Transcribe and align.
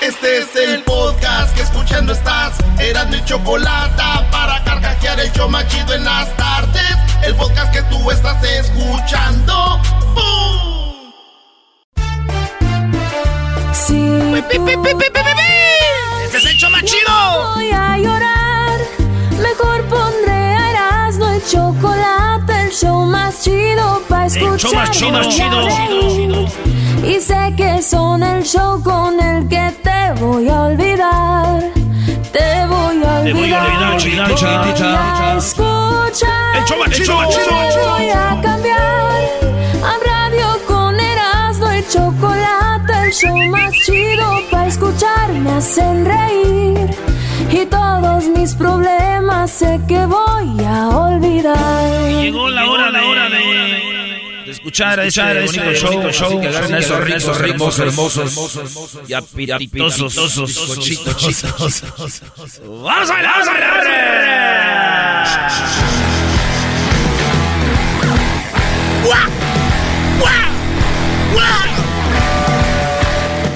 Este 0.00 0.38
es 0.38 0.56
el 0.56 0.82
podcast 0.82 1.54
que 1.54 1.62
escuchando 1.62 2.12
estás. 2.12 2.54
Eran 2.78 3.10
mi 3.10 3.24
chocolate 3.24 4.02
para 4.30 4.62
carcajear 4.64 5.20
el 5.20 5.30
show 5.32 5.48
machido 5.48 5.94
en 5.94 6.04
las 6.04 6.36
tardes. 6.36 6.96
El 7.24 7.34
podcast 7.36 7.72
que 7.72 7.82
tú 7.84 8.10
estás 8.10 8.42
escuchando. 8.42 9.80
¡Bum! 10.14 11.12
Sí. 13.72 14.34
¡Este 16.24 16.38
es 16.38 16.44
el 16.46 16.56
show 16.56 16.70
más 16.70 16.82
chido! 16.84 17.54
Voy 17.54 17.70
a 17.70 17.96
llorar. 17.98 18.80
Mejor 19.40 19.84
pondré 19.84 20.70
Erasmo 20.70 21.28
el 21.28 21.46
chocolate, 21.46 22.01
show 22.72 23.04
más 23.04 23.42
chido 23.42 24.02
para 24.08 24.26
escuchar. 24.26 24.54
El 24.54 24.58
show 24.58 24.72
más 24.74 24.90
chido, 24.90 25.22
y 25.22 25.28
chido. 25.28 26.46
Y 27.04 27.20
sé 27.20 27.52
que 27.56 27.82
son 27.82 28.22
el 28.22 28.42
show 28.44 28.82
con 28.82 29.20
el 29.20 29.46
que 29.48 29.72
te 29.82 30.12
voy 30.20 30.48
a 30.48 30.62
olvidar. 30.62 31.60
Te 32.32 32.66
voy 32.66 33.02
a 33.04 33.20
olvidar. 33.20 33.24
Te 33.24 33.32
voy 33.32 33.52
a 33.52 33.62
olvidar, 33.62 33.96
chido, 33.98 34.24
chido. 34.34 34.62
El 36.54 36.64
show 36.64 36.78
más 36.78 36.90
chido, 36.90 37.14
chido, 37.30 37.30
chido. 37.30 37.90
Voy 37.90 38.08
a 38.10 38.40
cambiar 38.42 38.80
a 39.84 39.94
radio 40.04 40.46
con 40.66 40.98
Erasmo 40.98 41.68
el 41.68 41.86
chocolate, 41.88 42.92
el 43.04 43.12
show 43.12 43.36
más 43.50 43.72
chido 43.84 44.40
para 44.50 44.66
escuchar 44.68 45.32
me 45.32 45.50
hacen 45.52 46.04
reír 46.06 46.90
y 47.50 47.66
todos 47.66 48.24
mis 48.28 48.54
problemas 48.54 49.50
sé 49.50 49.80
que 49.88 50.06
voy 50.06 50.64
a 50.64 50.88
olvidar. 50.88 52.22
Llegó 52.22 52.48
la 52.48 52.68
hora, 52.68 52.90
la 52.90 53.04
hora 53.04 53.28
de, 53.28 53.38
de 54.44 54.50
escuchar 54.50 55.00
a 55.00 55.04
ese 55.04 55.22
bonito 55.22 55.72
show, 55.74 56.10
show, 56.10 56.40
que 56.40 56.48
agarren 56.48 56.74
esos 56.74 57.38
ricos, 57.38 57.78
hermosos, 57.78 58.26
hermosos, 58.26 58.60
y 59.08 60.96
cochitos. 60.96 61.82
¡Vamos 62.64 63.10
a 63.10 63.14
bailar, 63.14 63.32
vamos 63.32 63.48
a 63.48 63.52
bailar! 63.52 63.82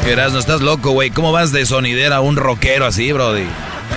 Erasmo, 0.07 0.39
estás 0.39 0.61
loco, 0.61 0.93
güey. 0.93 1.11
¿Cómo 1.11 1.33
vas 1.33 1.51
de 1.51 1.67
sonidera 1.67 2.17
a 2.17 2.21
un 2.21 2.37
rockero 2.37 2.87
así, 2.87 3.11
brody? 3.11 3.47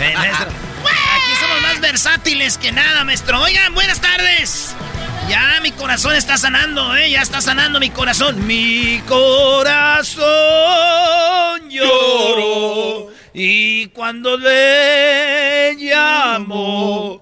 Eh, 0.01 0.13
Aquí 0.15 1.35
somos 1.39 1.61
más 1.61 1.79
versátiles 1.81 2.57
que 2.57 2.71
nada, 2.71 3.03
maestro. 3.03 3.41
Oigan, 3.41 3.73
buenas 3.73 3.99
tardes. 3.99 4.75
Ya 5.29 5.59
mi 5.61 5.71
corazón 5.71 6.15
está 6.15 6.37
sanando, 6.37 6.95
¿eh? 6.95 7.11
Ya 7.11 7.21
está 7.21 7.41
sanando 7.41 7.79
mi 7.79 7.89
corazón. 7.89 8.47
Mi 8.47 9.01
corazón 9.07 10.25
lloró. 11.69 13.09
Y 13.33 13.87
cuando 13.87 14.37
le 14.37 15.75
llamo. 15.75 17.21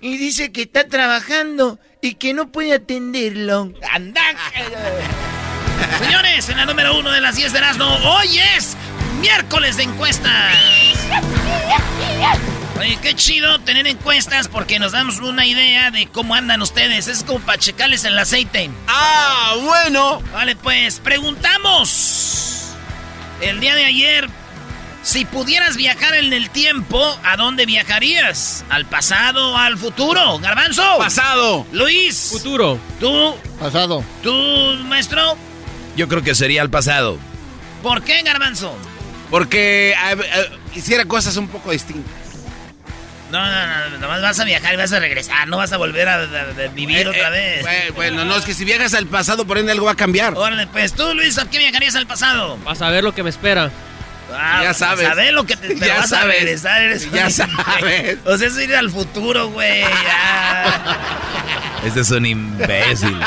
Y 0.00 0.16
dice 0.16 0.50
que 0.52 0.62
está 0.62 0.88
trabajando 0.88 1.78
y 2.00 2.14
que 2.14 2.34
no 2.34 2.50
puede 2.50 2.74
atenderlo. 2.74 3.72
¡Anda! 3.92 4.22
Señores, 6.00 6.48
en 6.48 6.56
la 6.56 6.66
número 6.66 6.98
uno 6.98 7.10
de 7.12 7.20
las 7.20 7.36
10 7.36 7.52
de 7.52 7.58
Erasmo, 7.58 7.84
hoy 7.86 8.38
es 8.56 8.76
miércoles 9.22 9.76
de 9.76 9.84
encuestas. 9.84 10.56
Oye, 12.78 12.98
qué 13.00 13.14
chido 13.14 13.60
tener 13.60 13.86
encuestas 13.86 14.48
porque 14.48 14.80
nos 14.80 14.90
damos 14.90 15.20
una 15.20 15.46
idea 15.46 15.92
de 15.92 16.08
cómo 16.08 16.34
andan 16.34 16.60
ustedes. 16.60 17.06
Es 17.06 17.22
como 17.22 17.38
para 17.38 17.56
checarles 17.56 18.04
el 18.04 18.18
aceite. 18.18 18.68
Ah, 18.88 19.54
bueno. 19.62 20.20
Vale, 20.32 20.56
pues 20.56 20.98
preguntamos. 20.98 22.72
El 23.40 23.60
día 23.60 23.76
de 23.76 23.84
ayer, 23.84 24.28
si 25.04 25.24
pudieras 25.24 25.76
viajar 25.76 26.14
en 26.14 26.32
el 26.32 26.50
tiempo, 26.50 27.16
¿a 27.22 27.36
dónde 27.36 27.64
viajarías? 27.64 28.64
¿Al 28.70 28.86
pasado 28.86 29.52
o 29.52 29.56
al 29.56 29.78
futuro? 29.78 30.40
Garbanzo. 30.40 30.98
Pasado. 30.98 31.64
Luis. 31.70 32.30
Futuro. 32.32 32.76
¿Tú? 32.98 33.36
Pasado. 33.60 34.04
¿Tú, 34.24 34.32
maestro? 34.86 35.36
Yo 35.96 36.08
creo 36.08 36.24
que 36.24 36.34
sería 36.34 36.62
el 36.62 36.70
pasado. 36.70 37.18
¿Por 37.84 38.02
qué, 38.02 38.22
Garbanzo? 38.22 38.76
Porque 39.32 39.92
eh, 39.92 39.94
eh, 40.12 40.50
hiciera 40.74 41.06
cosas 41.06 41.38
un 41.38 41.48
poco 41.48 41.70
distintas. 41.70 42.12
No, 43.30 43.42
no, 43.42 43.88
no, 43.90 43.98
nomás 43.98 44.20
vas 44.20 44.38
a 44.40 44.44
viajar 44.44 44.74
y 44.74 44.76
vas 44.76 44.92
a 44.92 45.00
regresar, 45.00 45.48
no 45.48 45.56
vas 45.56 45.72
a 45.72 45.78
volver 45.78 46.06
a, 46.06 46.16
a- 46.16 46.20
a 46.20 46.68
vivir 46.74 46.98
Eh, 47.06 47.08
otra 47.08 47.28
eh, 47.28 47.62
vez. 47.62 47.66
eh, 47.66 47.92
bueno, 47.96 48.26
no, 48.26 48.36
es 48.36 48.44
que 48.44 48.52
si 48.52 48.66
viajas 48.66 48.92
al 48.92 49.06
pasado, 49.06 49.46
por 49.46 49.56
ende 49.56 49.72
algo 49.72 49.86
va 49.86 49.92
a 49.92 49.96
cambiar. 49.96 50.34
Órale, 50.36 50.66
pues 50.66 50.92
tú, 50.92 51.14
Luis, 51.14 51.38
¿a 51.38 51.48
qué 51.48 51.56
viajarías 51.58 51.94
al 51.96 52.06
pasado? 52.06 52.58
Vas 52.58 52.82
a 52.82 52.90
ver 52.90 53.02
lo 53.02 53.14
que 53.14 53.22
me 53.22 53.30
espera. 53.30 53.70
Ah, 54.34 54.60
Ya 54.62 54.74
sabes. 54.74 55.06
Sabes 55.08 55.32
lo 55.32 55.44
que 55.44 55.56
te 55.56 55.68
pero 55.74 55.86
Ya 55.86 55.96
vas 55.96 56.12
a 56.12 56.20
sabes. 56.20 56.36
regresar. 56.40 56.82
Eres 56.82 57.10
Ya 57.10 57.26
un- 57.26 57.32
sabes. 57.32 58.18
O 58.24 58.36
sea, 58.38 58.48
es 58.48 58.58
ir 58.58 58.74
al 58.76 58.90
futuro, 58.90 59.48
güey. 59.50 59.82
Este 61.84 62.00
es 62.00 62.10
un 62.12 62.24
imbécil. 62.24 63.18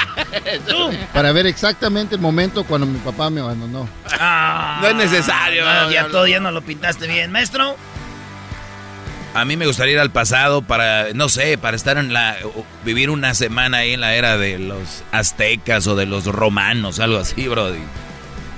Tú. 0.66 0.90
Para 1.14 1.34
ver 1.34 1.46
exactamente 1.46 2.16
el 2.16 2.22
momento 2.22 2.64
cuando 2.64 2.88
mi 2.88 3.00
papá 3.00 3.30
me 3.30 3.42
abandonó. 3.42 3.90
Ah, 4.18 4.80
No 4.82 4.88
es 4.88 4.96
necesario. 4.96 5.66
no, 5.66 5.92
ya 5.92 6.04
no, 6.04 6.10
todo 6.10 6.26
ya 6.26 6.40
no 6.40 6.52
lo 6.52 6.62
pintaste 6.62 7.06
bien. 7.06 7.32
Maestro, 7.34 7.76
A 9.34 9.44
mí 9.44 9.58
me 9.58 9.66
gustaría 9.68 9.96
ir 9.96 10.00
al 10.00 10.12
pasado 10.12 10.62
para, 10.62 11.08
no 11.14 11.28
sé, 11.28 11.58
para 11.58 11.76
estar 11.76 11.98
en 11.98 12.14
la, 12.14 12.38
vivir 12.86 13.10
una 13.10 13.34
semana 13.34 13.80
ahí 13.80 13.92
en 13.92 14.00
la 14.00 14.14
era 14.16 14.38
de 14.38 14.58
los 14.58 15.04
aztecas 15.12 15.86
o 15.88 15.98
de 15.98 16.06
los 16.06 16.24
romanos, 16.26 17.02
algo 17.02 17.18
así, 17.20 17.50
brody. 17.50 17.82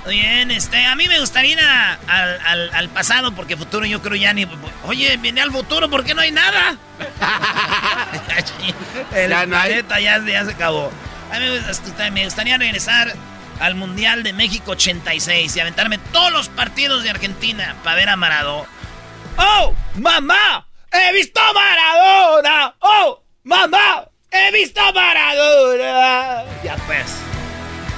Bien, 0.08 0.50
este, 0.50 0.84
a 0.86 0.94
mí 0.96 1.06
me 1.08 1.20
gustaría 1.20 1.52
ir 1.52 1.60
a- 1.60 1.98
al, 2.06 2.40
al- 2.46 2.70
al 2.74 2.88
pasado 2.88 3.32
porque 3.34 3.56
futuro 3.56 3.84
yo 3.86 4.00
creo 4.02 4.16
ya 4.16 4.32
ni... 4.32 4.46
Oye, 4.84 5.16
viene 5.18 5.40
al 5.40 5.50
futuro 5.52 5.88
porque 5.90 6.14
no 6.14 6.20
hay 6.22 6.32
nada. 6.32 6.76
El 9.14 9.30
Ya 9.30 9.46
no 9.46 9.56
hay. 9.56 9.68
planeta 9.70 10.00
ya, 10.00 10.18
ya 10.24 10.44
se 10.44 10.52
acabó. 10.52 10.90
A 11.32 11.38
mí 11.38 11.44
me, 11.48 11.60
gusta- 11.60 12.10
me 12.10 12.24
gustaría 12.24 12.58
regresar 12.58 13.12
al 13.60 13.74
Mundial 13.74 14.22
de 14.22 14.32
México 14.32 14.72
86 14.72 15.56
y 15.56 15.60
aventarme 15.60 15.98
todos 15.98 16.32
los 16.32 16.48
partidos 16.48 17.02
de 17.02 17.10
Argentina 17.10 17.76
para 17.84 17.96
ver 17.96 18.08
a 18.08 18.16
Maradona. 18.16 18.68
¡Oh, 19.36 19.74
mamá! 19.96 20.66
¡He 20.92 21.12
visto 21.12 21.40
a 21.40 21.52
Maradona! 21.52 22.74
¡Oh, 22.80 23.22
mamá! 23.44 24.04
¡He 24.30 24.50
visto 24.52 24.80
a 24.80 24.92
Maradona! 24.92 26.42
Ya 26.64 26.76
pues. 26.86 27.06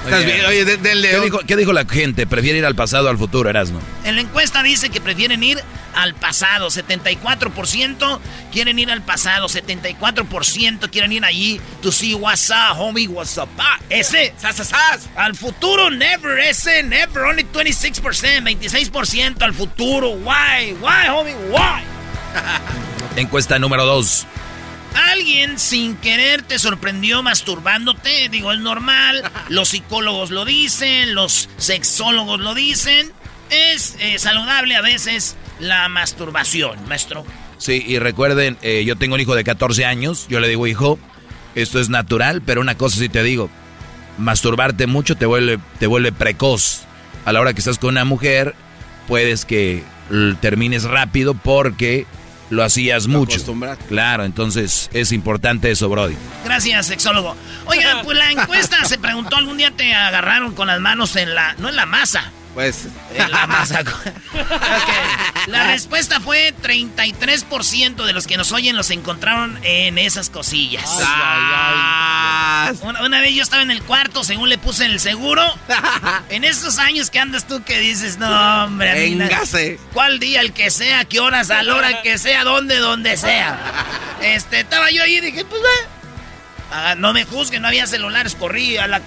Estás 0.03 0.25
bien, 0.25 0.43
oye, 0.45 0.65
de- 0.65 0.77
del 0.77 1.01
¿Qué 1.03 1.19
dijo, 1.19 1.39
qué 1.45 1.55
dijo 1.55 1.73
la 1.73 1.85
gente? 1.85 2.25
¿Prefiere 2.25 2.57
ir 2.57 2.65
al 2.65 2.75
pasado 2.75 3.05
o 3.07 3.09
al 3.09 3.17
futuro, 3.17 3.49
Erasmo? 3.49 3.79
En 4.03 4.15
la 4.15 4.21
encuesta 4.21 4.63
dice 4.63 4.89
que 4.89 4.99
prefieren 4.99 5.43
ir 5.43 5.59
al 5.93 6.15
pasado. 6.15 6.69
74% 6.71 8.19
quieren 8.51 8.79
ir 8.79 8.89
al 8.91 9.03
pasado. 9.03 9.47
74% 9.47 10.89
quieren 10.89 11.11
ir 11.11 11.23
allí. 11.23 11.61
To 11.81 11.91
see 11.91 12.15
what's 12.15 12.49
up, 12.49 12.77
homie, 12.79 13.07
what's 13.07 13.37
up. 13.37 13.47
Ah, 13.59 13.79
ese. 13.89 14.33
¡Sas, 14.37 14.55
sas, 14.55 14.69
sas! 14.69 15.09
Al 15.15 15.35
futuro, 15.35 15.89
never. 15.91 16.39
Ese, 16.39 16.81
never. 16.83 17.23
Only 17.23 17.43
26%. 17.43 18.43
26% 18.43 19.41
al 19.43 19.53
futuro. 19.53 20.09
Why? 20.11 20.73
Why, 20.81 21.07
homie? 21.09 21.35
Why? 21.49 21.83
Encuesta 23.17 23.59
número 23.59 23.85
dos. 23.85 24.25
Alguien 24.93 25.57
sin 25.59 25.95
querer 25.95 26.41
te 26.41 26.59
sorprendió 26.59 27.23
masturbándote. 27.23 28.29
Digo, 28.29 28.51
es 28.51 28.59
normal. 28.59 29.23
Los 29.49 29.69
psicólogos 29.69 30.31
lo 30.31 30.45
dicen. 30.45 31.15
Los 31.15 31.49
sexólogos 31.57 32.39
lo 32.39 32.53
dicen. 32.53 33.11
es 33.49 33.95
eh, 33.99 34.17
saludable 34.17 34.75
a 34.75 34.81
veces 34.81 35.35
la 35.59 35.89
masturbación, 35.89 36.77
maestro. 36.87 37.25
Sí, 37.57 37.83
y 37.85 37.99
recuerden, 37.99 38.57
eh, 38.61 38.83
yo 38.85 38.95
tengo 38.95 39.15
un 39.15 39.21
hijo 39.21 39.35
de 39.35 39.43
14 39.43 39.85
años, 39.85 40.25
yo 40.29 40.39
le 40.39 40.47
digo, 40.47 40.65
hijo, 40.65 40.97
esto 41.53 41.79
es 41.79 41.89
natural, 41.89 42.41
pero 42.41 42.61
una 42.61 42.75
cosa 42.75 42.97
sí 42.97 43.07
te 43.07 43.21
digo, 43.21 43.49
masturbarte 44.17 44.87
mucho 44.87 45.15
te 45.15 45.25
vuelve, 45.25 45.59
te 45.79 45.87
vuelve 45.87 46.11
precoz. 46.11 46.81
A 47.23 47.31
la 47.31 47.39
hora 47.39 47.53
que 47.53 47.59
estás 47.59 47.77
con 47.77 47.91
una 47.91 48.05
mujer, 48.05 48.55
puedes 49.07 49.45
que 49.45 49.83
termines 50.41 50.83
rápido 50.83 51.35
porque 51.35 52.07
lo 52.51 52.63
hacías 52.63 53.07
mucho. 53.07 53.39
Claro, 53.87 54.25
entonces 54.25 54.89
es 54.93 55.11
importante 55.11 55.71
eso, 55.71 55.89
Brody. 55.89 56.15
Gracias, 56.45 56.85
sexólogo. 56.85 57.35
Oigan, 57.65 58.01
pues 58.03 58.17
la 58.17 58.31
encuesta 58.31 58.85
se 58.85 58.99
preguntó, 58.99 59.37
algún 59.37 59.57
día 59.57 59.71
te 59.71 59.93
agarraron 59.93 60.53
con 60.53 60.67
las 60.67 60.79
manos 60.79 61.15
en 61.15 61.33
la, 61.33 61.55
no 61.55 61.69
en 61.69 61.75
la 61.75 61.85
masa, 61.85 62.31
pues. 62.53 62.87
En 63.15 63.31
la 63.31 63.47
masa. 63.47 63.83
La 65.47 65.67
respuesta 65.67 66.19
fue 66.19 66.53
33% 66.61 68.05
de 68.05 68.13
los 68.13 68.27
que 68.27 68.37
nos 68.37 68.51
oyen 68.51 68.75
los 68.75 68.89
encontraron 68.91 69.57
en 69.63 69.97
esas 69.97 70.29
cosillas. 70.29 70.89
Una, 72.81 73.21
vez 73.21 73.33
yo 73.33 73.43
estaba 73.43 73.61
en 73.61 73.71
el 73.71 73.81
cuarto, 73.83 74.23
según 74.23 74.49
le 74.49 74.57
puse 74.57 74.85
el 74.85 74.99
seguro. 74.99 75.43
en 76.29 76.43
esos 76.43 76.79
años 76.79 77.09
que 77.09 77.19
andas 77.19 77.47
tú 77.47 77.63
que 77.63 77.79
dices, 77.79 78.17
no, 78.17 78.65
hombre. 78.65 78.93
Véngase. 78.93 79.79
¿Cuál 79.93 80.19
día, 80.19 80.41
el 80.41 80.53
que 80.53 80.71
sea, 80.71 81.05
qué 81.05 81.19
horas, 81.19 81.51
a 81.51 81.63
la 81.63 81.75
hora 81.75 82.01
que 82.01 82.17
sea, 82.17 82.43
donde, 82.43 82.77
donde 82.77 83.17
sea? 83.17 83.59
Este, 84.21 84.59
estaba 84.59 84.91
yo 84.91 85.01
ahí 85.01 85.15
y 85.15 85.21
dije, 85.21 85.43
pues, 85.45 85.63
Ah, 86.71 86.95
no 86.97 87.11
me 87.11 87.25
juzguen, 87.25 87.61
no 87.61 87.67
había 87.67 87.85
celulares, 87.85 88.33
corrí 88.33 88.77
a 88.77 88.87
la 88.87 89.01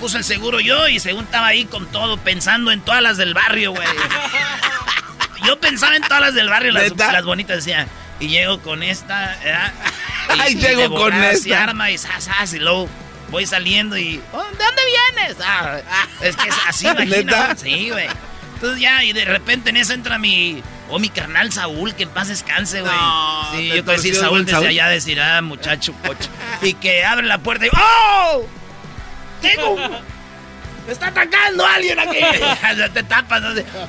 puse 0.00 0.16
el 0.16 0.24
seguro 0.24 0.58
yo 0.58 0.88
y 0.88 0.98
según 1.00 1.24
estaba 1.24 1.48
ahí 1.48 1.66
con 1.66 1.86
todo, 1.92 2.16
pensando 2.16 2.72
en 2.72 2.80
todas 2.80 3.02
las 3.02 3.18
del 3.18 3.34
barrio, 3.34 3.72
güey. 3.72 3.86
yo 5.46 5.60
pensaba 5.60 5.96
en 5.96 6.02
todas 6.02 6.20
las 6.20 6.34
del 6.34 6.48
barrio, 6.48 6.72
las, 6.72 6.96
las 6.96 7.24
bonitas, 7.24 7.58
decía, 7.58 7.86
y 8.20 8.28
llego 8.28 8.60
con 8.60 8.82
esta, 8.82 9.38
¿verdad? 9.42 9.72
Y, 10.50 10.56
llego 10.56 10.94
con 10.94 11.14
esta. 11.14 11.48
Y 11.48 11.52
arma 11.52 11.90
y 11.90 11.96
sas, 11.96 12.52
y 12.52 12.58
luego 12.58 12.86
voy 13.30 13.46
saliendo 13.46 13.96
y, 13.96 14.20
oh, 14.32 14.44
¿de 14.44 14.64
dónde 14.64 14.82
vienes? 15.16 15.36
Ah, 15.42 15.78
es 16.20 16.36
que 16.36 16.48
es 16.48 16.54
así, 16.66 16.86
imagina. 16.86 17.56
Sí, 17.56 17.88
güey. 17.90 18.08
Entonces 18.54 18.80
ya, 18.80 19.02
y 19.04 19.12
de 19.12 19.24
repente 19.24 19.70
en 19.70 19.78
eso 19.78 19.94
entra 19.94 20.18
mi 20.18 20.62
Oh, 20.90 20.98
mi 20.98 21.10
carnal 21.10 21.52
Saúl, 21.52 21.94
que 21.94 22.04
en 22.04 22.08
paz 22.08 22.28
descanse, 22.28 22.80
güey. 22.80 22.92
sí, 23.52 23.68
yo 23.68 23.84
puedo 23.84 23.96
decir 23.98 24.14
Saúl 24.14 24.46
desde 24.46 24.68
allá, 24.68 24.88
decir, 24.88 25.20
ah, 25.20 25.42
muchacho, 25.42 25.92
coche. 26.06 26.28
y 26.62 26.74
que 26.74 27.04
abre 27.04 27.26
la 27.26 27.38
puerta 27.38 27.66
y 27.66 27.70
¡Oh! 27.72 28.46
¡Tengo! 29.42 29.76
¡Me 29.76 30.92
está 30.92 31.08
atacando 31.08 31.66
alguien 31.66 31.98
aquí! 31.98 32.18
Te 32.94 33.02
tapas. 33.02 33.42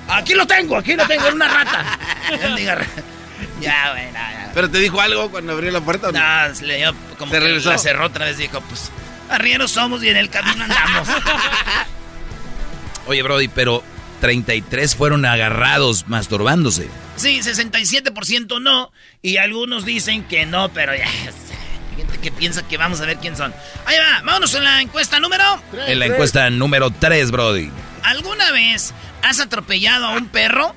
Aquí 0.09 0.33
lo 0.33 0.45
tengo, 0.45 0.75
aquí 0.75 0.95
lo 0.95 1.07
tengo, 1.07 1.27
en 1.27 1.35
una 1.35 1.47
rata. 1.47 1.97
Ya, 3.59 3.91
güey, 3.91 4.11
ya. 4.11 4.51
¿Pero 4.53 4.69
te 4.69 4.79
dijo 4.79 4.99
algo 4.99 5.29
cuando 5.29 5.53
abrió 5.53 5.71
la 5.71 5.81
puerta? 5.81 6.11
No, 6.11 6.19
no 6.19 6.61
le 6.61 6.77
dio 6.77 6.93
como 7.17 7.31
que 7.31 7.39
regresó? 7.39 7.69
la 7.69 7.77
cerró 7.77 8.05
otra 8.05 8.25
vez. 8.25 8.37
Dijo, 8.37 8.61
pues, 8.61 8.91
arrieros 9.29 9.71
somos 9.71 10.03
y 10.03 10.09
en 10.09 10.17
el 10.17 10.29
camino 10.29 10.63
andamos. 10.63 11.07
Oye, 13.07 13.23
Brody, 13.23 13.47
pero 13.47 13.83
33 14.21 14.95
fueron 14.95 15.25
agarrados 15.25 16.07
masturbándose. 16.07 16.87
Sí, 17.15 17.39
67% 17.39 18.61
no. 18.61 18.91
Y 19.21 19.37
algunos 19.37 19.85
dicen 19.85 20.23
que 20.23 20.45
no, 20.45 20.69
pero 20.69 20.95
ya. 20.95 21.07
Hay 21.09 22.05
gente 22.05 22.17
que 22.19 22.31
piensa 22.31 22.67
que 22.67 22.77
vamos 22.77 23.01
a 23.01 23.05
ver 23.05 23.17
quién 23.17 23.35
son. 23.35 23.53
Ahí 23.85 23.97
va, 23.97 24.21
vámonos 24.23 24.53
en 24.53 24.63
la 24.63 24.81
encuesta 24.81 25.19
número. 25.19 25.43
En 25.87 25.99
la 25.99 26.05
encuesta 26.05 26.49
número 26.49 26.91
3, 26.91 27.31
Brody. 27.31 27.69
¿Alguna 28.03 28.51
vez 28.51 28.93
has 29.21 29.39
atropellado 29.39 30.05
a 30.05 30.11
un 30.11 30.27
perro? 30.27 30.73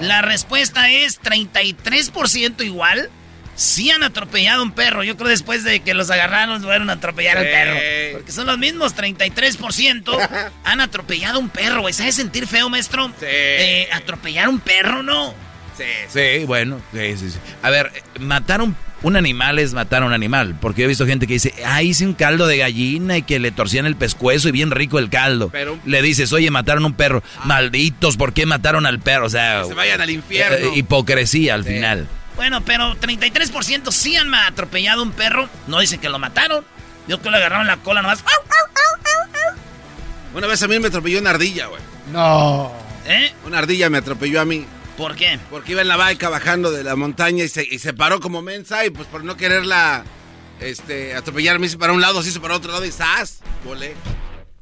La 0.00 0.22
respuesta 0.22 0.90
es 0.90 1.20
33% 1.20 2.64
igual 2.64 3.10
sí 3.58 3.90
han 3.90 4.04
atropellado 4.04 4.60
a 4.60 4.62
un 4.62 4.70
perro. 4.70 5.02
Yo 5.02 5.16
creo 5.16 5.28
después 5.28 5.64
de 5.64 5.80
que 5.80 5.92
los 5.92 6.10
agarraron 6.10 6.62
fueron 6.62 6.88
a 6.90 6.94
atropellar 6.94 7.36
al 7.38 7.44
perro. 7.44 7.76
Porque 8.12 8.32
son 8.32 8.46
los 8.46 8.56
mismos, 8.56 8.94
33% 8.96 10.50
han 10.64 10.80
atropellado 10.80 11.36
a 11.36 11.38
un 11.40 11.50
perro. 11.50 11.92
¿Sabes 11.92 12.14
sentir 12.14 12.46
feo, 12.46 12.70
maestro? 12.70 13.08
Sí. 13.18 13.26
Eh, 13.26 13.88
atropellar 13.92 14.46
a 14.46 14.48
un 14.48 14.60
perro, 14.60 15.02
¿no? 15.02 15.34
Sí, 15.78 15.84
sí, 16.08 16.44
bueno. 16.44 16.80
Sí, 16.92 17.16
sí, 17.16 17.30
sí. 17.30 17.38
A 17.62 17.70
ver, 17.70 17.92
matar 18.18 18.60
un, 18.60 18.74
un, 19.02 19.16
animal 19.16 19.60
es 19.60 19.74
matar 19.74 20.02
a 20.02 20.06
un 20.06 20.12
animal. 20.12 20.56
Porque 20.60 20.82
yo 20.82 20.86
he 20.86 20.88
visto 20.88 21.06
gente 21.06 21.28
que 21.28 21.34
dice, 21.34 21.54
ah, 21.64 21.82
hice 21.82 22.04
un 22.04 22.14
caldo 22.14 22.48
de 22.48 22.58
gallina 22.58 23.16
y 23.16 23.22
que 23.22 23.38
le 23.38 23.52
torcían 23.52 23.86
el 23.86 23.94
pescuezo 23.94 24.48
y 24.48 24.52
bien 24.52 24.72
rico 24.72 24.98
el 24.98 25.08
caldo. 25.08 25.50
Pero, 25.50 25.78
le 25.84 26.02
dices, 26.02 26.32
oye, 26.32 26.50
mataron 26.50 26.84
un 26.84 26.94
perro. 26.94 27.22
Ah. 27.38 27.42
Malditos, 27.44 28.16
¿por 28.16 28.32
qué 28.32 28.44
mataron 28.44 28.86
al 28.86 28.98
perro? 28.98 29.26
O 29.26 29.30
sea... 29.30 29.62
Que 29.62 29.68
se 29.68 29.74
vayan 29.74 30.00
al 30.00 30.10
infierno. 30.10 30.56
Eh, 30.56 30.72
hipocresía 30.74 31.54
al 31.54 31.64
final. 31.64 32.08
Bueno, 32.34 32.60
pero 32.64 32.94
33% 32.96 33.92
sí 33.92 34.16
han 34.16 34.34
atropellado 34.34 35.02
un 35.02 35.12
perro. 35.12 35.48
No 35.68 35.78
dicen 35.78 36.00
que 36.00 36.08
lo 36.08 36.18
mataron. 36.18 36.64
Yo 37.06 37.22
que 37.22 37.30
le 37.30 37.36
agarraron 37.36 37.66
la 37.66 37.76
cola 37.78 38.02
nomás. 38.02 38.22
Una 40.34 40.46
vez 40.46 40.62
a 40.62 40.68
mí 40.68 40.78
me 40.78 40.88
atropelló 40.88 41.20
una 41.20 41.30
ardilla, 41.30 41.66
güey. 41.66 41.80
No. 42.12 42.72
¿Eh? 43.06 43.32
Una 43.46 43.58
ardilla 43.58 43.88
me 43.90 43.98
atropelló 43.98 44.40
a 44.40 44.44
mí. 44.44 44.66
¿Por 44.98 45.14
qué? 45.14 45.38
Porque 45.48 45.72
iba 45.72 45.80
en 45.80 45.86
la 45.86 45.96
baica 45.96 46.28
bajando 46.28 46.72
de 46.72 46.82
la 46.82 46.96
montaña 46.96 47.44
y 47.44 47.48
se, 47.48 47.94
paró 47.94 48.18
como 48.18 48.42
mensa 48.42 48.84
y 48.84 48.90
pues 48.90 49.06
por 49.06 49.22
no 49.22 49.36
quererla 49.36 50.04
este, 50.58 51.14
atropellar 51.14 51.60
me 51.60 51.68
hice 51.68 51.78
para 51.78 51.92
un 51.92 52.00
lado, 52.00 52.20
se 52.20 52.30
hizo 52.30 52.42
para 52.42 52.56
otro 52.56 52.72
lado 52.72 52.84
y 52.84 52.90
¡zas! 52.90 53.40
Volé. 53.64 53.94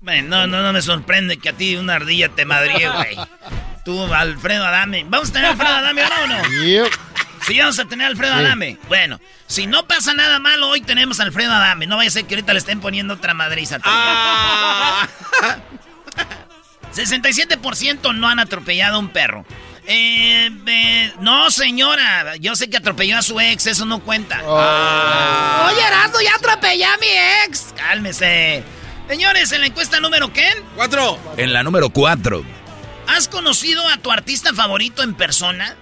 Bueno, 0.02 0.28
no, 0.28 0.46
no, 0.46 0.62
no 0.62 0.74
me 0.74 0.82
sorprende 0.82 1.38
que 1.38 1.48
a 1.48 1.52
ti 1.54 1.74
una 1.76 1.94
ardilla 1.94 2.28
te 2.28 2.44
madríe, 2.44 2.86
güey. 2.90 3.16
Tú, 3.86 4.12
Alfredo 4.12 4.66
Adame. 4.66 5.06
¿Vamos 5.08 5.30
a 5.30 5.32
tener 5.32 5.48
Alfredo 5.48 5.74
Adame 5.74 6.04
o 6.04 6.26
no? 6.26 6.36
no? 6.36 6.88
Sí, 7.46 7.58
vamos 7.58 7.78
a 7.78 7.86
tener 7.86 8.06
a 8.06 8.10
Alfredo 8.10 8.34
Adame. 8.34 8.78
Bueno, 8.88 9.18
si 9.46 9.66
no 9.66 9.86
pasa 9.86 10.12
nada 10.12 10.38
malo, 10.38 10.68
hoy 10.68 10.82
tenemos 10.82 11.18
a 11.18 11.22
Alfredo 11.22 11.52
Adame. 11.52 11.86
No 11.86 11.96
vaya 11.96 12.08
a 12.08 12.12
ser 12.12 12.26
que 12.26 12.34
ahorita 12.34 12.52
le 12.52 12.58
estén 12.58 12.80
poniendo 12.80 13.14
otra 13.14 13.32
madriza. 13.32 13.78
Ah. 13.84 15.08
67% 16.94 18.14
no 18.14 18.28
han 18.28 18.38
atropellado 18.38 18.96
a 18.96 18.98
un 18.98 19.08
perro. 19.08 19.46
Eh, 19.86 20.50
eh, 20.66 21.12
no, 21.20 21.50
señora. 21.50 22.36
Yo 22.36 22.56
sé 22.56 22.68
que 22.68 22.76
atropelló 22.76 23.18
a 23.18 23.22
su 23.22 23.38
ex, 23.40 23.66
eso 23.66 23.84
no 23.84 24.00
cuenta. 24.00 24.40
Oh. 24.44 25.68
Oye, 25.68 25.86
Erasmo, 25.86 26.20
ya 26.20 26.34
atropellé 26.34 26.84
a 26.84 26.96
mi 26.98 27.06
ex. 27.46 27.72
Cálmese. 27.76 28.64
Señores, 29.08 29.52
en 29.52 29.60
la 29.60 29.66
encuesta 29.68 30.00
número 30.00 30.32
¿qué? 30.32 30.48
Cuatro. 30.74 31.18
En 31.36 31.52
la 31.52 31.62
número 31.62 31.90
cuatro. 31.90 32.44
¿Has 33.06 33.28
conocido 33.28 33.86
a 33.88 33.98
tu 33.98 34.10
artista 34.10 34.52
favorito 34.52 35.04
en 35.04 35.14
persona? 35.14 35.76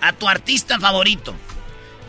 a 0.00 0.12
tu 0.12 0.28
artista 0.28 0.78
favorito. 0.78 1.34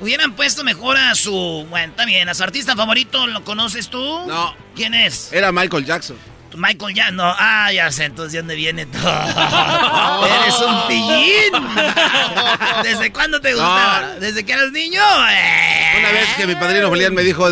Hubieran 0.02 0.34
puesto 0.34 0.64
mejor 0.64 0.98
a 0.98 1.14
su. 1.16 1.66
Bueno, 1.70 1.92
está 1.92 2.06
bien, 2.06 2.30
a 2.30 2.34
su 2.34 2.44
artista 2.44 2.76
favorito, 2.76 3.28
¿lo 3.28 3.44
conoces 3.44 3.90
tú? 3.90 4.00
No. 4.28 4.56
¿Quién 4.76 4.94
es? 4.94 5.34
Era 5.34 5.52
Michael 5.52 5.86
Jackson. 5.86 6.18
Michael 6.56 6.96
Jackson, 6.96 7.16
no. 7.16 7.36
Ah, 7.38 7.72
ya 7.72 7.92
sé, 7.92 8.06
entonces 8.06 8.34
¿de 8.34 8.40
dónde 8.40 8.56
viene 8.56 8.86
todo? 8.86 9.04
Eres 10.42 10.60
un 10.60 10.88
pillín. 10.88 11.54
¿Desde 12.84 13.12
cuándo 13.12 13.40
te 13.40 13.54
gustaba? 13.54 14.16
¿Desde 14.20 14.44
que 14.44 14.54
eras 14.54 14.72
niño? 14.72 15.02
Una 15.04 16.12
vez 16.12 16.30
que 16.38 16.48
mi 16.48 16.56
padrino 16.56 16.90
Julián 16.90 17.14
me 17.14 17.24
dijo, 17.24 17.48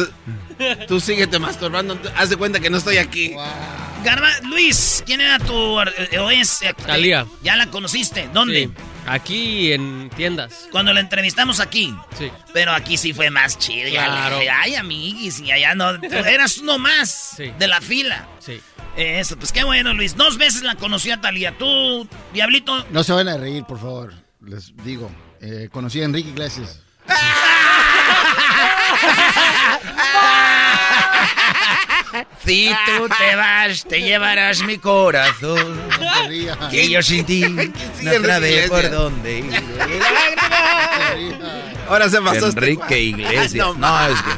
tú 0.87 0.99
síguete 0.99 1.39
masturbando, 1.39 1.97
haz 2.15 2.29
de 2.29 2.37
cuenta 2.37 2.59
que 2.59 2.69
no 2.69 2.77
estoy 2.77 2.97
aquí. 2.97 3.35
Garba, 4.03 4.29
Luis, 4.43 5.03
¿quién 5.05 5.21
era 5.21 5.39
tu... 5.39 5.81
Eh, 5.81 6.19
o 6.19 6.29
es, 6.29 6.61
eh, 6.61 6.73
Talía. 6.85 7.25
¿Ya 7.41 7.55
la 7.55 7.67
conociste? 7.67 8.29
¿Dónde? 8.31 8.69
Aquí 9.07 9.73
en 9.73 10.09
tiendas. 10.15 10.67
Cuando 10.71 10.93
la 10.93 10.99
entrevistamos 10.99 11.59
aquí. 11.59 11.93
Sí. 12.17 12.31
Pero 12.53 12.73
aquí 12.73 12.97
sí 12.97 13.13
fue 13.13 13.29
más 13.29 13.57
chido. 13.57 13.89
Claro. 13.89 14.39
ay, 14.61 14.75
amiguis, 14.75 15.39
y 15.39 15.51
allá 15.51 15.75
no. 15.75 15.91
eras 16.03 16.57
uno 16.59 16.77
más 16.77 17.35
de 17.37 17.67
la 17.67 17.81
fila. 17.81 18.27
Sí. 18.39 18.61
Eso, 18.97 19.37
pues 19.37 19.51
qué 19.51 19.63
bueno, 19.63 19.93
Luis. 19.93 20.15
Dos 20.15 20.37
veces 20.37 20.63
la 20.63 20.75
conocí 20.75 21.11
a 21.11 21.21
Talía. 21.21 21.55
¿Tú, 21.57 22.07
Diablito? 22.33 22.83
No 22.89 23.03
se 23.03 23.13
van 23.13 23.27
a 23.27 23.37
reír, 23.37 23.63
por 23.63 23.79
favor. 23.79 24.13
Les 24.43 24.75
digo. 24.83 25.11
Eh, 25.39 25.69
conocí 25.71 26.01
a 26.01 26.05
Enrique 26.05 26.29
Iglesias. 26.29 26.81
Si 32.43 32.71
tú 32.85 33.09
te 33.09 33.35
vas, 33.35 33.83
te 33.83 34.01
llevarás 34.01 34.63
mi 34.63 34.77
corazón. 34.77 35.79
Que 36.71 36.89
yo 36.89 37.03
sin 37.03 37.25
ti 37.25 37.41
no 38.01 38.25
sabe 38.25 38.67
por 38.67 38.89
dónde 38.89 39.39
ir. 39.39 39.63
Ahora 41.87 42.09
se 42.09 42.21
pasó. 42.21 42.47
Enrique 42.47 42.99
Iglesias. 42.99 43.67
No, 43.77 44.07
es 44.07 44.21
que. 44.21 44.31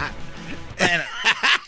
Bueno, 0.86 1.04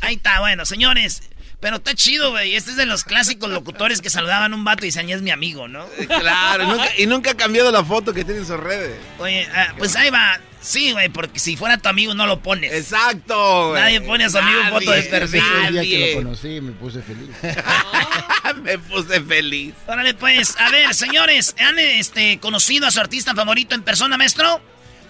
ahí 0.01 0.15
está, 0.15 0.39
bueno, 0.39 0.65
señores. 0.65 1.24
Pero 1.62 1.75
está 1.77 1.94
chido, 1.94 2.32
güey. 2.32 2.56
Este 2.56 2.72
es 2.72 2.77
de 2.77 2.88
los 2.88 3.03
clásicos 3.03 3.50
locutores 3.51 4.01
que 4.01 4.10
saludaban 4.10 4.51
a 4.51 4.56
un 4.56 4.63
vato 4.63 4.84
y 4.84 4.88
decían, 4.88 5.10
es 5.12 5.22
mi 5.22 5.30
amigo, 5.30 5.68
¿no? 5.68 5.86
Eh, 5.98 6.08
Claro, 6.08 6.63
y 6.63 6.68
nunca, 6.68 6.89
y 6.98 7.06
nunca 7.06 7.32
ha 7.32 7.38
cambiado 7.38 7.72
la 7.72 7.86
foto 7.86 8.13
que 8.13 8.25
tiene 8.25 8.39
en 8.41 8.48
sus 8.48 8.60
redes. 8.60 8.98
Oye, 9.20 9.48
ah, 9.56 9.74
pues 9.77 9.96
ahí 9.96 10.10
va. 10.10 10.39
Sí, 10.60 10.91
güey, 10.91 11.10
porque 11.10 11.39
si 11.39 11.56
fuera 11.58 11.77
tu 11.77 11.88
amigo 11.89 12.13
no 12.15 12.25
lo 12.27 12.39
pones. 12.41 12.74
Exacto, 12.74 13.70
güey. 13.70 13.82
Nadie 13.82 14.01
pone 14.01 14.25
a 14.25 14.30
su 14.30 14.38
amigo 14.39 14.60
foto 14.70 14.91
de 14.91 14.98
Nadie, 14.98 15.10
perfil. 15.10 15.44
El 15.68 15.74
día 15.74 15.82
que 15.84 15.89
Nadie. 16.00 16.15
lo 16.15 16.24
conocí 16.24 16.62
me 16.62 16.72
puse 16.72 17.01
feliz. 17.01 17.30
Me 18.63 18.77
puse 18.80 19.22
feliz. 19.22 19.74
Órale, 19.88 20.13
pues, 20.13 20.56
a 20.60 20.70
ver, 20.72 20.94
señores, 20.94 21.56
¿han 21.60 21.80
este, 21.80 22.38
conocido 22.39 22.86
a 22.86 22.91
su 22.91 23.00
artista 23.00 23.34
favorito 23.34 23.75
en 23.75 23.82
persona, 23.84 24.18
maestro? 24.18 24.62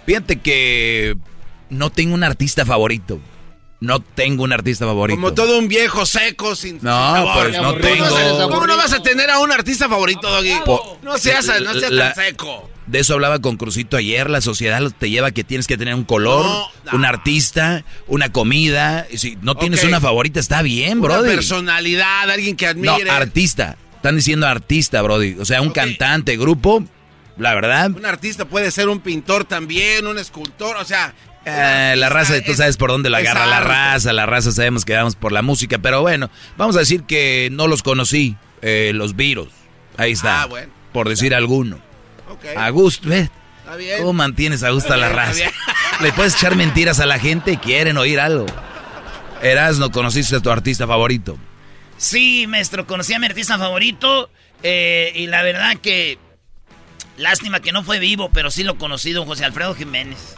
Fíjate 0.05 0.39
que 0.39 1.15
no 1.70 1.89
tengo 1.89 2.13
un 2.13 2.24
artista 2.24 2.65
favorito. 2.65 3.20
No 3.81 4.00
tengo 4.00 4.43
un 4.43 4.53
artista 4.53 4.85
favorito. 4.85 5.17
Como 5.19 5.33
todo 5.33 5.57
un 5.57 5.67
viejo 5.67 6.05
seco, 6.05 6.55
sin, 6.55 6.79
sin 6.79 6.83
No, 6.88 6.91
sabor. 6.91 7.33
pues 7.47 7.57
no 7.57 7.63
¿Cómo 7.69 7.77
tengo. 7.81 8.50
¿Cómo 8.50 8.67
no 8.67 8.77
vas 8.77 8.93
a 8.93 9.01
tener 9.01 9.29
a 9.31 9.39
un 9.39 9.51
artista 9.51 9.89
favorito, 9.89 10.29
Doggy? 10.29 10.53
Po- 10.63 11.00
No 11.01 11.17
seas, 11.17 11.47
no 11.63 11.73
seas 11.73 11.91
la- 11.91 12.13
tan 12.13 12.25
seco. 12.25 12.69
De 12.85 13.00
eso 13.00 13.15
hablaba 13.15 13.39
con 13.39 13.57
Crucito 13.57 13.97
ayer. 13.97 14.29
La 14.29 14.39
sociedad 14.41 14.81
te 15.00 15.09
lleva 15.09 15.29
a 15.29 15.31
que 15.31 15.43
tienes 15.43 15.65
que 15.65 15.77
tener 15.77 15.95
un 15.95 16.03
color, 16.03 16.45
No, 16.45 16.67
no. 16.91 16.97
un 16.97 17.05
artista, 17.05 17.83
una 18.05 18.31
comida. 18.31 19.07
Y 19.09 19.17
Si 19.17 19.35
no 19.41 19.55
tienes 19.55 19.83
una 19.83 20.00
favorita, 20.00 20.39
está 20.39 20.61
bien, 20.61 21.00
Una 21.00 21.15
brody. 21.17 21.29
personalidad, 21.29 22.29
alguien 22.29 22.55
que 22.55 22.71
No, 22.75 22.93
admire. 22.93 23.09
artista. 23.09 23.77
Están 23.95 24.15
diciendo 24.15 24.45
artista, 24.47 25.01
brody. 25.01 25.38
O 25.39 25.45
sea, 25.45 25.59
un 25.61 25.71
cantante, 25.71 26.38
grupo. 26.38 26.83
La 27.38 27.55
verdad, 27.55 27.89
Un 27.89 28.05
artista 28.05 28.45
puede 28.45 28.69
ser 28.69 28.89
un 28.89 29.00
pintor 29.00 29.45
también, 29.45 30.05
un 30.05 30.19
escultor, 30.19 30.75
o 30.77 30.85
sea... 30.85 31.15
eh, 31.45 31.95
la 31.98 32.10
raza, 32.10 32.41
tú 32.43 32.51
es- 32.51 32.57
sabes 32.57 32.77
por 32.77 32.89
dónde 32.91 33.10
la 33.10 33.19
agarra 33.19 33.45
la 33.45 33.60
raza. 33.62 34.13
La 34.13 34.25
raza 34.25 34.51
sabemos 34.51 34.86
que 34.86 34.93
vamos 34.95 35.15
por 35.15 35.31
la 35.31 35.41
música. 35.41 35.77
Pero 35.79 36.01
bueno, 36.01 36.29
vamos 36.57 36.75
a 36.75 36.79
decir 36.79 37.03
que 37.03 37.50
no 37.51 37.67
los 37.67 37.83
conocí, 37.83 38.36
eh, 38.62 38.91
los 38.93 39.15
virus. 39.15 39.50
Ahí 39.98 40.12
está. 40.12 40.43
Ah, 40.43 40.45
bueno. 40.45 40.71
Por 40.93 41.07
decir 41.10 41.33
alguno. 41.36 41.79
A 42.57 42.69
gusto, 42.69 43.10
¿ves? 43.10 43.29
está 43.60 43.75
bien. 43.75 44.00
¿Cómo 44.00 44.13
mantienes 44.13 44.63
a 44.63 44.69
gusto 44.71 44.93
a 44.93 44.98
la 44.98 45.10
raza? 45.10 45.45
Le 46.01 46.12
puedes 46.13 46.36
echar 46.36 46.55
mentiras 46.55 47.00
a 47.00 47.05
la 47.05 47.19
gente, 47.19 47.57
quieren 47.60 47.98
oír 47.98 48.19
algo. 48.19 48.45
Eras, 49.41 49.77
no 49.79 49.91
conociste 49.91 50.36
a 50.36 50.39
tu 50.39 50.50
artista 50.51 50.88
favorito. 50.88 51.38
Sí, 51.98 52.45
maestro, 52.48 52.88
conocí 52.88 53.13
a 53.13 53.19
mi 53.19 53.25
artista 53.27 53.57
favorito 53.57 54.29
eh, 54.63 55.12
y 55.15 55.27
la 55.27 55.43
verdad 55.43 55.77
que... 55.77 56.17
Lástima 57.17 57.60
que 57.60 57.71
no 57.71 57.83
fue 57.83 58.00
vivo, 58.00 58.29
pero 58.33 58.50
sí 58.50 58.63
lo 58.63 58.77
conocí, 58.77 59.12
don 59.12 59.25
José 59.27 59.45
Alfredo 59.45 59.75
Jiménez. 59.75 60.36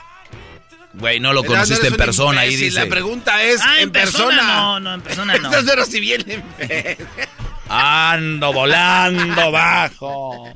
Güey, 0.94 1.20
no 1.20 1.34
lo 1.34 1.44
conociste 1.44 1.88
en 1.88 1.96
persona, 1.96 2.42
ahí 2.42 2.56
dice. 2.56 2.80
La 2.80 2.86
pregunta 2.88 3.42
es, 3.44 3.62
Ah, 3.62 3.80
en, 3.80 3.92
persona. 3.92 4.44
No, 4.44 4.80
no, 4.80 4.94
en 4.94 5.02
persona 5.02 5.36
no. 5.38 5.50
Estás 5.50 5.66
pero 5.68 5.86
si 5.86 6.00
bien. 6.00 6.44
Ando 7.68 8.54
volando 8.54 9.52
bajo. 9.52 10.54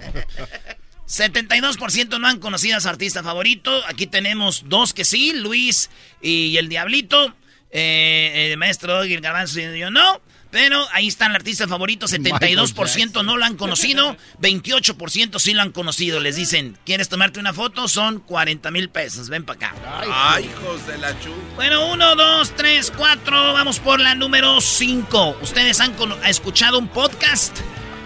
72% 1.07 2.19
no 2.19 2.27
han 2.27 2.39
conocido 2.39 2.77
a 2.77 2.81
su 2.81 2.89
artista 2.89 3.23
favorito. 3.23 3.81
Aquí 3.87 4.07
tenemos 4.07 4.65
dos 4.67 4.93
que 4.93 5.05
sí, 5.05 5.33
Luis 5.33 5.89
y 6.21 6.57
el 6.57 6.69
Diablito. 6.69 7.33
Eh, 7.71 8.49
el 8.51 8.57
maestro 8.57 8.93
Doggy, 8.93 9.13
el 9.13 9.21
Garbanzo 9.21 9.59
y 9.59 9.79
yo 9.79 9.89
no. 9.89 10.21
Pero 10.49 10.85
ahí 10.93 11.07
está 11.07 11.27
el 11.27 11.35
artista 11.35 11.67
favorito, 11.67 12.07
72% 12.07 13.23
no 13.23 13.37
lo 13.37 13.45
han 13.45 13.57
conocido, 13.57 14.15
28% 14.41 15.39
sí 15.39 15.53
lo 15.53 15.61
han 15.61 15.71
conocido. 15.71 16.19
Les 16.19 16.35
dicen, 16.35 16.77
¿quieres 16.85 17.09
tomarte 17.09 17.39
una 17.39 17.53
foto? 17.53 17.87
Son 17.87 18.19
40 18.19 18.71
mil 18.71 18.89
pesos, 18.89 19.29
ven 19.29 19.43
para 19.43 19.67
acá. 19.67 19.75
Ay, 20.09 20.45
hijos 20.45 20.87
de 20.87 20.97
la 20.97 21.19
chu. 21.19 21.33
Bueno, 21.55 21.91
uno, 21.91 22.15
dos, 22.15 22.51
tres, 22.55 22.91
cuatro, 22.95 23.53
vamos 23.53 23.79
por 23.79 23.99
la 23.99 24.15
número 24.15 24.61
cinco. 24.61 25.37
¿Ustedes 25.41 25.79
han 25.81 25.93
escuchado 26.25 26.79
un 26.79 26.87
podcast? 26.87 27.57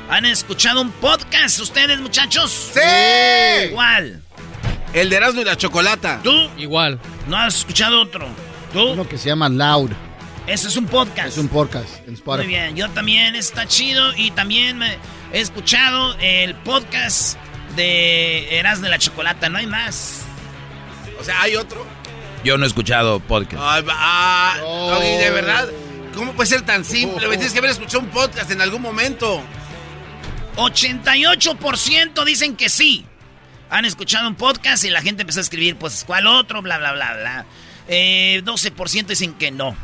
¿Han 0.10 0.26
escuchado 0.26 0.82
un 0.82 0.92
podcast 0.92 1.60
ustedes, 1.60 2.00
muchachos? 2.00 2.72
¡Sí! 2.74 3.70
¿Cuál? 3.72 4.22
El 4.94 5.10
de 5.10 5.16
Erasmo 5.16 5.42
y 5.42 5.46
la 5.46 5.56
Chocolata. 5.56 6.20
¿Tú? 6.22 6.50
Igual. 6.58 7.00
¿No 7.28 7.38
has 7.38 7.56
escuchado 7.60 8.02
otro? 8.02 8.28
¿Tú? 8.74 8.90
Uno 8.90 9.08
que 9.08 9.18
se 9.18 9.30
llama 9.30 9.48
Loud. 9.48 9.92
Ese 10.48 10.68
es 10.68 10.76
un 10.76 10.88
podcast. 10.88 11.28
Es 11.30 11.38
un 11.38 11.48
podcast 11.48 11.90
en 12.08 12.18
Muy 12.26 12.48
bien, 12.48 12.76
yo 12.76 12.90
también 12.90 13.36
está 13.36 13.68
chido 13.68 14.14
y 14.16 14.32
también 14.32 14.78
me 14.78 14.98
he 15.32 15.40
escuchado 15.40 16.16
el 16.20 16.56
podcast 16.56 17.38
de 17.76 18.58
Eras 18.58 18.82
de 18.82 18.90
la 18.90 18.98
Chocolata, 18.98 19.50
no 19.50 19.60
hay 19.60 19.68
más. 19.68 20.24
O 21.20 21.24
sea, 21.24 21.42
hay 21.42 21.56
otro. 21.56 21.86
Yo 22.44 22.58
no 22.58 22.66
he 22.66 22.68
escuchado 22.68 23.20
podcast. 23.20 23.62
Ah, 23.88 24.58
Oh. 24.64 24.90
Doggy, 24.92 25.18
de 25.18 25.30
verdad. 25.30 25.70
¿Cómo 26.16 26.34
puede 26.34 26.50
ser 26.50 26.64
tan 26.64 26.84
simple? 26.84 27.26
güey? 27.28 27.38
Tienes 27.38 27.54
que 27.54 27.60
haber 27.60 27.72
escuchado 27.72 28.00
un 28.00 28.10
podcast 28.10 28.50
en 28.52 28.62
algún 28.62 28.82
momento. 28.82 29.42
88% 30.58 32.26
dicen 32.26 32.56
que 32.56 32.68
sí. 32.68 33.06
Han 33.70 33.86
escuchado 33.86 34.28
un 34.28 34.36
podcast 34.36 34.84
y 34.84 34.90
la 34.90 35.02
gente 35.02 35.22
empezó 35.22 35.40
a 35.40 35.44
escribir, 35.44 35.78
pues, 35.78 36.04
¿cuál 36.06 36.28
otro? 36.28 36.62
Bla, 36.62 36.78
bla, 36.80 36.92
bla, 36.92 37.14
bla. 37.14 37.46
Eh, 37.88 38.42
12% 38.44 39.06
dicen 39.06 39.36
que 39.36 39.52
no. 39.52 39.78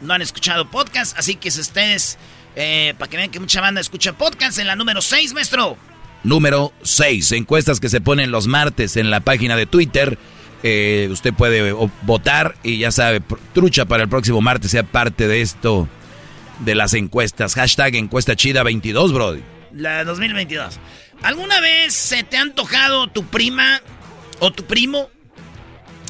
No 0.00 0.14
han 0.14 0.22
escuchado 0.22 0.70
podcast, 0.70 1.18
así 1.18 1.34
que 1.36 1.50
si 1.50 1.60
ustedes, 1.60 2.18
eh, 2.56 2.94
para 2.98 3.10
que 3.10 3.16
vean 3.16 3.30
que 3.30 3.40
mucha 3.40 3.60
banda 3.60 3.80
escucha 3.80 4.12
podcast, 4.12 4.58
en 4.58 4.66
la 4.66 4.76
número 4.76 5.02
6, 5.02 5.34
maestro. 5.34 5.76
Número 6.24 6.72
6. 6.82 7.32
Encuestas 7.32 7.80
que 7.80 7.88
se 7.88 8.00
ponen 8.00 8.30
los 8.30 8.46
martes 8.46 8.96
en 8.96 9.10
la 9.10 9.20
página 9.20 9.56
de 9.56 9.66
Twitter. 9.66 10.18
Eh, 10.62 11.08
usted 11.12 11.32
puede 11.32 11.72
o- 11.72 11.90
votar 12.02 12.56
y 12.64 12.78
ya 12.78 12.90
sabe, 12.90 13.22
trucha 13.54 13.84
para 13.86 14.02
el 14.04 14.08
próximo 14.08 14.40
martes 14.40 14.72
sea 14.72 14.82
parte 14.82 15.28
de 15.28 15.40
esto, 15.40 15.88
de 16.60 16.74
las 16.74 16.94
encuestas. 16.94 17.54
Hashtag 17.54 17.94
encuesta 17.96 18.34
chida 18.34 18.62
22, 18.64 19.12
Brody. 19.12 19.42
La 19.72 20.02
2022. 20.04 20.78
¿Alguna 21.22 21.60
vez 21.60 21.94
se 21.94 22.22
te 22.24 22.36
ha 22.36 22.42
antojado 22.42 23.06
tu 23.08 23.24
prima 23.26 23.80
o 24.40 24.52
tu 24.52 24.64
primo? 24.64 25.10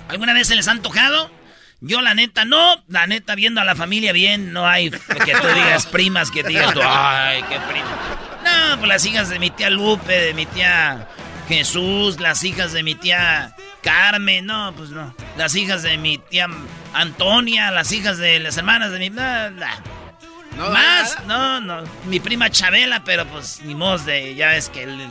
¿Alguna 0.08 0.32
vez 0.32 0.48
se 0.48 0.56
les 0.56 0.68
ha 0.68 0.72
antojado? 0.72 1.30
Yo 1.80 2.02
la 2.02 2.14
neta 2.14 2.44
no, 2.44 2.82
la 2.88 3.06
neta 3.06 3.34
viendo 3.34 3.60
a 3.60 3.64
la 3.64 3.76
familia 3.76 4.12
bien, 4.12 4.52
no 4.52 4.66
hay 4.66 4.90
que 4.90 4.98
tú 4.98 5.46
digas 5.54 5.86
primas, 5.86 6.30
que 6.30 6.42
digas 6.42 6.74
tú, 6.74 6.80
ay, 6.82 7.42
qué 7.48 7.58
prima. 7.60 7.88
No, 8.44 8.78
pues 8.78 8.88
las 8.88 9.06
hijas 9.06 9.28
de 9.28 9.38
mi 9.38 9.50
tía 9.50 9.70
Lupe, 9.70 10.12
de 10.12 10.34
mi 10.34 10.44
tía 10.46 11.06
Jesús, 11.48 12.18
las 12.18 12.42
hijas 12.42 12.72
de 12.72 12.82
mi 12.82 12.94
tía 12.96 13.54
Carmen, 13.82 14.46
no, 14.46 14.74
pues 14.76 14.90
no. 14.90 15.14
Las 15.36 15.54
hijas 15.54 15.82
de 15.82 15.98
mi 15.98 16.18
tía 16.18 16.48
Antonia, 16.94 17.70
las 17.70 17.92
hijas 17.92 18.18
de 18.18 18.40
las 18.40 18.56
hermanas 18.56 18.90
de 18.90 18.98
mi... 18.98 19.10
No. 19.10 20.70
Más, 20.70 21.16
no, 21.26 21.60
no. 21.60 21.84
Mi 22.06 22.18
prima 22.18 22.50
Chabela, 22.50 23.04
pero 23.04 23.24
pues 23.26 23.60
ni 23.62 23.76
modo 23.76 23.98
de. 23.98 24.34
Ya 24.34 24.48
ves 24.48 24.68
que 24.68 24.82
el, 24.82 25.00
el 25.00 25.10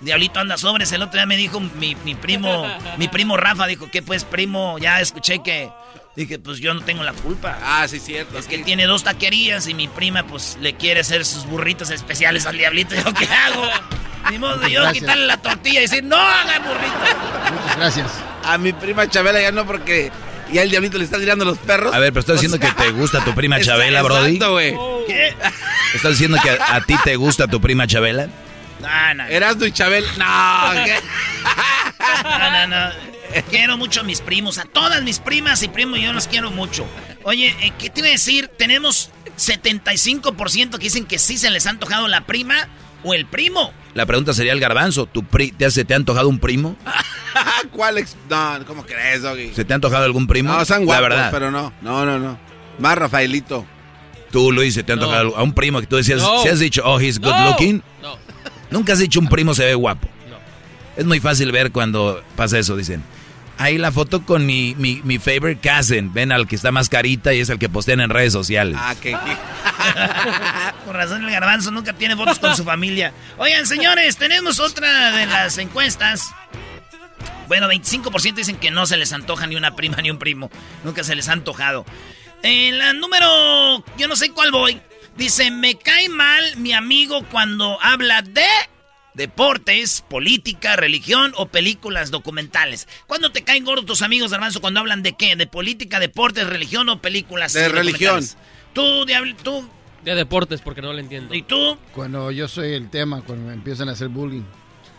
diablito 0.00 0.38
anda 0.38 0.56
sobres. 0.56 0.92
El 0.92 1.02
otro 1.02 1.14
día 1.14 1.26
me 1.26 1.36
dijo 1.36 1.58
mi, 1.58 1.96
mi 2.04 2.14
primo, 2.14 2.64
mi 2.96 3.08
primo 3.08 3.36
Rafa, 3.36 3.66
dijo 3.66 3.90
que 3.90 4.02
pues 4.02 4.22
primo, 4.24 4.78
ya 4.78 5.00
escuché 5.00 5.42
que. 5.42 5.70
Dije, 6.16 6.38
pues 6.38 6.58
yo 6.60 6.72
no 6.72 6.80
tengo 6.82 7.02
la 7.02 7.12
culpa. 7.12 7.58
Ah, 7.62 7.86
sí, 7.88 8.00
cierto. 8.00 8.38
Es 8.38 8.46
que 8.46 8.56
sí. 8.56 8.62
tiene 8.64 8.86
dos 8.86 9.04
taquerías 9.04 9.66
y 9.68 9.74
mi 9.74 9.86
prima 9.86 10.26
pues 10.26 10.56
le 10.60 10.74
quiere 10.74 11.00
hacer 11.00 11.24
sus 11.26 11.44
burritos 11.46 11.90
especiales 11.90 12.46
al 12.46 12.56
diablito. 12.56 12.94
¿Yo 12.94 13.12
qué 13.12 13.26
hago? 13.46 13.68
Ni 14.30 14.38
modo 14.38 14.56
de 14.56 14.70
yo 14.72 14.80
Gracias. 14.80 15.02
quitarle 15.02 15.26
la 15.26 15.36
tortilla 15.36 15.78
y 15.80 15.82
decir, 15.82 16.02
no 16.02 16.16
haga 16.16 16.58
burrito. 16.60 17.52
Muchas 17.60 17.76
gracias. 17.76 18.06
A 18.44 18.56
mi 18.58 18.72
prima 18.72 19.08
Chabela 19.08 19.40
ya 19.40 19.52
no, 19.52 19.66
porque 19.66 20.10
ya 20.52 20.62
el 20.62 20.70
diablito 20.70 20.96
le 20.98 21.04
está 21.04 21.18
tirando 21.18 21.44
los 21.44 21.58
perros. 21.58 21.94
A 21.94 21.98
ver, 21.98 22.12
pero 22.12 22.20
estás 22.20 22.38
O 22.38 22.40
diciendo 22.40 22.56
sea, 22.58 22.74
que 22.74 22.82
te 22.82 22.90
gusta 22.92 23.22
tu 23.24 23.34
prima 23.34 23.60
Chabela, 23.60 24.02
Brody. 24.02 24.34
Exacto, 24.36 24.52
güey. 24.52 24.74
¿Qué? 25.06 25.34
¿Estás 25.94 26.12
diciendo 26.12 26.38
que 26.42 26.50
a, 26.50 26.76
a 26.76 26.80
ti 26.80 26.96
te 27.04 27.16
gusta 27.16 27.46
tu 27.46 27.60
prima 27.60 27.86
Chabela? 27.86 28.28
No, 28.80 29.14
no. 29.14 29.24
Erasmo 29.26 29.64
y 29.64 29.72
Chabela. 29.72 30.06
No, 30.18 30.84
¿qué? 30.84 30.96
No, 32.24 32.50
no, 32.50 32.66
no. 32.68 32.92
Quiero 33.50 33.76
mucho 33.76 34.00
a 34.00 34.04
mis 34.04 34.20
primos, 34.20 34.58
a 34.58 34.64
todas 34.64 35.02
mis 35.02 35.18
primas 35.18 35.62
y 35.62 35.68
primos, 35.68 35.98
yo 36.00 36.12
los 36.12 36.28
quiero 36.28 36.50
mucho. 36.50 36.86
Oye, 37.24 37.54
eh, 37.60 37.72
¿qué 37.78 37.90
te 37.90 38.00
iba 38.00 38.08
a 38.08 38.12
decir? 38.12 38.48
Tenemos 38.56 39.10
75% 39.36 40.70
que 40.72 40.78
dicen 40.78 41.04
que 41.06 41.18
sí 41.18 41.36
se 41.36 41.50
les 41.50 41.66
ha 41.66 41.70
antojado 41.70 42.08
la 42.08 42.22
prima 42.26 42.68
o 43.02 43.14
el 43.14 43.26
primo. 43.26 43.72
La 43.94 44.06
pregunta 44.06 44.32
sería 44.32 44.52
el 44.52 44.60
garbanzo. 44.60 45.06
¿Tu 45.06 45.24
pri 45.24 45.50
¿te, 45.52 45.66
hace, 45.66 45.84
¿Te 45.84 45.94
ha 45.94 45.96
antojado 45.96 46.28
un 46.28 46.38
primo? 46.38 46.76
¿Cuál? 47.72 47.98
ex- 47.98 48.16
No, 48.30 48.58
¿cómo 48.66 48.84
crees, 48.86 49.22
Doggy? 49.22 49.52
¿Se 49.54 49.64
te 49.64 49.72
ha 49.72 49.76
antojado 49.76 50.04
algún 50.04 50.26
primo? 50.26 50.52
No, 50.52 50.64
son 50.64 50.80
La 50.80 50.84
guapos, 50.86 51.02
verdad. 51.08 51.30
pero 51.32 51.50
no. 51.50 51.72
No, 51.82 52.06
no, 52.06 52.18
no. 52.18 52.38
Más 52.78 52.96
Rafaelito. 52.96 53.66
Tú, 54.30 54.52
Luis, 54.52 54.74
¿se 54.74 54.82
te 54.82 54.92
ha 54.92 54.96
No. 54.96 55.02
antojado 55.02 55.36
a 55.36 55.42
un 55.42 55.52
primo 55.52 55.80
que 55.80 55.86
tú 55.86 55.96
decías, 55.96 56.20
No. 56.20 56.42
si 56.42 56.48
has 56.48 56.58
dicho, 56.58 56.82
oh, 56.84 57.00
he's 57.00 57.18
good 57.18 57.30
No. 57.32 57.48
looking? 57.50 57.82
No. 58.02 58.18
Nunca 58.70 58.92
has 58.92 58.98
dicho 58.98 59.20
un 59.20 59.28
primo 59.28 59.54
se 59.54 59.64
ve 59.64 59.74
guapo. 59.74 60.08
No. 60.28 60.36
Es 60.96 61.04
muy 61.04 61.20
fácil 61.20 61.52
ver 61.52 61.72
cuando 61.72 62.22
pasa 62.36 62.58
eso, 62.58 62.76
dicen. 62.76 63.02
Ahí 63.58 63.78
la 63.78 63.90
foto 63.90 64.22
con 64.22 64.44
mi, 64.44 64.74
mi, 64.76 65.00
mi 65.02 65.18
favorite 65.18 65.66
cousin. 65.66 66.12
Ven 66.12 66.30
al 66.30 66.46
que 66.46 66.56
está 66.56 66.72
más 66.72 66.90
carita 66.90 67.32
y 67.32 67.40
es 67.40 67.48
el 67.48 67.58
que 67.58 67.70
postean 67.70 68.00
en 68.00 68.10
redes 68.10 68.32
sociales. 68.32 68.76
Ah, 68.78 68.94
que... 69.00 69.16
Por 70.84 70.94
razón 70.94 71.24
el 71.24 71.30
garbanzo 71.30 71.70
nunca 71.70 71.94
tiene 71.94 72.16
fotos 72.16 72.38
con 72.38 72.54
su 72.54 72.64
familia. 72.64 73.12
Oigan, 73.38 73.66
señores, 73.66 74.18
tenemos 74.18 74.60
otra 74.60 75.12
de 75.12 75.26
las 75.26 75.56
encuestas. 75.56 76.34
Bueno, 77.48 77.68
25% 77.68 78.34
dicen 78.34 78.56
que 78.56 78.70
no 78.70 78.84
se 78.84 78.98
les 78.98 79.12
antoja 79.12 79.46
ni 79.46 79.56
una 79.56 79.74
prima 79.74 79.98
ni 80.02 80.10
un 80.10 80.18
primo. 80.18 80.50
Nunca 80.84 81.02
se 81.02 81.14
les 81.14 81.28
ha 81.28 81.32
antojado. 81.32 81.86
En 82.42 82.78
la 82.78 82.92
número... 82.92 83.82
Yo 83.96 84.06
no 84.06 84.16
sé 84.16 84.32
cuál 84.32 84.50
voy. 84.52 84.82
Dice, 85.16 85.50
me 85.50 85.76
cae 85.76 86.08
mal 86.08 86.56
mi 86.56 86.72
amigo 86.72 87.24
cuando 87.30 87.78
habla 87.82 88.20
de 88.22 88.44
deportes, 89.14 90.04
política, 90.10 90.76
religión 90.76 91.32
o 91.36 91.46
películas 91.48 92.10
documentales. 92.10 92.86
¿Cuándo 93.06 93.32
te 93.32 93.42
caen 93.42 93.64
gordos 93.64 93.86
tus 93.86 94.02
amigos, 94.02 94.30
Garbanzo, 94.30 94.60
cuando 94.60 94.80
hablan 94.80 95.02
de 95.02 95.14
qué? 95.14 95.34
¿De 95.36 95.46
política, 95.46 96.00
deportes, 96.00 96.46
religión 96.46 96.88
o 96.90 97.00
películas? 97.00 97.54
De 97.54 97.68
religión. 97.70 98.22
Tú, 98.74 99.06
Diablo, 99.06 99.34
tú. 99.42 99.66
De 100.04 100.14
deportes, 100.14 100.60
porque 100.60 100.82
no 100.82 100.92
lo 100.92 100.98
entiendo. 100.98 101.34
¿Y 101.34 101.42
tú? 101.42 101.78
Cuando 101.94 102.30
yo 102.30 102.46
soy 102.46 102.74
el 102.74 102.90
tema, 102.90 103.22
cuando 103.22 103.46
me 103.48 103.54
empiezan 103.54 103.88
a 103.88 103.92
hacer 103.92 104.08
bullying. 104.08 104.44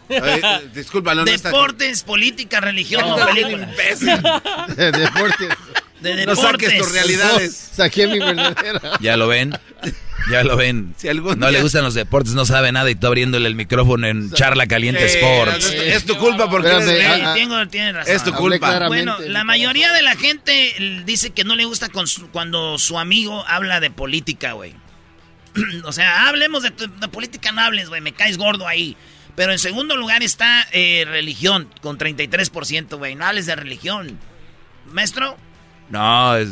Oye, 0.09 0.41
disculpa, 0.74 1.13
no, 1.13 1.25
no 1.25 1.31
está- 1.31 1.50
Deportes, 1.50 2.03
política, 2.03 2.59
religión 2.59 3.03
o 3.05 3.15
películas. 3.25 3.69
imbécil. 3.69 4.07
De 4.75 4.91
deportes. 4.91 5.50
De 6.01 6.25
No 6.25 6.31
deportes. 6.36 6.39
saques 6.69 6.77
tus 6.77 6.91
realidades. 6.91 7.67
No, 7.71 7.75
saqué 7.75 8.07
mi 8.07 8.19
verdadera. 8.19 8.97
Ya 9.00 9.15
lo 9.17 9.27
ven. 9.27 9.53
Ya 10.31 10.43
lo 10.43 10.57
ven. 10.57 10.93
Si 10.98 11.07
algún 11.07 11.39
no 11.39 11.50
le 11.50 11.62
gustan 11.62 11.84
los 11.86 11.93
deportes, 11.93 12.34
no 12.34 12.46
sabe 12.46 12.72
nada 12.74 12.89
y 12.89 12.96
tú 12.96 13.07
abriéndole 13.07 13.48
el 13.48 13.55
micrófono 13.55 14.07
en 14.07 14.29
Charla 14.31 14.67
Caliente 14.67 15.07
Sí, 15.07 15.19
Sports. 15.19 15.65
es, 15.72 15.74
es 15.96 16.05
tu 16.05 16.17
culpa 16.17 16.50
porque 16.50 16.67
Espérame, 16.67 16.89
eres 16.89 17.01
Sí, 17.01 17.07
gay. 17.07 17.22
ah, 17.22 17.31
ah. 17.31 17.34
tengo- 17.34 17.67
tienes 17.69 17.93
razón. 17.96 18.13
Es 18.15 18.24
tu 18.25 18.34
culpa. 18.34 18.88
Bueno, 18.88 19.15
la 19.22 19.46
mayoría 19.46 19.93
de 19.93 20.01
la 20.01 20.15
gente 20.17 21.03
dice 21.05 21.29
que 21.29 21.46
no 21.46 21.55
le 21.55 21.63
gusta 21.63 21.88
con 21.89 22.07
su- 22.07 22.27
cuando 22.29 22.77
su 22.77 23.00
amigo 23.00 23.46
habla 23.48 23.79
de 23.79 23.89
política, 23.89 24.51
güey. 24.51 24.74
o 25.86 25.91
sea, 25.93 26.27
hablemos 26.27 26.63
de, 26.63 26.72
tu- 26.72 26.89
de 27.00 27.07
política, 27.07 27.53
no 27.53 27.62
hables, 27.62 27.88
güey, 27.88 28.01
me 28.01 28.12
caes 28.12 28.38
gordo 28.38 28.67
ahí. 28.67 28.98
Pero 29.38 29.53
en 29.53 29.60
segundo 29.60 29.96
lugar 29.96 30.24
está 30.24 30.67
eh, 30.74 31.05
religión, 31.07 31.69
con 31.81 31.98
33%, 31.98 32.98
güey. 32.98 33.15
No 33.15 33.25
hables 33.25 33.46
de 33.46 33.55
religión. 33.55 34.19
Maestro, 34.91 35.38
No, 35.89 36.36
es, 36.36 36.50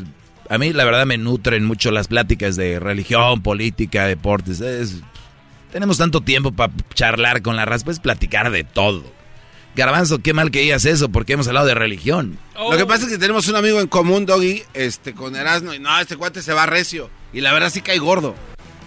a 0.50 0.58
mí 0.58 0.74
la 0.74 0.86
verdad 0.86 1.06
me 1.06 1.18
nutren 1.18 1.66
mucho 1.66 1.92
las 1.92 2.08
pláticas 2.08 2.56
de 2.56 2.80
religión, 2.80 3.42
política, 3.42 4.06
deportes. 4.06 4.62
Es- 4.62 5.02
tenemos 5.72 5.98
tanto 5.98 6.22
tiempo 6.22 6.52
para 6.52 6.72
charlar 6.94 7.42
con 7.42 7.56
la 7.56 7.66
raza, 7.66 7.86
pues 7.86 8.00
platicar 8.00 8.50
de 8.52 8.64
todo. 8.64 9.04
Garbanzo, 9.76 10.20
qué 10.20 10.34
mal 10.34 10.52
que 10.52 10.62
digas 10.62 10.86
eso, 10.86 11.10
porque 11.10 11.34
hemos 11.34 11.48
hablado 11.50 11.66
de 11.66 11.76
religión. 11.76 12.40
Lo 12.58 12.78
que 12.78 12.86
pasa 12.86 13.04
es 13.06 13.12
que 13.12 13.18
tenemos 13.18 13.48
un 13.50 13.58
amigo 13.58 13.82
en 13.82 13.88
común, 13.88 14.26
Doggy, 14.26 14.64
este, 14.74 15.14
con 15.14 15.36
Erasmo, 15.36 15.74
y 15.74 15.80
no, 15.80 16.00
este 16.00 16.16
cuate 16.16 16.42
se 16.42 16.54
va 16.54 16.66
recio. 16.66 17.10
Y 17.34 17.42
la 17.42 17.52
verdad 17.52 17.70
sí 17.70 17.82
cae 17.82 17.98
gordo. 17.98 18.36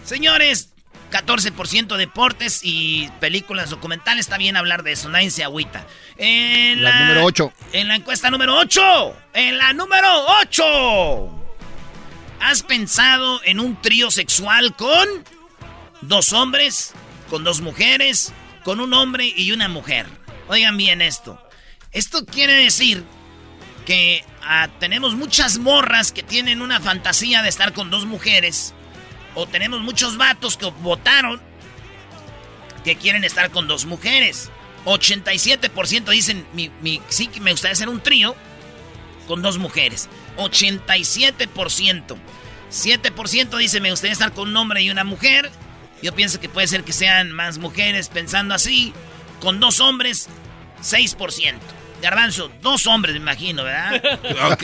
señores, 0.03 0.71
14% 1.11 1.97
deportes 1.99 2.61
y 2.63 3.09
películas 3.21 3.69
documentales. 3.69 4.21
Está 4.27 4.39
bien 4.39 4.57
hablar 4.57 4.83
de 4.83 4.93
eso, 4.93 5.11
nadie 5.11 5.31
se 5.31 5.45
agüita. 5.45 5.87
En 6.17 6.83
La 6.83 7.01
número 7.01 7.25
ocho. 7.27 7.53
En 7.75 7.89
la 7.89 7.97
encuesta 7.97 8.31
número 8.31 8.57
8. 8.57 9.15
En 9.35 9.59
la 9.59 9.75
número 9.75 10.09
8. 10.43 11.38
¿Has 12.41 12.63
pensado 12.63 13.41
en 13.45 13.61
un 13.61 13.81
trío 13.81 14.11
sexual 14.11 14.75
con 14.77 15.07
dos 16.03 16.33
hombres, 16.33 16.93
con 17.29 17.45
dos 17.45 17.61
mujeres, 17.61 18.33
con 18.65 18.81
un 18.81 18.95
hombre 18.95 19.33
y 19.37 19.53
una 19.53 19.69
mujer? 19.69 20.07
Oigan 20.49 20.77
bien 20.77 21.03
esto. 21.03 21.41
Esto 21.93 22.25
quiere 22.25 22.55
decir 22.55 23.05
que 23.87 24.25
ah, 24.43 24.69
tenemos 24.79 25.15
muchas 25.15 25.59
morras 25.59 26.13
que 26.13 26.23
tienen 26.23 26.63
una 26.63 26.81
fantasía 26.81 27.43
de 27.43 27.49
estar 27.49 27.73
con 27.73 27.91
dos 27.91 28.07
mujeres. 28.07 28.75
O 29.35 29.47
tenemos 29.47 29.81
muchos 29.81 30.17
vatos 30.17 30.57
que 30.57 30.67
votaron 30.67 31.41
que 32.85 32.97
quieren 32.97 33.25
estar 33.25 33.51
con 33.51 33.67
dos 33.69 33.85
mujeres. 33.85 34.51
87% 34.85 36.05
dicen, 36.11 36.47
mi, 36.55 36.71
mi- 36.81 37.03
sí 37.09 37.27
que 37.27 37.41
me 37.41 37.51
gustaría 37.51 37.73
hacer 37.73 37.89
un 37.89 38.01
trío 38.01 38.35
con 39.27 39.43
dos 39.43 39.59
mujeres. 39.59 40.09
87%. 40.39 42.17
7% 42.71 43.57
dice, 43.59 43.81
me 43.81 43.91
gustaría 43.91 44.13
estar 44.13 44.33
con 44.33 44.49
un 44.49 44.57
hombre 44.57 44.83
y 44.83 44.91
una 44.91 45.05
mujer. 45.05 45.51
Yo 46.03 46.15
pienso 46.15 46.39
que 46.41 46.49
puede 46.49 46.67
ser 46.69 46.85
que 46.85 46.93
sean 46.93 47.33
más 47.33 47.59
mujeres 47.59 48.09
pensando 48.09 48.55
así. 48.55 48.93
Con 49.41 49.61
dos 49.61 49.81
hombres, 49.81 50.29
6%. 50.83 51.55
Garbanzo, 52.03 52.51
dos 52.63 52.87
hombres, 52.87 53.15
me 53.15 53.21
imagino, 53.21 53.65
¿verdad? 53.65 54.03
Oh, 54.43 54.57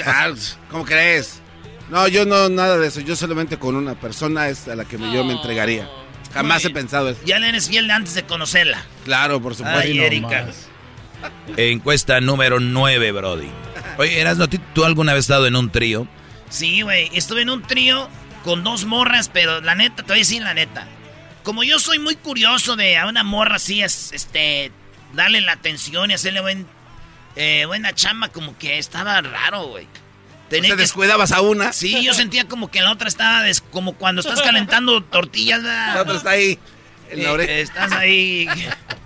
¿Cómo 0.71 0.85
crees? 0.85 1.41
No, 1.91 2.07
yo 2.09 2.25
no, 2.25 2.49
nada 2.49 2.79
de 2.79 2.87
eso. 2.89 3.01
Yo 3.01 3.17
solamente 3.17 3.59
con 3.59 3.75
una 3.75 3.95
persona 3.95 4.49
es 4.49 4.69
a 4.69 4.77
la 4.77 4.85
que 4.85 4.97
me- 4.99 5.13
yo 5.13 5.25
me 5.25 5.33
entregaría. 5.33 5.89
Jamás 6.33 6.65
he 6.65 6.71
pensado 6.71 7.11
eso. 7.11 7.21
Ya 7.25 7.39
le 7.39 7.49
eres 7.49 7.69
fiel 7.69 7.91
antes 7.91 8.15
de 8.15 8.25
conocerla. 8.25 8.85
Claro, 9.05 9.41
por 9.41 9.55
supuesto. 9.55 9.81
Ay, 9.81 9.99
Erika. 10.01 10.47
Encuesta 11.57 12.21
número 12.21 12.59
9, 12.61 13.13
Brody. 13.13 13.49
Oye, 13.99 14.21
Erasno, 14.21 14.49
¿tú- 14.49 14.61
¿tú 14.75 14.85
alguna 14.85 15.13
vez 15.13 15.21
has 15.21 15.25
estado 15.27 15.47
en 15.47 15.57
un 15.57 15.71
trío? 15.71 16.07
Sí, 16.51 16.83
güey. 16.83 17.11
Estuve 17.15 17.43
en 17.43 17.51
un 17.51 17.63
trío 17.63 18.09
con 18.45 18.63
dos 18.65 18.85
morras, 18.85 19.31
pero 19.33 19.61
la 19.61 19.75
neta, 19.75 19.97
te 19.97 20.09
voy 20.09 20.17
a 20.17 20.19
decir 20.19 20.43
la 20.43 20.55
neta. 20.55 20.87
Como 21.43 21.63
yo 21.65 21.79
soy 21.79 21.99
muy 21.99 22.17
curioso 22.17 22.77
de 22.77 22.97
a 22.97 23.07
una 23.07 23.23
morra 23.23 23.57
así, 23.57 23.83
es, 23.83 24.13
este, 24.13 24.71
darle 25.13 25.41
la 25.41 25.53
atención 25.53 26.11
y 26.11 26.15
hacerle 26.15 26.41
buen, 26.41 26.67
eh, 27.37 27.65
buena 27.67 27.93
chamba, 27.95 28.29
como 28.29 28.57
que 28.59 28.79
estaba 28.79 29.21
raro, 29.21 29.67
güey. 29.69 29.87
¿Te 30.49 30.61
descuidabas 30.77 31.33
a 31.33 31.41
una? 31.41 31.73
Sí, 31.73 32.05
yo 32.05 32.15
sentía 32.15 32.47
como 32.47 32.71
que 32.71 32.81
la 32.81 32.93
otra 32.93 33.09
estaba 33.09 33.43
des- 33.43 33.61
como 33.61 33.95
cuando 33.95 34.21
estás 34.21 34.41
calentando 34.43 35.03
tortillas. 35.03 35.63
¿verdad? 35.63 35.95
La 35.97 36.03
otra 36.03 36.17
está 36.17 36.31
ahí, 36.31 36.59
en 37.11 37.23
la 37.23 37.29
Eh, 37.31 37.33
oreja. 37.33 37.53
estás 37.55 37.93
ahí. 37.93 38.47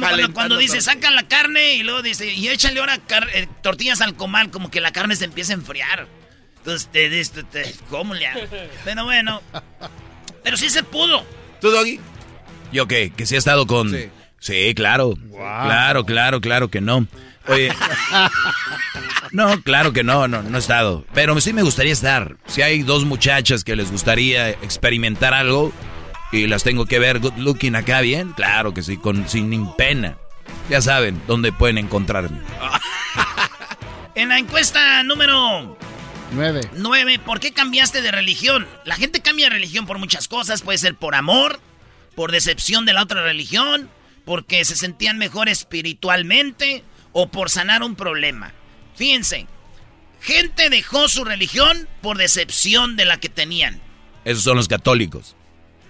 Como 0.00 0.10
cuando, 0.10 0.34
cuando 0.34 0.56
dice, 0.56 0.78
tortillas. 0.78 0.84
saca 0.94 1.10
la 1.10 1.28
carne 1.28 1.74
y 1.74 1.82
luego 1.82 2.02
dice, 2.02 2.32
y 2.32 2.48
échale 2.48 2.80
ahora 2.80 2.98
eh, 3.34 3.46
tortillas 3.62 4.00
al 4.00 4.14
comal, 4.14 4.50
como 4.50 4.70
que 4.70 4.80
la 4.80 4.92
carne 4.92 5.16
se 5.16 5.24
empieza 5.26 5.52
a 5.52 5.56
enfriar. 5.56 6.06
Entonces, 6.58 6.88
te, 6.92 7.08
te, 7.08 7.42
te- 7.44 7.74
¿cómo 7.90 8.14
le 8.14 8.26
hago? 8.26 8.40
Pero 8.84 9.04
bueno, 9.04 9.42
pero 10.42 10.56
sí 10.56 10.68
se 10.70 10.82
pudo. 10.82 11.24
¿Tú, 11.60 11.70
Doggy? 11.70 12.00
¿Yo 12.72 12.86
qué? 12.86 13.10
¿Que 13.16 13.24
sí 13.26 13.34
he 13.34 13.38
estado 13.38 13.66
con...? 13.66 13.90
Sí. 13.90 14.08
Sí, 14.40 14.72
claro. 14.74 15.14
Claro, 15.32 16.04
claro, 16.04 16.40
claro 16.40 16.68
que 16.68 16.80
no. 16.80 17.06
Oye... 17.48 17.72
No, 19.32 19.60
claro 19.62 19.92
que 19.92 20.02
no, 20.02 20.26
no, 20.26 20.42
no 20.42 20.56
he 20.56 20.60
estado. 20.60 21.04
Pero 21.12 21.38
sí 21.40 21.52
me 21.52 21.62
gustaría 21.62 21.92
estar. 21.92 22.36
Si 22.46 22.62
hay 22.62 22.82
dos 22.82 23.04
muchachas 23.04 23.62
que 23.62 23.76
les 23.76 23.90
gustaría 23.90 24.50
experimentar 24.50 25.34
algo 25.34 25.72
y 26.32 26.46
las 26.46 26.62
tengo 26.62 26.86
que 26.86 26.98
ver 26.98 27.20
good 27.20 27.36
looking 27.36 27.76
acá 27.76 28.00
bien, 28.00 28.32
claro 28.32 28.74
que 28.74 28.82
sí, 28.82 28.96
con 28.96 29.28
sin 29.28 29.72
pena. 29.74 30.16
Ya 30.68 30.80
saben 30.80 31.20
dónde 31.26 31.52
pueden 31.52 31.78
encontrarme. 31.78 32.40
En 34.14 34.30
la 34.30 34.38
encuesta 34.38 35.04
número 35.04 35.78
Nueve. 36.32 36.68
9, 36.74 37.20
¿por 37.20 37.40
qué 37.40 37.52
cambiaste 37.52 38.02
de 38.02 38.10
religión? 38.10 38.66
La 38.84 38.96
gente 38.96 39.20
cambia 39.20 39.46
de 39.46 39.54
religión 39.54 39.86
por 39.86 39.98
muchas 39.98 40.28
cosas. 40.28 40.62
Puede 40.62 40.78
ser 40.78 40.94
por 40.94 41.14
amor, 41.14 41.60
por 42.14 42.32
decepción 42.32 42.84
de 42.84 42.92
la 42.92 43.02
otra 43.02 43.22
religión, 43.22 43.88
porque 44.24 44.64
se 44.64 44.76
sentían 44.76 45.18
mejor 45.18 45.48
espiritualmente 45.48 46.84
o 47.12 47.28
por 47.28 47.48
sanar 47.48 47.82
un 47.82 47.94
problema. 47.94 48.52
Fíjense, 48.94 49.46
gente 50.20 50.68
dejó 50.68 51.08
su 51.08 51.24
religión 51.24 51.88
por 52.02 52.18
decepción 52.18 52.96
de 52.96 53.06
la 53.06 53.20
que 53.20 53.28
tenían. 53.28 53.80
Esos 54.24 54.44
son 54.44 54.56
los 54.56 54.68
católicos. 54.68 55.34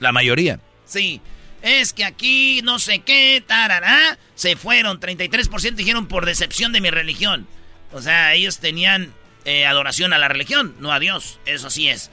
La 0.00 0.12
mayoría. 0.12 0.60
Sí, 0.84 1.20
es 1.62 1.92
que 1.92 2.04
aquí 2.04 2.60
no 2.62 2.78
sé 2.78 3.00
qué, 3.00 3.42
tarará, 3.46 4.18
se 4.34 4.56
fueron. 4.56 5.00
33% 5.00 5.74
dijeron 5.74 6.06
por 6.06 6.26
decepción 6.26 6.72
de 6.72 6.80
mi 6.80 6.90
religión. 6.90 7.46
O 7.92 8.00
sea, 8.00 8.34
ellos 8.34 8.58
tenían 8.58 9.12
eh, 9.44 9.66
adoración 9.66 10.12
a 10.12 10.18
la 10.18 10.28
religión, 10.28 10.76
no 10.80 10.92
a 10.92 11.00
Dios. 11.00 11.40
Eso 11.46 11.70
sí 11.70 11.88
es. 11.88 12.10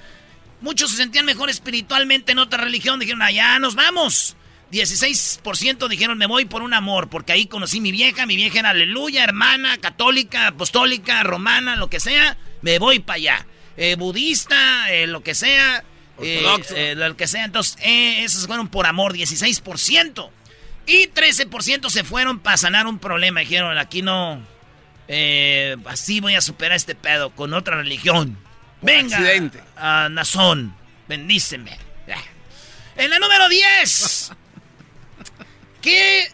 Muchos 0.61 0.91
se 0.91 0.97
sentían 0.97 1.25
mejor 1.25 1.49
espiritualmente 1.49 2.31
en 2.31 2.39
otra 2.39 2.63
religión. 2.63 2.99
Dijeron, 2.99 3.21
allá 3.21 3.59
nos 3.59 3.75
vamos. 3.75 4.35
16% 4.71 5.87
dijeron, 5.87 6.17
me 6.17 6.25
voy 6.25 6.45
por 6.45 6.61
un 6.63 6.73
amor, 6.73 7.09
porque 7.09 7.33
ahí 7.33 7.45
conocí 7.45 7.79
mi 7.79 7.91
vieja. 7.91 8.25
Mi 8.25 8.35
vieja 8.35 8.59
era 8.59 8.71
aleluya, 8.71 9.23
hermana, 9.23 9.77
católica, 9.77 10.47
apostólica, 10.47 11.21
romana, 11.23 11.75
lo 11.75 11.89
que 11.89 11.99
sea. 11.99 12.37
Me 12.61 12.79
voy 12.79 12.99
para 12.99 13.17
allá. 13.17 13.47
Eh, 13.77 13.95
budista, 13.95 14.91
eh, 14.91 15.07
lo 15.07 15.21
que 15.21 15.35
sea. 15.35 15.83
Eh, 16.21 16.43
Ortodoxo. 16.45 16.75
eh, 16.75 16.95
lo 16.95 17.15
que 17.17 17.27
sea. 17.27 17.45
Entonces, 17.45 17.77
eh, 17.81 18.23
esos 18.23 18.47
fueron 18.47 18.67
por 18.67 18.85
amor, 18.85 19.13
16%. 19.13 20.29
Y 20.87 21.07
13% 21.07 21.89
se 21.89 22.03
fueron 22.03 22.39
para 22.39 22.57
sanar 22.57 22.85
un 22.87 22.99
problema. 22.99 23.39
Dijeron, 23.41 23.77
aquí 23.77 24.01
no. 24.01 24.41
eh, 25.07 25.75
así 25.85 26.19
voy 26.19 26.35
a 26.35 26.41
superar 26.41 26.75
este 26.75 26.95
pedo 26.95 27.29
con 27.31 27.53
otra 27.53 27.77
religión. 27.77 28.37
Venga, 28.81 29.17
accidente. 29.17 29.59
a 29.77 30.09
Nazón, 30.09 30.75
bendíceme. 31.07 31.77
En 32.97 33.09
la 33.09 33.19
número 33.19 33.49
10. 33.49 34.31
¿Qué 35.81 36.31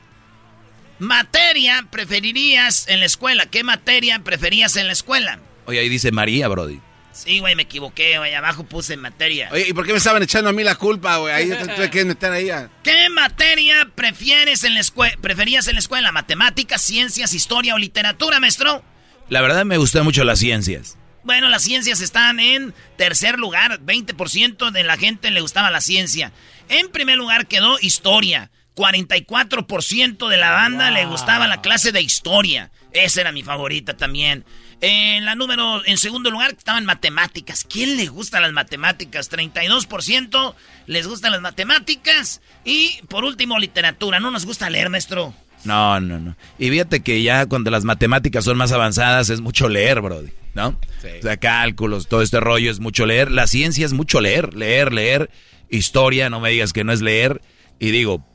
materia 1.00 1.86
preferirías 1.90 2.88
en 2.88 3.00
la 3.00 3.06
escuela? 3.06 3.46
¿Qué 3.48 3.64
materia 3.64 4.20
preferías 4.20 4.76
en 4.76 4.88
la 4.88 4.94
escuela? 4.94 5.40
Oye, 5.66 5.80
ahí 5.80 5.90
dice 5.90 6.12
María, 6.12 6.48
Brody. 6.48 6.80
Sí, 7.12 7.40
güey, 7.40 7.56
me 7.56 7.64
equivoqué, 7.64 8.18
güey. 8.18 8.34
Abajo 8.34 8.64
puse 8.64 8.96
materia. 8.98 9.50
Oye, 9.52 9.68
¿y 9.70 9.74
por 9.74 9.86
qué 9.86 9.92
me 9.92 9.98
estaban 9.98 10.24
echando 10.24 10.50
a 10.50 10.54
mí 10.54 10.64
la 10.64 10.76
culpa, 10.76 11.18
güey? 11.18 11.34
Ahí 11.34 11.50
te 11.50 11.68
tuve 11.68 11.90
que 11.90 12.06
meter 12.06 12.32
ahí 12.32 12.50
a... 12.50 12.70
¿Qué 12.84 13.10
materia 13.10 13.90
prefieres 13.94 14.64
en 14.64 14.74
la 14.74 14.80
escuela? 14.80 15.16
¿Preferías 15.22 15.68
en 15.68 15.74
la 15.74 15.80
escuela? 15.80 16.12
¿Matemáticas, 16.12 16.82
ciencias, 16.82 17.34
historia 17.34 17.76
o 17.76 17.78
literatura, 17.78 18.40
maestro? 18.40 18.84
La 19.30 19.42
verdad 19.42 19.66
me 19.66 19.78
gustan 19.78 20.04
mucho 20.04 20.24
las 20.24 20.40
ciencias. 20.40 20.98
Bueno, 21.24 21.50
las 21.50 21.64
ciencias 21.64 22.02
están 22.02 22.40
en 22.40 22.74
tercer 22.98 23.38
lugar. 23.38 23.80
20% 23.82 24.72
de 24.72 24.84
la 24.84 24.98
gente 24.98 25.30
le 25.32 25.42
gustaba 25.42 25.70
la 25.70 25.82
ciencia. 25.82 26.32
En 26.70 26.90
primer 26.90 27.18
lugar 27.18 27.48
quedó 27.48 27.78
historia. 27.80 28.50
44% 28.76 30.30
de 30.30 30.38
la 30.38 30.52
banda 30.52 30.92
le 30.92 31.06
gustaba 31.06 31.48
la 31.48 31.62
clase 31.62 31.92
de 31.92 32.02
historia. 32.02 32.72
Esa 32.94 33.22
era 33.22 33.32
mi 33.32 33.44
favorita 33.44 33.96
también. 33.96 34.46
En 34.82 35.26
la 35.26 35.36
número, 35.36 35.86
en 35.86 35.98
segundo 35.98 36.32
lugar 36.32 36.56
estaban 36.58 36.86
matemáticas. 36.86 37.66
¿Quién 37.70 37.98
le 37.98 38.08
gusta 38.08 38.40
las 38.40 38.52
matemáticas? 38.52 39.30
32% 39.32 40.56
les 40.88 41.08
gustan 41.08 41.32
las 41.34 41.42
matemáticas. 41.42 42.42
Y 42.66 43.00
por 43.08 43.24
último, 43.24 43.60
literatura. 43.60 44.20
¿No 44.20 44.32
nos 44.32 44.46
gusta 44.46 44.70
leer, 44.70 44.90
maestro? 44.90 45.36
No, 45.64 46.00
no, 46.00 46.20
no. 46.20 46.36
Y 46.58 46.70
fíjate 46.70 47.02
que 47.02 47.22
ya 47.22 47.46
cuando 47.46 47.70
las 47.70 47.84
matemáticas 47.84 48.44
son 48.44 48.58
más 48.58 48.72
avanzadas 48.72 49.30
es 49.30 49.42
mucho 49.42 49.70
leer, 49.70 50.02
bro. 50.02 50.24
¿No? 50.54 50.70
O 50.70 51.22
sea, 51.22 51.38
cálculos, 51.38 52.08
todo 52.08 52.22
este 52.22 52.40
rollo 52.40 52.72
es 52.72 52.80
mucho 52.80 53.06
leer. 53.06 53.32
La 53.32 53.48
ciencia 53.48 53.86
es 53.86 53.94
mucho 53.94 54.20
leer, 54.20 54.56
leer, 54.56 54.92
leer. 54.92 55.30
Historia, 55.70 56.30
no 56.30 56.40
me 56.40 56.50
digas 56.50 56.74
que 56.74 56.84
no 56.84 56.92
es 56.92 57.02
leer. 57.02 57.42
Y 57.80 57.92
digo, 57.92 58.26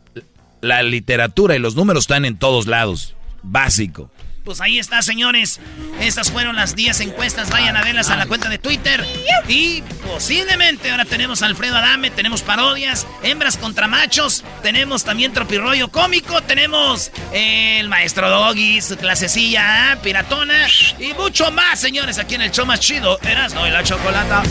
la 0.61 0.83
literatura 0.83 1.57
y 1.57 1.59
los 1.59 1.77
números 1.77 2.05
están 2.05 2.25
en 2.25 2.39
todos 2.39 2.67
lados. 2.67 3.15
Básico. 3.43 4.11
Pues 4.47 4.61
ahí 4.61 4.79
está, 4.79 5.03
señores. 5.03 5.59
Estas 6.01 6.31
fueron 6.31 6.55
las 6.55 6.77
10 6.77 7.01
encuestas. 7.01 7.51
Vayan 7.51 7.77
a 7.77 7.83
verlas 7.83 8.11
a 8.11 8.17
la 8.17 8.27
cuenta 8.27 8.49
de 8.49 8.59
Twitter. 8.59 9.05
Y 9.49 9.83
posiblemente 10.07 10.93
ahora 10.93 11.05
tenemos 11.05 11.43
a 11.43 11.47
Alfredo 11.47 11.75
Adame, 11.75 12.11
tenemos 12.13 12.43
parodias, 12.43 13.09
hembras 13.25 13.57
contra 13.57 13.89
machos, 13.89 14.45
tenemos 14.63 15.03
también 15.03 15.33
tropirroyo 15.33 15.89
cómico, 15.89 16.43
tenemos 16.43 17.11
el 17.33 17.89
maestro 17.89 18.31
Doggy, 18.31 18.81
su 18.81 18.97
clasecilla 18.97 19.95
¿eh? 19.95 19.97
piratona 20.01 20.69
y 21.01 21.13
mucho 21.15 21.51
más, 21.51 21.81
señores, 21.81 22.19
aquí 22.19 22.37
en 22.37 22.43
el 22.43 22.53
show 22.53 22.65
más 22.65 22.79
chido. 22.79 23.19
Erasno 23.23 23.67
y 23.67 23.71
la 23.73 23.83
chocolata. 23.83 24.45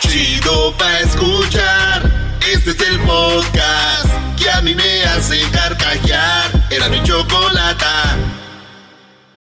Chido 0.00 0.74
pa' 0.78 1.00
escuchar. 1.00 2.10
Este 2.52 2.70
es 2.70 2.80
el 2.80 2.98
podcast 3.00 4.08
que 4.38 4.50
a 4.50 4.60
mí 4.62 4.74
me 4.74 5.02
hace 5.04 5.40
carcajear. 5.52 6.66
Era 6.70 6.88
mi 6.88 7.02
chocolata. 7.02 8.16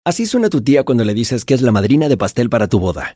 Así 0.04 0.26
suena 0.26 0.50
tu 0.50 0.62
tía 0.62 0.84
cuando 0.84 1.04
le 1.04 1.13
dices 1.13 1.46
que 1.46 1.54
es 1.54 1.62
la 1.62 1.72
madrina 1.72 2.08
de 2.10 2.18
pastel 2.18 2.50
para 2.50 2.68
tu 2.68 2.80
boda. 2.80 3.15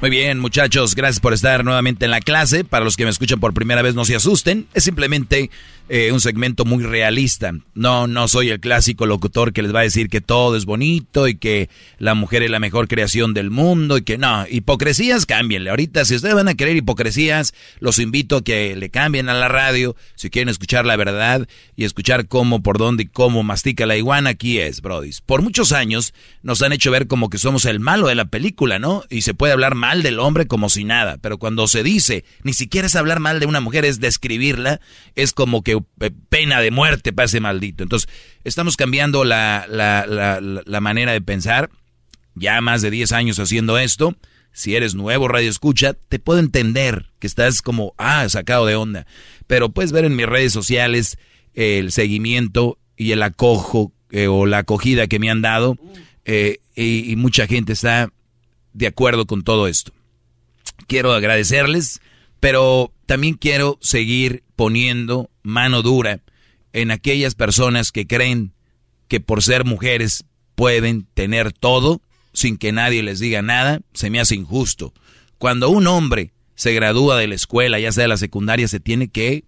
Muy 0.00 0.08
bien, 0.08 0.38
muchachos, 0.38 0.94
gracias 0.94 1.20
por 1.20 1.34
estar 1.34 1.62
nuevamente 1.62 2.06
en 2.06 2.10
la 2.10 2.20
clase. 2.20 2.64
Para 2.64 2.86
los 2.86 2.96
que 2.96 3.04
me 3.04 3.10
escuchan 3.10 3.38
por 3.38 3.52
primera 3.52 3.82
vez, 3.82 3.94
no 3.94 4.06
se 4.06 4.16
asusten. 4.16 4.66
Es 4.72 4.84
simplemente 4.84 5.50
eh, 5.90 6.10
un 6.10 6.22
segmento 6.22 6.64
muy 6.64 6.82
realista. 6.82 7.52
No, 7.74 8.06
no 8.06 8.26
soy 8.26 8.48
el 8.48 8.60
clásico 8.60 9.04
locutor 9.04 9.52
que 9.52 9.60
les 9.60 9.74
va 9.74 9.80
a 9.80 9.82
decir 9.82 10.08
que 10.08 10.22
todo 10.22 10.56
es 10.56 10.64
bonito 10.64 11.28
y 11.28 11.34
que 11.34 11.68
la 11.98 12.14
mujer 12.14 12.42
es 12.42 12.50
la 12.50 12.60
mejor 12.60 12.88
creación 12.88 13.34
del 13.34 13.50
mundo 13.50 13.98
y 13.98 14.02
que 14.02 14.16
no, 14.16 14.46
hipocresías, 14.48 15.26
cámbienle. 15.26 15.68
Ahorita, 15.68 16.06
si 16.06 16.14
ustedes 16.14 16.34
van 16.34 16.48
a 16.48 16.54
querer 16.54 16.76
hipocresías, 16.76 17.52
los 17.80 17.98
invito 17.98 18.38
a 18.38 18.44
que 18.44 18.76
le 18.76 18.88
cambien 18.88 19.28
a 19.28 19.34
la 19.34 19.48
radio. 19.48 19.96
Si 20.14 20.30
quieren 20.30 20.48
escuchar 20.48 20.86
la 20.86 20.96
verdad 20.96 21.46
y 21.76 21.84
escuchar 21.84 22.26
cómo, 22.26 22.62
por 22.62 22.78
dónde 22.78 23.02
y 23.02 23.06
cómo 23.06 23.42
mastica 23.42 23.84
la 23.84 23.98
iguana, 23.98 24.30
aquí 24.30 24.60
es, 24.60 24.80
brodis. 24.80 25.20
Por 25.20 25.42
muchos 25.42 25.72
años 25.72 26.14
nos 26.42 26.62
han 26.62 26.72
hecho 26.72 26.90
ver 26.90 27.06
como 27.06 27.28
que 27.28 27.36
somos 27.36 27.66
el 27.66 27.80
malo 27.80 28.06
de 28.06 28.14
la 28.14 28.24
película, 28.24 28.78
¿no? 28.78 29.02
Y 29.10 29.22
se 29.22 29.34
puede 29.34 29.52
hablar 29.52 29.74
mal 29.74 29.89
del 29.98 30.18
hombre 30.18 30.46
como 30.46 30.68
si 30.68 30.84
nada. 30.84 31.18
Pero 31.18 31.38
cuando 31.38 31.66
se 31.68 31.82
dice, 31.82 32.24
ni 32.42 32.52
siquiera 32.52 32.86
es 32.86 32.96
hablar 32.96 33.20
mal 33.20 33.40
de 33.40 33.46
una 33.46 33.60
mujer, 33.60 33.84
es 33.84 34.00
describirla, 34.00 34.80
es 35.14 35.32
como 35.32 35.62
que 35.62 35.78
pena 36.28 36.60
de 36.60 36.70
muerte 36.70 37.12
para 37.12 37.26
ese 37.26 37.40
maldito. 37.40 37.82
Entonces, 37.82 38.08
estamos 38.44 38.76
cambiando 38.76 39.24
la, 39.24 39.66
la, 39.68 40.80
manera 40.80 41.12
de 41.12 41.20
pensar. 41.20 41.70
Ya 42.34 42.60
más 42.60 42.80
de 42.80 42.90
10 42.90 43.12
años 43.12 43.38
haciendo 43.38 43.76
esto. 43.78 44.16
Si 44.52 44.74
eres 44.74 44.94
nuevo 44.94 45.28
radio 45.28 45.50
escucha, 45.50 45.94
te 45.94 46.18
puedo 46.18 46.38
entender 46.40 47.06
que 47.18 47.26
estás 47.26 47.60
como, 47.60 47.94
ah, 47.98 48.28
sacado 48.28 48.66
de 48.66 48.76
onda. 48.76 49.06
Pero 49.46 49.70
puedes 49.70 49.92
ver 49.92 50.04
en 50.04 50.16
mis 50.16 50.26
redes 50.26 50.52
sociales 50.52 51.18
el 51.54 51.92
seguimiento 51.92 52.78
y 52.96 53.12
el 53.12 53.22
acojo 53.22 53.92
eh, 54.10 54.28
o 54.28 54.46
la 54.46 54.58
acogida 54.58 55.06
que 55.06 55.18
me 55.18 55.30
han 55.30 55.42
dado. 55.42 55.76
Eh, 56.24 56.60
y 56.74 57.14
mucha 57.16 57.46
gente 57.46 57.72
está 57.72 58.10
de 58.72 58.86
acuerdo 58.86 59.26
con 59.26 59.42
todo 59.42 59.66
esto. 59.66 59.92
Quiero 60.86 61.12
agradecerles, 61.12 62.00
pero 62.40 62.92
también 63.06 63.34
quiero 63.34 63.78
seguir 63.80 64.44
poniendo 64.56 65.30
mano 65.42 65.82
dura 65.82 66.20
en 66.72 66.90
aquellas 66.90 67.34
personas 67.34 67.92
que 67.92 68.06
creen 68.06 68.52
que 69.08 69.20
por 69.20 69.42
ser 69.42 69.64
mujeres 69.64 70.24
pueden 70.54 71.06
tener 71.14 71.52
todo 71.52 72.00
sin 72.32 72.56
que 72.56 72.72
nadie 72.72 73.02
les 73.02 73.18
diga 73.18 73.42
nada, 73.42 73.80
se 73.92 74.10
me 74.10 74.20
hace 74.20 74.36
injusto. 74.36 74.92
Cuando 75.38 75.68
un 75.70 75.86
hombre 75.86 76.32
se 76.54 76.72
gradúa 76.72 77.16
de 77.16 77.26
la 77.26 77.34
escuela, 77.34 77.78
ya 77.78 77.90
sea 77.92 78.02
de 78.02 78.08
la 78.08 78.16
secundaria, 78.16 78.68
se 78.68 78.80
tiene 78.80 79.08
que 79.08 79.44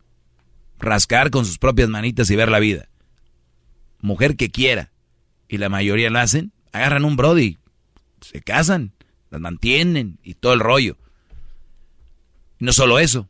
rascar 0.78 1.30
con 1.30 1.44
sus 1.44 1.58
propias 1.58 1.88
manitas 1.88 2.30
y 2.30 2.36
ver 2.36 2.50
la 2.50 2.58
vida. 2.58 2.88
Mujer 4.00 4.36
que 4.36 4.50
quiera, 4.50 4.90
y 5.48 5.58
la 5.58 5.68
mayoría 5.68 6.10
lo 6.10 6.18
hacen, 6.18 6.52
agarran 6.72 7.04
un 7.04 7.16
brody, 7.16 7.58
se 8.20 8.40
casan, 8.40 8.92
las 9.32 9.40
mantienen 9.40 10.18
y 10.22 10.34
todo 10.34 10.52
el 10.52 10.60
rollo. 10.60 10.98
No 12.58 12.72
solo 12.74 12.98
eso, 12.98 13.28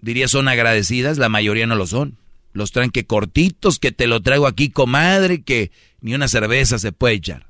diría 0.00 0.26
son 0.26 0.48
agradecidas, 0.48 1.18
la 1.18 1.28
mayoría 1.28 1.66
no 1.66 1.76
lo 1.76 1.86
son. 1.86 2.16
Los 2.54 2.72
traen 2.72 2.90
que 2.90 3.06
cortitos, 3.06 3.78
que 3.78 3.92
te 3.92 4.06
lo 4.06 4.22
traigo 4.22 4.46
aquí, 4.46 4.70
comadre, 4.70 5.42
que 5.42 5.70
ni 6.00 6.14
una 6.14 6.26
cerveza 6.28 6.78
se 6.78 6.92
puede 6.92 7.14
echar. 7.14 7.48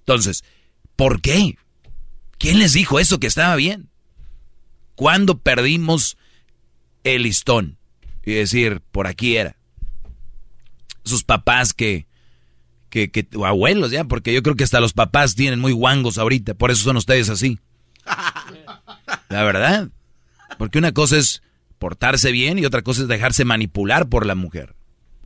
Entonces, 0.00 0.44
¿por 0.96 1.20
qué? 1.20 1.56
¿Quién 2.38 2.58
les 2.58 2.72
dijo 2.72 2.98
eso 2.98 3.20
que 3.20 3.28
estaba 3.28 3.54
bien? 3.54 3.88
¿Cuándo 4.96 5.38
perdimos 5.38 6.18
el 7.04 7.22
listón? 7.22 7.78
Y 8.24 8.32
decir, 8.32 8.80
por 8.90 9.06
aquí 9.06 9.36
era. 9.36 9.56
Sus 11.04 11.22
papás 11.22 11.72
que, 11.72 12.06
que, 12.92 13.10
que, 13.10 13.26
abuelos 13.42 13.90
ya, 13.90 14.04
porque 14.04 14.34
yo 14.34 14.42
creo 14.42 14.54
que 14.54 14.64
hasta 14.64 14.78
los 14.78 14.92
papás 14.92 15.34
tienen 15.34 15.58
muy 15.58 15.72
guangos 15.72 16.18
ahorita, 16.18 16.52
por 16.52 16.70
eso 16.70 16.84
son 16.84 16.98
ustedes 16.98 17.30
así. 17.30 17.58
La 19.30 19.42
verdad. 19.44 19.88
Porque 20.58 20.76
una 20.76 20.92
cosa 20.92 21.16
es 21.16 21.42
portarse 21.78 22.32
bien 22.32 22.58
y 22.58 22.66
otra 22.66 22.82
cosa 22.82 23.00
es 23.00 23.08
dejarse 23.08 23.46
manipular 23.46 24.10
por 24.10 24.26
la 24.26 24.34
mujer. 24.34 24.74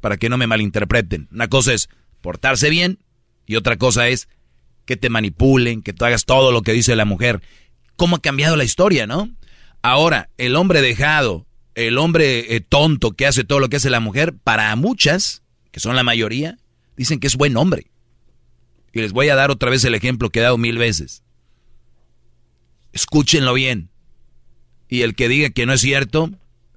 Para 0.00 0.16
que 0.16 0.28
no 0.28 0.38
me 0.38 0.46
malinterpreten. 0.46 1.26
Una 1.32 1.48
cosa 1.48 1.74
es 1.74 1.88
portarse 2.20 2.70
bien 2.70 3.00
Y 3.46 3.56
otra 3.56 3.76
cosa 3.76 4.06
es 4.06 4.28
que 4.84 4.96
te 4.96 5.10
manipulen, 5.10 5.82
que 5.82 5.92
tú 5.92 6.04
hagas 6.04 6.24
todo 6.24 6.52
lo 6.52 6.62
que 6.62 6.72
dice 6.72 6.94
la 6.94 7.04
mujer. 7.04 7.42
¿Cómo 7.96 8.14
ha 8.14 8.22
cambiado 8.22 8.54
la 8.54 8.62
historia, 8.62 9.08
no? 9.08 9.28
Ahora, 9.82 10.30
el 10.38 10.54
hombre 10.54 10.82
dejado, 10.82 11.46
el 11.74 11.98
hombre 11.98 12.54
eh, 12.54 12.60
tonto 12.60 13.10
que 13.10 13.26
hace 13.26 13.42
todo 13.42 13.58
lo 13.58 13.68
que 13.68 13.78
hace 13.78 13.90
la 13.90 13.98
mujer, 13.98 14.36
para 14.36 14.74
muchas, 14.76 15.42
que 15.72 15.80
son 15.80 15.96
la 15.96 16.04
mayoría, 16.04 16.58
dicen 16.96 17.20
que 17.20 17.26
es 17.26 17.36
buen 17.36 17.56
hombre. 17.56 17.90
Y 18.92 19.00
les 19.00 19.12
voy 19.12 19.28
a 19.28 19.34
dar 19.34 19.50
otra 19.50 19.70
vez 19.70 19.84
el 19.84 19.94
ejemplo 19.94 20.30
que 20.30 20.40
he 20.40 20.42
dado 20.42 20.58
mil 20.58 20.78
veces. 20.78 21.22
Escúchenlo 22.92 23.52
bien. 23.52 23.90
Y 24.88 25.02
el 25.02 25.14
que 25.14 25.28
diga 25.28 25.50
que 25.50 25.66
no 25.66 25.74
es 25.74 25.80
cierto 25.80 26.30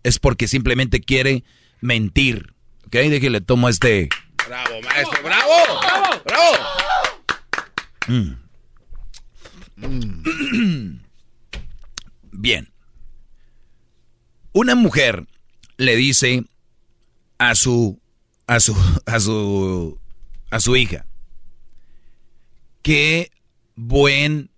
es 0.03 0.19
porque 0.19 0.47
simplemente 0.47 0.99
quiere 0.99 1.43
mentir. 1.81 2.53
¿Ok? 2.87 2.93
Déjale, 2.93 3.41
tomo 3.41 3.69
este. 3.69 4.09
Bravo, 4.47 4.81
maestro, 4.81 5.23
bravo. 5.23 5.53
Bravo. 6.25 6.57
Mm. 8.07 8.35
Bien. 12.31 12.71
Una 14.51 14.75
mujer 14.75 15.27
le 15.77 15.95
dice 15.95 16.43
a 17.37 17.55
su 17.55 18.01
a 18.47 18.59
su 18.59 18.75
a 19.05 19.19
su 19.19 19.98
a 20.49 20.59
su 20.59 20.75
hija 20.75 21.05
qué 22.81 23.31
buen 23.75 24.49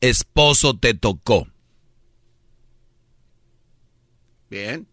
esposo 0.00 0.76
te 0.76 0.94
tocó. 0.94 1.48
Bien. 4.50 4.88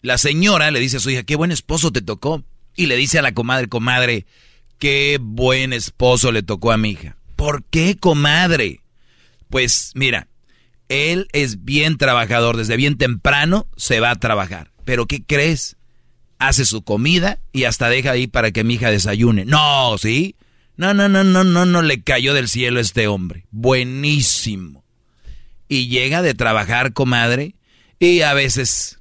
La 0.00 0.18
señora 0.18 0.70
le 0.70 0.80
dice 0.80 0.96
a 0.96 1.00
su 1.00 1.10
hija, 1.10 1.22
qué 1.22 1.36
buen 1.36 1.52
esposo 1.52 1.92
te 1.92 2.02
tocó. 2.02 2.42
Y 2.74 2.86
le 2.86 2.96
dice 2.96 3.18
a 3.18 3.22
la 3.22 3.32
comadre, 3.32 3.68
comadre, 3.68 4.26
qué 4.78 5.18
buen 5.20 5.72
esposo 5.72 6.32
le 6.32 6.42
tocó 6.42 6.72
a 6.72 6.78
mi 6.78 6.90
hija. 6.90 7.16
¿Por 7.36 7.64
qué, 7.64 7.96
comadre? 7.96 8.80
Pues 9.48 9.92
mira, 9.94 10.28
él 10.88 11.28
es 11.32 11.64
bien 11.64 11.98
trabajador, 11.98 12.56
desde 12.56 12.76
bien 12.76 12.96
temprano 12.96 13.68
se 13.76 14.00
va 14.00 14.10
a 14.10 14.16
trabajar. 14.16 14.72
Pero 14.84 15.06
¿qué 15.06 15.22
crees? 15.22 15.76
Hace 16.48 16.64
su 16.64 16.82
comida 16.82 17.38
y 17.52 17.64
hasta 17.64 17.88
deja 17.88 18.12
ahí 18.12 18.26
para 18.26 18.50
que 18.50 18.64
mi 18.64 18.74
hija 18.74 18.90
desayune. 18.90 19.44
No, 19.44 19.96
¿sí? 19.98 20.36
No, 20.76 20.94
no, 20.94 21.08
no, 21.08 21.22
no, 21.22 21.44
no, 21.44 21.66
no 21.66 21.82
le 21.82 22.02
cayó 22.02 22.34
del 22.34 22.48
cielo 22.48 22.80
este 22.80 23.06
hombre. 23.06 23.46
Buenísimo. 23.50 24.84
Y 25.68 25.88
llega 25.88 26.22
de 26.22 26.34
trabajar, 26.34 26.92
comadre, 26.92 27.54
y 27.98 28.22
a 28.22 28.34
veces 28.34 28.98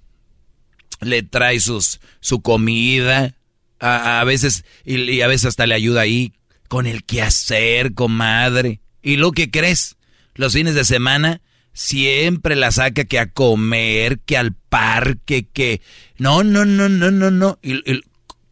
le 1.00 1.24
trae 1.24 1.60
sus, 1.60 2.00
su 2.20 2.42
comida, 2.42 3.36
a, 3.80 4.24
veces, 4.24 4.64
y, 4.86 5.22
a 5.22 5.28
veces 5.28 5.48
hasta 5.48 5.66
le 5.66 5.76
ayuda 5.76 6.02
ahí 6.02 6.34
con 6.68 6.86
el 6.86 7.04
quehacer, 7.04 7.94
comadre. 7.94 8.80
¿Y 9.02 9.18
lo 9.18 9.32
que 9.32 9.50
crees? 9.50 9.98
Los 10.36 10.54
fines 10.54 10.76
de 10.76 10.86
semana 10.86 11.42
siempre 11.74 12.56
la 12.56 12.72
saca 12.72 13.06
que 13.06 13.20
a 13.20 13.32
comer, 13.32 14.20
que 14.20 14.38
al 14.38 14.54
parque, 14.54 15.48
que... 15.52 15.82
No, 16.18 16.44
no, 16.44 16.66
no, 16.66 16.90
no, 16.90 17.12
no, 17.12 17.32
no. 17.32 17.60
Y, 17.62 17.82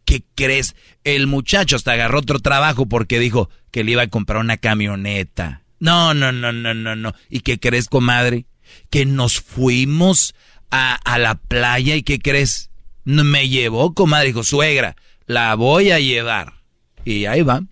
¿Qué 0.04 0.24
crees? 0.34 0.74
El 1.04 1.26
muchacho 1.26 1.76
hasta 1.76 1.92
agarró 1.92 2.18
otro 2.18 2.40
trabajo 2.40 2.86
porque 2.86 3.18
dijo 3.18 3.48
que 3.70 3.84
le 3.84 3.92
iba 3.92 4.02
a 4.02 4.08
comprar 4.08 4.40
una 4.40 4.56
camioneta. 4.56 5.62
No, 5.78 6.14
no, 6.14 6.32
no, 6.32 6.52
no, 6.52 6.74
no, 6.74 6.96
no. 6.96 7.14
¿Y 7.28 7.40
qué 7.40 7.60
crees, 7.60 7.88
comadre? 7.88 8.46
Que 8.90 9.06
nos 9.06 9.40
fuimos 9.40 10.34
a, 10.70 10.94
a 10.94 11.18
la 11.18 11.36
playa 11.36 11.94
y 11.94 12.02
¿qué 12.02 12.18
crees? 12.18 12.70
Me 13.04 13.48
llevó, 13.48 13.94
comadre, 13.94 14.28
dijo, 14.28 14.42
suegra, 14.42 14.96
la 15.26 15.54
voy 15.54 15.90
a 15.90 16.00
llevar. 16.00 16.54
Y 17.04 17.26
ahí 17.26 17.42
vamos. 17.42 17.70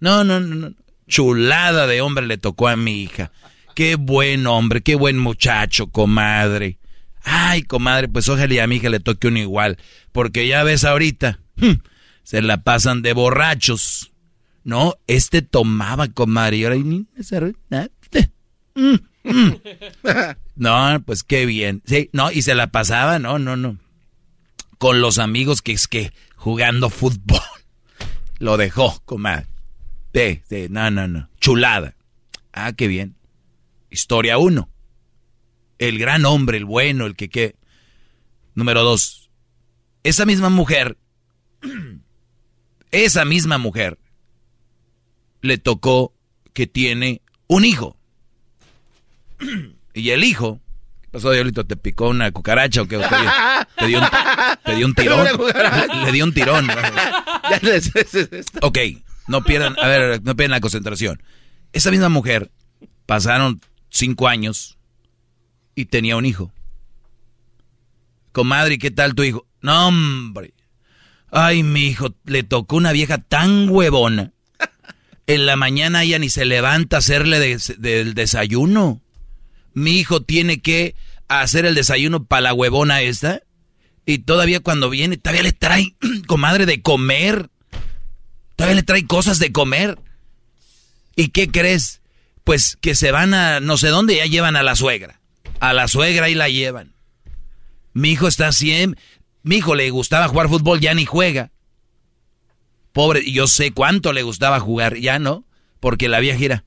No, 0.00 0.24
no, 0.24 0.40
no, 0.40 0.54
no. 0.56 0.74
Chulada 1.06 1.86
de 1.86 2.00
hombre 2.00 2.26
le 2.26 2.38
tocó 2.38 2.68
a 2.68 2.76
mi 2.76 3.02
hija. 3.02 3.30
Qué 3.74 3.96
buen 3.96 4.46
hombre, 4.46 4.82
qué 4.82 4.94
buen 4.94 5.18
muchacho, 5.18 5.86
comadre. 5.88 6.78
Ay, 7.24 7.62
comadre, 7.62 8.08
pues 8.08 8.28
ojalá 8.28 8.52
y 8.52 8.58
a 8.58 8.66
mi 8.66 8.76
hija 8.76 8.90
le 8.90 9.00
toque 9.00 9.28
uno 9.28 9.38
igual. 9.38 9.78
Porque 10.12 10.46
ya 10.46 10.62
ves 10.64 10.84
ahorita, 10.84 11.40
hmm, 11.56 11.80
se 12.22 12.42
la 12.42 12.62
pasan 12.62 13.02
de 13.02 13.12
borrachos. 13.12 14.12
No, 14.64 14.94
este 15.06 15.42
tomaba, 15.42 16.08
comadre, 16.08 16.58
y 16.58 16.64
ahora 16.64 16.76
mm, 18.74 18.94
mm. 19.24 19.52
No, 20.56 21.02
pues 21.04 21.22
qué 21.24 21.46
bien. 21.46 21.82
Sí, 21.84 22.10
no, 22.12 22.30
y 22.30 22.42
se 22.42 22.54
la 22.54 22.68
pasaba, 22.68 23.18
no, 23.18 23.38
no, 23.38 23.56
no. 23.56 23.78
Con 24.78 25.00
los 25.00 25.18
amigos 25.18 25.62
que 25.62 25.72
es 25.72 25.88
que 25.88 26.12
jugando 26.36 26.90
fútbol. 26.90 27.40
Lo 28.38 28.56
dejó, 28.56 29.00
comadre. 29.04 29.46
Sí, 30.14 30.42
sí, 30.48 30.66
no, 30.68 30.90
no, 30.90 31.08
no. 31.08 31.28
Chulada. 31.40 31.94
Ah, 32.52 32.72
qué 32.72 32.86
bien. 32.86 33.16
Historia 33.92 34.38
uno 34.38 34.72
el 35.88 35.98
gran 35.98 36.24
hombre, 36.24 36.58
el 36.58 36.64
bueno, 36.64 37.06
el 37.06 37.16
que 37.16 37.28
qué. 37.28 37.56
Número 38.54 38.84
dos, 38.84 39.30
esa 40.04 40.24
misma 40.26 40.48
mujer, 40.48 40.96
esa 42.92 43.24
misma 43.24 43.58
mujer, 43.58 43.98
le 45.40 45.58
tocó 45.58 46.14
que 46.52 46.66
tiene 46.66 47.22
un 47.48 47.64
hijo. 47.64 47.96
y 49.94 50.10
el 50.10 50.22
hijo, 50.22 50.60
¿qué 51.00 51.08
pasó, 51.08 51.32
Diolito? 51.32 51.66
¿Te 51.66 51.76
picó 51.76 52.08
una 52.08 52.30
cucaracha 52.30 52.82
o 52.82 52.86
qué? 52.86 52.98
¿Te 53.76 53.86
dio, 53.86 54.00
te 54.64 54.76
dio 54.76 54.86
un, 54.86 54.94
tirón? 54.94 55.26
Le 56.04 56.12
dio 56.12 56.24
un 56.24 56.32
tirón. 56.32 56.68
ok, 58.62 58.78
no 59.26 59.42
pierdan, 59.42 59.74
a 59.80 59.88
ver, 59.88 60.22
no 60.22 60.36
pierdan 60.36 60.52
la 60.52 60.60
concentración. 60.60 61.20
Esa 61.72 61.90
misma 61.90 62.10
mujer, 62.10 62.52
pasaron 63.06 63.60
cinco 63.92 64.26
años, 64.26 64.78
y 65.74 65.84
tenía 65.84 66.16
un 66.16 66.26
hijo. 66.26 66.52
Comadre, 68.32 68.78
¿qué 68.78 68.90
tal 68.90 69.14
tu 69.14 69.22
hijo? 69.22 69.46
No, 69.60 69.88
hombre. 69.88 70.54
Ay, 71.30 71.62
mi 71.62 71.86
hijo, 71.86 72.14
le 72.24 72.42
tocó 72.42 72.76
una 72.76 72.92
vieja 72.92 73.18
tan 73.18 73.68
huevona. 73.68 74.32
En 75.26 75.46
la 75.46 75.56
mañana 75.56 76.02
ella 76.02 76.18
ni 76.18 76.28
se 76.28 76.44
levanta 76.44 76.96
a 76.96 76.98
hacerle 76.98 77.38
del 77.78 78.14
desayuno. 78.14 79.00
Mi 79.72 79.92
hijo 79.92 80.22
tiene 80.22 80.60
que 80.60 80.96
hacer 81.28 81.64
el 81.64 81.74
desayuno 81.74 82.24
para 82.24 82.42
la 82.42 82.54
huevona 82.54 83.02
esta. 83.02 83.42
Y 84.04 84.18
todavía 84.18 84.60
cuando 84.60 84.90
viene, 84.90 85.16
todavía 85.16 85.44
le 85.44 85.52
trae, 85.52 85.94
comadre, 86.26 86.66
de 86.66 86.82
comer. 86.82 87.50
Todavía 88.56 88.76
le 88.76 88.82
trae 88.82 89.06
cosas 89.06 89.38
de 89.38 89.52
comer. 89.52 89.98
¿Y 91.14 91.28
qué 91.28 91.48
crees? 91.48 92.01
Pues 92.44 92.76
que 92.80 92.94
se 92.94 93.12
van 93.12 93.34
a 93.34 93.60
no 93.60 93.76
sé 93.76 93.88
dónde 93.88 94.16
ya 94.16 94.26
llevan 94.26 94.56
a 94.56 94.62
la 94.62 94.76
suegra 94.76 95.22
a 95.62 95.72
la 95.72 95.86
suegra 95.86 96.28
y 96.28 96.34
la 96.34 96.48
llevan. 96.48 96.92
Mi 97.92 98.10
hijo 98.10 98.26
está 98.26 98.50
siempre... 98.50 99.00
Mi 99.44 99.56
hijo 99.56 99.76
le 99.76 99.90
gustaba 99.90 100.26
jugar 100.26 100.48
fútbol, 100.48 100.80
ya 100.80 100.92
ni 100.92 101.06
juega. 101.06 101.52
Pobre, 102.92 103.30
yo 103.30 103.46
sé 103.46 103.70
cuánto 103.70 104.12
le 104.12 104.24
gustaba 104.24 104.58
jugar, 104.58 104.96
ya 104.96 105.20
no, 105.20 105.44
porque 105.78 106.08
la 106.08 106.18
vieja 106.18 106.38
gira. 106.38 106.64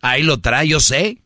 Ahí 0.00 0.22
lo 0.22 0.40
trae, 0.40 0.66
yo 0.66 0.80
sé. 0.80 1.18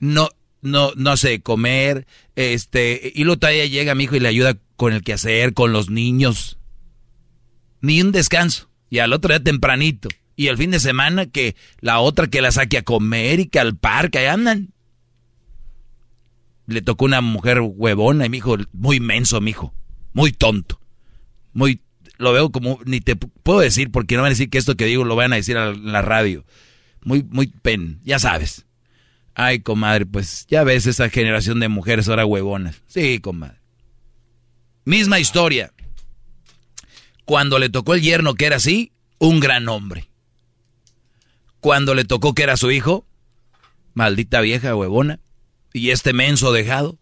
No, 0.00 0.28
no, 0.60 0.92
no 0.96 1.16
sé, 1.16 1.40
comer, 1.40 2.06
este, 2.34 3.12
y 3.14 3.22
lo 3.22 3.38
trae, 3.38 3.70
llega 3.70 3.94
mi 3.94 4.04
hijo 4.04 4.16
y 4.16 4.20
le 4.20 4.28
ayuda 4.28 4.56
con 4.76 4.92
el 4.92 5.02
quehacer, 5.02 5.54
con 5.54 5.72
los 5.72 5.88
niños. 5.88 6.58
Ni 7.80 8.00
un 8.02 8.10
descanso. 8.10 8.68
Y 8.90 8.98
al 8.98 9.12
otro 9.12 9.28
día 9.28 9.42
tempranito. 9.42 10.08
Y 10.36 10.48
el 10.48 10.58
fin 10.58 10.70
de 10.70 10.78
semana 10.78 11.26
que 11.26 11.56
la 11.80 11.98
otra 12.00 12.26
que 12.26 12.42
la 12.42 12.52
saque 12.52 12.76
a 12.76 12.82
comer 12.82 13.40
y 13.40 13.46
que 13.46 13.58
al 13.58 13.76
parque, 13.76 14.18
ahí 14.18 14.26
andan. 14.26 14.74
Le 16.66 16.82
tocó 16.82 17.06
una 17.06 17.22
mujer 17.22 17.60
huevona 17.60 18.26
y 18.26 18.28
mi 18.28 18.36
hijo, 18.36 18.56
muy 18.72 19.00
menso, 19.00 19.40
mi 19.40 19.52
hijo. 19.52 19.74
Muy 20.12 20.32
tonto. 20.32 20.78
Muy, 21.54 21.80
lo 22.18 22.34
veo 22.34 22.50
como, 22.50 22.80
ni 22.84 23.00
te 23.00 23.16
puedo 23.16 23.60
decir 23.60 23.90
porque 23.90 24.16
no 24.16 24.22
van 24.22 24.28
a 24.28 24.30
decir 24.30 24.50
que 24.50 24.58
esto 24.58 24.76
que 24.76 24.84
digo 24.84 25.04
lo 25.04 25.16
van 25.16 25.32
a 25.32 25.36
decir 25.36 25.56
en 25.56 25.90
la 25.90 26.02
radio. 26.02 26.44
Muy, 27.02 27.22
muy 27.22 27.46
pen, 27.46 28.00
ya 28.04 28.18
sabes. 28.18 28.66
Ay, 29.34 29.60
comadre, 29.60 30.04
pues 30.04 30.46
ya 30.48 30.64
ves 30.64 30.86
esa 30.86 31.08
generación 31.08 31.60
de 31.60 31.68
mujeres 31.68 32.08
ahora 32.08 32.26
huevonas. 32.26 32.82
Sí, 32.88 33.20
comadre. 33.20 33.58
Misma 34.84 35.18
historia. 35.18 35.72
Cuando 37.24 37.58
le 37.58 37.70
tocó 37.70 37.94
el 37.94 38.02
yerno 38.02 38.34
que 38.34 38.46
era 38.46 38.56
así, 38.56 38.92
un 39.18 39.40
gran 39.40 39.68
hombre 39.68 40.10
cuando 41.66 41.96
le 41.96 42.04
tocó 42.04 42.32
que 42.32 42.44
era 42.44 42.56
su 42.56 42.70
hijo? 42.70 43.04
Maldita 43.92 44.40
vieja 44.40 44.76
huevona. 44.76 45.18
¿Y 45.72 45.90
este 45.90 46.12
menso 46.12 46.52
dejado? 46.52 46.96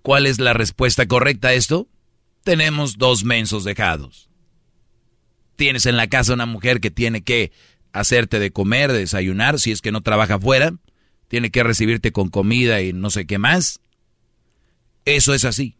¿Cuál 0.00 0.28
es 0.28 0.38
la 0.38 0.52
respuesta 0.52 1.08
correcta 1.08 1.48
a 1.48 1.54
esto? 1.54 1.88
Tenemos 2.44 2.98
dos 2.98 3.24
mensos 3.24 3.64
dejados. 3.64 4.30
Tienes 5.56 5.84
en 5.86 5.96
la 5.96 6.06
casa 6.06 6.34
una 6.34 6.46
mujer 6.46 6.80
que 6.80 6.92
tiene 6.92 7.22
que 7.22 7.50
hacerte 7.92 8.38
de 8.38 8.52
comer, 8.52 8.92
de 8.92 9.00
desayunar, 9.00 9.58
si 9.58 9.72
es 9.72 9.80
que 9.80 9.90
no 9.90 10.02
trabaja 10.02 10.34
afuera, 10.34 10.76
tiene 11.26 11.50
que 11.50 11.64
recibirte 11.64 12.12
con 12.12 12.28
comida 12.28 12.80
y 12.80 12.92
no 12.92 13.10
sé 13.10 13.26
qué 13.26 13.38
más. 13.38 13.80
Eso 15.04 15.34
es 15.34 15.44
así. 15.44 15.74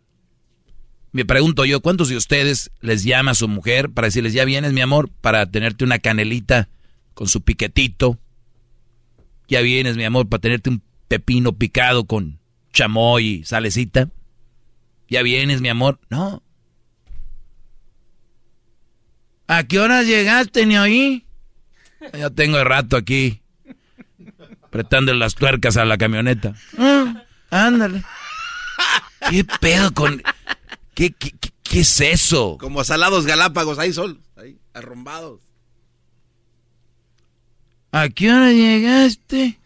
Me 1.13 1.27
pregunto 1.27 1.67
yo, 1.67 1.81
¿cuántos 1.81 2.09
de 2.09 2.17
ustedes 2.17 2.71
les 2.81 3.05
llama 3.05 3.33
a 3.33 3.35
su 3.35 3.47
mujer 3.47 3.91
para 3.91 4.09
decirles, 4.09 4.33
ya 4.33 4.47
vienes, 4.47 4.73
mi 4.73 4.81
amor, 4.81 5.11
para 5.21 5.45
tenerte 5.45 5.85
una 5.85 5.99
canelita 5.99 6.71
con 7.13 7.29
su 7.29 7.43
piquetito? 7.43 8.19
Ya 9.47 9.61
vienes, 9.61 9.99
mi 9.99 10.05
amor, 10.05 10.29
para 10.31 10.41
tenerte 10.41 10.71
un 10.71 10.83
pepino 11.09 11.53
picado 11.53 12.07
con 12.07 12.41
chamoy 12.73 13.27
y 13.27 13.45
salecita. 13.45 14.09
Ya 15.09 15.23
vienes, 15.23 15.61
mi 15.61 15.69
amor. 15.69 16.01
No. 16.09 16.43
¿A 19.49 19.65
qué 19.65 19.79
hora 19.79 20.03
llegaste, 20.03 20.65
ni 20.65 20.79
oí? 20.79 21.27
Ya 22.15 22.31
tengo 22.31 22.59
el 22.59 22.65
rato 22.65 22.97
aquí. 22.97 23.43
Apretando 24.63 25.13
las 25.13 25.35
tuercas 25.35 25.77
a 25.77 25.85
la 25.85 25.99
camioneta. 25.99 26.55
Ah, 26.79 27.25
ándale. 27.51 28.03
¿Qué 29.29 29.45
pedo 29.45 29.93
con.? 29.93 30.23
¿Qué, 30.95 31.11
qué, 31.13 31.33
qué, 31.63 31.81
es 31.81 32.01
eso? 32.01 32.59
Como 32.59 32.85
salados 32.85 33.27
galápagos, 33.27 33.79
ahí 33.79 33.93
sol, 33.93 34.21
ahí, 34.37 34.59
arrombados. 34.75 35.41
¿A 37.93 38.09
qué 38.09 38.31
hora 38.31 38.53
llegaste? 38.53 39.59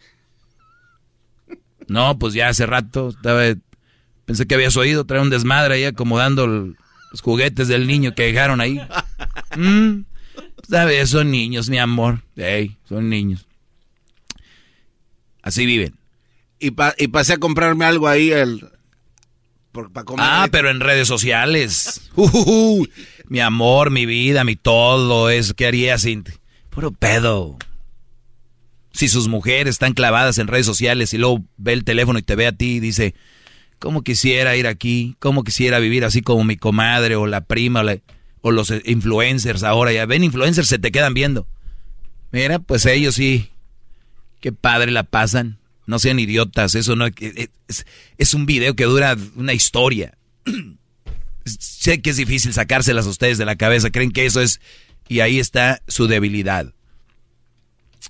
No, 1.87 2.17
pues 2.19 2.33
ya 2.33 2.49
hace 2.49 2.65
rato 2.65 3.09
estaba. 3.09 3.43
Pensé 4.25 4.45
que 4.45 4.55
habías 4.55 4.75
oído, 4.75 5.05
trae 5.05 5.21
un 5.21 5.29
desmadre 5.29 5.75
ahí 5.75 5.85
acomodando 5.85 6.47
los 6.47 7.21
juguetes 7.21 7.69
del 7.69 7.87
niño 7.87 8.13
que 8.13 8.23
dejaron 8.23 8.59
ahí. 8.61 8.79
Mm, 9.55 10.03
¿Sabes? 10.69 11.09
Son 11.09 11.31
niños, 11.31 11.69
mi 11.69 11.77
amor. 11.77 12.21
Ey, 12.35 12.77
son 12.87 13.09
niños. 13.09 13.47
Así 15.41 15.65
viven. 15.65 15.95
Y, 16.59 16.73
y 16.97 17.07
pasé 17.07 17.33
a 17.33 17.37
comprarme 17.37 17.85
algo 17.85 18.07
ahí 18.07 18.31
el, 18.31 18.69
ah, 20.17 20.47
pero 20.51 20.69
en 20.69 20.79
redes 20.79 21.07
sociales. 21.07 22.09
Mi 23.29 23.39
amor, 23.41 23.91
mi 23.91 24.05
vida, 24.05 24.45
mi 24.45 24.55
todo, 24.55 25.29
eso. 25.29 25.53
¿Qué 25.53 25.67
haría 25.67 25.97
sin...? 25.97 26.23
Puro 26.69 26.91
pedo. 26.91 27.57
Si 28.93 29.09
sus 29.09 29.27
mujeres 29.27 29.71
están 29.71 29.93
clavadas 29.93 30.37
en 30.37 30.47
redes 30.47 30.65
sociales 30.65 31.13
y 31.13 31.17
luego 31.17 31.43
ve 31.57 31.73
el 31.73 31.83
teléfono 31.83 32.19
y 32.19 32.21
te 32.21 32.35
ve 32.35 32.47
a 32.47 32.51
ti 32.51 32.75
y 32.75 32.79
dice, 32.79 33.15
¿cómo 33.79 34.03
quisiera 34.03 34.55
ir 34.55 34.67
aquí? 34.67 35.15
¿Cómo 35.19 35.43
quisiera 35.43 35.79
vivir 35.79 36.05
así 36.05 36.21
como 36.21 36.43
mi 36.43 36.55
comadre 36.55 37.15
o 37.15 37.27
la 37.27 37.41
prima 37.41 37.83
o, 38.41 38.51
los 38.51 38.71
influencers 38.85 39.63
ahora? 39.63 39.91
Ya 39.91 40.05
ven 40.05 40.23
influencers, 40.23 40.67
se 40.67 40.79
te 40.79 40.91
quedan 40.91 41.13
viendo. 41.13 41.47
Mira, 42.31 42.59
pues 42.59 42.85
ellos 42.85 43.15
sí. 43.15 43.49
Qué 44.39 44.51
padre 44.51 44.91
la 44.91 45.03
pasan. 45.03 45.56
No 45.87 45.99
sean 45.99 46.19
idiotas, 46.19 46.75
eso 46.75 46.95
no 46.95 47.07
es, 47.07 47.85
es 48.17 48.33
un 48.33 48.45
video 48.45 48.75
que 48.75 48.83
dura 48.83 49.17
una 49.35 49.53
historia. 49.53 50.17
sé 51.47 52.01
que 52.01 52.09
es 52.09 52.17
difícil 52.17 52.53
sacárselas 52.53 53.05
a 53.05 53.09
ustedes 53.09 53.37
de 53.37 53.45
la 53.45 53.55
cabeza, 53.55 53.89
creen 53.89 54.11
que 54.11 54.25
eso 54.25 54.41
es 54.41 54.59
y 55.07 55.21
ahí 55.21 55.39
está 55.39 55.81
su 55.87 56.07
debilidad. 56.07 56.73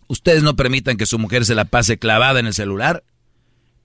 Ustedes 0.08 0.44
no 0.44 0.56
permitan 0.56 0.98
que 0.98 1.06
su 1.06 1.20
mujer 1.20 1.46
se 1.46 1.56
la 1.56 1.66
pase 1.66 1.98
clavada 1.98 2.40
en 2.40 2.48
el 2.48 2.54
celular, 2.54 3.04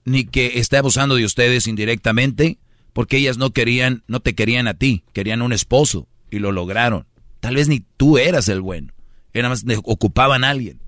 ni 0.05 0.25
que 0.25 0.59
esté 0.59 0.77
abusando 0.77 1.15
de 1.15 1.25
ustedes 1.25 1.67
indirectamente, 1.67 2.57
porque 2.93 3.17
ellas 3.17 3.37
no 3.37 3.51
querían, 3.51 4.03
no 4.07 4.19
te 4.19 4.35
querían 4.35 4.67
a 4.67 4.73
ti, 4.73 5.03
querían 5.13 5.41
un 5.41 5.53
esposo 5.53 6.07
y 6.31 6.39
lo 6.39 6.51
lograron. 6.51 7.05
Tal 7.39 7.55
vez 7.55 7.67
ni 7.67 7.81
tú 7.97 8.17
eras 8.17 8.47
el 8.49 8.61
bueno, 8.61 8.93
era 9.33 9.49
más 9.49 9.63
ocupaban 9.83 10.43
a 10.43 10.49
alguien 10.49 10.79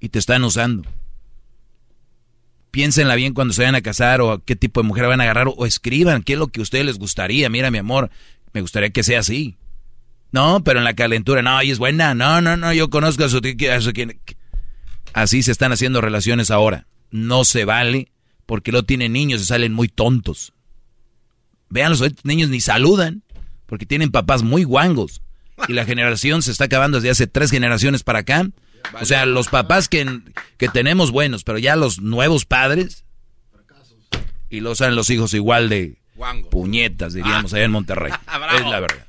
y 0.00 0.08
te 0.08 0.18
están 0.18 0.44
usando 0.44 0.84
piénsenla 2.72 3.14
bien 3.14 3.34
cuando 3.34 3.54
se 3.54 3.62
vayan 3.62 3.76
a 3.76 3.82
casar 3.82 4.20
o 4.20 4.42
qué 4.44 4.56
tipo 4.56 4.82
de 4.82 4.88
mujer 4.88 5.06
van 5.06 5.20
a 5.20 5.24
agarrar 5.24 5.46
o, 5.54 5.66
escriban 5.66 6.22
qué 6.24 6.32
es 6.32 6.38
lo 6.38 6.48
que 6.48 6.58
a 6.58 6.62
ustedes 6.64 6.84
les 6.84 6.98
gustaría. 6.98 7.48
Mira, 7.48 7.70
mi 7.70 7.78
amor, 7.78 8.10
me 8.52 8.62
gustaría 8.62 8.90
que 8.90 9.04
sea 9.04 9.20
así. 9.20 9.56
No, 10.32 10.64
pero 10.64 10.78
en 10.78 10.84
la 10.84 10.94
calentura, 10.94 11.42
no, 11.42 11.60
ella 11.60 11.72
es 11.72 11.78
buena. 11.78 12.14
No, 12.14 12.40
no, 12.40 12.56
no, 12.56 12.72
yo 12.72 12.90
conozco 12.90 13.24
a 13.24 13.28
su, 13.28 13.36
a 13.36 13.80
su. 13.80 13.92
Así 15.12 15.42
se 15.42 15.52
están 15.52 15.72
haciendo 15.72 16.00
relaciones 16.00 16.50
ahora. 16.50 16.86
No 17.10 17.44
se 17.44 17.66
vale 17.66 18.10
porque 18.46 18.72
lo 18.72 18.84
tienen 18.84 19.12
niños 19.12 19.42
y 19.42 19.44
salen 19.44 19.74
muy 19.74 19.88
tontos. 19.88 20.54
Vean, 21.68 21.90
los 21.90 22.02
niños 22.24 22.48
ni 22.48 22.60
saludan 22.60 23.22
porque 23.66 23.84
tienen 23.86 24.10
papás 24.10 24.42
muy 24.42 24.64
guangos. 24.64 25.20
Y 25.68 25.74
la 25.74 25.84
generación 25.84 26.40
se 26.40 26.50
está 26.50 26.64
acabando 26.64 26.96
desde 26.96 27.10
hace 27.10 27.26
tres 27.26 27.50
generaciones 27.50 28.02
para 28.02 28.20
acá 28.20 28.48
o 29.00 29.04
sea, 29.04 29.26
los 29.26 29.48
papás 29.48 29.88
que, 29.88 30.20
que 30.58 30.68
tenemos 30.68 31.10
buenos, 31.10 31.44
pero 31.44 31.58
ya 31.58 31.76
los 31.76 32.00
nuevos 32.00 32.44
padres. 32.44 33.04
Y 34.50 34.60
los 34.60 34.78
saben 34.78 34.96
los 34.96 35.08
hijos 35.08 35.32
igual 35.32 35.68
de 35.68 35.96
puñetas, 36.50 37.14
diríamos, 37.14 37.52
allá 37.54 37.64
en 37.64 37.72
Monterrey. 37.72 38.12
es 38.56 38.66
la 38.66 38.80
verdad. 38.80 39.06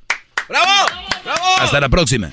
¡Bravo! 0.47 0.89
¡Bravo! 1.23 1.45
Hasta 1.59 1.79
la 1.79 1.89
próxima. 1.89 2.31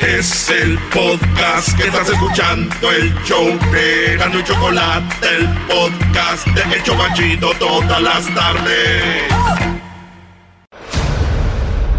Es 0.00 0.50
el 0.50 0.78
podcast 0.92 1.76
que 1.78 1.84
estás 1.84 2.10
escuchando, 2.10 2.90
el 2.90 3.14
show 3.24 3.58
de 3.72 4.16
Gano 4.18 4.38
y 4.38 4.44
Chocolate, 4.44 5.28
el 5.36 5.48
podcast 5.66 6.46
de 6.48 6.76
Hecho 6.76 6.92
Chocachito 6.92 7.54
todas 7.58 8.02
las 8.02 8.34
tardes. 8.34 9.83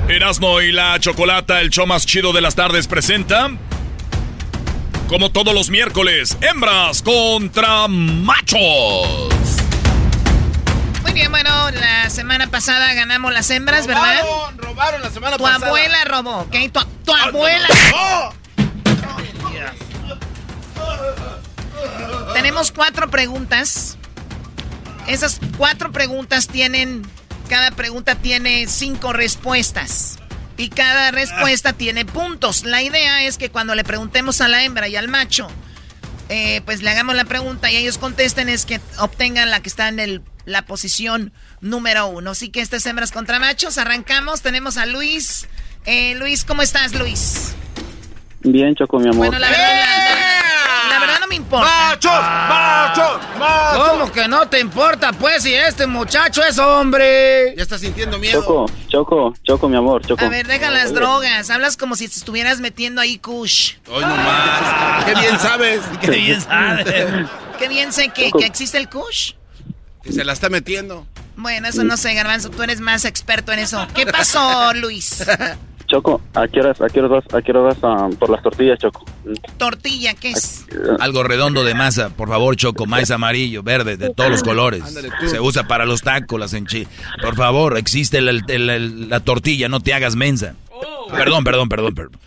Erasmo 0.08 0.62
y 0.62 0.72
la 0.72 1.00
Chocolata, 1.00 1.62
el 1.62 1.72
show 1.72 1.88
más 1.88 2.06
chido 2.06 2.32
de 2.32 2.40
las 2.40 2.54
tardes, 2.54 2.88
presenta. 2.88 3.50
Como 5.08 5.32
todos 5.32 5.52
los 5.52 5.72
miércoles, 5.72 6.38
hembras 6.42 7.02
contra 7.02 7.88
machos. 7.88 9.30
Muy 11.02 11.12
bien, 11.12 11.32
bueno, 11.32 11.72
la 11.72 12.08
semana 12.12 12.46
pasada 12.48 12.94
ganamos 12.94 13.34
las 13.34 13.50
hembras, 13.50 13.88
¿verdad? 13.88 14.22
Robaron 14.58 15.02
la 15.02 15.10
semana 15.10 15.38
tu 15.38 15.44
pasada. 15.44 15.60
Tu 15.60 15.66
abuela 15.66 16.06
robó, 16.06 16.38
¿ok? 16.42 16.56
Tu, 17.04 17.14
abuela. 17.14 17.68
Tenemos 22.36 22.72
cuatro 22.72 23.10
preguntas. 23.10 23.98
Esas 25.08 25.40
cuatro 25.58 25.92
preguntas 25.92 26.48
tienen 26.48 27.04
cada 27.46 27.72
pregunta 27.72 28.16
tiene 28.16 28.68
cinco 28.68 29.14
respuestas. 29.14 30.20
Y 30.58 30.70
cada 30.70 31.12
respuesta 31.12 31.74
tiene 31.74 32.06
puntos. 32.06 32.64
La 32.64 32.82
idea 32.82 33.24
es 33.24 33.38
que 33.38 33.50
cuando 33.50 33.76
le 33.76 33.84
preguntemos 33.84 34.40
a 34.40 34.48
la 34.48 34.64
hembra 34.64 34.88
y 34.88 34.96
al 34.96 35.10
macho, 35.10 35.48
eh, 36.30 36.62
pues 36.64 36.82
le 36.82 36.90
hagamos 36.90 37.16
la 37.16 37.26
pregunta 37.26 37.70
y 37.70 37.76
ellos 37.76 37.98
contesten, 37.98 38.48
es 38.48 38.66
que 38.66 38.80
obtengan 38.98 39.50
la 39.50 39.60
que 39.60 39.68
está 39.68 39.90
en 39.90 40.00
el, 40.00 40.22
la 40.46 40.66
posición 40.66 41.34
número 41.60 42.08
uno. 42.08 42.32
Así 42.32 42.50
que 42.50 42.62
estas 42.62 42.86
hembras 42.86 43.12
contra 43.12 43.38
machos, 43.40 43.78
arrancamos. 43.78 44.42
Tenemos 44.42 44.78
a 44.78 44.86
Luis. 44.86 45.48
Eh, 45.86 46.16
Luis, 46.16 46.46
¿cómo 46.46 46.62
estás, 46.62 46.94
Luis? 46.94 47.54
Bien, 48.42 48.76
Choco, 48.76 49.00
mi 49.00 49.10
amor. 49.10 49.28
Bueno, 49.28 49.40
la 49.40 49.50
verdad, 49.50 49.76
la, 49.76 50.06
verdad 50.06 50.35
no 51.26 51.30
me 51.30 51.36
importa. 51.36 51.66
¡Machos! 51.66 52.12
¡Machos! 52.12 53.20
¡Machos! 53.40 53.90
¿Cómo 53.90 54.12
que 54.12 54.28
no 54.28 54.48
te 54.48 54.60
importa, 54.60 55.12
pues, 55.12 55.44
si 55.44 55.54
este 55.54 55.88
muchacho 55.88 56.44
es 56.44 56.58
hombre? 56.60 57.56
Ya 57.56 57.64
estás 57.64 57.82
sintiendo 57.82 58.20
miedo. 58.20 58.42
Choco, 58.42 58.66
Choco, 58.88 59.34
Choco, 59.44 59.70
mi 59.70 59.78
amor, 59.78 60.06
Choco. 60.06 60.24
A 60.24 60.30
ver, 60.30 60.48
deja 60.48 60.70
las 60.70 60.94
drogas. 60.94 61.50
Hablas 61.50 61.78
como 61.78 61.96
si 61.96 62.08
te 62.08 62.16
estuvieras 62.16 62.60
metiendo 62.60 63.02
ahí 63.02 63.18
kush. 63.18 63.74
Hoy 63.88 64.02
nomás. 64.02 65.06
¡Qué 65.06 65.16
bien 65.16 65.40
sabes! 65.40 65.82
¡Qué 66.02 66.12
bien 66.12 66.42
sabes! 66.42 67.28
¡Qué 67.60 67.68
bien 67.68 67.92
sé 67.92 68.10
que, 68.10 68.32
que 68.32 68.46
existe 68.46 68.78
el 68.78 68.90
kush! 68.90 69.34
Que 70.04 70.12
se 70.12 70.24
la 70.24 70.34
está 70.34 70.50
metiendo. 70.50 71.08
Bueno, 71.36 71.68
eso 71.68 71.84
no 71.84 71.98
sé, 71.98 72.14
Garbanzo. 72.14 72.50
Tú 72.50 72.64
eres 72.64 72.80
más 72.80 73.06
experto 73.06 73.52
en 73.52 73.60
eso. 73.60 73.86
¿Qué 73.94 74.06
pasó, 74.06 74.74
Luis? 74.74 75.26
Choco, 75.96 76.20
¿a 76.34 76.46
qué 76.50 76.60
horas, 76.60 76.82
a 76.82 76.90
qué 76.90 77.00
horas, 77.00 77.24
a 77.34 77.42
qué 77.42 77.54
horas 77.54 77.80
vas 77.80 78.16
por 78.16 78.30
las 78.30 78.44
tortillas, 78.44 78.78
Choco? 78.78 79.06
¿Tortilla 79.58 80.14
qué 80.14 80.32
es? 80.32 80.66
Algo 81.00 81.24
redondo 81.24 81.64
de 81.64 81.74
masa, 81.74 82.10
por 82.10 82.28
favor, 82.28 82.58
Choco, 82.58 82.86
maíz 82.86 83.12
amarillo, 83.12 83.64
verde, 83.64 83.96
de 83.96 84.10
todos 84.10 84.30
los 84.30 84.44
colores. 84.44 84.84
Se 85.26 85.40
usa 85.40 85.70
para 85.70 85.86
los 85.86 86.02
tacos, 86.02 86.38
las 86.38 86.54
enchiladas. 86.54 86.94
Por 87.22 87.38
favor, 87.38 87.78
existe 87.78 88.22
la 88.22 89.20
tortilla, 89.22 89.70
no 89.70 89.80
te 89.80 89.94
hagas 89.94 90.18
mensa. 90.18 90.56
Perdón, 91.12 91.46
perdón, 91.46 91.70
perdón, 91.70 91.96
perdón. 91.96 92.20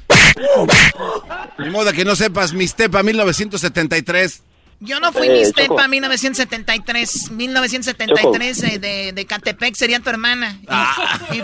Ni 1.58 1.68
modo 1.68 1.92
que 1.92 2.06
no 2.06 2.16
sepas, 2.16 2.54
Mistepa 2.54 3.02
1973. 3.02 4.44
Yo 4.80 5.00
no 5.00 5.12
fui 5.12 5.26
eh, 5.26 5.32
Mistepa 5.32 5.88
1973. 5.88 7.32
1973 7.32 8.62
eh, 8.62 8.78
de, 8.78 9.12
de 9.12 9.26
Catepec 9.26 9.74
sería 9.74 9.98
tu 10.00 10.10
hermana. 10.10 10.58
Y, 10.62 10.66
ah. 10.68 10.94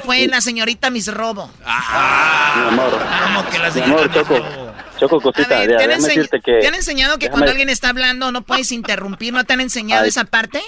fue 0.04 0.26
la 0.28 0.40
señorita 0.40 0.90
Miss 0.90 1.12
Robo. 1.12 1.50
Ah. 1.64 2.54
Mi 2.56 2.68
amor. 2.68 3.00
¿Cómo 3.24 3.50
que 3.50 3.58
la 3.58 3.70
señorita 3.70 4.12
Choco. 4.12 4.36
Choco, 4.98 5.20
cosita, 5.20 5.48
¿te, 5.48 5.74
han 5.74 6.04
que... 6.40 6.60
¿te 6.60 6.68
han 6.68 6.74
enseñado 6.74 7.18
que 7.18 7.28
cuando 7.28 7.50
alguien 7.50 7.68
está 7.68 7.88
hablando 7.88 8.30
no 8.30 8.42
puedes 8.42 8.70
interrumpir? 8.70 9.32
¿No 9.32 9.42
te 9.42 9.52
han 9.54 9.60
enseñado 9.60 10.04
esa 10.04 10.24
parte? 10.24 10.62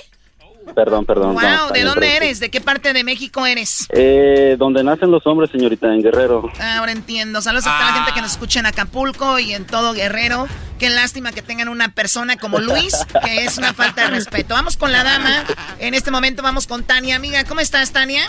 Perdón, 0.74 1.06
perdón. 1.06 1.34
Wow, 1.34 1.42
no, 1.42 1.70
¿de 1.70 1.82
dónde 1.84 2.16
eres? 2.16 2.40
¿De 2.40 2.50
qué 2.50 2.60
parte 2.60 2.92
de 2.92 3.02
México 3.04 3.46
eres? 3.46 3.86
Eh, 3.90 4.56
donde 4.58 4.82
nacen 4.84 5.10
los 5.10 5.26
hombres, 5.26 5.50
señorita, 5.50 5.86
en 5.94 6.02
Guerrero. 6.02 6.50
Ah, 6.60 6.78
Ahora 6.78 6.92
entiendo. 6.92 7.40
Saludos 7.40 7.66
a 7.66 7.78
toda 7.78 7.90
la 7.90 7.96
gente 7.96 8.12
que 8.12 8.20
nos 8.20 8.32
escucha 8.32 8.60
en 8.60 8.66
Acapulco 8.66 9.38
y 9.38 9.54
en 9.54 9.64
todo 9.66 9.94
Guerrero. 9.94 10.46
Qué 10.78 10.90
lástima 10.90 11.32
que 11.32 11.40
tengan 11.42 11.68
una 11.68 11.94
persona 11.94 12.36
como 12.36 12.58
Luis, 12.58 12.94
que 13.24 13.44
es 13.44 13.56
una 13.58 13.72
falta 13.72 14.02
de 14.02 14.08
respeto. 14.10 14.54
Vamos 14.54 14.76
con 14.76 14.92
la 14.92 15.04
dama. 15.04 15.44
En 15.78 15.94
este 15.94 16.10
momento 16.10 16.42
vamos 16.42 16.66
con 16.66 16.82
Tania. 16.84 17.16
Amiga, 17.16 17.44
¿cómo 17.44 17.60
estás, 17.60 17.92
Tania? 17.92 18.22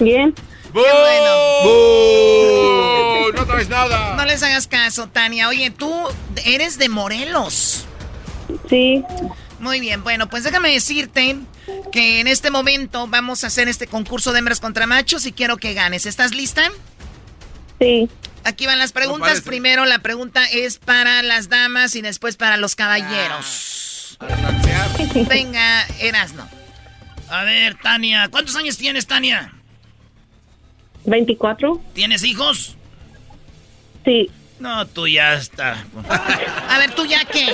Bien. 0.00 0.34
Qué 0.72 0.80
bueno. 0.80 1.30
No 3.34 3.46
traes 3.46 3.68
nada. 3.68 4.16
No 4.16 4.24
les 4.24 4.42
hagas 4.42 4.66
caso, 4.66 5.08
Tania. 5.08 5.48
Oye, 5.48 5.70
tú 5.70 5.92
eres 6.44 6.78
de 6.78 6.88
Morelos. 6.88 7.84
Sí. 8.68 9.04
Muy 9.60 9.80
bien, 9.80 10.04
bueno, 10.04 10.28
pues 10.28 10.44
déjame 10.44 10.72
decirte 10.72 11.36
que 11.90 12.20
en 12.20 12.28
este 12.28 12.50
momento 12.50 13.06
vamos 13.08 13.44
a 13.44 13.48
hacer 13.48 13.68
este 13.68 13.86
concurso 13.86 14.32
de 14.32 14.38
hembras 14.38 14.60
contra 14.60 14.86
machos 14.86 15.26
y 15.26 15.32
quiero 15.32 15.56
que 15.56 15.74
ganes. 15.74 16.06
¿Estás 16.06 16.34
lista? 16.34 16.70
Sí. 17.80 18.08
Aquí 18.44 18.66
van 18.66 18.78
las 18.78 18.92
preguntas. 18.92 19.40
Primero 19.42 19.84
la 19.84 19.98
pregunta 19.98 20.44
es 20.46 20.78
para 20.78 21.22
las 21.22 21.48
damas 21.48 21.96
y 21.96 22.02
después 22.02 22.36
para 22.36 22.56
los 22.56 22.76
caballeros. 22.76 24.18
Venga, 25.28 25.86
Erasno. 26.00 26.48
A 27.28 27.44
ver, 27.44 27.76
Tania, 27.82 28.28
¿cuántos 28.30 28.56
años 28.56 28.76
tienes, 28.78 29.06
Tania? 29.06 29.52
24. 31.04 31.82
¿Tienes 31.94 32.24
hijos? 32.24 32.76
Sí. 34.04 34.30
No, 34.60 34.86
tú 34.86 35.06
ya 35.06 35.34
está. 35.34 35.84
A 36.68 36.78
ver, 36.78 36.90
¿tú 36.94 37.06
ya 37.06 37.24
qué? 37.24 37.46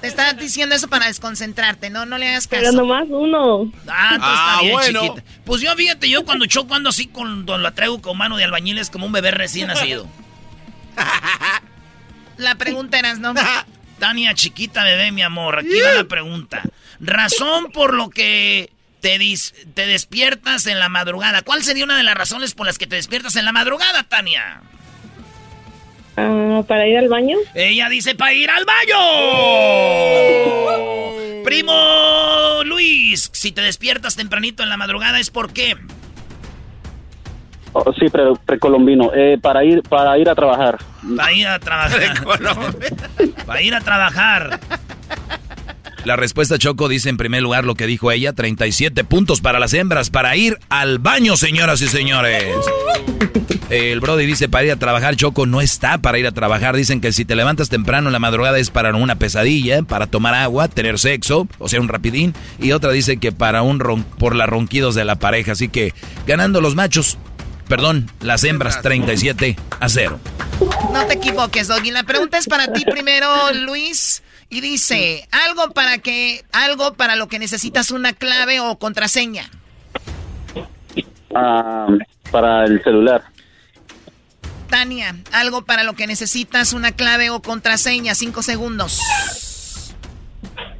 Te 0.00 0.06
estás 0.06 0.36
diciendo 0.38 0.74
eso 0.76 0.86
para 0.88 1.06
desconcentrarte, 1.06 1.90
¿no? 1.90 2.06
No 2.06 2.18
le 2.18 2.28
hagas 2.28 2.46
caso. 2.46 2.60
Pero 2.62 2.72
nomás 2.72 3.04
uno. 3.08 3.72
Ah, 3.88 4.10
entonces 4.14 4.20
Ah, 4.20 4.50
está 4.54 4.60
bien, 4.62 4.72
bueno. 4.74 5.00
chiquita. 5.16 5.22
Pues 5.44 5.60
yo, 5.60 5.74
fíjate, 5.74 6.08
yo 6.08 6.24
cuando 6.24 6.46
choco 6.46 6.74
ando 6.74 6.90
así 6.90 7.06
con 7.08 7.46
don 7.46 7.62
la 7.64 7.72
traigo 7.72 8.00
con 8.00 8.16
mano 8.16 8.36
de 8.36 8.44
albañil 8.44 8.78
es 8.78 8.90
como 8.90 9.06
un 9.06 9.12
bebé 9.12 9.32
recién 9.32 9.66
nacido. 9.68 10.06
La 12.36 12.54
pregunta 12.54 12.98
eras, 12.98 13.18
¿no? 13.18 13.34
Tania, 13.98 14.34
chiquita 14.34 14.84
bebé, 14.84 15.10
mi 15.10 15.22
amor, 15.22 15.58
aquí 15.58 15.80
va 15.84 15.92
la 15.94 16.04
pregunta. 16.04 16.62
Razón 17.00 17.72
por 17.72 17.94
lo 17.94 18.10
que 18.10 18.70
te, 19.00 19.18
dis- 19.18 19.52
te 19.74 19.86
despiertas 19.86 20.66
en 20.66 20.78
la 20.78 20.88
madrugada. 20.88 21.42
¿Cuál 21.42 21.64
sería 21.64 21.84
una 21.84 21.96
de 21.96 22.04
las 22.04 22.14
razones 22.14 22.54
por 22.54 22.66
las 22.66 22.78
que 22.78 22.86
te 22.86 22.94
despiertas 22.96 23.34
en 23.36 23.44
la 23.44 23.52
madrugada, 23.52 24.04
Tania? 24.04 24.62
Ah, 26.18 26.62
para 26.66 26.86
ir 26.86 26.98
al 26.98 27.08
baño. 27.08 27.36
Ella 27.54 27.88
dice 27.88 28.14
para 28.14 28.32
ir 28.32 28.50
al 28.50 28.64
baño. 28.64 28.98
Primo 31.44 32.62
Luis, 32.64 33.30
si 33.32 33.52
te 33.52 33.60
despiertas 33.62 34.16
tempranito 34.16 34.62
en 34.62 34.68
la 34.68 34.76
madrugada 34.76 35.18
es 35.20 35.30
por 35.30 35.52
qué. 35.52 35.76
Oh, 37.72 37.92
sí, 37.98 38.08
pre- 38.08 38.34
precolombino. 38.44 39.10
Eh, 39.14 39.38
para 39.40 39.64
ir 39.64 39.82
para 39.82 40.18
ir 40.18 40.28
a 40.28 40.34
trabajar. 40.34 40.78
Para 41.16 41.32
ir 41.32 41.46
a 41.46 41.58
trabajar. 41.58 42.00
Para 43.46 43.62
ir 43.62 43.74
a 43.74 43.80
trabajar. 43.80 44.58
La 46.04 46.16
respuesta 46.16 46.58
Choco 46.58 46.88
dice 46.88 47.08
en 47.08 47.16
primer 47.16 47.42
lugar 47.42 47.64
lo 47.64 47.74
que 47.74 47.86
dijo 47.86 48.10
ella, 48.10 48.32
37 48.32 49.04
puntos 49.04 49.40
para 49.40 49.58
las 49.58 49.74
hembras, 49.74 50.10
para 50.10 50.36
ir 50.36 50.58
al 50.68 50.98
baño, 50.98 51.36
señoras 51.36 51.82
y 51.82 51.88
señores. 51.88 52.54
El 53.70 54.00
Brody 54.00 54.24
dice 54.24 54.48
para 54.48 54.64
ir 54.64 54.72
a 54.72 54.76
trabajar, 54.76 55.16
Choco 55.16 55.44
no 55.44 55.60
está 55.60 55.98
para 55.98 56.18
ir 56.18 56.26
a 56.26 56.32
trabajar. 56.32 56.74
Dicen 56.74 57.02
que 57.02 57.12
si 57.12 57.26
te 57.26 57.36
levantas 57.36 57.68
temprano 57.68 58.08
en 58.08 58.14
la 58.14 58.18
madrugada 58.18 58.58
es 58.58 58.70
para 58.70 58.94
una 58.94 59.16
pesadilla, 59.16 59.82
para 59.82 60.06
tomar 60.06 60.34
agua, 60.34 60.68
tener 60.68 60.98
sexo, 60.98 61.46
o 61.58 61.68
sea, 61.68 61.80
un 61.80 61.88
rapidín. 61.88 62.34
Y 62.58 62.72
otra 62.72 62.92
dice 62.92 63.18
que 63.18 63.30
para 63.30 63.60
un 63.62 63.78
ron 63.78 64.04
por 64.04 64.34
las 64.34 64.48
ronquidos 64.48 64.94
de 64.94 65.04
la 65.04 65.16
pareja. 65.16 65.52
Así 65.52 65.68
que 65.68 65.92
ganando 66.26 66.62
los 66.62 66.76
machos, 66.76 67.18
perdón, 67.68 68.10
las 68.22 68.42
hembras 68.44 68.80
37 68.80 69.56
a 69.80 69.88
0. 69.88 70.18
No 70.92 71.06
te 71.06 71.14
equivoques, 71.14 71.68
Doggy. 71.68 71.90
La 71.90 72.04
pregunta 72.04 72.38
es 72.38 72.46
para 72.46 72.72
ti 72.72 72.86
primero, 72.90 73.28
Luis. 73.52 74.22
Y 74.50 74.60
dice, 74.60 75.28
algo 75.30 75.72
para 75.72 75.98
que, 75.98 76.44
algo 76.52 76.94
para 76.94 77.16
lo 77.16 77.28
que 77.28 77.38
necesitas 77.38 77.90
una 77.90 78.14
clave 78.14 78.60
o 78.60 78.78
contraseña. 78.78 79.50
Ah, 81.34 81.86
para 82.30 82.64
el 82.64 82.82
celular. 82.82 83.24
Tania, 84.68 85.16
algo 85.32 85.64
para 85.64 85.84
lo 85.84 85.94
que 85.94 86.06
necesitas 86.06 86.72
una 86.72 86.92
clave 86.92 87.30
o 87.30 87.42
contraseña. 87.42 88.14
Cinco 88.14 88.42
segundos. 88.42 89.00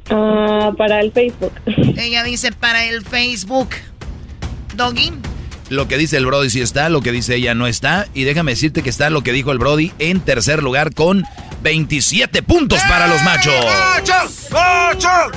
Ah, 0.09 0.71
para 0.77 1.01
el 1.01 1.11
Facebook. 1.11 1.53
Ella 1.97 2.23
dice 2.23 2.51
para 2.51 2.85
el 2.85 3.03
Facebook. 3.05 3.69
Doggy. 4.75 5.13
Lo 5.69 5.87
que 5.87 5.97
dice 5.97 6.17
el 6.17 6.25
Brody 6.25 6.49
sí 6.49 6.61
está, 6.61 6.89
lo 6.89 7.01
que 7.01 7.11
dice 7.11 7.35
ella 7.35 7.53
no 7.53 7.67
está. 7.67 8.07
Y 8.15 8.23
déjame 8.23 8.53
decirte 8.53 8.81
que 8.81 8.89
está 8.89 9.11
lo 9.11 9.21
que 9.21 9.31
dijo 9.31 9.51
el 9.51 9.59
Brody 9.59 9.91
en 9.99 10.19
tercer 10.19 10.63
lugar 10.63 10.95
con 10.95 11.25
27 11.61 12.41
puntos 12.43 12.79
para 12.87 13.07
los 13.07 13.21
machos. 13.23 13.53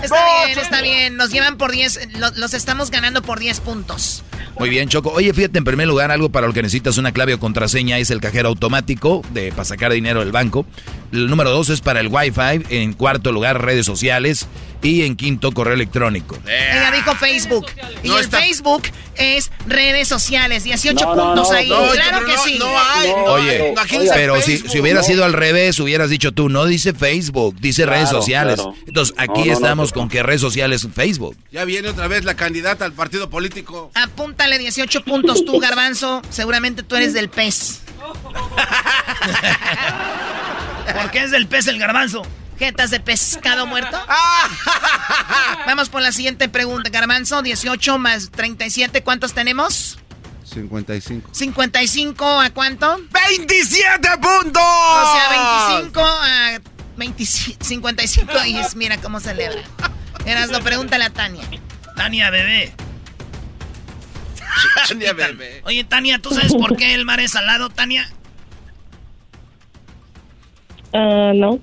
Está 0.03 0.17
bien, 0.47 0.59
está 0.59 0.83
bien. 0.83 1.17
Nos 1.17 1.31
llevan 1.31 1.57
por 1.57 1.73
10. 1.73 2.09
lo- 2.19 2.31
los 2.37 2.55
estamos 2.55 2.91
ganando 2.91 3.23
por 3.23 3.39
10 3.41 3.61
puntos. 3.61 4.23
Muy 4.59 4.69
bien, 4.69 4.89
Choco. 4.89 5.11
Oye, 5.11 5.33
fíjate, 5.33 5.59
en 5.59 5.65
primer 5.65 5.89
lugar, 5.89 6.11
algo 6.11 6.29
para 6.31 6.47
lo 6.47 6.53
que 6.53 6.63
necesitas 6.63 6.99
una 6.99 7.13
clave 7.13 7.35
o 7.35 7.41
contraseña 7.41 7.99
es 7.99 8.11
el 8.11 8.21
cajero 8.21 8.49
automático 8.49 9.23
de, 9.33 9.51
para 9.51 9.65
sacar 9.65 9.93
dinero 9.93 10.21
del 10.21 10.31
banco. 10.33 10.67
El 11.13 11.29
número 11.29 11.51
dos 11.51 11.69
es 11.69 11.81
para 11.81 12.01
el 12.01 12.09
Wi-Fi. 12.09 12.65
En 12.71 12.93
cuarto 12.95 13.33
lugar, 13.33 13.63
redes 13.63 13.87
sociales. 13.87 14.47
Y 14.83 15.03
en 15.03 15.15
quinto, 15.15 15.53
correo 15.53 15.75
electrónico. 15.75 16.37
Ella 16.45 16.91
dijo 16.91 17.15
Facebook. 17.15 17.67
Y 18.03 18.09
No 18.09 18.19
el 18.19 18.25
está- 18.25 18.41
Facebook 18.41 18.83
es 19.15 19.53
redes 19.69 20.09
sociales. 20.09 20.65
18 20.65 21.05
No, 21.05 21.15
no, 21.15 21.23
puntos 21.27 21.51
no, 21.51 21.57
ahí. 21.57 21.69
no, 21.69 21.87
claro 21.93 22.27
que 22.27 22.35
no- 22.35 22.45
sí. 22.45 22.57
no 22.59 22.67
hay. 22.77 23.09
No, 23.11 23.17
Oye, 23.25 23.75
pero 24.13 24.41
si, 24.43 24.59
si 24.59 24.81
hubiera 24.81 25.01
no. 25.01 25.07
sido 25.07 25.25
al 25.25 25.35
revés, 25.35 25.79
hubieras 25.79 26.11
dicho 26.11 26.33
tú, 26.33 26.49
no 26.49 26.65
dice 26.65 26.95
Facebook, 26.95 27.55
dice 27.61 27.87
redes 27.87 28.09
sociales. 28.09 28.57
claro. 28.57 28.75
Entonces, 28.87 29.15
aquí 29.19 29.33
No, 29.33 29.39
no, 29.39 29.47
no, 29.47 29.53
estamos 29.53 29.91
no. 29.91 29.95
con 30.01 30.09
que 30.09 30.23
redes 30.25 30.41
sociales 30.41 30.89
Facebook. 30.93 31.37
Ya 31.53 31.65
viene 31.65 31.89
otra 31.89 32.09
vez 32.09 32.25
la 32.25 32.35
candidata 32.35 32.85
al 32.85 32.93
partido 32.93 33.31
político. 33.31 33.93
Apúntale 33.95 34.59
18 34.59 35.05
puntos 35.05 35.45
tú, 35.45 35.61
Garbanzo. 35.61 36.23
Seguramente 36.31 36.83
tú 36.83 36.97
eres 36.97 37.15
del 37.15 37.29
pez. 37.29 37.83
¿Por 40.95 41.11
qué 41.11 41.25
es 41.25 41.31
del 41.31 41.47
pez 41.47 41.67
el 41.67 41.79
garbanzo? 41.79 42.23
¿Jetas 42.59 42.91
de 42.91 43.01
pescado 43.01 43.67
muerto? 43.67 43.99
Vamos 45.67 45.89
por 45.89 46.03
la 46.03 46.13
siguiente 46.13 46.49
pregunta. 46.49 46.91
Garbanzo, 46.91 47.43
18 47.43 47.99
más 47.99 48.31
37, 48.31 49.03
¿cuántos 49.03 49.33
tenemos? 49.33 49.99
55. 50.45 51.31
55 51.33 52.41
a 52.41 52.51
cuánto? 52.51 52.99
¡27 53.09 54.21
puntos! 54.21 54.63
O 54.63 55.13
sea, 55.13 55.75
25 55.75 56.01
a 56.01 56.61
25, 56.97 57.65
55 57.65 58.33
y 58.47 58.57
es, 58.59 58.77
mira 58.77 58.99
cómo 58.99 59.19
celebra. 59.21 59.63
Eras, 60.27 60.51
lo 60.51 60.61
pregúntale 60.61 61.05
a 61.05 61.11
Tania. 61.11 61.45
Tania, 61.97 62.31
bebé. 62.31 62.75
Tania, 64.89 65.13
bebé. 65.15 65.63
Oye, 65.65 65.85
Tania, 65.85 66.19
¿tú 66.21 66.31
sabes 66.31 66.53
por 66.53 66.77
qué 66.77 66.95
el 66.95 67.05
mar 67.05 67.21
es 67.21 67.33
salado, 67.33 67.71
Tania? 67.71 68.09
Ah, 70.93 71.33
no. 71.35 71.61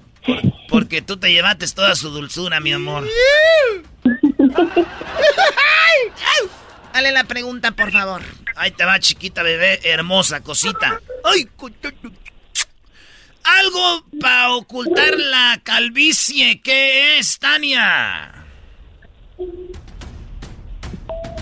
Porque 0.67 1.01
tú 1.01 1.17
te 1.17 1.31
llevaste 1.31 1.67
toda 1.67 1.95
su 1.95 2.09
dulzura, 2.09 2.59
mi 2.59 2.73
amor. 2.73 3.07
Dale 6.93 7.11
la 7.11 7.23
pregunta, 7.23 7.71
por 7.71 7.91
favor. 7.91 8.21
Ahí 8.55 8.71
te 8.71 8.85
va, 8.85 8.99
chiquita 8.99 9.43
bebé, 9.43 9.79
hermosa 9.83 10.41
cosita. 10.41 10.99
Ay, 11.23 11.47
algo 13.43 14.03
para 14.19 14.53
ocultar 14.53 15.17
la 15.17 15.59
calvicie. 15.63 16.61
¿Qué 16.61 17.17
es, 17.17 17.39
Tania? 17.39 18.33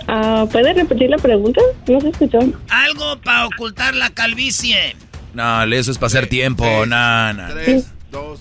Ah, 0.08 0.46
¿Puedes 0.50 0.76
repetir 0.76 1.10
la 1.10 1.18
pregunta? 1.18 1.62
No 1.88 2.00
se 2.00 2.10
escuchó. 2.10 2.40
Algo 2.70 3.20
para 3.22 3.48
ocultar 3.48 3.96
la 3.96 4.10
calvicie. 4.10 4.96
No, 5.38 5.64
eso 5.76 5.92
es 5.92 5.98
para 5.98 6.08
hacer 6.08 6.28
tiempo. 6.28 6.66
No, 6.86 7.34
no. 7.34 7.48
Tres, 7.54 7.86
dos. 8.12 8.40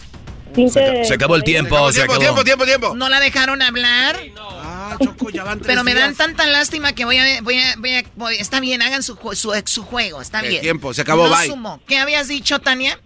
Se 1.06 1.12
acabó 1.12 1.36
el 1.36 1.44
tiempo, 1.44 1.76
se 1.92 1.98
Tiempo, 1.98 2.14
acabó. 2.14 2.22
tiempo, 2.42 2.44
tiempo, 2.44 2.64
tiempo. 2.64 2.94
¿No 2.96 3.10
la 3.10 3.20
dejaron 3.20 3.60
hablar? 3.60 4.18
Ah, 4.40 4.96
Choco, 5.04 5.28
ya 5.28 5.44
van 5.44 5.58
tres 5.58 5.66
Pero 5.66 5.84
me 5.84 5.92
dan 5.92 6.12
días. 6.14 6.16
tanta 6.16 6.46
lástima 6.46 6.94
que 6.94 7.04
voy 7.04 7.18
a, 7.18 7.42
voy 7.42 7.58
a, 7.58 7.74
voy 7.76 7.94
a- 7.96 8.04
voy- 8.14 8.36
está 8.36 8.58
bien, 8.60 8.80
hagan 8.80 9.02
su, 9.02 9.18
su, 9.34 9.52
su 9.66 9.82
juego, 9.84 10.22
está 10.22 10.40
El 10.40 10.48
bien. 10.48 10.62
tiempo, 10.62 10.94
se 10.94 11.02
acabó, 11.02 11.28
No 11.28 11.36
bye. 11.36 11.46
sumo. 11.48 11.78
¿Qué 11.86 11.98
habías 11.98 12.28
dicho, 12.28 12.58
Tania? 12.60 12.98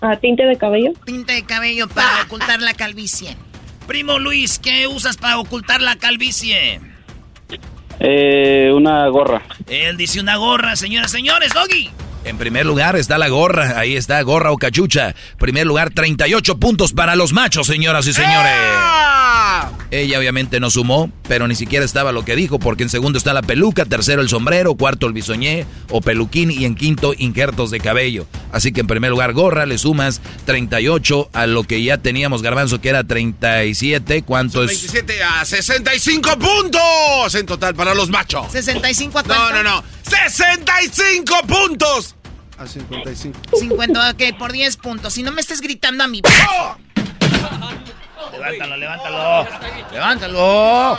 Ah, 0.00 0.16
tinte 0.16 0.42
de 0.44 0.56
cabello. 0.58 0.94
Tinte 1.04 1.32
de 1.34 1.44
cabello 1.44 1.86
para 1.88 2.22
ocultar 2.24 2.60
la 2.60 2.74
calvicie. 2.74 3.36
Primo 3.86 4.18
Luis, 4.18 4.58
¿qué 4.58 4.88
usas 4.88 5.16
para 5.16 5.38
ocultar 5.38 5.80
la 5.80 5.94
calvicie? 5.94 6.80
Eh, 8.00 8.72
una 8.74 9.06
gorra. 9.08 9.42
Él 9.68 9.96
dice 9.96 10.18
una 10.20 10.36
gorra, 10.36 10.74
señoras, 10.74 11.12
señores, 11.12 11.52
Doggy. 11.52 11.90
En 12.30 12.38
primer 12.38 12.64
lugar 12.64 12.94
está 12.94 13.18
la 13.18 13.28
gorra. 13.28 13.76
Ahí 13.76 13.96
está, 13.96 14.22
gorra 14.22 14.52
o 14.52 14.56
cachucha. 14.56 15.16
Primer 15.36 15.66
lugar, 15.66 15.90
38 15.90 16.58
puntos 16.58 16.92
para 16.92 17.16
los 17.16 17.32
machos, 17.32 17.66
señoras 17.66 18.06
y 18.06 18.12
señores. 18.12 18.52
Ella 19.90 20.16
obviamente 20.20 20.60
no 20.60 20.70
sumó, 20.70 21.10
pero 21.26 21.48
ni 21.48 21.56
siquiera 21.56 21.84
estaba 21.84 22.12
lo 22.12 22.24
que 22.24 22.36
dijo, 22.36 22.60
porque 22.60 22.84
en 22.84 22.88
segundo 22.88 23.18
está 23.18 23.34
la 23.34 23.42
peluca, 23.42 23.84
tercero 23.84 24.22
el 24.22 24.28
sombrero, 24.28 24.76
cuarto 24.76 25.08
el 25.08 25.12
bisoñé 25.12 25.66
o 25.88 26.00
peluquín 26.00 26.52
y 26.52 26.66
en 26.66 26.76
quinto 26.76 27.14
injertos 27.18 27.72
de 27.72 27.80
cabello. 27.80 28.26
Así 28.52 28.70
que 28.70 28.82
en 28.82 28.86
primer 28.86 29.10
lugar 29.10 29.32
gorra, 29.32 29.66
le 29.66 29.76
sumas 29.76 30.20
38 30.44 31.30
a 31.32 31.46
lo 31.48 31.64
que 31.64 31.82
ya 31.82 31.98
teníamos 31.98 32.42
garbanzo 32.42 32.80
que 32.80 32.90
era 32.90 33.02
37. 33.02 34.22
¿Cuánto 34.22 34.62
es? 34.62 34.68
27 34.68 35.20
a 35.24 35.44
65 35.44 36.38
puntos 36.38 37.34
en 37.34 37.46
total 37.46 37.74
para 37.74 37.92
los 37.92 38.08
machos. 38.08 38.52
65 38.52 39.18
a 39.18 39.22
No, 39.24 39.52
no, 39.52 39.62
no. 39.64 39.82
65 40.04 41.34
puntos. 41.48 42.14
A 42.60 42.66
55. 42.66 43.40
50, 43.58 44.10
ok, 44.10 44.38
por 44.38 44.52
10 44.52 44.76
puntos. 44.76 45.14
Si 45.14 45.22
no 45.22 45.32
me 45.32 45.40
estés 45.40 45.62
gritando 45.62 46.04
a 46.04 46.06
mi... 46.06 46.20
Levántalo, 48.32 48.76
levántalo. 48.76 49.48
Levántalo. 49.90 50.98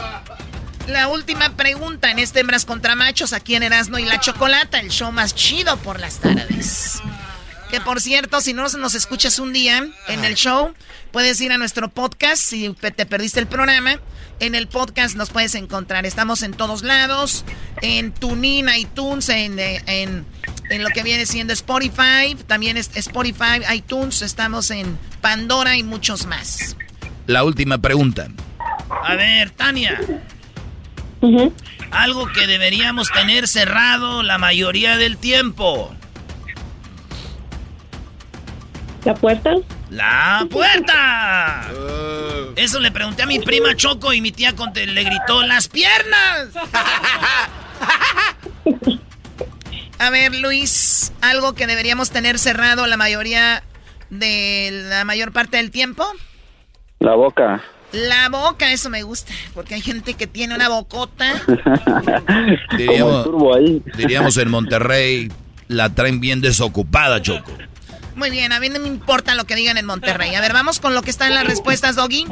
La 0.88 1.08
última 1.08 1.52
pregunta 1.52 2.10
en 2.10 2.18
este 2.18 2.40
Hembras 2.40 2.66
contra 2.66 2.96
Machos 2.96 3.32
aquí 3.34 3.54
en 3.54 3.62
Erasmo 3.62 4.00
y 4.00 4.06
la 4.06 4.20
Chocolata, 4.20 4.80
el 4.80 4.90
show 4.90 5.12
más 5.12 5.36
chido 5.36 5.78
por 5.78 6.00
las 6.00 6.20
tardes. 6.20 7.00
Que 7.72 7.80
por 7.80 8.02
cierto, 8.02 8.42
si 8.42 8.54
no 8.54 8.68
nos 8.68 8.96
escuchas 8.96 9.40
un 9.40 9.54
día 9.54 9.88
en 10.10 10.26
el 10.26 10.36
show, 10.36 10.74
puedes 11.12 11.40
ir 11.40 11.54
a 11.54 11.58
nuestro 11.58 11.88
podcast 11.88 12.44
si 12.44 12.70
te 12.74 13.06
perdiste 13.06 13.40
el 13.40 13.48
programa. 13.48 14.00
En 14.42 14.56
el 14.56 14.68
podcast 14.68 15.16
nos 15.16 15.30
puedes 15.30 15.56
encontrar. 15.56 16.06
Estamos 16.06 16.44
en 16.44 16.52
todos 16.52 16.84
lados, 16.84 17.46
en 17.82 18.12
TuneIn, 18.12 18.68
iTunes, 18.76 19.30
en, 19.30 19.58
eh, 19.58 19.82
en, 19.86 20.26
en 20.70 20.84
lo 20.84 20.90
que 20.90 21.02
viene 21.04 21.26
siendo 21.26 21.54
Spotify. 21.54 22.36
También 22.46 22.76
es 22.76 22.90
Spotify, 22.94 23.62
iTunes. 23.74 24.22
Estamos 24.22 24.70
en 24.72 24.98
Pandora 25.22 25.78
y 25.78 25.84
muchos 25.84 26.26
más. 26.26 26.76
La 27.26 27.46
última 27.46 27.78
pregunta. 27.78 28.28
A 28.90 29.16
ver, 29.16 29.52
Tania. 29.52 29.98
Algo 31.92 32.28
que 32.34 32.48
deberíamos 32.48 33.10
tener 33.12 33.48
cerrado 33.48 34.24
la 34.24 34.38
mayoría 34.38 34.98
del 34.98 35.18
tiempo. 35.18 35.96
¿La 39.04 39.16
puerta? 39.16 39.52
¡La 39.90 40.48
puerta! 40.50 41.68
Eso 42.56 42.80
le 42.80 42.92
pregunté 42.92 43.24
a 43.24 43.26
mi 43.26 43.40
prima 43.40 43.76
Choco 43.76 44.14
y 44.14 44.22
mi 44.22 44.32
tía 44.32 44.54
le 44.76 45.04
gritó 45.04 45.42
¡Las 45.44 45.68
piernas! 45.68 46.50
A 49.98 50.10
ver, 50.10 50.36
Luis, 50.36 51.14
algo 51.22 51.54
que 51.54 51.68
deberíamos 51.68 52.10
tener 52.10 52.40
cerrado 52.40 52.88
la 52.88 52.98
mayoría 52.98 53.62
de 54.10 54.86
la 54.90 55.06
mayor 55.06 55.32
parte 55.32 55.58
del 55.58 55.70
tiempo. 55.70 56.04
La 57.00 57.14
boca. 57.14 57.62
La 57.92 58.30
boca, 58.30 58.72
eso 58.72 58.90
me 58.90 59.04
gusta, 59.04 59.34
porque 59.54 59.76
hay 59.76 59.82
gente 59.82 60.14
que 60.14 60.26
tiene 60.26 60.56
una 60.56 60.70
bocota. 60.70 61.34
Diríamos, 62.78 63.26
turbo 63.26 63.54
ahí. 63.54 63.82
diríamos 63.98 64.38
en 64.38 64.50
Monterrey, 64.50 65.32
la 65.68 65.94
traen 65.94 66.20
bien 66.20 66.42
desocupada, 66.42 67.22
Choco. 67.22 67.52
Muy 68.16 68.30
bien, 68.30 68.52
a 68.52 68.60
mí 68.60 68.70
no 68.70 68.80
me 68.80 68.88
importa 68.88 69.36
lo 69.36 69.46
que 69.46 69.56
digan 69.56 69.78
en 69.78 69.86
Monterrey. 69.86 70.36
A 70.36 70.42
ver, 70.42 70.54
vamos 70.54 70.80
con 70.80 70.94
lo 70.94 71.02
que 71.02 71.10
está 71.10 71.28
en 71.28 71.36
las 71.36 71.46
respuestas, 71.46 71.96
Doggy. 71.96 72.26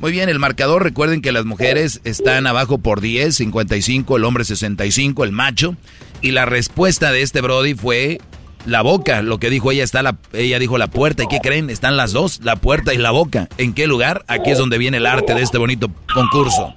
Muy 0.00 0.12
bien, 0.12 0.28
el 0.28 0.38
marcador, 0.38 0.82
recuerden 0.82 1.22
que 1.22 1.32
las 1.32 1.44
mujeres 1.44 2.00
están 2.04 2.46
abajo 2.46 2.78
por 2.78 3.00
10, 3.00 3.34
55, 3.36 4.16
el 4.16 4.24
hombre 4.24 4.44
65, 4.44 5.24
el 5.24 5.32
macho. 5.32 5.76
Y 6.20 6.32
la 6.32 6.44
respuesta 6.44 7.12
de 7.12 7.22
este 7.22 7.40
Brody 7.40 7.74
fue 7.74 8.20
la 8.66 8.82
boca. 8.82 9.22
Lo 9.22 9.38
que 9.38 9.50
dijo 9.50 9.70
ella 9.70 9.84
está 9.84 10.02
la, 10.02 10.16
ella 10.32 10.58
dijo 10.58 10.78
la 10.78 10.88
puerta. 10.88 11.24
¿Y 11.24 11.28
qué 11.28 11.40
creen? 11.40 11.70
Están 11.70 11.96
las 11.96 12.12
dos, 12.12 12.40
la 12.42 12.56
puerta 12.56 12.94
y 12.94 12.98
la 12.98 13.10
boca. 13.10 13.48
¿En 13.58 13.72
qué 13.74 13.86
lugar? 13.86 14.24
Aquí 14.28 14.50
es 14.50 14.58
donde 14.58 14.78
viene 14.78 14.98
el 14.98 15.06
arte 15.06 15.34
de 15.34 15.42
este 15.42 15.58
bonito 15.58 15.90
concurso. 16.12 16.74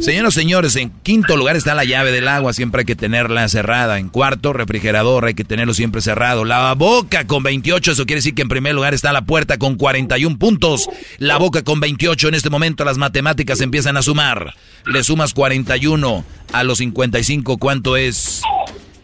Señoras 0.00 0.36
y 0.36 0.40
señores, 0.40 0.76
en 0.76 0.90
quinto 1.02 1.36
lugar 1.36 1.56
está 1.56 1.74
la 1.74 1.84
llave 1.84 2.12
del 2.12 2.28
agua, 2.28 2.52
siempre 2.52 2.80
hay 2.80 2.84
que 2.84 2.96
tenerla 2.96 3.48
cerrada. 3.48 3.98
En 3.98 4.08
cuarto, 4.08 4.52
refrigerador, 4.52 5.24
hay 5.24 5.34
que 5.34 5.44
tenerlo 5.44 5.72
siempre 5.72 6.02
cerrado. 6.02 6.44
La 6.44 6.74
boca 6.74 7.26
con 7.26 7.42
28, 7.42 7.92
eso 7.92 8.04
quiere 8.04 8.18
decir 8.18 8.34
que 8.34 8.42
en 8.42 8.48
primer 8.48 8.74
lugar 8.74 8.92
está 8.92 9.12
la 9.12 9.24
puerta 9.24 9.56
con 9.58 9.76
41 9.76 10.38
puntos. 10.38 10.88
La 11.18 11.38
boca 11.38 11.62
con 11.62 11.80
28, 11.80 12.28
en 12.28 12.34
este 12.34 12.50
momento 12.50 12.84
las 12.84 12.98
matemáticas 12.98 13.60
empiezan 13.60 13.96
a 13.96 14.02
sumar. 14.02 14.54
Le 14.84 15.02
sumas 15.04 15.32
41 15.32 16.24
a 16.52 16.64
los 16.64 16.78
55, 16.78 17.56
¿cuánto 17.56 17.96
es? 17.96 18.42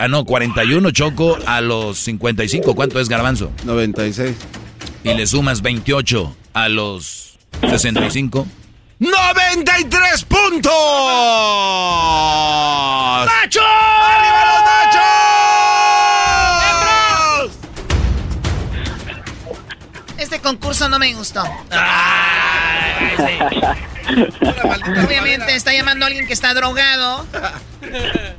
Ah, 0.02 0.08
no, 0.08 0.24
41, 0.24 0.92
Choco, 0.92 1.36
a 1.44 1.60
los 1.60 1.98
55, 1.98 2.74
¿cuánto 2.74 2.98
es 3.00 3.10
Garbanzo? 3.10 3.52
96. 3.64 4.34
Y 5.04 5.12
le 5.12 5.26
sumas 5.26 5.60
28 5.60 6.34
a 6.54 6.70
los 6.70 7.38
65. 7.60 8.46
93 8.98 10.24
puntos. 10.24 10.72
¡Macho! 13.26 13.60
¡Arriba 13.60 14.44
los 14.46 14.62
machos! 17.44 17.58
Este 20.16 20.40
concurso 20.40 20.88
no 20.88 20.98
me 20.98 21.12
gustó. 21.12 21.42
Obviamente 25.06 25.54
está 25.54 25.72
llamando 25.72 26.04
a 26.04 26.08
alguien 26.08 26.26
que 26.26 26.32
está 26.32 26.54
drogado. 26.54 27.26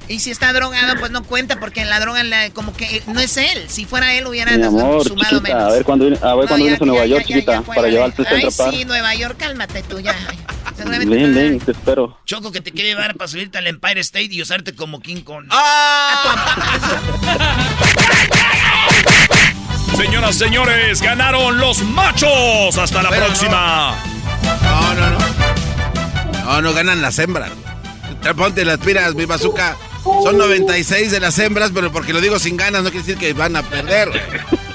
Y 0.07 0.19
si 0.19 0.29
está 0.31 0.53
drogado, 0.53 0.95
pues 0.99 1.11
no 1.11 1.23
cuenta 1.23 1.59
porque 1.59 1.81
en 1.81 1.89
la 1.89 1.99
droga 1.99 2.23
la- 2.23 2.49
como 2.51 2.73
que 2.73 3.01
no 3.07 3.19
es 3.19 3.37
él. 3.37 3.65
Si 3.69 3.85
fuera 3.85 4.13
él 4.13 4.27
hubiera 4.27 4.55
Mi 4.57 4.63
amor, 4.63 5.03
sumado 5.03 5.39
chiquita, 5.39 5.55
menos. 5.55 5.63
a 5.63 5.75
ver 5.75 5.83
cuándo, 5.83 6.05
viene- 6.05 6.19
a 6.21 6.35
ver 6.35 6.43
No, 6.45 6.47
cuándo 6.49 6.57
ya, 6.57 6.63
vienes 6.63 6.81
a 6.81 6.85
Nueva 6.85 7.05
ya, 7.05 7.09
York, 7.15 7.21
ya, 7.21 7.27
chiquita, 7.27 7.53
ya, 7.53 7.61
para 7.61 7.87
llevarte 7.87 8.23
Ay, 8.29 8.41
Centro 8.51 8.71
sí, 8.71 8.85
Nueva 8.85 9.15
York, 9.15 9.35
cálmate 9.37 9.83
tú 9.83 9.99
ya. 9.99 10.15
Seguramente 10.77 11.15
Ven, 11.15 11.33
ven, 11.35 11.59
te 11.59 11.71
espero. 11.71 12.17
Choco 12.25 12.51
que 12.51 12.61
te 12.61 12.71
quiere 12.71 12.89
llevar 12.89 13.15
para 13.15 13.27
subirte 13.27 13.57
al 13.57 13.67
Empire 13.67 13.99
State 14.01 14.29
y 14.31 14.41
usarte 14.41 14.75
como 14.75 14.99
King 15.01 15.21
Kong. 15.23 15.45
Señoras, 19.97 20.35
señores, 20.35 21.01
ganaron 21.01 21.57
los 21.57 21.81
machos. 21.83 22.77
Hasta 22.77 23.03
la 23.03 23.09
Pero 23.09 23.25
próxima. 23.27 23.95
No, 24.63 24.93
no, 24.95 25.09
no. 25.11 25.30
No, 26.51 26.61
no 26.61 26.73
ganan 26.73 27.01
las 27.01 27.17
hembras. 27.17 27.49
Te 28.21 28.35
Ponte 28.35 28.65
las 28.65 28.77
piras, 28.79 29.15
mi 29.15 29.23
bazooka. 29.23 29.77
Son 30.03 30.37
96 30.37 31.09
de 31.09 31.21
las 31.21 31.39
hembras, 31.39 31.71
pero 31.73 31.93
porque 31.93 32.11
lo 32.11 32.19
digo 32.19 32.39
sin 32.39 32.57
ganas 32.57 32.83
no 32.83 32.91
quiere 32.91 33.05
decir 33.05 33.17
que 33.17 33.31
van 33.31 33.55
a 33.55 33.63
perder. 33.63 34.09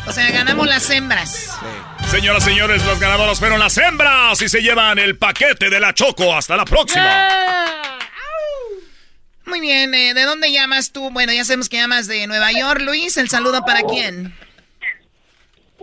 O 0.06 0.12
sea, 0.12 0.30
ganamos 0.30 0.66
las 0.66 0.88
hembras. 0.88 1.50
Señoras, 2.10 2.44
señores, 2.44 2.82
las 2.86 2.98
ganadoras 2.98 3.38
fueron 3.38 3.60
las 3.60 3.76
hembras 3.76 4.40
y 4.40 4.48
se 4.48 4.62
llevan 4.62 4.98
el 4.98 5.18
paquete 5.18 5.68
de 5.68 5.78
la 5.78 5.92
Choco. 5.92 6.34
Hasta 6.34 6.56
la 6.56 6.64
próxima. 6.64 7.28
Muy 9.44 9.60
bien, 9.60 9.94
eh, 9.94 10.14
¿de 10.14 10.22
dónde 10.22 10.50
llamas 10.50 10.92
tú? 10.92 11.10
Bueno, 11.10 11.34
ya 11.34 11.44
sabemos 11.44 11.68
que 11.68 11.76
llamas 11.76 12.06
de 12.06 12.26
Nueva 12.26 12.52
York. 12.52 12.80
Luis, 12.80 13.18
¿el 13.18 13.28
saludo 13.28 13.66
para 13.66 13.82
quién? 13.82 14.34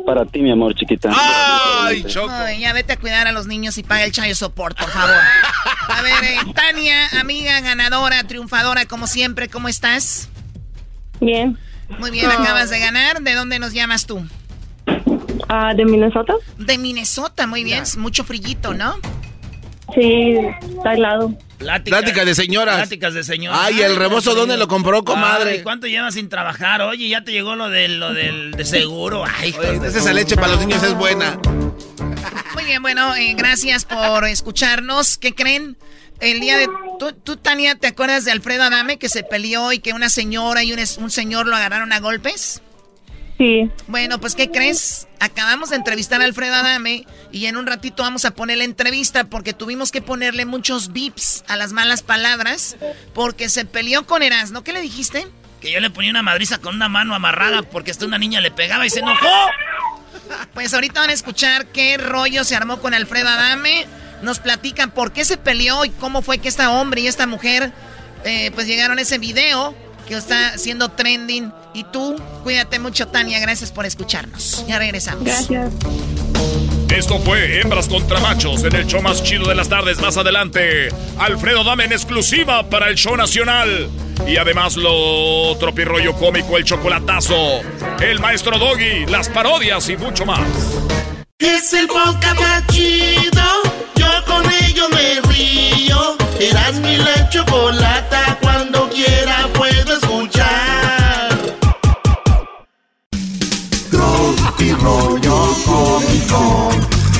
Para 0.05 0.25
ti, 0.25 0.41
mi 0.41 0.51
amor, 0.51 0.73
chiquita. 0.75 1.11
¡Ay, 1.15 2.03
Choco! 2.03 2.31
Ay, 2.31 2.61
ya 2.61 2.73
vete 2.73 2.93
a 2.93 2.97
cuidar 2.97 3.27
a 3.27 3.31
los 3.31 3.47
niños 3.47 3.77
y 3.77 3.83
paga 3.83 4.03
el 4.03 4.11
chayo 4.11 4.35
support, 4.35 4.77
por 4.77 4.89
favor. 4.89 5.15
A 5.87 6.01
ver, 6.01 6.23
eh, 6.23 6.37
Tania, 6.53 7.07
amiga, 7.19 7.59
ganadora, 7.61 8.23
triunfadora, 8.23 8.85
como 8.85 9.07
siempre, 9.07 9.47
¿cómo 9.47 9.69
estás? 9.69 10.29
Bien. 11.21 11.57
Muy 11.99 12.11
bien, 12.11 12.29
acabas 12.29 12.69
de 12.69 12.79
ganar. 12.79 13.21
¿De 13.21 13.33
dónde 13.35 13.59
nos 13.59 13.73
llamas 13.73 14.05
tú? 14.05 14.25
Ah, 15.47 15.73
¿De 15.75 15.85
Minnesota? 15.85 16.33
De 16.57 16.77
Minnesota, 16.77 17.47
muy 17.47 17.63
bien. 17.63 17.83
Mucho 17.97 18.23
frillito, 18.23 18.73
¿no? 18.73 18.95
Sí, 19.93 20.37
está 20.77 20.93
helado. 20.93 21.33
Plática 21.63 22.25
de 22.25 22.35
señoras. 22.35 22.75
Pláticas 22.75 23.13
de 23.13 23.23
señoras. 23.23 23.59
Ay, 23.61 23.81
el 23.81 23.95
rebozo, 23.95 24.35
¿dónde 24.35 24.57
lo 24.57 24.67
compró, 24.67 25.03
comadre? 25.03 25.51
Ay, 25.51 25.63
¿Cuánto 25.63 25.87
llevas 25.87 26.13
sin 26.13 26.29
trabajar? 26.29 26.81
Oye, 26.81 27.07
ya 27.09 27.23
te 27.23 27.31
llegó 27.31 27.55
lo 27.55 27.69
del, 27.69 27.99
lo 27.99 28.13
del 28.13 28.51
de 28.51 28.65
seguro. 28.65 29.23
Ay, 29.25 29.55
Oye, 29.57 29.79
de 29.79 29.87
esa 29.87 30.13
leche 30.13 30.35
para 30.35 30.49
los 30.49 30.59
niños 30.59 30.83
es 30.83 30.93
buena. 30.93 31.39
Muy 32.53 32.65
bien, 32.65 32.81
bueno, 32.81 33.15
eh, 33.15 33.33
gracias 33.37 33.85
por 33.85 34.25
escucharnos. 34.25 35.17
¿Qué 35.17 35.33
creen? 35.33 35.77
El 36.19 36.39
día 36.39 36.57
de... 36.57 36.67
¿Tú, 36.99 37.11
tú, 37.11 37.37
Tania, 37.37 37.75
te 37.75 37.87
acuerdas 37.87 38.23
de 38.23 38.31
Alfredo 38.31 38.63
Adame 38.63 38.97
que 38.97 39.09
se 39.09 39.23
peleó 39.23 39.73
y 39.73 39.79
que 39.79 39.93
una 39.93 40.09
señora 40.09 40.63
y 40.63 40.71
un 40.73 41.11
señor 41.11 41.47
lo 41.47 41.55
agarraron 41.55 41.91
a 41.91 41.99
golpes? 41.99 42.61
Sí. 43.43 43.69
Bueno, 43.87 44.21
pues 44.21 44.35
¿qué 44.35 44.49
crees? 44.49 45.09
Acabamos 45.19 45.71
de 45.71 45.75
entrevistar 45.75 46.21
a 46.21 46.23
Alfredo 46.23 46.55
Adame 46.55 47.05
y 47.29 47.47
en 47.47 47.57
un 47.57 47.67
ratito 47.67 48.01
vamos 48.01 48.23
a 48.23 48.31
poner 48.31 48.57
la 48.57 48.63
entrevista 48.63 49.25
porque 49.25 49.51
tuvimos 49.51 49.91
que 49.91 50.01
ponerle 50.01 50.45
muchos 50.45 50.93
bips 50.93 51.43
a 51.49 51.57
las 51.57 51.73
malas 51.73 52.03
palabras 52.03 52.77
porque 53.13 53.49
se 53.49 53.65
peleó 53.65 54.05
con 54.05 54.23
Erasmo. 54.23 54.63
¿Qué 54.63 54.71
le 54.71 54.79
dijiste? 54.79 55.27
Que 55.59 55.73
yo 55.73 55.81
le 55.81 55.89
ponía 55.89 56.11
una 56.11 56.21
madriza 56.21 56.59
con 56.59 56.75
una 56.75 56.87
mano 56.87 57.15
amarrada 57.15 57.63
porque 57.63 57.91
hasta 57.91 58.05
una 58.05 58.17
niña 58.17 58.39
le 58.39 58.49
pegaba 58.49 58.85
y 58.85 58.89
se 58.89 58.99
enojó. 58.99 59.27
Pues 60.53 60.73
ahorita 60.73 61.01
van 61.01 61.09
a 61.09 61.13
escuchar 61.13 61.65
qué 61.65 61.97
rollo 61.97 62.45
se 62.45 62.55
armó 62.55 62.79
con 62.79 62.93
Alfredo 62.93 63.27
Adame. 63.27 63.87
Nos 64.21 64.39
platican 64.39 64.91
por 64.91 65.11
qué 65.11 65.25
se 65.25 65.35
peleó 65.35 65.83
y 65.83 65.89
cómo 65.89 66.21
fue 66.21 66.37
que 66.37 66.47
este 66.47 66.65
hombre 66.65 67.01
y 67.01 67.07
esta 67.07 67.27
mujer 67.27 67.73
eh, 68.23 68.51
pues 68.55 68.67
llegaron 68.67 68.99
a 68.99 69.01
ese 69.01 69.17
video 69.17 69.75
que 70.07 70.15
está 70.15 70.57
siendo 70.57 70.91
trending. 70.91 71.51
Y 71.73 71.83
tú, 71.85 72.15
cuídate 72.43 72.79
mucho, 72.79 73.07
Tania. 73.07 73.39
Gracias 73.39 73.71
por 73.71 73.85
escucharnos. 73.85 74.65
Ya 74.67 74.77
regresamos. 74.77 75.23
Gracias. 75.23 75.73
Esto 76.95 77.17
fue 77.19 77.59
Hembras 77.59 77.87
contra 77.87 78.19
Machos 78.19 78.63
en 78.63 78.75
el 78.75 78.85
show 78.85 79.01
más 79.01 79.23
chido 79.23 79.47
de 79.47 79.55
las 79.55 79.67
tardes. 79.67 79.99
Más 79.99 80.15
adelante, 80.15 80.89
Alfredo 81.17 81.63
Dame 81.63 81.85
en 81.85 81.91
exclusiva 81.91 82.69
para 82.69 82.89
el 82.89 82.95
show 82.95 83.17
nacional. 83.17 83.89
Y 84.27 84.37
además 84.37 84.75
lo 84.77 85.57
tropirroyo 85.57 86.13
cómico, 86.13 86.55
el 86.57 86.63
chocolatazo, 86.63 87.61
el 87.99 88.19
maestro 88.19 88.59
Doggy, 88.59 89.07
las 89.07 89.27
parodias 89.29 89.89
y 89.89 89.97
mucho 89.97 90.25
más. 90.27 90.47
Es 91.39 91.73
el 91.73 91.87
podcast 91.87 92.39
más 92.39 92.67
chido. 92.67 93.43
Yo 93.95 94.07
con 94.27 94.45
ello 94.63 94.87
me 94.89 95.19
río. 95.33 96.15
Eras 96.39 96.75
mi 96.75 96.97
la 96.97 97.27
chocolata. 97.29 98.22
Rollo 104.83 105.37
cómico. 105.65 106.69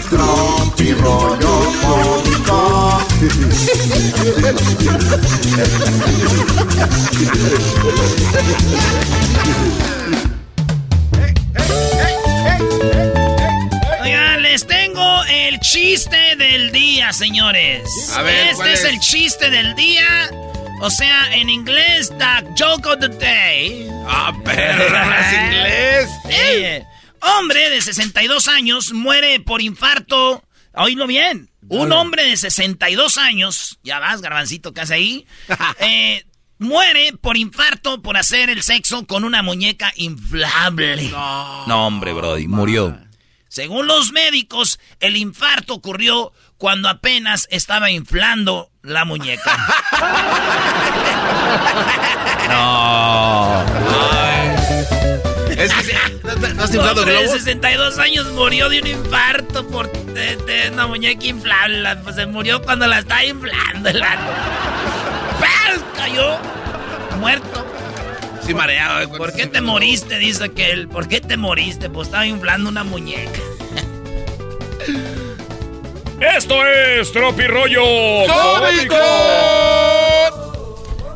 Tropi 0.10 0.94
rollo 0.94 1.56
cómico. 1.82 3.00
Oigan, 14.02 14.42
les 14.44 14.66
tengo 14.66 15.24
el 15.26 15.60
chiste 15.60 16.36
del 16.38 16.72
día, 16.72 17.14
señores. 17.14 18.12
A 18.16 18.22
ver, 18.22 18.36
este 18.48 18.56
¿cuál 18.56 18.70
es? 18.70 18.80
es? 18.80 18.86
el 18.86 19.00
chiste 19.00 19.50
del 19.50 19.76
día. 19.76 20.30
O 20.82 20.90
sea, 20.90 21.34
en 21.34 21.50
inglés, 21.50 22.12
the 22.18 22.44
joke 22.62 22.86
of 22.88 23.00
the 23.00 23.08
day. 23.08 23.88
Ah, 24.06 24.34
perro, 24.44 24.84
es 24.84 25.34
inglés. 25.34 26.10
Eh, 26.30 26.86
hombre 27.24 27.70
de 27.70 27.82
62 27.82 28.48
años 28.48 28.94
muere 28.94 29.40
por 29.40 29.62
infarto. 29.62 30.44
Oílo 30.74 31.08
bien. 31.08 31.50
Un 31.70 31.92
hombre 31.92 32.24
de 32.26 32.36
62 32.36 33.18
años, 33.18 33.80
ya 33.84 34.00
vas, 34.00 34.22
garbancito, 34.22 34.74
casi 34.74 34.94
ahí, 34.94 35.28
eh, 35.80 36.26
muere 36.58 37.14
por 37.14 37.38
infarto 37.38 38.02
por 38.02 38.18
hacer 38.18 38.50
el 38.50 38.64
sexo 38.64 39.06
con 39.06 39.24
una 39.24 39.42
muñeca 39.42 39.94
inflable. 39.96 41.10
No, 41.10 41.88
hombre, 41.88 42.14
Brody, 42.14 42.48
murió. 42.48 43.00
Según 43.48 43.86
los 43.86 44.12
médicos, 44.12 44.80
el 45.00 45.16
infarto 45.16 45.76
ocurrió 45.76 46.34
cuando 46.58 46.90
apenas 46.90 47.48
estaba 47.52 47.92
inflando 47.92 48.72
la 48.82 49.06
muñeca. 49.06 49.58
No. 52.50 54.23
Es 55.58 55.74
que 55.74 55.94
¿no, 56.24 56.36
te- 56.36 56.54
no 56.54 56.64
has 56.64 56.70
Un 56.70 56.76
inflado 56.76 57.02
hombre 57.02 57.14
de 57.16 57.22
globos? 57.24 57.38
62 57.42 58.00
años 58.00 58.26
murió 58.34 58.70
de 58.70 58.82
un 58.82 58.88
infarto 58.88 59.68
por 59.68 59.92
de, 59.92 60.36
de 60.38 60.70
una 60.72 60.88
muñeca 60.88 61.26
inflable. 61.26 61.96
Pues 62.04 62.16
se 62.16 62.26
murió 62.26 62.62
cuando 62.62 62.88
la 62.88 63.00
estaba 63.00 63.24
inflando 63.24 63.90
el. 63.90 64.00
¡Paz! 64.00 65.80
Cayó 65.96 66.38
muerto. 67.20 67.66
Sí, 68.46 68.54
mareado. 68.54 69.02
eh, 69.02 69.08
¿Por 69.08 69.34
qué 69.34 69.48
te 69.48 69.62
moriste? 69.62 70.18
Dice 70.18 70.44
aquel. 70.46 70.88
¿Por 70.88 71.08
qué 71.08 71.22
te 71.22 71.38
moriste? 71.38 71.90
Pues 71.90 72.08
estaba 72.08 72.26
inflando 72.26 72.70
una 72.70 72.84
muñeca. 72.84 73.40
Esto 76.20 76.66
es 76.66 77.12
Tropirollo 77.12 77.82
¡Cómico! 78.28 78.96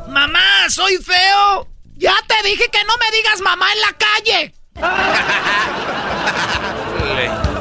Mamá, 0.09 0.69
soy 0.69 0.97
feo. 0.97 1.67
Ya 1.97 2.13
te 2.27 2.47
dije 2.47 2.65
que 2.71 2.83
no 2.85 2.93
me 2.97 3.17
digas 3.17 3.41
mamá 3.41 3.65
en 3.73 3.81
la 3.81 3.93
calle. 3.97 4.53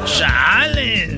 Chale. 0.05 1.17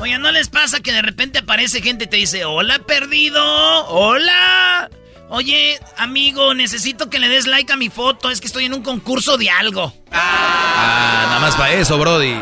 Oye, 0.00 0.18
¿no 0.18 0.30
les 0.32 0.48
pasa 0.48 0.80
que 0.80 0.92
de 0.92 1.02
repente 1.02 1.38
aparece 1.40 1.80
gente 1.82 2.04
y 2.04 2.06
te 2.06 2.16
dice, 2.18 2.44
hola 2.44 2.78
perdido? 2.80 3.42
Hola. 3.88 4.88
Oye, 5.30 5.80
amigo, 5.96 6.54
necesito 6.54 7.10
que 7.10 7.18
le 7.18 7.28
des 7.28 7.46
like 7.46 7.72
a 7.72 7.76
mi 7.76 7.88
foto. 7.88 8.30
Es 8.30 8.40
que 8.40 8.46
estoy 8.46 8.66
en 8.66 8.74
un 8.74 8.82
concurso 8.82 9.36
de 9.36 9.50
algo. 9.50 9.92
Ah, 10.12 11.24
nada 11.28 11.40
más 11.40 11.56
para 11.56 11.72
eso, 11.72 11.98
Brody. 11.98 12.36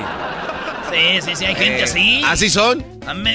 Sí, 0.90 1.22
sí, 1.22 1.36
sí, 1.36 1.44
hay 1.46 1.54
gente 1.54 1.80
Eh, 1.80 1.84
así. 1.84 2.22
¿Así 2.26 2.50
son? 2.50 2.84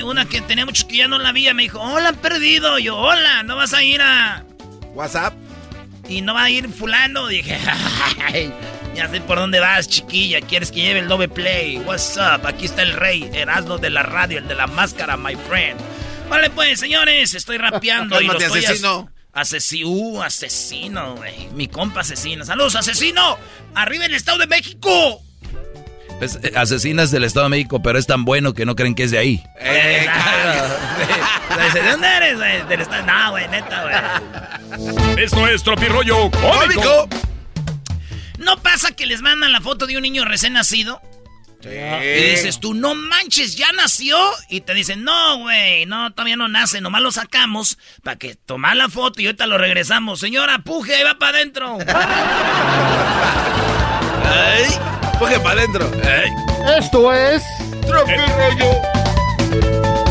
Una 0.06 0.26
que 0.26 0.42
tenía 0.42 0.66
muchos 0.66 0.86
que 0.86 0.98
ya 0.98 1.08
no 1.08 1.18
la 1.18 1.32
vi, 1.32 1.52
me 1.54 1.64
dijo, 1.64 1.80
hola, 1.80 2.14
perdido. 2.14 2.78
Yo, 2.78 2.96
hola, 2.98 3.42
¿no 3.44 3.56
vas 3.56 3.74
a 3.74 3.82
ir 3.82 4.02
a...? 4.02 4.44
WhatsApp. 4.98 5.34
Y 6.10 6.22
no 6.22 6.34
va 6.34 6.44
a 6.46 6.50
ir 6.50 6.70
fulano. 6.70 7.28
Dije, 7.28 7.58
"Ay, 8.26 8.52
ya 8.96 9.10
sé 9.10 9.22
por 9.22 9.38
dónde 9.38 9.60
vas, 9.60 9.88
chiquilla. 9.88 10.42
¿Quieres 10.42 10.72
que 10.72 10.82
lleve 10.82 11.00
el 11.00 11.08
doble 11.08 11.28
play? 11.30 11.78
What's 11.80 12.18
up? 12.18 12.46
Aquí 12.48 12.66
está 12.66 12.82
el 12.82 12.94
rey, 12.94 13.30
Erasmo 13.34 13.78
de 13.78 13.90
la 13.90 14.04
radio, 14.04 14.40
el 14.40 14.48
de 14.48 14.56
la 14.56 14.68
máscara, 14.68 15.18
my 15.18 15.36
friend. 15.36 15.80
Vale, 16.30 16.50
pues, 16.50 16.80
señores, 16.80 17.34
estoy 17.34 17.58
rapeando 17.58 18.20
y 18.22 18.26
lo 18.26 18.38
estoy... 18.40 18.60
as- 18.66 18.72
asesino. 18.72 19.12
Asesino, 19.34 19.90
uh, 19.90 20.22
asesino, 20.24 21.16
güey. 21.18 21.50
Mi 21.54 21.68
compa 21.68 22.00
asesino. 22.02 22.44
Saludos, 22.44 22.76
asesino. 22.76 23.38
Arriba 23.76 24.06
el 24.06 24.16
Estado 24.16 24.40
de 24.40 24.48
México. 24.48 25.22
Es, 26.20 26.40
eh, 26.42 26.54
asesinas 26.56 27.12
del 27.12 27.24
Estado 27.24 27.46
de 27.46 27.52
México, 27.52 27.82
pero 27.82 28.00
es 28.00 28.08
tan 28.08 28.26
bueno 28.26 28.54
que 28.54 28.66
no 28.66 28.76
creen 28.76 28.96
que 28.96 29.04
es 29.04 29.12
de 29.12 29.20
ahí. 29.20 29.44
Eh, 29.60 30.08
¿De 31.74 31.92
dónde 31.92 32.08
eres, 32.08 32.38
güey? 32.38 32.66
Del 32.68 32.82
Estado... 32.82 33.06
No, 33.06 33.32
güey, 33.32 33.48
neta, 33.50 33.84
güey. 33.84 35.24
Esto 35.24 35.48
es 35.48 35.64
Tropirollo 35.64 36.32
Cómico. 36.32 37.08
¿No 38.40 38.58
pasa 38.58 38.92
que 38.92 39.06
les 39.06 39.22
mandan 39.22 39.52
la 39.52 39.62
foto 39.62 39.86
de 39.86 39.98
un 39.98 40.04
niño 40.04 40.26
recién 40.26 40.54
nacido? 40.54 41.02
Y 41.64 42.30
dices 42.32 42.60
tú, 42.60 42.74
no 42.74 42.96
manches, 42.96 43.56
ya 43.56 43.72
nació. 43.74 44.18
Y 44.50 44.62
te 44.62 44.74
dicen, 44.74 45.04
no, 45.04 45.40
güey, 45.40 45.86
no, 45.86 46.12
todavía 46.12 46.36
no 46.36 46.48
nace, 46.48 46.82
nomás 46.82 47.02
lo 47.02 47.12
sacamos 47.12 47.78
para 48.04 48.18
que 48.18 48.36
tomar 48.36 48.76
la 48.78 48.90
foto 48.90 49.22
y 49.22 49.26
ahorita 49.26 49.48
lo 49.48 49.58
regresamos. 49.58 50.20
Señora, 50.20 50.60
puje, 50.60 50.96
ahí 50.96 51.04
va 51.04 51.18
para 51.18 51.38
adentro. 51.38 51.78
Coge 55.20 55.40
para 55.40 55.62
adentro. 55.62 55.92
Esto 56.78 57.14
es. 57.14 57.44
Tropirollo 57.86 58.82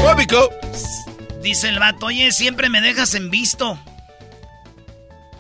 Cómico. 0.02 0.50
Dice 1.42 1.68
el 1.68 1.78
vato, 1.78 2.06
oye, 2.06 2.32
siempre 2.32 2.68
me 2.70 2.80
dejas 2.80 3.14
en 3.14 3.30
visto. 3.30 3.78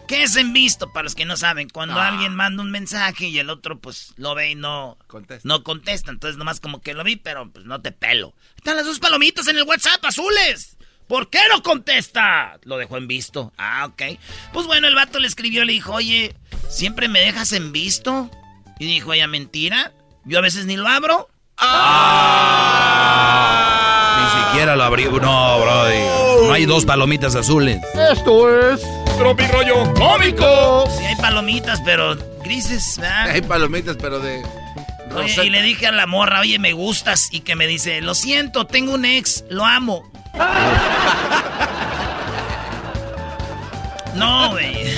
¿Qué 0.06 0.22
es 0.22 0.36
en 0.36 0.52
visto? 0.52 0.92
Para 0.92 1.02
los 1.04 1.16
que 1.16 1.24
no 1.24 1.36
saben, 1.36 1.68
cuando 1.68 2.00
alguien 2.00 2.36
manda 2.36 2.62
un 2.62 2.70
mensaje 2.70 3.26
y 3.26 3.38
el 3.40 3.50
otro 3.50 3.80
pues 3.80 4.12
lo 4.16 4.36
ve 4.36 4.50
y 4.52 4.54
no 4.54 4.96
Contesta. 5.08 5.48
no 5.48 5.64
contesta. 5.64 6.12
Entonces 6.12 6.36
nomás 6.38 6.60
como 6.60 6.80
que 6.80 6.94
lo 6.94 7.02
vi, 7.02 7.16
pero 7.16 7.50
pues 7.50 7.64
no 7.66 7.80
te 7.80 7.90
pelo. 7.90 8.32
Están 8.56 8.76
las 8.76 8.86
dos 8.86 9.00
palomitas 9.00 9.48
en 9.48 9.56
el 9.56 9.64
WhatsApp 9.64 10.04
azules. 10.04 10.76
¿Por 11.08 11.28
qué 11.28 11.40
no 11.50 11.60
contesta? 11.62 12.58
Lo 12.62 12.76
dejó 12.76 12.98
en 12.98 13.08
visto. 13.08 13.52
Ah, 13.58 13.86
ok. 13.86 14.02
Pues 14.52 14.66
bueno, 14.66 14.86
el 14.86 14.94
vato 14.94 15.18
le 15.18 15.26
escribió, 15.26 15.64
le 15.64 15.72
dijo, 15.72 15.92
oye, 15.94 16.36
¿siempre 16.68 17.08
me 17.08 17.20
dejas 17.20 17.50
en 17.52 17.72
visto? 17.72 18.30
Y 18.78 18.86
dijo 18.86 19.12
ella, 19.12 19.26
mentira. 19.26 19.92
Yo 20.24 20.38
a 20.38 20.42
veces 20.42 20.66
ni 20.66 20.76
lo 20.76 20.86
abro. 20.86 21.28
Ni 24.18 24.42
siquiera 24.44 24.76
lo 24.76 24.84
abrió. 24.84 25.10
No, 25.12 25.60
Brody. 25.60 26.46
No 26.46 26.52
hay 26.52 26.66
dos 26.66 26.84
palomitas 26.84 27.34
azules. 27.34 27.80
Esto 28.12 28.70
es. 28.72 28.82
Tropirollo 29.16 29.94
Cómico. 29.94 30.84
Sí 30.98 31.04
hay 31.04 31.16
palomitas, 31.16 31.80
pero 31.84 32.16
grises, 32.44 32.98
¿verdad? 32.98 33.30
Hay 33.30 33.40
palomitas, 33.40 33.96
pero 33.98 34.18
de. 34.20 34.42
Oye, 35.14 35.46
y 35.46 35.50
le 35.50 35.62
dije 35.62 35.86
a 35.86 35.92
la 35.92 36.06
morra, 36.06 36.40
oye, 36.40 36.58
me 36.58 36.72
gustas. 36.72 37.28
Y 37.32 37.40
que 37.40 37.56
me 37.56 37.66
dice, 37.66 38.02
lo 38.02 38.14
siento, 38.14 38.66
tengo 38.66 38.92
un 38.92 39.06
ex, 39.06 39.44
lo 39.48 39.64
amo. 39.64 40.02
no, 44.14 44.50
güey. 44.50 44.94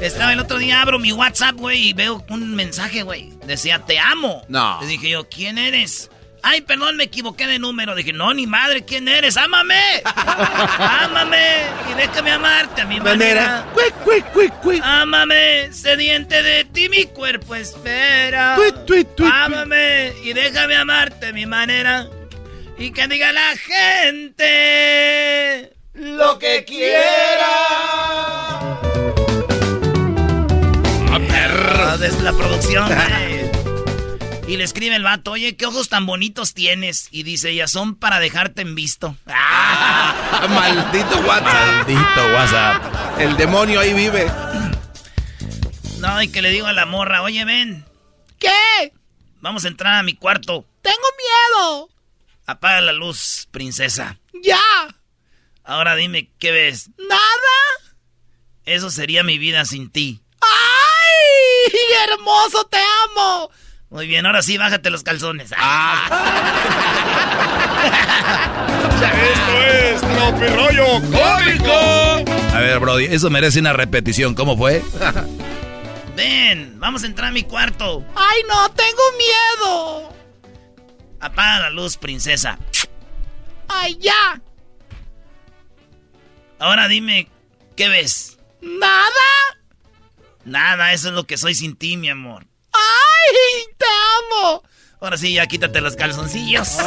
Estaba 0.00 0.32
el 0.32 0.38
otro 0.38 0.58
día, 0.58 0.80
abro 0.80 1.00
mi 1.00 1.10
WhatsApp, 1.12 1.56
güey, 1.56 1.88
y 1.88 1.92
veo 1.92 2.24
un 2.28 2.54
mensaje, 2.54 3.02
güey. 3.02 3.32
Decía, 3.44 3.80
te 3.80 3.98
amo. 3.98 4.44
No. 4.48 4.78
Le 4.80 4.86
dije 4.86 5.10
yo, 5.10 5.28
¿quién 5.28 5.58
eres? 5.58 6.08
Ay, 6.42 6.60
perdón, 6.60 6.96
me 6.96 7.02
equivoqué 7.04 7.46
de 7.48 7.58
número. 7.58 7.96
Dije, 7.96 8.12
no, 8.12 8.32
ni 8.32 8.46
madre, 8.46 8.84
¿quién 8.84 9.08
eres? 9.08 9.36
¡Ámame! 9.36 9.80
¡Ámame! 10.04 11.62
Y 11.90 11.94
déjame 11.94 12.30
amarte 12.30 12.82
a 12.82 12.86
mi 12.86 13.00
manera. 13.00 13.66
Cuic, 13.74 13.92
cuic, 14.04 14.24
cuic, 14.32 14.52
cuic. 14.60 14.80
Ámame, 14.84 15.72
sediente 15.72 16.44
de 16.44 16.64
ti 16.64 16.88
mi 16.88 17.06
cuerpo 17.06 17.56
espera. 17.56 18.54
Tuit, 18.54 18.84
tuit, 18.86 19.08
tuit, 19.16 19.32
Ámame 19.32 20.12
y 20.22 20.32
déjame 20.32 20.76
amarte 20.76 21.26
a 21.26 21.32
mi 21.32 21.44
manera. 21.44 22.06
Y 22.78 22.92
que 22.92 23.08
diga 23.08 23.32
la 23.32 23.56
gente 23.56 25.72
lo 25.94 26.38
que 26.38 26.64
quiera. 26.64 27.48
¡A 31.88 31.92
perro! 31.92 31.98
Desde 31.98 32.22
la 32.22 32.32
producción. 32.32 32.88
Y 34.48 34.56
le 34.56 34.64
escribe 34.64 34.96
el 34.96 35.02
vato, 35.02 35.32
oye, 35.32 35.56
qué 35.56 35.66
ojos 35.66 35.90
tan 35.90 36.06
bonitos 36.06 36.54
tienes. 36.54 37.08
Y 37.10 37.22
dice 37.22 37.50
ella, 37.50 37.68
son 37.68 37.96
para 37.96 38.18
dejarte 38.18 38.62
en 38.62 38.74
visto. 38.74 39.14
Ah, 40.40 40.46
maldito 40.48 41.20
WhatsApp. 41.20 41.88
Maldito 41.88 42.32
WhatsApp. 42.32 43.20
El 43.20 43.36
demonio 43.36 43.80
ahí 43.80 43.92
vive. 43.92 44.30
No, 45.98 46.22
y 46.22 46.28
que 46.28 46.40
le 46.40 46.50
digo 46.50 46.66
a 46.66 46.72
la 46.72 46.86
morra, 46.86 47.22
oye, 47.22 47.44
ven. 47.44 47.84
¿Qué? 48.38 48.92
vamos 49.40 49.64
a 49.64 49.68
entrar 49.68 49.96
a 49.96 50.02
mi 50.02 50.14
cuarto. 50.14 50.64
Tengo 50.82 50.96
miedo. 51.18 51.90
Apaga 52.46 52.80
la 52.80 52.92
luz, 52.92 53.48
princesa. 53.50 54.18
Ya. 54.42 54.60
Ahora 55.64 55.96
dime, 55.96 56.30
¿qué 56.38 56.52
ves? 56.52 56.90
Nada. 56.96 57.98
Eso 58.64 58.90
sería 58.90 59.22
mi 59.22 59.38
vida 59.38 59.64
sin 59.64 59.90
ti. 59.90 60.20
¡Hermoso, 62.04 62.64
te 62.70 62.78
amo! 63.06 63.50
Muy 63.90 64.06
bien, 64.06 64.26
ahora 64.26 64.42
sí, 64.42 64.58
bájate 64.58 64.90
los 64.90 65.02
calzones. 65.02 65.50
Esto 68.98 69.62
es 69.62 70.00
Tropirollo 70.00 70.86
Cómico. 71.00 71.72
A 72.54 72.60
ver, 72.60 72.78
Brody, 72.80 73.06
eso 73.06 73.30
merece 73.30 73.60
una 73.60 73.72
repetición. 73.72 74.34
¿Cómo 74.34 74.56
fue? 74.56 74.82
Ven, 76.16 76.78
vamos 76.78 77.04
a 77.04 77.06
entrar 77.06 77.28
a 77.28 77.32
mi 77.32 77.44
cuarto. 77.44 78.04
¡Ay, 78.14 78.42
no! 78.48 78.68
¡Tengo 78.70 79.02
miedo! 79.16 80.14
Apaga 81.20 81.60
la 81.60 81.70
luz, 81.70 81.96
princesa. 81.96 82.58
¡Ay, 83.68 83.96
ya! 84.00 84.40
Ahora 86.58 86.88
dime, 86.88 87.28
¿qué 87.76 87.88
ves? 87.88 88.38
¿Nada? 88.60 89.08
Nada, 90.48 90.94
eso 90.94 91.08
es 91.08 91.14
lo 91.14 91.26
que 91.26 91.36
soy 91.36 91.54
sin 91.54 91.76
ti, 91.76 91.98
mi 91.98 92.08
amor. 92.08 92.46
¡Ay, 92.72 93.66
te 93.76 93.84
amo! 93.84 94.62
Ahora 94.98 95.18
sí, 95.18 95.34
ya 95.34 95.46
quítate 95.46 95.82
los 95.82 95.94
calzoncillos. 95.94 96.68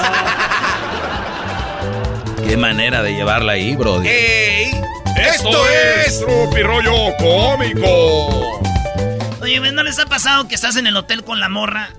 Qué 2.48 2.58
manera 2.58 3.04
de 3.04 3.14
llevarla 3.14 3.52
ahí, 3.54 3.76
Brody. 3.76 4.08
¡Ey! 4.08 4.72
Esto 5.16 5.70
es 5.70 6.22
Tropirollo 6.22 7.16
Cómico. 7.18 8.60
Oye, 9.42 9.60
¿no 9.72 9.84
les 9.84 10.00
ha 10.00 10.08
pasado 10.08 10.48
que 10.48 10.56
estás 10.56 10.76
en 10.78 10.88
el 10.88 10.98
hotel 10.98 11.24
con 11.24 11.40
la 11.40 11.48
morra 11.48 11.94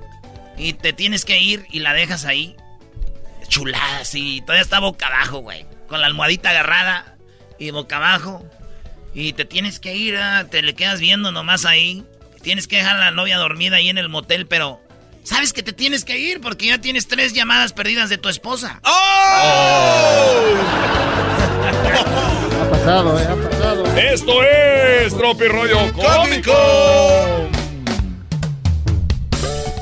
y 0.57 0.73
te 0.73 0.93
tienes 0.93 1.25
que 1.25 1.39
ir 1.39 1.65
y 1.71 1.79
la 1.79 1.93
dejas 1.93 2.25
ahí? 2.25 2.57
Chulada, 3.47 4.05
sí. 4.05 4.41
Todavía 4.41 4.63
está 4.63 4.81
boca 4.81 5.07
abajo, 5.07 5.39
güey. 5.39 5.65
Con 5.87 6.01
la 6.01 6.09
almohadita 6.09 6.51
agarrada 6.51 7.15
y 7.59 7.71
boca 7.71 7.99
abajo. 7.99 8.45
Y 9.15 9.35
te 9.35 9.45
tienes 9.45 9.79
que 9.79 9.95
ir, 9.95 10.17
ah, 10.17 10.47
te 10.51 10.63
le 10.63 10.75
quedas 10.75 11.01
viendo 11.01 11.33
nomás 11.33 11.65
ahí. 11.65 12.05
Tienes 12.43 12.67
que 12.67 12.77
dejar 12.77 12.97
a 12.97 13.01
la 13.01 13.11
novia 13.11 13.39
dormida 13.39 13.77
ahí 13.77 13.89
en 13.89 13.99
el 13.99 14.09
motel, 14.09 14.47
pero 14.47 14.81
sabes 15.23 15.53
que 15.53 15.63
te 15.63 15.73
tienes 15.73 16.05
que 16.05 16.19
ir 16.19 16.41
porque 16.41 16.67
ya 16.67 16.79
tienes 16.79 17.07
tres 17.07 17.33
llamadas 17.33 17.73
perdidas 17.73 18.09
de 18.09 18.19
tu 18.19 18.29
esposa. 18.29 18.81
¡Oh! 18.85 20.55
Ha 22.63 22.71
pasado, 22.71 23.19
eh, 23.19 23.25
ha 23.25 23.49
pasado. 23.49 23.85
Esto 23.97 24.43
es 24.43 25.17
Tropirollo 25.17 25.93
Cómico. 25.93 26.53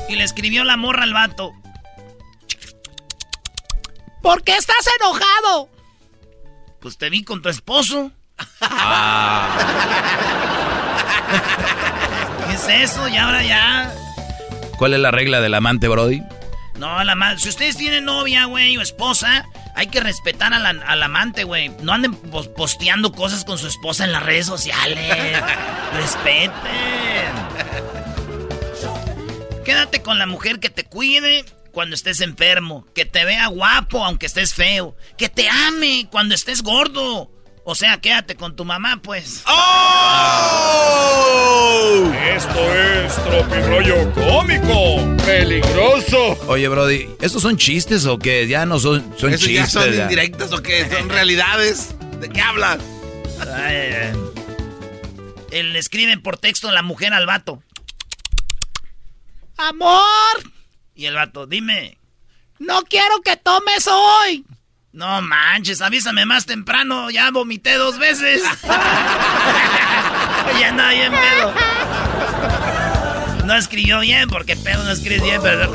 Y 0.09 0.15
le 0.15 0.23
escribió 0.23 0.63
la 0.63 0.77
morra 0.77 1.03
al 1.03 1.13
vato. 1.13 1.51
¿Por 4.21 4.43
qué 4.43 4.55
estás 4.55 4.85
enojado? 4.99 5.69
Pues 6.79 6.97
te 6.97 7.09
vi 7.09 7.23
con 7.23 7.41
tu 7.41 7.49
esposo. 7.49 8.11
¿Qué 12.47 12.53
es 12.53 12.67
eso? 12.91 13.07
Y 13.07 13.17
ahora 13.17 13.43
ya. 13.43 13.93
¿Cuál 14.77 14.93
es 14.93 14.99
la 14.99 15.11
regla 15.11 15.41
del 15.41 15.53
amante, 15.53 15.87
Brody? 15.87 16.21
No, 16.77 17.03
la 17.03 17.15
ma- 17.15 17.37
si 17.37 17.49
ustedes 17.49 17.77
tienen 17.77 18.05
novia, 18.05 18.45
güey, 18.45 18.75
o 18.77 18.81
esposa, 18.81 19.45
hay 19.75 19.87
que 19.87 19.99
respetar 19.99 20.53
a 20.53 20.59
la- 20.59 20.69
al 20.87 21.03
amante, 21.03 21.43
güey. 21.43 21.69
No 21.81 21.93
anden 21.93 22.15
pos- 22.15 22.47
posteando 22.47 23.11
cosas 23.11 23.45
con 23.45 23.57
su 23.59 23.67
esposa 23.67 24.03
en 24.05 24.11
las 24.11 24.23
redes 24.23 24.47
sociales. 24.47 25.07
Respeten. 25.93 26.51
Quédate 29.63 30.01
con 30.01 30.17
la 30.17 30.25
mujer 30.25 30.59
que 30.59 30.69
te 30.71 30.83
cuide 30.85 31.45
cuando 31.71 31.93
estés 31.95 32.19
enfermo, 32.21 32.85
que 32.95 33.05
te 33.05 33.23
vea 33.25 33.45
guapo 33.47 34.03
aunque 34.03 34.25
estés 34.25 34.53
feo, 34.55 34.95
que 35.17 35.29
te 35.29 35.47
ame 35.49 36.07
cuando 36.11 36.33
estés 36.33 36.63
gordo. 36.63 37.29
O 37.71 37.75
sea, 37.75 38.01
quédate 38.01 38.35
con 38.35 38.53
tu 38.53 38.65
mamá, 38.65 38.99
pues. 39.01 39.43
¡Oh! 39.47 39.53
Esto 42.35 42.75
es 42.75 43.15
Tropirollo 43.23 44.11
Cómico. 44.13 44.97
Peligroso. 45.25 46.37
Oye, 46.47 46.67
Brody, 46.67 47.07
¿estos 47.21 47.41
son 47.41 47.55
chistes 47.55 48.05
o 48.07 48.19
qué? 48.19 48.45
Ya 48.45 48.65
no 48.65 48.77
son, 48.77 49.13
son 49.17 49.33
¿Eso 49.33 49.45
ya 49.47 49.63
chistes. 49.63 49.71
son 49.71 49.89
ya. 49.93 50.01
indirectas 50.03 50.51
o 50.51 50.61
qué? 50.61 50.85
¿Son 50.89 51.07
realidades? 51.07 51.95
¿De 52.19 52.27
qué 52.27 52.41
hablas? 52.41 52.79
Ay, 53.39 53.75
ay. 53.77 54.13
Él 55.51 55.71
le 55.71 55.79
escriben 55.79 56.21
por 56.21 56.37
texto 56.37 56.69
la 56.71 56.81
mujer 56.81 57.13
al 57.13 57.25
vato. 57.25 57.63
Amor, 59.55 60.03
Y 60.93 61.05
el 61.05 61.15
vato, 61.15 61.47
dime. 61.47 61.97
no 62.59 62.83
quiero 62.83 63.21
que 63.21 63.37
tomes 63.37 63.87
hoy. 63.87 64.43
No 64.93 65.21
manches, 65.21 65.81
avísame 65.81 66.25
más 66.25 66.45
temprano. 66.45 67.09
Ya 67.09 67.31
vomité 67.31 67.75
dos 67.75 67.97
veces. 67.97 68.41
ya 70.59 70.67
andaba 70.69 70.91
bien 70.91 71.11
pedo. 71.13 71.53
No 73.45 73.55
escribió 73.55 74.01
bien, 74.01 74.29
porque 74.29 74.55
pedo 74.57 74.83
no 74.83 74.91
escribes 74.91 75.23
bien, 75.23 75.41
pero... 75.41 75.71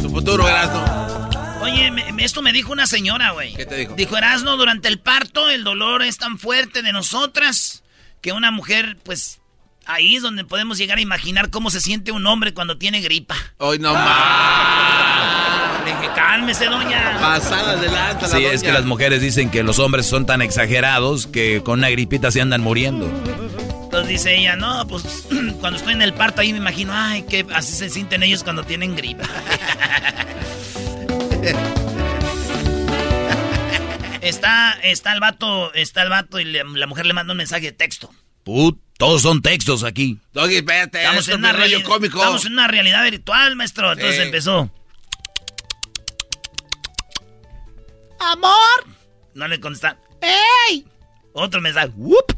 Tu 0.00 0.10
futuro, 0.10 0.48
Erasmo. 0.48 1.28
Oye, 1.62 1.90
me- 1.90 2.24
esto 2.24 2.40
me 2.42 2.52
dijo 2.52 2.72
una 2.72 2.86
señora, 2.86 3.30
güey. 3.32 3.54
¿Qué 3.54 3.66
te 3.66 3.76
dijo? 3.76 3.94
Dijo, 3.94 4.16
Erasno, 4.16 4.56
durante 4.56 4.88
el 4.88 4.98
parto 4.98 5.50
el 5.50 5.62
dolor 5.64 6.02
es 6.02 6.16
tan 6.16 6.38
fuerte 6.38 6.82
de 6.82 6.92
nosotras 6.92 7.82
que 8.22 8.32
una 8.32 8.50
mujer, 8.50 8.96
pues, 9.04 9.40
ahí 9.84 10.16
es 10.16 10.22
donde 10.22 10.44
podemos 10.44 10.78
llegar 10.78 10.96
a 10.98 11.02
imaginar 11.02 11.50
cómo 11.50 11.70
se 11.70 11.80
siente 11.80 12.12
un 12.12 12.26
hombre 12.26 12.54
cuando 12.54 12.78
tiene 12.78 13.00
gripa. 13.02 13.36
Hoy 13.58 13.78
no 13.78 13.92
más. 13.94 15.05
Cálmese, 16.36 16.66
doña. 16.66 17.16
Pasada 17.18 17.76
de 17.76 17.88
lanza 17.88 18.28
la 18.28 18.36
Sí, 18.36 18.44
es 18.44 18.62
que 18.62 18.70
las 18.70 18.84
mujeres 18.84 19.22
dicen 19.22 19.50
que 19.50 19.62
los 19.62 19.78
hombres 19.78 20.04
son 20.04 20.26
tan 20.26 20.42
exagerados 20.42 21.26
que 21.26 21.62
con 21.64 21.78
una 21.78 21.88
gripita 21.88 22.30
se 22.30 22.42
andan 22.42 22.60
muriendo. 22.60 23.06
Entonces 23.84 24.06
dice 24.08 24.36
ella, 24.36 24.54
no, 24.54 24.86
pues 24.86 25.26
cuando 25.60 25.78
estoy 25.78 25.94
en 25.94 26.02
el 26.02 26.12
parto 26.12 26.42
ahí 26.42 26.52
me 26.52 26.58
imagino, 26.58 26.92
ay, 26.94 27.22
que 27.22 27.46
así 27.54 27.72
se 27.72 27.88
sienten 27.88 28.22
ellos 28.22 28.44
cuando 28.44 28.64
tienen 28.64 28.94
gripa. 28.96 29.24
está, 34.20 34.72
está 34.82 35.14
el 35.14 35.20
vato, 35.20 35.72
está 35.72 36.02
el 36.02 36.10
vato 36.10 36.38
y 36.38 36.44
le- 36.44 36.64
la 36.64 36.86
mujer 36.86 37.06
le 37.06 37.14
manda 37.14 37.32
un 37.32 37.38
mensaje 37.38 37.62
de 37.66 37.72
texto. 37.72 38.12
Put, 38.44 38.78
todos 38.98 39.22
son 39.22 39.40
textos 39.40 39.84
aquí. 39.84 40.18
Doggy, 40.34 40.56
espérate, 40.56 40.98
Estamos 40.98 41.28
en, 41.28 41.36
una 41.38 41.50
es 41.52 41.56
rollo 41.56 41.78
reali- 41.78 41.82
cómico. 41.84 42.18
estamos 42.18 42.44
en 42.44 42.52
una 42.52 42.68
realidad 42.68 43.02
virtual, 43.04 43.56
maestro. 43.56 43.92
Entonces 43.92 44.16
Sí. 44.16 44.22
empezó. 44.22 44.70
Amor, 48.32 48.84
No 49.34 49.46
le 49.46 49.60
contesta. 49.60 49.98
¡Ey! 50.20 50.84
Otro 51.32 51.60
mensaje. 51.60 51.90
¡Wup! 51.94 52.32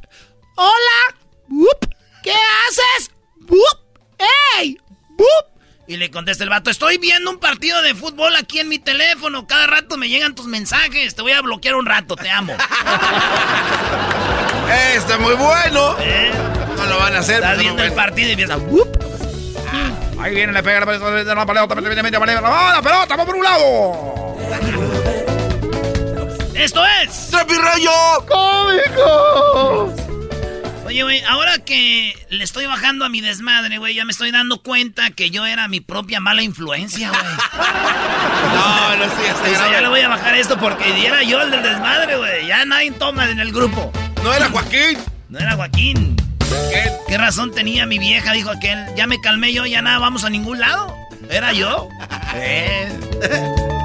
¡Hola! 0.56 1.16
¡Wup! 1.48 1.86
¿Qué 2.22 2.32
haces? 2.32 3.10
¡Wup! 3.48 4.18
¡Ey! 4.58 4.76
¡Wup! 5.16 5.62
Y 5.86 5.96
le 5.96 6.10
contesta 6.10 6.44
el 6.44 6.50
vato, 6.50 6.68
estoy 6.68 6.98
viendo 6.98 7.30
un 7.30 7.38
partido 7.38 7.80
de 7.80 7.94
fútbol 7.94 8.36
aquí 8.36 8.58
en 8.58 8.68
mi 8.68 8.78
teléfono. 8.78 9.46
Cada 9.46 9.66
rato 9.66 9.96
me 9.96 10.10
llegan 10.10 10.34
tus 10.34 10.44
mensajes. 10.44 11.14
Te 11.14 11.22
voy 11.22 11.32
a 11.32 11.40
bloquear 11.40 11.74
un 11.76 11.86
rato, 11.86 12.16
te 12.16 12.28
amo. 12.28 12.54
Eh, 14.70 14.96
está 14.96 15.16
muy 15.16 15.32
bueno. 15.32 15.96
¿Eh? 16.00 16.30
No 16.76 16.84
lo 16.84 16.98
van 16.98 17.14
a 17.14 17.20
hacer. 17.20 17.36
Estás 17.36 17.58
viendo 17.58 17.82
el 17.82 17.88
bueno. 17.88 18.02
partido 18.02 18.28
y 18.28 18.32
empieza. 18.32 18.58
¡wup! 18.58 18.94
Ahí 20.20 20.34
viene, 20.34 20.52
le 20.52 20.62
pega 20.62 20.80
la 20.80 20.86
pelota, 20.86 21.10
la 21.10 21.46
pelota, 21.46 21.74
la 21.74 21.90
pelota, 21.90 22.72
la 22.74 22.82
pelota, 22.82 23.16
vamos 23.16 23.26
por 23.26 23.36
un 23.36 23.44
lado. 23.44 25.17
¡Esto 26.58 26.84
es! 26.84 27.28
¡Tropirollo! 27.30 28.26
¡Cómico! 28.26 29.94
Oye, 30.84 31.04
güey, 31.04 31.22
ahora 31.28 31.58
que 31.58 32.12
le 32.30 32.42
estoy 32.42 32.66
bajando 32.66 33.04
a 33.04 33.08
mi 33.08 33.20
desmadre, 33.20 33.78
güey, 33.78 33.94
ya 33.94 34.04
me 34.04 34.10
estoy 34.10 34.32
dando 34.32 34.60
cuenta 34.60 35.10
que 35.10 35.30
yo 35.30 35.46
era 35.46 35.68
mi 35.68 35.80
propia 35.80 36.18
mala 36.18 36.42
influencia, 36.42 37.10
güey. 37.10 37.22
No, 38.54 38.96
no 38.96 39.04
sí, 39.04 39.52
O 39.52 39.56
sea, 39.56 39.70
ya 39.70 39.80
le 39.82 39.88
voy 39.88 40.00
a 40.00 40.08
bajar 40.08 40.34
esto 40.34 40.58
porque 40.58 41.06
era 41.06 41.22
yo 41.22 41.40
el 41.42 41.50
del 41.52 41.62
desmadre, 41.62 42.16
güey. 42.16 42.46
Ya 42.48 42.64
nadie 42.64 42.90
toma 42.90 43.30
en 43.30 43.38
el 43.38 43.52
grupo. 43.52 43.92
No 44.24 44.32
era 44.34 44.48
Joaquín. 44.48 44.98
No 45.28 45.38
era 45.38 45.54
Joaquín. 45.54 46.16
¿Qué? 46.72 46.90
¿Qué 47.06 47.18
razón 47.18 47.52
tenía 47.52 47.86
mi 47.86 47.98
vieja? 47.98 48.32
Dijo 48.32 48.50
aquel. 48.50 48.84
Ya 48.96 49.06
me 49.06 49.20
calmé 49.20 49.52
yo, 49.52 49.64
ya 49.66 49.82
nada, 49.82 49.98
vamos 49.98 50.24
a 50.24 50.30
ningún 50.30 50.58
lado. 50.58 50.92
Era 51.30 51.52
yo. 51.52 51.88
Eh. 52.34 53.77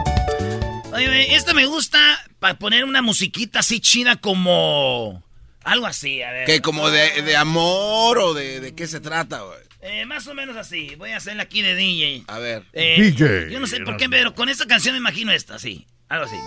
Oye, 0.94 1.36
este 1.36 1.54
me 1.54 1.66
gusta 1.66 2.00
para 2.40 2.60
poner 2.60 2.84
una 2.86 3.02
musiquita 3.02 3.60
así 3.60 3.80
chida 3.80 4.18
como... 4.18 5.24
Algo 5.64 5.86
así, 5.86 6.22
a 6.22 6.32
ver. 6.32 6.46
¿Qué, 6.46 6.62
como 6.62 6.90
de, 6.90 7.22
de 7.22 7.36
amor 7.38 8.20
o 8.20 8.34
de, 8.34 8.60
de 8.60 8.76
qué 8.76 8.86
se 8.86 9.00
trata, 9.00 9.42
güey? 9.42 9.60
Eh, 9.82 10.06
más 10.06 10.28
o 10.28 10.34
menos 10.34 10.56
así. 10.56 10.96
Voy 10.98 11.12
a 11.12 11.18
hacerle 11.18 11.42
aquí 11.42 11.62
de 11.62 11.74
DJ. 11.76 12.24
A 12.28 12.38
ver. 12.40 12.64
Eh, 12.74 13.02
DJ. 13.02 13.50
Yo 13.52 13.60
no 13.60 13.68
sé 13.68 13.80
por 13.82 13.98
qué, 13.98 14.10
pero 14.10 14.36
con 14.36 14.50
esta 14.50 14.66
canción 14.66 14.94
me 14.94 15.00
imagino 15.00 15.32
esta, 15.32 15.58
sí. 15.58 15.88
Algo 16.10 16.26
así. 16.26 16.38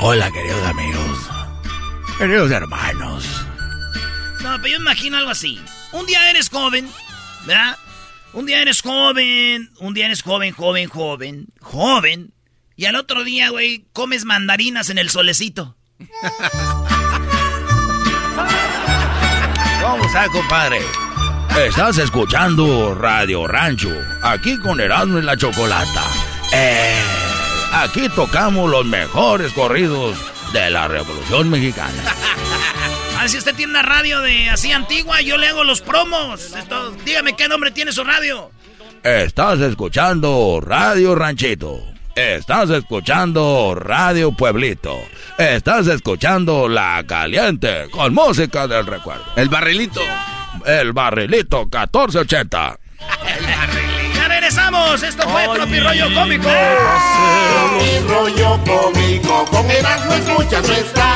Hola, 0.00 0.30
queridos 0.30 0.66
amigos. 0.66 1.18
Queridos 2.18 2.50
hermanos. 2.50 3.24
No, 4.42 4.56
pero 4.62 4.68
yo 4.68 4.78
me 4.78 4.84
imagino 4.84 5.18
algo 5.18 5.30
así. 5.30 5.60
un 5.92 6.06
día 6.06 6.30
eres 6.30 6.48
joven, 6.48 6.88
¿verdad? 7.44 7.76
Un 8.36 8.44
día 8.44 8.60
eres 8.60 8.82
joven, 8.82 9.70
un 9.80 9.94
día 9.94 10.04
eres 10.04 10.20
joven, 10.22 10.52
joven, 10.52 10.90
joven, 10.90 11.46
joven. 11.62 12.34
Y 12.76 12.84
al 12.84 12.96
otro 12.96 13.24
día, 13.24 13.48
güey, 13.48 13.86
comes 13.94 14.26
mandarinas 14.26 14.90
en 14.90 14.98
el 14.98 15.08
solecito. 15.08 15.74
¿Cómo 19.80 20.04
está, 20.04 20.28
compadre? 20.28 20.80
Estás 21.66 21.96
escuchando 21.96 22.94
Radio 22.94 23.46
Rancho, 23.46 23.96
aquí 24.22 24.58
con 24.58 24.80
Erasmo 24.80 25.18
y 25.18 25.22
la 25.22 25.38
Chocolata. 25.38 26.04
Eh, 26.52 27.00
aquí 27.72 28.06
tocamos 28.10 28.70
los 28.70 28.84
mejores 28.84 29.54
corridos 29.54 30.14
de 30.52 30.68
la 30.68 30.88
Revolución 30.88 31.48
Mexicana. 31.48 32.14
Ah, 33.18 33.28
si 33.28 33.38
usted 33.38 33.54
tiene 33.54 33.70
una 33.70 33.82
radio 33.82 34.20
de 34.20 34.50
así 34.50 34.72
antigua, 34.72 35.20
yo 35.22 35.38
le 35.38 35.48
hago 35.48 35.64
los 35.64 35.80
promos. 35.80 36.52
dígame 37.04 37.34
qué 37.34 37.48
nombre 37.48 37.70
tiene 37.70 37.92
su 37.92 38.04
radio. 38.04 38.50
Estás 39.02 39.60
escuchando 39.60 40.60
Radio 40.62 41.14
Ranchito. 41.14 41.80
Estás 42.14 42.70
escuchando 42.70 43.74
Radio 43.74 44.32
Pueblito. 44.32 44.98
Estás 45.38 45.86
escuchando 45.86 46.68
La 46.68 47.04
Caliente 47.06 47.88
con 47.90 48.14
música 48.14 48.66
del 48.66 48.86
recuerdo. 48.86 49.24
El 49.36 49.48
barrilito. 49.48 50.00
El 50.64 50.92
barrilito 50.92 51.60
1480. 51.64 52.78
El 53.26 53.46
barrilito. 53.46 54.14
Ya 54.14 54.28
regresamos. 54.28 55.02
Esto 55.02 55.28
fue 55.28 55.44
Tropi 55.54 55.80
Rollo 55.80 56.14
Cómico. 56.14 56.48
Tropi 56.48 57.98
Rollo 58.08 58.60
Cómico. 58.64 59.44
Con 59.46 59.70
Erasmo 59.70 60.14
escuchas 60.14 60.68
no 60.68 60.74
estás. 60.74 61.15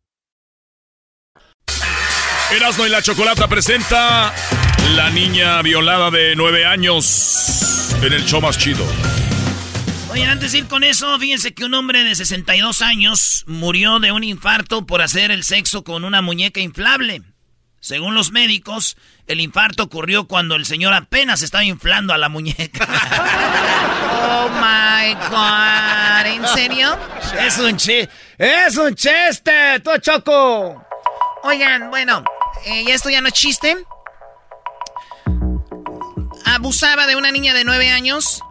Erasmo 2.55 2.85
y 2.85 2.89
la 2.89 3.01
Chocolata 3.01 3.47
presenta 3.47 4.33
La 4.95 5.09
niña 5.09 5.61
violada 5.61 6.11
de 6.11 6.35
nueve 6.35 6.65
años 6.65 7.95
en 8.01 8.11
el 8.11 8.25
show 8.25 8.41
más 8.41 8.57
chido. 8.57 8.85
Oye, 10.11 10.25
antes 10.25 10.51
de 10.51 10.59
ir 10.59 10.67
con 10.67 10.83
eso, 10.83 11.17
fíjense 11.17 11.53
que 11.53 11.63
un 11.63 11.73
hombre 11.73 12.03
de 12.03 12.13
62 12.13 12.81
años 12.81 13.45
murió 13.47 13.99
de 13.99 14.11
un 14.11 14.25
infarto 14.25 14.85
por 14.85 15.01
hacer 15.01 15.31
el 15.31 15.43
sexo 15.45 15.83
con 15.85 16.03
una 16.03 16.21
muñeca 16.21 16.59
inflable. 16.59 17.21
Según 17.79 18.13
los 18.13 18.31
médicos, 18.31 18.97
el 19.27 19.39
infarto 19.39 19.83
ocurrió 19.83 20.27
cuando 20.27 20.55
el 20.55 20.65
señor 20.65 20.93
apenas 20.93 21.41
estaba 21.41 21.63
inflando 21.63 22.13
a 22.13 22.17
la 22.17 22.29
muñeca. 22.29 22.87
Oh 24.23 24.49
my 24.49 25.13
god, 25.29 26.25
¿en 26.25 26.47
serio? 26.47 26.97
Es 27.39 27.57
un 27.57 27.75
chiste, 27.77 28.09
es 28.37 28.77
un 28.77 28.95
chiste, 28.95 29.79
tú 29.83 29.91
choco. 29.99 30.83
Oigan, 31.43 31.89
bueno, 31.89 32.23
eh, 32.65 32.85
esto 32.89 33.09
ya 33.09 33.21
no 33.21 33.27
es 33.27 33.33
chiste. 33.33 33.77
Abusaba 36.45 37.07
de 37.07 37.15
una 37.15 37.31
niña 37.31 37.53
de 37.53 37.63
nueve 37.63 37.89
años 37.89 38.41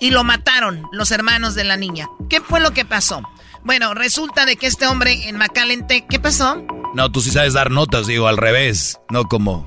y 0.00 0.10
lo 0.10 0.24
mataron 0.24 0.86
los 0.92 1.10
hermanos 1.10 1.54
de 1.54 1.64
la 1.64 1.76
niña. 1.76 2.08
¿Qué 2.28 2.40
fue 2.40 2.60
lo 2.60 2.72
que 2.72 2.84
pasó? 2.84 3.22
Bueno, 3.62 3.94
resulta 3.94 4.44
de 4.44 4.56
que 4.56 4.66
este 4.66 4.86
hombre 4.86 5.28
en 5.28 5.36
Macalente, 5.36 6.06
¿qué 6.08 6.20
pasó? 6.20 6.62
No, 6.94 7.10
tú 7.10 7.20
sí 7.20 7.30
sabes 7.30 7.54
dar 7.54 7.70
notas, 7.70 8.06
digo, 8.06 8.28
al 8.28 8.36
revés, 8.36 9.00
no 9.10 9.24
como... 9.24 9.66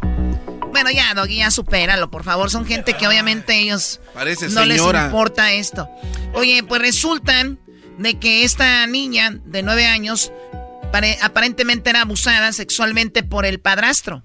Bueno, 0.72 0.92
ya, 0.92 1.14
Doggy, 1.16 1.38
ya 1.38 1.50
supéralo, 1.50 2.12
por 2.12 2.24
favor. 2.24 2.52
Son 2.52 2.66
gente 2.66 2.94
que 2.94 3.08
obviamente 3.08 3.60
ellos 3.60 4.00
Parece 4.14 4.50
no 4.50 4.64
les 4.64 4.80
importa 4.80 5.52
esto. 5.52 5.90
Oye, 6.34 6.62
pues 6.64 6.80
resulta 6.80 7.44
de 7.98 8.20
que 8.20 8.44
esta 8.44 8.86
niña 8.86 9.32
de 9.44 9.64
nueve 9.64 9.88
años 9.88 10.32
aparentemente 11.22 11.90
era 11.90 12.02
abusada 12.02 12.52
sexualmente 12.52 13.24
por 13.24 13.46
el 13.46 13.60
padrastro. 13.60 14.24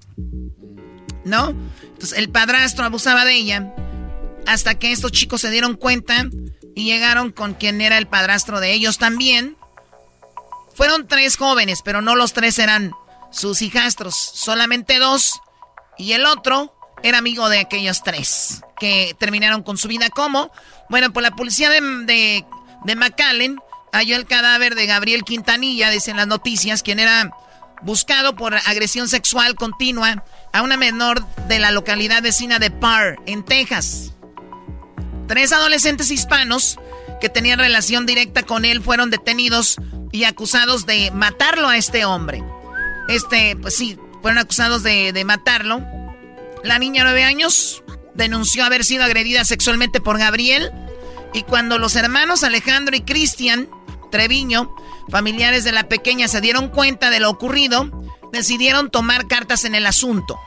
¿No? 1.24 1.54
Entonces 1.82 2.18
el 2.18 2.30
padrastro 2.30 2.84
abusaba 2.84 3.24
de 3.24 3.34
ella 3.34 3.74
hasta 4.46 4.78
que 4.78 4.92
estos 4.92 5.12
chicos 5.12 5.40
se 5.40 5.50
dieron 5.50 5.76
cuenta 5.76 6.26
y 6.74 6.84
llegaron 6.84 7.30
con 7.30 7.54
quien 7.54 7.80
era 7.80 7.98
el 7.98 8.06
padrastro 8.06 8.60
de 8.60 8.72
ellos 8.72 8.98
también. 8.98 9.56
Fueron 10.74 11.06
tres 11.06 11.36
jóvenes, 11.36 11.82
pero 11.84 12.00
no 12.00 12.16
los 12.16 12.32
tres 12.32 12.58
eran 12.58 12.92
sus 13.30 13.62
hijastros, 13.62 14.16
solamente 14.16 14.98
dos. 14.98 15.40
Y 15.98 16.12
el 16.12 16.24
otro 16.24 16.74
era 17.02 17.18
amigo 17.18 17.48
de 17.48 17.60
aquellos 17.60 18.02
tres 18.02 18.62
que 18.78 19.14
terminaron 19.18 19.62
con 19.62 19.76
su 19.76 19.88
vida. 19.88 20.08
¿Cómo? 20.10 20.50
Bueno, 20.88 21.12
pues 21.12 21.22
la 21.22 21.36
policía 21.36 21.70
de, 21.70 21.80
de, 21.80 22.44
de 22.84 22.96
McAllen 22.96 23.58
halló 23.92 24.16
el 24.16 24.26
cadáver 24.26 24.74
de 24.74 24.86
Gabriel 24.86 25.22
Quintanilla, 25.22 25.90
dicen 25.90 26.16
las 26.16 26.26
noticias, 26.26 26.82
quien 26.82 26.98
era 26.98 27.30
buscado 27.82 28.34
por 28.34 28.54
agresión 28.54 29.08
sexual 29.08 29.54
continua 29.54 30.24
a 30.52 30.62
una 30.62 30.76
menor 30.76 31.26
de 31.48 31.58
la 31.58 31.70
localidad 31.70 32.22
vecina 32.22 32.58
de 32.58 32.70
Parr, 32.70 33.18
en 33.26 33.44
Texas. 33.44 34.14
Tres 35.28 35.52
adolescentes 35.52 36.10
hispanos 36.10 36.78
que 37.20 37.28
tenían 37.28 37.58
relación 37.58 38.06
directa 38.06 38.42
con 38.42 38.64
él 38.64 38.82
fueron 38.82 39.10
detenidos 39.10 39.76
y 40.10 40.24
acusados 40.24 40.86
de 40.86 41.10
matarlo 41.10 41.68
a 41.68 41.76
este 41.76 42.04
hombre. 42.04 42.42
Este, 43.08 43.56
pues 43.56 43.76
sí, 43.76 43.98
fueron 44.20 44.38
acusados 44.38 44.82
de, 44.82 45.12
de 45.12 45.24
matarlo. 45.24 45.82
La 46.64 46.78
niña 46.78 47.04
nueve 47.04 47.24
años 47.24 47.82
denunció 48.14 48.64
haber 48.64 48.84
sido 48.84 49.04
agredida 49.04 49.44
sexualmente 49.44 50.00
por 50.00 50.18
Gabriel. 50.18 50.70
Y 51.34 51.42
cuando 51.44 51.78
los 51.78 51.96
hermanos 51.96 52.44
Alejandro 52.44 52.94
y 52.94 53.00
Cristian 53.00 53.68
Treviño, 54.12 54.72
familiares 55.10 55.64
de 55.64 55.72
la 55.72 55.88
pequeña, 55.88 56.28
se 56.28 56.40
dieron 56.40 56.68
cuenta 56.68 57.10
de 57.10 57.18
lo 57.18 57.28
ocurrido, 57.28 57.90
decidieron 58.32 58.90
tomar 58.90 59.26
cartas 59.26 59.64
en 59.64 59.74
el 59.74 59.86
asunto. 59.86 60.38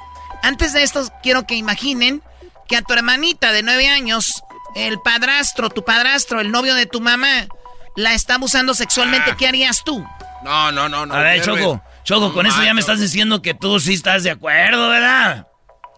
Antes 0.41 0.71
de 0.71 0.83
esto, 0.83 1.05
quiero 1.21 1.45
que 1.45 1.55
imaginen 1.55 2.23
que 2.69 2.77
a 2.77 2.81
tu 2.81 2.93
hermanita 2.93 3.51
de 3.51 3.63
nueve 3.63 3.89
años, 3.89 4.41
el 4.75 5.01
padrastro, 5.01 5.69
tu 5.69 5.83
padrastro, 5.83 6.39
el 6.39 6.51
novio 6.51 6.75
de 6.75 6.85
tu 6.85 7.01
mamá, 7.01 7.47
la 7.95 8.13
está 8.13 8.35
abusando 8.35 8.73
sexualmente. 8.73 9.35
¿Qué 9.37 9.47
harías 9.47 9.83
tú? 9.83 10.05
No, 10.43 10.71
no, 10.71 10.87
no, 10.87 11.05
no. 11.05 11.13
A 11.13 11.19
ver. 11.19 11.41
Choco, 11.41 11.81
Choco, 12.03 12.33
con 12.33 12.45
eso 12.45 12.63
ya 12.63 12.73
me 12.73 12.81
estás 12.81 12.99
diciendo 12.99 13.41
que 13.41 13.53
tú 13.53 13.79
sí 13.79 13.93
estás 13.93 14.23
de 14.23 14.31
acuerdo, 14.31 14.89
¿verdad? 14.89 15.47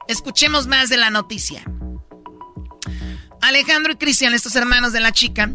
Escuchemos 0.08 0.68
más 0.68 0.90
de 0.90 0.98
la 0.98 1.10
noticia. 1.10 1.64
Alejandro 3.42 3.94
y 3.94 3.98
Cristian, 3.98 4.34
estos 4.34 4.56
hermanos 4.56 4.94
de 4.94 5.00
la 5.00 5.12
chica, 5.12 5.52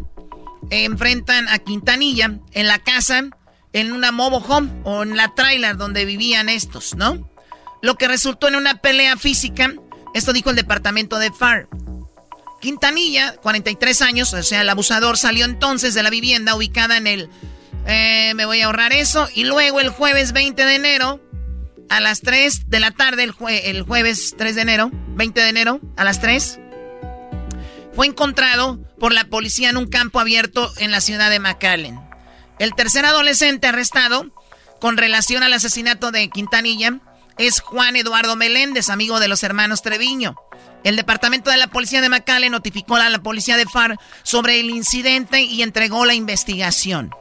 enfrentan 0.69 1.47
a 1.49 1.59
Quintanilla 1.59 2.39
en 2.51 2.67
la 2.67 2.79
casa, 2.79 3.23
en 3.73 3.91
una 3.91 4.11
mobile 4.11 4.43
home 4.47 4.69
o 4.83 5.03
en 5.03 5.17
la 5.17 5.33
trailer 5.35 5.77
donde 5.77 6.05
vivían 6.05 6.49
estos, 6.49 6.95
¿no? 6.95 7.29
Lo 7.81 7.95
que 7.95 8.07
resultó 8.07 8.47
en 8.47 8.55
una 8.55 8.81
pelea 8.81 9.17
física, 9.17 9.73
esto 10.13 10.31
dijo 10.31 10.49
el 10.49 10.55
departamento 10.55 11.19
de 11.19 11.31
FAR. 11.31 11.67
Quintanilla, 12.61 13.35
43 13.37 14.01
años, 14.01 14.33
o 14.33 14.41
sea, 14.41 14.61
el 14.61 14.69
abusador 14.69 15.17
salió 15.17 15.43
entonces 15.45 15.93
de 15.93 16.03
la 16.03 16.09
vivienda 16.09 16.55
ubicada 16.55 16.95
en 16.95 17.07
el... 17.07 17.29
eh, 17.85 18.31
me 18.35 18.45
voy 18.45 18.61
a 18.61 18.67
ahorrar 18.67 18.93
eso. 18.93 19.27
Y 19.35 19.43
luego 19.43 19.81
el 19.81 19.89
jueves 19.89 20.31
20 20.31 20.63
de 20.63 20.75
enero 20.75 21.21
a 21.89 21.99
las 21.99 22.21
3 22.21 22.69
de 22.69 22.79
la 22.79 22.91
tarde, 22.91 23.23
el, 23.23 23.33
el 23.49 23.81
jueves 23.81 24.35
3 24.37 24.55
de 24.55 24.61
enero, 24.61 24.91
20 25.15 25.41
de 25.41 25.49
enero, 25.49 25.81
a 25.97 26.05
las 26.05 26.21
3, 26.21 26.59
fue 27.95 28.07
encontrado 28.07 28.79
por 28.99 29.13
la 29.13 29.25
policía 29.25 29.69
en 29.69 29.77
un 29.77 29.87
campo 29.87 30.19
abierto 30.19 30.71
en 30.77 30.91
la 30.91 31.01
ciudad 31.01 31.29
de 31.29 31.39
McAllen. 31.39 31.99
El 32.59 32.73
tercer 32.75 33.05
adolescente 33.05 33.67
arrestado 33.67 34.33
con 34.79 34.97
relación 34.97 35.43
al 35.43 35.53
asesinato 35.53 36.11
de 36.11 36.29
Quintanilla 36.29 36.99
es 37.37 37.61
Juan 37.61 37.95
Eduardo 37.95 38.35
Meléndez, 38.35 38.89
amigo 38.89 39.19
de 39.19 39.27
los 39.27 39.43
hermanos 39.43 39.81
Treviño. 39.81 40.35
El 40.83 40.95
departamento 40.95 41.49
de 41.49 41.57
la 41.57 41.67
policía 41.67 42.01
de 42.01 42.09
McAllen 42.09 42.51
notificó 42.51 42.95
a 42.95 43.09
la 43.09 43.19
policía 43.19 43.57
de 43.57 43.65
FAR 43.65 43.97
sobre 44.23 44.59
el 44.59 44.69
incidente 44.69 45.41
y 45.41 45.61
entregó 45.61 46.05
la 46.05 46.13
investigación. 46.13 47.11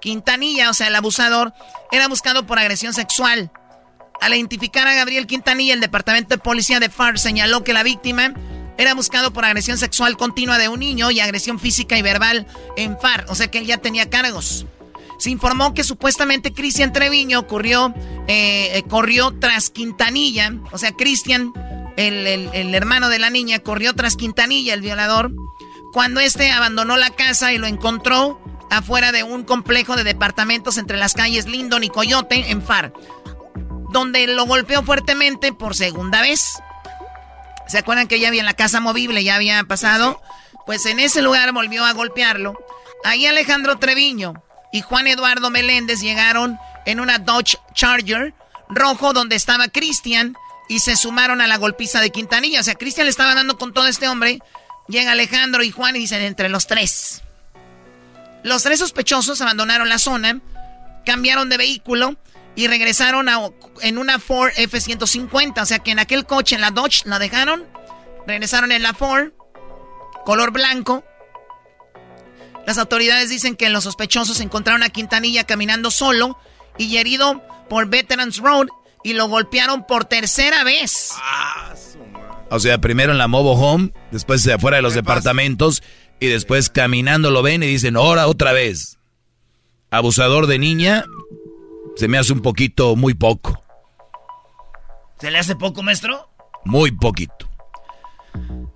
Quintanilla, 0.00 0.70
o 0.70 0.74
sea, 0.74 0.88
el 0.88 0.96
abusador, 0.96 1.52
era 1.90 2.08
buscado 2.08 2.46
por 2.46 2.58
agresión 2.58 2.92
sexual. 2.92 3.50
Al 4.20 4.34
identificar 4.34 4.86
a 4.88 4.94
Gabriel 4.94 5.26
Quintanilla, 5.26 5.74
el 5.74 5.80
departamento 5.80 6.30
de 6.30 6.38
policía 6.38 6.80
de 6.80 6.88
FAR 6.88 7.18
señaló 7.18 7.64
que 7.64 7.72
la 7.72 7.82
víctima 7.82 8.34
era 8.78 8.94
buscado 8.94 9.32
por 9.32 9.44
agresión 9.44 9.78
sexual 9.78 10.16
continua 10.16 10.58
de 10.58 10.68
un 10.68 10.80
niño 10.80 11.10
y 11.10 11.20
agresión 11.20 11.58
física 11.58 11.96
y 11.96 12.02
verbal 12.02 12.46
en 12.76 12.98
FAR, 12.98 13.26
o 13.28 13.34
sea 13.34 13.50
que 13.50 13.58
él 13.58 13.66
ya 13.66 13.78
tenía 13.78 14.10
cargos. 14.10 14.66
Se 15.18 15.30
informó 15.30 15.72
que 15.72 15.82
supuestamente 15.82 16.52
Cristian 16.52 16.92
Treviño 16.92 17.46
corrió, 17.46 17.94
eh, 18.28 18.82
corrió 18.88 19.34
tras 19.38 19.70
Quintanilla, 19.70 20.52
o 20.72 20.78
sea, 20.78 20.92
Cristian, 20.92 21.52
el, 21.96 22.26
el 22.26 22.74
hermano 22.74 23.08
de 23.08 23.18
la 23.18 23.30
niña, 23.30 23.60
corrió 23.60 23.94
tras 23.94 24.16
Quintanilla, 24.16 24.74
el 24.74 24.82
violador, 24.82 25.32
cuando 25.92 26.20
este 26.20 26.50
abandonó 26.50 26.98
la 26.98 27.08
casa 27.08 27.54
y 27.54 27.58
lo 27.58 27.66
encontró 27.66 28.38
afuera 28.70 29.12
de 29.12 29.22
un 29.22 29.44
complejo 29.44 29.96
de 29.96 30.04
departamentos 30.04 30.76
entre 30.76 30.98
las 30.98 31.14
calles 31.14 31.46
Lindon 31.46 31.84
y 31.84 31.88
Coyote 31.88 32.50
en 32.50 32.62
Far, 32.62 32.92
donde 33.90 34.26
lo 34.26 34.44
golpeó 34.44 34.82
fuertemente 34.82 35.52
por 35.52 35.74
segunda 35.74 36.20
vez. 36.20 36.58
¿Se 37.66 37.78
acuerdan 37.78 38.08
que 38.08 38.20
ya 38.20 38.28
había 38.28 38.40
en 38.40 38.46
la 38.46 38.54
casa 38.54 38.80
movible, 38.80 39.24
ya 39.24 39.34
había 39.34 39.62
pasado? 39.64 40.20
Pues 40.66 40.86
en 40.86 41.00
ese 41.00 41.22
lugar 41.22 41.52
volvió 41.52 41.84
a 41.84 41.92
golpearlo. 41.92 42.54
Ahí 43.04 43.26
Alejandro 43.26 43.78
Treviño 43.78 44.34
y 44.72 44.82
Juan 44.82 45.06
Eduardo 45.06 45.50
Meléndez 45.50 46.00
llegaron 46.00 46.58
en 46.86 47.00
una 47.00 47.18
Dodge 47.18 47.58
Charger 47.74 48.34
rojo 48.68 49.12
donde 49.12 49.36
estaba 49.36 49.68
Cristian 49.68 50.36
y 50.68 50.80
se 50.80 50.96
sumaron 50.96 51.40
a 51.40 51.46
la 51.46 51.56
golpiza 51.56 52.00
de 52.00 52.10
Quintanilla. 52.10 52.60
O 52.60 52.64
sea, 52.64 52.74
Cristian 52.74 53.06
le 53.06 53.10
estaba 53.10 53.34
dando 53.34 53.58
con 53.58 53.72
todo 53.72 53.86
este 53.86 54.08
hombre. 54.08 54.40
Llega 54.88 55.12
Alejandro 55.12 55.62
y 55.62 55.70
Juan 55.70 55.96
y 55.96 56.00
dicen 56.00 56.22
entre 56.22 56.48
los 56.48 56.66
tres. 56.66 57.22
Los 58.42 58.62
tres 58.62 58.78
sospechosos 58.78 59.40
abandonaron 59.40 59.88
la 59.88 59.98
zona, 59.98 60.40
cambiaron 61.04 61.48
de 61.48 61.56
vehículo 61.56 62.16
y 62.56 62.66
regresaron 62.66 63.28
en 63.82 63.98
una 63.98 64.18
Ford 64.18 64.50
F-150. 64.56 65.62
O 65.62 65.66
sea 65.66 65.78
que 65.78 65.92
en 65.92 65.98
aquel 65.98 66.24
coche, 66.26 66.54
en 66.54 66.62
la 66.62 66.70
Dodge, 66.70 67.04
la 67.04 67.18
dejaron. 67.18 67.64
Regresaron 68.26 68.72
en 68.72 68.82
la 68.82 68.94
Ford, 68.94 69.28
color 70.24 70.50
blanco. 70.50 71.04
Las 72.66 72.78
autoridades 72.78 73.28
dicen 73.28 73.54
que 73.54 73.68
los 73.68 73.84
sospechosos 73.84 74.40
encontraron 74.40 74.82
a 74.82 74.88
Quintanilla 74.88 75.44
caminando 75.44 75.92
solo 75.92 76.36
y 76.78 76.96
herido 76.96 77.42
por 77.68 77.86
Veterans 77.86 78.38
Road 78.38 78.66
y 79.04 79.12
lo 79.12 79.28
golpearon 79.28 79.86
por 79.86 80.06
tercera 80.06 80.64
vez. 80.64 81.12
o 82.50 82.58
sea, 82.58 82.80
primero 82.80 83.12
en 83.12 83.18
la 83.18 83.28
Mobo 83.28 83.52
Home, 83.52 83.92
después 84.10 84.46
afuera 84.48 84.78
de 84.78 84.82
los 84.82 84.94
departamentos 84.94 85.82
y 86.18 86.26
después 86.26 86.70
caminando 86.70 87.30
lo 87.30 87.42
ven 87.42 87.62
y 87.62 87.66
dicen, 87.66 87.96
ahora 87.96 88.26
otra 88.26 88.52
vez. 88.52 88.98
Abusador 89.90 90.48
de 90.48 90.58
niña, 90.58 91.04
se 91.96 92.08
me 92.08 92.18
hace 92.18 92.32
un 92.32 92.42
poquito, 92.42 92.94
muy 92.96 93.14
poco. 93.14 93.60
¿Se 95.18 95.30
le 95.30 95.38
hace 95.38 95.56
poco, 95.56 95.82
maestro? 95.82 96.28
Muy 96.64 96.92
poquito. 96.92 97.48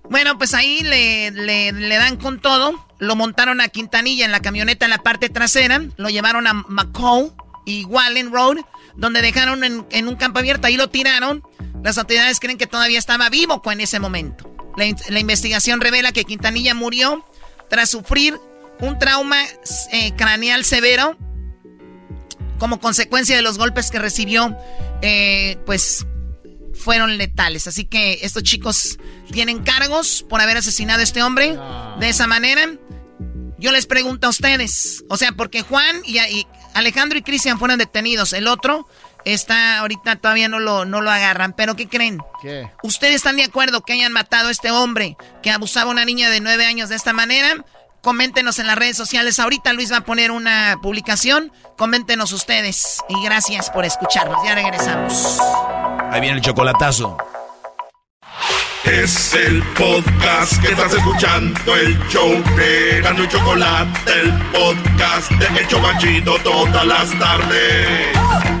Bueno, 0.09 0.37
pues 0.37 0.53
ahí 0.53 0.81
le, 0.81 1.31
le, 1.31 1.95
dan 1.95 2.17
con 2.17 2.41
todo. 2.41 2.73
Lo 2.99 3.15
montaron 3.15 3.61
a 3.61 3.69
Quintanilla 3.69 4.25
en 4.25 4.31
la 4.31 4.39
camioneta 4.41 4.85
en 4.85 4.91
la 4.91 4.97
parte 4.97 5.29
trasera. 5.29 5.81
Lo 5.97 6.09
llevaron 6.09 6.47
a 6.47 6.53
McCall 6.53 7.31
y 7.65 7.85
Wallen 7.85 8.31
Road, 8.31 8.57
donde 8.95 9.21
dejaron 9.21 9.63
en, 9.63 9.85
en 9.91 10.07
un 10.07 10.15
campo 10.15 10.39
abierto. 10.39 10.67
Ahí 10.67 10.75
lo 10.75 10.89
tiraron. 10.89 11.43
Las 11.83 11.97
autoridades 11.97 12.39
creen 12.39 12.57
que 12.57 12.67
todavía 12.67 12.99
estaba 12.99 13.29
vivo 13.29 13.61
en 13.71 13.81
ese 13.81 13.99
momento. 13.99 14.51
La, 14.77 15.19
investigación 15.19 15.81
revela 15.81 16.11
que 16.11 16.23
Quintanilla 16.23 16.73
murió 16.73 17.25
tras 17.69 17.89
sufrir 17.89 18.39
un 18.79 18.97
trauma 18.97 19.37
eh, 19.91 20.13
craneal 20.15 20.63
severo 20.63 21.17
como 22.61 22.79
consecuencia 22.79 23.35
de 23.35 23.41
los 23.41 23.57
golpes 23.57 23.89
que 23.89 23.97
recibió, 23.97 24.55
eh, 25.01 25.57
pues 25.65 26.05
fueron 26.75 27.17
letales. 27.17 27.65
Así 27.65 27.85
que 27.85 28.19
estos 28.21 28.43
chicos 28.43 28.99
tienen 29.31 29.63
cargos 29.63 30.23
por 30.29 30.41
haber 30.41 30.57
asesinado 30.57 30.99
a 30.99 31.03
este 31.03 31.23
hombre 31.23 31.57
de 31.99 32.07
esa 32.07 32.27
manera. 32.27 32.69
Yo 33.57 33.71
les 33.71 33.87
pregunto 33.87 34.27
a 34.27 34.29
ustedes, 34.29 35.03
o 35.09 35.17
sea, 35.17 35.31
porque 35.31 35.63
Juan 35.63 36.03
y, 36.05 36.19
y 36.19 36.45
Alejandro 36.75 37.17
y 37.17 37.23
Cristian 37.23 37.57
fueron 37.57 37.79
detenidos, 37.79 38.31
el 38.31 38.47
otro 38.47 38.87
está 39.25 39.79
ahorita 39.79 40.17
todavía 40.17 40.47
no 40.47 40.59
lo, 40.59 40.85
no 40.85 41.01
lo 41.01 41.09
agarran. 41.09 41.53
¿Pero 41.53 41.75
qué 41.75 41.87
creen? 41.87 42.19
¿Qué? 42.43 42.69
¿Ustedes 42.83 43.15
están 43.15 43.37
de 43.37 43.43
acuerdo 43.43 43.81
que 43.81 43.93
hayan 43.93 44.13
matado 44.13 44.49
a 44.49 44.51
este 44.51 44.69
hombre 44.69 45.17
que 45.41 45.49
abusaba 45.49 45.89
a 45.89 45.93
una 45.93 46.05
niña 46.05 46.29
de 46.29 46.41
nueve 46.41 46.65
años 46.67 46.89
de 46.89 46.95
esta 46.95 47.11
manera? 47.11 47.65
Coméntenos 48.01 48.59
en 48.59 48.67
las 48.67 48.77
redes 48.77 48.97
sociales. 48.97 49.39
Ahorita 49.39 49.73
Luis 49.73 49.91
va 49.91 49.97
a 49.97 50.01
poner 50.01 50.31
una 50.31 50.77
publicación. 50.81 51.51
Coméntenos 51.77 52.31
ustedes. 52.31 52.97
Y 53.09 53.23
gracias 53.23 53.69
por 53.69 53.85
escucharnos. 53.85 54.37
Ya 54.43 54.55
regresamos. 54.55 55.39
Ahí 56.11 56.21
viene 56.21 56.37
el 56.37 56.41
chocolatazo. 56.41 57.17
Es 58.83 59.35
el 59.35 59.61
podcast 59.77 60.59
que 60.59 60.71
estás 60.71 60.91
escuchando, 60.93 61.75
el 61.75 61.97
show 62.09 62.29
de 62.57 62.99
Gano 63.01 63.23
y 63.23 63.27
Chocolate, 63.27 64.11
el 64.11 64.31
podcast 64.51 65.31
de 65.31 65.59
El 65.59 65.67
Chocachito 65.67 66.35
todas 66.43 66.85
las 66.85 67.19
tardes. 67.19 68.60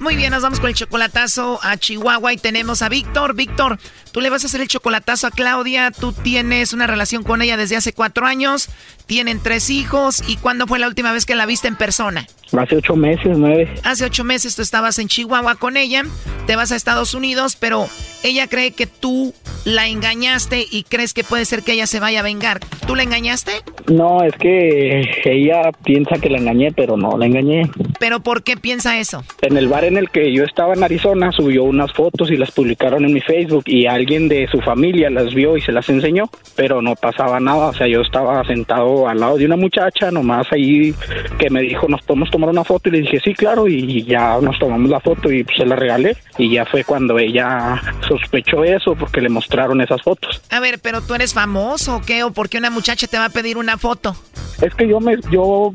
Muy 0.00 0.16
bien, 0.16 0.30
nos 0.30 0.42
vamos 0.42 0.60
con 0.60 0.70
el 0.70 0.74
chocolatazo 0.74 1.60
a 1.62 1.76
Chihuahua 1.76 2.32
y 2.32 2.38
tenemos 2.38 2.80
a 2.80 2.88
Víctor. 2.88 3.34
Víctor, 3.34 3.78
tú 4.12 4.22
le 4.22 4.30
vas 4.30 4.42
a 4.42 4.46
hacer 4.46 4.62
el 4.62 4.66
chocolatazo 4.66 5.26
a 5.26 5.30
Claudia. 5.30 5.90
Tú 5.90 6.14
tienes 6.14 6.72
una 6.72 6.86
relación 6.86 7.22
con 7.22 7.42
ella 7.42 7.58
desde 7.58 7.76
hace 7.76 7.92
cuatro 7.92 8.24
años. 8.24 8.70
Tienen 9.04 9.42
tres 9.42 9.68
hijos. 9.68 10.24
¿Y 10.26 10.38
cuándo 10.38 10.66
fue 10.66 10.78
la 10.78 10.86
última 10.86 11.12
vez 11.12 11.26
que 11.26 11.34
la 11.34 11.44
viste 11.44 11.68
en 11.68 11.76
persona? 11.76 12.26
Hace 12.58 12.76
ocho 12.76 12.96
meses, 12.96 13.36
nueve. 13.36 13.72
Hace 13.84 14.04
ocho 14.04 14.24
meses 14.24 14.56
tú 14.56 14.62
estabas 14.62 14.98
en 14.98 15.08
Chihuahua 15.08 15.54
con 15.56 15.76
ella. 15.76 16.04
Te 16.46 16.56
vas 16.56 16.72
a 16.72 16.76
Estados 16.76 17.14
Unidos, 17.14 17.56
pero 17.56 17.88
ella 18.22 18.48
cree 18.48 18.72
que 18.72 18.86
tú 18.86 19.32
la 19.64 19.86
engañaste 19.88 20.66
y 20.70 20.84
crees 20.84 21.14
que 21.14 21.22
puede 21.22 21.44
ser 21.44 21.62
que 21.62 21.72
ella 21.72 21.86
se 21.86 22.00
vaya 22.00 22.20
a 22.20 22.22
vengar. 22.22 22.60
¿Tú 22.86 22.94
la 22.96 23.02
engañaste? 23.02 23.52
No, 23.88 24.22
es 24.22 24.34
que 24.34 25.02
ella 25.24 25.70
piensa 25.84 26.16
que 26.18 26.30
la 26.30 26.38
engañé, 26.38 26.72
pero 26.72 26.96
no 26.96 27.16
la 27.16 27.26
engañé. 27.26 27.70
¿Pero 27.98 28.20
por 28.20 28.42
qué 28.42 28.56
piensa 28.56 28.98
eso? 28.98 29.22
En 29.42 29.56
el 29.56 29.68
bar 29.68 29.84
en 29.84 29.96
el 29.96 30.10
que 30.10 30.32
yo 30.32 30.44
estaba 30.44 30.74
en 30.74 30.82
Arizona 30.82 31.30
subió 31.32 31.64
unas 31.64 31.92
fotos 31.92 32.30
y 32.30 32.36
las 32.36 32.50
publicaron 32.50 33.04
en 33.04 33.12
mi 33.12 33.20
Facebook 33.20 33.64
y 33.66 33.86
alguien 33.86 34.28
de 34.28 34.48
su 34.48 34.60
familia 34.60 35.10
las 35.10 35.34
vio 35.34 35.56
y 35.56 35.60
se 35.60 35.72
las 35.72 35.88
enseñó, 35.88 36.30
pero 36.56 36.82
no 36.82 36.96
pasaba 36.96 37.38
nada. 37.38 37.68
O 37.68 37.74
sea, 37.74 37.86
yo 37.86 38.00
estaba 38.00 38.42
sentado 38.44 39.08
al 39.08 39.20
lado 39.20 39.36
de 39.36 39.46
una 39.46 39.56
muchacha, 39.56 40.10
nomás 40.10 40.46
ahí 40.52 40.94
que 41.38 41.50
me 41.50 41.60
dijo, 41.60 41.86
nos 41.88 42.02
podemos 42.02 42.30
tomar 42.30 42.39
una 42.48 42.64
foto 42.64 42.88
y 42.88 42.92
le 42.92 43.00
dije, 43.00 43.20
sí, 43.20 43.34
claro, 43.34 43.68
y 43.68 44.04
ya 44.04 44.38
nos 44.40 44.58
tomamos 44.58 44.88
la 44.90 45.00
foto 45.00 45.30
y 45.30 45.44
pues, 45.44 45.56
se 45.56 45.66
la 45.66 45.76
regalé. 45.76 46.16
Y 46.38 46.50
ya 46.50 46.64
fue 46.64 46.84
cuando 46.84 47.18
ella 47.18 47.80
sospechó 48.08 48.64
eso 48.64 48.94
porque 48.94 49.20
le 49.20 49.28
mostraron 49.28 49.80
esas 49.80 50.02
fotos. 50.02 50.40
A 50.50 50.60
ver, 50.60 50.78
pero 50.80 51.02
tú 51.02 51.14
eres 51.14 51.34
famoso 51.34 51.96
o 51.96 52.00
qué? 52.00 52.22
¿O 52.24 52.32
por 52.32 52.48
qué 52.48 52.58
una 52.58 52.70
muchacha 52.70 53.06
te 53.06 53.18
va 53.18 53.26
a 53.26 53.30
pedir 53.30 53.58
una 53.58 53.76
foto? 53.76 54.16
Es 54.60 54.74
que 54.74 54.86
yo 54.86 55.00
me, 55.00 55.16
yo, 55.30 55.72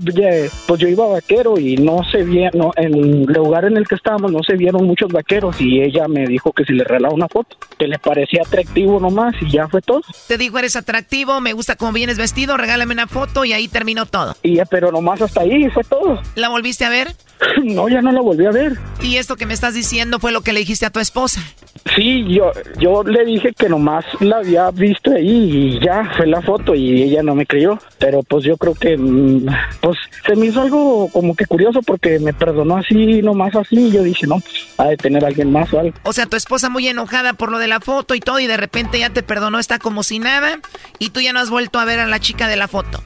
pues 0.67 0.79
yo 0.79 0.87
iba 0.87 1.07
vaquero 1.07 1.57
y 1.57 1.75
no 1.77 2.01
se 2.11 2.23
veía, 2.23 2.51
no, 2.53 2.71
en 2.75 2.93
el 2.93 3.23
lugar 3.23 3.65
en 3.65 3.77
el 3.77 3.87
que 3.87 3.95
estábamos 3.95 4.31
no 4.31 4.43
se 4.43 4.55
vieron 4.55 4.85
muchos 4.85 5.11
vaqueros 5.11 5.59
y 5.59 5.81
ella 5.81 6.07
me 6.07 6.27
dijo 6.27 6.51
que 6.51 6.65
si 6.65 6.73
le 6.73 6.83
regalaba 6.83 7.15
una 7.15 7.27
foto, 7.27 7.57
que 7.79 7.87
le 7.87 7.97
parecía 7.97 8.43
atractivo 8.45 8.99
nomás 8.99 9.33
y 9.41 9.49
ya 9.49 9.67
fue 9.67 9.81
todo. 9.81 10.01
Te 10.27 10.37
dijo 10.37 10.59
eres 10.59 10.75
atractivo, 10.75 11.41
me 11.41 11.53
gusta 11.53 11.75
cómo 11.75 11.93
vienes 11.93 12.19
vestido, 12.19 12.57
regálame 12.57 12.93
una 12.93 13.07
foto 13.07 13.43
y 13.43 13.53
ahí 13.53 13.67
terminó 13.67 14.05
todo. 14.05 14.35
Y 14.43 14.59
pero 14.69 14.91
nomás 14.91 15.19
hasta 15.21 15.41
ahí 15.41 15.67
fue 15.71 15.83
todo. 15.83 16.21
¿La 16.35 16.49
volviste 16.55 16.85
a 16.85 16.89
ver? 16.89 17.13
No, 17.63 17.89
ya 17.89 18.01
no 18.01 18.11
la 18.13 18.21
volví 18.21 18.45
a 18.45 18.51
ver. 18.51 18.77
¿Y 19.01 19.17
esto 19.17 19.35
que 19.35 19.45
me 19.45 19.53
estás 19.53 19.73
diciendo 19.73 20.19
fue 20.19 20.31
lo 20.31 20.41
que 20.41 20.53
le 20.53 20.59
dijiste 20.61 20.85
a 20.85 20.89
tu 20.89 20.99
esposa? 21.01 21.41
Sí, 21.95 22.25
yo, 22.27 22.51
yo 22.79 23.03
le 23.03 23.25
dije 23.25 23.53
que 23.53 23.69
nomás 23.69 24.05
la 24.21 24.37
había 24.37 24.71
visto 24.71 25.11
ahí 25.11 25.75
y 25.75 25.79
ya 25.79 26.09
fue 26.15 26.25
la 26.25 26.41
foto 26.41 26.73
y 26.73 27.03
ella 27.03 27.21
no 27.21 27.35
me 27.35 27.45
creyó. 27.45 27.77
Pero 27.99 28.23
pues 28.23 28.43
yo 28.43 28.57
creo 28.57 28.73
que, 28.73 28.97
mm, 28.97 29.45
pues 29.81 29.97
se 30.25 30.35
me 30.35 30.47
hizo 30.47 30.61
algo 30.61 31.09
como 31.11 31.35
que 31.35 31.45
curioso 31.45 31.81
porque 31.81 32.19
me 32.19 32.33
perdonó 32.33 32.77
así, 32.77 33.21
nomás 33.21 33.55
así. 33.55 33.87
Y 33.87 33.91
yo 33.91 34.03
dije, 34.03 34.25
no, 34.25 34.39
pues 34.39 34.67
ha 34.77 34.85
de 34.85 34.97
tener 34.97 35.25
alguien 35.25 35.51
más 35.51 35.71
o 35.73 35.79
algo. 35.79 35.95
O 36.03 36.13
sea, 36.13 36.25
tu 36.25 36.37
esposa 36.37 36.69
muy 36.69 36.87
enojada 36.87 37.33
por 37.33 37.51
lo 37.51 37.59
de 37.59 37.67
la 37.67 37.79
foto 37.79 38.15
y 38.15 38.19
todo 38.19 38.39
y 38.39 38.47
de 38.47 38.57
repente 38.57 38.99
ya 38.99 39.09
te 39.09 39.23
perdonó, 39.23 39.59
está 39.59 39.79
como 39.79 40.03
si 40.03 40.19
nada 40.19 40.59
y 40.99 41.09
tú 41.09 41.19
ya 41.21 41.33
no 41.33 41.39
has 41.39 41.49
vuelto 41.49 41.79
a 41.79 41.85
ver 41.85 41.99
a 41.99 42.07
la 42.07 42.19
chica 42.19 42.47
de 42.47 42.55
la 42.55 42.67
foto. 42.67 43.01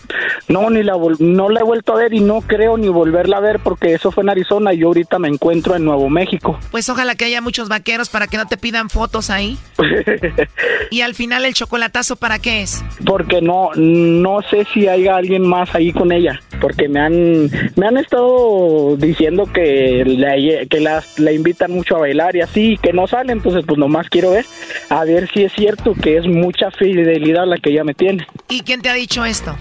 No, 0.48 0.70
ni 0.70 0.84
la 0.84 0.94
no 1.20 1.50
la 1.50 1.60
he 1.60 1.64
vuelto 1.64 1.94
a 1.94 1.98
ver 1.98 2.14
y 2.14 2.22
no 2.22 2.42
creo 2.42 2.78
ni 2.78 2.88
volverla 2.88 3.38
a 3.38 3.40
ver 3.40 3.60
porque 3.60 3.94
eso 3.94 4.12
fue 4.12 4.24
en 4.24 4.30
Arizona 4.30 4.74
y 4.74 4.80
yo 4.80 4.88
ahorita 4.88 5.20
me 5.20 5.28
encuentro 5.28 5.76
en 5.76 5.86
Nuevo 5.86 6.10
México. 6.10 6.60
Pues 6.72 6.90
ojalá 6.90 7.16
que 7.16 7.26
haya 7.26 7.42
muchos 7.42 7.70
vaqueros 7.70 8.10
para 8.10 8.28
que 8.28 8.38
no 8.38 8.48
te 8.48 8.58
pidan 8.60 8.90
fotos 8.90 9.30
ahí. 9.30 9.58
y 10.92 11.02
al 11.02 11.16
final 11.16 11.46
el 11.46 11.54
chocolatazo 11.54 12.16
para 12.16 12.40
qué 12.40 12.62
es? 12.62 12.84
Porque 13.06 13.42
no 13.42 13.70
no 13.76 14.42
sé 14.50 14.66
si 14.74 14.88
haya 14.88 15.16
alguien 15.16 15.42
más 15.48 15.74
ahí 15.74 15.92
con 15.92 16.12
ella, 16.12 16.40
porque 16.62 16.88
me 16.88 17.00
han 17.00 17.50
me 17.76 17.88
han 17.88 17.98
estado 17.98 18.96
diciendo 18.98 19.46
que 19.52 20.04
la, 20.06 20.36
que 20.70 20.80
la, 20.80 21.04
la 21.18 21.32
invitan 21.32 21.72
mucho 21.72 21.96
a 21.96 22.00
bailar 22.00 22.36
y 22.36 22.42
así 22.42 22.78
que 22.82 22.94
no 22.94 23.08
sale, 23.08 23.32
entonces 23.32 23.64
pues 23.66 23.78
nomás 23.78 24.10
quiero 24.10 24.32
ver 24.32 24.46
a 24.90 25.04
ver 25.06 25.30
si 25.32 25.44
es 25.44 25.54
cierto 25.54 25.94
que 25.94 26.18
es 26.18 26.28
mucha 26.28 26.72
fidelidad 26.72 27.46
la 27.46 27.58
que 27.58 27.72
ella 27.72 27.84
me 27.84 27.94
tiene. 27.94 28.26
¿Y 28.50 28.62
quién 28.62 28.82
te 28.82 28.90
ha 28.90 28.94
dicho 28.94 29.26
esto? 29.26 29.56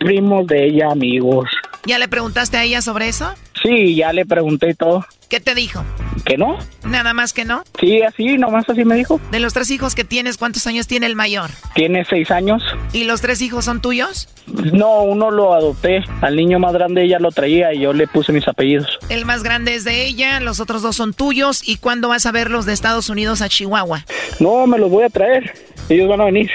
Primos 0.00 0.46
de 0.46 0.66
ella, 0.66 0.90
amigos. 0.90 1.48
¿Ya 1.84 1.98
le 1.98 2.08
preguntaste 2.08 2.56
a 2.56 2.64
ella 2.64 2.82
sobre 2.82 3.08
eso? 3.08 3.32
Sí, 3.62 3.94
ya 3.94 4.12
le 4.12 4.26
pregunté 4.26 4.74
todo. 4.74 5.04
¿Qué 5.28 5.40
te 5.40 5.54
dijo? 5.54 5.84
¿Que 6.24 6.38
no? 6.38 6.58
¿Nada 6.84 7.12
más 7.12 7.32
que 7.32 7.44
no? 7.44 7.62
Sí, 7.78 8.02
así, 8.02 8.38
nomás 8.38 8.68
así 8.68 8.84
me 8.84 8.94
dijo. 8.94 9.20
De 9.30 9.40
los 9.40 9.52
tres 9.52 9.70
hijos 9.70 9.94
que 9.94 10.04
tienes, 10.04 10.38
¿cuántos 10.38 10.66
años 10.66 10.86
tiene 10.86 11.06
el 11.06 11.16
mayor? 11.16 11.50
Tiene 11.74 12.04
seis 12.04 12.30
años. 12.30 12.62
¿Y 12.92 13.04
los 13.04 13.20
tres 13.20 13.42
hijos 13.42 13.66
son 13.66 13.80
tuyos? 13.82 14.28
No, 14.46 15.02
uno 15.02 15.30
lo 15.30 15.52
adopté. 15.54 16.02
Al 16.22 16.36
niño 16.36 16.58
más 16.58 16.72
grande 16.72 17.04
ella 17.04 17.18
lo 17.18 17.30
traía 17.30 17.74
y 17.74 17.80
yo 17.80 17.92
le 17.92 18.06
puse 18.06 18.32
mis 18.32 18.48
apellidos. 18.48 18.98
El 19.10 19.26
más 19.26 19.42
grande 19.42 19.74
es 19.74 19.84
de 19.84 20.06
ella, 20.06 20.40
los 20.40 20.60
otros 20.60 20.80
dos 20.82 20.96
son 20.96 21.12
tuyos. 21.12 21.66
¿Y 21.68 21.76
cuándo 21.76 22.08
vas 22.08 22.24
a 22.24 22.32
verlos 22.32 22.64
de 22.64 22.72
Estados 22.72 23.10
Unidos 23.10 23.42
a 23.42 23.48
Chihuahua? 23.48 24.04
No, 24.40 24.66
me 24.66 24.78
los 24.78 24.90
voy 24.90 25.04
a 25.04 25.10
traer. 25.10 25.52
Ellos 25.90 26.08
van 26.08 26.22
a 26.22 26.24
venir. 26.24 26.50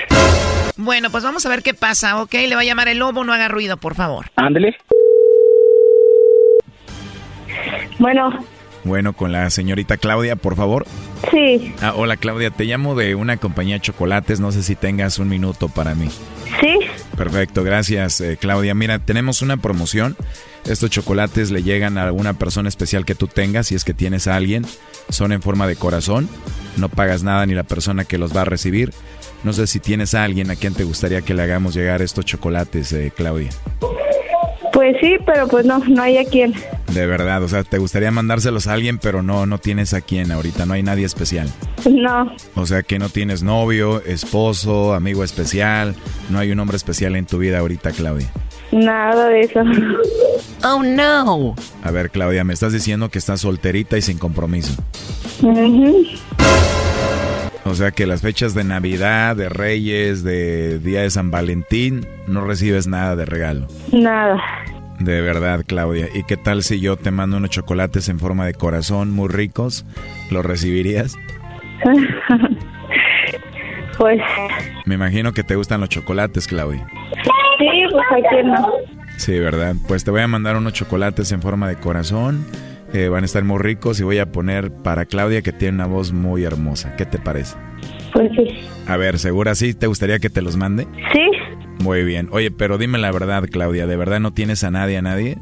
Bueno, 0.77 1.11
pues 1.11 1.23
vamos 1.23 1.45
a 1.45 1.49
ver 1.49 1.61
qué 1.61 1.75
pasa, 1.75 2.21
¿ok? 2.21 2.33
Le 2.33 2.55
va 2.55 2.61
a 2.61 2.65
llamar 2.65 2.87
el 2.87 2.97
lobo, 2.97 3.23
no 3.23 3.33
haga 3.33 3.47
ruido, 3.47 3.77
por 3.77 3.93
favor. 3.93 4.31
Ándele. 4.35 4.75
Bueno. 7.99 8.31
Bueno, 8.83 9.13
con 9.13 9.31
la 9.31 9.49
señorita 9.49 9.97
Claudia, 9.97 10.35
por 10.35 10.55
favor. 10.55 10.85
Sí. 11.31 11.73
Ah, 11.81 11.93
hola 11.95 12.17
Claudia, 12.17 12.51
te 12.51 12.65
llamo 12.65 12.95
de 12.95 13.15
una 13.15 13.37
compañía 13.37 13.75
de 13.75 13.81
chocolates, 13.81 14.39
no 14.41 14.51
sé 14.51 14.61
si 14.61 14.75
tengas 14.75 15.19
un 15.19 15.29
minuto 15.29 15.69
para 15.69 15.95
mí. 15.95 16.09
Sí. 16.59 16.79
Perfecto, 17.15 17.63
gracias 17.63 18.19
eh, 18.21 18.37
Claudia. 18.39 18.75
Mira, 18.75 18.99
tenemos 18.99 19.41
una 19.41 19.57
promoción. 19.57 20.17
Estos 20.65 20.89
chocolates 20.89 21.51
le 21.51 21.63
llegan 21.63 21.97
a 21.97 22.03
alguna 22.03 22.33
persona 22.33 22.69
especial 22.69 23.05
que 23.05 23.15
tú 23.15 23.27
tengas, 23.27 23.67
si 23.67 23.75
es 23.75 23.83
que 23.83 23.93
tienes 23.93 24.27
a 24.27 24.35
alguien. 24.35 24.65
Son 25.09 25.31
en 25.31 25.41
forma 25.41 25.67
de 25.67 25.75
corazón, 25.75 26.29
no 26.77 26.89
pagas 26.89 27.23
nada 27.23 27.45
ni 27.45 27.53
la 27.53 27.63
persona 27.63 28.05
que 28.05 28.17
los 28.17 28.35
va 28.35 28.41
a 28.41 28.45
recibir. 28.45 28.93
No 29.43 29.51
sé 29.51 29.67
si 29.67 29.79
tienes 29.79 30.13
a 30.13 30.23
alguien 30.23 30.51
a 30.51 30.55
quien 30.55 30.73
te 30.73 30.85
gustaría 30.85 31.21
que 31.21 31.33
le 31.33 31.43
hagamos 31.43 31.73
llegar 31.73 32.01
estos 32.01 32.25
chocolates, 32.25 32.93
eh, 32.93 33.11
Claudia. 33.15 33.49
Pues 34.73 34.97
sí, 34.99 35.17
pero 35.23 35.47
pues 35.47 35.65
no, 35.65 35.77
no 35.79 36.01
hay 36.01 36.17
a 36.17 36.25
quien. 36.25 36.53
De 36.91 37.05
verdad, 37.05 37.43
o 37.43 37.47
sea, 37.47 37.63
te 37.63 37.77
gustaría 37.77 38.09
mandárselos 38.09 38.65
a 38.65 38.73
alguien, 38.73 38.97
pero 38.97 39.21
no, 39.21 39.45
no 39.45 39.59
tienes 39.59 39.93
a 39.93 40.01
quien 40.01 40.31
ahorita, 40.31 40.65
no 40.65 40.73
hay 40.73 40.81
nadie 40.81 41.05
especial. 41.05 41.47
No. 41.89 42.35
O 42.55 42.65
sea, 42.65 42.81
que 42.81 42.97
no 42.97 43.09
tienes 43.09 43.43
novio, 43.43 44.03
esposo, 44.03 44.95
amigo 44.95 45.23
especial, 45.23 45.95
no 46.29 46.39
hay 46.39 46.51
un 46.51 46.59
hombre 46.59 46.75
especial 46.75 47.15
en 47.15 47.27
tu 47.27 47.37
vida 47.37 47.59
ahorita, 47.59 47.91
Claudia. 47.91 48.31
Nada 48.71 49.29
de 49.29 49.41
eso. 49.41 49.61
Oh, 50.63 50.81
no. 50.81 51.55
A 51.83 51.91
ver, 51.91 52.09
Claudia, 52.09 52.43
me 52.43 52.53
estás 52.53 52.73
diciendo 52.73 53.09
que 53.09 53.19
estás 53.19 53.41
solterita 53.41 53.97
y 53.97 54.01
sin 54.01 54.17
compromiso. 54.17 54.73
O 57.65 57.75
sea 57.75 57.91
que 57.91 58.05
las 58.05 58.21
fechas 58.21 58.53
de 58.53 58.63
Navidad, 58.63 59.35
de 59.35 59.47
Reyes, 59.49 60.23
de 60.23 60.79
Día 60.79 61.01
de 61.01 61.09
San 61.09 61.31
Valentín, 61.31 62.05
no 62.27 62.45
recibes 62.45 62.87
nada 62.87 63.15
de 63.15 63.25
regalo. 63.25 63.67
Nada. 63.91 64.37
De 64.99 65.21
verdad, 65.21 65.63
Claudia. 65.65 66.07
¿Y 66.13 66.23
qué 66.23 66.37
tal 66.37 66.63
si 66.63 66.79
yo 66.79 66.97
te 66.97 67.11
mando 67.11 67.37
unos 67.37 67.49
chocolates 67.49 68.09
en 68.09 68.19
forma 68.19 68.45
de 68.45 68.53
corazón 68.53 69.11
muy 69.11 69.29
ricos? 69.29 69.85
¿Los 70.29 70.45
recibirías? 70.45 71.15
pues... 73.97 74.21
Me 74.85 74.95
imagino 74.95 75.31
que 75.31 75.43
te 75.43 75.55
gustan 75.55 75.79
los 75.79 75.89
chocolates, 75.89 76.47
Claudia. 76.47 76.85
Sí, 77.59 77.67
pues 77.91 78.05
aquí 78.11 78.45
no. 78.45 78.73
Sí, 79.17 79.39
¿verdad? 79.39 79.75
Pues 79.87 80.03
te 80.03 80.11
voy 80.11 80.21
a 80.21 80.27
mandar 80.27 80.57
unos 80.57 80.73
chocolates 80.73 81.31
en 81.31 81.41
forma 81.41 81.69
de 81.69 81.75
corazón. 81.75 82.45
Eh, 82.93 83.09
van 83.09 83.23
a 83.23 83.25
estar 83.25 83.43
muy 83.43 83.57
ricos 83.59 83.99
y 83.99 84.03
voy 84.03 84.19
a 84.19 84.31
poner 84.31 84.71
para 84.71 85.05
Claudia 85.05 85.41
que 85.41 85.51
tiene 85.51 85.75
una 85.75 85.87
voz 85.87 86.13
muy 86.13 86.43
hermosa. 86.43 86.95
¿Qué 86.95 87.05
te 87.05 87.17
parece? 87.17 87.55
Pues 88.13 88.29
sí. 88.35 88.47
A 88.87 88.97
ver, 88.97 89.17
¿segura 89.17 89.55
sí? 89.55 89.73
¿Te 89.73 89.87
gustaría 89.87 90.19
que 90.19 90.29
te 90.29 90.41
los 90.41 90.55
mande? 90.55 90.87
Sí. 91.11 91.21
Muy 91.83 92.03
bien. 92.03 92.29
Oye, 92.31 92.51
pero 92.51 92.77
dime 92.77 92.99
la 92.99 93.11
verdad, 93.11 93.43
Claudia. 93.51 93.87
¿De 93.87 93.95
verdad 93.95 94.19
no 94.19 94.31
tienes 94.31 94.63
a 94.63 94.71
nadie, 94.71 94.97
a 94.97 95.01
nadie? 95.01 95.39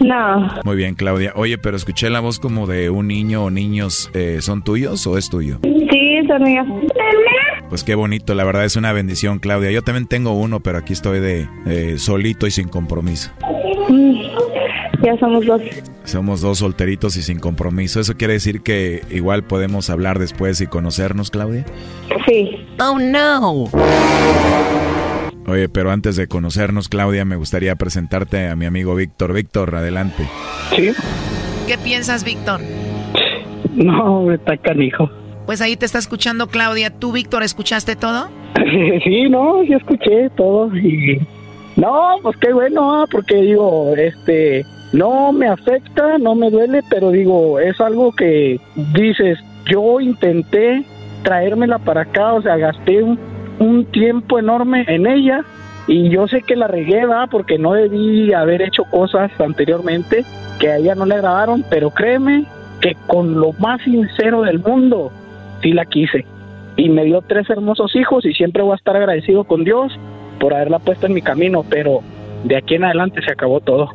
No. 0.00 0.48
Muy 0.64 0.76
bien, 0.76 0.94
Claudia. 0.94 1.32
Oye, 1.34 1.58
pero 1.58 1.76
escuché 1.76 2.10
la 2.10 2.20
voz 2.20 2.38
como 2.38 2.66
de 2.66 2.90
un 2.90 3.08
niño 3.08 3.44
o 3.44 3.50
niños. 3.50 4.10
Eh, 4.14 4.38
¿Son 4.40 4.62
tuyos 4.62 5.06
o 5.06 5.16
es 5.18 5.30
tuyo? 5.30 5.58
Sí, 5.62 6.20
son 6.26 6.42
míos. 6.42 6.66
Pues 7.68 7.84
qué 7.84 7.94
bonito, 7.94 8.34
la 8.34 8.44
verdad 8.44 8.64
es 8.64 8.76
una 8.76 8.92
bendición, 8.92 9.38
Claudia. 9.38 9.70
Yo 9.70 9.82
también 9.82 10.06
tengo 10.06 10.32
uno, 10.32 10.60
pero 10.60 10.78
aquí 10.78 10.92
estoy 10.92 11.20
de 11.20 11.48
eh, 11.66 11.98
solito 11.98 12.46
y 12.46 12.50
sin 12.50 12.68
compromiso. 12.68 13.30
Mm, 13.88 14.22
ya 15.02 15.16
somos 15.18 15.46
dos. 15.46 15.62
Somos 16.04 16.40
dos 16.40 16.58
solteritos 16.58 17.16
y 17.16 17.22
sin 17.22 17.38
compromiso. 17.38 18.00
¿Eso 18.00 18.16
quiere 18.16 18.34
decir 18.34 18.62
que 18.62 19.02
igual 19.10 19.44
podemos 19.44 19.90
hablar 19.90 20.18
después 20.18 20.60
y 20.60 20.66
conocernos, 20.66 21.30
Claudia? 21.30 21.64
Sí. 22.26 22.66
Oh, 22.78 22.98
no. 22.98 23.64
Oye, 25.46 25.68
pero 25.68 25.90
antes 25.90 26.16
de 26.16 26.28
conocernos, 26.28 26.88
Claudia, 26.88 27.24
me 27.24 27.36
gustaría 27.36 27.74
presentarte 27.76 28.48
a 28.48 28.56
mi 28.56 28.66
amigo 28.66 28.94
Víctor. 28.94 29.32
Víctor, 29.32 29.74
adelante. 29.74 30.28
Sí. 30.76 30.90
¿Qué 31.66 31.78
piensas, 31.78 32.24
Víctor? 32.24 32.60
No, 33.74 34.32
está 34.32 34.56
canijo. 34.56 35.10
Pues 35.46 35.60
ahí 35.60 35.76
te 35.76 35.86
está 35.86 35.98
escuchando 35.98 36.48
Claudia. 36.48 36.90
¿Tú, 36.90 37.12
Víctor, 37.12 37.42
escuchaste 37.42 37.96
todo? 37.96 38.28
Sí, 39.04 39.28
no, 39.28 39.62
sí 39.66 39.72
escuché 39.72 40.28
todo 40.36 40.76
y... 40.76 41.18
No, 41.76 42.16
pues 42.22 42.36
qué 42.36 42.52
bueno, 42.52 43.04
porque 43.10 43.36
digo, 43.36 43.94
este, 43.96 44.64
no 44.92 45.32
me 45.32 45.48
afecta, 45.48 46.18
no 46.18 46.34
me 46.34 46.50
duele, 46.50 46.82
pero 46.88 47.10
digo, 47.10 47.60
es 47.60 47.80
algo 47.80 48.12
que 48.12 48.60
dices, 48.92 49.38
yo 49.66 50.00
intenté 50.00 50.84
traérmela 51.22 51.78
para 51.78 52.02
acá, 52.02 52.34
o 52.34 52.42
sea, 52.42 52.56
gasté 52.56 53.02
un, 53.02 53.18
tiempo 53.92 54.38
enorme 54.38 54.86
en 54.88 55.06
ella 55.06 55.44
y 55.86 56.08
yo 56.08 56.26
sé 56.26 56.40
que 56.40 56.56
la 56.56 56.66
regué, 56.66 57.02
porque 57.30 57.58
no 57.58 57.74
debí 57.74 58.32
haber 58.32 58.62
hecho 58.62 58.84
cosas 58.84 59.30
anteriormente 59.38 60.24
que 60.58 60.70
a 60.70 60.76
ella 60.78 60.94
no 60.94 61.04
le 61.04 61.16
agradaron, 61.16 61.62
pero 61.68 61.90
créeme 61.90 62.46
que 62.80 62.96
con 63.06 63.38
lo 63.38 63.52
más 63.54 63.82
sincero 63.82 64.42
del 64.42 64.60
mundo, 64.60 65.12
sí 65.62 65.72
la 65.72 65.84
quise. 65.84 66.24
Y 66.76 66.88
me 66.88 67.04
dio 67.04 67.20
tres 67.20 67.50
hermosos 67.50 67.94
hijos 67.96 68.24
y 68.24 68.32
siempre 68.32 68.62
voy 68.62 68.72
a 68.72 68.76
estar 68.76 68.96
agradecido 68.96 69.44
con 69.44 69.64
Dios 69.64 69.92
por 70.38 70.54
haberla 70.54 70.78
puesto 70.78 71.06
en 71.06 71.12
mi 71.12 71.20
camino, 71.20 71.62
pero 71.68 72.00
de 72.44 72.56
aquí 72.56 72.74
en 72.74 72.84
adelante 72.84 73.20
se 73.22 73.32
acabó 73.32 73.60
todo. 73.60 73.88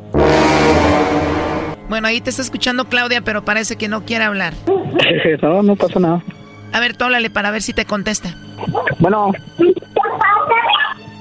Bueno, 1.88 2.08
ahí 2.08 2.20
te 2.20 2.30
está 2.30 2.42
escuchando 2.42 2.86
Claudia, 2.86 3.20
pero 3.22 3.44
parece 3.44 3.76
que 3.76 3.88
no 3.88 4.04
quiere 4.04 4.24
hablar. 4.24 4.54
no, 5.42 5.62
no 5.62 5.76
pasa 5.76 6.00
nada. 6.00 6.22
A 6.72 6.80
ver, 6.80 6.96
tú 6.96 7.04
háblale 7.04 7.30
para 7.30 7.50
ver 7.50 7.62
si 7.62 7.72
te 7.72 7.84
contesta. 7.84 8.30
Bueno. 8.98 9.32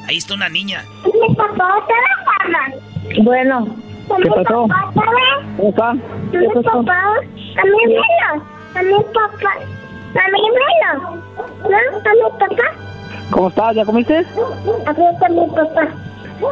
Ahí 0.07 0.17
está 0.17 0.33
una 0.33 0.49
niña. 0.49 0.83
Bueno. 3.23 3.67
¿Qué 4.21 4.29
pasó? 4.29 4.67
¿Cómo 5.57 5.69
está? 5.69 5.95
¿Qué 6.31 6.47
pasó? 6.53 6.79
A 6.79 7.63
mi 7.63 7.85
menos. 7.87 8.43
A 8.75 8.83
mi 8.83 9.03
papá. 9.13 9.53
A 10.15 10.31
mi. 10.31 10.41
¿No? 11.69 11.97
A 11.97 12.13
mi 12.13 12.39
papá. 12.39 12.71
¿Cómo 13.31 13.47
estás? 13.49 13.75
¿Ya 13.75 13.85
comiste? 13.85 14.17
Aquí 14.19 15.01
está 15.13 15.29
mi 15.29 15.47
papá. 15.47 15.87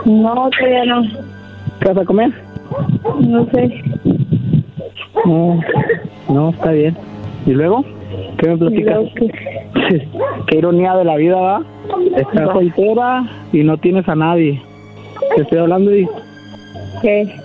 No, 0.06 0.50
todavía 0.50 0.86
no. 0.86 1.04
¿Qué 1.80 1.90
vas 1.90 1.98
a 1.98 2.06
comer? 2.06 2.32
No 3.20 3.46
sé. 3.52 3.84
No, 5.26 5.60
no, 6.30 6.50
está 6.50 6.72
bien. 6.72 6.96
¿Y 7.46 7.52
luego? 7.52 7.84
¿Qué 8.38 8.48
me 8.48 8.58
platicas? 8.58 9.00
Qué 10.48 10.58
ironía 10.58 10.96
de 10.96 11.04
la 11.04 11.16
vida, 11.16 11.36
¿va? 11.36 11.64
Estás 12.16 12.52
soltera 12.52 13.26
y 13.52 13.64
no 13.64 13.78
tienes 13.78 14.08
a 14.08 14.16
nadie. 14.16 14.62
Te 15.36 15.42
estoy 15.42 15.60
hablando 15.60 15.96
y... 15.96 16.08
¿Qué? 17.02 17.36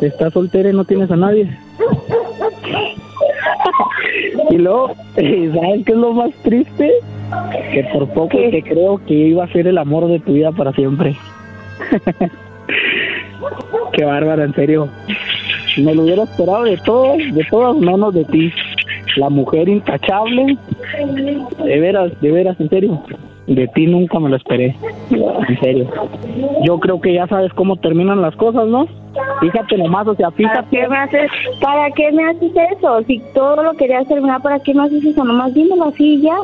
Estás 0.00 0.32
soltera 0.32 0.70
y 0.70 0.72
no 0.72 0.84
tienes 0.84 1.10
a 1.10 1.16
nadie. 1.16 1.48
y 4.50 4.56
luego, 4.56 4.88
¿sabes 5.14 5.84
qué 5.84 5.92
es 5.92 5.98
lo 5.98 6.12
más 6.12 6.30
triste? 6.42 6.92
Que 7.72 7.84
por 7.92 8.08
poco 8.08 8.36
que 8.36 8.62
creo 8.62 9.00
que 9.06 9.14
iba 9.14 9.44
a 9.44 9.52
ser 9.52 9.68
el 9.68 9.78
amor 9.78 10.08
de 10.08 10.18
tu 10.18 10.32
vida 10.32 10.50
para 10.52 10.72
siempre. 10.72 11.16
qué 13.92 14.04
bárbara, 14.04 14.44
en 14.44 14.54
serio. 14.54 14.88
Me 15.78 15.94
lo 15.94 16.02
hubiera 16.02 16.24
esperado 16.24 16.64
de 16.64 16.76
todos, 16.78 17.18
de 17.32 17.44
todas 17.50 17.76
menos 17.76 18.14
de 18.14 18.24
ti. 18.24 18.52
La 19.16 19.28
mujer 19.28 19.68
intachable. 19.68 20.56
De 21.64 21.80
veras, 21.80 22.12
de 22.20 22.30
veras, 22.30 22.60
en 22.60 22.68
serio. 22.68 23.02
De 23.46 23.66
ti 23.68 23.86
nunca 23.86 24.18
me 24.18 24.28
lo 24.28 24.36
esperé. 24.36 24.76
En 25.10 25.60
serio. 25.60 25.90
Yo 26.64 26.78
creo 26.78 27.00
que 27.00 27.14
ya 27.14 27.26
sabes 27.26 27.52
cómo 27.54 27.76
terminan 27.76 28.22
las 28.22 28.36
cosas, 28.36 28.66
¿no? 28.66 28.86
Fíjate 29.40 29.76
nomás, 29.78 30.06
o 30.06 30.14
sea, 30.14 30.30
¿Para 30.30 30.36
fíjate. 30.36 30.68
qué 30.70 30.88
me 30.88 30.96
haces, 30.98 31.30
para 31.60 31.90
qué 31.92 32.12
me 32.12 32.28
haces 32.28 32.52
eso? 32.76 33.02
Si 33.06 33.18
todo 33.34 33.62
lo 33.62 33.72
querías 33.74 34.06
terminar, 34.06 34.40
¿para 34.42 34.58
qué 34.60 34.74
me 34.74 34.84
haces 34.84 35.04
eso? 35.04 35.24
Nomás 35.24 35.52
dímelo 35.54 35.84
así 35.88 36.20
ya. 36.20 36.36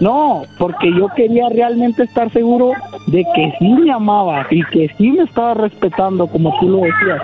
No, 0.00 0.42
porque 0.58 0.92
yo 0.92 1.08
quería 1.16 1.48
realmente 1.48 2.04
estar 2.04 2.30
seguro 2.30 2.72
de 3.06 3.24
que 3.34 3.52
sí 3.58 3.68
me 3.68 3.90
amaba 3.92 4.46
y 4.50 4.62
que 4.66 4.88
sí 4.96 5.10
me 5.12 5.24
estaba 5.24 5.54
respetando 5.54 6.26
como 6.26 6.54
tú 6.60 6.68
lo 6.68 6.78
decías. 6.78 7.22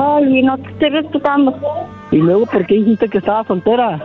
Ay, 0.00 0.42
no 0.42 0.56
te 0.58 0.68
estoy 0.70 0.88
respetando. 0.90 1.54
Y 2.10 2.16
luego, 2.18 2.46
¿por 2.46 2.64
qué 2.66 2.74
dijiste 2.76 3.08
que 3.08 3.18
estaba 3.18 3.44
soltera? 3.44 4.00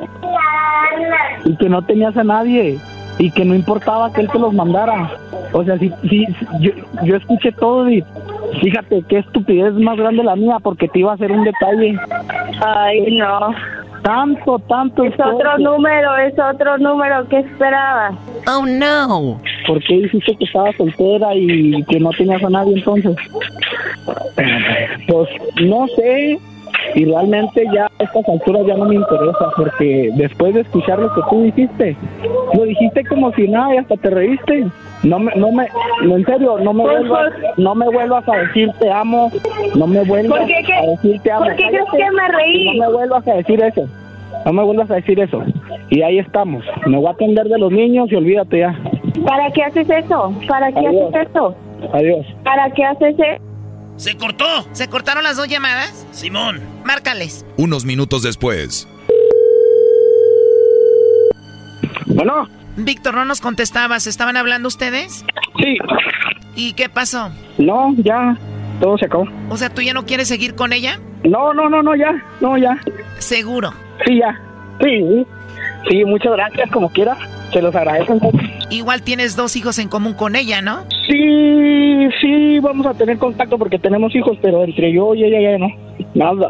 Y 1.45 1.55
que 1.57 1.69
no 1.69 1.81
tenías 1.85 2.17
a 2.17 2.23
nadie. 2.23 2.77
Y 3.17 3.31
que 3.31 3.45
no 3.45 3.55
importaba 3.55 4.11
que 4.11 4.21
él 4.21 4.29
te 4.29 4.39
los 4.39 4.53
mandara. 4.53 5.11
O 5.53 5.63
sea, 5.63 5.77
sí, 5.77 5.91
sí, 6.09 6.25
yo, 6.59 6.71
yo 7.03 7.15
escuché 7.15 7.51
todo 7.51 7.89
y 7.89 8.03
fíjate 8.61 9.03
qué 9.07 9.19
estupidez 9.19 9.73
más 9.73 9.97
grande 9.97 10.23
la 10.23 10.35
mía 10.35 10.57
porque 10.61 10.87
te 10.87 10.99
iba 10.99 11.11
a 11.11 11.15
hacer 11.15 11.31
un 11.31 11.43
detalle. 11.43 11.95
Ay, 12.65 13.17
no. 13.17 13.53
Tanto, 14.03 14.59
tanto. 14.59 15.03
Es 15.05 15.13
otro 15.13 15.57
número, 15.59 16.17
es 16.17 16.33
otro 16.37 16.77
número. 16.77 17.25
¿Qué 17.29 17.39
esperabas? 17.39 18.15
Oh, 18.47 18.65
no. 18.65 19.39
¿Por 19.65 19.81
qué 19.85 20.01
dijiste 20.01 20.35
que 20.35 20.43
estaba 20.43 20.73
soltera 20.73 21.33
y 21.33 21.81
que 21.83 21.99
no 21.99 22.09
tenías 22.11 22.43
a 22.43 22.49
nadie 22.49 22.73
entonces? 22.77 23.15
Pues 25.07 25.29
no 25.61 25.87
sé. 25.95 26.37
Y 26.95 27.05
realmente 27.05 27.65
ya 27.73 27.85
a 27.85 28.03
estas 28.03 28.27
alturas 28.29 28.65
ya 28.67 28.75
no 28.75 28.85
me 28.85 28.95
interesa 28.95 29.51
porque 29.55 30.09
después 30.15 30.53
de 30.53 30.61
escuchar 30.61 30.99
lo 30.99 31.13
que 31.13 31.21
tú 31.29 31.43
dijiste, 31.43 31.95
lo 32.53 32.63
dijiste 32.63 33.03
como 33.05 33.31
si 33.33 33.47
nada 33.47 33.73
y 33.73 33.77
hasta 33.77 33.95
te 33.97 34.09
reíste. 34.09 34.65
No 35.03 35.19
me, 35.19 35.33
no 35.35 35.51
me, 35.51 35.67
no, 36.03 36.15
en 36.15 36.25
serio, 36.25 36.57
no 36.59 36.71
me 36.71 36.83
vuelvas, 36.83 37.33
no 37.57 37.75
me 37.75 37.89
vuelvas 37.89 38.27
a 38.29 38.37
decir 38.37 38.71
te 38.79 38.89
amo, 38.89 39.29
no 39.75 39.85
me 39.85 40.01
vuelvas 40.03 40.39
¿Por 40.39 40.47
qué, 40.47 40.63
qué? 40.65 40.73
a 40.73 40.81
decir 40.91 41.21
te 41.21 41.31
amo. 41.31 41.45
¿Por 41.45 41.55
qué 41.57 41.67
crees 41.67 41.85
que 41.91 42.11
me 42.11 42.27
reí? 42.37 42.77
No 42.79 42.85
me 42.87 42.93
vuelvas 42.93 43.27
a 43.27 43.33
decir 43.33 43.61
eso, 43.61 43.85
no 44.45 44.53
me 44.53 44.63
vuelvas 44.63 44.89
a 44.91 44.95
decir 44.95 45.19
eso. 45.19 45.43
Y 45.89 46.01
ahí 46.03 46.19
estamos, 46.19 46.63
me 46.85 46.95
voy 46.97 47.07
a 47.07 47.11
atender 47.11 47.47
de 47.49 47.57
los 47.59 47.71
niños 47.71 48.09
y 48.13 48.15
olvídate 48.15 48.59
ya. 48.59 48.79
¿Para 49.25 49.51
qué 49.51 49.63
haces 49.63 49.89
eso? 49.89 50.33
¿Para 50.47 50.71
qué 50.71 50.87
Adiós. 50.87 51.13
haces 51.13 51.27
eso? 51.29 51.55
Adiós. 51.91 52.25
¿Para 52.45 52.69
qué 52.69 52.83
haces 52.85 53.15
eso? 53.19 53.43
¡Se 53.97 54.17
cortó! 54.17 54.45
¿Se 54.73 54.87
cortaron 54.89 55.23
las 55.23 55.37
dos 55.37 55.47
llamadas? 55.47 56.05
Simón. 56.11 56.61
Márcales. 56.83 57.45
Unos 57.57 57.85
minutos 57.85 58.23
después. 58.23 58.87
Bueno. 62.07 62.47
Víctor, 62.75 63.13
no 63.13 63.25
nos 63.25 63.39
contestabas. 63.39 64.07
¿Estaban 64.07 64.35
hablando 64.35 64.67
ustedes? 64.67 65.23
Sí. 65.59 65.77
¿Y 66.55 66.73
qué 66.73 66.89
pasó? 66.89 67.31
No, 67.57 67.93
ya, 67.97 68.37
todo 68.79 68.97
se 68.97 69.05
acabó. 69.05 69.27
O 69.49 69.57
sea, 69.57 69.69
¿tú 69.69 69.81
ya 69.81 69.93
no 69.93 70.05
quieres 70.05 70.27
seguir 70.27 70.55
con 70.55 70.73
ella? 70.73 70.99
No, 71.23 71.53
no, 71.53 71.69
no, 71.69 71.83
no, 71.83 71.95
ya, 71.95 72.11
no, 72.41 72.57
ya. 72.57 72.79
Seguro. 73.19 73.73
Sí, 74.05 74.17
ya. 74.19 74.39
Sí, 74.81 75.25
sí, 75.89 76.03
muchas 76.05 76.33
gracias, 76.33 76.69
como 76.71 76.89
quiera. 76.89 77.15
Se 77.53 77.61
los 77.61 77.75
agradezco. 77.75 78.19
Igual 78.71 79.03
tienes 79.03 79.35
dos 79.35 79.55
hijos 79.55 79.77
en 79.77 79.87
común 79.87 80.13
con 80.13 80.35
ella, 80.35 80.61
¿no? 80.61 80.85
Sí, 81.07 82.07
sí, 82.19 82.59
vamos 82.59 82.87
a 82.87 82.93
tener 82.95 83.19
contacto 83.19 83.57
porque 83.59 83.77
tenemos 83.77 84.15
hijos, 84.15 84.37
pero 84.41 84.63
entre 84.63 84.91
yo 84.91 85.13
y 85.13 85.23
ella 85.23 85.51
ya 85.51 85.57
no. 85.59 85.67
Nada. 86.15 86.49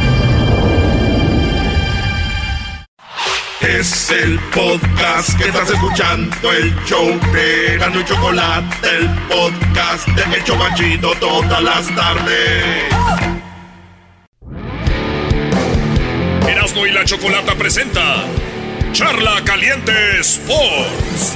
Es 3.61 4.09
el 4.09 4.39
podcast 4.53 5.37
que 5.37 5.47
estás 5.47 5.69
escuchando, 5.69 6.51
el 6.51 6.75
show 6.85 7.07
de 7.31 7.75
Erasmo 7.75 7.99
y 7.99 8.05
Chocolate, 8.05 8.97
el 8.97 9.09
podcast 9.27 10.07
de 10.07 10.35
El 10.35 10.43
Chobachito 10.43 11.11
todas 11.19 11.61
las 11.61 11.95
tardes. 11.95 12.93
Erasno 16.47 16.87
y 16.87 16.91
la 16.91 17.05
chocolata 17.05 17.53
presenta 17.55 18.23
Charla 18.93 19.43
Caliente 19.45 20.19
Sports. 20.21 21.35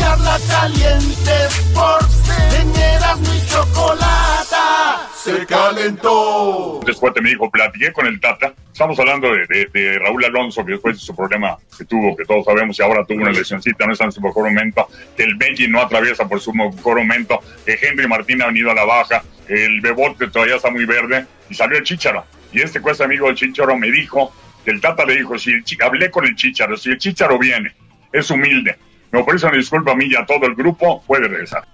Charla 0.00 0.38
caliente 0.48 1.32
Sports. 1.48 2.30
En 2.58 2.74
Erasmo 2.74 3.34
y 3.34 3.48
Chocolata. 3.50 5.10
Se 5.26 5.44
calentó. 5.44 6.80
Después 6.86 7.12
me 7.20 7.30
dijo, 7.30 7.50
platiqué 7.50 7.92
con 7.92 8.06
el 8.06 8.20
Tata. 8.20 8.54
Estamos 8.72 8.96
hablando 9.00 9.32
de, 9.32 9.44
de- 9.46 9.66
de 9.72 9.98
Raúl 9.98 10.24
Alonso, 10.24 10.64
que 10.64 10.72
después 10.72 10.96
de 10.96 11.00
su 11.02 11.16
problema 11.16 11.56
que 11.76 11.84
tuvo, 11.84 12.16
que 12.16 12.24
todos 12.24 12.44
sabemos, 12.44 12.78
y 12.78 12.82
ahora 12.82 13.04
tuvo 13.04 13.22
una 13.22 13.32
lesioncita, 13.32 13.86
no 13.86 13.92
está 13.92 14.04
en 14.04 14.12
su 14.12 14.20
mejor 14.20 14.44
momento, 14.44 14.86
el 15.18 15.34
Benji 15.34 15.66
no 15.66 15.80
atraviesa 15.80 16.28
por 16.28 16.40
su 16.40 16.52
mejor 16.54 16.98
momento, 16.98 17.40
que 17.64 17.76
Henry 17.82 18.06
Martín 18.06 18.40
ha 18.42 18.46
venido 18.46 18.70
a 18.70 18.74
la 18.74 18.84
baja, 18.84 19.24
el 19.48 19.80
Bebote 19.80 20.28
todavía 20.28 20.56
está 20.56 20.70
muy 20.70 20.84
verde, 20.84 21.26
y 21.50 21.54
salió 21.54 21.78
el 21.78 21.84
Chicharo. 21.84 22.24
Y 22.52 22.60
este 22.60 22.80
cuesta 22.80 23.04
amigo 23.04 23.26
del 23.26 23.34
Chicharo 23.36 23.76
me 23.76 23.90
dijo, 23.90 24.32
que 24.64 24.70
el 24.70 24.80
Tata 24.80 25.04
le 25.04 25.16
dijo, 25.16 25.36
si 25.38 25.50
el 25.50 25.64
hablé 25.82 26.10
con 26.10 26.24
el 26.24 26.36
Chicharo, 26.36 26.76
si 26.76 26.90
el 26.90 26.98
Chicharo 26.98 27.38
viene, 27.38 27.74
es 28.12 28.30
humilde, 28.30 28.76
me 29.10 29.20
ofrece 29.20 29.46
una 29.46 29.56
disculpa 29.56 29.92
a 29.92 29.94
mí 29.96 30.06
y 30.08 30.14
a 30.16 30.24
todo 30.24 30.46
el 30.46 30.54
grupo, 30.54 31.02
puede 31.06 31.28
regresar. 31.28 31.64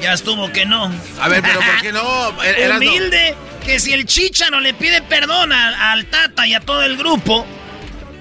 Ya 0.00 0.12
estuvo 0.12 0.50
que 0.52 0.66
no. 0.66 0.92
A 1.20 1.28
ver, 1.28 1.42
pero 1.42 1.60
¿por 1.60 1.80
qué 1.80 1.92
no? 1.92 2.42
Er-. 2.42 2.76
Humilde, 2.76 3.34
que 3.64 3.78
si 3.80 3.92
el 3.92 4.04
Chicharo 4.06 4.60
le 4.60 4.74
pide 4.74 5.02
perdón 5.02 5.52
a- 5.52 5.92
al 5.92 6.06
Tata 6.06 6.46
y 6.46 6.54
a 6.54 6.60
todo 6.60 6.82
el 6.82 6.96
grupo, 6.96 7.46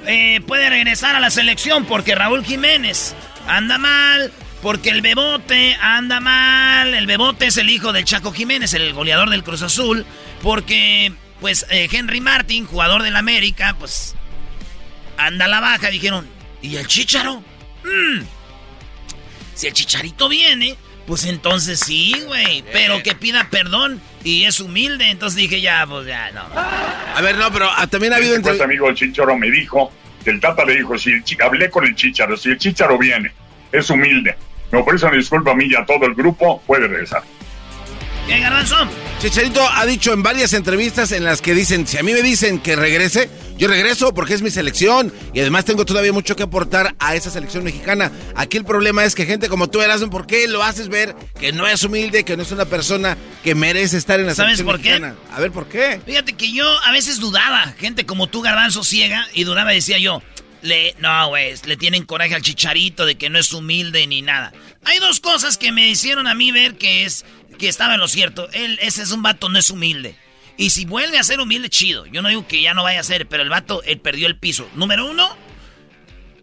eh, 0.05 0.41
puede 0.47 0.69
regresar 0.69 1.15
a 1.15 1.19
la 1.19 1.29
selección 1.29 1.85
porque 1.85 2.15
Raúl 2.15 2.45
Jiménez 2.45 3.15
anda 3.47 3.77
mal, 3.77 4.31
porque 4.61 4.89
el 4.91 5.01
Bebote 5.01 5.75
anda 5.81 6.19
mal. 6.19 6.93
El 6.93 7.07
Bebote 7.07 7.47
es 7.47 7.57
el 7.57 7.69
hijo 7.69 7.91
del 7.91 8.05
Chaco 8.05 8.31
Jiménez, 8.31 8.73
el 8.75 8.93
goleador 8.93 9.29
del 9.29 9.43
Cruz 9.43 9.61
Azul, 9.63 10.05
porque 10.41 11.11
pues 11.41 11.65
eh, 11.69 11.89
Henry 11.91 12.21
Martin, 12.21 12.65
jugador 12.65 13.03
del 13.03 13.15
América, 13.17 13.75
pues 13.79 14.15
anda 15.17 15.45
a 15.45 15.47
la 15.49 15.59
baja. 15.59 15.87
Dijeron, 15.89 16.27
¿y 16.61 16.75
el 16.77 16.87
Chicharo? 16.87 17.43
Mm, 17.83 18.21
si 19.55 19.67
el 19.67 19.73
Chicharito 19.73 20.29
viene, 20.29 20.75
pues 21.05 21.25
entonces 21.25 21.79
sí, 21.79 22.13
güey. 22.25 22.63
Pero 22.71 23.01
que 23.03 23.15
pida 23.15 23.47
perdón 23.49 24.01
y 24.23 24.45
es 24.45 24.59
humilde. 24.59 25.09
Entonces 25.09 25.37
dije, 25.37 25.61
ya, 25.61 25.85
pues 25.87 26.07
ya, 26.07 26.31
no. 26.31 26.41
A 26.55 27.21
ver, 27.21 27.37
no, 27.37 27.51
pero 27.51 27.69
ah, 27.69 27.87
también 27.87 28.13
ha 28.13 28.17
habido 28.17 28.35
Este 28.35 28.49
entre... 28.49 28.65
amigo 28.65 28.87
del 28.87 28.95
Chicharo 28.95 29.37
me 29.37 29.51
dijo, 29.51 29.91
que 30.23 30.31
el 30.31 30.39
Tata 30.39 30.65
le 30.65 30.77
dijo, 30.77 30.97
si 30.97 31.11
el 31.11 31.23
hablé 31.41 31.69
con 31.69 31.85
el 31.85 31.95
Chicharo, 31.95 32.37
si 32.37 32.49
el 32.49 32.57
Chicharo 32.57 32.97
viene, 32.97 33.31
es 33.71 33.89
humilde, 33.89 34.35
me 34.71 34.79
ofrece 34.79 35.05
una 35.05 35.17
disculpa 35.17 35.51
a 35.51 35.55
mí 35.55 35.65
y 35.67 35.75
a 35.75 35.85
todo 35.85 36.05
el 36.05 36.15
grupo, 36.15 36.61
puede 36.65 36.87
regresar. 36.87 37.23
¿Qué, 38.27 38.39
Garbanzo? 38.39 38.75
Chicharito 39.21 39.61
ha 39.67 39.85
dicho 39.85 40.11
en 40.13 40.23
varias 40.23 40.53
entrevistas 40.53 41.11
en 41.11 41.23
las 41.23 41.41
que 41.41 41.53
dicen, 41.53 41.85
si 41.87 41.97
a 41.97 42.03
mí 42.03 42.13
me 42.13 42.21
dicen 42.21 42.59
que 42.59 42.75
regrese, 42.75 43.29
yo 43.57 43.67
regreso 43.67 44.13
porque 44.13 44.33
es 44.33 44.41
mi 44.41 44.49
selección 44.49 45.13
y 45.33 45.39
además 45.41 45.65
tengo 45.65 45.85
todavía 45.85 46.11
mucho 46.13 46.35
que 46.35 46.43
aportar 46.43 46.95
a 46.99 47.15
esa 47.15 47.29
selección 47.29 47.63
mexicana. 47.63 48.11
Aquí 48.35 48.57
el 48.57 48.65
problema 48.65 49.03
es 49.05 49.13
que 49.15 49.25
gente 49.25 49.49
como 49.49 49.69
tú, 49.69 49.81
Erasmo, 49.81 50.09
¿por 50.09 50.25
qué 50.25 50.47
lo 50.47 50.63
haces 50.63 50.87
ver 50.89 51.15
que 51.39 51.51
no 51.51 51.67
es 51.67 51.83
humilde, 51.83 52.23
que 52.23 52.35
no 52.35 52.43
es 52.43 52.51
una 52.51 52.65
persona 52.65 53.17
que 53.43 53.55
merece 53.55 53.97
estar 53.97 54.19
en 54.19 54.25
la 54.25 54.35
¿Sabes 54.35 54.57
selección 54.57 54.67
por 54.67 54.81
qué? 54.81 54.99
mexicana? 54.99 55.15
A 55.33 55.39
ver, 55.39 55.51
¿por 55.51 55.67
qué? 55.67 56.01
Fíjate 56.05 56.33
que 56.33 56.51
yo 56.51 56.65
a 56.83 56.91
veces 56.91 57.19
dudaba. 57.19 57.73
Gente 57.79 58.05
como 58.05 58.27
tú, 58.27 58.41
Garbanzo, 58.41 58.83
ciega. 58.83 59.27
Y 59.33 59.43
dudaba 59.43 59.73
y 59.73 59.77
decía 59.77 59.99
yo, 59.99 60.21
le, 60.61 60.95
no, 60.99 61.27
güey, 61.29 61.53
le 61.65 61.77
tienen 61.77 62.05
coraje 62.05 62.35
al 62.35 62.41
chicharito 62.41 63.05
de 63.05 63.15
que 63.15 63.29
no 63.29 63.37
es 63.39 63.53
humilde 63.53 64.05
ni 64.07 64.21
nada. 64.21 64.53
Hay 64.85 64.99
dos 64.99 65.19
cosas 65.21 65.57
que 65.57 65.71
me 65.71 65.89
hicieron 65.89 66.27
a 66.27 66.33
mí 66.35 66.51
ver 66.51 66.75
que 66.77 67.05
es 67.05 67.23
que 67.57 67.67
estaba 67.67 67.93
en 67.95 67.99
lo 67.99 68.07
cierto. 68.07 68.49
Él, 68.51 68.77
ese 68.81 69.03
es 69.03 69.11
un 69.11 69.21
vato, 69.23 69.49
no 69.49 69.59
es 69.59 69.69
humilde. 69.69 70.15
Y 70.57 70.69
si 70.69 70.85
vuelve 70.85 71.17
a 71.17 71.23
ser 71.23 71.39
humilde, 71.39 71.69
chido. 71.69 72.05
Yo 72.05 72.21
no 72.21 72.29
digo 72.29 72.47
que 72.47 72.61
ya 72.61 72.73
no 72.73 72.83
vaya 72.83 72.99
a 72.99 73.03
ser, 73.03 73.27
pero 73.27 73.43
el 73.43 73.49
vato 73.49 73.81
él 73.83 73.99
perdió 73.99 74.27
el 74.27 74.37
piso. 74.37 74.69
Número 74.75 75.05
uno, 75.09 75.35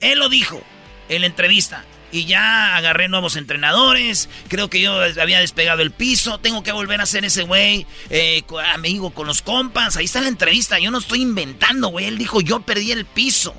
él 0.00 0.18
lo 0.18 0.28
dijo 0.28 0.62
en 1.08 1.20
la 1.22 1.26
entrevista. 1.26 1.84
y 2.12 2.24
ya 2.24 2.76
agarré 2.76 3.08
nuevos 3.08 3.36
entrenadores. 3.36 4.28
Creo 4.48 4.68
que 4.68 4.80
yo 4.80 5.00
había 5.00 5.38
despegado 5.40 5.82
el 5.82 5.92
piso. 5.92 6.38
Tengo 6.38 6.62
que 6.62 6.72
volver 6.72 7.00
a 7.00 7.06
ser 7.06 7.24
ese 7.24 7.42
güey, 7.42 7.86
eh, 8.10 8.42
amigo 8.74 9.10
con 9.10 9.26
los 9.26 9.42
compas. 9.42 9.96
Ahí 9.96 10.06
está 10.06 10.20
la 10.20 10.28
entrevista. 10.28 10.78
Yo 10.78 10.90
no 10.90 10.98
estoy 10.98 11.22
inventando, 11.22 11.88
güey. 11.88 12.06
Él 12.06 12.18
dijo, 12.18 12.40
yo 12.40 12.60
perdí 12.60 12.90
el 12.92 13.04
piso. 13.04 13.54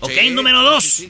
Ok, 0.00 0.12
número 0.30 0.62
dos. 0.62 1.02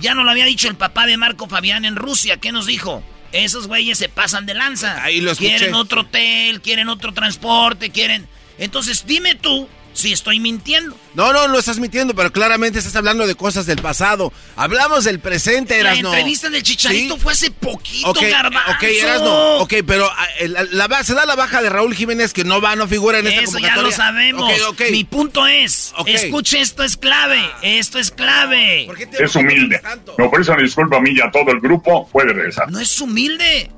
Ya 0.00 0.14
no 0.14 0.24
lo 0.24 0.30
había 0.30 0.44
dicho 0.44 0.68
el 0.68 0.76
papá 0.76 1.06
de 1.06 1.16
Marco 1.16 1.48
Fabián 1.48 1.84
en 1.84 1.96
Rusia. 1.96 2.36
¿Qué 2.36 2.52
nos 2.52 2.66
dijo? 2.66 3.02
Esos 3.34 3.66
güeyes 3.66 3.98
se 3.98 4.08
pasan 4.08 4.46
de 4.46 4.54
lanza. 4.54 5.02
Ahí 5.02 5.20
lo 5.20 5.34
Quieren 5.34 5.74
otro 5.74 6.02
hotel, 6.02 6.60
quieren 6.60 6.88
otro 6.88 7.12
transporte, 7.12 7.90
quieren... 7.90 8.28
Entonces 8.58 9.04
dime 9.06 9.34
tú 9.34 9.68
si 9.94 10.12
estoy 10.12 10.40
mintiendo. 10.40 10.96
No, 11.14 11.32
no, 11.32 11.48
no 11.48 11.58
estás 11.58 11.78
mintiendo, 11.78 12.14
pero 12.14 12.30
claramente 12.32 12.78
estás 12.80 12.94
hablando 12.96 13.26
de 13.26 13.34
cosas 13.34 13.64
del 13.64 13.78
pasado. 13.78 14.32
Hablamos 14.56 15.04
del 15.04 15.20
presente, 15.20 15.78
Erasno. 15.78 16.10
La 16.10 16.18
entrevista 16.18 16.50
del 16.50 16.62
Chicharito 16.62 17.16
fue 17.16 17.32
hace 17.32 17.50
poquito, 17.50 18.10
okay, 18.10 18.30
garbanzo. 18.30 18.72
Ok, 18.72 18.82
Erasno, 18.82 19.56
ok, 19.58 19.74
pero 19.86 20.10
ah, 20.10 20.28
la, 20.72 21.04
se 21.04 21.14
da 21.14 21.24
la 21.24 21.36
baja 21.36 21.62
de 21.62 21.70
Raúl 21.70 21.94
Jiménez 21.94 22.32
que 22.32 22.44
no 22.44 22.60
va, 22.60 22.76
no 22.76 22.88
figura 22.88 23.20
en 23.20 23.28
esta 23.28 23.42
Eso 23.42 23.52
convocatoria. 23.52 23.82
ya 23.82 23.88
lo 23.88 23.92
sabemos. 23.92 24.52
Mi 24.90 25.04
punto 25.04 25.46
es, 25.46 25.94
escuche, 26.06 26.60
esto 26.60 26.82
es 26.82 26.96
clave, 26.96 27.40
esto 27.62 27.98
es 27.98 28.10
clave. 28.10 28.88
es 29.18 29.36
humilde. 29.36 29.80
No, 30.18 30.28
por 30.28 30.40
eso 30.40 30.54
me 30.56 30.64
disculpa 30.64 30.96
a 30.96 31.00
mí 31.00 31.10
y 31.14 31.20
a 31.20 31.30
todo 31.30 31.52
el 31.52 31.60
grupo, 31.60 32.08
puede 32.08 32.32
regresar. 32.32 32.70
No 32.70 32.80
es 32.80 33.00
humilde. 33.00 33.70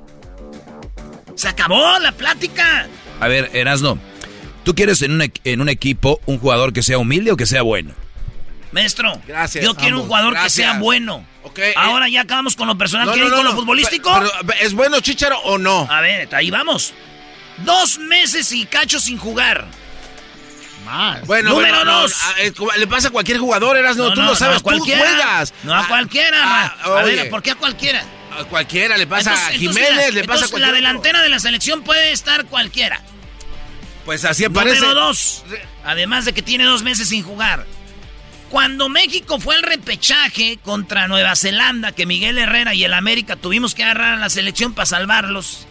Se 1.35 1.47
acabó 1.47 1.99
la 1.99 2.11
plática. 2.11 2.87
A 3.19 3.27
ver, 3.27 3.51
Erasno, 3.53 3.99
¿Tú 4.67 4.75
quieres 4.75 5.01
en 5.01 5.13
un, 5.13 5.31
en 5.45 5.61
un 5.61 5.69
equipo 5.69 6.19
un 6.25 6.39
jugador 6.39 6.73
que 6.73 6.83
sea 6.83 6.97
humilde 6.97 7.31
o 7.31 7.37
que 7.37 7.45
sea 7.45 7.61
bueno? 7.61 7.93
Maestro, 8.73 9.17
Gracias, 9.25 9.63
yo 9.63 9.73
quiero 9.75 10.01
un 10.01 10.07
jugador 10.07 10.37
que 10.37 10.49
sea 10.49 10.77
bueno. 10.77 11.25
Ahora 11.77 12.09
ya 12.09 12.23
acabamos 12.23 12.57
con 12.57 12.67
lo 12.67 12.77
personal. 12.77 13.09
¿Quieren 13.13 13.29
ir 13.29 13.33
con 13.33 13.45
lo 13.45 13.55
futbolístico? 13.55 14.11
¿Es 14.59 14.73
bueno 14.73 14.99
Chicharo 14.99 15.39
o 15.39 15.57
no? 15.57 15.87
A 15.89 16.01
ver, 16.01 16.35
ahí 16.35 16.51
vamos. 16.51 16.93
Dos 17.59 17.97
meses 17.97 18.51
y 18.51 18.65
cacho 18.65 18.99
sin 18.99 19.17
jugar. 19.17 19.65
Más. 20.83 21.25
Bueno, 21.25 21.51
Número 21.51 21.85
dos. 21.85 22.13
le 22.77 22.87
pasa 22.87 23.07
a 23.07 23.11
cualquier 23.11 23.37
jugador, 23.37 23.77
eras 23.77 23.95
no, 23.95 24.11
tú 24.11 24.21
lo 24.21 24.35
sabes, 24.35 24.61
tú 24.61 24.79
juegas. 24.79 25.53
No 25.63 25.73
a 25.73 25.87
cualquiera. 25.87 26.39
Ah, 26.43 26.75
a 26.83 27.03
ver, 27.03 27.29
¿por 27.29 27.41
qué 27.41 27.51
a 27.51 27.55
cualquiera? 27.55 28.03
A 28.37 28.43
cualquiera, 28.43 28.97
le 28.97 29.07
pasa 29.07 29.31
a 29.31 29.51
Jiménez, 29.51 30.13
le 30.13 30.25
pasa 30.25 30.43
a 30.43 30.49
cualquiera. 30.49 30.73
La 30.73 30.89
delantera 30.89 31.21
de 31.21 31.29
la 31.29 31.39
selección 31.39 31.83
puede 31.83 32.11
estar 32.11 32.43
cualquiera. 32.47 33.01
Pues 34.07 34.23
así 34.23 34.45
aparece. 34.45 34.79
Número 34.79 35.01
dos. 35.01 35.43
Además 35.83 36.23
de 36.23 36.31
que 36.31 36.41
tiene 36.41 36.63
dos 36.63 36.81
meses 36.81 37.09
sin 37.09 37.23
jugar. 37.23 37.65
Cuando 38.49 38.87
México 38.87 39.37
fue 39.37 39.55
al 39.55 39.63
repechaje 39.63 40.59
contra 40.63 41.09
Nueva 41.09 41.35
Zelanda, 41.35 41.91
que 41.91 42.05
Miguel 42.05 42.37
Herrera 42.37 42.73
y 42.73 42.85
el 42.85 42.93
América 42.93 43.35
tuvimos 43.35 43.75
que 43.75 43.83
agarrar 43.83 44.13
a 44.13 44.15
la 44.15 44.29
selección 44.29 44.73
para 44.73 44.85
salvarlos. 44.85 45.67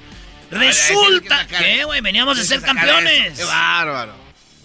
Resulta 0.50 1.46
que, 1.46 1.84
güey, 1.84 2.02
veníamos 2.02 2.36
de 2.36 2.44
ser 2.44 2.60
campeones. 2.60 3.38
Qué 3.38 3.44
bárbaro. 3.44 4.14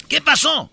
¿Qué 0.09 0.19
pasó? 0.19 0.69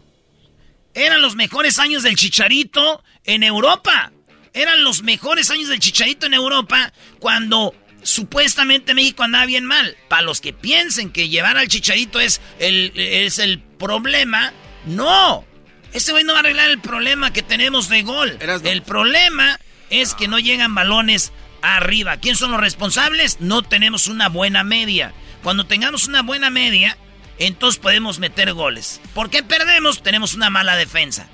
Eran 0.92 1.22
los 1.22 1.36
mejores 1.36 1.78
años 1.78 2.02
del 2.02 2.16
Chicharito 2.16 3.04
en 3.22 3.44
Europa. 3.44 4.10
Eran 4.52 4.82
los 4.82 5.04
mejores 5.04 5.52
años 5.52 5.68
del 5.68 5.78
Chicharito 5.78 6.26
en 6.26 6.34
Europa 6.34 6.92
cuando 7.20 7.76
supuestamente 8.02 8.94
México 8.94 9.22
andaba 9.22 9.46
bien 9.46 9.64
mal. 9.64 9.96
Para 10.08 10.22
los 10.22 10.40
que 10.40 10.52
piensen 10.52 11.10
que 11.10 11.28
llevar 11.28 11.56
al 11.56 11.68
chicharito 11.68 12.20
es 12.20 12.40
el, 12.58 12.92
es 12.96 13.38
el 13.38 13.60
problema, 13.60 14.52
no. 14.86 15.44
Ese 15.92 16.12
güey 16.12 16.24
no 16.24 16.32
va 16.32 16.38
a 16.38 16.40
arreglar 16.40 16.70
el 16.70 16.80
problema 16.80 17.32
que 17.32 17.42
tenemos 17.42 17.88
de 17.88 18.02
gol. 18.02 18.38
El 18.64 18.82
problema 18.82 19.58
es 19.90 20.14
que 20.14 20.28
no 20.28 20.38
llegan 20.38 20.74
balones 20.74 21.32
arriba. 21.62 22.18
¿Quién 22.18 22.36
son 22.36 22.50
los 22.50 22.60
responsables? 22.60 23.40
No 23.40 23.62
tenemos 23.62 24.06
una 24.06 24.28
buena 24.28 24.64
media. 24.64 25.12
Cuando 25.42 25.66
tengamos 25.66 26.06
una 26.06 26.22
buena 26.22 26.50
media, 26.50 26.98
entonces 27.38 27.80
podemos 27.80 28.18
meter 28.18 28.52
goles. 28.52 29.00
¿Por 29.14 29.30
qué 29.30 29.42
perdemos? 29.42 30.02
Tenemos 30.02 30.34
una 30.34 30.50
mala 30.50 30.76
defensa. 30.76 31.28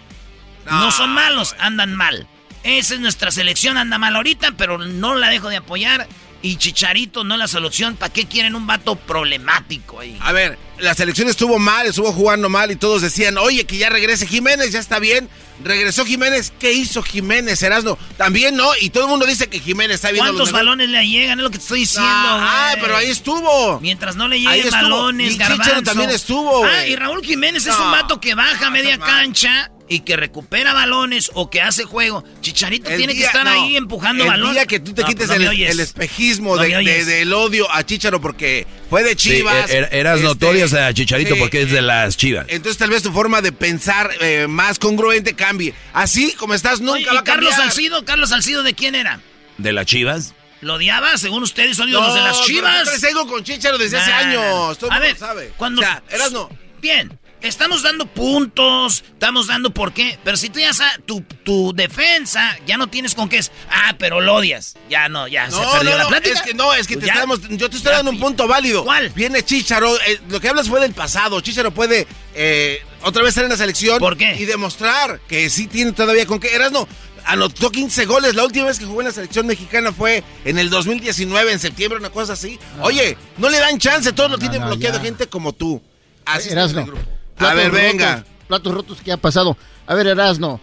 No, 0.66 0.90
son 0.90 1.10
malos, 1.10 1.54
andan 1.58 1.94
mal. 1.94 2.26
Esa 2.62 2.94
es 2.94 3.00
nuestra 3.00 3.30
selección, 3.30 3.76
anda 3.76 3.98
mal 3.98 4.16
ahorita, 4.16 4.52
pero 4.52 4.78
no 4.78 5.14
la 5.14 5.28
dejo 5.28 5.50
de 5.50 5.56
apoyar 5.56 6.08
y 6.44 6.56
Chicharito 6.56 7.24
no 7.24 7.34
es 7.34 7.40
la 7.40 7.48
solución. 7.48 7.96
¿Para 7.96 8.12
qué 8.12 8.26
quieren 8.26 8.54
un 8.54 8.66
vato 8.66 8.96
problemático 8.96 10.00
ahí? 10.00 10.18
A 10.20 10.30
ver, 10.32 10.58
la 10.78 10.94
selección 10.94 11.26
estuvo 11.26 11.58
mal, 11.58 11.86
estuvo 11.86 12.12
jugando 12.12 12.50
mal 12.50 12.70
y 12.70 12.76
todos 12.76 13.00
decían, 13.00 13.38
oye, 13.38 13.64
que 13.64 13.78
ya 13.78 13.88
regrese 13.88 14.26
Jiménez, 14.26 14.70
ya 14.70 14.78
está 14.78 14.98
bien. 14.98 15.30
Regresó 15.62 16.04
Jiménez, 16.04 16.52
¿qué 16.58 16.74
hizo 16.74 17.02
Jiménez, 17.02 17.62
Erasno? 17.62 17.96
También 18.18 18.56
no, 18.56 18.68
y 18.78 18.90
todo 18.90 19.04
el 19.04 19.08
mundo 19.08 19.24
dice 19.24 19.46
que 19.46 19.58
Jiménez 19.58 19.94
está 19.94 20.10
bien. 20.10 20.22
¿Cuántos 20.22 20.52
balones 20.52 20.90
le 20.90 21.08
llegan? 21.08 21.38
Es 21.38 21.44
lo 21.44 21.50
que 21.50 21.56
te 21.56 21.62
estoy 21.62 21.80
diciendo. 21.80 22.10
Ah, 22.12 22.74
pero 22.78 22.94
ahí 22.94 23.08
estuvo. 23.08 23.80
Mientras 23.80 24.14
no 24.14 24.28
le 24.28 24.38
lleguen 24.38 24.70
balones, 24.70 25.36
y 25.36 25.38
también 25.82 26.10
estuvo. 26.10 26.62
Ah, 26.66 26.86
y 26.86 26.94
Raúl 26.94 27.24
Jiménez 27.24 27.64
es 27.64 27.78
un 27.78 27.90
vato 27.90 28.20
que 28.20 28.34
baja 28.34 28.68
media 28.68 28.98
cancha 28.98 29.70
y 29.94 30.00
que 30.00 30.16
recupera 30.16 30.72
balones 30.72 31.30
o 31.34 31.48
que 31.48 31.62
hace 31.62 31.84
juego, 31.84 32.24
Chicharito 32.40 32.90
tiene 32.96 33.14
que 33.14 33.22
estar 33.22 33.46
ahí 33.46 33.76
empujando 33.76 34.26
balones. 34.26 34.48
El 34.48 34.54
día 34.54 34.66
que 34.66 34.80
tú 34.80 34.92
te 34.92 35.04
quites 35.04 35.30
el, 35.30 35.80
espejismo 35.80 36.56
del 36.56 37.32
odio 37.32 37.70
a 37.70 37.84
Chicharo 37.84 38.20
porque 38.20 38.66
fue 38.90 39.04
de 39.04 39.14
Chivas. 39.14 39.70
Er, 39.70 39.88
eras 39.92 40.16
este, 40.16 40.26
notorio 40.26 40.66
a 40.76 40.92
Chicharito 40.92 41.36
porque 41.38 41.62
es 41.62 41.70
de 41.70 41.80
las 41.80 42.16
Chivas. 42.16 42.46
Entonces 42.48 42.76
tal 42.76 42.90
vez 42.90 43.04
tu 43.04 43.12
forma 43.12 43.40
de 43.40 43.52
pensar 43.52 44.10
eh, 44.20 44.46
más 44.48 44.80
congruente 44.80 45.34
cambie. 45.34 45.74
Así 45.92 46.32
como 46.32 46.54
estás 46.54 46.80
nunca 46.80 47.12
va 47.12 47.20
a 47.20 47.24
Carlos 47.24 47.54
Salcido, 47.54 48.04
Carlos 48.04 48.30
Salcido, 48.30 48.64
¿de 48.64 48.74
quién 48.74 48.96
era? 48.96 49.20
¿De 49.58 49.72
las 49.72 49.86
Chivas? 49.86 50.34
¿Lo 50.60 50.74
odiaba? 50.74 51.16
Según 51.18 51.44
ustedes 51.44 51.76
son 51.76 51.92
los 51.92 52.14
de 52.14 52.20
las 52.20 52.42
Chivas. 52.42 53.00
No, 53.14 53.28
con 53.28 53.44
Chicharo 53.44 53.78
desde 53.78 53.98
hace 53.98 54.12
años. 54.12 54.76
Todo 54.76 54.90
a 54.90 54.98
ver, 54.98 55.16
sabe. 55.16 55.52
Cuando... 55.56 55.82
O 55.82 55.84
sea, 55.84 56.02
eras 56.10 56.32
no. 56.32 56.50
Bien, 56.80 57.16
Estamos 57.44 57.82
dando 57.82 58.06
puntos, 58.06 59.04
estamos 59.06 59.48
dando 59.48 59.68
por 59.68 59.92
qué. 59.92 60.18
Pero 60.24 60.38
si 60.38 60.48
tú 60.48 60.60
ya 60.60 60.72
sabes, 60.72 61.00
tu, 61.04 61.20
tu 61.20 61.74
defensa, 61.74 62.56
ya 62.66 62.78
no 62.78 62.86
tienes 62.86 63.14
con 63.14 63.28
qué 63.28 63.36
es. 63.36 63.52
Ah, 63.70 63.94
pero 63.98 64.22
lo 64.22 64.36
odias. 64.36 64.76
Ya 64.88 65.10
no, 65.10 65.28
ya 65.28 65.50
se 65.50 65.58
perdió 65.58 65.90
no, 65.90 65.98
la 65.98 66.08
plática. 66.08 66.36
Es 66.36 66.40
que 66.40 66.54
no, 66.54 66.72
es 66.72 66.86
que 66.86 66.96
te 66.96 67.04
estamos, 67.04 67.40
yo 67.50 67.68
te 67.68 67.76
estoy 67.76 67.92
dando 67.92 68.12
un 68.12 68.18
punto 68.18 68.48
válido. 68.48 68.82
¿Cuál? 68.84 69.10
Viene 69.10 69.42
Chicharo, 69.42 69.94
eh, 70.06 70.22
lo 70.30 70.40
que 70.40 70.48
hablas 70.48 70.70
fue 70.70 70.80
del 70.80 70.94
pasado. 70.94 71.38
Chicharo 71.42 71.70
puede 71.70 72.06
eh, 72.34 72.82
otra 73.02 73.22
vez 73.22 73.32
estar 73.32 73.44
en 73.44 73.50
la 73.50 73.58
selección. 73.58 73.98
¿Por 73.98 74.16
qué? 74.16 74.36
Y 74.36 74.46
demostrar 74.46 75.20
que 75.28 75.50
sí 75.50 75.66
tiene 75.66 75.92
todavía 75.92 76.24
con 76.24 76.40
qué. 76.40 76.54
Eras 76.54 76.72
no 76.72 76.88
anotó 77.26 77.70
15 77.70 78.06
goles. 78.06 78.36
La 78.36 78.44
última 78.44 78.68
vez 78.68 78.78
que 78.78 78.86
jugó 78.86 79.02
en 79.02 79.08
la 79.08 79.12
selección 79.12 79.46
mexicana 79.46 79.92
fue 79.92 80.24
en 80.46 80.56
el 80.56 80.70
2019, 80.70 81.52
en 81.52 81.58
septiembre, 81.58 81.98
una 81.98 82.08
cosa 82.08 82.32
así. 82.32 82.58
Oye, 82.80 83.18
no 83.36 83.50
le 83.50 83.58
dan 83.58 83.78
chance, 83.78 84.14
todos 84.14 84.30
lo 84.30 84.38
tienen 84.38 84.64
bloqueado 84.64 84.98
gente 84.98 85.26
como 85.26 85.52
tú. 85.52 85.82
Así 86.24 86.48
grupo 86.48 87.23
a 87.38 87.54
ver, 87.54 87.70
venga. 87.70 88.24
platos 88.48 88.74
rotos 88.74 89.00
que 89.00 89.12
ha 89.12 89.16
pasado. 89.16 89.56
A 89.86 89.94
ver, 89.94 90.06
Erasno. 90.06 90.60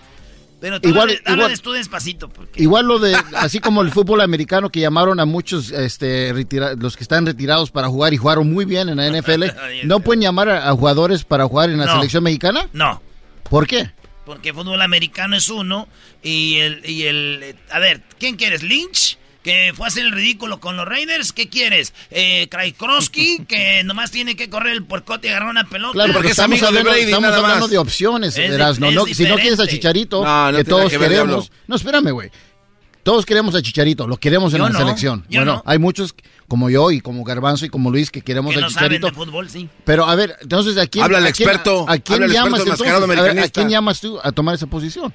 Pero 0.62 0.80
tú 0.80 0.90
igual, 0.90 1.20
igual, 1.26 1.60
tú 1.60 1.72
despacito. 1.72 2.30
Porque... 2.30 2.62
Igual 2.62 2.86
lo 2.86 3.00
de, 3.00 3.18
así 3.36 3.60
como 3.60 3.82
el 3.82 3.92
fútbol 3.92 4.22
americano 4.22 4.70
que 4.70 4.80
llamaron 4.80 5.20
a 5.20 5.26
muchos, 5.26 5.72
este, 5.72 6.32
los 6.78 6.96
que 6.96 7.04
están 7.04 7.26
retirados 7.26 7.72
para 7.72 7.88
jugar 7.88 8.14
y 8.14 8.18
jugaron 8.18 8.54
muy 8.54 8.66
bien 8.66 8.88
en 8.88 8.98
la 8.98 9.10
NFL, 9.22 9.46
¿no 9.86 10.02
pueden 10.02 10.22
llamar 10.22 10.50
a, 10.50 10.72
jugadores 10.74 11.24
para 11.24 11.48
jugar 11.48 11.72
en 11.72 11.80
la 11.80 11.92
selección 11.92 12.24
mexicana? 12.24 12.70
No. 12.74 13.02
¿Por 13.50 13.66
qué? 13.66 13.92
Porque 14.24 14.54
fútbol 14.54 14.84
americano 14.84 15.36
es 15.36 15.50
uno 15.50 15.88
y 16.22 16.58
el, 16.58 16.88
y 16.88 17.04
el, 17.04 17.56
a 17.72 17.80
ver, 17.80 18.04
¿quién 18.20 18.36
quieres? 18.36 18.62
¿Lynch? 18.62 19.18
Que 19.44 19.74
fue 19.76 19.86
a 19.86 19.88
hacer 19.88 20.06
el 20.06 20.12
ridículo 20.12 20.60
con 20.60 20.78
los 20.78 20.88
Raiders. 20.88 21.34
¿Qué 21.34 21.50
quieres? 21.50 21.94
Eh, 22.10 22.48
Krajkowski, 22.50 23.46
que 23.48 23.84
nomás 23.84 24.12
tiene 24.12 24.36
que 24.36 24.50
correr 24.50 24.74
el 24.74 24.84
puercote 24.84 25.28
y 25.28 25.32
agarrar 25.32 25.50
una 25.50 25.68
pelota. 25.68 25.94
Claro, 25.94 26.14
porque 26.14 26.30
estamos, 26.30 26.62
hablando, 26.64 26.92
de, 26.92 27.02
estamos 27.02 27.32
hablando 27.32 27.68
de 27.68 27.78
opciones, 27.78 28.38
Erasno. 28.38 28.92
No, 28.92 29.06
si 29.06 29.24
no 29.24 29.36
quieres 29.36 29.60
a 29.60 29.68
Chicharito, 29.68 30.24
que 30.56 30.64
todos 30.64 30.92
queremos. 30.92 31.52
No, 31.68 31.76
espérame, 31.76 32.12
güey. 32.12 32.32
Todos 33.04 33.26
queremos 33.26 33.56
a 33.56 33.64
Chicharito, 33.64 34.08
lo 34.08 34.18
queremos 34.18 34.54
en 34.54 34.62
la 34.62 34.72
selección. 34.72 35.26
bueno, 35.30 35.64
hay 35.66 35.80
muchos 35.80 36.14
como 36.48 36.70
yo 36.70 36.92
y 36.92 37.00
como 37.00 37.24
Garbanzo 37.24 37.66
y 37.66 37.70
como 37.70 37.90
Luis 37.90 38.12
que 38.12 38.22
queremos 38.22 38.56
a 38.56 38.68
Chicharito. 38.68 39.08
de 39.08 39.14
fútbol, 39.14 39.50
sí. 39.50 39.70
Pero 39.86 40.06
a 40.06 40.16
ver, 40.16 40.36
entonces 40.42 40.78
a 40.78 40.86
quién 40.86 41.06
Habla 41.06 41.20
el 41.20 41.28
experto, 41.28 41.86
a, 41.88 41.98
quién 41.98 42.28
llamas 42.28 42.62
a, 42.62 43.50
quién 43.50 43.70
llamas 43.70 44.02
tú 44.02 44.20
a 44.22 44.32
tomar 44.32 44.56
esa 44.56 44.68
posición? 44.68 45.14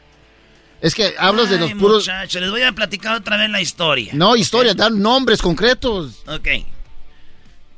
Es 0.80 0.94
que 0.94 1.14
hablas 1.18 1.48
de 1.50 1.58
los 1.58 1.72
puros. 1.72 2.04
Muchachos, 2.04 2.40
les 2.40 2.50
voy 2.50 2.62
a 2.62 2.72
platicar 2.72 3.16
otra 3.16 3.36
vez 3.36 3.50
la 3.50 3.60
historia. 3.60 4.12
No, 4.14 4.36
historia, 4.36 4.74
dan 4.74 5.00
nombres 5.00 5.40
concretos. 5.40 6.22
Ok. 6.26 6.48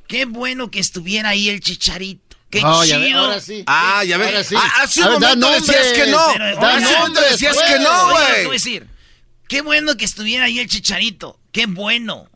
Qué 0.06 0.24
bueno 0.24 0.70
que 0.70 0.80
estuviera 0.80 1.30
ahí 1.30 1.48
el 1.48 1.60
chicharito. 1.60 2.36
Qué 2.50 2.60
chido. 2.60 3.20
ahora 3.20 3.40
sí. 3.40 3.62
Ah, 3.66 4.02
ya 4.04 4.16
ves. 4.16 4.28
Ahora 4.28 4.44
sí. 4.44 4.54
Ah, 4.56 4.72
hace 4.82 5.02
un 5.02 5.12
momento 5.12 5.50
decías 5.50 5.92
que 5.92 6.06
no. 6.10 6.28
Hace 6.28 6.86
un 6.86 6.98
momento 6.98 7.20
decías 7.20 7.56
que 7.62 7.78
no, 7.78 8.10
güey. 8.10 8.50
Decir. 8.50 8.86
Qué 9.48 9.60
bueno 9.62 9.96
que 9.96 10.04
estuviera 10.04 10.46
ahí 10.46 10.58
el 10.58 10.68
chicharito. 10.68 11.38
Qué 11.52 11.66
bueno. 11.66 12.28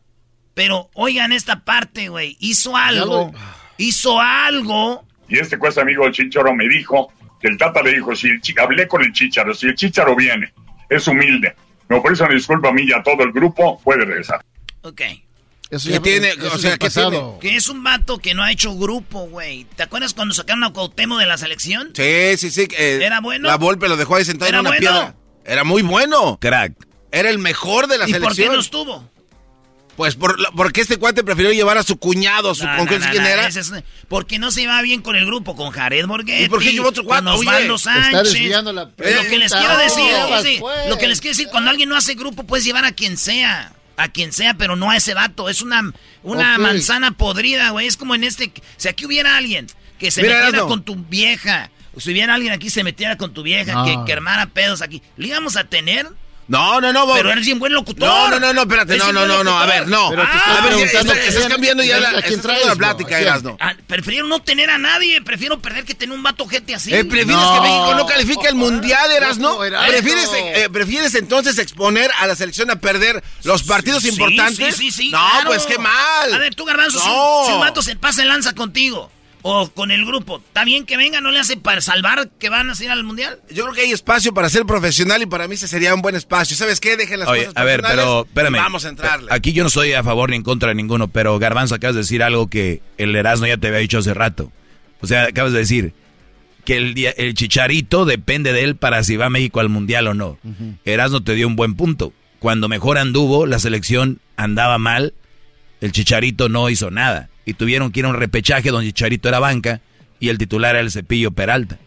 Pero 0.54 0.90
oigan 0.94 1.32
esta 1.32 1.64
parte, 1.64 2.08
güey. 2.08 2.36
Hizo 2.40 2.76
algo. 2.76 3.32
Hizo 3.78 4.20
algo. 4.20 5.06
Y 5.28 5.38
este 5.38 5.58
cuesta 5.58 5.80
amigo 5.80 6.06
el 6.06 6.12
Chicharo 6.12 6.54
me 6.54 6.68
dijo 6.68 7.10
el 7.48 7.58
Tata 7.58 7.82
le 7.82 7.94
dijo, 7.94 8.14
si 8.14 8.28
hablé 8.60 8.88
con 8.88 9.02
el 9.02 9.12
Chicharo, 9.12 9.54
si 9.54 9.66
el 9.66 9.74
Chicharo 9.74 10.14
viene, 10.14 10.52
es 10.88 11.06
humilde, 11.06 11.54
Me 11.88 11.96
ofrece 11.96 12.22
una 12.22 12.34
disculpa 12.34 12.68
a 12.68 12.72
mí 12.72 12.82
y 12.86 12.92
a 12.92 13.02
todo 13.02 13.22
el 13.22 13.32
grupo, 13.32 13.80
puede 13.82 14.04
regresar. 14.04 14.44
Ok. 14.82 15.02
Eso 15.70 15.88
ya 15.88 16.00
tiene, 16.00 16.32
o 16.32 16.58
sea, 16.58 16.76
¿qué 16.76 16.90
tiene? 16.90 17.18
Que 17.40 17.56
es 17.56 17.68
un 17.68 17.82
vato 17.82 18.18
que 18.18 18.34
no 18.34 18.42
ha 18.42 18.52
hecho 18.52 18.76
grupo, 18.76 19.26
güey. 19.26 19.64
¿Te 19.74 19.82
acuerdas 19.82 20.12
cuando 20.12 20.34
sacaron 20.34 20.64
a 20.64 20.70
Cuauhtémoc 20.70 21.18
de 21.18 21.24
la 21.24 21.38
selección? 21.38 21.92
Sí, 21.94 22.36
sí, 22.36 22.50
sí. 22.50 22.68
Eh, 22.76 23.00
¿Era 23.02 23.20
bueno? 23.20 23.48
La 23.48 23.56
Volpe 23.56 23.88
lo 23.88 23.96
dejó 23.96 24.16
ahí 24.16 24.24
sentado 24.26 24.50
en 24.50 24.58
una 24.58 24.72
piedra. 24.72 25.14
Era 25.46 25.64
muy 25.64 25.80
bueno. 25.80 26.38
Crack. 26.40 26.74
Era 27.10 27.30
el 27.30 27.38
mejor 27.38 27.86
de 27.86 27.96
la 27.96 28.06
selección. 28.06 28.22
¿Y 28.22 28.26
por 28.26 28.36
qué 28.36 28.48
no 28.48 28.60
estuvo? 28.60 29.10
Pues 30.02 30.16
por, 30.16 30.36
porque 30.56 30.80
este 30.80 30.96
cuate 30.96 31.22
prefirió 31.22 31.52
llevar 31.52 31.78
a 31.78 31.84
su 31.84 31.96
cuñado, 31.96 32.56
su, 32.56 32.66
¿con 32.76 32.88
quién 32.88 33.24
era? 33.24 33.48
porque 34.08 34.40
no 34.40 34.50
se 34.50 34.62
iba 34.62 34.82
bien 34.82 35.00
con 35.00 35.14
el 35.14 35.24
grupo, 35.24 35.54
con 35.54 35.70
Jared 35.70 36.06
Borghetti. 36.06 36.42
¿Y 36.42 36.48
por 36.48 36.60
qué 36.60 36.72
llevó 36.72 36.88
otro 36.88 37.04
cuate? 37.04 37.22
Con 37.26 37.34
Osvaldo 37.34 37.78
Sánchez. 37.78 38.32
lo 38.34 39.22
que 39.30 39.38
les 39.38 39.52
quiero 39.52 39.78
decir, 39.78 40.60
lo 40.88 40.98
que 40.98 41.06
les 41.06 41.20
quiero 41.20 41.36
decir, 41.36 41.46
cuando 41.52 41.70
alguien 41.70 41.88
no 41.88 41.94
hace 41.94 42.14
grupo, 42.14 42.42
puedes 42.42 42.64
llevar 42.64 42.84
a 42.84 42.90
quien 42.90 43.16
sea. 43.16 43.74
A 43.96 44.08
quien 44.08 44.32
sea, 44.32 44.54
pero 44.54 44.74
no 44.74 44.90
a 44.90 44.96
ese 44.96 45.14
vato. 45.14 45.48
Es 45.48 45.62
una, 45.62 45.92
una 46.24 46.58
manzana 46.58 47.12
podrida, 47.12 47.70
güey. 47.70 47.86
Es 47.86 47.96
como 47.96 48.16
en 48.16 48.24
este. 48.24 48.52
Si 48.76 48.88
aquí 48.88 49.06
hubiera 49.06 49.36
alguien 49.36 49.68
que 50.00 50.10
se 50.10 50.22
metiera 50.22 50.66
con 50.66 50.82
tu 50.82 50.96
vieja. 50.96 51.70
O 51.94 52.00
si 52.00 52.10
hubiera 52.10 52.34
alguien 52.34 52.52
aquí 52.52 52.70
se 52.70 52.82
metiera 52.82 53.16
con 53.16 53.32
tu 53.32 53.44
vieja, 53.44 53.84
que, 53.84 53.96
que 54.04 54.12
armara 54.12 54.46
pedos 54.46 54.82
aquí. 54.82 55.00
¿Le 55.16 55.28
íbamos 55.28 55.56
a 55.56 55.62
tener? 55.62 56.08
No, 56.48 56.80
no, 56.80 56.92
no. 56.92 57.06
Pero 57.14 57.30
eres 57.30 57.46
bien 57.46 57.58
buen 57.58 57.72
locutor. 57.72 58.08
No, 58.08 58.28
no, 58.30 58.40
no, 58.40 58.52
no, 58.52 58.62
espérate. 58.62 58.96
No, 58.96 59.12
no, 59.12 59.26
no, 59.26 59.44
no. 59.44 59.58
A 59.58 59.66
ver, 59.66 59.88
no. 59.88 60.10
Pero 60.10 60.22
a 60.22 60.60
ver, 60.62 60.72
estás, 60.84 61.46
cambiando 61.48 61.82
ya 61.82 61.98
la, 61.98 62.12
la 62.12 62.76
plática, 62.76 63.18
Erasno. 63.20 63.56
Ah, 63.60 63.74
prefiero 63.86 64.26
no 64.26 64.40
tener 64.40 64.70
a 64.70 64.78
nadie. 64.78 65.22
Prefiero 65.22 65.60
perder 65.60 65.84
que 65.84 65.94
tener 65.94 66.14
un 66.14 66.22
vato 66.22 66.46
gente 66.46 66.74
así. 66.74 66.92
Eh, 66.92 67.04
¿Prefieres 67.04 67.44
que 67.54 67.60
México 67.60 67.94
no 67.96 68.06
califique 68.06 68.48
el 68.48 68.54
mundial, 68.54 69.10
Erasno? 69.10 69.58
¿Prefieres, 69.58 70.30
eh, 70.34 70.68
¿Prefieres 70.72 71.14
entonces 71.14 71.58
exponer 71.58 72.10
a 72.18 72.26
la 72.26 72.36
selección 72.36 72.70
a 72.70 72.76
perder 72.76 73.22
los 73.44 73.62
partidos 73.62 74.04
importantes? 74.04 74.76
Sí, 74.76 74.90
sí, 74.90 74.90
sí. 74.90 75.10
No, 75.10 75.20
pues 75.46 75.64
qué 75.64 75.78
mal. 75.78 76.32
A 76.32 76.38
ver, 76.38 76.54
tú, 76.54 76.64
Garbanzo, 76.64 76.98
si, 77.00 77.52
un 77.52 77.60
vato 77.60 77.82
se 77.82 77.96
pasa 77.96 78.22
el 78.22 78.28
lanza 78.28 78.54
contigo 78.54 79.10
o 79.42 79.68
con 79.70 79.90
el 79.90 80.04
grupo. 80.04 80.38
¿Está 80.38 80.64
bien 80.64 80.86
que 80.86 80.96
venga? 80.96 81.20
¿No 81.20 81.30
le 81.30 81.40
hace 81.40 81.56
para 81.56 81.80
salvar 81.80 82.30
que 82.38 82.48
van 82.48 82.70
a 82.70 82.74
ir 82.80 82.90
al 82.90 83.04
mundial? 83.04 83.40
Yo 83.50 83.64
creo 83.64 83.74
que 83.74 83.80
hay 83.82 83.90
espacio 83.90 84.32
para 84.32 84.48
ser 84.48 84.64
profesional 84.64 85.20
y 85.22 85.26
para 85.26 85.48
mí 85.48 85.54
ese 85.54 85.68
sería 85.68 85.94
un 85.94 86.02
buen 86.02 86.14
espacio. 86.14 86.56
¿Sabes 86.56 86.80
qué? 86.80 86.96
Dejen 86.96 87.20
las 87.20 87.28
cosas 87.28 87.52
A 87.54 87.64
ver, 87.64 87.82
pero 87.82 88.24
espérame. 88.24 88.56
Vamos 88.56 88.84
a 88.84 88.88
entrarle. 88.88 89.28
Aquí 89.30 89.52
yo 89.52 89.64
no 89.64 89.68
estoy 89.68 89.92
a 89.92 90.02
favor 90.02 90.30
ni 90.30 90.36
en 90.36 90.42
contra 90.42 90.68
de 90.70 90.76
ninguno, 90.76 91.08
pero 91.08 91.38
Garbanzo, 91.38 91.74
acabas 91.74 91.96
de 91.96 92.02
decir 92.02 92.22
algo 92.22 92.48
que 92.48 92.82
el 92.98 93.14
Erasmo 93.14 93.46
ya 93.46 93.56
te 93.56 93.66
había 93.68 93.80
dicho 93.80 93.98
hace 93.98 94.14
rato. 94.14 94.52
O 95.00 95.06
sea, 95.06 95.24
acabas 95.24 95.52
de 95.52 95.58
decir 95.58 95.94
que 96.64 96.76
el, 96.76 96.94
el 97.16 97.34
chicharito 97.34 98.04
depende 98.04 98.52
de 98.52 98.62
él 98.62 98.76
para 98.76 99.02
si 99.02 99.16
va 99.16 99.26
a 99.26 99.30
México 99.30 99.58
al 99.58 99.68
mundial 99.68 100.06
o 100.06 100.14
no. 100.14 100.38
Erasmo 100.84 101.22
te 101.22 101.34
dio 101.34 101.48
un 101.48 101.56
buen 101.56 101.74
punto. 101.74 102.12
Cuando 102.38 102.68
mejor 102.68 102.98
anduvo, 102.98 103.46
la 103.46 103.58
selección 103.58 104.20
andaba 104.36 104.78
mal, 104.78 105.14
el 105.80 105.92
chicharito 105.92 106.48
no 106.48 106.70
hizo 106.70 106.90
nada 106.90 107.28
y 107.44 107.54
tuvieron 107.54 107.90
que 107.90 108.00
ir 108.00 108.06
a 108.06 108.08
un 108.08 108.16
repechaje 108.16 108.70
donde 108.70 108.88
Chicharito 108.88 109.28
era 109.28 109.38
banca 109.38 109.80
y 110.20 110.28
el 110.28 110.38
titular 110.38 110.74
era 110.74 110.80
el 110.80 110.90
Cepillo 110.90 111.32
Peralta. 111.32 111.78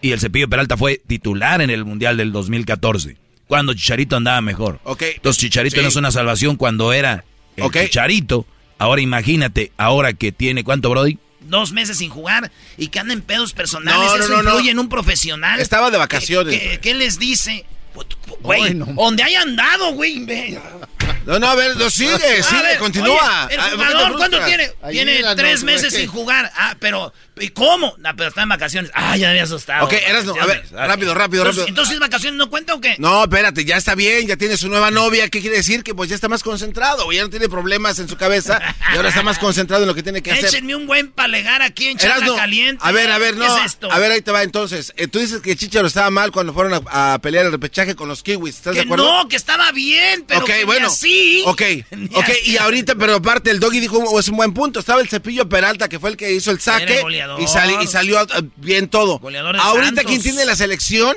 Y 0.00 0.12
el 0.12 0.20
Cepillo 0.20 0.48
Peralta 0.48 0.76
fue 0.76 1.00
titular 1.06 1.60
en 1.60 1.70
el 1.70 1.84
Mundial 1.84 2.16
del 2.16 2.32
2014, 2.32 3.16
cuando 3.46 3.74
Chicharito 3.74 4.16
andaba 4.16 4.40
mejor. 4.40 4.80
Okay. 4.84 5.12
Entonces 5.16 5.40
Chicharito 5.40 5.82
no 5.82 5.88
es 5.88 5.96
una 5.96 6.10
salvación 6.10 6.56
cuando 6.56 6.92
era 6.92 7.24
el 7.56 7.70
Chicharito. 7.70 8.46
Ahora 8.78 9.00
imagínate, 9.00 9.72
ahora 9.76 10.12
que 10.12 10.32
tiene, 10.32 10.64
¿cuánto, 10.64 10.90
Brody? 10.90 11.18
Dos 11.42 11.72
meses 11.72 11.98
sin 11.98 12.10
jugar 12.10 12.50
y 12.78 12.88
que 12.88 12.98
anda 12.98 13.12
en 13.12 13.20
pedos 13.20 13.52
personales. 13.52 14.00
No, 14.00 14.16
Eso 14.16 14.42
influye 14.42 14.70
en 14.70 14.78
un 14.78 14.88
profesional. 14.88 15.60
Estaba 15.60 15.90
de 15.90 15.98
vacaciones. 15.98 16.78
¿Qué, 16.78 16.94
les 16.94 17.18
dice? 17.18 17.66
Güey, 18.40 18.74
donde 18.74 19.22
haya 19.22 19.42
andado, 19.42 19.92
güey. 19.92 20.26
No, 21.26 21.38
no, 21.38 21.46
a 21.48 21.54
ver, 21.54 21.76
no, 21.76 21.88
sigue, 21.90 22.42
sigue, 22.42 22.78
continúa. 22.78 23.48
el 23.50 23.60
jugador, 23.60 24.16
¿cuánto 24.16 24.44
tiene? 24.44 24.70
tiene 24.90 25.22
tres 25.36 25.62
meses 25.62 25.94
sin 25.94 26.06
jugar. 26.06 26.52
Ah, 26.56 26.76
pero, 26.78 27.12
¿y 27.40 27.48
cómo? 27.48 27.94
No, 27.98 28.14
pero 28.16 28.28
está 28.28 28.42
en 28.42 28.48
vacaciones. 28.50 28.90
Ah, 28.94 29.16
ya 29.16 29.26
me 29.26 29.30
había 29.30 29.44
asustado. 29.44 29.86
Ok, 29.86 29.92
eras 29.92 30.24
no, 30.24 30.34
a 30.40 30.46
ver, 30.46 30.64
rápido, 30.72 31.14
rápido, 31.14 31.44
rápido. 31.44 31.66
Entonces, 31.66 31.98
¿vacaciones 31.98 32.38
no 32.38 32.50
cuenta 32.50 32.74
o 32.74 32.80
qué? 32.80 32.96
No, 32.98 33.24
espérate, 33.24 33.64
ya 33.64 33.76
está 33.76 33.94
bien, 33.94 34.26
ya 34.26 34.36
tiene 34.36 34.56
su 34.56 34.68
nueva 34.68 34.90
novia. 34.90 35.28
¿Qué 35.28 35.40
quiere 35.40 35.56
decir? 35.56 35.82
Que 35.82 35.94
pues 35.94 36.10
ya 36.10 36.14
está 36.14 36.28
más 36.28 36.42
concentrado, 36.42 37.10
ya 37.12 37.22
no 37.22 37.30
tiene 37.30 37.48
problemas 37.48 37.98
en 37.98 38.08
su 38.08 38.16
cabeza 38.16 38.60
y 38.92 38.96
ahora 38.96 39.08
está 39.08 39.22
más 39.22 39.38
concentrado 39.38 39.84
en 39.84 39.88
lo 39.88 39.94
que 39.94 40.02
tiene 40.02 40.22
que 40.22 40.32
hacer. 40.32 40.46
Échenme 40.46 40.76
un 40.76 40.86
buen 40.86 41.10
palegar 41.10 41.62
aquí 41.62 41.88
en 41.88 41.98
Charla 41.98 42.36
Caliente. 42.36 42.82
A 42.84 42.92
ver, 42.92 43.10
a 43.10 43.18
ver, 43.18 43.36
no. 43.36 43.46
¿Qué 43.46 43.60
es 43.60 43.66
esto? 43.66 43.90
A 43.90 43.98
ver, 43.98 44.12
ahí 44.12 44.20
te 44.20 44.30
va 44.30 44.42
entonces. 44.42 44.92
Eh, 44.96 45.08
tú 45.08 45.18
dices 45.18 45.40
que 45.40 45.56
Chicharo 45.56 45.86
estaba 45.86 46.10
mal 46.10 46.32
cuando 46.32 46.52
fueron 46.52 46.84
a, 46.90 47.18
pelear 47.22 47.46
el 47.46 47.52
repechaje 47.52 47.94
con 47.94 48.08
los 48.08 48.22
Kiwis, 48.22 48.56
¿estás 48.56 48.74
de 48.74 48.82
acuerdo? 48.82 49.04
No, 49.04 49.28
que 49.28 49.36
estaba 49.36 49.72
bien, 49.72 50.24
pero 50.26 50.40
okay, 50.40 50.64
bueno, 50.64 50.88
así. 50.88 51.13
Ok, 51.46 51.62
ok, 52.14 52.28
y 52.44 52.56
ahorita, 52.56 52.94
pero 52.94 53.16
aparte, 53.16 53.50
el 53.50 53.60
doggy 53.60 53.80
dijo, 53.80 53.98
oh, 53.98 54.20
es 54.20 54.28
un 54.28 54.36
buen 54.36 54.52
punto. 54.52 54.80
Estaba 54.80 55.00
el 55.00 55.08
cepillo 55.08 55.48
Peralta, 55.48 55.88
que 55.88 55.98
fue 55.98 56.10
el 56.10 56.16
que 56.16 56.32
hizo 56.32 56.50
el 56.50 56.60
saque. 56.60 57.02
Y, 57.38 57.44
y, 57.44 57.86
salió 57.86 58.22
eh, 58.22 58.26
bien 58.56 58.88
todo. 58.88 59.20
Ahorita, 59.60 60.04
¿quién 60.04 60.22
tiene 60.22 60.44
la 60.44 60.56
selección? 60.56 61.16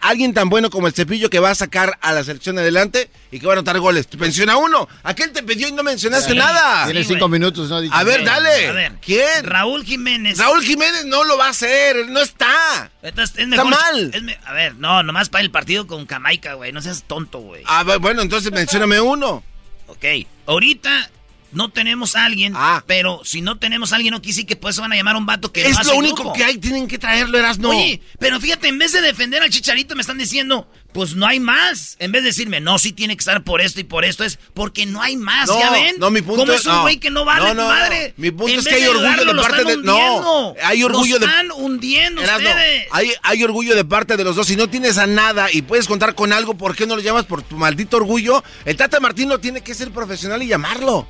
Alguien 0.00 0.34
tan 0.34 0.48
bueno 0.48 0.70
como 0.70 0.86
el 0.86 0.92
Cepillo 0.92 1.30
que 1.30 1.38
va 1.38 1.50
a 1.50 1.54
sacar 1.54 1.98
a 2.00 2.12
la 2.12 2.24
selección 2.24 2.58
adelante 2.58 3.10
y 3.30 3.40
que 3.40 3.46
va 3.46 3.52
a 3.52 3.56
anotar 3.56 3.78
goles. 3.78 4.06
Te 4.06 4.16
menciona 4.16 4.56
uno. 4.56 4.88
Aquel 5.02 5.32
te 5.32 5.42
pidió 5.42 5.68
y 5.68 5.72
no 5.72 5.82
mencionaste 5.82 6.34
nada. 6.34 6.84
Tiene 6.84 7.04
cinco 7.04 7.28
minutos, 7.28 7.68
¿no? 7.68 7.76
a 7.76 8.04
ver, 8.04 8.24
dale. 8.24 8.68
A 8.68 8.72
ver. 8.72 8.92
¿Quién? 9.00 9.44
Raúl 9.44 9.84
Jiménez. 9.84 10.38
Raúl 10.38 10.62
Jiménez 10.62 11.04
no 11.06 11.24
lo 11.24 11.36
va 11.36 11.46
a 11.46 11.50
hacer. 11.50 12.08
No 12.08 12.20
está. 12.20 12.90
está 13.02 13.64
mal. 13.64 14.12
a 14.44 14.52
ver, 14.52 14.74
no, 14.76 15.02
nomás 15.02 15.28
para 15.28 15.44
el 15.44 15.50
partido 15.50 15.86
con 15.86 16.06
Jamaica, 16.06 16.54
güey. 16.54 16.72
No 16.72 16.82
seas 16.82 17.04
tonto, 17.04 17.38
güey. 17.40 17.62
Ah, 17.66 17.84
bueno, 18.00 18.22
entonces 18.22 18.52
mencióname 18.52 19.00
uno. 19.00 19.42
Ok. 19.86 20.04
Ahorita 20.46 21.10
no 21.52 21.70
tenemos 21.70 22.16
a 22.16 22.24
alguien, 22.24 22.54
ah. 22.56 22.82
pero 22.86 23.20
si 23.24 23.42
no 23.42 23.58
tenemos 23.58 23.92
a 23.92 23.96
alguien, 23.96 24.12
no 24.12 24.22
quise 24.22 24.46
que 24.46 24.56
pues 24.56 24.78
van 24.78 24.92
a 24.92 24.96
llamar 24.96 25.16
a 25.16 25.18
un 25.18 25.26
vato 25.26 25.52
que 25.52 25.66
es 25.66 25.86
lo 25.86 25.96
único 25.96 26.32
que 26.32 26.44
hay, 26.44 26.58
tienen 26.58 26.88
que 26.88 26.98
traerlo, 26.98 27.38
eras 27.38 27.58
no. 27.58 27.70
Oye, 27.70 28.00
pero 28.18 28.40
fíjate, 28.40 28.68
en 28.68 28.78
vez 28.78 28.92
de 28.92 29.00
defender 29.00 29.42
al 29.42 29.50
chicharito, 29.50 29.94
me 29.94 30.00
están 30.00 30.18
diciendo, 30.18 30.68
pues 30.92 31.14
no 31.14 31.26
hay 31.26 31.40
más. 31.40 31.96
En 31.98 32.12
vez 32.12 32.22
de 32.22 32.28
decirme, 32.28 32.60
no, 32.60 32.78
sí 32.78 32.92
tiene 32.92 33.16
que 33.16 33.20
estar 33.20 33.42
por 33.42 33.60
esto 33.60 33.80
y 33.80 33.84
por 33.84 34.04
esto, 34.04 34.24
es 34.24 34.38
porque 34.54 34.86
no 34.86 35.02
hay 35.02 35.16
más, 35.16 35.48
¿ya 35.48 35.70
ven? 35.70 35.96
No, 35.98 36.10
mi 36.10 36.22
punto 36.22 36.42
¿Cómo 36.42 36.52
es 36.52 36.66
un 36.66 36.80
güey 36.82 36.98
que 36.98 37.10
no 37.10 37.24
vale, 37.24 37.54
no, 37.54 37.66
madre? 37.66 38.14
Mi 38.16 38.30
punto 38.30 38.60
es 38.60 38.66
que 38.66 38.74
hay 38.74 38.86
orgullo 38.86 39.24
de 39.24 39.42
parte 39.42 39.64
de. 39.64 39.76
No, 39.78 40.54
hay 40.62 40.82
orgullo 40.82 41.18
de. 41.18 41.26
Están 41.26 41.50
hundiendo 41.52 42.22
ustedes. 42.22 42.86
Hay, 42.90 43.12
hay 43.22 43.42
orgullo 43.44 43.74
de 43.74 43.84
parte 43.84 44.16
de 44.16 44.24
los 44.24 44.36
dos. 44.36 44.46
Si 44.46 44.56
no 44.56 44.68
tienes 44.68 44.98
a 44.98 45.06
nada 45.06 45.48
y 45.52 45.62
puedes 45.62 45.86
contar 45.86 46.14
con 46.14 46.32
algo, 46.32 46.54
¿por 46.54 46.76
qué 46.76 46.86
no 46.86 46.96
lo 46.96 47.02
llamas 47.02 47.24
por 47.24 47.42
tu 47.42 47.56
maldito 47.56 47.96
orgullo? 47.96 48.42
El 48.64 48.76
Tata 48.76 49.00
Martino 49.00 49.38
tiene 49.38 49.60
que 49.62 49.74
ser 49.74 49.90
profesional 49.90 50.42
y 50.42 50.46
llamarlo. 50.48 51.06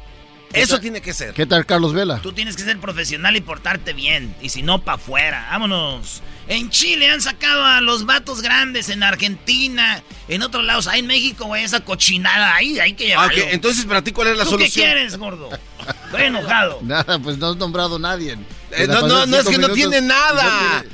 Eso 0.52 0.80
tiene 0.80 1.00
que 1.00 1.12
ser. 1.14 1.34
¿Qué 1.34 1.46
tal 1.46 1.66
Carlos 1.66 1.92
Vela? 1.92 2.20
Tú 2.20 2.32
tienes 2.32 2.56
que 2.56 2.62
ser 2.62 2.78
profesional 2.78 3.36
y 3.36 3.40
portarte 3.40 3.92
bien. 3.92 4.34
Y 4.40 4.50
si 4.50 4.62
no, 4.62 4.82
pa' 4.82 4.94
afuera. 4.94 5.48
Vámonos. 5.50 6.22
En 6.48 6.70
Chile 6.70 7.08
han 7.08 7.20
sacado 7.20 7.64
a 7.64 7.80
los 7.80 8.04
vatos 8.04 8.42
grandes, 8.42 8.88
en 8.88 9.02
Argentina, 9.02 10.02
en 10.28 10.42
otros 10.42 10.64
lados. 10.64 10.88
Ahí 10.88 11.00
en 11.00 11.06
México, 11.06 11.46
güey, 11.46 11.64
esa 11.64 11.80
cochinada 11.80 12.54
ahí, 12.54 12.78
hay 12.80 12.94
que 12.94 13.06
llevarlo. 13.06 13.42
Okay, 13.42 13.54
entonces, 13.54 13.84
¿para 13.84 14.02
ti 14.02 14.12
cuál 14.12 14.28
es 14.28 14.38
la 14.38 14.44
solución? 14.44 14.68
¿Qué 14.68 14.80
quieres, 14.80 15.16
gordo? 15.16 15.50
Estoy 16.06 16.22
enojado. 16.24 16.80
Nada, 16.82 17.18
pues 17.20 17.38
no 17.38 17.50
has 17.50 17.56
nombrado 17.56 17.96
a 17.96 17.98
nadie. 18.00 18.36
Eh, 18.74 18.86
no, 18.86 19.06
no, 19.06 19.26
no, 19.26 19.38
es 19.38 19.48
que 19.48 19.58
no 19.58 19.68
tiene 19.70 20.00
nada. 20.00 20.84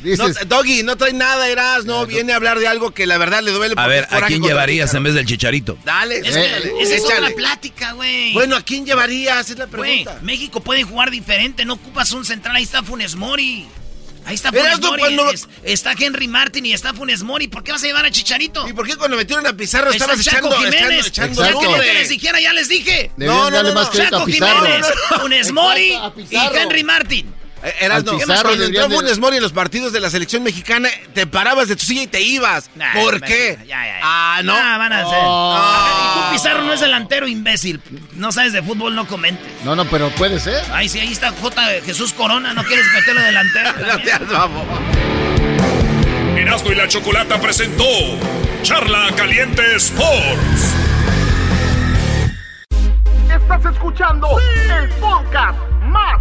Doggy, 0.47 0.83
no 0.83 0.97
trae 0.97 1.13
nada, 1.13 1.49
Eras. 1.49 1.85
No, 1.85 2.07
viene 2.07 2.33
a 2.33 2.37
hablar 2.37 2.59
de 2.59 2.67
algo 2.67 2.93
que 2.93 3.07
la 3.07 3.19
verdad 3.19 3.43
le 3.43 3.53
duele. 3.53 3.75
A 3.77 3.87
ver, 3.87 4.07
¿a 4.11 4.23
quién 4.23 4.43
llevarías 4.43 4.93
en 4.95 5.03
vez 5.03 5.15
del 5.15 5.27
chicharito? 5.27 5.79
Dale, 5.85 6.19
es 6.19 6.37
esa 6.37 7.15
es 7.15 7.21
la 7.21 7.31
plática, 7.31 7.93
güey. 7.93 8.33
Bueno, 8.33 8.57
¿a 8.57 8.63
quién 8.63 8.85
llevarías? 8.85 9.51
Es 9.51 9.59
la 9.59 9.67
pregunta. 9.67 10.19
México 10.23 10.61
puede 10.61 10.83
jugar 10.83 11.11
diferente. 11.11 11.65
No 11.65 11.75
ocupas 11.75 12.13
un 12.13 12.25
central. 12.25 12.57
Ahí 12.57 12.65
está 12.65 12.83
Funes 12.83 13.15
Mori. 13.15 13.67
Ahí 14.25 14.35
está 14.35 14.51
Funes 14.51 14.81
Mori. 14.81 15.01
Cuando... 15.01 15.33
está 15.63 15.93
Henry 15.99 16.29
Martin 16.29 16.67
y 16.67 16.73
está 16.73 16.93
Funes 16.93 17.23
Mori. 17.23 17.49
¿Por 17.49 17.63
qué 17.63 17.73
vas 17.73 17.83
a 17.83 17.87
llevar 17.87 18.05
a 18.05 18.11
Chicharito? 18.11 18.69
¿Y 18.69 18.73
por 18.73 18.87
qué 18.87 18.97
cuando 18.97 19.17
metieron 19.17 19.47
a 19.47 19.53
Pizarro 19.55 19.91
estabas 19.91 20.21
echando, 20.21 20.51
Jiménez. 20.57 21.07
echando, 21.07 21.43
echando 21.43 21.77
Ya 21.77 21.93
que 21.93 22.09
dijera, 22.09 22.41
ya 22.41 22.53
les 22.53 22.69
dije. 22.69 23.11
No, 23.17 23.51
no, 23.51 23.63
no. 23.63 23.73
no, 23.73 23.91
Chaco 23.91 24.27
Jiménez, 24.27 24.87
Funes 25.21 25.53
Mori 25.53 25.99
y 26.31 26.37
Henry 26.37 26.85
Martin. 26.85 27.38
Eh, 27.63 27.75
eras 27.81 28.05
no. 28.05 28.19
Cuando 28.19 28.65
entró 28.65 28.91
Funes 28.91 29.19
Mori 29.19 29.37
en 29.37 29.43
los 29.43 29.53
partidos 29.53 29.93
de 29.93 30.01
la 30.01 30.11
selección 30.11 30.43
mexicana, 30.43 30.89
te 31.15 31.27
parabas 31.27 31.69
de 31.69 31.77
tu 31.77 31.85
silla 31.85 32.03
y 32.03 32.07
te 32.07 32.21
ibas. 32.21 32.71
¿Por 32.95 33.21
qué? 33.21 33.59
Ah, 34.03 34.41
no. 34.45 34.55
van 34.55 34.93
a 34.93 35.01
hacer. 35.01 35.19
Y 35.19 36.21
tú 36.21 36.33
Pizarro 36.33 36.65
no 36.65 36.73
es 36.73 36.81
delantero, 36.81 37.27
imbécil. 37.27 37.81
No 38.15 38.33
sabes 38.33 38.53
de 38.53 38.63
fútbol, 38.63 38.95
no 38.95 39.07
comentes. 39.07 39.47
No, 39.65 39.75
no, 39.75 39.85
pero 39.87 40.11
puede 40.11 40.39
ser. 40.41 40.63
Ay, 40.73 40.89
sí, 40.89 41.01
ahí 41.01 41.13
está 41.13 41.33
J. 41.33 41.63
Jesús 41.85 42.13
Corona. 42.13 42.55
¿No 42.55 42.65
quieres 42.65 42.87
meterlo 42.93 43.21
delantero? 43.23 43.73
no 43.87 44.03
te 44.03 44.11
Erasmo 46.41 46.71
y 46.71 46.75
la 46.77 46.87
Chocolata 46.87 47.41
presentó 47.41 47.85
Charla 48.63 49.09
Caliente 49.17 49.75
Sports. 49.75 50.75
Estás 53.29 53.65
escuchando 53.73 54.29
el 54.39 54.89
podcast 55.01 55.59
más 55.83 56.21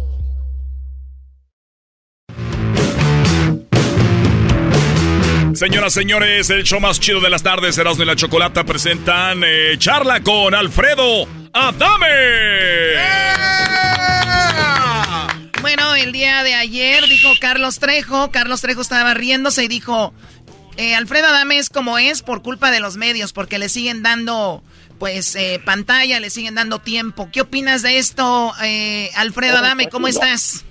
Señoras, 5.53 5.93
señores, 5.93 6.49
el 6.49 6.63
show 6.63 6.79
más 6.79 6.99
chido 6.99 7.19
de 7.19 7.29
las 7.29 7.43
tardes, 7.43 7.77
Erasmo 7.77 8.03
y 8.03 8.05
la 8.05 8.15
Chocolata 8.15 8.63
presentan 8.63 9.43
eh, 9.45 9.77
charla 9.77 10.21
con 10.21 10.55
Alfredo 10.55 11.27
Adame. 11.51 12.07
Bueno, 15.61 15.93
el 15.95 16.13
día 16.13 16.43
de 16.43 16.53
ayer 16.53 17.03
dijo 17.07 17.29
Carlos 17.39 17.79
Trejo, 17.79 18.31
Carlos 18.31 18.61
Trejo 18.61 18.81
estaba 18.81 19.13
riéndose 19.13 19.65
y 19.65 19.67
dijo, 19.67 20.13
eh, 20.77 20.95
Alfredo 20.95 21.27
Adame 21.27 21.57
es 21.57 21.69
como 21.69 21.97
es 21.97 22.21
por 22.21 22.41
culpa 22.41 22.71
de 22.71 22.79
los 22.79 22.95
medios, 22.95 23.33
porque 23.33 23.59
le 23.59 23.67
siguen 23.67 24.03
dando 24.03 24.63
pues 24.99 25.35
eh, 25.35 25.61
pantalla, 25.65 26.19
le 26.21 26.29
siguen 26.29 26.55
dando 26.55 26.79
tiempo. 26.79 27.29
¿Qué 27.31 27.41
opinas 27.41 27.81
de 27.81 27.97
esto, 27.97 28.53
Alfredo 29.15 29.57
Adame? 29.57 29.89
¿Cómo 29.89 30.07
estás? 30.07 30.65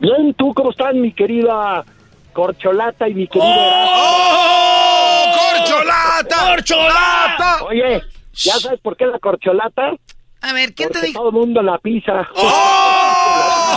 Bien, 0.00 0.34
¿tú 0.34 0.54
cómo 0.54 0.70
estás, 0.70 0.94
mi 0.94 1.12
querida 1.12 1.84
Corcholata 2.32 3.08
y 3.08 3.14
mi 3.14 3.28
querido 3.28 3.46
¡Oh! 3.48 5.24
¡Corcholata! 5.34 6.36
¡Corcholata! 6.54 7.64
Oye, 7.64 8.02
¿ya 8.32 8.52
sabes 8.54 8.80
por 8.80 8.96
qué 8.96 9.06
la 9.06 9.18
corcholata? 9.18 9.92
A 10.42 10.52
ver, 10.54 10.72
¿quién 10.74 10.88
te 10.90 11.02
dijo? 11.02 11.18
Todo 11.18 11.28
el 11.28 11.34
mundo 11.34 11.60
la 11.62 11.78
pisa. 11.78 12.26
¡Oh! 12.34 13.00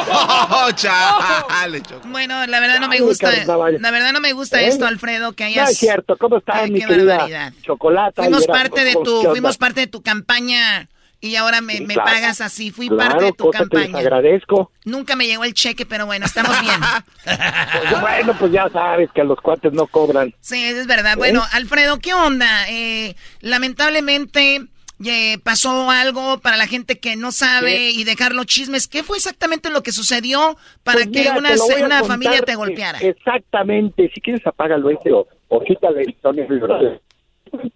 Chale, 0.76 1.82
bueno, 2.06 2.46
la 2.48 2.60
verdad 2.60 2.80
no 2.80 2.88
me 2.88 3.00
gusta. 3.00 3.32
La 3.46 3.92
verdad 3.92 4.14
no 4.14 4.22
me 4.22 4.34
gusta 4.34 4.62
¿Eh? 4.62 4.68
esto, 4.68 4.86
Alfredo, 4.86 5.34
que 5.34 5.44
hayas. 5.44 5.66
No 5.66 5.72
es 5.72 5.78
cierto. 5.78 6.18
¿Cómo 6.18 6.38
estás, 6.38 6.70
mi 6.70 6.80
qué 6.80 6.86
querida 6.88 7.14
barbaridad. 7.18 7.54
Chocolata? 7.62 8.24
Fuimos 8.24 8.48
parte 8.48 8.86
de 8.86 8.94
¿cómo- 8.94 9.06
tu, 9.06 9.24
fuimos 9.30 9.58
parte 9.58 9.82
de 9.82 9.88
tu 9.88 10.02
campaña 10.02 10.90
y 11.24 11.38
ahora 11.38 11.62
me, 11.62 11.80
me 11.80 11.94
claro. 11.94 12.12
pagas 12.12 12.42
así. 12.42 12.70
Fui 12.72 12.90
Claro, 12.90 13.12
parte 13.12 13.26
de 13.26 13.32
tu 13.32 13.46
cosa 13.46 13.60
campaña. 13.60 13.98
agradezco. 13.98 14.72
Nunca 14.84 15.16
me 15.16 15.26
llegó 15.26 15.46
el 15.46 15.54
cheque, 15.54 15.86
pero 15.86 16.06
bueno, 16.06 16.26
estamos 16.26 16.60
bien. 16.62 16.76
Pues, 17.24 18.02
bueno, 18.02 18.36
pues 18.38 18.52
ya 18.52 18.70
sabes 18.70 19.10
que 19.16 19.24
los 19.24 19.40
cuates 19.40 19.72
no 19.74 19.88
cobran. 19.88 20.34
Sí, 20.42 20.62
es 20.64 20.86
verdad. 20.86 21.16
Bueno, 21.18 21.42
Alfredo, 21.54 22.00
¿qué 22.00 22.14
onda? 22.14 22.70
Eh, 22.70 23.16
lamentablemente 23.42 24.66
eh, 25.06 25.38
pasó 25.44 25.90
algo 25.90 26.40
para 26.40 26.58
la 26.58 26.68
gente 26.68 27.00
que 27.00 27.16
no 27.16 27.32
sabe 27.32 27.90
y 27.92 28.04
dejar 28.04 28.34
los 28.34 28.46
chismes. 28.46 28.88
¿Qué 28.88 29.04
fue 29.04 29.18
exactamente 29.18 29.70
lo 29.70 29.82
que 29.84 29.92
sucedió 29.94 30.58
para 30.84 31.06
Pues 31.06 31.10
que 31.10 31.30
una, 31.30 31.52
una 31.52 31.58
contar, 31.58 32.06
familia 32.06 32.42
te 32.42 32.52
eh, 32.52 32.56
golpeara? 32.56 33.00
Exactamente. 33.00 34.12
Si 34.14 34.20
quieres, 34.22 34.46
apágalo 34.46 34.90
ese 34.90 35.12
o, 35.14 35.26
o 35.48 35.64
quítale 35.64 36.02
el 36.04 36.16
sonido. 36.22 37.00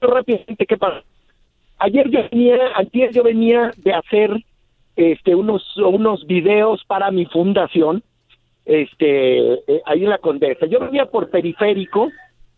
Rápidamente, 0.01 0.65
¿qué 0.65 0.77
pasa? 0.77 1.03
Ayer 1.79 2.09
yo 2.09 2.21
venía, 2.31 2.57
ayer 2.75 3.11
yo 3.11 3.23
venía 3.23 3.71
de 3.77 3.93
hacer 3.93 4.31
este 4.95 5.35
unos 5.35 5.77
unos 5.77 6.25
videos 6.25 6.83
para 6.85 7.11
mi 7.11 7.25
fundación, 7.25 8.03
este 8.65 9.53
eh, 9.53 9.81
ahí 9.85 10.03
en 10.03 10.09
la 10.09 10.17
Condesa. 10.17 10.65
Yo 10.65 10.79
venía 10.79 11.05
por 11.05 11.29
periférico 11.29 12.09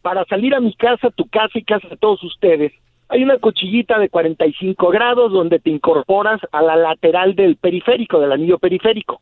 para 0.02 0.24
salir 0.26 0.56
a 0.56 0.62
mi 0.62 0.74
casa, 0.74 1.10
tu 1.10 1.28
casa 1.28 1.58
y 1.60 1.64
casa 1.64 1.88
de 1.90 1.98
todos 1.98 2.24
ustedes. 2.24 2.72
Hay 3.10 3.24
una 3.24 3.40
cuchillita 3.40 3.98
de 4.00 4.10
45 4.10 4.88
grados 4.90 5.32
donde 5.32 5.60
te 5.60 5.70
incorporas 5.70 6.40
a 6.52 6.62
la 6.62 6.76
lateral 6.76 7.36
del 7.36 7.58
periférico, 7.58 8.20
del 8.20 8.32
anillo 8.32 8.60
periférico. 8.60 9.22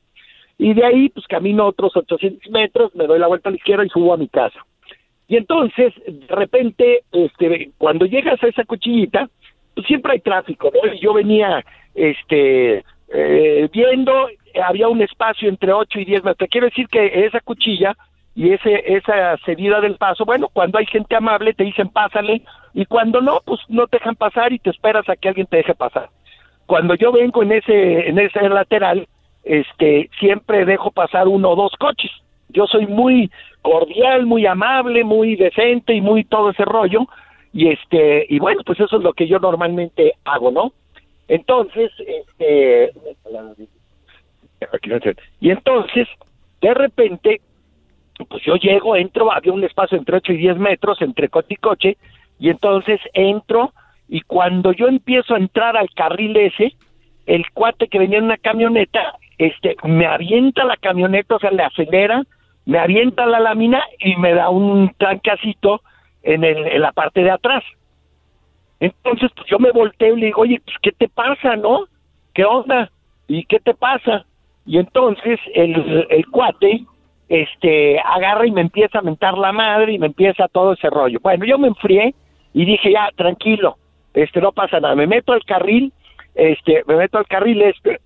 Y 0.57 0.73
de 0.73 0.85
ahí, 0.85 1.09
pues 1.09 1.25
camino 1.27 1.67
otros 1.67 1.95
800 1.95 2.51
metros, 2.51 2.93
me 2.95 3.07
doy 3.07 3.17
la 3.17 3.27
vuelta 3.27 3.49
a 3.49 3.51
la 3.51 3.57
izquierda 3.57 3.85
y 3.85 3.89
subo 3.89 4.13
a 4.13 4.17
mi 4.17 4.27
casa. 4.27 4.59
Y 5.27 5.37
entonces, 5.37 5.93
de 6.05 6.35
repente, 6.35 7.03
este, 7.11 7.71
cuando 7.77 8.05
llegas 8.05 8.41
a 8.43 8.47
esa 8.47 8.63
cuchillita, 8.63 9.29
siempre 9.85 10.13
hay 10.13 10.19
tráfico, 10.19 10.71
¿no? 10.73 10.93
Y 10.93 10.99
yo 10.99 11.13
venía, 11.13 11.63
este, 11.93 12.83
eh, 13.09 13.69
viendo, 13.71 14.29
había 14.63 14.87
un 14.87 15.01
espacio 15.01 15.49
entre 15.49 15.73
8 15.73 15.99
y 15.99 16.05
10 16.05 16.23
metros. 16.23 16.49
Quiero 16.49 16.67
decir 16.67 16.87
que 16.87 17.25
esa 17.25 17.39
cuchilla 17.41 17.95
y 18.35 18.53
ese, 18.53 18.83
esa 18.85 19.35
cedida 19.45 19.81
del 19.81 19.97
paso, 19.97 20.23
bueno, 20.23 20.47
cuando 20.53 20.77
hay 20.77 20.85
gente 20.85 21.15
amable 21.15 21.53
te 21.53 21.63
dicen 21.63 21.89
pásale, 21.89 22.43
y 22.73 22.85
cuando 22.85 23.19
no, 23.19 23.41
pues 23.43 23.59
no 23.67 23.87
te 23.87 23.97
dejan 23.97 24.15
pasar 24.15 24.53
y 24.53 24.59
te 24.59 24.69
esperas 24.69 25.09
a 25.09 25.15
que 25.15 25.29
alguien 25.29 25.47
te 25.47 25.57
deje 25.57 25.73
pasar. 25.73 26.09
Cuando 26.67 26.93
yo 26.93 27.11
vengo 27.11 27.41
en 27.41 27.53
ese, 27.53 28.07
en 28.07 28.19
ese 28.19 28.47
lateral, 28.47 29.07
este, 29.43 30.09
siempre 30.19 30.65
dejo 30.65 30.91
pasar 30.91 31.27
uno 31.27 31.49
o 31.49 31.55
dos 31.55 31.71
coches. 31.79 32.11
Yo 32.49 32.67
soy 32.67 32.85
muy 32.85 33.31
cordial, 33.63 34.27
muy 34.27 34.45
amable, 34.45 35.03
muy 35.03 35.35
decente 35.35 35.95
y 35.95 36.01
muy 36.01 36.23
todo 36.23 36.51
ese 36.51 36.65
rollo. 36.65 37.07
Y 37.57 37.69
este, 37.69 38.27
y 38.29 38.37
bueno, 38.37 38.61
pues 38.63 38.79
eso 38.79 38.97
es 38.97 39.03
lo 39.03 39.13
que 39.13 39.27
yo 39.27 39.39
normalmente 39.39 40.13
hago, 40.25 40.51
¿no? 40.51 40.73
Entonces, 41.27 41.91
este, 41.97 42.91
y 45.39 45.49
entonces, 45.49 46.07
de 46.61 46.73
repente, 46.75 47.41
pues 48.29 48.43
yo 48.43 48.57
llego, 48.57 48.95
entro, 48.95 49.31
había 49.31 49.53
un 49.53 49.63
espacio 49.63 49.97
entre 49.97 50.17
8 50.17 50.33
y 50.33 50.37
10 50.37 50.57
metros 50.57 51.01
entre 51.01 51.29
coche 51.29 51.55
y 51.55 51.55
coche, 51.55 51.97
y 52.37 52.51
entonces 52.51 52.99
entro, 53.13 53.73
y 54.07 54.21
cuando 54.21 54.71
yo 54.71 54.87
empiezo 54.87 55.33
a 55.33 55.39
entrar 55.39 55.77
al 55.77 55.89
carril 55.95 56.37
ese, 56.37 56.75
el 57.25 57.43
cuate 57.55 57.87
que 57.87 57.97
venía 57.97 58.19
en 58.19 58.25
una 58.25 58.37
camioneta, 58.37 59.15
este, 59.39 59.75
me 59.83 60.05
avienta 60.05 60.63
la 60.63 60.77
camioneta, 60.77 61.37
o 61.37 61.39
sea, 61.39 61.49
le 61.49 61.63
acelera, 61.63 62.21
me 62.67 62.77
avienta 62.77 63.25
la 63.25 63.39
lámina 63.39 63.83
y 63.97 64.15
me 64.17 64.35
da 64.35 64.49
un 64.49 64.93
trancacito 64.99 65.81
en, 66.27 66.43
el, 66.43 66.67
en 66.67 66.81
la 66.81 66.91
parte 66.91 67.23
de 67.23 67.31
atrás. 67.31 67.63
Entonces, 68.79 69.31
pues 69.35 69.47
yo 69.49 69.59
me 69.59 69.71
volteo 69.71 70.15
y 70.15 70.19
le 70.19 70.25
digo, 70.27 70.41
oye, 70.41 70.61
pues, 70.63 70.75
¿qué 70.81 70.91
te 70.91 71.07
pasa, 71.07 71.55
no? 71.55 71.85
¿Qué 72.33 72.43
onda? 72.43 72.91
¿Y 73.27 73.45
qué 73.45 73.59
te 73.59 73.73
pasa? 73.73 74.25
Y 74.65 74.77
entonces 74.77 75.39
el, 75.55 76.05
el 76.09 76.27
cuate, 76.27 76.83
este, 77.29 77.99
agarra 77.99 78.45
y 78.45 78.51
me 78.51 78.61
empieza 78.61 78.99
a 78.99 79.01
mentar 79.01 79.37
la 79.37 79.53
madre 79.53 79.93
y 79.93 79.99
me 79.99 80.07
empieza 80.07 80.49
todo 80.49 80.73
ese 80.73 80.89
rollo. 80.89 81.19
Bueno, 81.21 81.45
yo 81.45 81.57
me 81.57 81.69
enfrié 81.69 82.13
y 82.53 82.65
dije, 82.65 82.91
ya, 82.91 83.09
tranquilo, 83.15 83.77
este, 84.13 84.41
no 84.41 84.51
pasa 84.51 84.81
nada. 84.81 84.95
Me 84.95 85.07
meto 85.07 85.31
al 85.31 85.45
carril, 85.45 85.93
este, 86.35 86.83
me 86.87 86.97
meto 86.97 87.17
al 87.17 87.25
carril 87.27 87.61
este, 87.61 88.01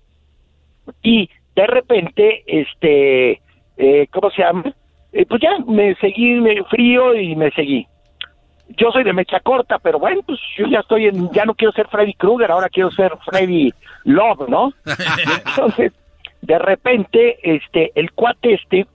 y 1.02 1.28
de 1.56 1.66
repente, 1.66 2.44
este, 2.46 3.40
eh, 3.76 4.06
¿cómo 4.12 4.30
se 4.30 4.42
llama? 4.42 4.72
Eh, 5.12 5.26
pues 5.26 5.42
ya 5.42 5.58
me 5.66 5.94
seguí, 5.96 6.34
me 6.40 6.62
frío 6.64 7.14
y 7.14 7.34
me 7.34 7.50
seguí. 7.50 7.86
Yo 8.76 8.90
soy 8.92 9.04
de 9.04 9.12
mecha 9.12 9.40
corta, 9.40 9.78
pero 9.78 9.98
bueno, 9.98 10.22
pues 10.26 10.38
yo 10.56 10.66
ya 10.66 10.80
estoy 10.80 11.06
en, 11.06 11.30
ya 11.32 11.44
no 11.44 11.54
quiero 11.54 11.72
ser 11.72 11.88
Freddy 11.88 12.14
Krueger, 12.14 12.50
ahora 12.50 12.68
quiero 12.68 12.90
ser 12.90 13.12
Freddy 13.24 13.72
Love, 14.04 14.48
¿no? 14.48 14.72
Entonces, 15.46 15.92
de 16.42 16.58
repente, 16.58 17.38
este, 17.42 17.92
el 17.94 18.12
cuate 18.12 18.54
este 18.54 18.86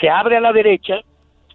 se 0.00 0.08
abre 0.08 0.36
a 0.36 0.40
la 0.40 0.52
derecha, 0.52 1.00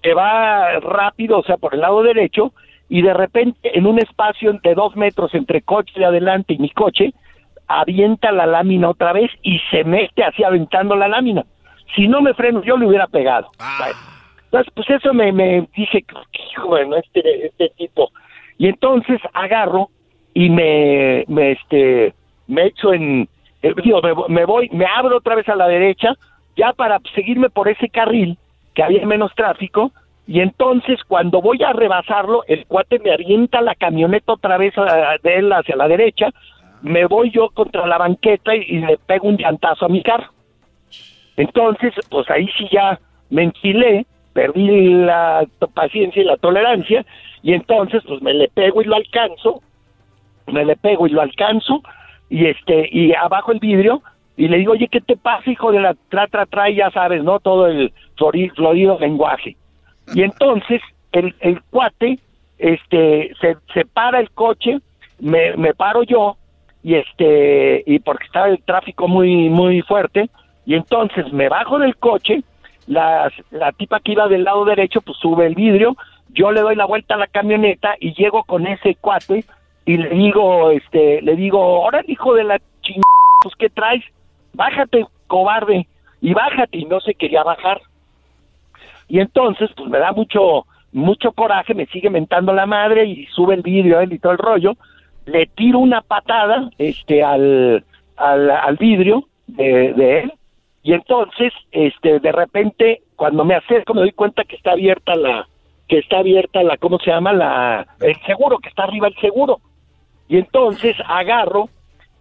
se 0.02 0.14
va 0.14 0.80
rápido, 0.80 1.40
o 1.40 1.44
sea, 1.44 1.58
por 1.58 1.74
el 1.74 1.82
lado 1.82 2.04
derecho, 2.04 2.54
y 2.90 3.02
de 3.02 3.14
repente, 3.14 3.78
en 3.78 3.88
un 3.88 4.00
espacio 4.00 4.52
entre 4.52 4.76
dos 4.76 4.96
metros 4.96 5.34
entre 5.34 5.62
coche 5.62 5.94
de 6.00 6.06
adelante 6.06 6.54
y 6.54 6.60
mi 6.60 6.70
coche, 6.70 7.14
avienta 7.68 8.32
la 8.32 8.46
lámina 8.46 8.90
otra 8.90 9.14
vez 9.14 9.32
y 9.42 9.60
se 9.72 9.84
mete 9.84 10.24
así 10.24 10.44
aventando 10.44 10.96
la 10.96 11.08
lámina. 11.08 11.46
Si 11.96 12.08
no 12.08 12.22
me 12.22 12.34
freno, 12.34 12.64
yo 12.64 12.78
le 12.78 12.88
hubiera 12.88 13.08
pegado. 13.08 13.50
Bueno, 13.58 14.15
Entonces, 14.56 14.74
pues 14.74 14.90
eso 14.90 15.14
me, 15.14 15.34
me 15.34 15.68
dije, 15.76 16.06
hijo, 16.52 16.68
bueno, 16.68 16.96
este, 16.96 17.48
este 17.48 17.70
tipo. 17.78 18.10
Y 18.58 18.70
entonces 18.70 19.20
agarro 19.34 19.90
y 20.34 20.50
me, 20.50 21.26
me, 21.28 21.52
este, 21.52 22.14
me 22.48 22.68
echo 22.68 22.94
en, 22.94 23.28
eh, 23.62 23.74
digo, 23.84 24.02
me, 24.30 24.46
voy, 24.46 24.70
me 24.72 24.86
abro 24.86 25.18
otra 25.18 25.36
vez 25.36 25.50
a 25.50 25.58
la 25.58 25.68
derecha, 25.68 26.14
ya 26.56 26.72
para 26.72 27.02
seguirme 27.14 27.50
por 27.50 27.68
ese 27.68 27.90
carril, 27.90 28.38
que 28.74 28.84
había 28.84 29.06
menos 29.06 29.36
tráfico, 29.36 29.92
y 30.26 30.40
entonces 30.40 31.02
cuando 31.06 31.42
voy 31.42 31.62
a 31.62 31.74
rebasarlo, 31.74 32.44
el 32.48 32.66
cuate 32.66 33.00
me 33.00 33.12
avienta 33.12 33.60
la 33.60 33.76
camioneta 33.76 34.34
otra 34.34 34.58
vez 34.58 34.74
a- 34.78 35.18
de 35.22 35.36
él 35.36 35.52
hacia 35.52 35.76
la 35.76 35.90
derecha, 35.90 36.30
me 36.82 37.06
voy 37.08 37.30
yo 37.30 37.50
contra 37.50 37.86
la 37.86 37.98
banqueta 37.98 38.56
y, 38.56 38.62
y 38.62 38.80
le 38.80 38.98
pego 39.06 39.28
un 39.28 39.36
llantazo 39.36 39.86
a 39.86 39.90
mi 39.90 40.02
carro. 40.02 40.32
Entonces, 41.36 41.94
pues 42.10 42.30
ahí 42.30 42.48
sí 42.58 42.70
ya 42.72 42.98
me 43.30 43.44
enchilé, 43.44 44.06
perdí 44.36 44.94
la 44.94 45.48
paciencia 45.74 46.22
y 46.22 46.26
la 46.26 46.36
tolerancia, 46.36 47.06
y 47.42 47.54
entonces 47.54 48.04
pues 48.06 48.22
me 48.22 48.34
le 48.34 48.50
pego 48.50 48.82
y 48.82 48.86
lo 48.86 48.98
alcanzo, 48.98 49.62
me 50.48 50.66
le 50.66 50.76
pego 50.76 51.08
y 51.08 51.12
lo 51.12 51.22
alcanzo 51.22 51.82
y 52.30 52.48
este 52.48 52.90
y 52.92 53.14
abajo 53.14 53.54
el 53.54 53.60
vidrio 53.60 54.04
y 54.36 54.50
le 54.50 54.58
digo, 54.58 54.74
oye, 54.74 54.90
¿qué 54.90 55.00
te 55.00 55.16
pasa, 55.16 55.50
hijo 55.50 55.72
de 55.72 55.80
la 55.80 55.96
tra, 56.10 56.28
tra, 56.28 56.46
tra? 56.46 56.70
Y 56.70 56.76
ya 56.76 56.92
sabes, 56.92 57.24
¿no? 57.24 57.40
Todo 57.40 57.68
el 57.68 57.94
florido 58.18 59.00
lenguaje. 59.00 59.56
Y 60.14 60.24
entonces 60.24 60.82
el, 61.14 61.34
el 61.40 61.62
cuate 61.70 62.20
este 62.58 63.32
se, 63.40 63.56
se 63.74 63.86
para 63.86 64.20
el 64.20 64.30
coche, 64.32 64.80
me, 65.20 65.56
me 65.56 65.74
paro 65.74 66.04
yo 66.04 66.36
y 66.84 66.96
este 66.96 67.84
y 67.86 68.00
porque 68.00 68.26
estaba 68.26 68.50
el 68.50 68.62
tráfico 68.64 69.08
muy 69.08 69.48
muy 69.48 69.82
fuerte 69.82 70.30
y 70.66 70.76
entonces 70.76 71.32
me 71.32 71.48
bajo 71.48 71.80
del 71.80 71.96
coche, 71.96 72.44
la, 72.88 73.32
la 73.52 73.72
tipa 73.72 74.00
que 74.00 74.14
iba 74.14 74.28
del 74.28 74.44
lado 74.44 74.66
derecho 74.66 75.02
pues 75.02 75.18
sube 75.18 75.46
el 75.46 75.56
vidrio, 75.56 75.96
yo 76.30 76.52
le 76.52 76.62
doy 76.62 76.76
la 76.76 76.86
vuelta 76.86 77.16
a 77.16 77.18
la 77.18 77.28
camioneta 77.28 77.96
y 78.00 78.14
llego 78.14 78.44
con 78.44 78.68
ese 78.68 78.96
cuate 78.96 79.46
y 79.86 79.98
le 79.98 80.10
digo, 80.10 80.72
este, 80.72 81.22
le 81.22 81.36
digo, 81.36 81.60
ahora 81.62 82.02
hijo 82.08 82.34
de 82.34 82.44
la 82.44 82.60
chingada, 82.82 83.04
pues 83.42 83.56
¿qué 83.56 83.70
traes? 83.70 84.04
Bájate, 84.54 85.06
cobarde, 85.28 85.88
y 86.22 86.34
bájate, 86.34 86.78
y 86.78 86.86
no 86.86 87.00
se 87.02 87.14
quería 87.14 87.44
bajar. 87.44 87.82
Y 89.08 89.20
entonces, 89.20 89.70
pues 89.76 89.90
me 89.90 90.00
da 90.00 90.12
mucho, 90.12 90.66
mucho 90.92 91.32
coraje, 91.34 91.74
me 91.74 91.86
sigue 91.88 92.10
mentando 92.10 92.54
la 92.54 92.66
madre 92.66 93.06
y 93.06 93.28
sube 93.28 93.54
el 93.54 93.62
vidrio 93.62 94.00
él 94.00 94.14
y 94.14 94.20
todo 94.20 94.32
el 94.32 94.40
rollo, 94.40 94.74
le 95.26 95.46
tiro 95.48 95.80
una 95.80 96.02
patada, 96.02 96.70
este, 96.78 97.24
al, 97.24 97.84
al, 98.18 98.50
al 98.50 98.78
vidrio 98.78 99.26
de 99.48 100.20
él, 100.20 100.34
y 100.86 100.94
entonces, 100.94 101.52
este, 101.72 102.20
de 102.20 102.32
repente, 102.32 103.02
cuando 103.16 103.44
me 103.44 103.56
acerco 103.56 103.96
me 103.96 104.02
doy 104.02 104.12
cuenta 104.12 104.44
que 104.44 104.56
está 104.56 104.74
abierta 104.74 105.16
la, 105.16 105.48
que 105.88 105.98
está 105.98 106.20
abierta 106.20 106.62
la, 106.62 106.78
¿cómo 106.78 107.00
se 107.00 107.10
llama? 107.10 107.34
La, 107.34 107.88
el 108.02 108.16
seguro, 108.28 108.60
que 108.60 108.70
está 108.70 108.84
arriba 108.84 109.08
el 109.08 109.16
seguro. 109.16 109.62
Y 110.28 110.38
entonces 110.38 110.96
agarro 111.08 111.70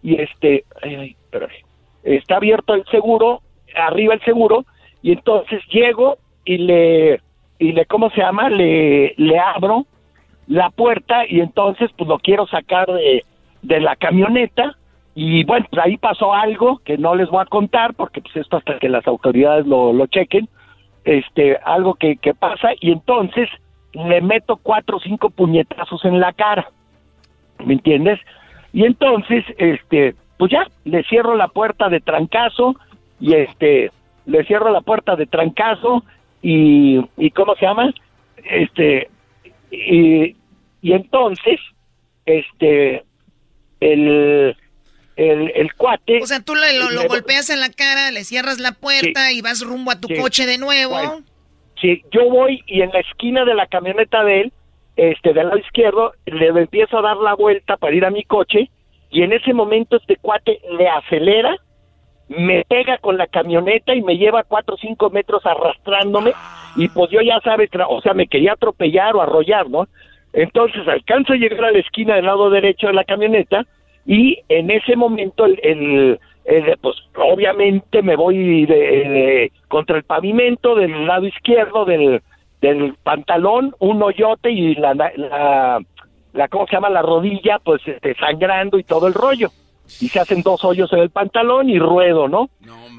y 0.02 0.18
este, 0.18 0.64
ay, 0.80 1.14
está 2.04 2.36
abierto 2.36 2.72
el 2.72 2.86
seguro, 2.86 3.42
arriba 3.76 4.14
el 4.14 4.22
seguro, 4.22 4.64
y 5.02 5.12
entonces 5.12 5.62
llego 5.68 6.16
y 6.46 6.56
le, 6.56 7.20
y 7.58 7.72
le, 7.72 7.84
¿cómo 7.84 8.08
se 8.12 8.22
llama? 8.22 8.48
Le, 8.48 9.12
le 9.18 9.38
abro 9.38 9.84
la 10.46 10.70
puerta 10.70 11.26
y 11.28 11.40
entonces 11.40 11.90
pues 11.98 12.08
lo 12.08 12.18
quiero 12.18 12.46
sacar 12.46 12.86
de, 12.86 13.26
de 13.60 13.80
la 13.80 13.94
camioneta 13.94 14.78
y 15.14 15.44
bueno, 15.44 15.66
pues 15.70 15.84
ahí 15.84 15.96
pasó 15.96 16.34
algo 16.34 16.78
que 16.84 16.98
no 16.98 17.14
les 17.14 17.28
voy 17.30 17.42
a 17.42 17.46
contar 17.46 17.94
porque 17.94 18.20
pues 18.20 18.36
esto 18.36 18.56
hasta 18.56 18.78
que 18.78 18.88
las 18.88 19.06
autoridades 19.06 19.66
lo, 19.66 19.92
lo 19.92 20.06
chequen, 20.06 20.48
este, 21.04 21.56
algo 21.64 21.94
que, 21.94 22.16
que 22.16 22.34
pasa 22.34 22.70
y 22.80 22.90
entonces 22.90 23.48
le 23.92 24.20
meto 24.20 24.56
cuatro 24.56 24.96
o 24.96 25.00
cinco 25.00 25.30
puñetazos 25.30 26.04
en 26.04 26.18
la 26.18 26.32
cara, 26.32 26.68
¿me 27.64 27.74
entiendes? 27.74 28.18
Y 28.72 28.84
entonces, 28.84 29.44
este, 29.56 30.16
pues 30.36 30.50
ya, 30.50 30.66
le 30.84 31.04
cierro 31.04 31.36
la 31.36 31.46
puerta 31.46 31.88
de 31.88 32.00
trancazo 32.00 32.74
y 33.20 33.34
este, 33.34 33.92
le 34.26 34.44
cierro 34.44 34.70
la 34.70 34.80
puerta 34.80 35.14
de 35.14 35.26
trancazo 35.26 36.02
y, 36.42 37.00
y 37.16 37.30
¿cómo 37.30 37.54
se 37.54 37.66
llama? 37.66 37.94
Este, 38.44 39.08
y, 39.70 40.34
y 40.82 40.92
entonces, 40.92 41.60
este, 42.26 43.04
el, 43.78 44.56
el, 45.16 45.52
el 45.54 45.74
cuate... 45.74 46.20
O 46.22 46.26
sea, 46.26 46.40
tú 46.40 46.54
lo, 46.54 47.08
golpeas 47.08 47.50
en 47.50 47.60
la 47.60 47.70
cara, 47.70 48.10
le 48.10 48.24
cierras 48.24 48.58
la 48.58 48.72
puerta 48.72 49.32
y 49.32 49.40
vas 49.40 49.62
rumbo 49.62 49.90
a 49.90 50.00
tu 50.00 50.08
coche 50.08 50.46
de 50.46 50.58
nuevo. 50.58 50.96
sí, 51.80 52.02
yo 52.10 52.28
voy 52.28 52.62
y 52.66 52.82
en 52.82 52.90
la 52.90 53.00
esquina 53.00 53.44
de 53.44 53.54
la 53.54 53.66
camioneta 53.66 54.24
de 54.24 54.42
él, 54.42 54.52
este, 54.96 55.32
del 55.32 55.48
lado 55.48 55.58
izquierdo, 55.58 56.12
le 56.26 56.48
empiezo 56.48 56.98
a 56.98 57.02
dar 57.02 57.16
la 57.16 57.34
vuelta 57.34 57.76
para 57.76 57.94
ir 57.94 58.04
a 58.04 58.10
mi 58.10 58.24
coche 58.24 58.70
y 59.10 59.22
en 59.22 59.32
ese 59.32 59.52
momento 59.52 59.96
este 59.96 60.16
cuate 60.16 60.60
le 60.76 60.88
acelera, 60.88 61.56
me 62.28 62.64
pega 62.64 62.98
con 62.98 63.18
la 63.18 63.26
camioneta 63.26 63.94
y 63.94 64.02
me 64.02 64.16
lleva 64.16 64.44
cuatro 64.44 64.74
o 64.74 64.78
cinco 64.78 65.10
metros 65.10 65.44
arrastrándome 65.44 66.32
y 66.76 66.88
pues 66.88 67.10
yo 67.10 67.20
ya 67.20 67.38
sabes, 67.40 67.70
o 67.88 68.00
sea, 68.00 68.14
me 68.14 68.26
quería 68.26 68.52
atropellar 68.52 69.14
o 69.14 69.22
arrollar, 69.22 69.68
¿no? 69.68 69.86
Entonces 70.32 70.86
alcanzo 70.88 71.34
a 71.34 71.36
llegar 71.36 71.66
a 71.66 71.70
la 71.70 71.78
esquina 71.78 72.16
del 72.16 72.24
lado 72.24 72.50
derecho 72.50 72.88
de 72.88 72.94
la 72.94 73.04
camioneta 73.04 73.66
y 74.06 74.38
en 74.48 74.70
ese 74.70 74.96
momento 74.96 75.46
el, 75.46 76.18
pues 76.80 76.96
obviamente 77.16 78.02
me 78.02 78.16
voy 78.16 78.66
de, 78.66 79.50
contra 79.68 79.96
el 79.96 80.04
pavimento 80.04 80.74
del 80.74 81.06
lado 81.06 81.26
izquierdo 81.26 81.84
del, 81.84 82.22
del 82.60 82.94
pantalón, 83.02 83.74
un 83.78 84.02
hoyote 84.02 84.50
y 84.50 84.74
la, 84.74 84.94
la, 84.94 85.80
la, 86.32 86.48
¿cómo 86.48 86.66
se 86.66 86.72
llama? 86.72 86.90
La 86.90 87.02
rodilla, 87.02 87.58
pues 87.58 87.80
este, 87.86 88.14
sangrando 88.16 88.78
y 88.78 88.84
todo 88.84 89.06
el 89.06 89.14
rollo. 89.14 89.48
Y 90.00 90.08
se 90.08 90.20
hacen 90.20 90.42
dos 90.42 90.64
hoyos 90.64 90.92
en 90.92 91.00
el 91.00 91.10
pantalón 91.10 91.68
y 91.68 91.78
ruedo, 91.78 92.28
¿no? 92.28 92.48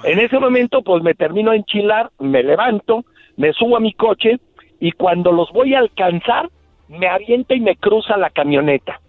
en 0.03 0.19
ese 0.19 0.39
momento, 0.39 0.83
pues 0.83 1.01
me 1.01 1.15
termino 1.15 1.51
de 1.51 1.57
enchilar, 1.57 2.11
me 2.19 2.43
levanto, 2.43 3.05
me 3.37 3.53
subo 3.53 3.77
a 3.77 3.79
mi 3.79 3.93
coche 3.93 4.39
y 4.79 4.91
cuando 4.91 5.31
los 5.31 5.51
voy 5.51 5.73
a 5.73 5.79
alcanzar, 5.79 6.49
me 6.87 7.07
avienta 7.07 7.55
y 7.55 7.59
me 7.59 7.75
cruza 7.75 8.17
la 8.17 8.29
camioneta. 8.29 9.01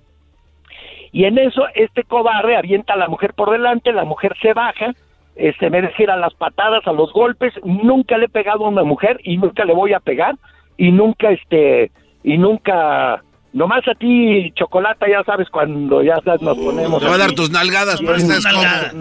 Y 1.16 1.24
en 1.24 1.38
eso 1.38 1.62
este 1.74 2.04
cobarde 2.04 2.58
avienta 2.58 2.92
a 2.92 2.96
la 2.98 3.08
mujer 3.08 3.32
por 3.32 3.50
delante, 3.50 3.90
la 3.90 4.04
mujer 4.04 4.36
se 4.42 4.52
baja, 4.52 4.92
se 5.34 5.48
este, 5.48 5.70
me 5.70 5.78
a 5.78 6.16
las 6.16 6.34
patadas, 6.34 6.86
a 6.86 6.92
los 6.92 7.10
golpes, 7.10 7.54
nunca 7.64 8.18
le 8.18 8.26
he 8.26 8.28
pegado 8.28 8.66
a 8.66 8.68
una 8.68 8.82
mujer 8.82 9.18
y 9.24 9.38
nunca 9.38 9.64
le 9.64 9.72
voy 9.72 9.94
a 9.94 10.00
pegar 10.00 10.34
y 10.76 10.92
nunca 10.92 11.30
este 11.30 11.90
y 12.22 12.36
nunca 12.36 13.22
nomás 13.54 13.88
a 13.88 13.94
ti 13.94 14.52
chocolate 14.56 15.10
ya 15.10 15.24
sabes 15.24 15.48
cuando 15.48 16.02
ya 16.02 16.20
sabes 16.22 16.42
nos 16.42 16.58
ponemos 16.58 17.00
te 17.00 17.08
va 17.08 17.14
a 17.14 17.18
dar 17.18 17.32
tus 17.32 17.50
nalgadas 17.50 17.98
pero 17.98 18.16
estás 18.16 18.44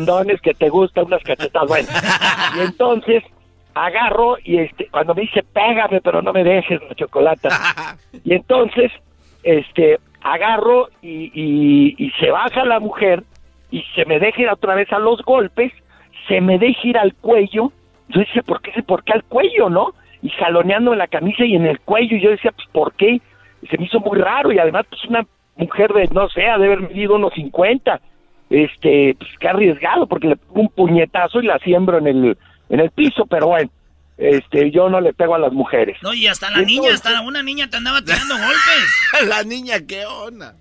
dones 0.06 0.40
que 0.40 0.54
te 0.54 0.70
gustan 0.70 1.08
unas 1.08 1.22
cachetadas 1.22 1.68
bueno. 1.68 1.90
Y 2.56 2.60
entonces 2.62 3.24
agarro 3.74 4.38
y 4.42 4.60
este 4.60 4.88
cuando 4.90 5.16
me 5.16 5.24
dice 5.24 5.44
pégame 5.54 6.00
pero 6.00 6.22
no 6.22 6.32
me 6.32 6.46
dejes 6.46 6.80
la 6.88 6.96
chocolate 6.96 7.50
y 8.24 8.36
entonces 8.36 8.90
este 9.44 10.00
agarro 10.26 10.90
y, 11.04 11.32
y, 11.98 12.12
se 12.20 12.32
baja 12.32 12.66
la 12.66 12.80
mujer 12.80 13.24
y 13.70 13.84
se 13.94 14.06
me 14.06 14.20
deja 14.20 14.42
ir 14.42 14.50
otra 14.50 14.74
vez 14.74 14.92
a 14.92 14.98
los 14.98 15.22
golpes, 15.22 15.72
se 16.28 16.42
me 16.42 16.58
deja 16.58 16.88
ir 16.88 16.98
al 16.98 17.14
cuello. 17.14 17.72
Yo 18.10 18.22
decía, 18.22 18.42
¿por 18.42 18.60
qué, 18.62 18.72
¿por 18.82 19.04
qué 19.04 19.14
al 19.14 19.24
cuello, 19.24 19.70
no? 19.70 19.94
Y 20.24 20.30
jaloneando 20.30 20.94
en 20.94 21.00
la 21.00 21.08
camisa 21.08 21.46
y 21.46 21.56
en 21.56 21.68
el 21.68 21.80
cuello. 21.80 22.18
Y 22.18 22.22
yo 22.22 22.32
decía, 22.32 22.52
pues, 22.52 22.68
¿por 22.72 22.94
qué? 22.94 23.22
Y 23.62 23.68
se 23.68 23.78
me 23.78 23.86
hizo 23.86 24.00
muy 24.00 24.20
raro. 24.20 24.52
Y 24.52 24.58
además, 24.58 24.88
pues, 24.90 25.06
una 25.06 25.28
mujer 25.58 25.94
de, 25.94 26.10
no 26.12 26.28
sé, 26.30 26.48
ha 26.48 26.58
de 26.58 26.66
haber 26.66 26.82
medido 26.82 27.16
unos 27.16 27.34
50. 27.34 28.02
Este, 28.50 29.16
pues, 29.20 29.30
qué 29.40 29.48
arriesgado, 29.48 30.08
porque 30.08 30.30
le 30.30 30.38
pongo 30.38 30.62
un 30.62 30.70
puñetazo 30.70 31.40
y 31.40 31.46
la 31.46 31.60
siembro 31.60 32.00
en 32.00 32.08
el, 32.08 32.38
en 32.70 32.80
el 32.80 32.90
piso. 32.90 33.28
Pero 33.28 33.48
bueno, 33.48 33.70
este, 34.18 34.72
yo 34.72 34.90
no 34.90 35.02
le 35.02 35.14
pego 35.14 35.36
a 35.36 35.40
las 35.40 35.52
mujeres. 35.52 35.98
No, 36.02 36.14
y 36.14 36.28
hasta 36.28 36.50
la 36.50 36.62
niña, 36.62 36.94
hasta 36.94 37.22
una 37.22 37.44
niña 37.44 37.70
te 37.70 37.78
andaba 37.78 38.02
tirando 38.02 38.36
golpes. 38.36 39.28
la 39.28 39.44
niña, 39.44 39.76
¿qué 39.88 40.06
onda? 40.06 40.56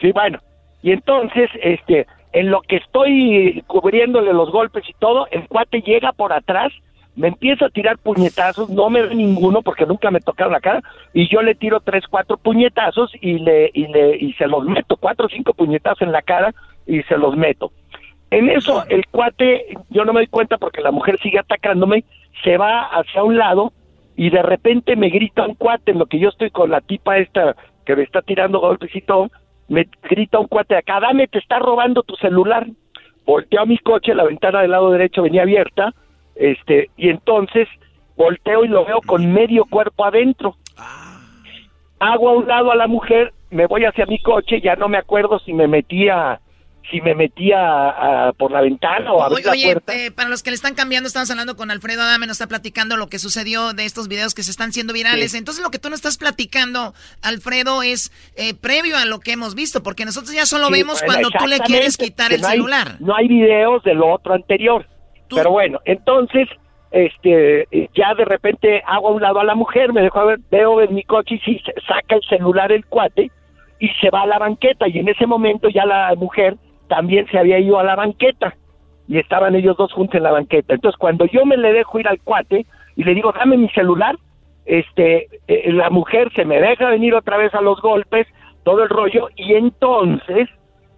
Sí, 0.00 0.12
bueno. 0.12 0.38
Y 0.82 0.92
entonces, 0.92 1.50
este, 1.62 2.06
en 2.32 2.50
lo 2.50 2.60
que 2.62 2.76
estoy 2.76 3.62
cubriéndole 3.66 4.32
los 4.32 4.50
golpes 4.50 4.84
y 4.88 4.94
todo, 4.94 5.26
el 5.30 5.46
cuate 5.48 5.82
llega 5.82 6.12
por 6.12 6.32
atrás, 6.32 6.72
me 7.14 7.28
empieza 7.28 7.66
a 7.66 7.70
tirar 7.70 7.98
puñetazos, 7.98 8.70
no 8.70 8.88
me 8.88 9.02
ve 9.02 9.14
ninguno 9.14 9.62
porque 9.62 9.84
nunca 9.84 10.10
me 10.10 10.20
tocaron 10.20 10.52
la 10.52 10.60
cara, 10.60 10.80
y 11.12 11.28
yo 11.28 11.42
le 11.42 11.54
tiro 11.54 11.80
tres, 11.80 12.04
cuatro 12.08 12.38
puñetazos 12.38 13.12
y 13.20 13.38
le, 13.38 13.70
y 13.74 13.86
le, 13.88 14.16
y 14.16 14.32
se 14.34 14.46
los 14.46 14.64
meto, 14.64 14.96
cuatro 14.96 15.26
o 15.26 15.28
cinco 15.28 15.52
puñetazos 15.52 16.02
en 16.02 16.12
la 16.12 16.22
cara 16.22 16.54
y 16.86 17.02
se 17.02 17.18
los 17.18 17.36
meto. 17.36 17.70
En 18.30 18.48
eso, 18.48 18.82
el 18.88 19.06
cuate, 19.08 19.76
yo 19.90 20.06
no 20.06 20.14
me 20.14 20.20
doy 20.20 20.26
cuenta 20.26 20.56
porque 20.56 20.80
la 20.80 20.90
mujer 20.90 21.18
sigue 21.22 21.38
atacándome, 21.38 22.04
se 22.42 22.56
va 22.56 22.84
hacia 22.84 23.22
un 23.22 23.36
lado 23.36 23.72
y 24.16 24.30
de 24.30 24.42
repente 24.42 24.96
me 24.96 25.08
grita 25.08 25.46
un 25.46 25.54
cuate 25.54 25.92
en 25.92 25.98
lo 25.98 26.06
que 26.06 26.18
yo 26.18 26.28
estoy 26.28 26.50
con 26.50 26.70
la 26.70 26.80
tipa 26.80 27.18
esta 27.18 27.56
que 27.84 27.96
me 27.96 28.02
está 28.02 28.22
tirando 28.22 28.60
todo, 29.06 29.30
me 29.68 29.88
grita 30.02 30.38
un 30.38 30.46
cuate 30.46 30.76
acá, 30.76 31.00
dame, 31.00 31.26
te 31.28 31.38
está 31.38 31.58
robando 31.58 32.02
tu 32.02 32.14
celular. 32.16 32.66
Volteo 33.24 33.62
a 33.62 33.66
mi 33.66 33.78
coche, 33.78 34.14
la 34.14 34.24
ventana 34.24 34.60
del 34.60 34.70
lado 34.70 34.90
derecho 34.90 35.22
venía 35.22 35.42
abierta, 35.42 35.92
este, 36.34 36.90
y 36.96 37.08
entonces 37.08 37.68
volteo 38.16 38.64
y 38.64 38.68
lo 38.68 38.84
veo 38.84 39.00
con 39.04 39.32
medio 39.32 39.64
cuerpo 39.64 40.04
adentro. 40.04 40.56
Hago 41.98 42.28
a 42.28 42.32
un 42.34 42.48
lado 42.48 42.72
a 42.72 42.76
la 42.76 42.86
mujer, 42.86 43.32
me 43.50 43.66
voy 43.66 43.84
hacia 43.84 44.06
mi 44.06 44.20
coche, 44.20 44.60
ya 44.60 44.76
no 44.76 44.88
me 44.88 44.98
acuerdo 44.98 45.38
si 45.38 45.52
me 45.52 45.68
metía 45.68 46.40
si 46.90 47.00
me 47.00 47.14
metía 47.14 48.32
por 48.36 48.50
la 48.50 48.60
ventana 48.60 49.12
o 49.12 49.22
abría 49.22 49.46
la 49.46 49.52
puerta. 49.52 49.94
Eh, 49.94 50.10
para 50.10 50.28
los 50.28 50.42
que 50.42 50.50
le 50.50 50.56
están 50.56 50.74
cambiando, 50.74 51.06
estamos 51.06 51.30
hablando 51.30 51.56
con 51.56 51.70
Alfredo 51.70 52.02
Adame, 52.02 52.26
nos 52.26 52.34
está 52.34 52.48
platicando 52.48 52.96
lo 52.96 53.08
que 53.08 53.18
sucedió 53.18 53.72
de 53.72 53.84
estos 53.84 54.08
videos 54.08 54.34
que 54.34 54.42
se 54.42 54.50
están 54.50 54.70
haciendo 54.70 54.92
virales. 54.92 55.34
Entonces, 55.34 55.62
lo 55.62 55.70
que 55.70 55.78
tú 55.78 55.88
nos 55.88 55.98
estás 55.98 56.18
platicando, 56.18 56.94
Alfredo, 57.22 57.82
es 57.82 58.12
eh, 58.36 58.54
previo 58.54 58.96
a 58.96 59.04
lo 59.04 59.20
que 59.20 59.32
hemos 59.32 59.54
visto, 59.54 59.82
porque 59.82 60.04
nosotros 60.04 60.34
ya 60.34 60.46
solo 60.46 60.70
vemos 60.70 61.02
cuando 61.02 61.30
tú 61.30 61.46
le 61.46 61.58
quieres 61.60 61.96
quitar 61.96 62.32
el 62.32 62.42
celular. 62.42 62.96
No 63.00 63.14
hay 63.14 63.28
videos 63.28 63.82
de 63.84 63.94
lo 63.94 64.12
otro 64.12 64.34
anterior. 64.34 64.86
Pero 65.34 65.50
bueno, 65.50 65.80
entonces 65.86 66.46
este, 66.90 67.66
ya 67.94 68.14
de 68.14 68.24
repente 68.26 68.82
hago 68.86 69.08
a 69.08 69.12
un 69.12 69.22
lado 69.22 69.40
a 69.40 69.44
la 69.44 69.54
mujer, 69.54 69.92
me 69.94 70.02
dejo 70.02 70.20
a 70.20 70.24
ver, 70.26 70.40
veo 70.50 70.80
en 70.82 70.94
mi 70.94 71.04
coche 71.04 71.36
y 71.36 71.38
sí, 71.38 71.62
saca 71.88 72.16
el 72.16 72.22
celular 72.28 72.70
el 72.70 72.84
cuate 72.84 73.30
y 73.80 73.88
se 74.00 74.10
va 74.10 74.22
a 74.22 74.26
la 74.26 74.38
banqueta 74.38 74.86
y 74.88 74.98
en 74.98 75.08
ese 75.08 75.26
momento 75.26 75.68
ya 75.70 75.86
la 75.86 76.14
mujer 76.16 76.56
también 76.92 77.26
se 77.28 77.38
había 77.38 77.58
ido 77.58 77.78
a 77.78 77.84
la 77.84 77.96
banqueta 77.96 78.54
y 79.08 79.16
estaban 79.16 79.54
ellos 79.54 79.78
dos 79.78 79.90
juntos 79.94 80.16
en 80.16 80.24
la 80.24 80.32
banqueta. 80.32 80.74
Entonces 80.74 80.98
cuando 80.98 81.24
yo 81.24 81.46
me 81.46 81.56
le 81.56 81.72
dejo 81.72 81.98
ir 81.98 82.06
al 82.06 82.20
cuate 82.20 82.66
y 82.96 83.04
le 83.04 83.14
digo, 83.14 83.32
dame 83.32 83.56
mi 83.56 83.70
celular, 83.70 84.16
este, 84.66 85.28
eh, 85.48 85.72
la 85.72 85.88
mujer 85.88 86.30
se 86.36 86.44
me 86.44 86.60
deja 86.60 86.90
venir 86.90 87.14
otra 87.14 87.38
vez 87.38 87.54
a 87.54 87.62
los 87.62 87.80
golpes, 87.80 88.26
todo 88.62 88.82
el 88.82 88.90
rollo, 88.90 89.30
y 89.36 89.54
entonces 89.54 90.50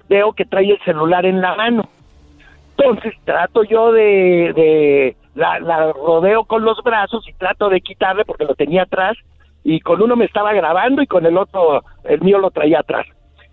veo 0.08 0.32
que 0.32 0.44
trae 0.44 0.68
el 0.68 0.80
celular 0.80 1.26
en 1.26 1.40
la 1.40 1.54
mano. 1.54 1.88
Entonces 2.76 3.14
trato 3.24 3.62
yo 3.62 3.92
de, 3.92 4.52
de 4.52 5.16
la, 5.36 5.60
la, 5.60 5.92
rodeo 5.92 6.42
con 6.42 6.64
los 6.64 6.82
brazos 6.82 7.24
y 7.28 7.34
trato 7.34 7.68
de 7.68 7.80
quitarle 7.80 8.24
porque 8.24 8.46
lo 8.46 8.56
tenía 8.56 8.82
atrás 8.82 9.16
y 9.62 9.78
con 9.78 10.02
uno 10.02 10.16
me 10.16 10.24
estaba 10.24 10.52
grabando 10.54 11.02
y 11.02 11.06
con 11.06 11.24
el 11.24 11.38
otro, 11.38 11.84
el 12.02 12.20
mío 12.20 12.38
lo 12.38 12.50
traía 12.50 12.80
atrás. 12.80 13.06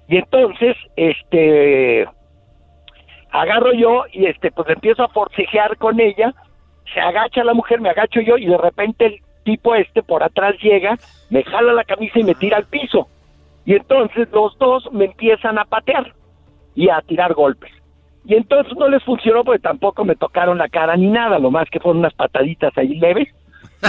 Y 0.07 0.18
entonces, 0.18 0.76
este, 0.95 2.05
agarro 3.32 3.74
yo 3.74 4.03
y 4.12 4.26
este, 4.26 4.52
pues 4.52 4.70
empiezo 4.70 5.03
a 5.03 5.10
forcejear 5.10 5.78
con 5.78 5.99
ella, 5.99 6.34
se 6.94 6.99
agacha 6.99 7.44
la 7.44 7.53
mujer, 7.53 7.82
me 7.82 7.90
agacho 7.90 8.22
yo 8.22 8.38
y 8.38 8.45
de 8.45 8.58
repente 8.58 9.06
el 9.06 9.20
tipo 9.44 9.74
este 9.76 10.03
por 10.03 10.24
atrás 10.24 10.56
llega, 10.62 10.98
me 11.30 11.44
jala 11.44 11.74
la 11.74 11.84
camisa 11.84 12.20
y 12.20 12.24
me 12.24 12.36
tira 12.36 12.58
al 12.58 12.66
piso. 12.66 13.08
Y 13.66 13.74
entonces 13.74 14.28
los 14.32 14.58
dos 14.58 14.91
me 14.91 15.06
empiezan 15.06 15.58
a 15.58 15.66
patear 15.66 16.14
y 16.76 16.90
a 16.90 17.02
tirar 17.02 17.34
golpes. 17.34 17.72
Y 18.26 18.36
entonces 18.36 18.74
no 18.78 18.88
les 18.88 19.03
funcionó 19.03 19.44
porque 19.44 19.60
tampoco 19.60 20.06
me 20.06 20.16
tocaron 20.16 20.58
la 20.58 20.70
cara 20.70 20.95
ni 20.95 21.08
nada, 21.08 21.40
lo 21.40 21.52
más 21.52 21.70
que 21.70 21.80
fueron 21.80 21.99
unas 21.99 22.14
pataditas 22.14 22.78
ahí 22.78 22.95
leves. 22.99 23.28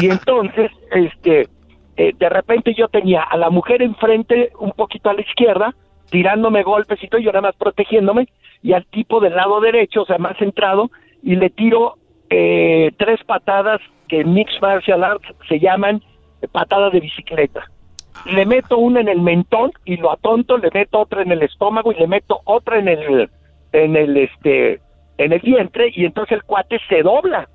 Y 0.01 0.07
entonces, 0.11 0.71
este, 0.91 1.49
eh, 1.97 2.13
de 2.19 2.29
repente 2.29 2.75
yo 2.75 2.89
tenía 2.89 3.23
a 3.23 3.37
la 3.37 3.51
mujer 3.51 3.83
enfrente, 3.83 4.53
un 4.59 4.73
poquito 4.73 5.11
a 5.11 5.15
la 5.15 5.21
izquierda, 5.21 5.75
tirándome 6.11 6.63
golpes 6.63 7.03
y 7.03 7.09
todo, 7.09 7.21
yo 7.21 7.33
nada 7.33 7.49
más 7.49 7.57
protegiéndome, 7.57 8.29
y 8.63 8.73
al 8.73 8.87
tipo 8.87 9.21
del 9.21 9.35
lado 9.35 9.61
derecho, 9.61 10.03
o 10.03 10.07
sea, 10.07 10.19
más 10.19 10.37
centrado, 10.39 10.91
y 11.23 11.37
le 11.37 11.51
tiro 11.51 11.97
eh, 12.31 12.93
tres 12.97 13.23
patadas 13.25 13.81
que 14.09 14.21
en 14.21 14.35
Mixed 14.35 14.61
Martial 14.61 15.05
Arts 15.05 15.27
se 15.49 15.59
llaman 15.59 16.03
patadas 16.53 16.93
de 16.93 17.01
bicicleta. 17.01 17.63
Le 18.27 18.47
meto 18.47 18.79
una 18.79 19.01
en 19.01 19.09
el 19.09 19.21
mentón 19.21 19.73
y 19.85 19.97
lo 19.97 20.13
atonto, 20.13 20.59
le 20.59 20.71
meto 20.73 21.01
otra 21.01 21.23
en 21.23 21.33
el 21.33 21.43
estómago 21.43 21.93
y 21.93 21.97
le 21.97 22.07
meto 22.07 22.41
otra 22.45 22.79
en 22.79 22.89
el 22.89 23.31
en 23.73 23.97
el 23.97 24.17
este 24.17 24.81
en 25.19 25.33
el 25.33 25.41
vientre 25.41 25.91
y 25.95 26.05
entonces 26.05 26.33
el 26.33 26.45
cuate 26.45 26.79
se 26.89 27.03
dobla. 27.03 27.49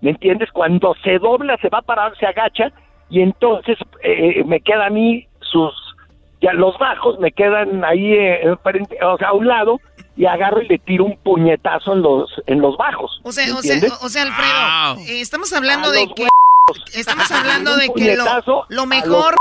¿Me 0.00 0.10
entiendes? 0.10 0.50
Cuando 0.52 0.94
se 1.02 1.18
dobla, 1.18 1.56
se 1.58 1.68
va 1.68 1.78
a 1.78 1.82
parar, 1.82 2.16
se 2.18 2.26
agacha 2.26 2.72
y 3.10 3.20
entonces 3.20 3.78
eh, 4.02 4.44
me 4.44 4.60
queda 4.60 4.86
a 4.86 4.90
mí 4.90 5.26
sus 5.40 5.72
ya 6.40 6.52
los 6.52 6.78
bajos 6.78 7.18
me 7.20 7.32
quedan 7.32 7.84
ahí 7.84 8.14
eh, 8.14 8.50
o 8.50 9.18
sea, 9.18 9.28
a 9.28 9.32
un 9.32 9.46
lado 9.46 9.80
y 10.16 10.26
agarro 10.26 10.62
y 10.62 10.68
le 10.68 10.78
tiro 10.78 11.04
un 11.04 11.16
puñetazo 11.16 11.92
en 11.94 12.02
los 12.02 12.30
en 12.46 12.60
los 12.60 12.76
bajos. 12.76 13.20
O 13.24 13.32
sea, 13.32 13.54
o 13.56 13.62
sea, 13.62 13.80
o 14.00 14.08
sea, 14.08 14.22
Alfredo, 14.22 15.08
eh, 15.08 15.20
estamos 15.20 15.52
hablando 15.52 15.90
de 15.90 16.06
que 16.14 16.26
estamos 16.94 17.30
hablando 17.30 17.76
de 17.76 17.90
que 17.94 18.16
lo, 18.16 18.66
lo 18.68 18.86
mejor 18.86 19.34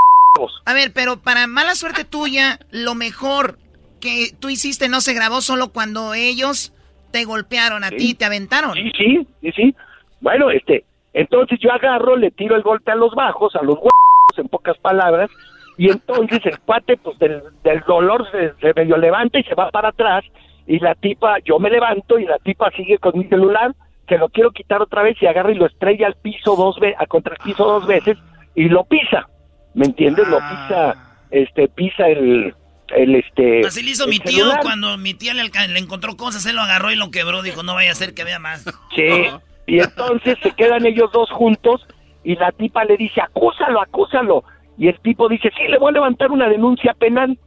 a 0.66 0.74
ver, 0.74 0.92
pero 0.94 1.18
para 1.18 1.46
mala 1.46 1.76
suerte 1.76 2.06
tuya, 2.06 2.60
lo 2.72 2.96
mejor 2.96 3.60
que 4.02 4.32
tú 4.40 4.50
hiciste 4.50 4.90
no 4.90 5.00
se 5.00 5.14
grabó 5.14 5.42
solo 5.42 5.72
cuando 5.72 6.14
ellos 6.14 6.74
te 7.12 7.24
golpearon 7.26 7.84
a 7.84 7.92
ti, 7.92 8.16
te 8.16 8.26
aventaron. 8.26 8.74
Sí, 8.74 8.92
sí, 8.98 9.28
sí, 9.42 9.52
sí. 9.52 9.76
Bueno, 10.20 10.50
este, 10.50 10.84
entonces 11.14 11.60
yo 11.62 11.72
agarro, 11.72 12.16
le 12.16 12.32
tiro 12.32 12.56
el 12.56 12.64
golpe 12.64 12.92
a 12.92 12.96
los 12.96 13.14
bajos, 13.14 13.56
a 13.56 13.62
los 13.62 13.76
huevos, 13.76 14.38
en 14.38 14.48
pocas 14.48 14.78
palabras, 14.80 15.30
y 15.78 15.92
entonces 15.92 16.40
el 16.46 16.60
cuate, 16.62 16.98
pues 16.98 17.18
del, 17.20 17.44
dolor 17.88 18.28
se, 18.32 18.54
se, 18.60 18.74
medio 18.74 18.98
levanta 18.98 19.40
y 19.40 19.44
se 19.44 19.54
va 19.54 19.70
para 19.70 19.90
atrás, 19.90 20.24
y 20.68 20.80
la 20.80 20.96
tipa, 20.96 21.38
yo 21.44 21.60
me 21.60 21.70
levanto 21.70 22.18
y 22.20 22.26
la 22.26 22.38
tipa 22.40 22.72
sigue 22.72 22.98
con 22.98 23.18
mi 23.18 23.26
celular, 23.26 23.74
que 24.08 24.18
lo 24.18 24.30
quiero 24.30 24.52
quitar 24.52 24.82
otra 24.82 25.04
vez 25.04 25.18
y 25.22 25.26
agarra 25.26 25.52
y 25.52 25.56
lo 25.56 25.66
estrella 25.66 26.08
al 26.08 26.16
piso 26.16 26.56
dos 26.56 26.80
veces, 26.80 26.98
contra 27.08 27.36
el 27.36 27.44
piso 27.44 27.66
dos 27.66 27.86
veces, 27.86 28.18
y 28.56 28.70
lo 28.70 28.84
pisa, 28.86 29.28
¿me 29.74 29.86
entiendes? 29.86 30.28
Lo 30.28 30.38
pisa, 30.38 30.96
este, 31.32 31.68
pisa 31.68 32.08
el, 32.08 32.54
el 32.96 33.16
este. 33.16 33.66
Así 33.66 33.84
le 33.84 33.92
hizo 33.92 34.08
mi 34.08 34.20
tío 34.20 34.46
cuando 34.62 34.98
mi 34.98 35.14
tía 35.14 35.34
le, 35.34 35.44
le, 35.44 35.80
encontró 35.80 36.16
cosas, 36.16 36.46
él 36.46 36.56
lo 36.56 36.62
agarró 36.62 36.92
y 36.92 36.96
lo 36.96 37.12
quebró, 37.12 37.42
dijo, 37.42 37.64
no 37.64 37.76
vaya 37.76 37.92
a 37.92 37.96
ser 37.96 38.14
que 38.14 38.24
vea 38.24 38.40
más. 38.40 38.66
Sí, 38.96 39.26
y 39.68 39.80
entonces 39.80 40.38
se 40.42 40.52
quedan 40.52 40.86
ellos 40.86 41.12
dos 41.12 41.30
juntos 41.32 41.86
y 42.24 42.36
la 42.36 42.52
tipa 42.52 42.86
le 42.86 42.96
dice, 42.98 43.22
acúsalo, 43.22 43.82
acúsalo. 43.82 44.44
Y 44.78 44.88
el 44.88 45.00
tipo 45.02 45.28
dice, 45.28 45.52
sí, 45.58 45.68
le 45.68 45.78
voy 45.78 45.90
a 45.90 45.94
levantar 45.94 46.32
una 46.32 46.48
denuncia 46.48 46.94
penal. 46.94 47.38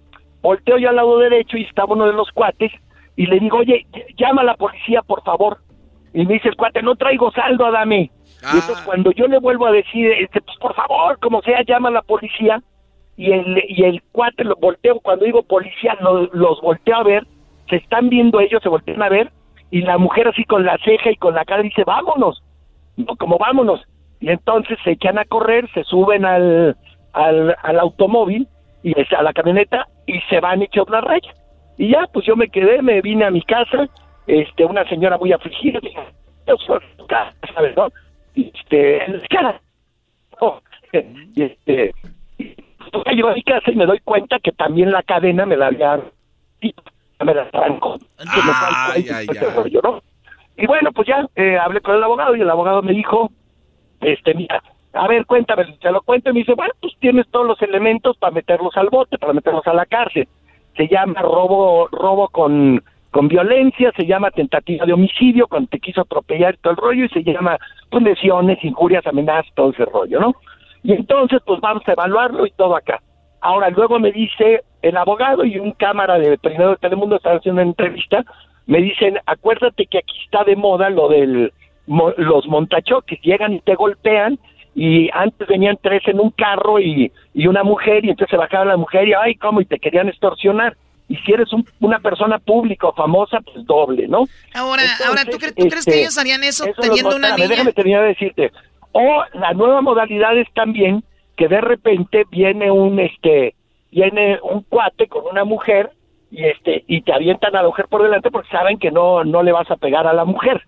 Volteo 0.43 0.79
yo 0.79 0.91
al 0.91 0.97
lado 0.97 1.19
derecho 1.19 1.57
y 1.57 1.65
estaba 1.65 1.95
uno 1.95 2.07
de 2.07 2.13
los 2.13 2.31
cuates 2.31 2.71
y 3.17 3.27
le 3.27 3.41
digo, 3.41 3.59
oye, 3.59 3.87
llama 4.17 4.43
a 4.43 4.45
la 4.45 4.55
policía, 4.55 5.03
por 5.03 5.23
favor. 5.23 5.59
Y 6.13 6.25
me 6.27 6.35
dice 6.35 6.49
el 6.49 6.57
cuate, 6.57 6.83
no 6.83 6.97
traigo 6.97 7.33
saldo, 7.33 7.71
dame. 7.73 8.11
Y 8.43 8.45
entonces 8.45 8.79
ah. 8.79 8.83
cuando 8.85 9.11
yo 9.13 9.27
le 9.27 9.39
vuelvo 9.39 9.67
a 9.67 9.73
decir, 9.73 10.13
este, 10.13 10.41
pues 10.43 10.57
por 10.59 10.75
favor, 10.75 11.19
como 11.19 11.43
sea, 11.43 11.63
llama 11.63 11.89
a 11.89 11.93
la 11.93 12.03
policía, 12.03 12.63
y 13.17 13.33
el, 13.33 13.65
y 13.69 13.85
el 13.85 14.03
cuate 14.13 14.45
lo 14.45 14.57
volteo, 14.57 15.01
cuando 15.01 15.25
digo 15.25 15.43
policía, 15.43 15.97
los 16.01 16.61
volteo 16.61 16.97
a 16.97 17.03
ver, 17.03 17.27
se 17.71 17.77
están 17.77 18.11
viendo 18.11 18.41
ellos, 18.41 18.63
se 18.63 18.69
voltean 18.69 19.03
a 19.03 19.09
ver, 19.09 19.33
y 19.71 19.81
la 19.81 19.99
mujer 19.99 20.29
así 20.29 20.45
con 20.45 20.65
la 20.65 20.77
ceja 20.85 21.11
y 21.11 21.17
con 21.17 21.35
la 21.35 21.45
cara 21.45 21.63
dice, 21.63 21.85
vámonos, 21.85 22.43
no, 22.97 23.17
como 23.17 23.39
vámonos. 23.39 23.81
Y 24.21 24.31
entonces 24.31 24.79
se 24.85 24.93
echan 24.93 25.19
a 25.19 25.25
correr, 25.25 25.69
se 25.73 25.85
suben 25.85 26.25
al, 26.25 26.77
al, 27.13 27.57
al 27.63 27.79
automóvil 27.79 28.49
y 28.83 28.95
a 29.15 29.23
la 29.23 29.33
camioneta 29.33 29.89
y 30.07 30.21
se 30.31 30.41
van 30.41 30.63
echar 30.63 30.85
una 30.87 31.01
raya. 31.01 31.35
Y 31.79 31.91
ya, 31.91 32.07
pues 32.13 32.27
yo 32.27 32.37
me 32.37 32.49
quedé, 32.49 32.83
me 32.83 33.01
vine 33.01 33.25
a 33.25 33.31
mi 33.31 33.43
casa, 33.43 33.89
este, 34.27 34.65
una 34.65 34.89
señora 34.89 35.19
muy 35.19 35.33
afligida, 35.33 35.81
¿sabes, 37.55 37.77
no? 37.77 37.89
Este, 38.35 39.05
en 39.05 39.21
la 39.21 39.29
cara. 39.29 39.61
y 41.35 41.43
este, 41.43 41.95
pues, 42.37 43.17
yo 43.17 43.29
a 43.29 43.35
mi 43.35 43.43
casa 43.43 43.71
y 43.71 43.77
me 43.77 43.87
doy 43.87 44.01
cuenta 44.01 44.39
que 44.39 44.53
también 44.53 44.91
la 44.91 45.03
cadena 45.03 45.47
me 45.47 45.57
la 45.57 45.67
había 45.67 46.01
me 47.25 47.35
la 47.35 47.49
arrancó. 47.53 47.97
Y 50.57 50.67
bueno, 50.67 50.93
pues 50.93 51.09
ya 51.09 51.27
eh, 51.35 51.59
hablé 51.59 51.81
con 51.81 51.97
el 51.97 52.03
abogado 52.03 52.37
y 52.37 52.41
el 52.41 52.51
abogado 52.51 52.83
me 52.83 52.93
dijo, 52.93 53.31
este, 54.01 54.35
mira, 54.35 54.63
a 54.93 55.07
ver, 55.09 55.27
cuéntame, 55.27 55.77
se 55.81 55.91
lo 55.91 56.03
cuento 56.03 56.31
y 56.31 56.33
me 56.33 56.39
dice, 56.41 56.55
bueno, 56.55 56.73
pues 56.81 56.95
tienes 56.99 57.27
todos 57.31 57.47
los 57.47 57.61
elementos 57.63 58.17
para 58.19 58.35
meterlos 58.35 58.77
al 58.77 58.89
bote, 58.89 59.19
para 59.19 59.33
meterlos 59.33 59.67
a 59.67 59.75
la 59.75 59.87
cárcel. 59.87 60.29
Se 60.77 60.89
llama 60.89 61.21
robo, 61.23 61.89
robo 61.89 62.29
con, 62.29 62.83
con 63.11 63.29
violencia, 63.29 63.93
se 63.97 64.07
llama 64.07 64.31
tentativa 64.31 64.85
de 64.85 64.93
homicidio, 64.93 65.47
cuando 65.47 65.69
te 65.69 65.81
quiso 65.81 66.03
atropellar 66.03 66.57
todo 66.59 66.73
el 66.73 66.77
rollo, 66.77 67.05
y 67.05 67.09
se 67.09 67.23
llama 67.23 67.59
pues, 67.91 68.03
lesiones, 68.03 68.63
injurias, 68.63 69.07
amenazas, 69.07 69.53
todo 69.55 69.71
ese 69.71 69.85
rollo, 69.87 70.21
¿no? 70.21 70.35
Y 70.83 70.93
entonces, 70.93 71.41
pues 71.45 71.61
vamos 71.61 71.83
a 71.87 71.93
evaluarlo 71.93 72.47
y 72.47 72.51
todo 72.53 72.77
acá. 72.77 73.01
Ahora, 73.41 73.71
luego 73.71 73.99
me 73.99 74.13
dice 74.13 74.63
el 74.83 74.97
abogado 74.97 75.45
y 75.45 75.59
un 75.59 75.73
cámara 75.73 76.19
de 76.19 76.39
primero 76.39 76.71
de 76.71 76.77
Telemundo 76.77 77.17
están 77.17 77.39
haciendo 77.39 77.61
una 77.61 77.71
entrevista, 77.71 78.25
me 78.67 78.79
dicen, 78.79 79.19
acuérdate 79.27 79.87
que 79.87 79.99
aquí 79.99 80.19
está 80.25 80.45
de 80.45 80.57
moda 80.57 80.91
lo 80.91 81.09
del 81.09 81.53
los 81.87 82.47
montachoques, 82.49 83.21
llegan 83.23 83.53
y 83.53 83.61
te 83.61 83.77
golpean 83.77 84.39
y 84.79 85.09
antes 85.15 85.49
venían 85.49 85.79
tres 85.83 86.03
en 86.07 86.21
un 86.21 86.31
carro 86.31 86.79
y, 86.79 87.11
y 87.33 87.47
una 87.47 87.65
mujer 87.65 88.05
y 88.05 88.11
entonces 88.11 88.31
se 88.31 88.37
bajaba 88.37 88.67
la 88.67 88.77
mujer 88.77 89.09
y 89.09 89.15
ay, 89.15 89.35
¿cómo? 89.37 89.63
Y 89.63 89.65
te 89.65 89.79
querían 89.79 90.09
extorsionar. 90.09 90.77
Y 91.09 91.17
si 91.17 91.33
eres 91.33 91.49
una 91.81 91.99
persona 91.99 92.39
pública 92.39 92.89
o 92.89 92.93
famosa, 92.93 93.41
pues 93.41 93.65
doble, 93.65 94.07
¿no? 94.07 94.25
Ahora, 94.55 94.83
ahora 95.07 95.25
¿tú, 95.25 95.39
crees 95.39 95.55
que 95.55 95.63
este, 95.67 96.01
ellos 96.01 96.19
harían 96.19 96.45
eso, 96.45 96.67
teniendo 96.79 97.17
una 97.17 97.35
niña? 97.37 97.49
Déjame 97.49 97.73
terminar 97.73 98.03
de 98.03 98.09
decirte. 98.09 98.53
O 98.93 99.23
la 99.33 99.55
nueva 99.55 99.81
modalidad 99.81 100.37
es 100.37 100.53
también 100.53 101.03
que 101.37 101.49
de 101.49 101.61
repente 101.63 102.25
viene 102.31 102.71
un 102.71 103.01
este 103.01 103.55
viene 103.91 104.39
un 104.43 104.61
cuate 104.63 105.07
con 105.07 105.25
una 105.25 105.45
mujer 105.45 105.91
y 106.31 106.45
este 106.45 106.85
y 106.87 107.01
te 107.01 107.15
avientan 107.15 107.57
a 107.57 107.63
la 107.63 107.69
mujer 107.69 107.89
por 107.89 108.03
delante 108.03 108.31
porque 108.31 108.51
saben 108.51 108.79
que 108.79 108.91
no 108.91 109.25
no 109.25 109.43
le 109.43 109.53
vas 109.53 109.71
a 109.71 109.77
pegar 109.77 110.07
a 110.07 110.13
la 110.13 110.25
mujer 110.27 110.67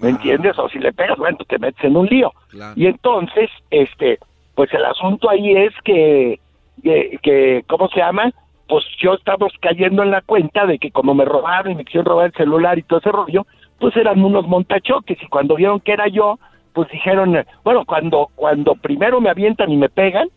¿me 0.00 0.08
ah. 0.08 0.10
entiendes? 0.10 0.58
o 0.58 0.68
si 0.68 0.78
le 0.78 0.92
pegas 0.92 1.18
bueno 1.18 1.38
te 1.48 1.58
metes 1.58 1.84
en 1.84 1.96
un 1.96 2.06
lío 2.06 2.32
y 2.76 2.86
entonces 2.86 3.50
este 3.70 4.18
pues 4.54 4.72
el 4.74 4.84
asunto 4.84 5.30
ahí 5.30 5.56
es 5.56 5.72
que, 5.84 6.40
que 6.82 7.18
que 7.22 7.64
cómo 7.66 7.88
se 7.88 8.00
llama 8.00 8.30
pues 8.68 8.84
yo 9.00 9.14
estamos 9.14 9.52
cayendo 9.60 10.02
en 10.02 10.10
la 10.10 10.22
cuenta 10.22 10.66
de 10.66 10.78
que 10.78 10.90
como 10.90 11.14
me 11.14 11.24
robaron 11.24 11.72
y 11.72 11.74
me 11.76 11.84
quisieron 11.84 12.06
robar 12.06 12.26
el 12.26 12.32
celular 12.32 12.78
y 12.78 12.82
todo 12.82 13.00
ese 13.00 13.12
rollo 13.12 13.46
pues 13.78 13.96
eran 13.96 14.22
unos 14.22 14.46
montachoques 14.46 15.22
y 15.22 15.26
cuando 15.28 15.56
vieron 15.56 15.80
que 15.80 15.92
era 15.92 16.08
yo 16.08 16.38
pues 16.72 16.88
dijeron, 16.90 17.36
bueno, 17.64 17.84
cuando, 17.84 18.28
cuando 18.34 18.74
primero 18.74 19.20
me 19.20 19.30
avientan 19.30 19.70
y 19.70 19.76
me 19.76 19.88
pegan, 19.88 20.28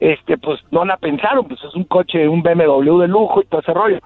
este, 0.00 0.38
pues 0.38 0.60
no 0.70 0.84
la 0.84 0.96
pensaron, 0.96 1.46
pues 1.46 1.62
es 1.62 1.74
un 1.74 1.84
coche, 1.84 2.28
un 2.28 2.42
BMW 2.42 2.98
de 3.00 3.08
lujo 3.08 3.42
y 3.42 3.46
todo 3.46 3.60
ese 3.60 3.74
rollo. 3.74 3.98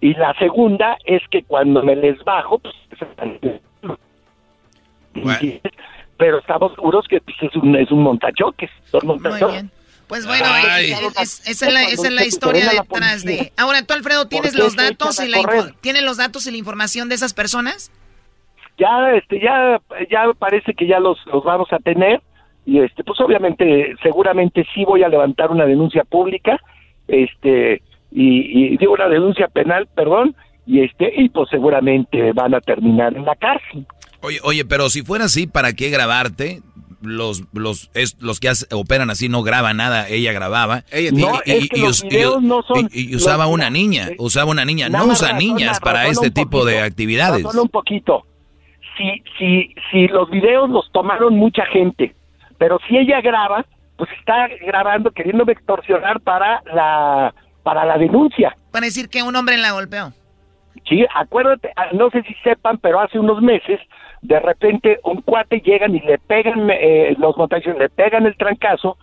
Y 0.00 0.14
la 0.14 0.34
segunda 0.34 0.96
es 1.04 1.22
que 1.30 1.42
cuando 1.42 1.82
me 1.82 1.96
les 1.96 2.22
bajo, 2.24 2.58
pues 2.58 2.74
pero 6.16 6.38
estamos 6.38 6.74
seguros 6.74 7.06
que 7.08 7.20
pues, 7.20 7.36
es 7.40 7.54
un, 7.56 7.76
es 7.76 7.90
un 7.90 8.02
montachoques. 8.02 8.70
Son 8.90 9.00
montachoques. 9.06 9.64
Pues 10.08 10.26
bueno, 10.26 10.46
esa, 11.16 11.20
es 11.20 11.60
la, 11.72 11.82
esa 11.82 12.08
es 12.08 12.12
la 12.12 12.24
historia 12.24 12.70
detrás 12.70 13.24
de... 13.24 13.52
Ahora, 13.58 13.82
tú, 13.82 13.92
Alfredo, 13.92 14.26
¿tienes 14.26 14.54
los 14.54 14.74
datos 14.74 15.22
y 15.22 15.28
la 15.28 15.38
¿tienes 15.82 16.02
los 16.02 16.16
datos 16.16 16.46
y 16.46 16.50
la 16.50 16.56
información 16.56 17.10
de 17.10 17.14
esas 17.14 17.34
personas? 17.34 17.92
Ya, 18.78 19.12
este, 19.12 19.38
ya, 19.38 19.80
ya 20.10 20.32
parece 20.38 20.72
que 20.72 20.86
ya 20.86 20.98
los, 20.98 21.18
los 21.26 21.44
vamos 21.44 21.70
a 21.72 21.78
tener 21.78 22.22
y 22.64 22.80
este, 22.80 23.02
pues 23.02 23.18
obviamente, 23.20 23.94
seguramente 24.02 24.66
sí 24.74 24.84
voy 24.84 25.02
a 25.02 25.08
levantar 25.08 25.50
una 25.50 25.64
denuncia 25.64 26.04
pública, 26.04 26.60
este, 27.06 27.82
y, 28.10 28.72
y 28.74 28.76
digo 28.76 28.92
una 28.92 29.08
denuncia 29.08 29.48
penal, 29.48 29.88
perdón, 29.94 30.36
y 30.66 30.82
este, 30.84 31.10
y 31.16 31.30
pues 31.30 31.48
seguramente 31.48 32.32
van 32.32 32.54
a 32.54 32.60
terminar 32.60 33.16
en 33.16 33.24
la 33.24 33.36
cárcel. 33.36 33.86
Oye, 34.20 34.40
oye, 34.42 34.64
pero 34.64 34.90
si 34.90 35.02
fuera 35.02 35.26
así, 35.26 35.46
¿para 35.46 35.72
qué 35.72 35.90
grabarte? 35.90 36.60
Los, 37.00 37.44
los, 37.52 37.92
es, 37.94 38.20
los 38.20 38.40
que 38.40 38.50
operan 38.72 39.10
así 39.10 39.28
no 39.28 39.42
graban 39.42 39.76
nada, 39.76 40.08
ella 40.08 40.32
grababa. 40.32 40.82
y, 40.92 41.10
usaba 43.14 43.46
una 43.46 43.70
niña, 43.70 44.08
usaba 44.18 44.50
una 44.50 44.64
niña, 44.64 44.88
no 44.88 45.04
usa 45.04 45.34
niñas 45.34 45.78
para 45.78 46.08
este 46.08 46.32
tipo 46.32 46.64
de 46.64 46.80
actividades. 46.80 47.42
Solo 47.42 47.62
un 47.62 47.68
poquito. 47.68 48.24
Si, 48.96 49.22
si, 49.38 49.72
si 49.92 50.08
los 50.08 50.28
videos 50.28 50.68
los 50.70 50.90
tomaron 50.90 51.36
mucha 51.36 51.64
gente, 51.66 52.16
pero 52.58 52.80
si 52.88 52.96
ella 52.96 53.20
graba, 53.20 53.64
pues 53.96 54.10
está 54.18 54.48
grabando 54.66 55.12
queriendo 55.12 55.44
extorsionar 55.48 56.20
para 56.20 56.64
la, 56.74 57.32
para 57.62 57.84
la 57.84 57.96
denuncia. 57.96 58.56
Para 58.72 58.86
decir 58.86 59.08
que 59.08 59.22
un 59.22 59.36
hombre 59.36 59.56
la 59.56 59.70
golpeó. 59.70 60.12
Sí, 60.88 61.04
acuérdate, 61.14 61.70
ah, 61.76 61.88
no 61.92 62.08
sé 62.10 62.22
si 62.22 62.34
sepan, 62.42 62.78
pero 62.78 63.00
hace 63.00 63.18
unos 63.18 63.42
meses 63.42 63.78
de 64.22 64.40
repente 64.40 65.00
un 65.04 65.22
cuate 65.22 65.60
llegan 65.60 65.94
y 65.94 66.00
le 66.00 66.18
pegan 66.18 66.68
eh, 66.70 67.14
los 67.18 67.36
montaños, 67.36 67.78
le 67.78 67.88
pegan 67.88 68.26
el 68.26 68.36
trancazo, 68.36 68.96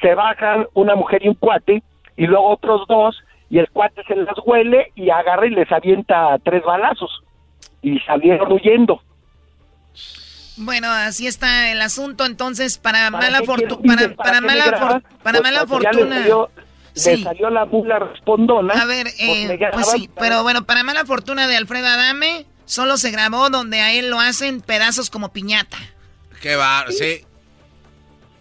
se 0.00 0.14
bajan 0.14 0.66
una 0.74 0.94
mujer 0.94 1.24
y 1.24 1.28
un 1.28 1.34
cuate 1.34 1.82
y 2.16 2.26
luego 2.26 2.48
otros 2.48 2.86
dos 2.88 3.16
y 3.48 3.58
el 3.58 3.70
cuate 3.70 4.02
se 4.04 4.16
las 4.16 4.34
huele 4.44 4.92
y 4.94 5.10
agarra 5.10 5.46
y 5.46 5.50
les 5.50 5.70
avienta 5.70 6.36
tres 6.44 6.62
balazos 6.64 7.22
y 7.82 7.98
salieron 8.00 8.52
huyendo. 8.52 9.00
Bueno, 10.58 10.88
así 10.88 11.26
está 11.26 11.70
el 11.70 11.80
asunto, 11.82 12.24
entonces 12.24 12.78
para, 12.78 13.10
mala, 13.10 13.42
fortuna 13.42 13.96
para, 14.16 14.40
mala, 14.40 15.02
para 15.22 15.40
mala 15.42 15.66
fortuna 15.66 16.24
le 17.04 17.18
salió 17.18 17.50
la 17.50 17.66
mula 17.66 17.98
respondona. 17.98 18.74
A 18.74 18.86
ver, 18.86 19.08
eh, 19.18 19.58
pues 19.72 19.90
sí, 19.90 20.08
pero 20.18 20.42
bueno, 20.42 20.64
para 20.64 20.82
mala 20.82 21.04
fortuna 21.04 21.46
de 21.46 21.56
Alfredo 21.56 21.86
Adame, 21.86 22.46
solo 22.66 22.98
se 22.98 23.10
grabó 23.10 23.48
donde 23.48 23.80
a 23.80 23.94
él 23.94 24.10
lo 24.10 24.20
hacen 24.20 24.60
pedazos 24.60 25.08
como 25.08 25.32
piñata. 25.32 25.78
Qué 26.42 26.56
va, 26.56 26.84
sí. 26.90 27.24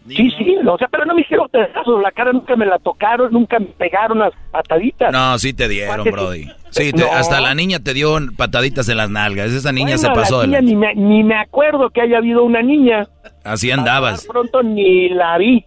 Sí, 0.08 0.30
sí, 0.38 0.56
o 0.68 0.78
sea, 0.78 0.88
pero 0.88 1.04
no 1.06 1.16
me 1.16 1.22
hicieron 1.22 1.50
pedazos, 1.50 2.00
la 2.00 2.12
cara 2.12 2.32
nunca 2.32 2.56
me 2.56 2.68
la 2.68 2.78
tocaron, 2.78 3.32
nunca 3.32 3.58
me 3.58 3.66
pegaron 3.66 4.20
las 4.20 4.34
pataditas. 4.52 5.12
No, 5.12 5.40
sí 5.40 5.52
te 5.52 5.68
dieron, 5.68 6.04
Brody. 6.04 6.48
Sí, 6.70 6.92
hasta 7.12 7.42
la 7.42 7.56
niña 7.56 7.80
te 7.80 7.96
dio 7.96 8.20
pataditas 8.38 8.88
en 8.90 8.98
las 8.98 9.10
nalgas, 9.10 9.52
esa 9.52 9.72
niña 9.72 9.98
se 9.98 10.08
pasó. 10.10 10.46
La 10.46 10.62
niña, 10.62 10.62
ni, 10.62 10.76
me, 10.76 10.96
ni 10.96 11.24
me 11.24 11.36
acuerdo 11.36 11.90
que 11.90 12.02
haya 12.02 12.18
habido 12.18 12.44
una 12.44 12.62
niña. 12.62 13.08
Así 13.44 13.72
andabas. 13.72 14.28
Pronto 14.28 14.62
ni 14.62 15.10
la 15.10 15.40
vi. 15.40 15.66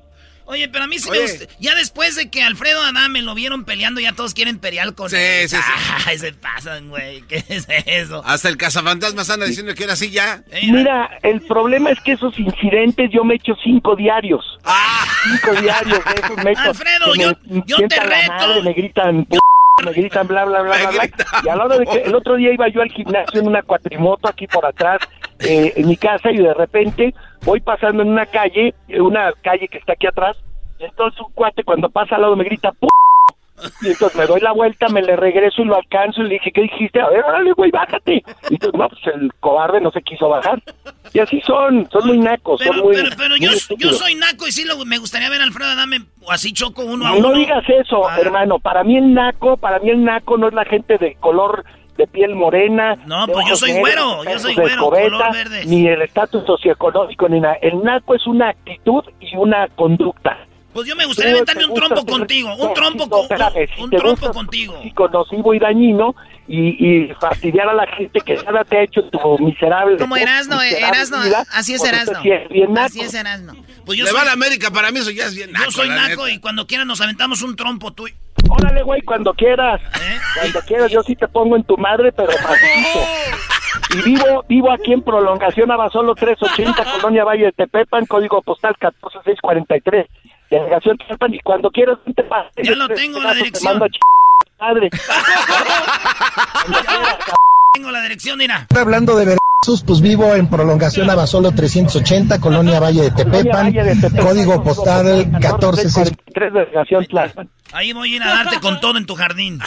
Oye, 0.50 0.66
pero 0.70 0.84
a 0.84 0.86
mí 0.86 0.98
sí 0.98 1.10
me 1.10 1.20
gusta. 1.20 1.44
Ya 1.60 1.74
después 1.74 2.16
de 2.16 2.30
que 2.30 2.42
Alfredo 2.42 2.80
Adame 2.82 3.20
lo 3.20 3.34
vieron 3.34 3.64
peleando, 3.64 4.00
ya 4.00 4.14
todos 4.14 4.32
quieren 4.32 4.58
pelear 4.58 4.94
con 4.94 5.14
él. 5.14 5.46
Sí, 5.46 5.56
sí, 5.56 5.62
Ay, 6.06 6.16
se 6.16 6.32
pasan, 6.32 6.88
güey. 6.88 7.20
¿Qué 7.28 7.44
es 7.48 7.68
eso? 7.84 8.22
Hasta 8.24 8.48
el 8.48 8.56
cazafantasmas 8.56 9.28
anda 9.28 9.44
diciendo 9.44 9.74
que 9.74 9.84
era 9.84 9.92
así 9.92 10.10
ya. 10.10 10.42
Mira, 10.62 11.18
el 11.22 11.42
problema 11.42 11.90
es 11.90 12.00
que 12.00 12.12
esos 12.12 12.38
incidentes 12.38 13.10
yo 13.12 13.24
me 13.24 13.34
echo 13.34 13.52
cinco 13.62 13.94
diarios. 13.94 14.58
Ah. 14.64 15.04
Cinco 15.24 15.60
diarios 15.60 16.02
de 16.02 16.14
esos 16.14 16.36
me 16.42 16.50
Alfredo, 16.52 17.14
yo, 17.14 17.32
yo 17.66 17.76
te 17.86 18.00
reto. 18.00 18.62
me 18.62 18.72
gritan, 18.72 19.28
me 19.84 19.92
gritan 19.92 20.26
bla, 20.26 20.46
bla, 20.46 20.62
bla, 20.62 20.78
bla, 20.78 20.90
bla. 20.90 21.10
Y 21.44 21.48
a 21.50 21.56
la 21.56 21.64
hora 21.66 21.76
de 21.76 21.84
que 21.84 21.98
el 21.98 22.14
otro 22.14 22.36
día 22.36 22.54
iba 22.54 22.68
yo 22.68 22.80
al 22.80 22.90
gimnasio 22.90 23.38
en 23.38 23.48
una 23.48 23.60
cuatrimoto 23.60 24.26
aquí 24.26 24.46
por 24.46 24.64
atrás, 24.64 25.00
eh, 25.40 25.74
en 25.76 25.88
mi 25.88 25.98
casa, 25.98 26.30
y 26.32 26.38
de 26.38 26.54
repente 26.54 27.14
voy 27.44 27.60
pasando 27.60 28.02
en 28.02 28.08
una 28.08 28.26
calle, 28.26 28.74
una 28.88 29.32
calle 29.42 29.68
que 29.68 29.78
está 29.78 29.92
aquí 29.92 30.06
atrás, 30.06 30.36
y 30.78 30.84
entonces 30.84 31.20
un 31.20 31.32
cuate 31.32 31.64
cuando 31.64 31.88
pasa 31.90 32.16
al 32.16 32.22
lado 32.22 32.36
me 32.36 32.44
grita, 32.44 32.72
¡P 32.72 32.86
y 33.82 33.88
entonces 33.88 34.16
me 34.18 34.26
doy 34.26 34.40
la 34.40 34.52
vuelta, 34.52 34.88
me 34.88 35.02
le 35.02 35.16
regreso 35.16 35.62
y 35.62 35.64
lo 35.64 35.76
alcanzo 35.76 36.20
y 36.20 36.24
le 36.24 36.34
dije, 36.34 36.52
¿qué 36.52 36.62
dijiste? 36.62 37.00
A 37.00 37.08
ver, 37.08 37.24
órale, 37.24 37.52
güey, 37.52 37.70
bájate. 37.70 38.22
Y 38.50 38.54
entonces, 38.54 38.78
no, 38.78 38.88
pues 38.88 39.14
el 39.14 39.32
cobarde 39.40 39.80
no 39.80 39.90
se 39.90 40.02
quiso 40.02 40.28
bajar. 40.28 40.62
Y 41.12 41.18
así 41.18 41.40
son, 41.40 41.88
son 41.90 42.06
muy 42.06 42.18
nacos, 42.18 42.60
pero, 42.60 42.74
son 42.74 42.82
muy 42.84 42.96
Pero, 42.96 43.10
pero 43.16 43.36
yo, 43.36 43.50
yo, 43.78 43.92
soy 43.92 44.14
naco 44.14 44.46
y 44.46 44.52
sí 44.52 44.64
lo, 44.64 44.84
me 44.84 44.98
gustaría 44.98 45.30
ver 45.30 45.40
a 45.40 45.44
Alfredo 45.44 45.74
dame 45.74 46.02
así 46.28 46.52
choco 46.52 46.82
uno 46.82 47.06
a 47.06 47.10
no, 47.10 47.18
uno. 47.18 47.28
No 47.30 47.34
digas 47.34 47.64
eso, 47.68 48.08
ah. 48.08 48.16
hermano. 48.20 48.58
Para 48.58 48.84
mí 48.84 48.96
el 48.96 49.14
naco, 49.14 49.56
para 49.56 49.78
mí 49.78 49.90
el 49.90 50.04
naco 50.04 50.36
no 50.36 50.48
es 50.48 50.54
la 50.54 50.64
gente 50.64 50.98
de 50.98 51.16
color 51.16 51.64
de 51.98 52.06
piel 52.06 52.34
morena. 52.34 52.94
No, 53.06 53.26
pues 53.26 53.46
yo 53.46 53.56
soy 53.56 53.72
güero, 53.72 54.24
yo 54.24 54.38
soy 54.38 54.54
güero, 54.54 54.88
color 54.88 55.32
verde. 55.32 55.66
Ni 55.66 55.86
el 55.86 56.00
estatus 56.00 56.46
socioeconómico, 56.46 57.28
ni 57.28 57.40
nada. 57.40 57.58
El 57.60 57.82
naco 57.82 58.14
es 58.14 58.26
una 58.26 58.50
actitud 58.50 59.02
y 59.20 59.36
una 59.36 59.68
conducta. 59.74 60.38
Pues 60.72 60.86
yo 60.86 60.94
me 60.94 61.06
gustaría 61.06 61.32
aventarme 61.32 61.64
un 61.64 61.74
trompo 61.74 62.06
contigo, 62.06 62.54
un 62.54 62.72
trompo, 62.72 63.08
con, 63.08 63.26
un 63.80 63.90
trompo 63.90 64.32
contigo. 64.32 64.80
Nocivo 65.12 65.54
y 65.54 65.58
dañino 65.58 66.14
y, 66.46 66.68
y, 66.68 67.14
fastidiar 67.14 67.68
a 67.68 67.74
la 67.74 67.86
gente 67.96 68.20
que 68.20 68.36
nada 68.36 68.62
te 68.64 68.78
ha 68.78 68.82
hecho 68.82 69.02
tu 69.10 69.38
miserable. 69.38 69.96
Como 69.96 70.16
Erasno, 70.16 70.62
Erasno, 70.62 71.18
así 71.52 71.74
es 71.74 71.84
Erasno. 71.84 72.20
Así 72.78 73.00
es 73.00 73.14
Erasno. 73.14 73.56
Pues 73.84 73.98
yo 73.98 74.04
Le 74.04 74.12
va 74.12 74.22
a 74.22 74.26
la 74.26 74.32
América, 74.32 74.70
para 74.70 74.92
mí 74.92 75.00
eso 75.00 75.10
ya 75.10 75.24
es 75.24 75.34
bien 75.34 75.50
naco. 75.50 75.64
Yo 75.64 75.70
soy 75.72 75.88
naco 75.88 76.28
y 76.28 76.38
cuando 76.38 76.66
quieras 76.66 76.86
nos 76.86 77.00
aventamos 77.00 77.42
un 77.42 77.56
trompo 77.56 77.92
tú. 77.92 78.06
Órale, 78.48 78.82
güey, 78.82 79.02
cuando 79.02 79.32
quieras. 79.34 79.80
¿Eh? 79.80 80.18
Cuando 80.40 80.60
quieras, 80.62 80.90
yo 80.90 81.02
sí 81.02 81.14
te 81.16 81.28
pongo 81.28 81.56
en 81.56 81.64
tu 81.64 81.76
madre, 81.76 82.12
pero 82.12 82.28
pasito. 82.28 83.00
Y 83.90 84.02
vivo, 84.02 84.44
vivo 84.48 84.70
aquí 84.70 84.92
en 84.92 85.02
prolongación 85.02 85.70
Abasolo 85.70 86.14
380, 86.14 86.84
Colonia 87.00 87.24
Valle 87.24 87.46
de 87.46 87.52
Tepepan, 87.52 88.04
código 88.04 88.42
postal 88.42 88.76
14643 88.78 90.06
delegación 90.50 90.98
y 91.28 91.40
cuando 91.40 91.70
quieras 91.70 91.98
te 92.14 92.22
pases. 92.22 92.66
Ya 92.66 92.74
lo 92.74 92.88
tengo 92.88 93.20
la 93.20 93.34
dirección. 93.34 93.78
Madre. 94.58 94.90
tengo 97.72 97.90
la 97.90 98.02
dirección, 98.02 98.38
mira. 98.38 98.66
Hablando 98.76 99.16
de 99.16 99.24
versos, 99.24 99.84
pues 99.86 100.00
vivo 100.00 100.34
en 100.34 100.48
prolongación 100.48 101.08
Abasolo 101.10 101.52
380, 101.52 102.40
Colonia 102.40 102.80
Valle 102.80 103.02
de 103.02 103.10
Tepepan, 103.10 103.72
código 104.20 104.62
postal 104.62 105.30
14643, 105.40 106.52
delegación 106.52 107.06
Tlalpan. 107.06 107.50
Ahí 107.72 107.92
voy 107.92 108.12
a 108.12 108.16
ir 108.16 108.22
a 108.22 108.28
darte 108.28 108.60
con 108.60 108.80
todo 108.80 108.98
en 108.98 109.06
tu 109.06 109.14
jardín. 109.14 109.60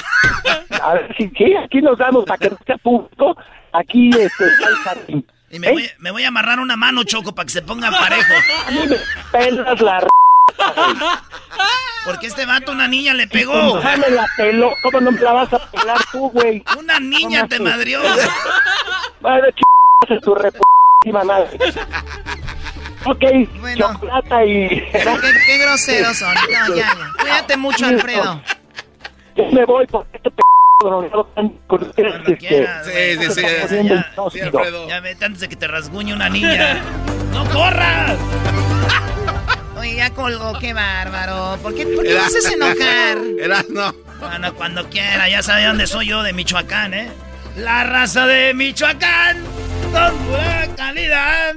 A 0.81 0.93
ver, 0.93 1.15
si 1.17 1.29
sí, 1.29 1.53
aquí 1.63 1.81
nos 1.81 1.97
damos 1.97 2.25
para 2.25 2.37
que 2.37 2.49
no 2.49 2.57
sea 2.65 2.77
público. 2.77 3.37
Aquí 3.73 4.09
este, 4.09 4.45
está 4.45 4.69
el 4.69 4.75
jardín. 4.83 5.25
Y 5.51 5.59
me, 5.59 5.71
voy, 5.71 5.89
me 5.99 6.11
voy 6.11 6.23
a 6.23 6.29
amarrar 6.29 6.59
una 6.59 6.75
mano, 6.75 7.03
Choco, 7.03 7.35
para 7.35 7.45
que 7.45 7.51
se 7.51 7.61
pongan 7.61 7.93
parejo. 7.93 8.33
A 8.67 8.71
mí 8.71 8.79
me 8.87 8.97
pelas 9.31 9.81
la 9.81 9.99
porque 12.05 12.27
este 12.27 12.45
vato 12.45 12.71
una 12.71 12.87
niña 12.87 13.13
le 13.13 13.27
pegó. 13.27 13.81
me 13.81 14.09
la 14.09 14.25
peló. 14.37 14.71
¿Cómo 14.83 15.01
no 15.01 15.11
me 15.11 15.21
la 15.21 15.33
vas 15.33 15.53
a 15.53 15.59
pelar 15.71 15.97
tú, 16.11 16.29
güey? 16.29 16.63
Una 16.77 16.99
niña 16.99 17.47
te 17.47 17.59
madrió. 17.59 18.01
Madre 19.21 19.53
ch... 19.53 19.61
tu 20.21 20.33
reputísima 20.33 21.23
madre. 21.23 21.49
Ok, 23.05 23.23
bueno. 23.59 23.93
chocolata 23.93 24.45
y... 24.45 24.69
¿Qué, 24.69 25.03
qué 25.45 25.57
groseros 25.57 26.17
son. 26.17 26.33
No, 26.35 26.41
ya, 26.49 26.67
ya. 26.75 26.95
Cuídate 27.19 27.57
mucho, 27.57 27.85
Alfredo. 27.85 28.41
Yo 29.35 29.51
me 29.51 29.65
voy 29.65 29.85
porque 29.87 30.17
este 30.17 30.31
p... 30.31 30.41
Sí, 30.81 30.87
sí, 33.19 33.31
sí. 33.31 33.41
Ya, 33.87 34.11
sí, 34.31 34.41
Alfredo. 34.41 34.87
Ya 34.87 34.99
vete 34.99 35.25
antes 35.25 35.41
de 35.41 35.49
que 35.49 35.55
te 35.55 35.67
rasguñe 35.67 36.13
una 36.13 36.29
niña. 36.29 36.81
¡No 37.33 37.47
corras! 37.49 38.17
Oye, 39.81 39.95
ya 39.95 40.11
colgó, 40.11 40.59
qué 40.59 40.73
bárbaro. 40.73 41.57
¿Por 41.59 41.73
qué, 41.73 41.87
por 41.87 42.03
qué 42.03 42.13
lo 42.13 42.21
haces 42.21 42.51
enojar? 42.51 43.17
Era, 43.39 43.65
no. 43.67 43.91
Bueno, 44.19 44.53
cuando 44.55 44.87
quiera, 44.91 45.27
ya 45.27 45.41
sabe 45.41 45.65
dónde 45.65 45.87
soy 45.87 46.09
yo, 46.09 46.21
de 46.21 46.33
Michoacán, 46.33 46.93
¿eh? 46.93 47.11
La 47.57 47.83
raza 47.83 48.27
de 48.27 48.53
Michoacán, 48.53 49.43
con 49.91 50.17
pura 50.27 50.69
calidad. 50.77 51.55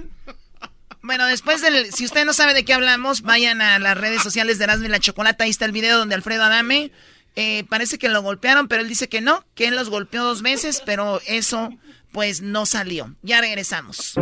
Bueno, 1.02 1.26
después 1.26 1.60
del... 1.60 1.92
Si 1.92 2.06
usted 2.06 2.24
no 2.24 2.32
sabe 2.32 2.54
de 2.54 2.64
qué 2.64 2.72
hablamos, 2.72 3.20
vayan 3.20 3.60
a 3.60 3.78
las 3.78 3.94
redes 3.94 4.22
sociales 4.22 4.56
de 4.56 4.64
Erasmo 4.64 4.86
y 4.86 4.88
la 4.88 5.00
Chocolata. 5.00 5.44
Ahí 5.44 5.50
está 5.50 5.66
el 5.66 5.72
video 5.72 5.98
donde 5.98 6.14
Alfredo 6.14 6.44
Adame... 6.44 6.92
Eh, 7.36 7.64
parece 7.68 7.98
que 7.98 8.08
lo 8.08 8.22
golpearon, 8.22 8.68
pero 8.68 8.80
él 8.80 8.88
dice 8.88 9.08
que 9.08 9.20
no, 9.20 9.44
que 9.56 9.66
él 9.66 9.74
los 9.74 9.90
golpeó 9.90 10.22
dos 10.22 10.40
veces, 10.40 10.84
pero 10.86 11.20
eso 11.26 11.70
pues 12.14 12.40
no 12.40 12.64
salió. 12.64 13.14
Ya 13.20 13.42
regresamos. 13.42 14.14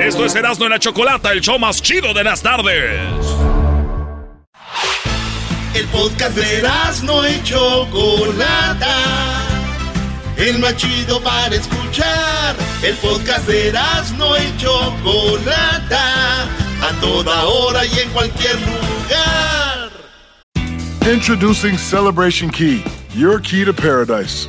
Esto 0.00 0.24
es 0.24 0.34
Erasmo 0.34 0.64
en 0.64 0.70
la 0.70 0.78
Chocolata, 0.78 1.32
el 1.32 1.42
show 1.42 1.58
más 1.58 1.82
chido 1.82 2.14
de 2.14 2.24
las 2.24 2.40
tardes. 2.40 2.98
El 5.74 5.86
podcast 5.88 6.34
de 6.34 6.58
Erasmo 6.58 7.22
y 7.26 7.42
Chocolata 7.42 9.40
el 10.40 10.58
más 10.58 10.76
chido 10.76 11.20
para 11.22 11.54
escuchar. 11.54 12.56
El 12.82 12.96
podcast 12.96 13.46
de 13.46 13.72
no 14.16 14.36
y 14.36 14.56
Chocolata, 14.56 16.44
a 16.44 17.00
toda 17.00 17.44
hora 17.44 17.84
y 17.84 17.98
en 17.98 18.10
cualquier 18.10 18.54
lugar. 18.60 19.90
Introducing 21.12 21.76
Celebration 21.76 22.50
Key, 22.50 22.82
your 23.14 23.40
key 23.40 23.64
to 23.64 23.72
paradise. 23.72 24.48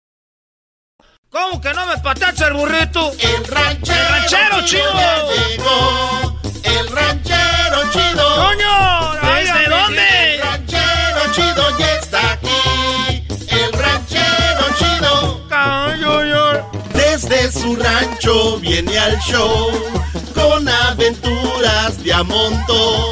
¿Cómo 1.31 1.61
que 1.61 1.73
no 1.73 1.85
me 1.85 1.97
patacha 1.99 2.47
el 2.47 2.55
burrito? 2.55 3.09
El 3.17 3.47
ranchero, 3.47 3.97
el 3.97 4.09
ranchero 4.09 4.65
chido. 4.65 4.91
Llegó, 5.47 6.39
el 6.63 6.87
ranchero 6.89 7.91
chido. 7.93 8.35
¡Coño! 8.35 9.13
¿Desde 9.33 9.69
dónde? 9.69 10.35
El 10.35 10.41
ranchero 10.41 11.33
chido 11.33 11.79
ya 11.79 11.93
está 11.93 12.31
aquí. 12.33 13.23
El 13.47 13.71
ranchero 13.71 14.65
chido. 14.77 15.47
Desde 16.93 17.49
su 17.49 17.77
rancho 17.77 18.57
viene 18.57 18.99
al 18.99 19.17
show 19.19 19.71
con 20.35 20.67
aventuras 20.67 22.03
de 22.03 22.13
a 22.13 22.23
montón. 22.23 23.05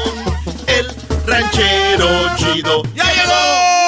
El 0.66 0.94
ranchero 1.26 2.36
chido. 2.36 2.82
¡Ya 2.94 3.04
llegó! 3.04 3.79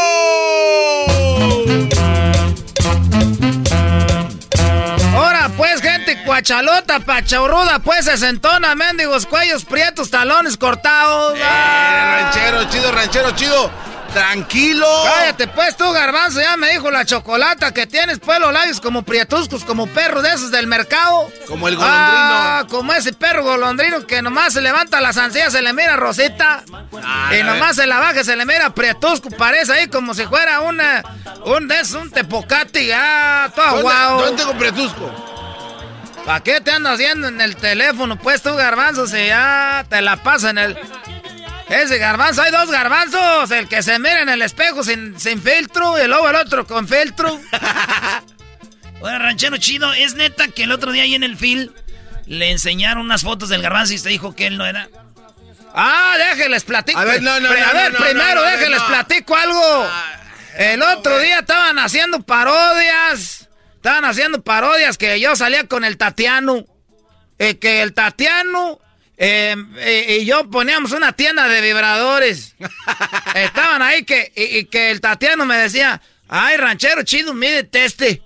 Guachalota, 6.32 6.98
pachauruda, 7.00 7.80
pues 7.80 8.06
se 8.06 8.16
sentona, 8.16 8.74
mendigos, 8.74 9.26
cuellos 9.26 9.66
prietos, 9.66 10.10
talones 10.10 10.56
cortados. 10.56 11.36
Eh, 11.36 11.42
ranchero 11.42 12.64
chido, 12.70 12.90
ranchero 12.90 13.30
chido. 13.32 13.70
Tranquilo. 14.14 14.86
Cállate, 15.04 15.46
pues 15.48 15.76
tú, 15.76 15.92
garbanzo, 15.92 16.40
ya 16.40 16.56
me 16.56 16.70
dijo 16.70 16.90
la 16.90 17.04
chocolata 17.04 17.74
que 17.74 17.86
tienes 17.86 18.18
pues 18.18 18.40
los 18.40 18.50
labios 18.50 18.80
como 18.80 19.02
prietuscos, 19.02 19.62
como 19.66 19.86
perros 19.88 20.22
de 20.22 20.32
esos 20.32 20.50
del 20.50 20.66
mercado. 20.66 21.30
Como 21.46 21.68
el 21.68 21.76
golondrino. 21.76 22.00
Ah, 22.02 22.64
como 22.70 22.94
ese 22.94 23.12
perro 23.12 23.44
golondrino 23.44 24.06
que 24.06 24.22
nomás 24.22 24.54
se 24.54 24.62
levanta 24.62 25.02
las 25.02 25.18
ansias, 25.18 25.52
se 25.52 25.60
le 25.60 25.74
mira 25.74 25.96
rosita. 25.96 26.64
Ah, 27.04 27.30
y 27.38 27.42
nomás 27.42 27.76
se 27.76 27.86
la 27.86 27.98
baja, 27.98 28.24
se 28.24 28.36
le 28.36 28.46
mira 28.46 28.70
prietusco, 28.70 29.28
parece 29.28 29.74
ahí 29.74 29.88
como 29.88 30.14
si 30.14 30.24
fuera 30.24 30.60
una, 30.60 31.02
un, 31.44 31.70
es 31.70 31.92
un 31.92 32.10
tepocati, 32.10 32.90
ah, 32.90 33.52
todo 33.54 33.82
guau. 33.82 34.20
¿Dónde 34.20 34.42
tengo 34.42 34.58
prietusco? 34.58 35.41
¿Para 36.24 36.40
qué 36.40 36.60
te 36.60 36.70
andas 36.70 36.94
haciendo 36.94 37.28
en 37.28 37.40
el 37.40 37.56
teléfono? 37.56 38.16
Pues 38.16 38.42
tú, 38.42 38.54
garbanzo, 38.54 39.06
si 39.06 39.26
ya 39.26 39.84
te 39.88 40.00
la 40.00 40.22
pasa 40.22 40.50
en 40.50 40.58
el... 40.58 40.78
Ese 41.68 41.98
garbanzo, 41.98 42.42
hay 42.42 42.52
dos 42.52 42.70
garbanzos. 42.70 43.50
El 43.50 43.66
que 43.66 43.82
se 43.82 43.98
mira 43.98 44.20
en 44.20 44.28
el 44.28 44.42
espejo 44.42 44.84
sin, 44.84 45.18
filtro 45.18 46.02
y 46.02 46.06
luego 46.06 46.28
el 46.28 46.36
otro 46.36 46.66
con 46.66 46.86
filtro. 46.86 47.40
Oye, 49.00 49.18
ranchero 49.18 49.56
chido, 49.56 49.92
¿es 49.94 50.14
neta 50.14 50.48
que 50.48 50.64
el 50.64 50.72
otro 50.72 50.92
día 50.92 51.02
ahí 51.02 51.14
en 51.14 51.24
el 51.24 51.36
film 51.36 51.70
le 52.26 52.50
enseñaron 52.50 53.04
unas 53.04 53.22
fotos 53.22 53.48
del 53.48 53.62
garbanzo 53.62 53.94
y 53.94 53.98
se 53.98 54.08
dijo 54.10 54.36
que 54.36 54.46
él 54.46 54.58
no 54.58 54.66
era? 54.66 54.88
Ah, 55.74 56.14
déjenles 56.18 56.62
platico. 56.64 56.98
A 56.98 57.04
ver, 57.04 57.22
no, 57.22 57.40
no, 57.40 57.48
A 57.48 57.72
ver, 57.72 57.96
primero 57.96 58.42
déjenles 58.42 58.82
platico 58.82 59.34
algo. 59.34 59.88
Ah, 59.90 60.12
el 60.56 60.82
otro 60.82 61.18
día 61.18 61.40
estaban 61.40 61.78
haciendo 61.78 62.22
parodias 62.22 63.41
Estaban 63.82 64.04
haciendo 64.04 64.44
parodias 64.44 64.96
que 64.96 65.18
yo 65.18 65.34
salía 65.34 65.66
con 65.66 65.82
el 65.82 65.96
Tatiano. 65.96 66.64
Eh, 67.40 67.58
que 67.58 67.82
el 67.82 67.94
Tatiano 67.94 68.78
eh, 69.16 69.56
eh, 69.78 70.18
y 70.20 70.24
yo 70.24 70.48
poníamos 70.48 70.92
una 70.92 71.14
tienda 71.14 71.48
de 71.48 71.60
vibradores. 71.60 72.54
Estaban 73.34 73.82
ahí 73.82 74.04
que, 74.04 74.30
y, 74.36 74.66
que 74.66 74.92
el 74.92 75.00
Tatiano 75.00 75.46
me 75.46 75.56
decía, 75.56 76.00
ay, 76.28 76.58
ranchero 76.58 77.02
chido, 77.02 77.34
mídete 77.34 77.84
este. 77.84 78.22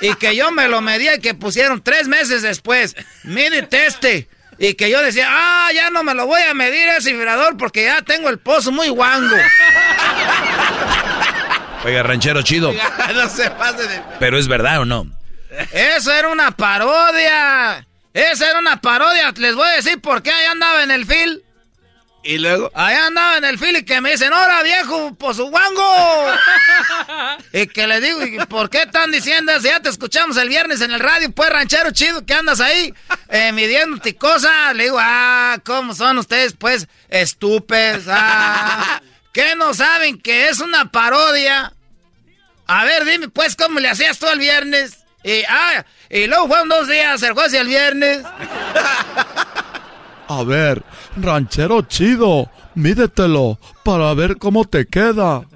y 0.00 0.14
que 0.14 0.34
yo 0.34 0.50
me 0.52 0.68
lo 0.68 0.80
medía 0.80 1.16
y 1.16 1.20
que 1.20 1.34
pusieron 1.34 1.82
tres 1.82 2.08
meses 2.08 2.40
después, 2.40 2.96
mídete 3.24 3.84
este. 3.84 4.30
Y 4.58 4.72
que 4.72 4.88
yo 4.88 5.02
decía, 5.02 5.28
ah, 5.28 5.68
ya 5.74 5.90
no 5.90 6.02
me 6.02 6.14
lo 6.14 6.24
voy 6.24 6.40
a 6.40 6.54
medir 6.54 6.88
ese 6.88 7.12
vibrador 7.12 7.58
porque 7.58 7.84
ya 7.84 8.00
tengo 8.00 8.30
el 8.30 8.38
pozo 8.38 8.72
muy 8.72 8.88
guango. 8.88 9.36
Oiga, 11.84 12.02
ranchero 12.02 12.42
chido. 12.42 12.72
no 13.14 13.28
se 13.28 13.50
pase 13.50 13.86
de... 13.86 14.02
Pero 14.18 14.38
es 14.38 14.48
verdad 14.48 14.80
o 14.80 14.84
no. 14.84 15.06
Eso 15.72 16.12
era 16.12 16.28
una 16.30 16.50
parodia. 16.50 17.86
Esa 18.12 18.50
era 18.50 18.58
una 18.58 18.80
parodia. 18.80 19.32
Les 19.36 19.54
voy 19.54 19.66
a 19.68 19.72
decir 19.72 20.00
por 20.00 20.22
qué 20.22 20.30
ahí 20.30 20.46
andaba 20.46 20.82
en 20.82 20.90
el 20.90 21.06
fil. 21.06 21.44
Y 22.22 22.38
luego. 22.38 22.70
Allá 22.74 23.06
andaba 23.06 23.36
en 23.36 23.44
el 23.44 23.58
fil 23.58 23.76
y 23.76 23.84
que 23.84 24.00
me 24.00 24.12
dicen, 24.12 24.32
¡Hora, 24.32 24.62
viejo, 24.62 25.14
por 25.14 25.34
su 25.34 25.44
guango! 25.50 26.32
y 27.52 27.66
que 27.66 27.86
le 27.86 28.00
digo, 28.00 28.46
¿por 28.46 28.70
qué 28.70 28.82
están 28.82 29.10
diciendo 29.10 29.52
eso? 29.52 29.64
Ya 29.64 29.80
te 29.80 29.90
escuchamos 29.90 30.38
el 30.38 30.48
viernes 30.48 30.80
en 30.80 30.90
el 30.90 31.00
radio, 31.00 31.30
pues, 31.32 31.50
ranchero 31.50 31.90
chido, 31.90 32.24
que 32.24 32.32
andas 32.32 32.60
ahí 32.60 32.94
eh, 33.28 33.52
midiendo 33.52 34.00
cosas. 34.18 34.74
Le 34.74 34.84
digo, 34.84 34.96
ah, 34.98 35.58
¿cómo 35.66 35.94
son 35.94 36.16
ustedes, 36.16 36.54
pues, 36.58 36.88
estúpidos? 37.10 38.04
Ah, 38.08 39.02
¿Qué 39.34 39.54
no 39.56 39.74
saben 39.74 40.18
que 40.18 40.48
es 40.48 40.60
una 40.60 40.90
parodia? 40.90 41.73
A 42.66 42.84
ver, 42.84 43.04
dime, 43.04 43.28
pues, 43.28 43.56
¿cómo 43.56 43.80
le 43.80 43.88
hacías 43.88 44.18
tú 44.18 44.26
el 44.28 44.38
viernes? 44.38 44.98
Y, 45.22 45.42
ah, 45.48 45.84
y 46.10 46.26
luego 46.26 46.48
fueron 46.48 46.68
dos 46.68 46.88
días, 46.88 47.22
el 47.22 47.32
jueves 47.32 47.54
y 47.54 47.56
el 47.56 47.66
viernes. 47.66 48.22
A 50.28 50.42
ver, 50.42 50.82
ranchero 51.16 51.82
chido, 51.82 52.50
mídetelo 52.74 53.58
para 53.84 54.14
ver 54.14 54.38
cómo 54.38 54.64
te 54.64 54.86
queda. 54.86 55.42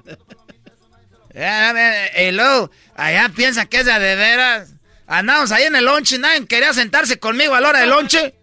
Y 2.17 2.31
luego, 2.31 2.69
allá 2.95 3.31
piensa 3.33 3.65
que 3.65 3.77
es 3.77 3.85
de, 3.85 3.97
de 3.97 4.15
veras. 4.15 4.73
Andamos 5.07 5.53
ahí 5.53 5.63
en 5.63 5.75
el 5.75 5.85
lonche, 5.85 6.19
nadie 6.19 6.45
quería 6.45 6.73
sentarse 6.73 7.17
conmigo 7.17 7.55
a 7.55 7.61
la 7.61 7.69
hora 7.69 7.79
del 7.79 7.91
lonche. 7.91 8.35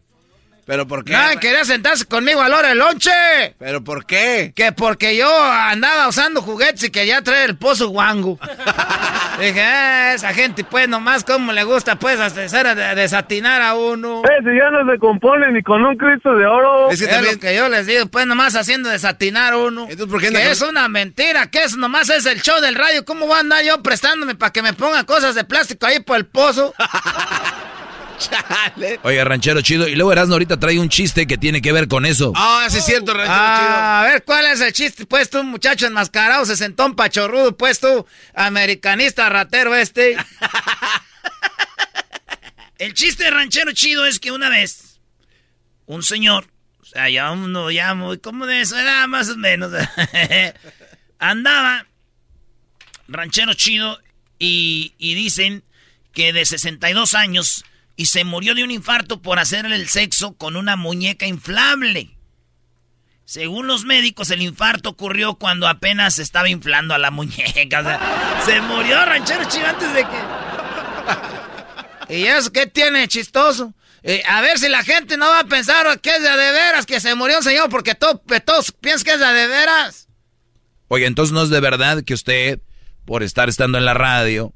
¿Pero 0.66 0.84
por 0.86 1.04
qué? 1.04 1.12
Nadie 1.12 1.38
quería 1.38 1.64
sentarse 1.64 2.04
conmigo 2.06 2.40
a 2.40 2.48
la 2.48 2.58
hora 2.58 2.68
del 2.70 2.78
lonche. 2.78 3.10
¿Pero 3.56 3.84
por 3.84 4.04
qué? 4.04 4.52
Que 4.54 4.72
porque 4.72 5.16
yo 5.16 5.30
andaba 5.42 6.08
usando 6.08 6.42
juguetes 6.42 6.82
y 6.82 6.90
quería 6.90 7.22
traer 7.22 7.50
el 7.50 7.56
pozo 7.56 7.88
guango. 7.88 8.38
Dije, 9.38 9.62
ah, 9.62 10.14
esa 10.14 10.34
gente, 10.34 10.64
pues, 10.64 10.88
nomás 10.88 11.22
como 11.22 11.52
le 11.52 11.62
gusta, 11.62 11.96
pues, 11.96 12.18
hacer 12.18 12.74
desatinar 12.96 13.62
a 13.62 13.74
uno. 13.74 14.22
Eh, 14.24 14.42
si 14.42 14.56
ya 14.56 14.70
no 14.70 14.90
se 14.90 14.98
compone 14.98 15.52
ni 15.52 15.62
con 15.62 15.84
un 15.84 15.96
Cristo 15.96 16.34
de 16.34 16.46
oro. 16.46 16.90
Es, 16.90 17.00
que 17.00 17.22
lo 17.22 17.38
que 17.38 17.54
yo 17.54 17.68
les 17.68 17.86
digo, 17.86 18.06
pues, 18.06 18.26
nomás 18.26 18.56
haciendo 18.56 18.88
desatinar 18.88 19.52
a 19.52 19.58
uno. 19.58 19.82
Entonces, 19.88 20.06
¿por 20.06 20.20
qué 20.20 20.30
que 20.30 20.50
es 20.50 20.62
una 20.62 20.88
mentira, 20.88 21.46
que 21.48 21.62
eso 21.64 21.76
nomás 21.76 22.08
es 22.10 22.26
el 22.26 22.40
show 22.40 22.60
del 22.60 22.74
radio. 22.74 23.04
¿Cómo 23.04 23.26
voy 23.26 23.36
a 23.36 23.40
andar 23.40 23.62
yo 23.62 23.82
prestándome 23.82 24.34
para 24.34 24.52
que 24.52 24.62
me 24.62 24.72
pongan 24.72 25.04
cosas 25.04 25.34
de 25.34 25.44
plástico 25.44 25.86
ahí 25.86 26.00
por 26.00 26.16
el 26.16 26.26
pozo? 26.26 26.74
Chale. 28.18 29.00
Oye, 29.02 29.24
ranchero 29.24 29.60
chido. 29.60 29.88
Y 29.88 29.94
luego 29.94 30.12
Erasmo 30.12 30.34
ahorita 30.34 30.58
trae 30.58 30.78
un 30.78 30.88
chiste 30.88 31.26
que 31.26 31.38
tiene 31.38 31.60
que 31.60 31.72
ver 31.72 31.88
con 31.88 32.06
eso. 32.06 32.32
Ah, 32.34 32.66
sí 32.70 32.78
es 32.78 32.84
cierto, 32.84 33.12
ranchero 33.12 33.36
ah, 33.38 33.58
chido. 33.58 33.76
A 33.76 34.02
ver, 34.12 34.24
¿cuál 34.24 34.46
es 34.46 34.60
el 34.60 34.72
chiste? 34.72 35.06
Pues 35.06 35.30
tú, 35.30 35.42
muchacho 35.44 35.86
enmascarado, 35.86 36.44
se 36.44 36.56
sentó 36.56 36.86
un 36.86 36.96
pachorrudo, 36.96 37.56
pues 37.56 37.80
tú, 37.80 38.06
americanista 38.34 39.28
ratero 39.28 39.74
este. 39.74 40.16
el 42.78 42.94
chiste 42.94 43.30
ranchero 43.30 43.72
chido 43.72 44.06
es 44.06 44.18
que 44.18 44.32
una 44.32 44.48
vez, 44.48 45.00
un 45.86 46.02
señor, 46.02 46.46
o 46.80 46.84
sea, 46.84 47.08
ya 47.08 47.30
uno 47.30 47.70
ya 47.70 47.94
muy, 47.94 48.18
¿cómo 48.18 48.46
de 48.46 48.60
eso? 48.60 48.78
Era 48.78 49.06
más 49.06 49.28
o 49.28 49.36
menos. 49.36 49.72
andaba 51.18 51.86
ranchero 53.08 53.54
chido 53.54 53.98
y, 54.38 54.94
y 54.98 55.14
dicen 55.14 55.64
que 56.12 56.32
de 56.32 56.44
62 56.44 57.14
años 57.14 57.64
y 57.96 58.06
se 58.06 58.24
murió 58.24 58.54
de 58.54 58.62
un 58.62 58.70
infarto 58.70 59.22
por 59.22 59.38
hacerle 59.38 59.76
el 59.76 59.88
sexo 59.88 60.34
con 60.36 60.56
una 60.56 60.76
muñeca 60.76 61.26
inflable. 61.26 62.10
Según 63.24 63.66
los 63.66 63.84
médicos, 63.84 64.30
el 64.30 64.42
infarto 64.42 64.90
ocurrió 64.90 65.34
cuando 65.34 65.66
apenas 65.66 66.14
se 66.14 66.22
estaba 66.22 66.48
inflando 66.48 66.94
a 66.94 66.98
la 66.98 67.10
muñeca. 67.10 67.80
O 67.80 67.82
sea, 67.82 68.42
se 68.44 68.60
murió 68.60 69.04
ranchero 69.04 69.44
chido 69.48 69.66
antes 69.66 69.92
de 69.94 70.04
que. 70.04 70.16
¿Y 72.16 72.26
eso 72.26 72.52
qué 72.52 72.66
tiene 72.66 73.08
chistoso? 73.08 73.74
Eh, 74.04 74.22
a 74.28 74.40
ver 74.42 74.58
si 74.60 74.68
la 74.68 74.84
gente 74.84 75.16
no 75.16 75.26
va 75.26 75.40
a 75.40 75.44
pensar 75.44 76.00
que 76.00 76.10
es 76.10 76.22
de, 76.22 76.30
de 76.30 76.52
veras 76.52 76.86
que 76.86 77.00
se 77.00 77.16
murió 77.16 77.38
un 77.38 77.42
señor, 77.42 77.68
porque 77.68 77.96
todo, 77.96 78.22
todos 78.44 78.70
piensan 78.70 79.04
que 79.04 79.12
es 79.14 79.18
de, 79.18 79.26
de 79.26 79.46
veras. 79.48 80.06
Oye, 80.86 81.06
entonces 81.06 81.32
no 81.32 81.42
es 81.42 81.50
de 81.50 81.58
verdad 81.58 82.04
que 82.04 82.14
usted, 82.14 82.60
por 83.04 83.24
estar 83.24 83.48
estando 83.48 83.78
en 83.78 83.84
la 83.84 83.94
radio, 83.94 84.52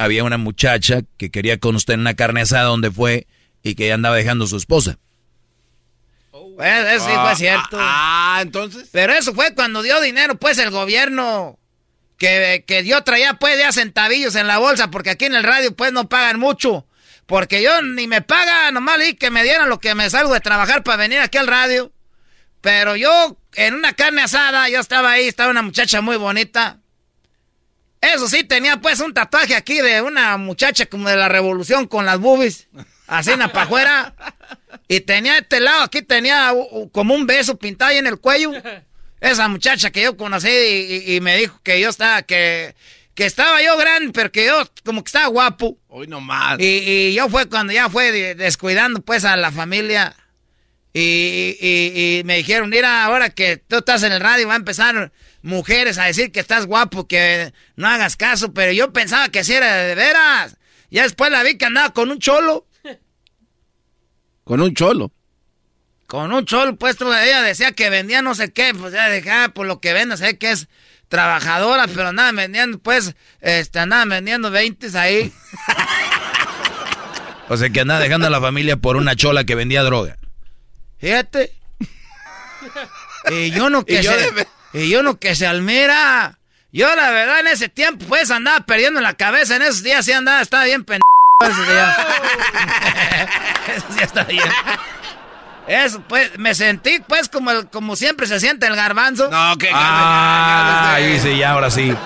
había 0.00 0.24
una 0.24 0.38
muchacha 0.38 1.02
que 1.18 1.30
quería 1.30 1.58
con 1.58 1.76
usted 1.76 1.92
en 1.92 2.00
una 2.00 2.14
carne 2.14 2.40
asada 2.40 2.64
donde 2.64 2.90
fue 2.90 3.26
y 3.62 3.74
que 3.74 3.92
andaba 3.92 4.16
dejando 4.16 4.46
a 4.46 4.48
su 4.48 4.56
esposa. 4.56 4.98
Pues 6.56 6.86
eso 6.86 7.04
sí 7.04 7.12
fue 7.12 7.30
ah, 7.30 7.34
cierto. 7.36 7.76
Ah, 7.78 8.36
ah, 8.36 8.42
entonces. 8.42 8.88
Pero 8.92 9.12
eso 9.12 9.34
fue 9.34 9.54
cuando 9.54 9.82
dio 9.82 10.00
dinero, 10.00 10.36
pues 10.36 10.56
el 10.58 10.70
gobierno. 10.70 11.58
Que, 12.16 12.64
que 12.66 12.84
yo 12.84 13.02
traía, 13.02 13.34
pues, 13.34 13.58
ya 13.58 13.72
centavillos 13.72 14.34
en 14.34 14.46
la 14.46 14.58
bolsa, 14.58 14.90
porque 14.90 15.10
aquí 15.10 15.24
en 15.24 15.34
el 15.34 15.42
radio, 15.42 15.74
pues, 15.74 15.92
no 15.92 16.08
pagan 16.08 16.38
mucho. 16.38 16.86
Porque 17.24 17.62
yo 17.62 17.80
ni 17.80 18.06
me 18.06 18.20
paga, 18.20 18.70
nomás 18.72 19.06
y 19.06 19.14
que 19.14 19.30
me 19.30 19.42
dieran 19.42 19.70
lo 19.70 19.80
que 19.80 19.94
me 19.94 20.10
salgo 20.10 20.34
de 20.34 20.40
trabajar 20.40 20.82
para 20.82 20.96
venir 20.98 21.20
aquí 21.20 21.38
al 21.38 21.46
radio. 21.46 21.92
Pero 22.60 22.96
yo, 22.96 23.38
en 23.54 23.74
una 23.74 23.94
carne 23.94 24.22
asada, 24.22 24.68
yo 24.68 24.80
estaba 24.80 25.12
ahí, 25.12 25.28
estaba 25.28 25.50
una 25.50 25.62
muchacha 25.62 26.02
muy 26.02 26.16
bonita. 26.16 26.78
Eso 28.00 28.28
sí, 28.28 28.44
tenía 28.44 28.78
pues 28.78 29.00
un 29.00 29.12
tatuaje 29.12 29.54
aquí 29.54 29.80
de 29.80 30.00
una 30.00 30.36
muchacha 30.38 30.86
como 30.86 31.08
de 31.08 31.16
la 31.16 31.28
revolución 31.28 31.86
con 31.86 32.06
las 32.06 32.18
boobies, 32.18 32.68
así 33.06 33.32
en 33.32 33.40
la 33.40 33.52
pajuera. 33.52 34.14
Y 34.88 35.00
tenía 35.00 35.38
este 35.38 35.60
lado, 35.60 35.82
aquí 35.82 36.02
tenía 36.02 36.52
como 36.92 37.14
un 37.14 37.26
beso 37.26 37.58
pintado 37.58 37.90
ahí 37.90 37.98
en 37.98 38.06
el 38.06 38.18
cuello. 38.18 38.52
Esa 39.20 39.48
muchacha 39.48 39.90
que 39.90 40.02
yo 40.02 40.16
conocí 40.16 40.48
y, 40.48 41.20
me 41.20 41.36
dijo 41.36 41.60
que 41.62 41.78
yo 41.78 41.90
estaba, 41.90 42.22
que, 42.22 42.74
que 43.14 43.26
estaba 43.26 43.62
yo 43.62 43.76
grande, 43.76 44.12
pero 44.14 44.32
que 44.32 44.46
yo 44.46 44.62
como 44.82 45.04
que 45.04 45.08
estaba 45.08 45.26
guapo. 45.26 45.76
Hoy 45.88 46.06
nomás. 46.06 46.58
Y, 46.58 46.64
y 46.64 47.14
yo 47.14 47.28
fue 47.28 47.46
cuando 47.46 47.74
ya 47.74 47.90
fue 47.90 48.34
descuidando 48.34 49.02
pues 49.02 49.26
a 49.26 49.36
la 49.36 49.52
familia. 49.52 50.16
Y, 50.92 51.56
y, 51.60 52.22
me 52.24 52.38
dijeron, 52.38 52.70
mira, 52.70 53.04
ahora 53.04 53.30
que 53.30 53.58
tú 53.58 53.76
estás 53.76 54.02
en 54.02 54.12
el 54.12 54.20
radio, 54.20 54.48
va 54.48 54.54
a 54.54 54.56
empezar 54.56 55.12
mujeres 55.42 55.98
a 55.98 56.04
decir 56.04 56.32
que 56.32 56.40
estás 56.40 56.66
guapo, 56.66 57.06
que 57.06 57.52
no 57.76 57.88
hagas 57.88 58.16
caso, 58.16 58.52
pero 58.52 58.72
yo 58.72 58.92
pensaba 58.92 59.28
que 59.28 59.44
sí 59.44 59.54
era 59.54 59.74
de 59.76 59.94
veras. 59.94 60.56
Ya 60.90 61.04
después 61.04 61.30
la 61.30 61.42
vi 61.42 61.56
que 61.56 61.66
andaba 61.66 61.92
con 61.92 62.10
un 62.10 62.18
cholo. 62.18 62.66
¿Con 64.44 64.60
un 64.60 64.74
cholo? 64.74 65.12
Con 66.06 66.32
un 66.32 66.44
cholo, 66.44 66.74
pues 66.74 66.96
ella 67.00 67.42
decía 67.42 67.72
que 67.72 67.88
vendía 67.88 68.20
no 68.20 68.34
sé 68.34 68.52
qué, 68.52 68.74
pues 68.74 68.92
ya 68.92 69.08
dejaba 69.08 69.50
por 69.50 69.66
lo 69.66 69.80
que 69.80 69.92
vende, 69.92 70.16
sé 70.16 70.38
que 70.38 70.50
es 70.50 70.68
trabajadora, 71.08 71.86
pero 71.86 72.08
andaba 72.08 72.32
vendiendo, 72.32 72.78
pues, 72.78 73.14
este, 73.40 73.78
andaba 73.78 74.04
vendiendo 74.06 74.50
20 74.50 74.98
ahí. 74.98 75.32
o 77.48 77.56
sea 77.56 77.70
que 77.70 77.80
andaba 77.80 78.00
dejando 78.00 78.26
a 78.26 78.30
la 78.30 78.40
familia 78.40 78.76
por 78.76 78.96
una 78.96 79.14
chola 79.14 79.44
que 79.44 79.54
vendía 79.54 79.84
droga. 79.84 80.18
Fíjate. 80.98 81.52
y 83.30 83.52
yo 83.52 83.70
no 83.70 83.84
que 83.84 84.02
se, 84.02 84.02
y 84.02 84.04
yo 84.04 84.12
no 84.72 85.18
que 85.18 85.34
se 85.34 85.46
almira. 85.46 86.38
Yo 86.72 86.94
la 86.94 87.10
verdad 87.10 87.40
en 87.40 87.48
ese 87.48 87.68
tiempo 87.68 88.04
pues 88.06 88.30
andaba 88.30 88.60
perdiendo 88.60 89.00
la 89.00 89.14
cabeza. 89.14 89.56
En 89.56 89.62
esos 89.62 89.82
días 89.82 90.04
sí 90.04 90.12
andaba, 90.12 90.40
estaba 90.40 90.64
bien 90.64 90.84
pendejo. 90.84 91.04
Esos 91.40 91.68
días. 91.68 91.98
esos 93.76 93.94
días 93.94 94.06
estaba 94.06 94.26
bien. 94.26 94.44
Eso, 95.66 96.02
pues, 96.08 96.36
me 96.36 96.54
sentí, 96.54 96.98
pues, 97.06 97.28
como, 97.28 97.70
como 97.70 97.94
siempre 97.94 98.26
se 98.26 98.40
siente 98.40 98.66
el 98.66 98.74
garbanzo. 98.74 99.28
No, 99.30 99.56
que 99.56 99.70
Ah, 99.72 100.94
ahí 100.94 101.18
sí, 101.20 101.38
ya, 101.38 101.52
ahora 101.52 101.70
sí. 101.70 101.94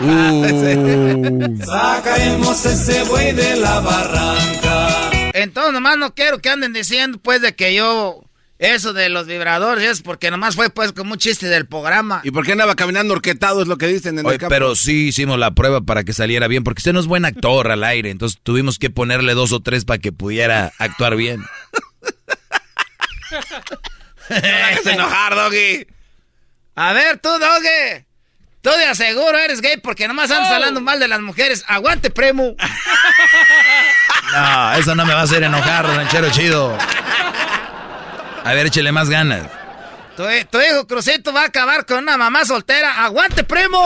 Uh. 0.00 1.64
Sacaremos 1.64 2.66
ese 2.66 3.04
buey 3.04 3.32
de 3.32 3.54
la 3.56 3.78
barranca. 3.78 4.88
Entonces, 5.32 5.72
nomás 5.72 5.96
no 5.96 6.12
quiero 6.14 6.40
que 6.40 6.50
anden 6.50 6.72
diciendo, 6.72 7.18
pues, 7.22 7.40
de 7.40 7.54
que 7.54 7.72
yo 7.74 8.24
eso 8.58 8.92
de 8.92 9.08
los 9.08 9.26
vibradores 9.26 9.84
es 9.84 10.02
porque 10.02 10.30
nomás 10.30 10.54
fue 10.54 10.70
pues 10.70 10.92
como 10.92 11.12
un 11.12 11.18
chiste 11.18 11.46
del 11.46 11.66
programa. 11.66 12.20
¿Y 12.24 12.30
por 12.30 12.46
qué 12.46 12.52
andaba 12.52 12.76
caminando 12.76 13.14
orquetado? 13.14 13.62
Es 13.62 13.68
lo 13.68 13.78
que 13.78 13.86
dicen 13.86 14.18
en 14.18 14.26
el 14.26 14.38
campo. 14.38 14.48
Pero 14.48 14.76
sí 14.76 15.08
hicimos 15.08 15.38
la 15.38 15.52
prueba 15.52 15.80
para 15.80 16.04
que 16.04 16.12
saliera 16.12 16.46
bien, 16.46 16.62
porque 16.62 16.80
usted 16.80 16.92
no 16.92 17.00
es 17.00 17.06
buen 17.06 17.24
actor 17.24 17.70
al 17.70 17.84
aire, 17.84 18.10
entonces 18.10 18.38
tuvimos 18.42 18.78
que 18.78 18.90
ponerle 18.90 19.34
dos 19.34 19.52
o 19.52 19.60
tres 19.60 19.84
para 19.84 19.98
que 19.98 20.12
pudiera 20.12 20.72
actuar 20.78 21.16
bien. 21.16 21.44
no 24.30 24.90
enojar, 24.90 25.34
Doggy. 25.34 25.86
A 26.76 26.92
ver, 26.92 27.18
tú, 27.18 27.30
Doggy. 27.30 28.04
Tú 28.62 28.70
de 28.70 28.86
aseguro 28.86 29.36
eres 29.36 29.60
gay 29.60 29.76
porque 29.76 30.08
nomás 30.08 30.30
andas 30.30 30.50
oh. 30.50 30.54
hablando 30.54 30.80
mal 30.80 30.98
de 30.98 31.06
las 31.06 31.20
mujeres. 31.20 31.64
Aguante, 31.66 32.10
primo. 32.10 32.54
No, 34.32 34.74
eso 34.74 34.94
no 34.96 35.06
me 35.06 35.14
va 35.14 35.20
a 35.20 35.24
hacer 35.24 35.44
enojar, 35.44 35.86
ranchero 35.86 36.28
chido. 36.30 36.76
A 38.44 38.52
ver, 38.52 38.66
échele 38.66 38.92
más 38.92 39.08
ganas. 39.08 39.50
Tu, 40.16 40.22
hijo 40.60 40.86
Crucito 40.86 41.32
va 41.32 41.42
a 41.42 41.46
acabar 41.46 41.86
con 41.86 41.98
una 41.98 42.16
mamá 42.16 42.44
soltera. 42.44 43.04
¡Aguante, 43.04 43.42
primo! 43.42 43.82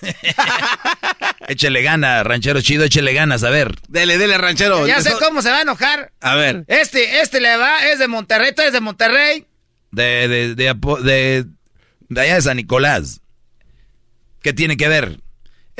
échele 1.48 1.82
ganas, 1.82 2.24
ranchero 2.24 2.60
chido, 2.60 2.84
échele 2.84 3.12
ganas, 3.12 3.42
a 3.42 3.50
ver. 3.50 3.74
Dele, 3.88 4.18
dele, 4.18 4.38
ranchero. 4.38 4.86
Ya 4.86 5.00
sé 5.00 5.12
cómo 5.18 5.42
se 5.42 5.50
va 5.50 5.58
a 5.58 5.62
enojar. 5.62 6.12
A 6.20 6.36
ver. 6.36 6.64
Este, 6.68 7.20
este 7.20 7.40
le 7.40 7.56
va, 7.56 7.86
es 7.88 7.98
de 7.98 8.06
Monterrey, 8.08 8.52
tú 8.54 8.62
eres 8.62 8.74
de 8.74 8.80
Monterrey. 8.80 9.46
De, 9.90 10.28
de, 10.28 10.54
de, 10.54 10.74
de, 11.02 11.46
de 12.08 12.20
allá 12.20 12.34
de 12.36 12.42
San 12.42 12.56
Nicolás. 12.56 13.20
¿Qué 14.42 14.52
tiene 14.52 14.76
que 14.76 14.88
ver? 14.88 15.18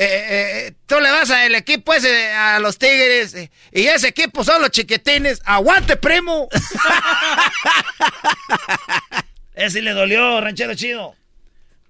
Eh, 0.01 0.05
eh, 0.05 0.67
eh, 0.67 0.73
tú 0.87 0.99
le 0.99 1.11
vas 1.11 1.29
al 1.29 1.53
equipo 1.53 1.93
ese, 1.93 2.33
a 2.33 2.57
los 2.57 2.79
Tigres, 2.79 3.35
y 3.71 3.85
ese 3.85 4.07
equipo 4.07 4.43
son 4.43 4.59
los 4.59 4.71
chiquitines. 4.71 5.43
¡Aguante, 5.45 5.95
primo! 5.95 6.49
ese 9.53 9.79
le 9.83 9.91
dolió, 9.91 10.41
ranchero 10.41 10.73
chido. 10.73 11.15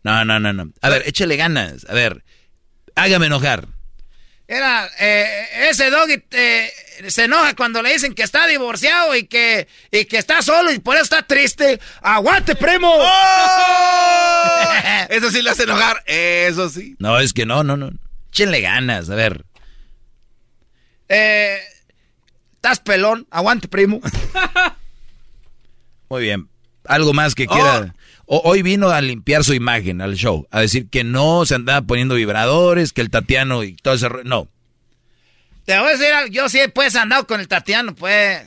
No, 0.03 0.25
no, 0.25 0.41
no, 0.41 0.51
no. 0.51 0.73
A 0.81 0.89
ver, 0.89 1.03
échele 1.05 1.37
ganas. 1.37 1.85
A 1.87 1.93
ver, 1.93 2.25
hágame 2.95 3.27
enojar. 3.27 3.69
Era, 4.45 4.89
ese 5.69 5.89
doggy 5.89 6.21
se 7.07 7.23
enoja 7.25 7.55
cuando 7.55 7.81
le 7.81 7.93
dicen 7.93 8.13
que 8.13 8.23
está 8.23 8.47
divorciado 8.47 9.15
y 9.15 9.25
que, 9.25 9.67
y 9.91 10.05
que 10.05 10.17
está 10.17 10.41
solo 10.41 10.71
y 10.71 10.79
por 10.79 10.95
eso 10.95 11.03
está 11.03 11.23
triste. 11.23 11.79
¡Aguante, 12.01 12.55
primo! 12.55 12.93
¡Oh! 12.93 14.63
eso 15.09 15.31
sí 15.31 15.41
le 15.41 15.49
hace 15.49 15.63
enojar, 15.63 16.03
eso 16.05 16.69
sí. 16.69 16.95
No, 16.99 17.19
es 17.19 17.33
que 17.33 17.45
no, 17.45 17.63
no, 17.63 17.77
no. 17.77 17.91
Échenle 18.29 18.61
ganas, 18.61 19.09
a 19.09 19.15
ver. 19.15 19.45
Eh, 21.09 21.59
¿Estás 22.55 22.79
pelón? 22.79 23.27
Aguante, 23.31 23.67
primo. 23.67 23.99
Muy 26.09 26.21
bien. 26.23 26.47
Algo 26.85 27.13
más 27.13 27.35
que 27.35 27.47
quiera. 27.47 27.95
hoy 28.25 28.61
vino 28.61 28.89
a 28.89 29.01
limpiar 29.01 29.43
su 29.43 29.53
imagen 29.53 30.01
al 30.01 30.15
show, 30.15 30.47
a 30.51 30.61
decir 30.61 30.89
que 30.89 31.03
no 31.03 31.45
se 31.45 31.55
andaba 31.55 31.81
poniendo 31.81 32.15
vibradores, 32.15 32.93
que 32.93 33.01
el 33.01 33.09
Tatiano 33.09 33.63
y 33.63 33.75
todo 33.75 33.93
ese... 33.95 34.07
No. 34.23 34.47
Te 35.71 35.79
voy 35.79 35.87
a 35.87 35.97
decir, 35.97 36.31
yo 36.31 36.49
sí 36.49 36.59
pues 36.73 36.97
andado 36.97 37.25
con 37.25 37.39
el 37.39 37.47
Tatiano, 37.47 37.95
pues. 37.95 38.41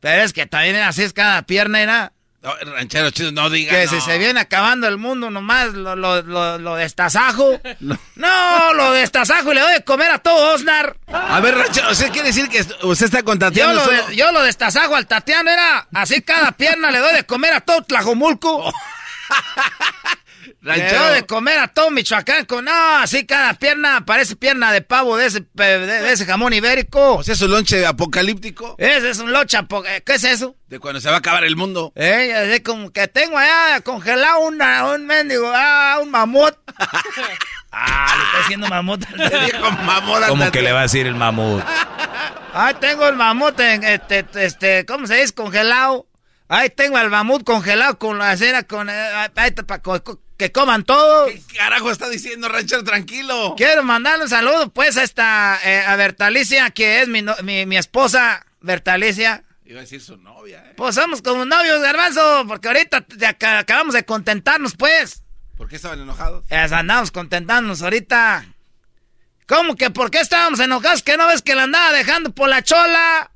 Pero 0.00 0.22
es 0.22 0.34
que 0.34 0.44
también 0.44 0.76
así 0.76 1.02
es 1.02 1.14
cada 1.14 1.40
pierna, 1.42 1.80
era. 1.80 2.12
No, 2.42 2.54
ranchero 2.56 3.10
chido, 3.10 3.32
no 3.32 3.48
diga. 3.48 3.70
Que 3.72 3.88
si 3.88 3.98
se 4.02 4.18
viene 4.18 4.38
acabando 4.38 4.86
el 4.86 4.98
mundo 4.98 5.30
nomás, 5.30 5.72
lo, 5.72 5.96
lo, 5.96 6.20
lo, 6.20 6.58
lo 6.58 6.74
destazajo. 6.76 7.58
No. 8.16 8.74
lo 8.74 8.92
destazajo 8.92 9.50
y 9.50 9.54
le 9.54 9.62
doy 9.62 9.72
de 9.72 9.84
comer 9.84 10.10
a 10.10 10.18
todo 10.18 10.54
Osnar. 10.54 10.94
A 11.06 11.40
ver, 11.40 11.54
ranchero, 11.56 11.90
¿usted 11.90 12.10
quiere 12.12 12.28
decir 12.28 12.50
que 12.50 12.60
usted 12.82 13.06
está 13.06 13.22
con 13.22 13.38
Tatiano? 13.38 13.72
Yo 13.72 13.90
lo, 13.90 14.10
yo 14.10 14.32
lo 14.32 14.42
destazajo 14.42 14.96
al 14.96 15.06
Tatiano, 15.06 15.50
era 15.50 15.88
así 15.94 16.20
cada 16.20 16.52
pierna 16.52 16.90
le 16.90 16.98
doy 16.98 17.14
de 17.14 17.24
comer 17.24 17.54
a 17.54 17.62
todo 17.62 17.82
Tlajomulco. 17.82 18.70
Ranchero. 20.62 21.12
De 21.12 21.24
comer 21.24 21.58
a 21.58 21.68
todo 21.68 21.90
Michoacán 21.90 22.44
con, 22.44 22.66
no, 22.66 22.96
así 22.98 23.24
cada 23.24 23.54
pierna 23.54 24.04
parece 24.04 24.36
pierna 24.36 24.72
de 24.72 24.82
pavo 24.82 25.16
de 25.16 25.26
ese, 25.26 25.46
de, 25.54 26.12
ese 26.12 26.26
jamón 26.26 26.52
ibérico. 26.52 27.16
O 27.16 27.22
sea, 27.22 27.34
es 27.34 27.40
un 27.40 27.50
lonche 27.50 27.86
apocalíptico. 27.86 28.74
Ese 28.78 29.10
es 29.10 29.18
un 29.20 29.32
lonche 29.32 29.56
apocalíptico. 29.56 30.04
¿Qué 30.04 30.14
es 30.14 30.24
eso? 30.24 30.56
De 30.68 30.78
cuando 30.78 31.00
se 31.00 31.08
va 31.08 31.16
a 31.16 31.18
acabar 31.18 31.44
el 31.44 31.56
mundo. 31.56 31.92
Eh, 31.96 32.34
así 32.34 32.60
como 32.60 32.92
que 32.92 33.08
tengo 33.08 33.38
allá 33.38 33.80
congelado 33.80 34.40
una, 34.40 34.92
un 34.92 35.06
mendigo, 35.06 35.50
ah, 35.54 35.98
un 36.02 36.10
mamut. 36.10 36.54
ah, 37.72 38.14
le 38.16 38.24
está 38.24 38.38
diciendo 38.38 38.68
mamut. 38.68 39.08
le 39.16 39.40
dijo 39.46 39.70
mamut. 39.70 40.26
¿Cómo 40.28 40.50
que 40.50 40.60
le 40.60 40.72
va 40.72 40.80
a 40.80 40.82
decir 40.82 41.06
el 41.06 41.14
mamut? 41.14 41.62
ah, 42.52 42.74
tengo 42.78 43.08
el 43.08 43.16
mamut 43.16 43.58
en, 43.60 43.82
este, 43.82 44.26
este, 44.34 44.84
¿cómo 44.84 45.06
se 45.06 45.16
dice? 45.16 45.32
Congelado. 45.32 46.06
Ahí 46.48 46.68
tengo 46.68 46.98
el 46.98 47.10
mamut 47.10 47.44
congelado 47.44 47.96
con 47.98 48.18
la 48.18 48.36
cera, 48.36 48.64
con... 48.64 48.90
Eh, 48.90 49.30
ahí, 49.36 49.52
para 49.52 49.80
que 50.40 50.52
coman 50.52 50.84
todo. 50.84 51.26
¿Qué 51.26 51.42
carajo 51.54 51.90
está 51.90 52.08
diciendo, 52.08 52.48
ranchero? 52.48 52.82
Tranquilo. 52.82 53.54
Quiero 53.58 53.82
mandarle 53.82 54.24
un 54.24 54.30
saludo, 54.30 54.70
pues, 54.70 54.96
a 54.96 55.02
esta, 55.02 55.60
eh, 55.62 55.84
a 55.86 55.94
Bertalicia, 55.96 56.70
que 56.70 57.02
es 57.02 57.08
mi, 57.08 57.22
mi, 57.66 57.76
esposa, 57.76 58.46
Bertalicia. 58.62 59.44
Iba 59.66 59.80
a 59.80 59.82
decir 59.82 60.00
su 60.00 60.16
novia, 60.16 60.64
¿eh? 60.66 60.72
Pues 60.78 60.94
somos 60.94 61.20
como 61.20 61.44
novios, 61.44 61.82
garbanzo, 61.82 62.46
porque 62.48 62.68
ahorita 62.68 63.04
acabamos 63.58 63.92
de 63.92 64.06
contentarnos, 64.06 64.76
pues. 64.76 65.22
¿Por 65.58 65.68
qué 65.68 65.76
estaban 65.76 66.00
enojados? 66.00 66.42
andamos 66.50 67.10
contentándonos 67.10 67.82
ahorita. 67.82 68.46
¿Cómo 69.46 69.76
que 69.76 69.90
por 69.90 70.10
qué 70.10 70.20
estábamos 70.20 70.58
enojados? 70.60 71.02
¿Que 71.02 71.18
no 71.18 71.26
ves 71.26 71.42
que 71.42 71.54
la 71.54 71.64
andaba 71.64 71.92
dejando 71.92 72.34
por 72.34 72.48
la 72.48 72.62
chola? 72.62 73.30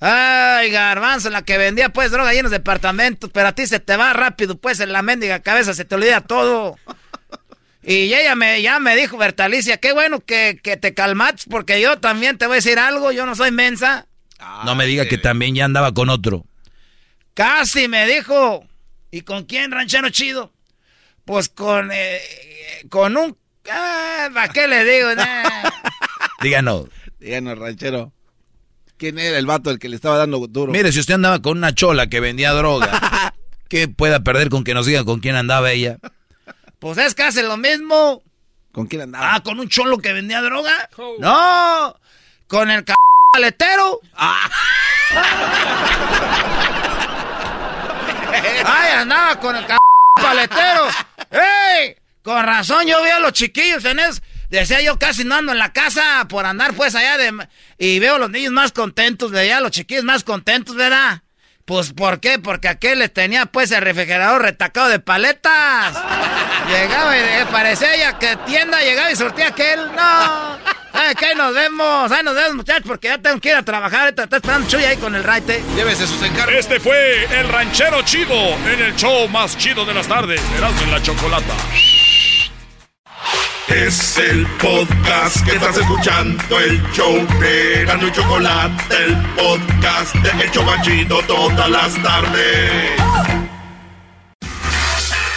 Ay, 0.00 0.70
garbanzo, 0.70 1.28
la 1.30 1.42
que 1.42 1.58
vendía 1.58 1.88
pues 1.88 2.10
droga 2.10 2.30
ahí 2.30 2.38
en 2.38 2.44
los 2.44 2.52
departamentos, 2.52 3.30
pero 3.32 3.48
a 3.48 3.52
ti 3.52 3.66
se 3.66 3.80
te 3.80 3.96
va 3.96 4.12
rápido, 4.12 4.56
pues 4.56 4.78
en 4.80 4.92
la 4.92 5.02
mendiga 5.02 5.40
cabeza 5.40 5.74
se 5.74 5.84
te 5.84 5.94
olvida 5.94 6.20
todo. 6.20 6.76
Y 7.82 8.12
ella 8.12 8.34
me, 8.34 8.60
ya 8.60 8.78
me 8.78 8.94
dijo, 8.94 9.16
Bertalicia, 9.16 9.78
qué 9.78 9.92
bueno 9.92 10.20
que, 10.20 10.60
que 10.62 10.76
te 10.76 10.94
calmates 10.94 11.46
porque 11.48 11.80
yo 11.80 11.98
también 11.98 12.38
te 12.38 12.46
voy 12.46 12.54
a 12.54 12.56
decir 12.56 12.78
algo, 12.78 13.12
yo 13.12 13.26
no 13.26 13.34
soy 13.34 13.50
mensa. 13.50 14.06
no 14.64 14.74
me 14.74 14.86
diga 14.86 15.06
que 15.06 15.18
también 15.18 15.54
ya 15.54 15.64
andaba 15.64 15.92
con 15.92 16.10
otro. 16.10 16.44
Casi 17.34 17.88
me 17.88 18.06
dijo. 18.06 18.66
¿Y 19.10 19.22
con 19.22 19.44
quién, 19.44 19.70
ranchero 19.70 20.10
chido? 20.10 20.52
Pues 21.24 21.48
con, 21.48 21.90
eh, 21.92 22.20
con 22.90 23.16
un... 23.16 23.38
Ah, 23.70 24.28
¿Para 24.34 24.52
qué 24.52 24.68
le 24.68 24.84
digo? 24.84 25.08
Díganos. 26.42 26.88
Díganos, 27.18 27.58
ranchero. 27.58 28.12
¿Quién 28.98 29.18
era 29.20 29.38
el 29.38 29.46
vato 29.46 29.70
el 29.70 29.78
que 29.78 29.88
le 29.88 29.94
estaba 29.94 30.18
dando 30.18 30.44
duro? 30.48 30.72
Mire, 30.72 30.90
si 30.90 30.98
usted 30.98 31.14
andaba 31.14 31.40
con 31.40 31.56
una 31.56 31.72
chola 31.72 32.08
que 32.08 32.18
vendía 32.18 32.52
droga, 32.52 33.32
¿qué 33.68 33.86
pueda 33.86 34.24
perder 34.24 34.48
con 34.48 34.64
que 34.64 34.74
nos 34.74 34.86
diga 34.86 35.04
con 35.04 35.20
quién 35.20 35.36
andaba 35.36 35.70
ella? 35.70 35.98
Pues 36.80 36.98
es 36.98 37.14
casi 37.14 37.42
lo 37.42 37.56
mismo. 37.56 38.22
¿Con 38.72 38.88
quién 38.88 39.02
andaba? 39.02 39.36
Ah, 39.36 39.40
con 39.40 39.60
un 39.60 39.68
cholo 39.68 39.98
que 39.98 40.12
vendía 40.12 40.42
droga. 40.42 40.90
No, 41.20 41.96
con 42.48 42.70
el 42.70 42.84
c 42.84 42.92
paletero. 43.32 44.00
Ah. 44.14 44.50
Ay, 48.64 48.92
andaba 48.96 49.38
con 49.38 49.54
el 49.54 49.64
c 49.64 49.76
paletero. 50.20 50.88
¡Ey! 51.30 51.94
Con 52.22 52.44
razón 52.44 52.84
yo 52.84 53.00
vi 53.04 53.10
a 53.10 53.20
los 53.20 53.32
chiquillos 53.32 53.84
en 53.84 54.00
eso. 54.00 54.20
Decía 54.50 54.80
yo 54.80 54.98
casi 54.98 55.24
no 55.24 55.34
ando 55.34 55.52
en 55.52 55.58
la 55.58 55.72
casa 55.72 56.26
por 56.28 56.46
andar 56.46 56.74
pues 56.74 56.94
allá 56.94 57.18
de... 57.18 57.48
Y 57.78 57.98
veo 57.98 58.16
a 58.16 58.18
los 58.18 58.30
niños 58.30 58.52
más 58.52 58.72
contentos, 58.72 59.30
veía 59.30 59.58
a 59.58 59.60
los 59.60 59.70
chiquillos 59.70 60.04
más 60.04 60.24
contentos, 60.24 60.74
¿verdad? 60.74 61.22
Pues, 61.68 61.92
¿por 61.92 62.18
qué? 62.18 62.38
Porque 62.38 62.66
aquel 62.66 62.98
le 62.98 63.10
tenía, 63.10 63.44
pues, 63.44 63.70
el 63.72 63.82
refrigerador 63.82 64.40
retacado 64.40 64.88
de 64.88 65.00
paletas. 65.00 66.02
llegaba 66.70 67.14
y 67.14 67.44
parecía 67.52 67.94
ya 67.94 68.18
que 68.18 68.36
tienda, 68.46 68.80
llegaba 68.80 69.12
y 69.12 69.16
sortía 69.16 69.48
aquel. 69.48 69.78
No. 69.94 70.58
¿Sabes 70.94 71.14
qué? 71.16 71.34
Nos 71.34 71.54
vemos. 71.54 72.10
Ahí 72.10 72.24
nos 72.24 72.34
vemos, 72.34 72.54
muchachos, 72.54 72.84
porque 72.86 73.08
ya 73.08 73.18
tengo 73.18 73.38
que 73.38 73.50
ir 73.50 73.54
a 73.54 73.62
trabajar. 73.62 74.08
Está, 74.08 74.34
esperando 74.34 74.66
Chuy 74.66 74.82
ahí 74.82 74.96
con 74.96 75.14
el 75.14 75.22
raite. 75.22 75.62
Llévese 75.76 76.06
sus 76.06 76.22
encargos. 76.22 76.54
Este 76.54 76.80
fue 76.80 77.24
el 77.38 77.46
ranchero 77.50 78.00
chido 78.00 78.34
en 78.66 78.80
el 78.80 78.96
show 78.96 79.28
más 79.28 79.58
chido 79.58 79.84
de 79.84 79.92
las 79.92 80.08
tardes. 80.08 80.40
Erasmo 80.56 80.80
en 80.80 80.90
la 80.90 81.02
chocolata. 81.02 81.54
Es 83.68 84.16
el 84.16 84.46
podcast 84.58 85.44
que 85.44 85.52
estás 85.56 85.76
escuchando, 85.76 86.58
el 86.58 86.82
show 86.92 87.14
de 87.38 87.84
Gano 87.84 88.08
y 88.08 88.12
Chocolate, 88.12 89.04
el 89.04 89.16
podcast 89.36 90.14
de 90.14 90.44
El 90.44 90.50
Chocachito 90.50 91.20
todas 91.26 91.68
las 91.68 92.02
tardes. 92.02 92.92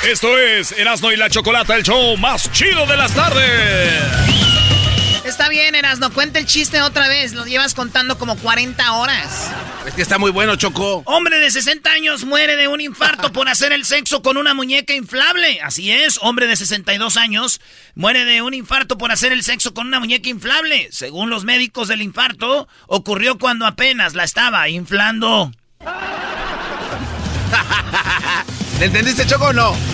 Esto 0.10 0.38
es 0.38 0.72
Erasmo 0.72 1.12
y 1.12 1.18
la 1.18 1.30
Chocolata, 1.30 1.76
el 1.76 1.84
show 1.84 2.16
más 2.18 2.49
chido 2.52 2.86
de 2.86 2.98
las 2.98 3.14
tardes. 3.14 4.51
Está 5.32 5.48
bien, 5.48 5.76
Erasno, 5.76 6.12
cuenta 6.12 6.40
el 6.40 6.45
chiste 6.45 6.82
otra 6.82 7.08
vez. 7.08 7.32
Lo 7.32 7.45
llevas 7.45 7.74
contando 7.74 8.18
como 8.18 8.36
40 8.36 8.91
horas. 8.91 9.49
Es 9.88 9.94
que 9.94 10.02
está 10.02 10.18
muy 10.18 10.30
bueno, 10.30 10.58
Choco. 10.58 11.03
Hombre 11.06 11.40
de 11.40 11.49
60 11.49 11.90
años 11.90 12.26
muere 12.26 12.58
de 12.58 12.68
un 12.68 12.82
infarto 12.82 13.32
por 13.34 13.48
hacer 13.48 13.72
el 13.72 13.86
sexo 13.86 14.22
con 14.22 14.36
una 14.36 14.53
muñeca 14.53 14.94
inflable. 14.94 15.62
Así 15.62 15.90
es, 15.90 16.20
hombre 16.22 16.48
de 16.48 16.58
62 16.58 17.16
años 17.16 17.62
muere 17.95 18.26
de 18.26 18.41
un 18.41 18.53
infarto 18.53 18.98
por 18.98 19.14
hacer 19.14 19.32
el 19.32 19.45
sexo 19.45 19.74
con 19.74 19.88
una 19.88 20.02
muñeca 20.02 20.28
inflable. 20.28 20.90
Según 20.91 21.30
los 21.30 21.45
médicos 21.45 21.88
del 21.88 22.02
infarto, 22.02 22.68
ocurrió 22.88 23.40
cuando 23.40 23.66
apenas 23.66 24.16
la 24.16 24.26
estaba 24.26 24.68
inflando. 24.68 25.49
¿Le 28.80 28.86
entendiste, 28.86 29.26
Choco, 29.26 29.45
o 29.45 29.53
no? 29.53 29.90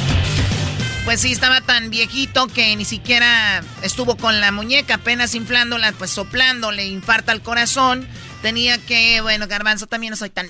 Pues 1.07 1.21
sí, 1.21 1.31
estaba 1.31 1.61
tan 1.61 1.89
viejito 1.89 2.47
que 2.47 2.75
ni 2.75 2.83
siquiera 2.83 3.63
estuvo 3.81 4.17
con 4.17 4.41
la 4.41 4.51
muñeca, 4.51 4.95
apenas 4.95 5.35
inflándola, 5.35 5.93
pues 5.93 6.11
soplando, 6.11 6.73
le 6.73 6.85
infarta 6.85 7.31
el 7.31 7.41
corazón. 7.41 8.05
Tenía 8.41 8.77
que, 8.77 9.21
bueno, 9.21 9.47
Garbanzo, 9.47 9.87
también 9.87 10.11
no 10.11 10.17
soy 10.17 10.31
tan... 10.31 10.49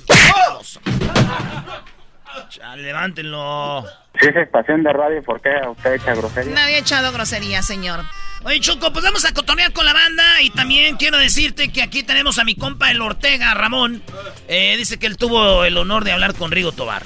Ya, 2.57 2.75
levántenlo. 2.75 3.85
Si 4.19 4.29
es 4.29 4.35
estación 4.35 4.81
de 4.81 4.93
radio, 4.93 5.21
¿por 5.21 5.39
qué 5.41 5.51
usted 5.69 5.93
echa 5.93 6.15
grosería? 6.15 6.55
Nadie 6.55 6.77
ha 6.77 6.79
echado 6.79 7.11
grosería, 7.11 7.61
señor. 7.61 8.03
Oye, 8.43 8.59
Choco, 8.59 8.91
pues 8.91 9.05
vamos 9.05 9.25
a 9.25 9.35
cotonear 9.35 9.71
con 9.73 9.85
la 9.85 9.93
banda 9.93 10.41
y 10.41 10.49
también 10.49 10.97
quiero 10.97 11.19
decirte 11.19 11.71
que 11.71 11.83
aquí 11.83 12.01
tenemos 12.01 12.39
a 12.39 12.43
mi 12.43 12.55
compa 12.55 12.89
el 12.89 12.99
Ortega, 12.99 13.53
Ramón. 13.53 14.01
Eh, 14.47 14.73
dice 14.75 14.97
que 14.97 15.05
él 15.05 15.17
tuvo 15.17 15.65
el 15.65 15.77
honor 15.77 16.03
de 16.03 16.13
hablar 16.13 16.33
con 16.33 16.49
Rigo 16.49 16.71
Tobar. 16.71 17.03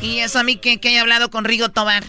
¿Y 0.00 0.20
eso 0.20 0.38
a 0.38 0.44
mí 0.44 0.54
que, 0.54 0.78
que 0.78 0.90
haya 0.90 1.00
hablado 1.00 1.32
con 1.32 1.44
Rigo 1.44 1.68
Tobar? 1.70 2.04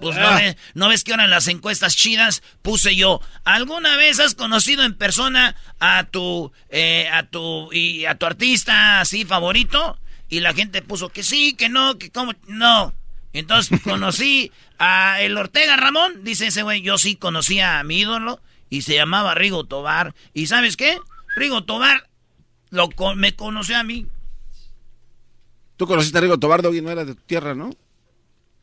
Pues 0.00 0.16
no, 0.16 0.34
ves, 0.34 0.56
no 0.74 0.88
ves 0.88 1.04
que 1.04 1.12
ahora 1.12 1.24
en 1.24 1.30
las 1.30 1.48
encuestas 1.48 1.96
chidas 1.96 2.42
puse 2.62 2.96
yo, 2.96 3.20
¿alguna 3.44 3.96
vez 3.96 4.20
has 4.20 4.34
conocido 4.34 4.82
en 4.84 4.94
persona 4.94 5.56
a 5.78 6.04
tu, 6.04 6.52
eh, 6.68 7.08
a 7.12 7.22
tu, 7.24 7.72
y 7.72 8.04
a 8.04 8.16
tu 8.16 8.26
artista 8.26 9.00
así 9.00 9.24
favorito? 9.24 9.98
Y 10.28 10.40
la 10.40 10.52
gente 10.52 10.82
puso 10.82 11.10
que 11.10 11.22
sí, 11.22 11.54
que 11.54 11.68
no, 11.68 11.96
que 11.96 12.10
cómo, 12.10 12.32
no. 12.48 12.92
Entonces 13.32 13.80
conocí 13.84 14.52
a 14.78 15.20
el 15.20 15.36
Ortega 15.36 15.76
Ramón, 15.76 16.24
dice 16.24 16.48
ese 16.48 16.62
güey, 16.62 16.82
yo 16.82 16.98
sí 16.98 17.16
conocí 17.16 17.60
a 17.60 17.82
mi 17.84 18.00
ídolo 18.00 18.40
y 18.70 18.82
se 18.82 18.94
llamaba 18.94 19.34
Rigo 19.34 19.64
Tobar. 19.64 20.14
¿Y 20.32 20.48
sabes 20.48 20.76
qué? 20.76 20.98
Rigo 21.36 21.64
Tobar 21.64 22.08
lo, 22.70 22.88
me 23.14 23.34
conoció 23.36 23.78
a 23.78 23.84
mí. 23.84 24.06
Tú 25.76 25.86
conociste 25.86 26.18
a 26.18 26.20
Rigo 26.20 26.38
Tobar, 26.38 26.62
Doggy, 26.62 26.80
no 26.80 26.90
era 26.90 27.04
de 27.04 27.14
tu 27.14 27.22
tierra, 27.22 27.54
¿no? 27.54 27.70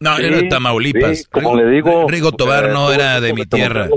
No, 0.01 0.17
era 0.17 0.35
de 0.37 0.49
Tamaulipas. 0.49 1.27
como 1.31 1.55
le 1.55 1.69
digo. 1.69 2.09
Rigo 2.09 2.31
Tobar 2.31 2.65
eh, 2.65 2.73
no 2.73 2.91
era 2.91 3.21
de 3.21 3.33
mi 3.33 3.45
tierra. 3.45 3.87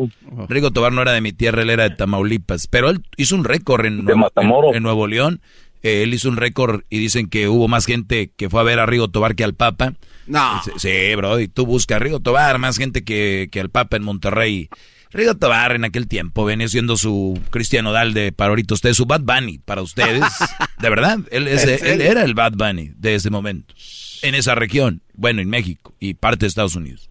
Rigo 0.50 0.70
Tobar 0.70 0.92
no 0.92 1.00
era 1.00 1.12
de 1.12 1.22
mi 1.22 1.32
tierra, 1.32 1.62
él 1.62 1.70
era 1.70 1.88
de 1.88 1.96
Tamaulipas. 1.96 2.66
Pero 2.66 2.90
él 2.90 3.02
hizo 3.16 3.34
un 3.34 3.44
récord 3.44 3.86
en, 3.86 4.04
Nuevo, 4.04 4.30
en, 4.74 4.82
Nuevo 4.82 5.06
León. 5.06 5.40
Eh, 5.82 6.02
él 6.02 6.12
hizo 6.12 6.28
un 6.28 6.36
récord 6.36 6.82
y 6.90 6.98
dicen 6.98 7.30
que 7.30 7.48
hubo 7.48 7.68
más 7.68 7.86
gente 7.86 8.30
que 8.36 8.50
fue 8.50 8.60
a 8.60 8.64
ver 8.64 8.80
a 8.80 8.86
Rigo 8.86 9.08
Tobar 9.08 9.34
que 9.34 9.44
al 9.44 9.54
Papa. 9.54 9.94
No. 10.26 10.60
Sí, 10.76 11.14
bro. 11.16 11.40
Y 11.40 11.48
tú 11.48 11.64
buscas 11.64 11.96
a 11.96 11.98
Rigo 12.00 12.20
Tobar, 12.20 12.58
más 12.58 12.76
gente 12.76 13.02
que, 13.02 13.48
que 13.50 13.60
al 13.60 13.70
Papa 13.70 13.96
en 13.96 14.02
Monterrey. 14.02 14.68
Rigo 15.10 15.34
Tobar 15.36 15.74
en 15.74 15.86
aquel 15.86 16.06
tiempo 16.06 16.44
venía 16.44 16.68
siendo 16.68 16.98
su 16.98 17.40
Cristiano 17.48 17.92
Dal 17.92 18.12
de 18.12 18.30
para 18.30 18.50
ahorita 18.50 18.74
ustedes, 18.74 18.98
su 18.98 19.06
Bad 19.06 19.22
Bunny 19.22 19.58
para 19.58 19.80
ustedes. 19.80 20.22
de 20.82 20.90
verdad, 20.90 21.20
él, 21.30 21.48
él 21.48 22.00
era 22.02 22.24
el 22.24 22.34
Bad 22.34 22.52
Bunny 22.56 22.92
de 22.94 23.14
ese 23.14 23.30
momento 23.30 23.74
en 24.20 24.34
esa 24.34 24.54
región. 24.54 25.00
Bueno, 25.14 25.40
en 25.40 25.48
México 25.48 25.94
y 26.00 26.14
parte 26.14 26.40
de 26.44 26.48
Estados 26.48 26.76
Unidos. 26.76 27.08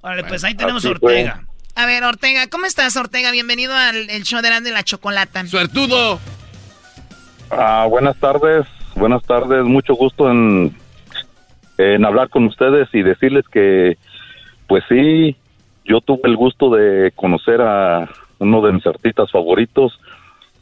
Órale, 0.00 0.24
pues 0.24 0.42
ahí 0.44 0.54
tenemos 0.54 0.84
a 0.84 0.90
Ortega. 0.90 1.44
A 1.74 1.86
ver, 1.86 2.02
Ortega, 2.04 2.48
¿cómo 2.48 2.66
estás, 2.66 2.96
Ortega? 2.96 3.30
Bienvenido 3.30 3.74
al 3.74 4.06
show 4.24 4.40
de 4.42 4.70
la 4.70 4.82
Chocolata. 4.82 5.46
¡Suertudo! 5.46 6.18
Ah, 7.50 7.86
buenas 7.88 8.16
tardes, 8.18 8.66
buenas 8.94 9.22
tardes. 9.24 9.64
Mucho 9.64 9.94
gusto 9.94 10.30
en, 10.30 10.76
en 11.78 12.04
hablar 12.04 12.28
con 12.28 12.44
ustedes 12.44 12.88
y 12.92 13.02
decirles 13.02 13.44
que, 13.52 13.98
pues 14.66 14.84
sí, 14.88 15.36
yo 15.84 16.00
tuve 16.00 16.22
el 16.24 16.36
gusto 16.36 16.70
de 16.70 17.12
conocer 17.14 17.60
a 17.60 18.08
uno 18.38 18.62
de 18.62 18.72
mis 18.72 18.86
artistas 18.86 19.30
favoritos, 19.30 19.98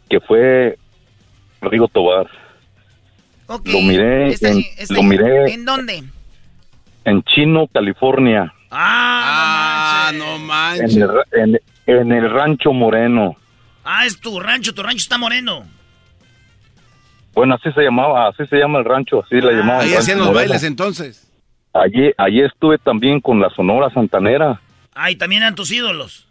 que 0.09 0.20
fue 0.20 0.78
Rigo 1.60 1.89
Tobar. 1.89 2.26
Lo 3.48 3.80
miré, 3.80 4.35
en, 4.35 4.64
lo 4.90 5.02
miré. 5.02 5.52
¿En 5.52 5.64
dónde? 5.64 6.05
En 7.09 7.22
Chino, 7.22 7.66
California. 7.68 8.52
Ah, 8.70 10.10
no 10.14 10.35
ah, 10.35 10.39
manches. 10.39 10.97
En 11.86 12.12
el, 12.12 12.30
rancho 12.30 12.72
Moreno. 12.72 13.36
Ah, 13.82 14.05
es 14.05 14.20
tu 14.20 14.39
rancho, 14.39 14.74
tu 14.74 14.82
rancho 14.82 14.98
está 14.98 15.16
moreno. 15.16 15.64
Bueno, 17.32 17.55
así 17.55 17.72
se 17.72 17.80
llamaba, 17.80 18.28
así 18.28 18.44
se 18.47 18.59
llama 18.59 18.80
el 18.80 18.85
rancho, 18.85 19.22
así 19.24 19.36
le 19.36 19.48
ah, 19.48 19.52
llamaban. 19.52 19.86
Ahí 19.86 19.94
hacían 19.94 20.18
los 20.18 20.35
bailes 20.35 20.62
entonces. 20.64 21.32
Allí, 21.72 22.12
allí 22.18 22.43
estuve 22.43 22.76
también 22.76 23.20
con 23.20 23.40
la 23.40 23.48
Sonora 23.51 23.89
Santanera. 23.90 24.60
Ah, 24.94 25.10
y 25.10 25.16
también 25.16 25.43
eran 25.43 25.55
tus 25.55 25.70
ídolos. 25.70 26.28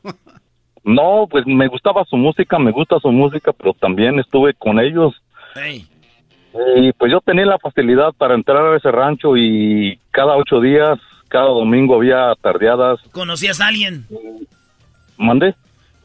No, 0.84 1.28
pues 1.30 1.46
me 1.46 1.68
gustaba 1.68 2.06
su 2.06 2.16
música, 2.16 2.60
me 2.60 2.72
gusta 2.72 3.00
su 3.02 3.12
música, 3.12 3.52
pero 3.52 3.74
también 3.74 4.20
estuve 4.20 4.54
con 4.54 4.80
ellos. 4.80 5.22
Y 6.78 6.92
pues 6.94 7.12
yo 7.12 7.20
tenía 7.22 7.46
la 7.46 7.60
facilidad 7.60 8.14
para 8.18 8.36
entrar 8.36 8.66
a 8.66 8.78
ese 8.78 8.92
rancho 8.92 9.38
y 9.38 10.00
cada 10.12 10.36
ocho 10.36 10.60
días, 10.60 11.00
cada 11.28 11.48
domingo 11.48 11.96
había 11.96 12.34
tardeadas. 12.42 13.00
¿Conocías 13.12 13.62
a 13.62 13.68
alguien? 13.68 14.06
¿Mande? 15.18 15.56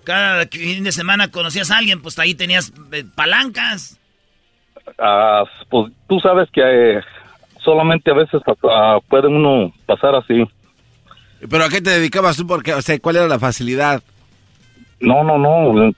Cada 0.05 0.47
fin 0.47 0.85
de 0.85 0.93
semana 0.93 1.31
conocías 1.31 1.71
a 1.71 1.79
alguien, 1.79 2.03
pues 2.03 2.19
ahí 2.19 2.35
tenías 2.35 2.73
eh, 2.93 3.05
palancas. 3.15 3.99
Ah, 4.99 5.45
pues 5.71 5.93
tú 6.09 6.19
sabes 6.21 6.51
que 6.51 6.61
eh, 6.63 7.01
solamente 7.65 8.11
a 8.11 8.15
veces 8.15 8.43
uh, 8.47 9.01
puede 9.09 9.29
uno 9.29 9.73
pasar 9.87 10.15
así. 10.17 10.45
¿Pero 11.49 11.65
a 11.65 11.69
qué 11.69 11.81
te 11.81 11.91
dedicabas 11.91 12.37
tú? 12.37 12.47
Porque, 12.47 12.75
o 12.75 12.83
sea, 12.83 12.99
¿cuál 12.99 13.17
era 13.17 13.29
la 13.29 13.39
facilidad? 13.39 14.03
No, 15.01 15.25
no, 15.25 15.39
no. 15.39 15.93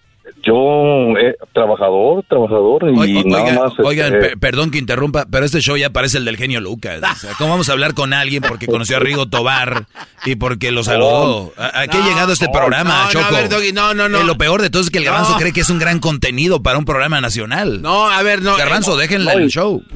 Yo, 0.47 1.17
eh, 1.19 1.37
trabajador, 1.55 2.23
trabajador 2.29 2.91
y 2.91 3.25
nada 3.25 3.53
más. 3.53 3.73
Oigan, 3.79 4.15
este, 4.15 4.37
perdón 4.37 4.71
que 4.71 4.79
interrumpa, 4.79 5.27
pero 5.31 5.47
este 5.47 5.61
show 5.61 5.77
ya 5.77 5.91
parece 5.91 6.19
el 6.19 6.27
del 6.27 6.37
genio 6.37 6.61
Lucas. 6.61 7.01
¿Cómo 7.39 7.51
vamos 7.51 7.71
a 7.71 7.73
hablar 7.73 7.95
con 7.95 8.13
alguien 8.13 8.43
porque 8.47 8.67
conoció 8.67 8.97
a 8.97 9.01
Rigo 9.01 9.27
Tobar 9.27 9.87
y 10.27 10.37
porque 10.37 10.71
lo 10.71 10.85
saludó? 10.85 11.53
¿A, 11.57 11.87
qué 11.87 11.97
ha 11.97 12.07
llegado 12.07 12.33
este 12.33 12.49
programa, 12.51 13.09
Choco? 13.11 13.37
No, 13.73 13.95
no, 13.95 14.09
no, 14.09 14.23
lo 14.23 14.37
peor 14.37 14.61
de 14.61 14.69
todo 14.69 14.83
es 14.83 14.91
que 14.91 14.99
el 14.99 15.05
Garbanzo 15.05 15.37
cree 15.37 15.53
que 15.53 15.61
es 15.61 15.71
un 15.71 15.79
gran 15.79 15.99
contenido 15.99 16.63
para 16.63 16.79
un 16.79 16.85
programa 16.85 17.21
nacional. 17.21 17.81
No, 17.81 18.11
a 18.11 18.23
ver, 18.23 18.43
no. 18.43 18.57
Garbanzo, 18.57 18.97
déjenle 18.97 19.33
el 19.33 19.49
show. 19.49 19.83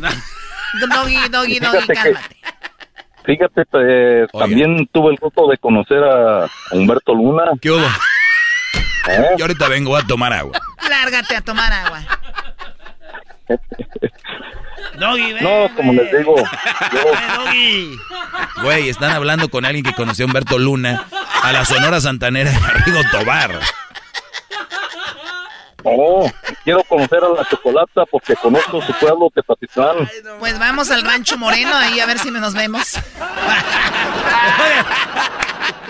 Doggy, 0.81 1.17
doggy, 1.31 1.59
doggy, 1.59 1.87
cálmate. 1.87 2.37
Fíjate, 3.25 3.63
eh, 3.75 4.27
también 4.33 4.89
tuve 4.93 5.13
el 5.13 5.19
gusto 5.19 5.49
de 5.49 5.59
conocer 5.59 6.03
a 6.03 6.47
Humberto 6.71 7.15
Luna. 7.15 7.53
¿Qué 7.61 7.71
hubo? 7.71 7.85
¿Eh? 9.09 9.35
Yo 9.37 9.45
ahorita 9.45 9.69
vengo 9.69 9.97
a 9.97 10.07
tomar 10.07 10.33
agua. 10.33 10.61
Lárgate 10.89 11.37
a 11.37 11.41
tomar 11.41 11.73
agua. 11.73 12.01
Doggy, 14.99 15.35
no, 15.41 15.69
como 15.77 15.93
les 15.93 16.11
digo. 16.11 16.35
Güey, 18.63 18.89
están 18.89 19.13
hablando 19.13 19.49
con 19.49 19.65
alguien 19.65 19.85
que 19.85 19.95
conoció 19.95 20.25
a 20.25 20.27
Humberto 20.27 20.59
Luna, 20.59 21.07
a 21.43 21.53
la 21.53 21.65
Sonora 21.65 22.01
Santanera 22.01 22.51
de 22.51 22.57
Arrigo 22.57 23.01
Tobar. 23.13 23.61
Oh, 25.85 26.29
quiero 26.65 26.83
conocer 26.85 27.21
a 27.23 27.29
la 27.29 27.49
chocolata 27.49 28.05
porque 28.11 28.35
conozco 28.37 28.83
su 28.83 28.93
pueblo, 28.95 29.31
Tepatitlán. 29.33 30.09
Pues 30.41 30.59
vamos 30.59 30.91
al 30.91 31.03
Rancho 31.03 31.39
Moreno 31.39 31.75
ahí 31.77 32.01
a 32.01 32.07
ver 32.07 32.19
si 32.19 32.31
nos 32.31 32.55
vemos. 32.55 32.95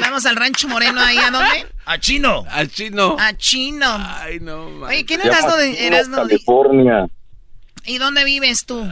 Vamos 0.09 0.25
al 0.25 0.37
Rancho 0.37 0.69
Moreno 0.69 1.01
ahí, 1.01 1.19
¿a 1.19 1.31
dónde? 1.31 1.67
A 1.85 1.99
Chino. 1.99 2.47
A 2.51 2.65
Chino. 2.67 3.17
A 3.19 3.37
Chino. 3.37 3.87
Ay, 3.91 4.41
no, 4.41 4.71
man. 4.71 4.89
Oye, 4.89 5.05
¿quién 5.05 5.21
eras 5.21 5.57
de 5.59 5.87
Erasno? 5.87 6.17
California. 6.17 7.07
¿Y 7.85 7.99
dónde 7.99 8.25
vives 8.25 8.65
tú? 8.65 8.89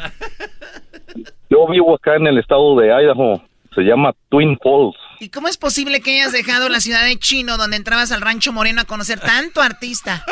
Yo 1.49 1.67
vivo 1.69 1.95
acá 1.95 2.17
en 2.17 2.27
el 2.27 2.39
estado 2.39 2.77
de 2.77 2.89
Idaho. 2.89 3.43
Se 3.75 3.81
llama 3.83 4.13
Twin 4.29 4.59
Falls. 4.63 4.97
¿Y 5.21 5.31
cómo 5.31 5.49
es 5.49 5.57
posible 5.57 6.01
que 6.01 6.21
hayas 6.21 6.33
dejado 6.33 6.69
la 6.69 6.81
ciudad 6.81 7.05
de 7.05 7.19
Chino, 7.19 7.57
donde 7.57 7.77
entrabas 7.77 8.13
al 8.13 8.21
Rancho 8.21 8.53
Moreno 8.53 8.83
a 8.83 8.85
conocer 8.85 9.19
tanto 9.19 9.63
artista? 9.63 10.25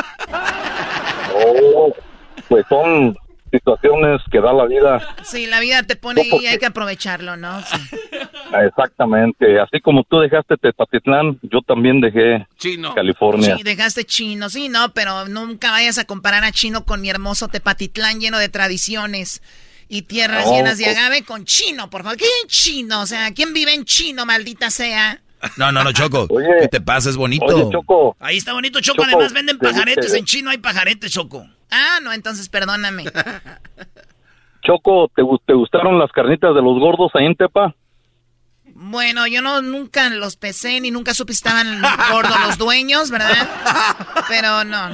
Oh, 1.34 1.94
pues 2.48 2.64
son 2.68 3.16
situaciones 3.54 4.20
que 4.30 4.40
da 4.40 4.52
la 4.52 4.66
vida. 4.66 5.16
Sí, 5.22 5.46
la 5.46 5.60
vida 5.60 5.82
te 5.82 5.96
pone 5.96 6.22
y 6.26 6.46
hay 6.46 6.58
que 6.58 6.66
aprovecharlo, 6.66 7.36
¿no? 7.36 7.62
Exactamente. 8.66 9.60
Así 9.60 9.80
como 9.80 10.02
tú 10.04 10.18
dejaste 10.18 10.56
Tepatitlán, 10.56 11.38
yo 11.42 11.60
también 11.62 12.00
dejé 12.00 12.46
Chino. 12.58 12.94
California. 12.94 13.56
Sí, 13.56 13.62
dejaste 13.62 14.04
Chino, 14.04 14.48
sí, 14.48 14.68
no, 14.68 14.92
pero 14.92 15.26
nunca 15.28 15.70
vayas 15.70 15.98
a 15.98 16.04
comparar 16.04 16.44
a 16.44 16.52
Chino 16.52 16.84
con 16.84 17.00
mi 17.00 17.10
hermoso 17.10 17.48
Tepatitlán 17.48 18.20
lleno 18.20 18.38
de 18.38 18.48
tradiciones 18.48 19.42
y 19.88 20.02
tierras 20.02 20.50
llenas 20.50 20.78
de 20.78 20.86
agave 20.86 21.22
con 21.22 21.44
chino, 21.44 21.90
por 21.90 22.02
favor. 22.02 22.18
¿Qué 22.18 22.26
chino? 22.46 23.02
O 23.02 23.06
sea, 23.06 23.32
¿quién 23.32 23.52
vive 23.52 23.74
en 23.74 23.84
chino, 23.84 24.26
maldita 24.26 24.70
sea? 24.70 25.20
No, 25.56 25.72
no, 25.72 25.84
no, 25.84 25.92
Choco. 25.92 26.26
¿Qué 26.60 26.68
te 26.68 26.80
pasa? 26.80 27.10
Es 27.10 27.16
bonito. 27.16 27.70
Ahí 28.18 28.38
está 28.38 28.54
bonito, 28.54 28.80
Choco. 28.80 29.04
Además 29.04 29.32
venden 29.32 29.58
pajaretes. 29.58 30.14
En 30.14 30.24
chino 30.24 30.50
hay 30.50 30.58
pajaretes, 30.58 31.12
Choco. 31.12 31.46
Ah, 31.70 31.98
no, 32.02 32.12
entonces 32.12 32.48
perdóname. 32.48 33.04
Choco, 34.62 35.10
¿te, 35.14 35.22
¿te 35.46 35.52
gustaron 35.52 35.98
las 35.98 36.10
carnitas 36.12 36.54
de 36.54 36.62
los 36.62 36.78
gordos 36.78 37.10
ahí 37.14 37.26
en 37.26 37.36
Tepa? 37.36 37.74
Bueno, 38.76 39.26
yo 39.28 39.40
no 39.40 39.62
nunca 39.62 40.10
los 40.10 40.36
pesé 40.36 40.80
ni 40.80 40.90
nunca 40.90 41.14
supe 41.14 41.32
si 41.32 41.36
estaban 41.36 41.80
gordos 42.10 42.40
los 42.40 42.58
dueños, 42.58 43.10
¿verdad? 43.10 43.48
Pero 44.28 44.64
no, 44.64 44.90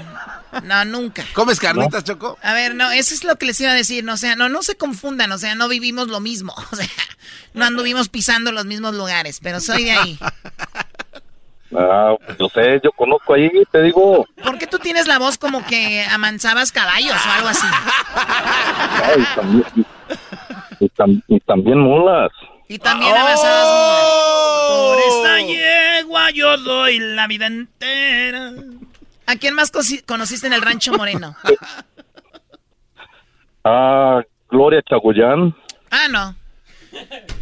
no, 0.64 0.84
nunca. 0.84 1.24
¿Comes 1.32 1.58
carnitas, 1.58 2.04
Choco? 2.04 2.36
A 2.42 2.52
ver, 2.52 2.74
no, 2.74 2.90
eso 2.90 3.14
es 3.14 3.24
lo 3.24 3.36
que 3.36 3.46
les 3.46 3.58
iba 3.60 3.70
a 3.70 3.74
decir, 3.74 4.04
no, 4.04 4.14
o 4.14 4.16
sea, 4.18 4.36
no, 4.36 4.50
no 4.50 4.62
se 4.62 4.76
confundan, 4.76 5.32
o 5.32 5.38
sea, 5.38 5.54
no 5.54 5.66
vivimos 5.68 6.08
lo 6.08 6.20
mismo, 6.20 6.54
o 6.72 6.76
sea, 6.76 6.86
no 7.54 7.64
anduvimos 7.64 8.10
pisando 8.10 8.52
los 8.52 8.66
mismos 8.66 8.94
lugares, 8.94 9.40
pero 9.42 9.60
soy 9.60 9.84
de 9.84 9.92
ahí. 9.92 10.18
Ah, 11.76 12.14
pues 12.24 12.38
yo 12.38 12.48
sé, 12.48 12.80
yo 12.82 12.90
conozco 12.92 13.34
ahí, 13.34 13.50
te 13.70 13.82
digo. 13.82 14.26
¿Por 14.42 14.58
qué 14.58 14.66
tú 14.66 14.78
tienes 14.78 15.06
la 15.06 15.18
voz 15.18 15.38
como 15.38 15.64
que 15.64 16.04
amansabas 16.10 16.72
caballos 16.72 17.14
o 17.14 17.30
algo 17.30 17.48
así? 17.48 17.66
y, 20.80 20.88
también, 20.88 21.24
y 21.28 21.40
también 21.40 21.78
mulas. 21.78 22.30
Y 22.68 22.78
también 22.78 23.16
avanzadas 23.16 23.66
¡Oh! 23.68 24.94
Por 24.94 24.98
esta 24.98 25.40
yegua 25.40 26.30
yo 26.30 26.56
doy 26.58 26.98
la 26.98 27.26
vida 27.26 27.46
entera. 27.46 28.52
¿A 29.26 29.36
quién 29.36 29.54
más 29.54 29.72
conociste 30.06 30.46
en 30.46 30.52
el 30.52 30.62
Rancho 30.62 30.92
Moreno? 30.92 31.36
Ah, 33.64 34.22
Gloria 34.48 34.80
Chagoyán. 34.88 35.54
Ah, 35.90 36.08
no. 36.10 36.34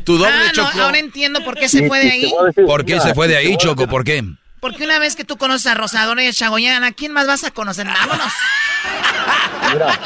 Tu 0.04 0.16
doble 0.16 0.32
ah, 0.32 0.52
Choco. 0.52 0.80
ahora 0.80 0.98
entiendo 0.98 1.44
por 1.44 1.54
qué 1.56 1.68
se 1.68 1.86
fue 1.86 2.00
de 2.00 2.10
ahí. 2.10 2.32
¿Por 2.66 2.84
qué 2.84 3.00
se 3.00 3.14
fue 3.14 3.28
de 3.28 3.36
ahí, 3.36 3.56
Choco? 3.56 3.86
¿Por 3.86 4.04
qué? 4.04 4.24
Porque 4.60 4.84
una 4.84 4.98
vez 4.98 5.14
que 5.14 5.24
tú 5.24 5.36
conoces 5.36 5.66
a 5.68 5.74
Rosadora 5.74 6.22
y 6.24 6.26
a 6.26 6.32
Chagoyán, 6.32 6.82
¿a 6.82 6.92
quién 6.92 7.12
más 7.12 7.26
vas 7.26 7.44
a 7.44 7.50
conocer? 7.50 7.86
Vámonos. 7.86 8.32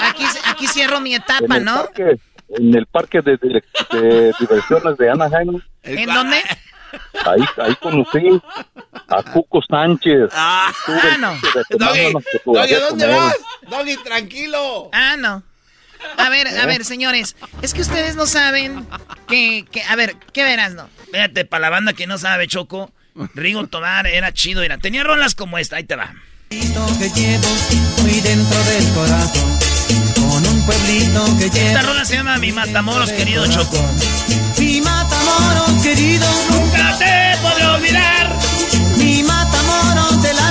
Aquí, 0.00 0.24
aquí 0.46 0.66
cierro 0.66 1.00
mi 1.00 1.14
etapa, 1.14 1.58
¿no? 1.58 1.88
en 2.54 2.74
el 2.74 2.86
parque 2.86 3.20
de, 3.22 3.38
diversiones 4.38 4.98
de 4.98 5.10
Anaheim. 5.10 5.60
¿En 5.82 6.06
dónde? 6.06 6.42
Ahí, 7.24 7.40
ahí 7.56 7.74
conocí 7.76 8.42
a 9.08 9.22
Cuco 9.22 9.62
Sánchez. 9.62 10.30
Ah, 10.32 10.70
no. 11.18 11.34
Doggy, 11.70 12.12
Doggy, 12.44 12.74
¿dónde 12.74 13.06
vas? 13.06 13.36
Doggy, 13.62 13.96
tranquilo. 14.04 14.90
Ah, 14.92 15.16
no. 15.16 15.42
A 16.18 16.28
ver, 16.28 16.48
a 16.48 16.66
ver, 16.66 16.84
señores, 16.84 17.36
es 17.62 17.74
que 17.74 17.80
ustedes 17.82 18.16
no 18.16 18.26
saben 18.26 18.86
que, 19.28 19.64
que 19.70 19.82
a 19.82 19.96
ver, 19.96 20.16
¿qué 20.32 20.42
verás, 20.44 20.74
no? 20.74 20.88
Fíjate, 21.12 21.44
para 21.44 21.62
la 21.62 21.70
banda 21.70 21.92
que 21.92 22.06
no 22.06 22.18
sabe, 22.18 22.46
Choco, 22.46 22.92
Rigo 23.34 23.66
Tomar 23.66 24.06
era 24.06 24.32
chido, 24.32 24.62
era, 24.62 24.78
tenía 24.78 25.04
rolas 25.04 25.34
como 25.34 25.58
esta, 25.58 25.76
ahí 25.76 25.84
te 25.84 25.96
va. 25.96 26.12
Que 26.48 27.10
llevo 27.10 27.48
muy 28.02 28.20
dentro 28.20 28.64
del 28.64 28.88
corazón 28.92 29.58
con 30.14 30.46
un 30.46 30.66
pueblito 30.66 31.24
que. 31.38 31.46
Esta 31.46 31.82
rola 31.82 32.04
se 32.04 32.14
llama 32.14 32.36
Mi 32.38 32.52
Matamoros, 32.52 33.10
querido 33.10 33.46
Choco. 33.46 33.78
Mi 34.58 34.80
Matamoros, 34.80 35.82
querido, 35.82 36.26
nunca 36.50 36.96
te 36.98 37.36
podré 37.42 37.66
olvidar. 37.66 38.38
Mi 38.98 39.22
Matamoros 39.22 40.22
del 40.22 40.38
alma, 40.38 40.41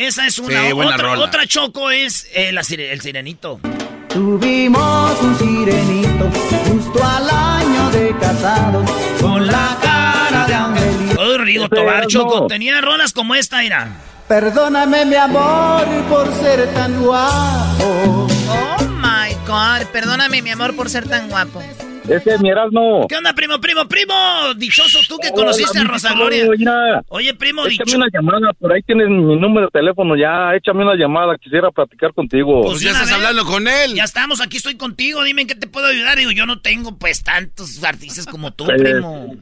Esa 0.00 0.26
es 0.26 0.38
una. 0.38 0.74
otra, 0.74 1.18
otra, 1.18 1.46
Choco 1.46 1.90
es 1.90 2.26
eh, 2.32 2.52
la, 2.52 2.62
el 2.62 3.00
sirenito. 3.02 3.60
Tuvimos 4.08 5.20
un 5.20 5.38
sirenito 5.38 6.30
justo 6.64 7.04
al 7.04 7.28
año 7.28 7.90
de 7.90 8.16
casados 8.18 8.90
con 9.20 9.46
la 9.46 9.76
cara 9.82 10.46
de 10.46 10.54
angelito. 10.54 11.20
Oh, 11.20 11.36
Rigo 11.36 11.68
Tobar, 11.68 12.06
Choco, 12.06 12.46
tenía 12.46 12.80
rolas 12.80 13.12
como 13.12 13.34
esta, 13.34 13.62
era. 13.62 13.88
Perdóname 14.26 15.04
mi 15.04 15.16
amor 15.16 15.86
por 16.08 16.32
ser 16.32 16.72
tan 16.72 17.02
guapo. 17.02 18.26
Oh 18.48 18.78
my 19.02 19.34
God, 19.46 19.86
perdóname 19.92 20.40
mi 20.40 20.48
amor 20.48 20.74
por 20.74 20.88
ser 20.88 21.06
tan 21.06 21.28
guapo. 21.28 21.62
Ese 22.08 22.34
es 22.34 22.40
mi 22.40 22.50
Erasmo. 22.50 23.06
¿Qué 23.08 23.16
onda, 23.16 23.32
primo, 23.34 23.60
primo, 23.60 23.86
primo? 23.86 24.14
Dichoso 24.56 24.98
tú 25.08 25.18
que 25.18 25.30
conociste 25.30 25.78
a 25.78 25.84
Rosa 25.84 26.14
Gloria. 26.14 27.02
Oye, 27.08 27.34
primo, 27.34 27.64
Échame 27.66 27.96
una 27.96 28.08
llamada, 28.12 28.52
por 28.54 28.72
ahí 28.72 28.82
tienes 28.82 29.08
mi 29.08 29.36
número 29.36 29.66
de 29.66 29.70
teléfono 29.70 30.16
ya. 30.16 30.54
Échame 30.54 30.82
una 30.82 30.94
llamada, 30.94 31.36
quisiera 31.38 31.70
platicar 31.70 32.12
contigo. 32.12 32.62
Pues 32.62 32.80
ya 32.80 32.90
estás 32.90 33.12
hablando 33.12 33.44
con 33.44 33.68
él. 33.68 33.94
Ya 33.94 34.04
estamos, 34.04 34.40
aquí 34.40 34.56
estoy 34.56 34.76
contigo. 34.76 35.22
Dime 35.22 35.42
en 35.42 35.48
qué 35.48 35.54
te 35.54 35.68
puedo 35.68 35.86
ayudar. 35.86 36.18
Digo, 36.18 36.30
yo 36.30 36.46
no 36.46 36.60
tengo, 36.60 36.96
pues, 36.98 37.22
tantos 37.22 37.82
artistas 37.84 38.26
como 38.26 38.52
tú, 38.52 38.64
pues, 38.64 38.80
primo. 38.80 39.34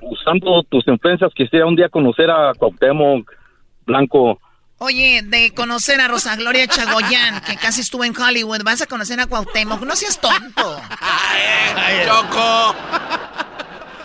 Usando 0.00 0.62
tus 0.64 0.86
influencias, 0.86 1.32
quisiera 1.34 1.66
un 1.66 1.76
día 1.76 1.88
conocer 1.88 2.30
a 2.30 2.52
Cuauhtémoc 2.56 3.30
Blanco. 3.86 4.40
Oye, 4.84 5.22
de 5.24 5.54
conocer 5.54 5.98
a 6.02 6.08
Rosa 6.08 6.36
Gloria 6.36 6.66
Chagoyán, 6.66 7.40
que 7.40 7.56
casi 7.56 7.80
estuvo 7.80 8.04
en 8.04 8.14
Hollywood, 8.14 8.64
vas 8.64 8.82
a 8.82 8.86
conocer 8.86 9.18
a 9.18 9.26
Cuauhtémoc. 9.26 9.80
No 9.80 9.96
seas 9.96 10.20
tonto. 10.20 10.78
¡Ay, 11.00 12.06
Choco! 12.06 12.76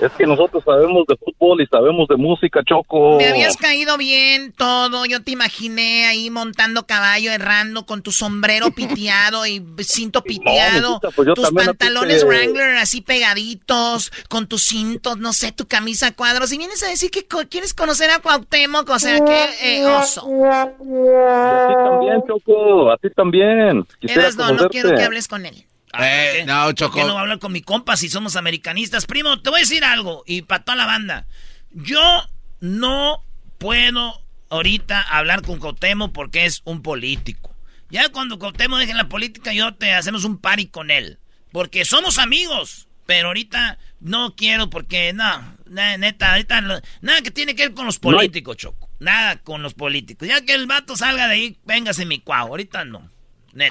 Es 0.02 0.12
que 0.14 0.26
nosotros 0.26 0.64
sabemos 0.64 1.06
de 1.08 1.18
fútbol 1.18 1.62
y 1.62 1.68
sabemos 1.68 2.08
de 2.08 2.16
música, 2.16 2.62
Choco. 2.64 3.18
Me 3.18 3.28
habías 3.28 3.58
caído 3.58 3.98
bien 3.98 4.54
todo. 4.54 5.06
Yo 5.06 5.22
te 5.24 5.32
imaginé 5.32 6.06
ahí 6.08 6.30
montando 6.30 6.86
caballo, 6.86 7.32
errando 7.32 7.86
con 7.86 8.02
tu 8.02 8.12
sombrero 8.12 8.72
piteado 8.76 9.46
y 9.46 9.64
cinto 9.80 10.22
piteado. 10.22 11.02
Pues 11.16 11.34
tus 11.36 11.52
pantalones 11.52 12.24
Wrangler 12.24 12.78
así 12.78 13.02
pegaditos, 13.02 14.12
con 14.30 14.48
tus 14.48 14.64
cintos, 14.64 15.18
no 15.18 15.34
sé, 15.34 15.52
tu 15.52 15.68
camisa 15.68 16.14
cuadros. 16.14 16.52
Y 16.54 16.58
vienes 16.58 16.82
a 16.84 16.88
decir 16.88 17.12
que 17.12 17.26
quieres 17.50 17.74
conocer 17.74 18.10
a 18.10 18.20
Cuauhtémoc, 18.20 18.90
o 18.90 19.00
sea, 19.00 19.20
qué 19.24 19.80
eh, 19.80 19.86
oso. 19.86 20.22
a 20.50 20.68
ti 21.68 21.74
también, 21.76 22.24
Choco, 22.26 22.92
a 22.92 22.98
ti 22.98 23.10
también. 23.10 23.86
no, 24.38 24.52
no 24.54 24.70
quiero 24.70 24.96
que 24.96 25.04
hables 25.04 25.28
con 25.28 25.46
él. 25.46 25.66
Eh, 25.98 26.44
no, 26.45 26.72
Choco. 26.74 26.94
¿Por 26.94 27.02
qué 27.02 27.07
no 27.07 27.14
voy 27.14 27.20
a 27.20 27.22
hablar 27.22 27.40
con 27.40 27.52
mi 27.52 27.61
compa 27.61 27.98
si 27.98 28.10
somos 28.10 28.36
americanistas? 28.36 29.06
Primo, 29.06 29.41
te 29.41 29.49
voy 29.49 29.60
a 29.60 29.61
decir 29.61 29.84
algo. 29.84 30.24
Y 30.28 30.44
para 30.44 30.64
toda 30.64 30.76
la 30.76 30.86
banda. 30.86 31.28
Yo 31.72 32.24
no 32.60 33.24
puedo 33.57 34.24
ahorita 34.49 35.02
hablar 35.02 35.41
con 35.41 35.60
Cotemo 35.60 36.14
porque 36.14 36.45
es 36.45 36.61
un 36.66 36.82
político. 36.82 37.56
Ya 37.90 38.10
cuando 38.10 38.38
Cotemo 38.38 38.78
deje 38.78 38.94
la 38.94 39.10
política, 39.10 39.53
yo 39.53 39.74
te 39.74 39.94
hacemos 39.94 40.24
un 40.24 40.38
party 40.38 40.68
con 40.68 40.91
él. 40.91 41.20
Porque 41.52 41.86
somos 41.86 42.18
amigos. 42.18 42.88
Pero 43.06 43.30
ahorita 43.30 43.80
no 44.02 44.36
quiero 44.36 44.70
porque, 44.70 45.14
no, 45.14 45.57
neta, 45.66 46.34
ahorita 46.34 46.61
nada 46.61 47.22
que 47.24 47.32
tiene 47.32 47.56
que 47.56 47.64
ver 47.64 47.74
con 47.74 47.88
los 47.88 47.98
políticos, 47.98 48.57
Choco. 48.57 48.88
Nada 48.99 49.38
con 49.38 49.64
los 49.64 49.74
políticos. 49.74 50.28
Ya 50.28 50.45
que 50.45 50.53
el 50.53 50.68
vato 50.68 50.95
salga 50.95 51.28
de 51.28 51.34
ahí, 51.34 51.60
véngase 51.66 52.06
mi 52.06 52.20
cuau. 52.20 52.49
Ahorita 52.49 52.86
no. 52.86 53.10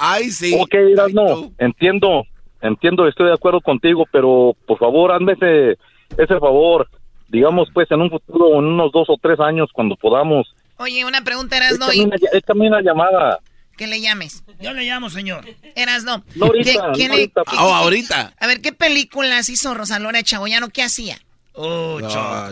Ay, 0.00 0.30
sí. 0.30 0.56
Ok, 0.58 0.74
no, 1.12 1.52
entiendo, 1.58 2.24
entiendo, 2.60 3.06
estoy 3.08 3.26
de 3.26 3.34
acuerdo 3.34 3.60
contigo, 3.60 4.04
pero 4.10 4.56
por 4.66 4.78
favor, 4.78 5.12
hazme 5.12 5.32
ese, 5.32 5.78
ese 6.16 6.38
favor. 6.38 6.88
Digamos, 7.28 7.68
pues, 7.74 7.90
en 7.90 8.00
un 8.00 8.10
futuro, 8.10 8.58
en 8.58 8.64
unos 8.64 8.90
dos 8.90 9.08
o 9.10 9.16
tres 9.20 9.38
años, 9.38 9.68
cuando 9.72 9.96
podamos. 9.96 10.46
Oye, 10.78 11.04
una 11.04 11.22
pregunta, 11.22 11.56
Eras, 11.56 11.78
no. 11.78 11.88
Es 11.90 12.44
también 12.44 12.72
una 12.72 12.82
llamada. 12.82 13.38
Que 13.76 13.86
le 13.86 14.00
llames. 14.00 14.42
Yo 14.60 14.72
le 14.72 14.84
llamo, 14.84 15.10
señor. 15.10 15.44
Eras, 15.76 16.04
no. 16.04 16.24
no 16.34 16.46
ahorita, 16.46 16.86
ahorita. 16.86 17.42
Ah, 17.46 17.80
ahorita. 17.82 18.32
A 18.40 18.46
ver, 18.46 18.60
¿qué 18.60 18.72
películas 18.72 19.48
hizo 19.50 19.74
Rosalora 19.74 20.22
Chagoyano? 20.22 20.70
¿Qué 20.70 20.82
hacía? 20.82 21.18
Oh, 21.52 22.00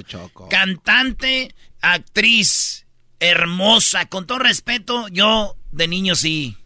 Choco. 0.04 0.48
Cantante, 0.48 1.54
actriz, 1.80 2.86
hermosa. 3.18 4.08
Con 4.08 4.26
todo 4.26 4.38
respeto, 4.38 5.08
yo 5.08 5.56
de 5.72 5.88
niño 5.88 6.14
sí 6.14 6.56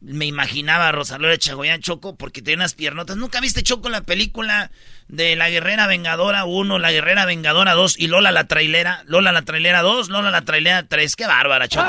me 0.00 0.24
imaginaba 0.24 0.88
a 0.88 0.92
Rosalora 0.92 1.36
Chagoyán 1.36 1.82
Choco 1.82 2.16
porque 2.16 2.40
tiene 2.40 2.62
unas 2.62 2.74
piernotas. 2.74 3.16
¿Nunca 3.16 3.40
viste 3.40 3.62
Choco 3.62 3.90
la 3.90 4.00
película 4.00 4.70
de 5.08 5.36
La 5.36 5.50
Guerrera 5.50 5.86
Vengadora 5.86 6.44
1, 6.44 6.78
La 6.78 6.90
Guerrera 6.90 7.26
Vengadora 7.26 7.74
2 7.74 7.98
y 7.98 8.06
Lola 8.06 8.32
la 8.32 8.44
Trailera? 8.44 9.02
Lola 9.06 9.30
la 9.32 9.42
Trailera 9.42 9.82
2, 9.82 10.08
Lola 10.08 10.30
la 10.30 10.42
Trailera 10.42 10.84
3. 10.88 11.16
¡Qué 11.16 11.26
bárbara, 11.26 11.68
Choco! 11.68 11.86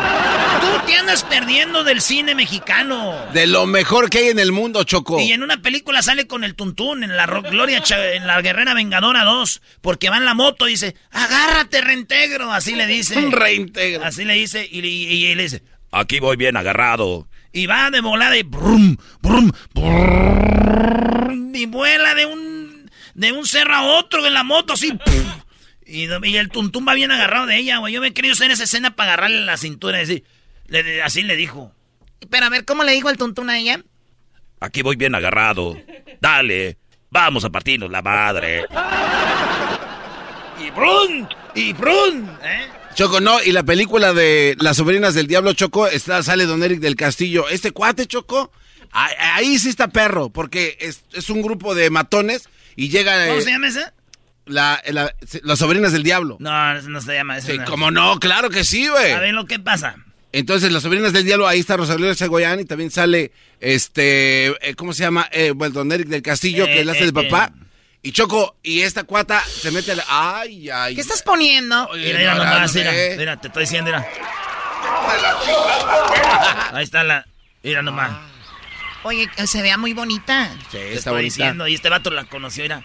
Tú 0.60 0.86
te 0.86 0.98
andas 0.98 1.24
perdiendo 1.24 1.86
del 1.86 2.02
cine 2.02 2.36
mexicano. 2.36 3.16
De 3.34 3.48
lo 3.48 3.66
mejor 3.66 4.10
que 4.10 4.18
hay 4.20 4.28
en 4.28 4.40
el 4.40 4.52
mundo, 4.52 4.84
Choco. 4.84 5.20
Y 5.22 5.32
en 5.32 5.42
una 5.42 5.62
película 5.62 6.02
sale 6.02 6.28
con 6.28 6.44
el 6.44 6.56
tuntún 6.56 7.06
en 7.06 7.16
la 7.16 7.26
Gloria 7.28 7.82
en 8.14 8.28
La 8.28 8.42
Guerrera 8.42 8.74
Vengadora 8.74 9.24
2 9.24 9.62
porque 9.80 10.10
va 10.10 10.18
en 10.18 10.26
la 10.26 10.34
moto 10.34 10.68
y 10.68 10.72
dice, 10.72 10.96
agárrate, 11.12 11.80
reintegro. 11.80 12.52
Así 12.52 12.76
le 12.76 12.88
dice. 12.88 13.22
reintegro. 13.32 14.04
Así 14.04 14.26
le 14.26 14.34
dice 14.34 14.68
y, 14.70 14.80
y 14.86 15.34
le 15.34 15.44
dice, 15.44 15.64
aquí 15.92 16.20
voy 16.20 16.36
bien 16.36 16.58
agarrado. 16.58 17.28
Y 17.54 17.66
va 17.66 17.92
de 17.92 18.02
volada 18.02 18.38
y 18.38 18.44
brum, 18.44 18.96
brum, 19.22 19.52
brum, 19.74 21.56
y 21.56 21.66
vuela 21.66 22.16
de 22.16 22.26
un 22.26 22.90
de 23.14 23.32
un 23.32 23.46
cerro 23.46 23.76
a 23.76 23.84
otro 23.84 24.26
en 24.26 24.34
la 24.34 24.44
moto 24.44 24.74
así. 24.74 24.98
Y, 25.86 26.06
el 26.06 26.50
tuntum 26.50 26.88
va 26.88 26.94
bien 26.94 27.12
agarrado 27.12 27.46
de 27.48 27.58
ella, 27.58 27.80
güey. 27.80 27.94
Yo 27.94 28.00
me 28.00 28.08
he 28.08 28.14
querido 28.14 28.34
hacer 28.34 28.50
esa 28.52 28.64
escena 28.64 28.96
para 28.96 29.14
agarrarle 29.14 29.42
la 29.42 29.58
cintura 29.58 30.00
y 30.00 30.04
así. 30.04 30.24
Le, 30.68 31.02
así 31.02 31.22
le 31.22 31.36
dijo. 31.36 31.74
Pero 32.30 32.46
a 32.46 32.50
ver, 32.50 32.64
¿cómo 32.64 32.84
le 32.84 32.94
dijo 32.94 33.10
el 33.10 33.18
tuntún 33.18 33.50
a 33.50 33.58
ella? 33.58 33.84
Aquí 34.62 34.82
voy 34.84 34.96
bien 34.96 35.16
agarrado. 35.16 35.76
Dale, 36.22 36.78
vamos 37.10 37.44
a 37.44 37.50
partirnos 37.50 37.92
la 37.92 38.02
madre. 38.02 38.66
y 40.66 40.70
brun, 40.70 41.28
y 41.56 41.74
brun, 41.74 42.38
¿eh? 42.44 42.81
Choco, 42.96 43.22
no, 43.22 43.42
y 43.42 43.52
la 43.52 43.64
película 43.64 44.14
de 44.14 44.56
Las 44.60 44.78
sobrinas 44.78 45.14
del 45.14 45.28
diablo, 45.28 45.54
Choco, 45.54 45.88
está, 45.88 46.22
sale 46.24 46.46
Don 46.46 46.62
Eric 46.62 46.80
del 46.80 46.96
Castillo. 46.96 47.48
Este 47.50 47.72
cuate, 47.72 48.06
Choco, 48.06 48.52
ahí, 48.92 49.58
sí 49.60 49.70
está 49.70 49.88
perro, 49.88 50.30
porque 50.30 50.78
es, 50.80 51.30
un 51.30 51.42
grupo 51.42 51.74
de 51.74 51.90
matones 51.90 52.50
y 52.76 52.90
llega... 52.90 53.28
¿Cómo 53.28 53.40
eh, 53.40 53.42
se 53.42 53.52
llama 53.52 53.68
esa? 53.68 53.94
La, 54.46 54.84
las 55.44 55.60
sobrinas 55.60 55.94
del 55.94 56.04
diablo. 56.04 56.38
No, 56.40 56.82
no 56.82 57.02
se 57.02 57.14
llama 57.14 57.38
eso. 57.38 57.52
Sí, 57.52 57.60
como 57.66 57.92
no, 57.92 58.20
claro 58.20 58.50
que 58.50 58.64
sí, 58.64 58.88
güey. 58.88 59.12
A 59.12 59.20
ver 59.20 59.34
lo 59.34 59.46
que 59.46 59.60
pasa. 59.60 59.96
Entonces, 60.34 60.72
las 60.72 60.84
sobrinas 60.84 61.14
del 61.14 61.26
diablo, 61.26 61.48
ahí 61.48 61.60
está 61.60 61.78
Rosalía 61.78 62.14
Segoyán 62.16 62.60
y 62.60 62.66
también 62.66 62.90
sale, 62.90 63.32
este, 63.60 64.48
eh, 64.48 64.76
¿cómo 64.76 64.94
se 64.94 65.04
llama? 65.04 65.28
Eh, 65.32 65.52
bueno, 65.52 65.74
Don 65.74 65.92
Eric 65.92 66.08
del 66.08 66.22
Castillo, 66.22 66.66
que 66.66 66.82
es 66.82 66.86
la 66.86 66.94
hace 66.94 67.06
de 67.06 67.14
papá. 67.14 67.54
Y 68.04 68.14
Choco, 68.14 68.56
y 68.64 68.82
esta 68.82 69.04
cuata 69.04 69.42
se 69.42 69.70
mete 69.70 69.96
la... 69.96 70.04
Ay, 70.08 70.72
ay. 70.72 70.96
¿Qué 70.96 71.02
estás 71.02 71.22
poniendo? 71.22 71.88
mira, 71.94 72.18
mira 72.18 72.36
nomás, 72.36 72.74
mira, 72.74 72.92
mira, 73.16 73.38
te 73.38 73.48
estoy 73.48 73.64
diciendo, 73.64 73.92
mira. 73.92 74.04
Ahí 76.74 76.84
está 76.84 77.04
la... 77.04 77.28
Mira 77.62 77.84
nomás. 77.84 78.12
Oye, 79.04 79.30
se 79.46 79.62
vea 79.62 79.78
muy 79.78 79.94
bonita. 79.94 80.50
Sí, 80.72 80.72
te 80.72 80.94
está 80.94 81.12
estoy 81.12 81.26
diciendo, 81.26 81.68
y 81.68 81.76
este 81.76 81.90
vato 81.90 82.10
la 82.10 82.26
conoció, 82.26 82.64
mira. 82.64 82.82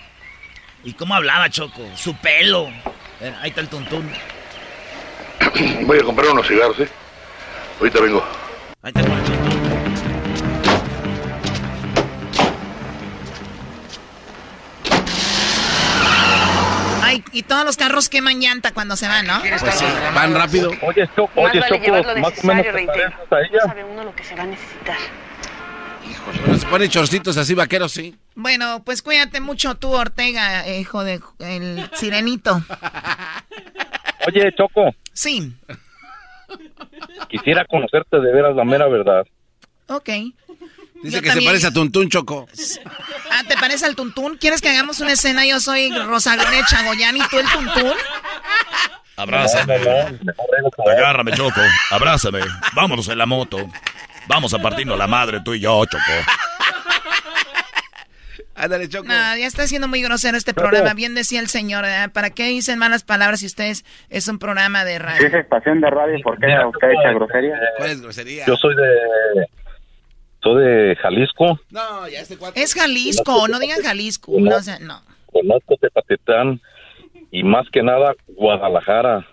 ¿Y 0.84 0.93
cómo 0.93 1.14
hablaba, 1.14 1.48
Choco? 1.48 1.82
Su 1.97 2.14
pelo. 2.16 2.70
ahí 3.40 3.48
está 3.48 3.62
el 3.62 3.68
tuntún. 3.68 4.12
Voy 5.86 5.98
a 5.98 6.02
comprar 6.02 6.30
unos 6.30 6.47
cigarros, 6.47 6.78
¿eh? 6.80 6.88
Ahorita 7.78 8.01
vengo. 8.01 8.22
Ahí 8.82 8.93
está 8.94 9.01
el 9.01 9.56
y 17.33 17.43
todos 17.43 17.65
los 17.65 17.77
carros 17.77 18.09
queman 18.09 18.41
llanta 18.41 18.73
cuando 18.73 18.97
se 18.97 19.09
van, 19.09 19.27
¿no? 19.27 19.41
Pues 19.41 19.85
van 20.15 20.35
rápido. 20.35 20.70
Oye, 20.83 21.09
Choco, 21.15 21.41
oye, 21.41 21.62
Choco, 21.69 22.20
más 22.20 22.45
o 22.45 22.47
menos 22.47 22.66
No 23.53 23.61
sabe 23.66 23.85
uno 23.85 24.05
lo 24.05 24.15
que 24.15 24.24
se 24.24 24.35
va 24.35 24.43
a 24.43 24.47
necesitar. 24.47 24.97
Híjole, 26.09 26.39
bueno, 26.41 26.59
se 26.59 26.66
ponen 26.66 26.89
chorcitos 26.91 27.37
así 27.37 27.55
vaqueros, 27.55 27.93
sí. 27.93 28.16
Bueno, 28.35 28.83
pues 28.85 29.03
cuídate 29.03 29.41
mucho 29.41 29.74
tú, 29.77 29.93
Ortega, 29.93 30.69
hijo 30.69 31.03
de 31.05 31.20
el 31.41 31.91
sirenito. 31.95 32.62
Oye, 34.27 34.53
Choco. 34.57 34.95
Sí. 35.12 35.53
Quisiera 37.28 37.65
conocerte 37.65 38.20
de 38.20 38.33
veras 38.33 38.55
la 38.55 38.65
mera 38.65 38.87
verdad. 38.89 39.27
Ok. 39.89 40.11
Dice 41.02 41.23
que 41.23 41.31
se 41.31 41.43
parece 41.43 41.66
a 41.68 41.73
Tuntún, 41.73 42.09
Choco. 42.09 42.48
Ah, 43.31 43.43
¿te 43.47 43.56
parece 43.56 43.86
al 43.86 43.94
Tuntún? 43.94 44.36
¿Quieres 44.39 44.60
que 44.60 44.68
hagamos 44.68 45.01
una 45.01 45.12
escena? 45.12 45.47
Yo 45.47 45.60
soy 45.60 45.90
Rosa 45.90 46.36
Gloria 46.36 46.64
Chagoyán 46.66 47.16
y 47.16 47.20
tú 47.28 47.39
el 47.39 47.47
Tuntún. 47.48 47.93
Abrázame. 49.16 49.77
Agárrame, 50.90 51.32
Choco. 51.32 51.60
Abrázame. 51.90 52.40
Vámonos 52.74 53.09
en 53.09 53.18
la 53.18 53.27
moto. 53.27 53.59
Vamos 54.28 54.52
a 54.55 54.59
partirnos 54.59 54.98
la 54.98 55.06
madre, 55.06 55.40
tú 55.40 55.55
y 55.55 55.60
yo, 55.60 55.85
Choco. 55.86 56.02
Ándale, 58.56 58.89
Choco. 58.89 59.06
No, 59.06 59.36
ya 59.36 59.47
está 59.47 59.66
siendo 59.66 59.86
muy 59.86 60.02
grosero 60.02 60.36
este 60.36 60.55
programa. 60.55 60.94
Bien 60.94 61.14
decía 61.14 61.40
el 61.40 61.48
señor, 61.48 61.85
¿para 62.12 62.31
qué 62.31 62.48
dicen 62.48 62.78
malas 62.78 63.05
palabras 63.05 63.40
si 63.40 63.47
ustedes 63.47 63.85
es 64.09 64.28
un 64.28 64.39
programa 64.39 64.85
de 64.85 64.98
radio? 64.98 65.20
Si 65.20 65.27
es 65.27 65.35
estación 65.35 65.81
de 65.81 65.90
radio, 65.90 66.18
¿por 66.23 66.39
qué 66.39 66.47
usted 66.66 66.89
echa 66.89 67.12
grosería? 67.12 67.55
¿Cuál 67.77 67.90
es 67.90 68.01
grosería? 68.01 68.47
Yo 68.47 68.56
soy 68.56 68.74
de 68.74 69.47
de 70.42 70.96
Jalisco. 70.96 71.60
No, 71.70 72.08
ya 72.08 72.20
este 72.20 72.38
Es 72.54 72.74
Jalisco, 72.74 73.48
no 73.48 73.58
digan 73.58 73.82
Jalisco. 73.82 74.32
No, 74.38 74.56
no. 74.80 75.02
Conozco 75.26 75.76
Tepatitlán 75.76 76.60
y 77.30 77.42
más 77.42 77.66
que 77.70 77.82
nada 77.82 78.14
Guadalajara. 78.28 79.26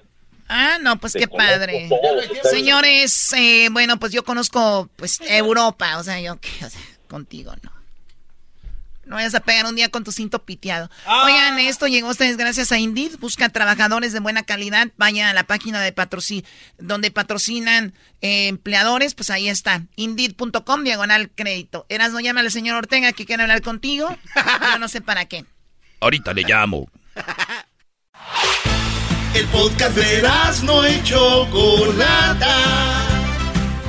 Ah, 0.49 0.77
no, 0.81 0.97
pues 0.97 1.13
qué 1.13 1.27
padre. 1.27 1.89
Señores, 2.43 3.33
eh, 3.33 3.69
bueno, 3.71 3.97
pues 3.97 4.11
yo 4.11 4.23
conozco 4.23 4.89
pues 4.95 5.19
Europa, 5.27 5.97
o 5.97 6.03
sea, 6.03 6.19
yo, 6.19 6.33
o 6.33 6.69
sea, 6.69 6.81
contigo, 7.07 7.53
¿no? 7.63 7.72
No 9.05 9.15
vayas 9.15 9.35
a 9.35 9.41
pegar 9.41 9.65
un 9.65 9.75
día 9.75 9.89
con 9.89 10.03
tu 10.03 10.11
cinto 10.11 10.43
piteado. 10.43 10.89
Ah. 11.05 11.23
Oigan, 11.25 11.59
esto 11.59 11.87
llegó 11.87 12.07
a 12.07 12.11
ustedes 12.11 12.37
gracias 12.37 12.71
a 12.71 12.79
Indeed. 12.79 13.17
Busca 13.19 13.49
trabajadores 13.49 14.13
de 14.13 14.19
buena 14.19 14.43
calidad. 14.43 14.89
Vayan 14.97 15.27
a 15.27 15.33
la 15.33 15.43
página 15.43 15.81
de 15.81 15.91
patrocinio, 15.91 16.43
donde 16.77 17.11
patrocinan 17.11 17.93
eh, 18.21 18.47
empleadores. 18.47 19.13
Pues 19.13 19.29
ahí 19.29 19.49
está. 19.49 19.83
Indeed.com, 19.95 20.83
diagonal 20.83 21.29
crédito. 21.31 21.85
Eras, 21.89 22.13
no 22.13 22.19
llama 22.19 22.39
al 22.39 22.51
señor 22.51 22.77
Ortega 22.77 23.11
que 23.11 23.25
quiere 23.25 23.43
hablar 23.43 23.61
contigo. 23.61 24.15
Yo 24.71 24.79
no 24.79 24.87
sé 24.87 25.01
para 25.01 25.25
qué. 25.25 25.45
Ahorita 25.99 26.33
le 26.33 26.43
llamo. 26.43 26.89
El 29.33 29.47
podcast 29.47 29.95
de 29.95 30.19
Eras 30.19 30.63
no 30.63 30.85
hecho 30.85 31.47
Chocolata 31.49 33.22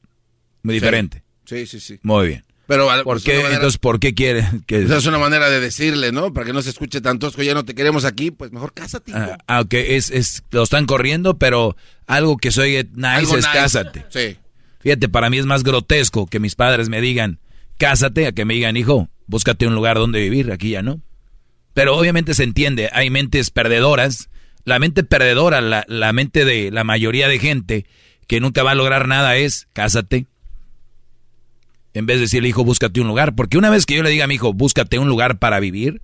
Muy 0.64 0.74
diferente. 0.74 1.24
Sí, 1.46 1.66
sí, 1.66 1.80
sí. 1.80 2.00
Muy 2.02 2.28
bien. 2.28 2.44
Pero, 2.68 2.90
¿Por 3.06 3.22
qué, 3.24 3.40
entonces, 3.40 3.78
¿por 3.78 3.98
qué 3.98 4.14
quieren 4.14 4.64
que...? 4.68 4.84
Esa 4.84 4.98
es 4.98 5.06
una 5.06 5.18
manera 5.18 5.50
de 5.50 5.62
decirle, 5.62 6.12
¿no? 6.12 6.34
Para 6.34 6.46
que 6.46 6.52
no 6.52 6.62
se 6.62 6.72
escuche 6.72 7.00
tan 7.00 7.18
tosco, 7.18 7.42
ya 7.42 7.54
no 7.54 7.64
te 7.64 7.74
queremos 7.74 8.04
aquí, 8.04 8.30
pues 8.30 8.52
mejor 8.52 8.74
cásate. 8.74 9.14
Ah, 9.16 9.38
aunque 9.48 9.96
es, 9.96 10.12
es, 10.12 10.44
lo 10.52 10.64
están 10.64 10.86
corriendo, 10.86 11.38
pero 11.38 11.78
algo 12.08 12.36
que 12.36 12.52
soy 12.52 12.90
nice 12.94 13.38
es 13.38 13.48
cásate. 13.48 14.06
Sí. 14.10 14.38
Fíjate, 14.80 15.10
para 15.10 15.30
mí 15.30 15.38
es 15.38 15.46
más 15.46 15.64
grotesco 15.64 16.28
que 16.28 16.40
mis 16.40 16.56
padres 16.56 16.90
me 16.90 17.02
digan, 17.02 17.40
cásate, 17.78 18.28
a 18.28 18.32
que 18.32 18.46
me 18.46 18.54
digan, 18.54 18.78
hijo, 18.78 19.10
búscate 19.26 19.68
un 19.68 19.76
lugar 19.76 19.98
donde 19.98 20.20
vivir, 20.20 20.52
aquí 20.52 20.72
ya 20.72 20.82
no. 20.82 21.02
Pero 21.74 21.96
obviamente 21.98 22.34
se 22.34 22.44
entiende, 22.44 22.90
hay 22.94 23.10
mentes 23.10 23.52
perdedoras 23.52 24.30
la 24.68 24.80
mente 24.80 25.06
perdedora, 25.06 25.62
la, 25.62 25.86
la 25.88 26.12
mente 26.12 26.44
de 26.44 26.72
la 26.72 26.84
mayoría 26.84 27.30
de 27.30 27.40
gente 27.40 27.86
que 28.28 28.42
nunca 28.42 28.64
va 28.64 28.72
a 28.72 28.76
lograr 28.76 29.08
nada 29.08 29.38
es, 29.38 29.70
cásate. 29.72 30.28
En 31.94 32.06
vez 32.06 32.18
de 32.18 32.24
decirle, 32.24 32.50
hijo, 32.50 32.66
búscate 32.66 33.00
un 33.00 33.08
lugar. 33.08 33.34
Porque 33.34 33.58
una 33.58 33.70
vez 33.70 33.86
que 33.86 33.96
yo 33.96 34.04
le 34.04 34.10
diga 34.10 34.26
a 34.26 34.28
mi 34.28 34.34
hijo, 34.34 34.52
búscate 34.52 35.00
un 35.00 35.08
lugar 35.08 35.40
para 35.40 35.62
vivir, 35.62 36.02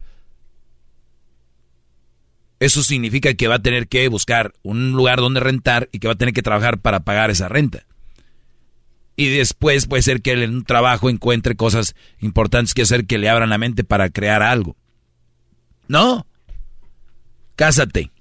eso 2.62 2.84
significa 2.84 3.34
que 3.34 3.50
va 3.50 3.56
a 3.56 3.62
tener 3.62 3.90
que 3.90 4.08
buscar 4.08 4.54
un 4.64 4.94
lugar 4.94 5.20
donde 5.20 5.42
rentar 5.42 5.90
y 5.92 6.00
que 6.00 6.08
va 6.08 6.14
a 6.14 6.18
tener 6.18 6.34
que 6.34 6.42
trabajar 6.42 6.80
para 6.80 7.02
pagar 7.02 7.32
esa 7.32 7.50
renta. 7.50 7.86
Y 9.16 9.30
después 9.30 9.86
puede 9.86 10.02
ser 10.02 10.22
que 10.22 10.32
él 10.32 10.44
en 10.44 10.56
un 10.56 10.66
trabajo 10.66 11.10
encuentre 11.10 11.56
cosas 11.56 11.96
importantes 12.20 12.74
que 12.74 12.82
hacer 12.82 13.06
que 13.06 13.18
le 13.18 13.30
abran 13.30 13.50
la 13.50 13.58
mente 13.58 13.84
para 13.84 14.10
crear 14.10 14.42
algo. 14.42 14.76
No. 15.88 16.26
Cásate. 17.56 18.12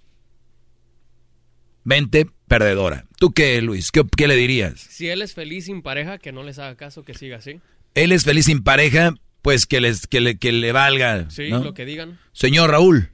Mente 1.85 2.27
perdedora. 2.47 3.06
¿Tú 3.19 3.32
qué, 3.32 3.62
Luis? 3.62 3.90
¿Qué, 3.90 4.28
le 4.28 4.36
dirías? 4.36 4.78
Si 4.78 5.09
él 5.09 5.23
es 5.23 5.32
feliz 5.32 5.64
sin 5.64 5.82
pareja, 5.82 6.19
que 6.19 6.32
no 6.32 6.43
les 6.43 6.59
haga 6.59 6.77
caso, 6.77 7.02
que 7.02 7.14
siga 7.14 7.39
así. 7.39 7.60
Él 7.94 8.12
es 8.12 8.24
feliz 8.24 8.44
sin 8.44 8.62
pareja, 8.62 9.14
pues 9.40 9.66
que, 9.66 9.81
les, 9.81 10.06
que, 10.06 10.20
le, 10.20 10.36
que 10.36 10.52
le 10.52 10.73
valga. 10.73 11.31
Sí, 11.31 11.48
lo 11.48 11.73
que 11.73 11.86
digan. 11.86 12.19
Señor 12.32 12.70
Raúl. 12.70 13.10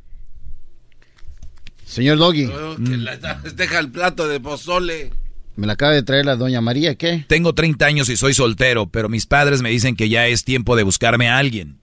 Señor 1.85 2.19
Doggy. 2.19 2.47
Mm. 2.47 3.07
deja 3.55 3.79
el 3.79 3.91
plato 3.91 4.29
de 4.29 4.41
pozole. 4.41 5.11
Me 5.59 5.67
la 5.67 5.73
acaba 5.73 5.91
de 5.91 6.05
traer 6.05 6.25
la 6.25 6.37
doña 6.37 6.61
María, 6.61 6.95
¿qué? 6.95 7.25
Tengo 7.27 7.53
30 7.53 7.85
años 7.85 8.09
y 8.09 8.17
soy 8.17 8.33
soltero, 8.33 8.87
pero 8.87 9.09
mis 9.09 9.27
padres 9.27 9.61
me 9.61 9.71
dicen 9.71 9.97
que 9.97 10.09
ya 10.09 10.29
es 10.29 10.45
tiempo 10.45 10.77
de 10.77 10.85
buscarme 10.85 11.29
a 11.29 11.37
alguien. 11.37 11.81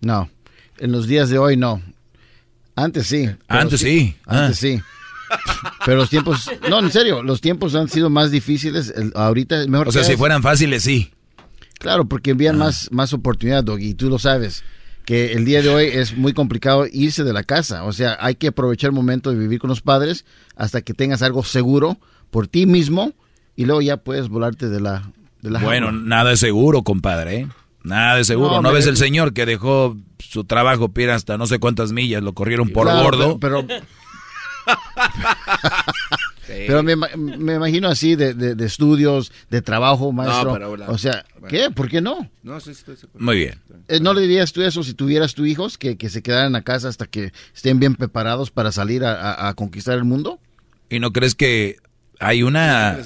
No, 0.00 0.30
en 0.78 0.92
los 0.92 1.06
días 1.06 1.28
de 1.28 1.36
hoy 1.36 1.58
no. 1.58 1.82
Antes 2.74 3.08
sí. 3.08 3.28
Antes 3.48 3.82
sí. 3.82 4.16
Antes 4.24 4.56
sí. 4.56 4.80
Pero 5.84 5.98
los 5.98 6.08
tiempos, 6.08 6.50
no, 6.70 6.78
en 6.78 6.90
serio, 6.90 7.22
los 7.22 7.42
tiempos 7.42 7.74
han 7.74 7.90
sido 7.90 8.08
más 8.08 8.30
difíciles. 8.30 8.94
ahorita 9.14 9.60
es 9.60 9.68
mejor. 9.68 9.88
O 9.88 9.92
sea, 9.92 10.04
si 10.04 10.16
fueran 10.16 10.42
fáciles, 10.42 10.82
sí. 10.82 11.12
Claro, 11.78 12.06
porque 12.06 12.30
envían 12.30 12.56
ah. 12.56 12.64
más, 12.64 12.90
más 12.92 13.12
oportunidad, 13.12 13.62
Doggy, 13.62 13.88
y 13.88 13.94
tú 13.94 14.08
lo 14.08 14.18
sabes. 14.18 14.64
Que 15.04 15.32
el 15.34 15.44
día 15.44 15.60
de 15.60 15.68
hoy 15.68 15.84
es 15.84 16.16
muy 16.16 16.32
complicado 16.32 16.86
irse 16.90 17.24
de 17.24 17.34
la 17.34 17.42
casa. 17.42 17.84
O 17.84 17.92
sea, 17.92 18.16
hay 18.20 18.36
que 18.36 18.48
aprovechar 18.48 18.88
el 18.88 18.94
momento 18.94 19.30
de 19.30 19.36
vivir 19.36 19.58
con 19.58 19.68
los 19.68 19.82
padres 19.82 20.24
hasta 20.56 20.80
que 20.80 20.94
tengas 20.94 21.20
algo 21.20 21.44
seguro 21.44 21.98
por 22.32 22.48
ti 22.48 22.66
mismo 22.66 23.12
y 23.54 23.66
luego 23.66 23.80
ya 23.82 23.98
puedes 23.98 24.28
volarte 24.28 24.68
de 24.68 24.80
la, 24.80 25.12
de 25.42 25.50
la 25.50 25.60
Bueno, 25.60 25.92
nada 25.92 26.32
es 26.32 26.40
seguro, 26.40 26.82
compadre. 26.82 27.36
¿eh? 27.36 27.48
Nada 27.84 28.16
de 28.16 28.24
seguro. 28.24 28.60
¿No, 28.60 28.72
ves 28.72 28.88
el 28.88 28.96
señor 28.96 29.32
que 29.34 29.46
dejó 29.46 29.96
su 30.18 30.42
trabajo, 30.44 30.88
pira 30.88 31.14
hasta 31.14 31.38
no 31.38 31.46
sé 31.46 31.60
cuántas 31.60 31.92
millas, 31.92 32.24
lo 32.24 32.32
corrieron 32.32 32.70
por 32.70 32.86
gordo? 32.86 33.38
pero 33.38 33.64
Pero 36.46 36.82
me, 36.82 36.92
imagino 36.92 37.88
así 37.88 38.16
de, 38.16 38.56
estudios, 38.64 39.32
de 39.50 39.62
trabajo, 39.62 40.12
maestro. 40.12 40.58
o 40.88 40.98
sea, 40.98 41.24
¿qué? 41.48 41.70
¿Por 41.70 41.88
qué 41.88 42.00
no? 42.00 42.28
Muy 43.14 43.36
bien. 43.36 43.60
Eh, 43.88 44.00
¿No 44.00 44.12
le 44.14 44.22
dirías 44.22 44.52
tú 44.52 44.62
eso 44.62 44.82
si 44.82 44.94
tuvieras 44.94 45.34
tus 45.34 45.46
hijos, 45.48 45.78
que, 45.78 45.96
se 46.08 46.22
quedaran 46.22 46.54
a 46.56 46.62
casa 46.62 46.88
hasta 46.88 47.06
que 47.06 47.32
estén 47.54 47.78
bien 47.78 47.94
preparados 47.94 48.50
para 48.50 48.72
salir 48.72 49.04
a, 49.04 49.52
conquistar 49.54 49.96
el 49.96 50.04
mundo? 50.04 50.40
¿Y 50.88 50.98
no 50.98 51.12
crees 51.12 51.34
que 51.34 51.76
hay 52.22 52.42
una, 52.42 52.96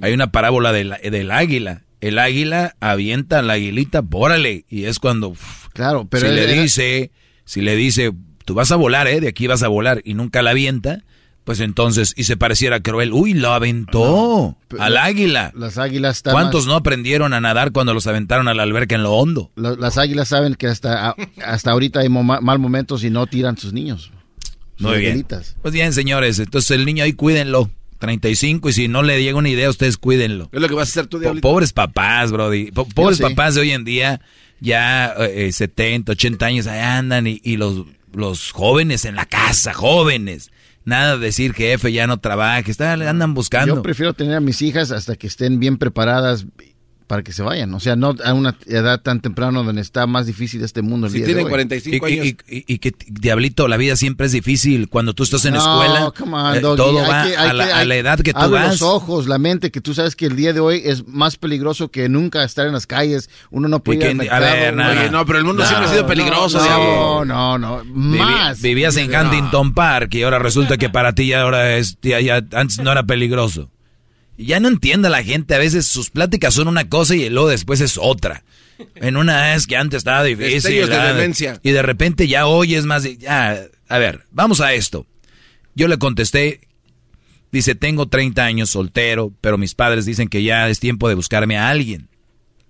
hay 0.00 0.12
una 0.12 0.32
parábola 0.32 0.72
del, 0.72 0.94
del 1.02 1.30
águila? 1.30 1.82
El 2.00 2.18
águila 2.18 2.74
avienta 2.80 3.38
a 3.38 3.42
la 3.42 3.54
aguilita, 3.54 4.00
bórale. 4.00 4.64
Y 4.68 4.84
es 4.84 4.98
cuando... 4.98 5.34
claro, 5.72 6.06
pero... 6.10 6.26
Si 6.26 6.34
le 6.34 6.46
dice, 6.46 7.10
si 7.44 7.60
le 7.60 7.76
dice, 7.76 8.12
tú 8.44 8.54
vas 8.54 8.72
a 8.72 8.76
volar, 8.76 9.06
¿eh? 9.06 9.20
De 9.20 9.28
aquí 9.28 9.46
vas 9.46 9.62
a 9.62 9.68
volar 9.68 10.00
y 10.04 10.14
nunca 10.14 10.42
la 10.42 10.50
avienta, 10.50 11.04
pues 11.44 11.60
entonces, 11.60 12.14
y 12.16 12.24
se 12.24 12.36
pareciera 12.36 12.80
cruel, 12.80 13.12
uy, 13.12 13.34
lo 13.34 13.52
aventó 13.52 14.56
al 14.78 14.96
águila. 14.96 15.52
Las 15.54 15.76
águilas 15.76 16.16
están 16.16 16.32
¿Cuántos 16.32 16.66
no 16.66 16.74
aprendieron 16.74 17.34
a 17.34 17.40
nadar 17.40 17.72
cuando 17.72 17.94
los 17.94 18.06
aventaron 18.06 18.48
a 18.48 18.54
la 18.54 18.62
alberca 18.62 18.94
en 18.94 19.02
lo 19.02 19.12
hondo? 19.12 19.52
las 19.56 19.98
águilas 19.98 20.28
saben 20.28 20.54
que 20.54 20.68
hasta, 20.68 21.14
hasta 21.44 21.70
ahorita 21.70 22.00
hay 22.00 22.08
mal 22.08 22.58
momentos 22.58 23.04
y 23.04 23.10
no 23.10 23.26
tiran 23.26 23.58
sus 23.58 23.72
niños. 23.72 24.10
Muy 24.78 24.98
bien. 24.98 25.26
Pues 25.62 25.74
bien, 25.74 25.92
señores, 25.92 26.38
entonces 26.38 26.70
el 26.72 26.84
niño 26.84 27.04
ahí 27.04 27.12
cuídenlo. 27.12 27.70
35 28.02 28.68
y 28.68 28.72
si 28.72 28.88
no 28.88 29.04
le 29.04 29.22
llega 29.22 29.38
una 29.38 29.48
idea, 29.48 29.70
ustedes 29.70 29.96
cuídenlo. 29.96 30.50
Es 30.52 30.60
lo 30.60 30.68
que 30.68 30.74
vas 30.74 30.88
a 30.88 30.90
hacer 30.90 31.06
tú, 31.06 31.20
Diablito. 31.20 31.48
Pobres 31.48 31.72
papás, 31.72 32.32
brody. 32.32 32.72
pobres 32.72 33.20
papás 33.20 33.54
de 33.54 33.60
hoy 33.60 33.70
en 33.70 33.84
día, 33.84 34.20
ya 34.60 35.14
70, 35.16 36.10
eh, 36.10 36.14
80 36.14 36.46
años, 36.46 36.66
ahí 36.66 36.80
andan 36.80 37.28
y, 37.28 37.40
y 37.44 37.56
los 37.56 37.84
los 38.12 38.50
jóvenes 38.52 39.04
en 39.04 39.16
la 39.16 39.26
casa, 39.26 39.72
jóvenes. 39.72 40.50
Nada 40.84 41.16
de 41.16 41.26
decir 41.26 41.54
que 41.54 41.72
F 41.74 41.92
ya 41.92 42.06
no 42.06 42.18
trabaje, 42.18 42.70
están, 42.70 43.02
andan 43.02 43.34
buscando. 43.34 43.76
Yo 43.76 43.82
prefiero 43.82 44.14
tener 44.14 44.34
a 44.34 44.40
mis 44.40 44.62
hijas 44.62 44.90
hasta 44.90 45.14
que 45.14 45.28
estén 45.28 45.60
bien 45.60 45.78
preparadas 45.78 46.46
para 47.06 47.22
que 47.22 47.32
se 47.32 47.42
vayan. 47.42 47.72
O 47.74 47.80
sea, 47.80 47.96
no 47.96 48.14
a 48.24 48.32
una 48.34 48.56
edad 48.66 49.00
tan 49.00 49.20
temprana 49.20 49.62
donde 49.62 49.82
está 49.82 50.06
más 50.06 50.26
difícil 50.26 50.62
este 50.62 50.82
mundo. 50.82 51.06
El 51.06 51.12
si 51.12 51.22
tienen 51.22 51.48
45 51.48 52.06
años. 52.06 52.26
Y, 52.48 52.78
que, 52.78 52.94
diablito, 53.08 53.68
la 53.68 53.76
vida 53.76 53.96
siempre 53.96 54.26
es 54.26 54.32
difícil. 54.32 54.88
Cuando 54.88 55.14
tú 55.14 55.22
estás 55.22 55.44
en 55.44 55.56
escuela, 55.56 56.12
eh, 56.56 56.60
todo 56.60 56.94
va 56.94 57.22
a, 57.22 57.52
la, 57.52 57.94
edad 57.96 58.18
que 58.20 58.32
tú 58.32 58.38
abre 58.38 58.60
vas. 58.60 58.80
los 58.80 58.82
ojos, 58.82 59.26
la 59.26 59.38
mente, 59.38 59.70
que 59.70 59.80
tú 59.80 59.94
sabes 59.94 60.16
que 60.16 60.26
el 60.26 60.36
día 60.36 60.52
de 60.52 60.60
hoy 60.60 60.82
es 60.84 61.06
más 61.06 61.36
peligroso 61.36 61.90
que 61.90 62.08
nunca 62.08 62.44
estar 62.44 62.66
en 62.66 62.72
las 62.72 62.86
calles. 62.86 63.30
Uno 63.50 63.68
no 63.68 63.82
puede 63.82 64.12
ir 64.12 64.32
a 64.32 64.40
ver, 64.40 64.74
no, 64.74 65.26
pero 65.26 65.38
el 65.38 65.44
mundo 65.44 65.64
siempre 65.66 65.88
ha 65.88 65.92
sido 65.92 66.06
peligroso. 66.06 66.58
No, 66.58 67.24
no, 67.24 67.58
no, 67.58 67.82
más. 67.84 68.60
vivías 68.60 68.96
en 68.96 69.14
Huntington 69.14 69.74
Park 69.74 70.14
y 70.14 70.22
ahora 70.22 70.38
resulta 70.38 70.76
que 70.76 70.88
para 70.88 71.14
ti 71.14 71.28
ya 71.28 71.42
ahora 71.42 71.76
es, 71.76 71.98
ya 72.00 72.42
antes 72.52 72.78
no 72.78 72.92
era 72.92 73.04
peligroso. 73.04 73.70
Ya 74.38 74.60
no 74.60 74.68
entiende 74.68 75.10
la 75.10 75.22
gente, 75.22 75.54
a 75.54 75.58
veces 75.58 75.86
sus 75.86 76.10
pláticas 76.10 76.54
son 76.54 76.68
una 76.68 76.88
cosa 76.88 77.14
y 77.14 77.28
luego 77.28 77.48
después 77.48 77.80
es 77.80 77.98
otra. 78.00 78.44
En 78.96 79.16
una 79.16 79.54
es 79.54 79.66
que 79.66 79.76
antes 79.76 79.98
estaba 79.98 80.24
difícil. 80.24 80.88
de 80.88 80.96
demencia. 80.96 81.60
Y 81.62 81.70
de 81.70 81.82
repente 81.82 82.26
ya 82.26 82.46
hoy 82.46 82.74
es 82.74 82.86
más... 82.86 83.04
Ya, 83.18 83.66
a 83.88 83.98
ver, 83.98 84.24
vamos 84.30 84.60
a 84.60 84.72
esto. 84.72 85.06
Yo 85.74 85.88
le 85.88 85.98
contesté, 85.98 86.60
dice, 87.50 87.74
tengo 87.74 88.06
30 88.06 88.44
años 88.44 88.70
soltero, 88.70 89.32
pero 89.40 89.58
mis 89.58 89.74
padres 89.74 90.04
dicen 90.04 90.28
que 90.28 90.42
ya 90.42 90.68
es 90.68 90.80
tiempo 90.80 91.08
de 91.08 91.14
buscarme 91.14 91.56
a 91.56 91.68
alguien. 91.68 92.08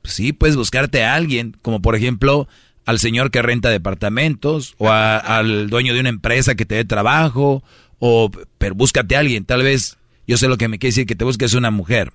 sí, 0.04 0.32
puedes 0.32 0.56
buscarte 0.56 1.04
a 1.04 1.14
alguien, 1.14 1.56
como 1.62 1.80
por 1.80 1.96
ejemplo 1.96 2.48
al 2.84 2.98
señor 2.98 3.30
que 3.30 3.42
renta 3.42 3.70
departamentos 3.70 4.74
o 4.78 4.90
al 4.90 5.70
dueño 5.70 5.94
de 5.94 6.00
una 6.00 6.08
empresa 6.08 6.56
que 6.56 6.66
te 6.66 6.74
dé 6.74 6.84
trabajo 6.84 7.62
o 7.98 8.30
pero 8.58 8.74
búscate 8.74 9.14
a 9.14 9.20
alguien, 9.20 9.44
tal 9.44 9.62
vez 9.62 9.98
yo 10.26 10.36
sé 10.36 10.48
lo 10.48 10.58
que 10.58 10.68
me 10.68 10.78
quiere 10.78 10.92
decir 10.92 11.06
que 11.06 11.14
te 11.14 11.24
busques 11.24 11.54
una 11.54 11.70
mujer. 11.70 12.12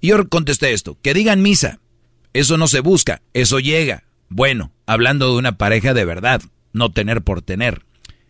Y 0.00 0.08
yo 0.08 0.28
contesté 0.28 0.72
esto, 0.72 0.98
que 1.02 1.14
digan 1.14 1.42
misa. 1.42 1.80
Eso 2.32 2.58
no 2.58 2.68
se 2.68 2.80
busca, 2.80 3.22
eso 3.32 3.60
llega. 3.60 4.04
Bueno, 4.28 4.72
hablando 4.86 5.30
de 5.30 5.38
una 5.38 5.56
pareja 5.56 5.94
de 5.94 6.04
verdad, 6.04 6.42
no 6.72 6.90
tener 6.90 7.22
por 7.22 7.42
tener. 7.42 7.84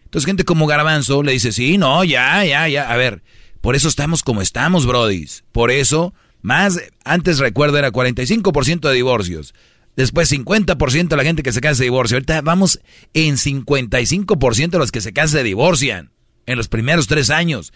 Entonces 0.04 0.26
gente 0.26 0.44
como 0.44 0.66
Garbanzo 0.66 1.22
le 1.22 1.32
dice, 1.32 1.52
sí, 1.52 1.78
no, 1.78 2.04
ya, 2.04 2.44
ya, 2.44 2.68
ya. 2.68 2.92
A 2.92 2.96
ver, 2.96 3.22
por 3.60 3.74
eso 3.74 3.88
estamos 3.88 4.22
como 4.22 4.42
estamos, 4.42 4.86
brodis. 4.86 5.44
Por 5.50 5.70
eso, 5.70 6.14
más, 6.42 6.80
antes 7.04 7.38
recuerdo 7.38 7.78
era 7.78 7.90
45% 7.90 8.88
de 8.88 8.94
divorcios. 8.94 9.54
Después 9.96 10.30
50% 10.30 11.08
de 11.08 11.16
la 11.16 11.24
gente 11.24 11.42
que 11.42 11.52
se 11.52 11.60
casa 11.60 11.76
se 11.76 11.84
divorcia. 11.84 12.16
Ahorita 12.16 12.42
vamos 12.42 12.80
en 13.14 13.36
55% 13.36 14.70
de 14.70 14.78
los 14.78 14.92
que 14.92 15.00
se 15.00 15.12
casan 15.12 15.42
divorcian. 15.42 16.12
En 16.44 16.56
los 16.56 16.68
primeros 16.68 17.08
tres 17.08 17.30
años. 17.30 17.72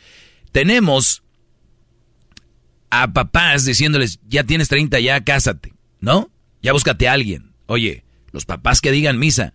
Tenemos 0.52 1.22
a 2.90 3.12
papás 3.12 3.64
diciéndoles, 3.64 4.20
ya 4.26 4.44
tienes 4.44 4.68
30, 4.68 5.00
ya 5.00 5.22
cásate. 5.22 5.74
¿No? 6.00 6.30
Ya 6.62 6.72
búscate 6.72 7.08
a 7.08 7.12
alguien. 7.12 7.54
Oye, 7.66 8.04
los 8.32 8.44
papás 8.44 8.80
que 8.80 8.90
digan 8.90 9.18
misa. 9.18 9.54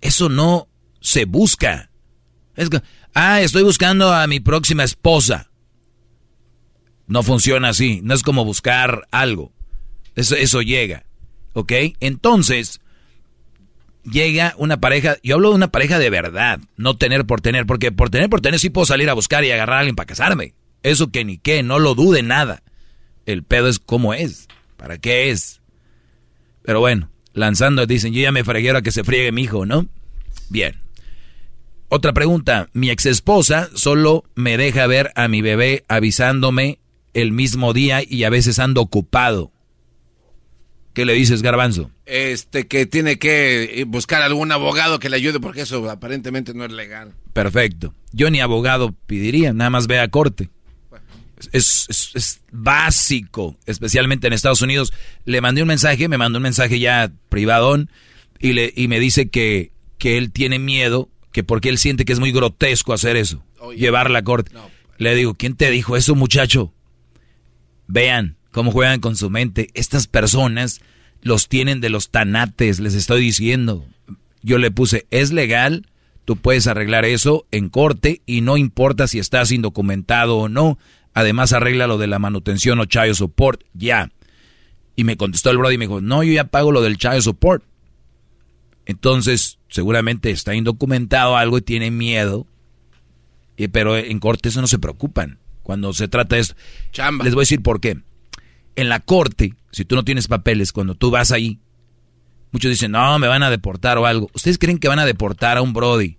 Eso 0.00 0.28
no 0.28 0.68
se 1.00 1.24
busca. 1.24 1.90
Ah, 3.14 3.40
estoy 3.40 3.62
buscando 3.62 4.12
a 4.12 4.26
mi 4.26 4.40
próxima 4.40 4.84
esposa. 4.84 5.50
No 7.06 7.22
funciona 7.22 7.68
así. 7.68 8.00
No 8.02 8.14
es 8.14 8.22
como 8.22 8.44
buscar 8.44 9.06
algo. 9.10 9.52
Eso, 10.14 10.36
eso 10.36 10.62
llega. 10.62 11.06
¿ok? 11.54 11.72
Entonces, 12.00 12.80
llega 14.04 14.54
una 14.58 14.78
pareja, 14.80 15.16
yo 15.22 15.36
hablo 15.36 15.50
de 15.50 15.56
una 15.56 15.68
pareja 15.68 15.98
de 15.98 16.10
verdad, 16.10 16.60
no 16.76 16.96
tener 16.96 17.24
por 17.24 17.40
tener, 17.40 17.66
porque 17.66 17.92
por 17.92 18.10
tener 18.10 18.30
por 18.30 18.40
tener 18.40 18.60
sí 18.60 18.70
puedo 18.70 18.86
salir 18.86 19.10
a 19.10 19.14
buscar 19.14 19.44
y 19.44 19.50
agarrar 19.50 19.76
a 19.76 19.80
alguien 19.80 19.96
para 19.96 20.06
casarme. 20.06 20.54
Eso 20.82 21.10
que 21.10 21.24
ni 21.24 21.38
qué, 21.38 21.62
no 21.62 21.78
lo 21.78 21.94
dude 21.94 22.22
nada. 22.22 22.62
El 23.26 23.42
pedo 23.42 23.68
es 23.68 23.78
cómo 23.78 24.12
es, 24.12 24.48
para 24.76 24.98
qué 24.98 25.30
es. 25.30 25.62
Pero 26.62 26.80
bueno, 26.80 27.10
lanzando, 27.32 27.86
dicen, 27.86 28.12
yo 28.12 28.20
ya 28.20 28.32
me 28.32 28.44
fregué 28.44 28.70
a 28.70 28.82
que 28.82 28.92
se 28.92 29.04
friegue 29.04 29.32
mi 29.32 29.42
hijo, 29.42 29.64
¿no? 29.66 29.88
Bien. 30.50 30.80
Otra 31.88 32.12
pregunta, 32.12 32.68
mi 32.72 32.90
ex 32.90 33.06
esposa 33.06 33.70
solo 33.74 34.24
me 34.34 34.56
deja 34.56 34.86
ver 34.86 35.12
a 35.14 35.28
mi 35.28 35.42
bebé 35.42 35.84
avisándome 35.88 36.80
el 37.14 37.32
mismo 37.32 37.72
día 37.72 38.02
y 38.06 38.24
a 38.24 38.30
veces 38.30 38.58
ando 38.58 38.82
ocupado. 38.82 39.53
¿Qué 40.94 41.04
le 41.04 41.12
dices, 41.12 41.42
Garbanzo? 41.42 41.90
Este, 42.06 42.68
que 42.68 42.86
tiene 42.86 43.18
que 43.18 43.84
buscar 43.88 44.22
algún 44.22 44.52
abogado 44.52 45.00
que 45.00 45.10
le 45.10 45.16
ayude 45.16 45.40
porque 45.40 45.62
eso 45.62 45.90
aparentemente 45.90 46.54
no 46.54 46.64
es 46.64 46.70
legal. 46.70 47.12
Perfecto. 47.32 47.92
Yo 48.12 48.30
ni 48.30 48.40
abogado 48.40 48.94
pediría, 49.06 49.52
nada 49.52 49.70
más 49.70 49.88
ve 49.88 49.98
a 49.98 50.08
corte. 50.08 50.50
Es, 51.50 52.40
básico, 52.52 53.58
especialmente 53.66 54.28
en 54.28 54.32
Estados 54.32 54.62
Unidos. 54.62 54.92
Le 55.24 55.40
mandé 55.40 55.62
un 55.62 55.68
mensaje, 55.68 56.08
me 56.08 56.16
mandó 56.16 56.38
un 56.38 56.44
mensaje 56.44 56.78
ya 56.78 57.10
privadón 57.28 57.90
y, 58.38 58.52
le, 58.52 58.72
y 58.76 58.86
me 58.86 59.00
dice 59.00 59.28
que, 59.28 59.72
que 59.98 60.16
él 60.16 60.30
tiene 60.30 60.60
miedo, 60.60 61.10
que 61.32 61.42
porque 61.42 61.70
él 61.70 61.78
siente 61.78 62.04
que 62.04 62.12
es 62.12 62.20
muy 62.20 62.30
grotesco 62.30 62.92
hacer 62.92 63.16
eso, 63.16 63.44
llevarla 63.76 64.20
a 64.20 64.22
corte. 64.24 64.52
Le 64.96 65.16
digo, 65.16 65.34
¿quién 65.34 65.56
te 65.56 65.70
dijo 65.70 65.96
eso, 65.96 66.14
muchacho? 66.14 66.72
Vean, 67.88 68.36
cómo 68.54 68.70
juegan 68.70 69.00
con 69.00 69.16
su 69.16 69.30
mente. 69.30 69.68
Estas 69.74 70.06
personas 70.06 70.80
los 71.22 71.48
tienen 71.48 71.80
de 71.80 71.90
los 71.90 72.10
tanates, 72.10 72.78
les 72.78 72.94
estoy 72.94 73.20
diciendo. 73.20 73.84
Yo 74.42 74.58
le 74.58 74.70
puse, 74.70 75.06
es 75.10 75.32
legal, 75.32 75.88
tú 76.24 76.36
puedes 76.36 76.68
arreglar 76.68 77.04
eso 77.04 77.46
en 77.50 77.68
corte 77.68 78.22
y 78.26 78.42
no 78.42 78.56
importa 78.56 79.08
si 79.08 79.18
estás 79.18 79.50
indocumentado 79.50 80.36
o 80.36 80.48
no. 80.48 80.78
Además 81.14 81.52
arregla 81.52 81.88
lo 81.88 81.98
de 81.98 82.06
la 82.06 82.20
manutención 82.20 82.78
o 82.78 82.84
child 82.84 83.14
support, 83.14 83.64
ya. 83.74 84.12
Y 84.94 85.02
me 85.02 85.16
contestó 85.16 85.50
el 85.50 85.58
brother 85.58 85.74
y 85.74 85.78
me 85.78 85.86
dijo, 85.86 86.00
no, 86.00 86.22
yo 86.22 86.32
ya 86.32 86.44
pago 86.44 86.70
lo 86.70 86.80
del 86.80 86.96
child 86.96 87.22
support. 87.22 87.64
Entonces, 88.86 89.58
seguramente 89.68 90.30
está 90.30 90.54
indocumentado 90.54 91.36
algo 91.36 91.58
y 91.58 91.62
tiene 91.62 91.90
miedo. 91.90 92.46
pero 93.72 93.96
en 93.96 94.20
corte 94.20 94.50
eso 94.50 94.60
no 94.60 94.68
se 94.68 94.78
preocupan. 94.78 95.38
Cuando 95.64 95.92
se 95.92 96.06
trata 96.06 96.36
de 96.36 96.42
esto. 96.42 96.54
Les 97.24 97.34
voy 97.34 97.40
a 97.40 97.46
decir 97.48 97.60
por 97.60 97.80
qué 97.80 98.00
en 98.76 98.88
la 98.88 99.00
corte, 99.00 99.54
si 99.70 99.84
tú 99.84 99.94
no 99.94 100.04
tienes 100.04 100.28
papeles, 100.28 100.72
cuando 100.72 100.94
tú 100.94 101.10
vas 101.10 101.32
ahí, 101.32 101.58
muchos 102.50 102.70
dicen, 102.70 102.92
no, 102.92 103.18
me 103.18 103.28
van 103.28 103.42
a 103.42 103.50
deportar 103.50 103.98
o 103.98 104.06
algo. 104.06 104.30
¿Ustedes 104.34 104.58
creen 104.58 104.78
que 104.78 104.88
van 104.88 104.98
a 104.98 105.06
deportar 105.06 105.56
a 105.56 105.62
un 105.62 105.72
Brody 105.72 106.16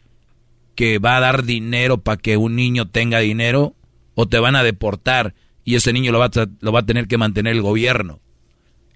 que 0.76 1.00
va 1.00 1.18
a 1.18 1.22
dar 1.22 1.44
dinero 1.44 2.00
para 2.00 2.18
que 2.18 2.38
un 2.38 2.56
niño 2.56 2.90
tenga 2.90 3.20
dinero? 3.20 3.76
¿O 4.14 4.28
te 4.28 4.40
van 4.40 4.56
a 4.56 4.64
deportar 4.64 5.34
y 5.64 5.76
ese 5.76 5.92
niño 5.92 6.12
lo 6.12 6.20
va 6.20 6.26
a, 6.26 6.48
lo 6.62 6.72
va 6.72 6.82
a 6.82 6.86
tener 6.86 7.08
que 7.08 7.18
mantener 7.18 7.54
el 7.54 7.62
gobierno? 7.62 8.20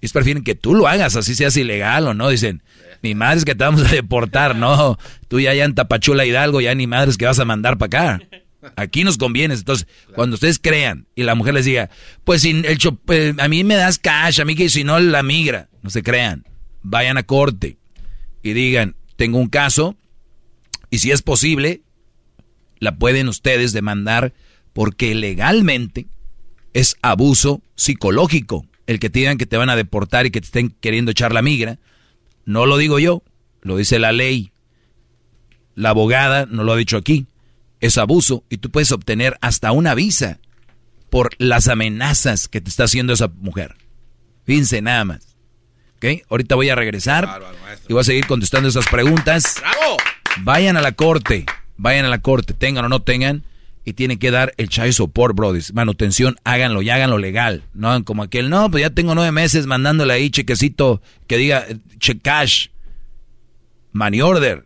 Es 0.00 0.12
prefieren 0.12 0.44
que 0.44 0.54
tú 0.54 0.74
lo 0.74 0.88
hagas, 0.88 1.14
así 1.16 1.34
seas 1.34 1.56
ilegal 1.56 2.06
o 2.06 2.14
no. 2.14 2.30
Dicen, 2.30 2.62
ni 3.02 3.14
madre 3.14 3.38
es 3.38 3.44
que 3.44 3.54
te 3.54 3.64
vamos 3.64 3.82
a 3.82 3.88
deportar, 3.92 4.56
no. 4.56 4.98
Tú 5.28 5.40
ya, 5.40 5.52
ya 5.54 5.64
en 5.64 5.74
Tapachula 5.74 6.24
Hidalgo, 6.24 6.60
ya 6.60 6.74
ni 6.74 6.86
madre 6.86 7.10
es 7.10 7.18
que 7.18 7.26
vas 7.26 7.38
a 7.38 7.44
mandar 7.44 7.76
para 7.76 7.86
acá. 7.86 8.22
Aquí 8.76 9.04
nos 9.04 9.16
conviene. 9.16 9.54
Entonces, 9.54 9.86
cuando 10.14 10.34
ustedes 10.34 10.58
crean 10.58 11.06
y 11.14 11.22
la 11.22 11.34
mujer 11.34 11.54
les 11.54 11.64
diga, 11.64 11.90
pues 12.24 12.42
sin 12.42 12.64
el 12.64 12.78
eh, 13.08 13.34
a 13.38 13.48
mí 13.48 13.64
me 13.64 13.74
das 13.74 13.98
cash, 13.98 14.40
a 14.40 14.44
mí 14.44 14.54
que 14.54 14.68
si 14.68 14.84
no 14.84 14.98
la 15.00 15.22
migra, 15.22 15.68
no 15.82 15.90
se 15.90 16.02
crean. 16.02 16.44
Vayan 16.82 17.16
a 17.16 17.22
corte 17.22 17.78
y 18.42 18.52
digan, 18.52 18.96
tengo 19.16 19.38
un 19.38 19.48
caso 19.48 19.96
y 20.90 20.98
si 20.98 21.10
es 21.10 21.22
posible, 21.22 21.82
la 22.78 22.96
pueden 22.96 23.28
ustedes 23.28 23.72
demandar 23.72 24.34
porque 24.72 25.14
legalmente 25.14 26.06
es 26.72 26.96
abuso 27.02 27.62
psicológico 27.74 28.66
el 28.86 28.98
que 28.98 29.10
te 29.10 29.20
digan 29.20 29.38
que 29.38 29.46
te 29.46 29.56
van 29.56 29.70
a 29.70 29.76
deportar 29.76 30.26
y 30.26 30.30
que 30.30 30.40
te 30.40 30.46
estén 30.46 30.70
queriendo 30.80 31.12
echar 31.12 31.32
la 31.32 31.42
migra. 31.42 31.78
No 32.44 32.66
lo 32.66 32.76
digo 32.76 32.98
yo, 32.98 33.22
lo 33.62 33.76
dice 33.76 33.98
la 33.98 34.12
ley. 34.12 34.52
La 35.76 35.90
abogada 35.90 36.46
no 36.46 36.64
lo 36.64 36.72
ha 36.72 36.76
dicho 36.76 36.96
aquí 36.96 37.26
es 37.80 37.98
abuso 37.98 38.44
y 38.48 38.58
tú 38.58 38.70
puedes 38.70 38.92
obtener 38.92 39.36
hasta 39.40 39.72
una 39.72 39.94
visa 39.94 40.38
por 41.10 41.30
las 41.38 41.68
amenazas 41.68 42.48
que 42.48 42.60
te 42.60 42.70
está 42.70 42.84
haciendo 42.84 43.12
esa 43.12 43.28
mujer. 43.28 43.76
Fíjense 44.44 44.80
nada 44.82 45.04
más. 45.04 45.36
¿Ok? 45.96 46.22
Ahorita 46.30 46.54
voy 46.54 46.70
a 46.70 46.74
regresar 46.74 47.42
y 47.88 47.92
voy 47.92 48.00
a 48.00 48.04
seguir 48.04 48.26
contestando 48.26 48.68
esas 48.68 48.86
preguntas. 48.88 49.56
¡Bravo! 49.60 49.96
Vayan 50.42 50.76
a 50.76 50.80
la 50.80 50.92
corte, 50.92 51.44
vayan 51.76 52.04
a 52.04 52.08
la 52.08 52.20
corte, 52.20 52.54
tengan 52.54 52.84
o 52.84 52.88
no 52.88 53.02
tengan, 53.02 53.44
y 53.84 53.94
tienen 53.94 54.18
que 54.18 54.30
dar 54.30 54.52
el 54.56 54.68
child 54.68 54.92
support, 54.92 55.34
brothers. 55.34 55.72
Manutención, 55.72 56.36
háganlo 56.44 56.82
y 56.82 56.90
háganlo 56.90 57.18
legal. 57.18 57.64
No 57.74 58.04
como 58.04 58.22
aquel, 58.22 58.50
no, 58.50 58.70
pues 58.70 58.82
ya 58.82 58.90
tengo 58.90 59.14
nueve 59.14 59.32
meses 59.32 59.66
mandándole 59.66 60.12
ahí 60.12 60.30
chequecito 60.30 61.02
que 61.26 61.36
diga 61.36 61.66
check 61.98 62.22
cash, 62.22 62.68
money 63.92 64.20
order, 64.20 64.64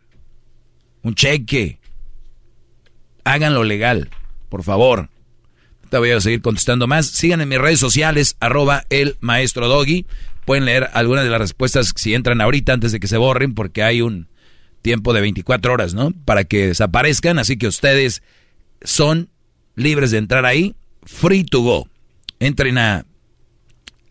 un 1.02 1.14
cheque, 1.14 1.80
háganlo 3.24 3.64
legal, 3.64 4.10
por 4.48 4.62
favor. 4.62 5.08
Te 5.90 5.98
voy 5.98 6.10
a 6.10 6.20
seguir 6.20 6.42
contestando 6.42 6.86
más. 6.86 7.06
Sigan 7.06 7.40
en 7.40 7.48
mis 7.48 7.58
redes 7.58 7.80
sociales, 7.80 8.36
arroba 8.40 8.84
el 8.90 9.16
maestro 9.20 9.68
Doggy. 9.68 10.06
Pueden 10.44 10.64
leer 10.64 10.90
algunas 10.92 11.24
de 11.24 11.30
las 11.30 11.40
respuestas 11.40 11.92
si 11.96 12.14
entran 12.14 12.40
ahorita 12.40 12.72
antes 12.72 12.92
de 12.92 13.00
que 13.00 13.06
se 13.06 13.16
borren, 13.16 13.54
porque 13.54 13.82
hay 13.82 14.02
un 14.02 14.28
tiempo 14.82 15.12
de 15.12 15.20
24 15.22 15.72
horas, 15.72 15.94
¿no? 15.94 16.12
Para 16.24 16.44
que 16.44 16.68
desaparezcan. 16.68 17.38
Así 17.38 17.56
que 17.56 17.66
ustedes 17.66 18.22
son 18.82 19.30
libres 19.76 20.10
de 20.10 20.18
entrar 20.18 20.44
ahí. 20.44 20.74
Free 21.04 21.44
to 21.44 21.60
go. 21.60 21.88
Entren 22.40 22.78
a 22.78 23.06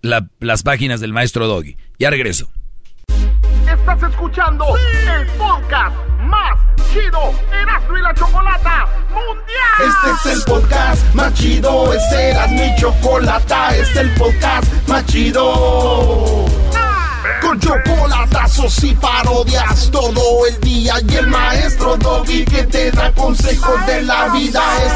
las 0.02 0.64
páginas 0.64 1.00
del 1.00 1.14
maestro 1.14 1.48
Doggy. 1.48 1.78
Ya 2.00 2.10
regreso. 2.10 2.50
Estás 3.86 4.12
escuchando 4.12 4.66
el 4.78 5.28
podcast 5.32 5.94
más 6.22 6.58
chido, 6.90 7.34
Erasmo 7.52 7.98
y 7.98 8.02
la 8.02 8.14
Chocolata 8.14 8.88
Mundial. 9.10 9.90
Este 9.90 10.30
es 10.30 10.38
el 10.38 10.44
podcast 10.46 11.14
más 11.14 11.34
chido, 11.34 11.94
este 11.94 12.32
es 12.32 12.52
mi 12.52 12.74
Chocolata, 12.78 13.76
este 13.76 13.82
es 13.82 13.98
el 13.98 14.14
podcast 14.14 14.72
más 14.88 15.06
chido. 15.08 16.46
Con 17.42 17.60
chocolatazos 17.60 18.82
y 18.86 18.96
parodias 18.96 19.92
todo 19.92 20.48
el 20.48 20.62
día. 20.62 20.96
Y 21.06 21.16
el 21.18 21.28
maestro 21.28 21.98
Doggy 21.98 22.46
que 22.46 22.64
te 22.64 22.90
da 22.90 23.12
consejos 23.12 23.86
de 23.86 24.02
la 24.04 24.30
vida. 24.30 24.62
Es 24.86 24.93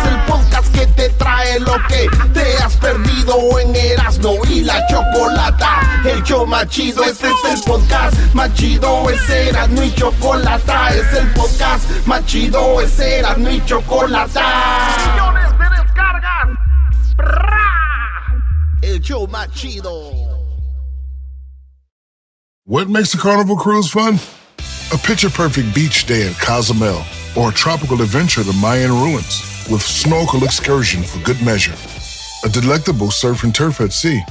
que 1.87 2.07
te 2.07 2.07
trae 2.07 2.07
lo 2.07 2.23
que 2.23 2.29
te 2.39 2.57
has 2.57 2.77
perdido 2.77 3.59
en 3.59 3.75
Erasmo 3.75 4.35
y 4.49 4.61
la 4.61 4.85
Chocolata 4.87 6.01
El 6.05 6.23
show 6.23 6.45
más 6.45 6.67
chido, 6.67 7.03
este 7.03 7.27
es 7.27 7.53
el 7.53 7.63
podcast 7.63 8.33
más 8.33 8.53
chido. 8.53 9.09
Es 9.09 9.29
Erasmo 9.29 9.83
y 9.83 9.93
Chocolata. 9.93 10.89
Es 10.89 11.13
el 11.13 11.27
podcast 11.33 11.89
más 12.05 12.25
chido, 12.25 12.81
es 12.81 12.99
Erasmo 12.99 13.49
y 13.49 13.65
Chocolata. 13.65 14.89
Millones 15.11 15.51
de 15.59 15.65
descargas. 15.81 16.49
El 18.81 19.01
show 19.01 19.27
más 19.27 19.49
chido. 19.51 19.91
What 22.65 22.89
makes 22.89 23.13
a 23.13 23.17
carnival 23.17 23.55
cruise 23.55 23.89
fun? 23.89 24.19
A 24.93 24.97
picture 24.97 25.29
perfect 25.29 25.73
beach 25.73 26.05
day 26.05 26.27
at 26.27 26.37
Cozumel 26.39 27.01
or 27.35 27.49
a 27.49 27.53
tropical 27.53 28.01
adventure 28.01 28.43
to 28.43 28.51
the 28.51 28.57
Mayan 28.57 28.91
ruins 28.91 29.56
with 29.69 29.81
snorkel 29.81 30.43
excursion 30.43 31.03
for 31.03 31.19
good 31.23 31.41
measure. 31.43 31.75
A 32.45 32.49
delectable 32.49 33.11
surf 33.11 33.43
and 33.43 33.53
turf 33.53 33.81
at 33.81 33.93
sea, 33.93 34.21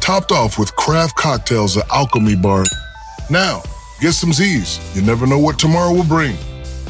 topped 0.00 0.32
off 0.32 0.58
with 0.58 0.74
craft 0.76 1.16
cocktails 1.16 1.76
at 1.76 1.88
Alchemy 1.90 2.36
Bar. 2.36 2.64
Now, 3.30 3.62
get 4.00 4.12
some 4.12 4.32
Z's. 4.32 4.78
You 4.96 5.02
never 5.02 5.26
know 5.26 5.38
what 5.38 5.58
tomorrow 5.58 5.92
will 5.92 6.04
bring. 6.04 6.36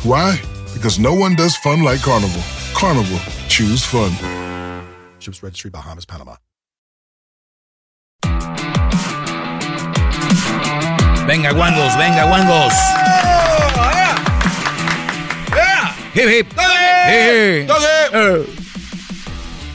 Why? 0.03 0.41
Because 0.75 0.99
no 0.99 1.15
one 1.15 1.35
does 1.35 1.57
fun 1.57 1.83
like 1.83 2.01
Carnival. 2.03 2.43
Carnival, 2.75 3.19
choose 3.49 3.85
fun. 3.85 4.13
Ships 5.19 5.43
Registry, 5.43 5.71
Bahamas, 5.71 6.05
Panama. 6.05 6.37
Venga, 11.27 11.53
guangos, 11.53 11.97
venga, 11.99 12.25
guangos. 12.25 13.28
Hip, 16.19 16.29
hip. 16.29 16.49
¡Togue! 16.49 17.65
¡Togue! 17.69 18.47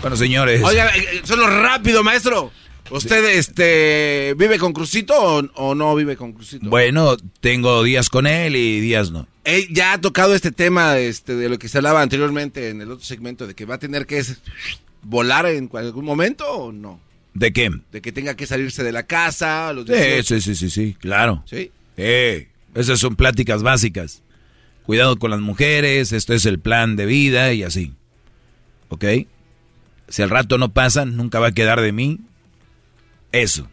Bueno, 0.01 0.17
señores. 0.17 0.61
Oiga, 0.61 0.91
eh, 0.93 1.21
solo 1.23 1.47
rápido, 1.47 2.03
maestro. 2.03 2.51
¿Usted 2.91 3.37
este, 3.37 4.33
vive 4.37 4.59
con 4.59 4.73
Crucito 4.73 5.13
o, 5.15 5.41
o, 5.55 5.73
no 5.73 5.95
vive 5.95 6.17
con 6.17 6.33
Crucito? 6.33 6.69
Bueno, 6.69 7.15
tengo 7.39 7.81
días 7.81 8.09
con 8.09 8.27
él 8.27 8.57
y 8.57 8.81
días 8.81 9.09
no. 9.11 9.25
Él 9.45 9.67
ya 9.71 9.93
ha 9.93 10.01
tocado 10.01 10.35
este 10.35 10.51
tema 10.51 10.97
este, 10.97 11.33
de 11.33 11.47
lo 11.47 11.57
que 11.57 11.69
se 11.69 11.77
hablaba 11.77 12.01
anteriormente 12.01 12.69
en 12.69 12.81
el 12.81 12.91
otro 12.91 13.05
segmento, 13.05 13.47
de 13.47 13.53
que 13.55 13.63
va 13.63 13.75
a 13.75 13.79
tener 13.79 14.05
que 14.05 14.21
volar 15.01 15.45
en 15.45 15.69
algún 15.73 16.03
momento 16.03 16.45
o 16.51 16.71
no. 16.73 16.99
¿De 17.33 17.53
qué? 17.53 17.71
De 17.93 18.01
que 18.01 18.11
tenga 18.11 18.35
que 18.35 18.47
salirse 18.47 18.83
de 18.83 18.91
la 18.91 19.03
casa. 19.03 19.71
Los 19.71 19.87
sí, 19.87 20.23
sí, 20.23 20.41
sí, 20.41 20.55
sí, 20.55 20.69
sí, 20.69 20.97
claro. 20.99 21.41
Sí. 21.45 21.71
Eh, 21.95 22.49
esas 22.75 22.99
son 22.99 23.15
pláticas 23.15 23.63
básicas. 23.63 24.23
Cuidado 24.85 25.17
con 25.17 25.31
las 25.31 25.39
mujeres, 25.39 26.11
esto 26.11 26.33
es 26.33 26.45
el 26.45 26.59
plan 26.59 26.95
de 26.95 27.05
vida 27.05 27.53
y 27.53 27.63
así. 27.63 27.93
¿Ok? 28.89 29.05
Si 30.09 30.21
al 30.21 30.29
rato 30.29 30.57
no 30.57 30.73
pasa, 30.73 31.05
nunca 31.05 31.39
va 31.39 31.47
a 31.47 31.51
quedar 31.53 31.81
de 31.81 31.93
mí. 31.93 32.19
Eso. 33.31 33.69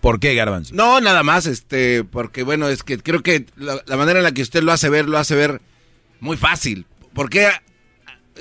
¿Por 0.00 0.20
qué, 0.20 0.34
Garbanzo? 0.34 0.74
No, 0.74 1.00
nada 1.00 1.22
más, 1.22 1.46
este, 1.46 2.04
porque 2.04 2.42
bueno, 2.42 2.68
es 2.68 2.82
que 2.82 2.98
creo 2.98 3.22
que 3.22 3.46
la, 3.56 3.82
manera 3.96 4.20
en 4.20 4.24
la 4.24 4.32
que 4.32 4.42
usted 4.42 4.62
lo 4.62 4.72
hace 4.72 4.88
ver, 4.88 5.08
lo 5.08 5.18
hace 5.18 5.34
ver 5.34 5.60
muy 6.20 6.36
fácil. 6.36 6.86
¿Por 7.12 7.28
qué? 7.28 7.48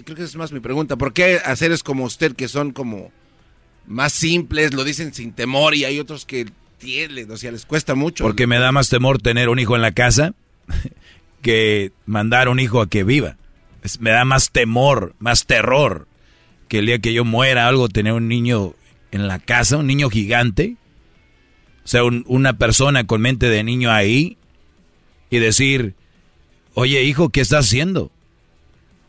Creo 0.04 0.16
que 0.16 0.24
es 0.24 0.36
más 0.36 0.52
mi 0.52 0.60
pregunta. 0.60 0.96
¿Por 0.96 1.14
qué 1.14 1.40
haceres 1.44 1.84
como 1.84 2.06
usted 2.06 2.36
que 2.36 2.48
son 2.48 2.72
como 2.72 3.12
más 3.86 4.14
simples, 4.14 4.74
lo 4.74 4.84
dicen 4.84 5.14
sin 5.14 5.34
temor 5.34 5.76
y 5.76 5.86
hay 5.86 6.00
otros 6.00 6.26
que 6.26 6.48
tienen, 6.78 7.30
o 7.30 7.38
sea, 7.38 7.52
les 7.52 7.66
cuesta 7.66 7.96
mucho? 7.96 8.24
Porque 8.24 8.48
me 8.48 8.58
da 8.58 8.72
más 8.72 8.90
temor 8.90 9.22
tener 9.22 9.50
un 9.50 9.60
hijo 9.60 9.76
en 9.76 9.82
la 9.82 9.92
casa 9.92 10.34
que 11.42 11.92
mandar 12.06 12.50
un 12.50 12.60
hijo 12.60 12.82
a 12.82 12.90
que 12.90 13.04
viva. 13.04 13.38
me 14.00 14.12
da 14.12 14.26
más 14.26 14.52
temor, 14.52 15.16
más 15.20 15.46
terror 15.46 16.08
que 16.72 16.80
el 16.80 16.86
día 16.86 17.00
que 17.00 17.14
yo 17.14 17.26
muera 17.26 17.68
algo, 17.68 17.90
tener 17.90 18.14
un 18.14 18.30
niño 18.30 18.76
en 19.12 19.28
la 19.28 19.40
casa, 19.40 19.76
un 19.76 19.88
niño 19.88 20.10
gigante. 20.10 20.78
O 21.84 21.88
sea, 21.88 22.04
una 22.04 22.54
persona 22.54 23.06
con 23.06 23.20
mente 23.20 23.50
de 23.50 23.64
niño 23.64 23.92
ahí 23.92 24.38
y 25.30 25.40
decir, 25.40 25.96
oye 26.74 27.04
hijo, 27.04 27.28
¿qué 27.28 27.42
estás 27.42 27.66
haciendo? 27.66 28.10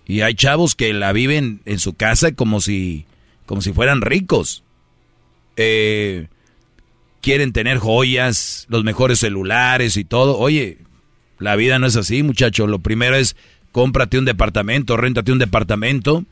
Y 0.06 0.22
hay 0.22 0.34
chavos 0.34 0.74
que 0.74 0.92
la 0.92 1.12
viven 1.12 1.60
en 1.64 1.78
su 1.78 1.94
casa 1.94 2.32
como 2.32 2.60
si, 2.60 3.06
como 3.46 3.62
si 3.62 3.72
fueran 3.72 4.00
ricos. 4.00 4.64
Eh, 5.56 6.26
quieren 7.20 7.52
tener 7.52 7.78
joyas, 7.78 8.66
los 8.68 8.82
mejores 8.82 9.20
celulares 9.20 9.96
y 9.96 10.04
todo. 10.04 10.36
Oye, 10.36 10.78
la 11.42 11.56
vida 11.56 11.78
no 11.78 11.86
es 11.86 11.96
así, 11.96 12.22
muchacho. 12.22 12.66
Lo 12.66 12.78
primero 12.78 13.16
es 13.16 13.36
cómprate 13.72 14.18
un 14.18 14.24
departamento, 14.24 14.96
réntate 14.96 15.32
un 15.32 15.38
departamento 15.38 16.24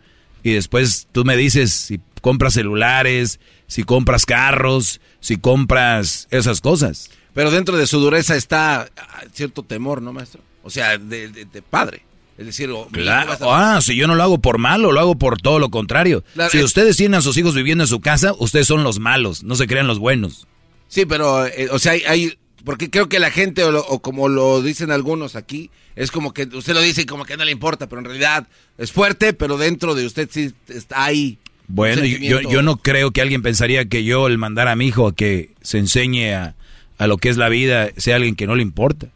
y 0.42 0.52
después 0.52 1.08
tú 1.12 1.24
me 1.24 1.36
dices 1.36 1.72
si 1.72 2.00
compras 2.20 2.54
celulares, 2.54 3.40
si 3.66 3.82
compras 3.82 4.24
carros, 4.24 5.00
si 5.20 5.36
compras 5.36 6.28
esas 6.30 6.60
cosas. 6.60 7.10
Pero 7.34 7.50
dentro 7.50 7.76
de 7.76 7.86
su 7.86 8.00
dureza 8.00 8.36
está 8.36 8.88
ah, 8.96 9.22
cierto 9.32 9.62
temor, 9.62 10.02
¿no, 10.02 10.12
maestro? 10.12 10.42
O 10.62 10.70
sea, 10.70 10.98
de, 10.98 11.46
padre. 11.68 12.02
Es 12.38 12.46
decir, 12.46 12.70
claro. 12.92 13.36
ah, 13.42 13.80
si 13.82 13.96
yo 13.96 14.06
no 14.06 14.14
lo 14.14 14.22
hago 14.22 14.38
por 14.38 14.58
malo, 14.58 14.92
lo 14.92 15.00
hago 15.00 15.16
por 15.16 15.40
todo 15.40 15.58
lo 15.58 15.70
contrario. 15.70 16.24
si 16.50 16.62
ustedes 16.62 16.96
tienen 16.96 17.18
a 17.18 17.22
sus 17.22 17.36
hijos 17.36 17.54
viviendo 17.54 17.84
en 17.84 17.88
su 17.88 18.00
casa, 18.00 18.32
ustedes 18.38 18.66
son 18.66 18.82
los 18.82 18.98
malos, 18.98 19.42
no 19.42 19.56
se 19.56 19.66
crean 19.66 19.86
los 19.86 19.98
buenos. 19.98 20.46
Sí, 20.88 21.06
pero, 21.06 21.46
eh, 21.46 21.68
o 21.70 21.78
sea, 21.78 21.92
hay, 21.92 22.36
porque 22.64 22.90
creo 22.90 23.08
que 23.08 23.18
la 23.18 23.30
gente, 23.30 23.64
o, 23.64 24.00
como 24.00 24.28
lo 24.28 24.62
dicen 24.62 24.90
algunos 24.90 25.36
aquí, 25.36 25.70
es 25.96 26.10
como 26.10 26.32
que 26.32 26.44
usted 26.44 26.74
lo 26.74 26.80
dice 26.80 27.02
y 27.02 27.06
como 27.06 27.24
que 27.24 27.36
no 27.36 27.44
le 27.44 27.52
importa, 27.52 27.88
pero 27.88 28.00
en 28.00 28.04
realidad 28.06 28.46
es 28.78 28.92
fuerte, 28.92 29.32
pero 29.32 29.56
dentro 29.56 29.94
de 29.94 30.06
usted 30.06 30.28
sí 30.30 30.52
está 30.68 31.04
ahí. 31.04 31.38
Bueno, 31.68 32.04
yo, 32.04 32.40
yo, 32.40 32.62
no 32.62 32.78
creo 32.78 33.12
que 33.12 33.20
alguien 33.20 33.42
pensaría 33.42 33.84
que 33.84 34.02
yo 34.02 34.26
el 34.26 34.38
mandar 34.38 34.66
a 34.66 34.74
mi 34.74 34.88
hijo 34.88 35.06
a 35.06 35.14
que 35.14 35.52
se 35.62 35.78
enseñe 35.78 36.34
a, 36.34 36.56
a 36.98 37.06
lo 37.06 37.16
que 37.16 37.28
es 37.28 37.36
la 37.36 37.48
vida 37.48 37.90
sea 37.96 38.16
alguien 38.16 38.34
que 38.34 38.46
no 38.46 38.56
le 38.56 38.62
importa. 38.62 39.08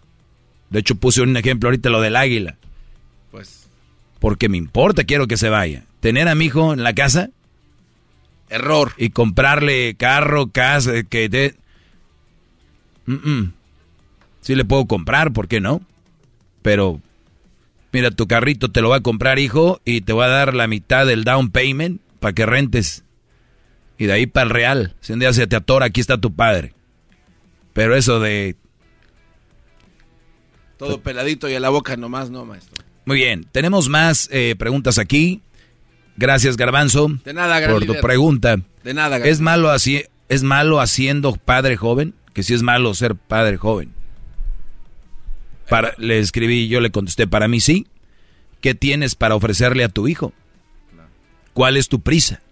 De 0.71 0.81
hecho, 0.81 0.95
puse 0.95 1.21
un 1.21 1.37
ejemplo 1.37 1.69
ahorita 1.69 1.91
lo 1.91 2.01
del 2.01 2.17
águila. 2.17 2.57
Pues. 3.31 3.67
Porque 4.21 4.49
me 4.49 4.57
importa, 4.57 5.05
quiero 5.05 5.27
que 5.27 5.37
se 5.37 5.49
vaya. 5.49 5.85
Tener 6.01 6.29
a 6.29 6.35
mi 6.35 6.47
hijo 6.47 6.73
en 6.73 6.83
la 6.83 6.95
casa. 6.95 7.31
Error. 8.49 8.93
Y 8.97 9.11
comprarle 9.11 9.97
carro, 9.97 10.49
casa, 10.49 11.03
que 11.03 11.29
te, 11.29 11.57
Sí 14.41 14.55
le 14.55 14.65
puedo 14.65 14.87
comprar, 14.87 15.33
¿por 15.33 15.49
qué 15.49 15.61
no? 15.61 15.81
Pero, 16.63 17.01
mira, 17.93 18.11
tu 18.11 18.27
carrito 18.27 18.71
te 18.71 18.81
lo 18.81 18.91
va 18.91 18.97
a 18.97 19.01
comprar, 19.01 19.39
hijo, 19.39 19.81
y 19.85 20.03
te 20.03 20.13
va 20.13 20.27
a 20.27 20.29
dar 20.29 20.55
la 20.55 20.67
mitad 20.67 21.07
del 21.07 21.25
down 21.25 21.51
payment 21.51 22.01
para 22.21 22.33
que 22.35 22.47
rentes. 22.47 23.05
Y 23.99 24.07
de 24.07 24.13
ahí 24.13 24.27
para 24.27 24.45
el 24.45 24.51
real. 24.51 24.95
Si 25.01 25.13
un 25.13 25.19
día 25.19 25.33
se 25.33 25.47
te 25.47 25.57
atora, 25.57 25.87
aquí 25.87 26.01
está 26.01 26.19
tu 26.19 26.35
padre. 26.35 26.75
Pero 27.73 27.97
eso 27.97 28.21
de... 28.21 28.57
Todo 30.79 31.01
peladito 31.01 31.49
y 31.49 31.55
a 31.55 31.61
la 31.61 31.69
boca 31.69 31.97
nomás, 31.97 32.31
no, 32.31 32.45
maestro. 32.45 32.85
Muy 33.07 33.19
bien, 33.19 33.47
tenemos 33.53 33.89
más 33.89 34.29
eh, 34.33 34.57
preguntas 34.59 34.99
aquí. 34.99 35.43
Gracias, 36.17 36.57
Garbanzo. 36.57 37.09
De 37.25 37.35
nada, 37.35 37.67
Por 37.69 37.85
tu 37.85 37.95
pregunta. 38.01 38.57
De 38.83 38.95
nada, 38.95 39.19
¿Es 39.19 39.41
malo, 39.41 39.71
así, 39.71 40.05
¿Es 40.29 40.43
malo 40.43 40.81
haciendo 40.81 41.35
padre 41.35 41.77
joven? 41.77 42.15
Que 42.35 42.43
si 42.43 42.53
es 42.53 42.63
malo 42.63 42.93
ser 42.95 43.15
padre 43.15 43.57
joven. 43.57 43.93
Para, 45.69 45.95
le 45.97 46.19
escribí, 46.19 46.69
yo 46.69 46.81
le 46.81 46.91
contesté, 46.91 47.27
para 47.27 47.49
mí 47.49 47.61
sí. 47.61 47.87
¿Qué 48.61 48.75
tienes 48.75 49.15
para 49.15 49.35
ofrecerle 49.35 49.85
a 49.85 49.89
tu 49.89 50.09
hijo? 50.09 50.33
¿Cuál 51.53 51.77
es 51.77 51.89
tu 51.89 52.01
prisa? 52.01 52.43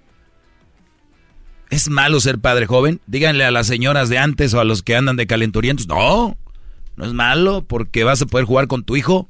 ¿Es 1.70 1.88
malo 1.88 2.20
ser 2.20 2.38
padre 2.38 2.66
joven? 2.66 3.00
Díganle 3.06 3.44
a 3.44 3.50
las 3.50 3.66
señoras 3.66 4.08
de 4.08 4.18
antes 4.18 4.54
o 4.54 4.60
a 4.60 4.64
los 4.64 4.82
que 4.82 4.94
andan 4.94 5.16
de 5.16 5.26
calenturientos. 5.26 5.88
No, 5.88 6.36
no 6.96 7.04
es 7.04 7.12
malo 7.12 7.64
porque 7.66 8.04
vas 8.04 8.22
a 8.22 8.26
poder 8.26 8.46
jugar 8.46 8.68
con 8.68 8.84
tu 8.84 8.94
hijo. 8.94 9.28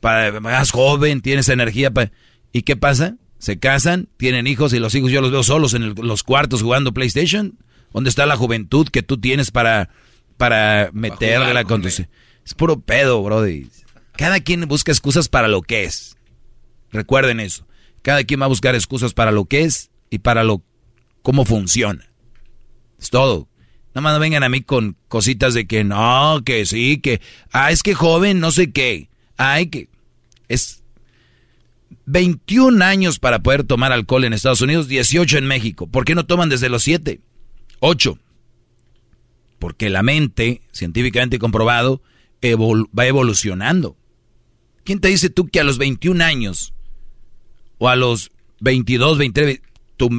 Para, 0.00 0.40
más 0.40 0.70
joven, 0.70 1.20
tienes 1.20 1.48
energía. 1.48 1.90
Para... 1.90 2.12
¿Y 2.52 2.62
qué 2.62 2.76
pasa? 2.76 3.16
Se 3.38 3.58
casan, 3.58 4.08
tienen 4.16 4.46
hijos 4.46 4.72
y 4.72 4.78
los 4.78 4.94
hijos 4.94 5.10
yo 5.10 5.20
los 5.20 5.30
veo 5.30 5.42
solos 5.42 5.74
en 5.74 5.94
los 5.96 6.22
cuartos 6.22 6.62
jugando 6.62 6.94
PlayStation. 6.94 7.58
¿Dónde 7.92 8.10
está 8.10 8.26
la 8.26 8.36
juventud 8.36 8.88
que 8.88 9.02
tú 9.02 9.18
tienes 9.18 9.50
para, 9.50 9.90
para 10.36 10.90
meterle 10.92 11.54
la 11.54 11.64
conducción? 11.64 12.08
Es 12.44 12.54
puro 12.54 12.80
pedo, 12.80 13.22
brody. 13.22 13.68
Cada 14.16 14.40
quien 14.40 14.66
busca 14.68 14.92
excusas 14.92 15.28
para 15.28 15.48
lo 15.48 15.62
que 15.62 15.84
es. 15.84 16.16
Recuerden 16.92 17.40
eso. 17.40 17.66
Cada 18.02 18.24
quien 18.24 18.40
va 18.40 18.46
a 18.46 18.48
buscar 18.48 18.74
excusas 18.74 19.14
para 19.14 19.32
lo 19.32 19.44
que 19.44 19.62
es 19.62 19.90
y 20.10 20.18
para 20.18 20.44
lo 20.44 20.62
cómo 21.22 21.44
funciona. 21.44 22.08
Es 22.98 23.10
todo. 23.10 23.48
Nada 23.94 24.02
más 24.02 24.14
no 24.14 24.20
vengan 24.20 24.42
a 24.42 24.48
mí 24.48 24.60
con 24.60 24.96
cositas 25.08 25.54
de 25.54 25.66
que 25.66 25.84
no, 25.84 26.42
que 26.44 26.64
sí, 26.64 27.00
que 27.00 27.20
ah, 27.50 27.72
es 27.72 27.82
que 27.82 27.94
joven, 27.94 28.38
no 28.38 28.52
sé 28.52 28.70
qué. 28.70 29.10
Ay, 29.36 29.66
que 29.66 29.88
es 30.48 30.84
21 32.06 32.84
años 32.84 33.18
para 33.18 33.40
poder 33.40 33.64
tomar 33.64 33.92
alcohol 33.92 34.24
en 34.24 34.32
Estados 34.32 34.60
Unidos, 34.60 34.86
18 34.86 35.38
en 35.38 35.46
México. 35.46 35.86
¿Por 35.86 36.04
qué 36.04 36.14
no 36.14 36.26
toman 36.26 36.48
desde 36.48 36.68
los 36.68 36.82
7? 36.84 37.20
Ocho, 37.80 38.18
porque 39.58 39.90
la 39.90 40.02
mente, 40.02 40.62
científicamente 40.72 41.38
comprobado, 41.38 42.02
va 42.42 43.06
evolucionando. 43.06 43.96
¿Quién 44.84 45.00
te 45.00 45.08
dice 45.08 45.30
tú 45.30 45.48
que 45.48 45.60
a 45.60 45.64
los 45.64 45.78
21 45.78 46.24
años 46.24 46.72
o 47.78 47.88
a 47.88 47.96
los 47.96 48.30
22, 48.60 49.18
23, 49.18 49.60
tu, 49.96 50.10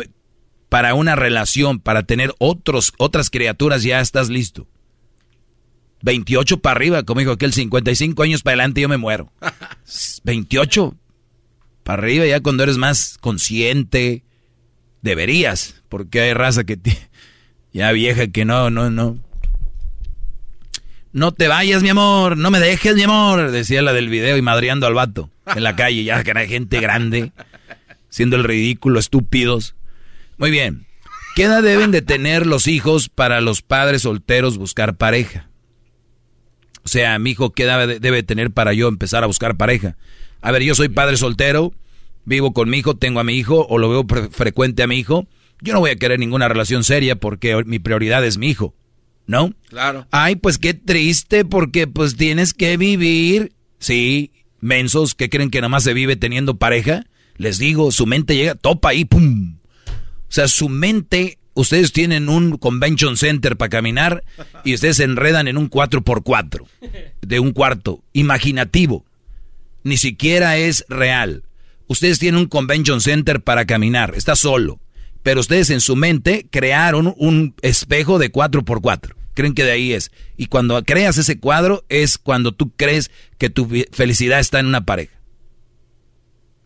para 0.69 0.93
una 0.93 1.15
relación, 1.15 1.79
para 1.79 2.03
tener 2.03 2.33
otros, 2.39 2.93
otras 2.97 3.29
criaturas, 3.29 3.83
ya 3.83 3.99
estás 3.99 4.29
listo. 4.29 4.67
28 6.03 6.61
para 6.61 6.77
arriba, 6.77 7.03
como 7.03 7.19
dijo 7.19 7.33
aquel 7.33 7.53
55 7.53 8.23
años 8.23 8.41
para 8.41 8.53
adelante 8.53 8.81
yo 8.81 8.89
me 8.89 8.97
muero. 8.97 9.31
28 10.23 10.95
para 11.83 12.01
arriba 12.01 12.25
ya 12.25 12.39
cuando 12.41 12.63
eres 12.63 12.77
más 12.77 13.17
consciente, 13.19 14.23
deberías, 15.01 15.83
porque 15.89 16.21
hay 16.21 16.33
raza 16.33 16.63
que 16.63 16.79
ya 17.73 17.91
vieja 17.91 18.27
que 18.27 18.45
no, 18.45 18.69
no, 18.69 18.89
no. 18.89 19.17
No 21.13 21.33
te 21.33 21.47
vayas, 21.47 21.83
mi 21.83 21.89
amor, 21.89 22.37
no 22.37 22.51
me 22.51 22.59
dejes, 22.59 22.95
mi 22.95 23.03
amor, 23.03 23.51
decía 23.51 23.81
la 23.81 23.91
del 23.91 24.07
video 24.07 24.37
y 24.37 24.41
madreando 24.41 24.87
al 24.87 24.93
vato 24.93 25.29
en 25.45 25.63
la 25.63 25.75
calle, 25.75 26.03
ya 26.05 26.23
que 26.23 26.31
era 26.31 26.45
gente 26.45 26.79
grande, 26.79 27.33
siendo 28.09 28.37
el 28.37 28.45
ridículo, 28.45 28.99
estúpidos. 28.99 29.75
Muy 30.37 30.51
bien. 30.51 30.85
¿Qué 31.35 31.43
edad 31.43 31.63
deben 31.63 31.91
de 31.91 32.01
tener 32.01 32.45
los 32.45 32.67
hijos 32.67 33.09
para 33.09 33.41
los 33.41 33.61
padres 33.61 34.03
solteros 34.03 34.57
buscar 34.57 34.95
pareja? 34.95 35.49
O 36.83 36.89
sea, 36.89 37.19
mi 37.19 37.31
hijo, 37.31 37.51
¿qué 37.51 37.63
edad 37.63 37.87
debe 37.87 38.23
tener 38.23 38.51
para 38.51 38.73
yo 38.73 38.87
empezar 38.87 39.23
a 39.23 39.27
buscar 39.27 39.55
pareja? 39.55 39.95
A 40.41 40.51
ver, 40.51 40.63
yo 40.63 40.75
soy 40.75 40.89
padre 40.89 41.17
soltero, 41.17 41.73
vivo 42.25 42.53
con 42.53 42.69
mi 42.69 42.79
hijo, 42.79 42.95
tengo 42.95 43.19
a 43.19 43.23
mi 43.23 43.35
hijo 43.35 43.65
o 43.69 43.77
lo 43.77 43.89
veo 43.89 44.29
frecuente 44.31 44.83
a 44.83 44.87
mi 44.87 44.97
hijo. 44.97 45.27
Yo 45.61 45.73
no 45.73 45.79
voy 45.79 45.91
a 45.91 45.95
querer 45.95 46.19
ninguna 46.19 46.47
relación 46.47 46.83
seria 46.83 47.15
porque 47.15 47.63
mi 47.65 47.79
prioridad 47.79 48.25
es 48.25 48.37
mi 48.37 48.49
hijo. 48.49 48.75
¿No? 49.27 49.53
Claro. 49.69 50.07
Ay, 50.11 50.35
pues 50.35 50.57
qué 50.57 50.73
triste 50.73 51.45
porque 51.45 51.87
pues 51.87 52.17
tienes 52.17 52.53
que 52.53 52.75
vivir. 52.75 53.53
Sí, 53.79 54.31
mensos 54.59 55.15
que 55.15 55.29
creen 55.29 55.51
que 55.51 55.61
nada 55.61 55.69
más 55.69 55.83
se 55.83 55.93
vive 55.93 56.15
teniendo 56.15 56.57
pareja. 56.57 57.05
Les 57.37 57.57
digo, 57.57 57.91
su 57.91 58.05
mente 58.05 58.35
llega, 58.35 58.55
topa 58.55 58.89
ahí, 58.89 59.05
pum. 59.05 59.57
O 59.87 60.33
sea, 60.33 60.47
su 60.47 60.69
mente, 60.69 61.37
ustedes 61.53 61.91
tienen 61.91 62.29
un 62.29 62.57
convention 62.57 63.15
center 63.15 63.57
para 63.57 63.69
caminar 63.69 64.23
y 64.63 64.73
ustedes 64.73 64.97
se 64.97 65.03
enredan 65.03 65.47
en 65.47 65.57
un 65.57 65.69
4x4 65.69 66.65
de 67.21 67.39
un 67.39 67.51
cuarto, 67.51 68.03
imaginativo. 68.13 69.05
Ni 69.83 69.97
siquiera 69.97 70.57
es 70.57 70.85
real. 70.89 71.43
Ustedes 71.87 72.19
tienen 72.19 72.39
un 72.41 72.47
convention 72.47 73.01
center 73.01 73.41
para 73.41 73.65
caminar, 73.65 74.13
está 74.15 74.35
solo. 74.35 74.79
Pero 75.23 75.39
ustedes 75.39 75.69
en 75.69 75.81
su 75.81 75.95
mente 75.95 76.47
crearon 76.49 77.13
un 77.17 77.55
espejo 77.61 78.19
de 78.19 78.31
4x4. 78.31 79.15
Creen 79.33 79.53
que 79.53 79.63
de 79.63 79.71
ahí 79.71 79.93
es. 79.93 80.11
Y 80.35 80.47
cuando 80.47 80.81
creas 80.83 81.17
ese 81.17 81.39
cuadro 81.39 81.85
es 81.89 82.17
cuando 82.17 82.51
tú 82.51 82.71
crees 82.75 83.11
que 83.37 83.49
tu 83.49 83.69
felicidad 83.91 84.39
está 84.39 84.59
en 84.59 84.65
una 84.65 84.85
pareja. 84.85 85.19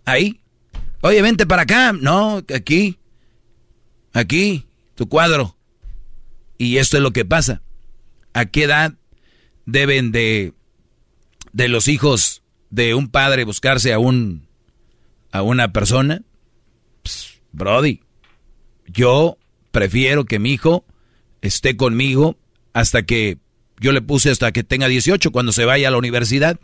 Ahí. 0.05 0.41
Oye, 1.01 1.21
vente 1.21 1.45
para 1.45 1.63
acá. 1.63 1.93
No, 1.93 2.37
aquí. 2.53 2.97
Aquí, 4.13 4.65
tu 4.95 5.09
cuadro. 5.09 5.57
Y 6.57 6.77
esto 6.77 6.97
es 6.97 7.03
lo 7.03 7.11
que 7.11 7.25
pasa. 7.25 7.61
¿A 8.33 8.45
qué 8.45 8.63
edad 8.63 8.93
deben 9.65 10.11
de, 10.11 10.53
de 11.51 11.67
los 11.67 11.87
hijos 11.87 12.41
de 12.69 12.95
un 12.95 13.09
padre 13.09 13.43
buscarse 13.43 13.93
a 13.93 13.99
un 13.99 14.47
a 15.31 15.41
una 15.41 15.73
persona? 15.73 16.21
brody, 17.51 18.01
yo 18.87 19.37
prefiero 19.71 20.25
que 20.25 20.39
mi 20.39 20.53
hijo 20.53 20.85
esté 21.41 21.75
conmigo 21.77 22.37
hasta 22.73 23.03
que 23.03 23.37
yo 23.79 23.91
le 23.91 24.01
puse 24.01 24.29
hasta 24.29 24.51
que 24.51 24.63
tenga 24.63 24.87
18 24.87 25.31
cuando 25.31 25.51
se 25.51 25.65
vaya 25.65 25.87
a 25.87 25.91
la 25.91 25.97
universidad. 25.97 26.59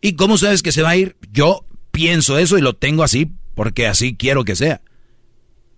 ¿Y 0.00 0.14
cómo 0.14 0.38
sabes 0.38 0.62
que 0.62 0.72
se 0.72 0.82
va 0.82 0.90
a 0.90 0.96
ir? 0.96 1.16
Yo 1.32 1.64
pienso 1.90 2.38
eso 2.38 2.58
y 2.58 2.60
lo 2.60 2.74
tengo 2.74 3.02
así 3.02 3.32
porque 3.54 3.86
así 3.86 4.16
quiero 4.16 4.44
que 4.44 4.56
sea. 4.56 4.82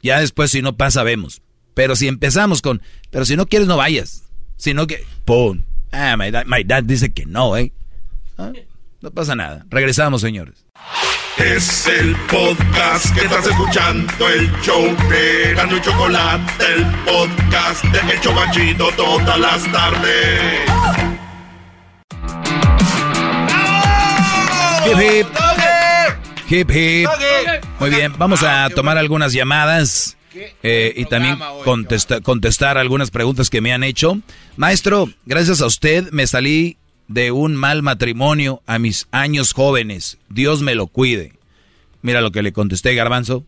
Ya 0.03 0.21
después 0.21 0.51
si 0.51 0.63
no 0.63 0.77
pasa 0.77 1.03
vemos. 1.03 1.43
Pero 1.75 1.97
si 1.97 2.09
empezamos 2.09 2.61
con, 2.61 2.83
pero 3.11 3.25
si 3.25 3.37
no 3.37 3.47
quieres 3.47 3.69
no 3.69 3.77
vayas. 3.77 4.25
Sino 4.57 4.87
que, 4.87 5.05
¡pum! 5.25 5.63
Ah, 5.93 6.17
my 6.17 6.65
dad, 6.65 6.83
dice 6.83 7.13
que 7.13 7.25
no, 7.25 7.57
¿eh? 7.57 7.73
Ah, 8.37 8.53
no 9.01 9.11
pasa 9.13 9.35
nada. 9.35 9.65
Regresamos, 9.71 10.21
señores. 10.21 10.67
Es 11.39 11.87
el 11.87 12.17
podcast 12.27 13.15
que 13.15 13.25
estás 13.25 13.47
escuchando, 13.47 14.29
el 14.29 14.51
show 14.61 14.85
de 15.09 15.55
Gano 15.55 15.77
y 15.77 15.81
Chocolate, 15.81 16.65
el 16.75 16.85
podcast 17.05 17.85
de 17.85 18.13
El 18.13 18.21
Chocachito 18.21 18.91
todas 18.97 19.39
las 19.39 19.73
tardes. 19.73 20.61
Hip 24.85 24.99
hip. 25.01 25.27
Hip 26.51 26.71
hip. 26.71 27.09
Muy 27.79 27.91
bien, 27.91 28.15
vamos 28.19 28.43
a 28.43 28.69
tomar 28.71 28.99
algunas 28.99 29.33
llamadas 29.33 30.17
eh, 30.63 30.93
y 30.97 31.05
también 31.05 31.39
contestar 31.65 32.79
algunas 32.79 33.11
preguntas 33.13 33.49
que 33.49 33.61
me 33.61 33.73
han 33.73 33.85
hecho. 33.85 34.19
Maestro, 34.57 35.09
gracias 35.25 35.61
a 35.61 35.67
usted 35.67 36.11
me 36.11 36.27
salí 36.27 36.79
de 37.09 37.33
un 37.33 37.57
mal 37.57 37.83
matrimonio 37.83 38.63
a 38.67 38.79
mis 38.79 39.09
años 39.11 39.53
jóvenes. 39.53 40.19
Dios 40.29 40.63
me 40.63 40.75
lo 40.75 40.87
cuide. 40.87 41.33
Mira 42.03 42.21
lo 42.21 42.31
que 42.31 42.43
le 42.43 42.53
contesté, 42.53 42.95
Garbanzo. 42.95 43.45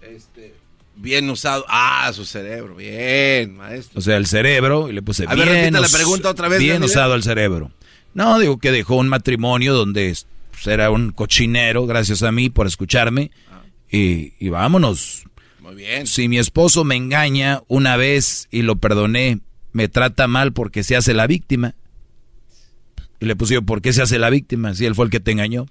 Este, 0.00 0.54
bien 0.96 1.28
usado. 1.28 1.64
Ah, 1.68 2.10
su 2.14 2.24
cerebro. 2.24 2.76
Bien, 2.76 3.56
maestro. 3.56 3.98
O 3.98 4.02
sea, 4.02 4.16
el 4.16 4.26
cerebro, 4.26 4.88
y 4.88 4.92
le 4.92 5.02
puse 5.02 5.26
bien. 5.26 5.72
la 5.74 5.88
pregunta 5.88 6.30
otra 6.30 6.48
vez. 6.48 6.60
Bien 6.60 6.82
usado 6.82 7.14
el 7.14 7.22
cerebro. 7.22 7.72
No, 8.14 8.38
digo 8.38 8.58
que 8.58 8.72
dejó 8.72 8.96
un 8.96 9.08
matrimonio 9.08 9.74
donde 9.74 10.16
pues, 10.50 10.66
era 10.66 10.90
un 10.90 11.12
cochinero, 11.12 11.86
gracias 11.86 12.22
a 12.22 12.32
mí 12.32 12.48
por 12.48 12.66
escucharme. 12.66 13.30
Ah. 13.50 13.62
Y, 13.90 14.34
y 14.38 14.48
vámonos. 14.48 15.24
Muy 15.60 15.74
bien. 15.74 16.06
Si 16.06 16.28
mi 16.28 16.38
esposo 16.38 16.84
me 16.84 16.96
engaña 16.96 17.62
una 17.68 17.96
vez 17.96 18.48
y 18.50 18.62
lo 18.62 18.76
perdoné, 18.76 19.40
me 19.72 19.88
trata 19.88 20.26
mal 20.26 20.52
porque 20.52 20.82
se 20.82 20.96
hace 20.96 21.12
la 21.12 21.26
víctima. 21.26 21.74
Y 23.20 23.26
le 23.26 23.36
puse 23.36 23.54
yo, 23.54 23.62
¿por 23.62 23.82
qué 23.82 23.92
se 23.92 24.02
hace 24.02 24.18
la 24.18 24.30
víctima 24.30 24.74
si 24.74 24.86
él 24.86 24.94
fue 24.94 25.04
el 25.06 25.10
que 25.10 25.20
te 25.20 25.32
engañó? 25.32 25.66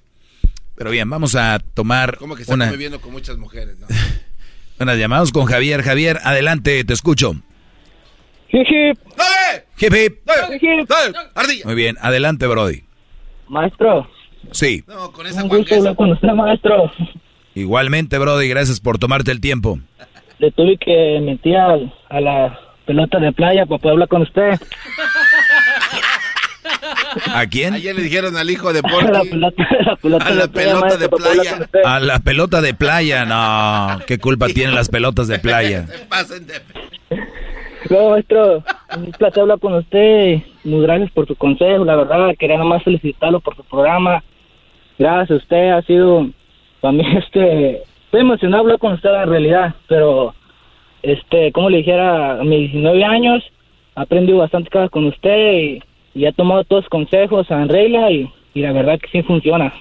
Pero 0.76 0.92
bien, 0.92 1.10
vamos 1.10 1.36
a 1.36 1.60
tomar. 1.74 2.18
¿Cómo 2.18 2.36
que 2.36 2.44
una... 2.48 2.70
viviendo 2.70 3.02
con 3.02 3.12
muchas 3.12 3.38
mujeres? 3.38 3.80
¿no? 3.80 3.88
Buenas 4.78 4.98
llamadas 4.98 5.32
con 5.32 5.46
Javier. 5.46 5.82
Javier, 5.82 6.20
adelante, 6.24 6.84
te 6.84 6.94
escucho. 6.94 7.34
Hip 8.50 8.68
hip. 8.70 8.98
Hip 9.80 9.94
hip. 9.94 10.30
Ardilla. 11.36 11.66
Muy 11.66 11.76
bien, 11.76 11.98
adelante, 12.02 12.46
Brody. 12.48 12.84
Maestro. 13.48 14.08
Sí. 14.52 14.84
No, 14.88 15.12
con 15.12 15.26
esa 15.26 15.44
Un 15.44 15.50
gusto 15.50 15.76
hablar 15.76 15.96
con 15.96 16.12
usted, 16.12 16.28
maestro. 16.30 16.92
Igualmente, 17.56 18.18
Brody, 18.20 18.48
gracias 18.48 18.80
por 18.80 19.00
tomarte 19.00 19.32
el 19.32 19.42
tiempo. 19.42 19.80
Le 20.40 20.52
tuve 20.52 20.78
que 20.78 21.20
mentir 21.22 21.58
a, 21.58 21.76
a 22.10 22.22
la 22.22 22.60
pelota 22.86 23.20
de 23.20 23.32
playa 23.32 23.66
para 23.66 23.80
poder 23.80 23.94
hablar 23.94 24.08
con 24.08 24.22
usted. 24.22 24.52
¿A 27.34 27.46
quién? 27.48 27.74
Ayer 27.74 27.96
le 27.96 28.04
dijeron 28.04 28.38
al 28.38 28.50
hijo 28.50 28.74
de 28.74 28.82
Porky. 28.82 29.08
A 29.08 29.12
la 29.12 29.24
pelota, 29.24 30.26
a 30.26 30.34
la 30.34 30.48
pelota 30.48 30.98
de 30.98 31.10
playa. 31.10 31.70
A 31.86 32.00
la 32.00 32.20
pelota 32.20 32.62
de 32.62 32.74
playa, 32.74 33.26
no. 33.26 34.00
¿Qué 34.06 34.18
culpa 34.20 34.48
tienen 34.54 34.76
las 34.76 34.90
pelotas 34.90 35.28
de 35.28 35.40
playa? 35.40 35.86
No, 37.90 38.10
maestro, 38.10 38.64
un 38.98 39.12
placer 39.12 39.42
hablar 39.42 39.60
con 39.60 39.76
usted. 39.76 40.42
Muy 40.66 40.82
gracias 40.82 41.10
por 41.12 41.26
su 41.26 41.36
consejo, 41.36 41.86
la 41.86 41.96
verdad. 41.96 42.36
Quería 42.38 42.58
nomás 42.58 42.84
felicitarlo 42.84 43.40
por 43.40 43.56
su 43.56 43.64
programa. 43.64 44.24
Gracias 44.98 45.32
a 45.32 45.36
usted, 45.36 45.70
ha 45.70 45.82
sido 45.84 46.28
también 46.82 47.18
este. 47.18 47.84
Estoy 48.06 48.22
emocionado 48.22 48.64
hablar 48.64 48.80
con 48.80 48.94
usted 48.94 49.10
en 49.10 49.30
realidad, 49.30 49.76
pero 49.88 50.34
este, 51.02 51.52
como 51.52 51.70
le 51.70 51.78
dijera, 51.78 52.40
a 52.40 52.44
mis 52.44 52.72
19 52.72 53.04
años 53.04 53.44
aprendí 53.96 54.34
bastante 54.34 54.70
cosas 54.70 54.90
con 54.90 55.06
usted 55.06 55.54
y 55.54 55.84
y 56.18 56.26
ha 56.26 56.32
tomado 56.32 56.64
todos 56.64 56.84
los 56.84 56.90
consejos 56.90 57.50
en 57.52 57.70
regla 57.70 58.12
y, 58.12 58.30
la 58.56 58.72
verdad 58.72 59.00
que 59.00 59.08
sí 59.10 59.22
funciona. 59.22 59.72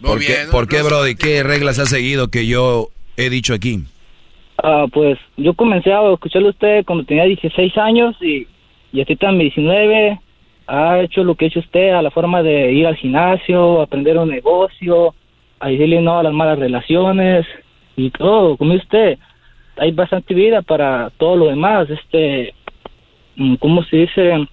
¿Por, 0.00 0.20
qué, 0.20 0.36
¿Por 0.52 0.68
qué, 0.68 0.82
Brody? 0.82 1.16
¿Qué 1.16 1.42
reglas 1.42 1.80
ha 1.80 1.86
seguido 1.86 2.28
que 2.28 2.46
yo 2.46 2.88
he 3.16 3.28
dicho 3.28 3.52
aquí? 3.52 3.80
Ah, 4.62 4.86
pues 4.90 5.18
yo 5.36 5.54
comencé 5.54 5.92
a 5.92 6.12
escucharlo 6.12 6.48
a 6.48 6.52
usted 6.52 6.84
cuando 6.84 7.04
tenía 7.04 7.24
16 7.24 7.76
años 7.76 8.14
y, 8.20 8.46
y 8.92 9.00
ahorita 9.00 9.30
en 9.30 9.38
19 9.38 10.20
ha 10.68 11.00
hecho 11.00 11.24
lo 11.24 11.34
que 11.34 11.46
ha 11.46 11.48
hecho 11.48 11.58
usted 11.58 11.90
a 11.90 12.02
la 12.02 12.12
forma 12.12 12.44
de 12.44 12.72
ir 12.72 12.86
al 12.86 12.94
gimnasio, 12.94 13.82
aprender 13.82 14.16
un 14.16 14.28
negocio, 14.28 15.14
a 15.58 15.68
decirle 15.68 16.00
no 16.00 16.20
a 16.20 16.22
las 16.22 16.32
malas 16.32 16.58
relaciones 16.58 17.44
y 17.96 18.10
todo, 18.10 18.56
como 18.56 18.74
usted, 18.74 19.18
hay 19.76 19.90
bastante 19.90 20.34
vida 20.34 20.62
para 20.62 21.10
todo 21.18 21.36
lo 21.36 21.46
demás, 21.46 21.90
este, 21.90 22.54
mm, 23.34 23.56
¿cómo 23.56 23.82
se 23.82 23.96
dice? 23.96 24.46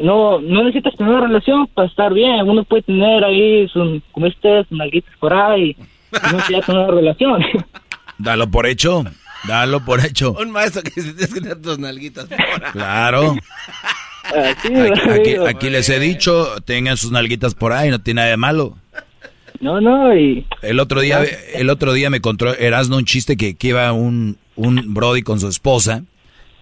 No 0.00 0.40
no 0.40 0.64
necesitas 0.64 0.96
tener 0.96 1.12
una 1.12 1.26
relación 1.26 1.66
para 1.68 1.88
estar 1.88 2.12
bien. 2.12 2.48
Uno 2.48 2.64
puede 2.64 2.82
tener 2.82 3.24
ahí, 3.24 3.68
su, 3.68 4.00
como 4.12 4.26
este, 4.26 4.64
sus 4.64 4.78
nalguitas 4.78 5.14
por 5.18 5.32
ahí, 5.32 5.70
y 5.70 5.76
no 6.22 6.32
necesitas 6.32 6.66
tener 6.66 6.82
una 6.82 6.90
relación. 6.92 7.44
Dalo 8.18 8.48
por 8.48 8.66
hecho, 8.66 9.04
dalo 9.48 9.84
por 9.84 10.04
hecho. 10.04 10.32
Un 10.40 10.52
maestro 10.52 10.82
que 10.82 10.90
se 10.90 11.14
que 11.16 11.40
tener 11.40 11.60
tus 11.60 11.78
nalguitas 11.80 12.26
por 12.26 12.40
ahí. 12.40 12.72
Claro. 12.72 13.34
Aquí, 14.24 14.72
aquí, 15.10 15.34
aquí, 15.46 15.68
les 15.68 15.88
he 15.88 15.98
dicho, 15.98 16.62
tengan 16.64 16.96
sus 16.96 17.10
nalguitas 17.10 17.54
por 17.54 17.72
ahí, 17.72 17.90
no 17.90 18.00
tiene 18.00 18.20
nada 18.20 18.30
de 18.30 18.36
malo. 18.36 18.78
No, 19.60 19.80
no, 19.80 20.16
y... 20.16 20.46
El 20.62 20.80
otro 20.80 21.00
día, 21.00 21.22
el 21.54 21.70
otro 21.70 21.92
día 21.92 22.08
me 22.08 22.20
contó 22.20 22.54
Erasmo 22.54 22.96
un 22.96 23.04
chiste 23.04 23.36
que, 23.36 23.56
que 23.56 23.68
iba 23.68 23.92
un, 23.92 24.38
un 24.56 24.94
brody 24.94 25.22
con 25.22 25.40
su 25.40 25.48
esposa, 25.48 26.04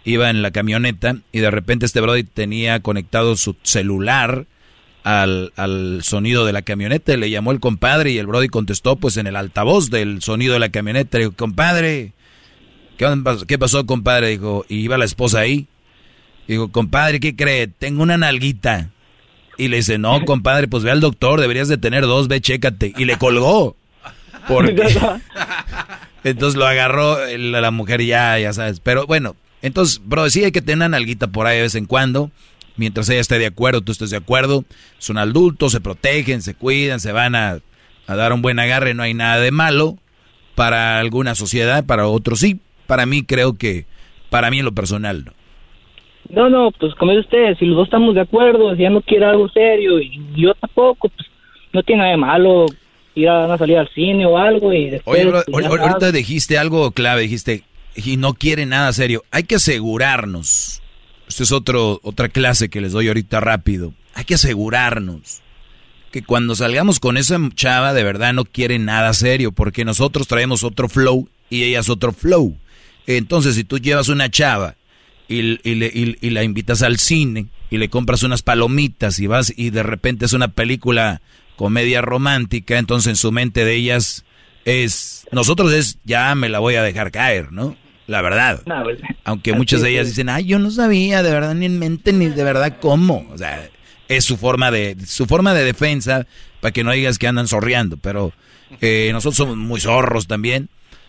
iba 0.05 0.31
en 0.31 0.43
la 0.43 0.51
camioneta 0.51 1.17
y 1.33 1.41
de 1.41 1.51
repente 1.51 1.87
este 1.87 2.01
brody 2.01 2.25
tenía 2.25 2.81
conectado 2.81 3.37
su 3.37 3.57
celular 3.63 4.47
al, 5.05 5.53
al 5.57 6.01
sonido 6.03 6.47
de 6.47 6.53
la 6.53 6.63
camioneta, 6.63 7.17
le 7.17 7.31
llamó 7.31 7.53
el 7.53 7.61
compadre 7.61 8.11
y 8.11 8.19
el 8.19 8.27
brody 8.27 8.49
contestó 8.49 8.97
pues 8.97 9.17
en 9.17 9.27
el 9.27 9.37
altavoz 9.37 9.91
del 9.91 10.23
sonido 10.23 10.55
de 10.55 10.61
la 10.61 10.71
camioneta, 10.71 11.19
le 11.19 11.25
dijo, 11.25 11.37
compadre, 11.37 12.13
¿qué, 12.97 13.23
¿qué 13.47 13.59
pasó 13.59 13.85
compadre? 13.87 14.29
Dijo, 14.29 14.65
y 14.69 14.77
iba 14.81 14.99
la 14.99 15.05
esposa 15.05 15.41
ahí. 15.41 15.67
Dijo, 16.47 16.71
compadre, 16.71 17.21
¿qué 17.21 17.37
cree? 17.37 17.67
Tengo 17.67 18.03
una 18.03 18.17
nalguita. 18.17 18.91
Y 19.59 19.69
le 19.69 19.79
dice, 19.79 19.99
no, 19.99 20.25
compadre, 20.25 20.69
pues 20.69 20.83
ve 20.83 20.91
al 20.91 21.01
doctor, 21.01 21.41
deberías 21.41 21.69
de 21.69 21.79
tener 21.79 22.03
dos, 22.03 22.29
ve, 22.29 22.41
chécate. 22.41 22.93
Y 22.97 23.05
le 23.05 23.17
colgó. 23.17 23.77
Porque... 24.49 24.75
entonces 26.25 26.59
lo 26.59 26.67
agarró 26.67 27.19
la, 27.37 27.61
la 27.61 27.71
mujer 27.71 28.03
ya, 28.03 28.39
ya 28.39 28.53
sabes. 28.53 28.81
Pero 28.81 29.07
bueno, 29.07 29.37
entonces, 29.63 30.01
bro, 30.05 30.29
sí 30.29 30.45
hay 30.45 30.53
que 30.53 30.61
tener 30.61 30.77
una 30.77 30.89
nalguita 30.91 31.29
por 31.29 31.47
ahí 31.47 31.57
de 31.57 31.63
vez 31.63 31.75
en 31.75 31.87
cuando. 31.87 32.31
Mientras 32.77 33.09
ella 33.09 33.21
esté 33.21 33.39
de 33.39 33.47
acuerdo, 33.47 33.81
tú 33.81 33.93
estés 33.93 34.11
de 34.11 34.17
acuerdo. 34.17 34.65
Son 34.99 35.19
adultos, 35.19 35.73
se 35.73 35.81
protegen, 35.81 36.43
se 36.43 36.55
cuidan, 36.55 37.01
se 37.01 37.13
van 37.13 37.35
a, 37.35 37.59
a 38.07 38.17
dar 38.17 38.33
un 38.33 38.43
buen 38.43 38.59
agarre. 38.59 38.95
No 38.95 39.03
hay 39.03 39.15
nada 39.15 39.41
de 39.41 39.51
malo. 39.51 39.97
Para 40.55 40.99
alguna 40.99 41.35
sociedad, 41.35 41.87
para 41.87 42.07
otros 42.07 42.41
sí. 42.41 42.61
Para 42.87 43.07
mí 43.07 43.23
creo 43.23 43.57
que, 43.57 43.87
para 44.29 44.51
mí 44.51 44.59
en 44.59 44.67
lo 44.67 44.73
personal, 44.73 45.25
no. 45.25 45.33
No, 46.29 46.49
no, 46.49 46.71
pues 46.73 46.95
como 46.95 47.13
dice 47.13 47.23
usted, 47.23 47.59
si 47.59 47.67
los 47.67 47.77
dos 47.77 47.87
estamos 47.89 48.15
de 48.15 48.23
acuerdo, 48.23 48.75
si 48.75 48.83
ella 48.83 48.91
no 48.91 49.03
quiere 49.03 49.25
algo 49.27 49.49
serio 49.49 50.01
y 50.01 50.21
yo 50.35 50.55
tampoco, 50.55 51.09
pues 51.09 51.29
no 51.73 51.83
tiene 51.83 52.01
nada 52.01 52.13
de 52.13 52.17
malo 52.17 52.67
ir 53.15 53.29
a, 53.29 53.57
salir 53.59 53.77
al 53.77 53.89
cine 53.89 54.25
o 54.25 54.39
algo 54.39 54.73
y 54.73 54.91
después... 54.91 55.27
Oye, 55.27 55.43
pues, 55.51 55.67
ahorita 55.67 56.13
dijiste 56.13 56.59
algo 56.59 56.91
clave, 56.93 57.23
dijiste, 57.23 57.65
y 57.95 58.17
no 58.17 58.35
quiere 58.35 58.67
nada 58.67 58.93
serio. 58.93 59.25
Hay 59.31 59.45
que 59.45 59.57
asegurarnos, 59.57 60.83
esta 61.29 61.43
es 61.43 61.53
otro, 61.53 62.01
otra 62.03 62.29
clase 62.29 62.69
que 62.69 62.81
les 62.81 62.93
doy 62.93 63.09
ahorita 63.09 63.41
rápido, 63.41 63.95
hay 64.15 64.25
que 64.25 64.35
asegurarnos 64.35 65.43
que 66.13 66.23
cuando 66.23 66.55
salgamos 66.55 67.01
con 67.01 67.17
esa 67.17 67.39
chava 67.55 67.95
de 67.95 68.05
verdad 68.05 68.35
no 68.35 68.45
quiere 68.45 68.79
nada 68.79 69.15
serio, 69.15 69.51
porque 69.51 69.85
nosotros 69.85 70.29
traemos 70.29 70.63
otro 70.63 70.89
flow 70.89 71.29
y 71.49 71.65
ella 71.65 71.81
es 71.81 71.89
otro 71.89 72.13
flow. 72.13 72.57
Entonces, 73.07 73.57
si 73.57 73.65
tú 73.65 73.79
llevas 73.79 74.09
una 74.09 74.31
chava 74.31 74.77
y, 75.27 76.31
la 76.31 76.45
invitas 76.45 76.83
al 76.83 76.99
cine 76.99 77.47
y 77.71 77.79
le 77.79 77.89
compras 77.89 78.23
unas 78.23 78.43
palomitas 78.43 79.19
y 79.19 79.27
vas 79.27 79.53
y 79.57 79.71
de 79.71 79.83
repente 79.83 80.27
es 80.27 80.35
una 80.35 80.49
película 80.49 81.23
comedia 81.57 82.03
romántica, 82.03 82.79
entonces 82.79 83.09
en 83.09 83.17
su 83.17 83.33
mente 83.33 83.65
de 83.65 83.75
ellas 83.75 84.25
es, 84.67 85.27
nosotros 85.33 85.73
es, 85.73 85.99
ya 86.05 86.35
me 86.35 86.51
la 86.51 86.59
voy 86.59 86.75
a 86.75 86.83
dejar 86.83 87.11
caer, 87.11 87.53
¿no? 87.53 87.77
La 88.07 88.23
verdad. 88.23 88.63
Pues, 88.65 88.99
Aunque 89.25 89.53
muchas 89.53 89.83
de 89.83 89.91
ellas 89.91 90.07
dicen, 90.07 90.29
ay, 90.29 90.45
yo 90.45 90.59
no 90.59 90.71
sabía 90.71 91.23
de 91.23 91.31
verdad 91.31 91.55
ni 91.55 91.67
en 91.67 91.79
mente 91.79 92.13
ni 92.13 92.27
de 92.29 92.45
verdad 92.45 92.79
cómo. 92.81 93.27
O 93.33 93.39
sea, 93.39 93.69
es 94.09 94.25
su 94.25 94.37
forma 94.37 94.71
de, 94.71 94.97
su 95.07 95.27
forma 95.27 95.55
de 95.55 95.65
defensa 95.65 96.27
para 96.61 96.73
que 96.73 96.85
no 96.85 96.93
digas 96.93 97.19
que 97.19 97.29
andan 97.29 97.49
zorreando, 97.49 97.97
pero 97.97 98.33
eh, 98.81 99.11
nosotros 99.13 99.37
somos 99.37 99.57
muy 99.57 99.81
zorros 99.81 100.27
también. 100.27 100.69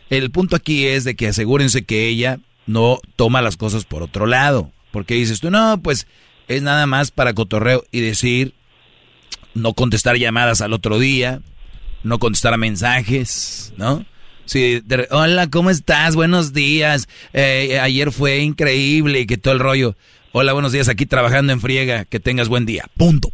El 0.10 0.32
punto 0.32 0.56
aquí 0.56 0.86
es 0.86 1.04
de 1.04 1.16
que 1.16 1.28
asegúrense 1.28 1.86
que 1.86 2.08
ella 2.08 2.40
no 2.66 3.00
toma 3.16 3.42
las 3.42 3.58
cosas 3.58 3.86
por 3.86 4.04
otro 4.04 4.26
lado. 4.26 4.72
Porque 4.92 5.16
dices 5.16 5.40
tú, 5.40 5.50
no, 5.50 5.82
pues 5.82 6.08
es 6.48 6.62
nada 6.62 6.86
más 6.86 7.12
para 7.12 7.34
cotorreo 7.34 7.84
y 7.92 8.02
decir, 8.02 8.54
no 9.56 9.74
contestar 9.74 10.18
llamadas 10.18 10.62
al 10.62 10.74
otro 10.74 11.00
día, 11.00 11.42
no 12.04 12.20
contestar 12.20 12.54
a 12.54 12.58
mensajes, 12.58 13.74
¿no? 13.78 14.06
Sí, 14.46 14.84
hola, 15.10 15.50
¿cómo 15.50 15.70
estás? 15.70 16.16
Buenos 16.16 16.54
días. 16.54 17.08
Eh, 17.32 17.80
ayer 17.80 18.12
fue 18.12 18.40
increíble 18.40 19.22
y 19.22 19.26
que 19.26 19.38
todo 19.38 19.54
el 19.54 19.60
rollo. 19.60 19.96
Hola, 20.34 20.54
buenos 20.54 20.72
días, 20.72 20.90
aquí 20.90 21.06
trabajando 21.06 21.54
en 21.54 21.62
friega. 21.62 22.06
Que 22.06 22.20
tengas 22.20 22.50
buen 22.50 22.66
día. 22.66 22.90
Punto. 22.98 23.32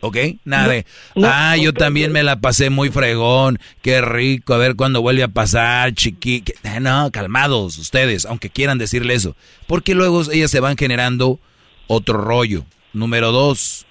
¿Ok? 0.00 0.16
Nada 0.44 0.68
de, 0.68 0.86
ah, 1.24 1.56
yo 1.56 1.72
también 1.72 2.12
me 2.12 2.22
la 2.22 2.40
pasé 2.40 2.70
muy 2.70 2.88
fregón, 2.88 3.58
qué 3.82 4.00
rico, 4.00 4.54
a 4.54 4.58
ver 4.58 4.76
cuándo 4.76 5.02
vuelve 5.02 5.24
a 5.24 5.28
pasar, 5.28 5.92
chiqui. 5.92 6.44
Eh, 6.62 6.78
no, 6.80 7.10
calmados 7.10 7.78
ustedes, 7.78 8.24
aunque 8.24 8.48
quieran 8.48 8.78
decirle 8.78 9.14
eso. 9.14 9.36
Porque 9.66 9.96
luego 9.96 10.22
ellas 10.30 10.52
se 10.52 10.60
van 10.60 10.76
generando 10.76 11.40
otro 11.88 12.20
rollo. 12.20 12.64
Número 12.92 13.32
dos, 13.32 13.86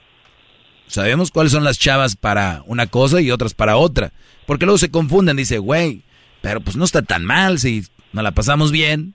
sabemos 0.87 1.31
cuáles 1.31 1.51
son 1.51 1.63
las 1.63 1.79
chavas 1.79 2.15
para 2.15 2.63
una 2.65 2.87
cosa 2.87 3.21
y 3.21 3.31
otras 3.31 3.53
para 3.53 3.77
otra. 3.77 4.11
Porque 4.45 4.65
luego 4.65 4.77
se 4.77 4.91
confunden, 4.91 5.37
dice, 5.37 5.57
güey, 5.57 6.03
pero 6.41 6.61
pues 6.61 6.75
no 6.75 6.85
está 6.85 7.01
tan 7.01 7.25
mal 7.25 7.59
si 7.59 7.85
nos 8.13 8.23
la 8.23 8.31
pasamos 8.31 8.71
bien, 8.71 9.13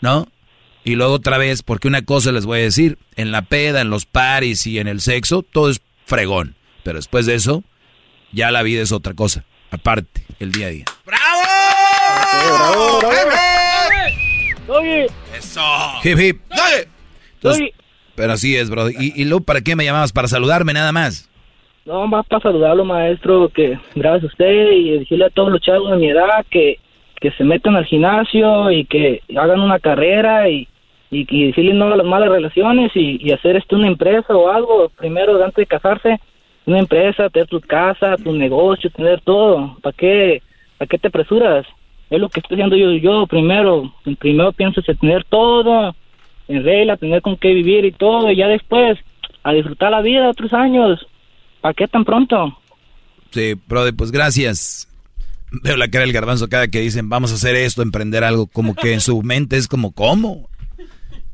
¿no? 0.00 0.28
Y 0.84 0.94
luego 0.94 1.14
otra 1.14 1.38
vez, 1.38 1.62
porque 1.62 1.88
una 1.88 2.02
cosa 2.02 2.32
les 2.32 2.46
voy 2.46 2.60
a 2.60 2.62
decir, 2.62 2.98
en 3.16 3.30
la 3.30 3.42
peda, 3.42 3.80
en 3.80 3.90
los 3.90 4.06
paris 4.06 4.66
y 4.66 4.78
en 4.78 4.88
el 4.88 5.00
sexo, 5.00 5.42
todo 5.42 5.70
es 5.70 5.80
fregón. 6.06 6.56
Pero 6.82 6.98
después 6.98 7.26
de 7.26 7.34
eso, 7.34 7.62
ya 8.32 8.50
la 8.50 8.62
vida 8.62 8.82
es 8.82 8.90
otra 8.90 9.14
cosa. 9.14 9.44
Aparte, 9.70 10.24
el 10.40 10.50
día 10.52 10.66
a 10.66 10.70
día. 10.70 10.84
¡Bravo! 11.06 11.42
¡Bravo, 14.66 14.80
¡Eso! 15.36 15.62
¡Hip, 16.02 16.18
hip! 16.18 16.40
Pero 18.14 18.32
así 18.32 18.56
es, 18.56 18.70
bro. 18.70 18.90
¿Y, 18.90 19.12
¿Y 19.14 19.24
luego 19.24 19.44
para 19.44 19.60
qué 19.60 19.76
me 19.76 19.84
llamabas? 19.84 20.12
¿Para 20.12 20.28
saludarme 20.28 20.72
nada 20.72 20.92
más? 20.92 21.28
No, 21.84 22.06
más 22.06 22.26
para 22.26 22.42
saludarlo, 22.42 22.84
maestro, 22.84 23.48
que 23.48 23.78
gracias 23.94 24.24
a 24.24 24.26
usted 24.26 24.70
y 24.72 24.98
decirle 24.98 25.26
a 25.26 25.30
todos 25.30 25.50
los 25.50 25.60
chavos 25.60 25.90
de 25.90 25.96
mi 25.96 26.08
edad 26.08 26.44
que, 26.48 26.78
que 27.20 27.32
se 27.32 27.44
metan 27.44 27.74
al 27.76 27.84
gimnasio 27.86 28.70
y 28.70 28.84
que 28.84 29.20
hagan 29.36 29.60
una 29.60 29.80
carrera 29.80 30.48
y 30.48 30.68
y, 31.12 31.26
y 31.28 31.46
decirle 31.48 31.74
no 31.74 31.92
a 31.92 31.96
las 31.96 32.06
malas 32.06 32.30
relaciones 32.30 32.90
y, 32.94 33.30
hacer 33.30 33.56
esto 33.56 33.76
una 33.76 33.86
empresa 33.86 34.34
o 34.34 34.50
algo, 34.50 34.90
primero 34.96 35.36
antes 35.44 35.56
de 35.56 35.66
casarse, 35.66 36.18
una 36.64 36.78
empresa, 36.78 37.28
tener 37.28 37.48
tu 37.48 37.60
casa, 37.60 38.16
tu 38.16 38.32
negocio, 38.32 38.90
tener 38.90 39.20
todo, 39.20 39.76
¿para 39.82 39.94
qué, 39.96 40.42
para 40.78 40.88
qué 40.88 40.98
te 40.98 41.08
apresuras? 41.08 41.66
Es 42.08 42.18
lo 42.18 42.28
que 42.28 42.40
estoy 42.40 42.56
haciendo 42.56 42.76
yo, 42.76 42.92
yo 42.92 43.26
primero, 43.26 43.92
primero 44.18 44.52
pienso 44.52 44.80
en 44.86 44.96
tener 44.96 45.24
todo 45.24 45.94
en 46.48 46.64
regla, 46.64 46.96
tener 46.96 47.22
con 47.22 47.36
qué 47.36 47.48
vivir 47.48 47.84
y 47.84 47.92
todo, 47.92 48.30
y 48.30 48.36
ya 48.36 48.48
después 48.48 48.98
a 49.42 49.52
disfrutar 49.52 49.90
la 49.90 50.02
vida 50.02 50.28
otros 50.28 50.52
años, 50.52 51.06
¿para 51.60 51.74
qué 51.74 51.88
tan 51.88 52.04
pronto? 52.04 52.58
Sí, 53.30 53.54
brother, 53.66 53.94
pues 53.94 54.10
gracias. 54.10 54.88
Veo 55.62 55.76
la 55.76 55.88
cara 55.88 56.04
del 56.04 56.12
garbanzo 56.12 56.48
cada 56.48 56.68
que 56.68 56.80
dicen 56.80 57.08
vamos 57.08 57.32
a 57.32 57.34
hacer 57.34 57.56
esto, 57.56 57.82
emprender 57.82 58.24
algo, 58.24 58.46
como 58.46 58.74
que 58.74 58.92
en 58.92 59.00
su 59.00 59.22
mente 59.24 59.56
es 59.56 59.68
como, 59.68 59.92
¿cómo? 59.92 60.48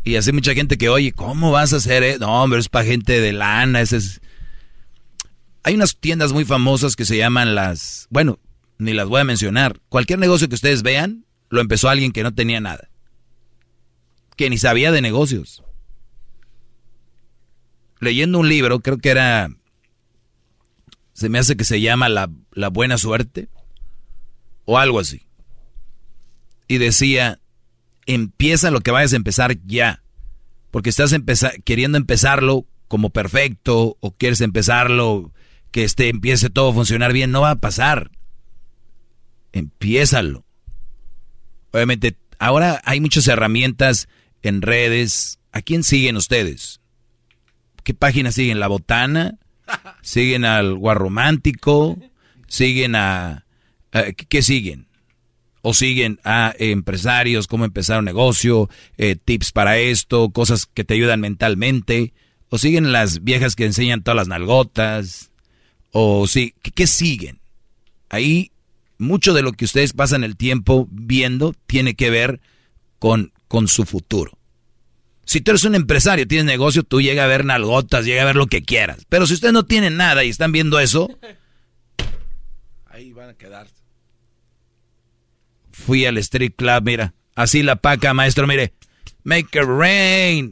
Y 0.04 0.16
así 0.16 0.32
mucha 0.32 0.54
gente 0.54 0.78
que, 0.78 0.88
oye, 0.88 1.12
¿cómo 1.12 1.50
vas 1.50 1.72
a 1.72 1.76
hacer 1.76 2.02
eso? 2.02 2.20
No, 2.20 2.42
hombre, 2.42 2.60
es 2.60 2.68
para 2.68 2.86
gente 2.86 3.20
de 3.20 3.32
lana. 3.32 3.82
Ese 3.82 3.98
es... 3.98 4.20
Hay 5.64 5.74
unas 5.74 5.98
tiendas 5.98 6.32
muy 6.32 6.46
famosas 6.46 6.96
que 6.96 7.04
se 7.04 7.18
llaman 7.18 7.54
las... 7.54 8.06
Bueno, 8.08 8.38
ni 8.78 8.94
las 8.94 9.06
voy 9.06 9.20
a 9.20 9.24
mencionar. 9.24 9.80
Cualquier 9.90 10.18
negocio 10.18 10.48
que 10.48 10.54
ustedes 10.54 10.82
vean, 10.82 11.26
lo 11.50 11.60
empezó 11.60 11.90
alguien 11.90 12.12
que 12.12 12.22
no 12.22 12.32
tenía 12.32 12.58
nada. 12.58 12.87
Que 14.38 14.48
ni 14.48 14.56
sabía 14.56 14.90
de 14.90 15.02
negocios. 15.02 15.62
Leyendo 18.00 18.38
un 18.38 18.48
libro, 18.48 18.80
creo 18.80 18.96
que 18.96 19.10
era... 19.10 19.50
Se 21.12 21.28
me 21.28 21.38
hace 21.38 21.56
que 21.56 21.64
se 21.64 21.80
llama 21.80 22.08
La, 22.08 22.30
la 22.52 22.68
Buena 22.68 22.96
Suerte. 22.96 23.48
O 24.64 24.78
algo 24.78 25.00
así. 25.00 25.26
Y 26.68 26.78
decía, 26.78 27.40
empieza 28.06 28.70
lo 28.70 28.80
que 28.80 28.92
vayas 28.92 29.12
a 29.12 29.16
empezar 29.16 29.58
ya. 29.66 30.02
Porque 30.70 30.90
estás 30.90 31.14
queriendo 31.64 31.98
empezarlo 31.98 32.64
como 32.86 33.10
perfecto 33.10 33.96
o 34.00 34.12
quieres 34.12 34.40
empezarlo 34.40 35.32
que 35.70 35.84
este 35.84 36.08
empiece 36.08 36.48
todo 36.48 36.70
a 36.70 36.74
funcionar 36.74 37.12
bien, 37.12 37.30
no 37.32 37.40
va 37.40 37.50
a 37.50 37.60
pasar. 37.60 38.10
Empiézalo. 39.52 40.44
Obviamente, 41.72 42.16
ahora 42.38 42.80
hay 42.84 43.00
muchas 43.00 43.26
herramientas 43.28 44.08
en 44.42 44.62
redes. 44.62 45.38
¿A 45.52 45.62
quién 45.62 45.82
siguen 45.82 46.16
ustedes? 46.16 46.80
¿Qué 47.84 47.94
página 47.94 48.32
siguen? 48.32 48.60
¿La 48.60 48.68
Botana? 48.68 49.38
¿Siguen 50.02 50.44
al 50.44 50.74
Guarromántico? 50.74 51.98
¿Siguen 52.46 52.94
a... 52.94 53.44
a 53.92 54.12
¿Qué 54.12 54.42
siguen? 54.42 54.88
o 55.62 55.74
siguen 55.74 56.20
a 56.24 56.54
empresarios, 56.58 57.46
cómo 57.46 57.64
empezar 57.64 57.98
un 57.98 58.04
negocio, 58.04 58.70
eh, 58.96 59.16
tips 59.16 59.52
para 59.52 59.78
esto, 59.78 60.30
cosas 60.30 60.66
que 60.66 60.84
te 60.84 60.94
ayudan 60.94 61.20
mentalmente, 61.20 62.12
o 62.48 62.58
siguen 62.58 62.92
las 62.92 63.22
viejas 63.24 63.54
que 63.54 63.66
enseñan 63.66 64.02
todas 64.02 64.16
las 64.16 64.28
nalgotas, 64.28 65.30
o 65.90 66.26
sí, 66.26 66.54
¿qué, 66.74 66.86
siguen? 66.86 67.40
Ahí 68.08 68.52
mucho 68.98 69.34
de 69.34 69.42
lo 69.42 69.52
que 69.52 69.64
ustedes 69.64 69.92
pasan 69.92 70.24
el 70.24 70.36
tiempo 70.36 70.88
viendo 70.90 71.54
tiene 71.66 71.94
que 71.94 72.10
ver 72.10 72.40
con, 72.98 73.32
con 73.48 73.66
su 73.68 73.84
futuro. 73.84 74.38
Si 75.24 75.40
tú 75.40 75.50
eres 75.50 75.64
un 75.64 75.74
empresario, 75.74 76.26
tienes 76.26 76.46
negocio, 76.46 76.84
tú 76.84 77.00
llega 77.00 77.24
a 77.24 77.26
ver 77.26 77.44
nalgotas, 77.44 78.04
llega 78.04 78.22
a 78.22 78.26
ver 78.26 78.36
lo 78.36 78.46
que 78.46 78.62
quieras. 78.62 79.04
Pero 79.08 79.26
si 79.26 79.34
ustedes 79.34 79.52
no 79.52 79.64
tienen 79.66 79.96
nada 79.96 80.24
y 80.24 80.30
están 80.30 80.52
viendo 80.52 80.78
eso, 80.80 81.10
Ahí 82.98 83.12
van 83.12 83.30
a 83.30 83.34
quedar. 83.34 83.68
Fui 85.70 86.04
al 86.04 86.18
street 86.18 86.54
club, 86.56 86.82
mira. 86.82 87.14
Así 87.36 87.62
la 87.62 87.76
paca, 87.76 88.12
maestro, 88.12 88.44
mire. 88.48 88.72
Make 89.22 89.56
it 89.56 89.64
rain. 89.64 90.50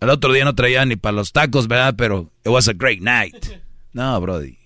El 0.00 0.10
otro 0.10 0.32
día 0.32 0.44
no 0.44 0.54
traía 0.54 0.84
ni 0.84 0.94
para 0.94 1.16
los 1.16 1.32
tacos, 1.32 1.66
¿verdad? 1.66 1.96
Pero 1.98 2.30
it 2.44 2.52
was 2.52 2.68
a 2.68 2.72
great 2.72 3.00
night. 3.00 3.34
No, 3.92 4.20
Brody. 4.20 4.58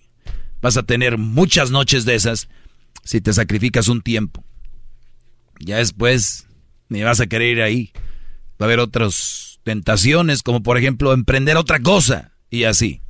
Vas 0.60 0.76
a 0.76 0.82
tener 0.82 1.16
muchas 1.16 1.70
noches 1.70 2.04
de 2.04 2.16
esas 2.16 2.50
si 3.02 3.22
te 3.22 3.32
sacrificas 3.32 3.88
un 3.88 4.02
tiempo. 4.02 4.44
Ya 5.58 5.78
después 5.78 6.46
ni 6.92 7.02
vas 7.02 7.20
a 7.20 7.26
querer 7.26 7.56
ir 7.56 7.62
ahí. 7.62 7.92
Va 8.60 8.60
a 8.60 8.64
haber 8.64 8.78
otras 8.78 9.58
tentaciones, 9.64 10.42
como 10.42 10.62
por 10.62 10.76
ejemplo 10.78 11.12
emprender 11.12 11.56
otra 11.56 11.80
cosa 11.80 12.32
y 12.50 12.64
así. 12.64 13.00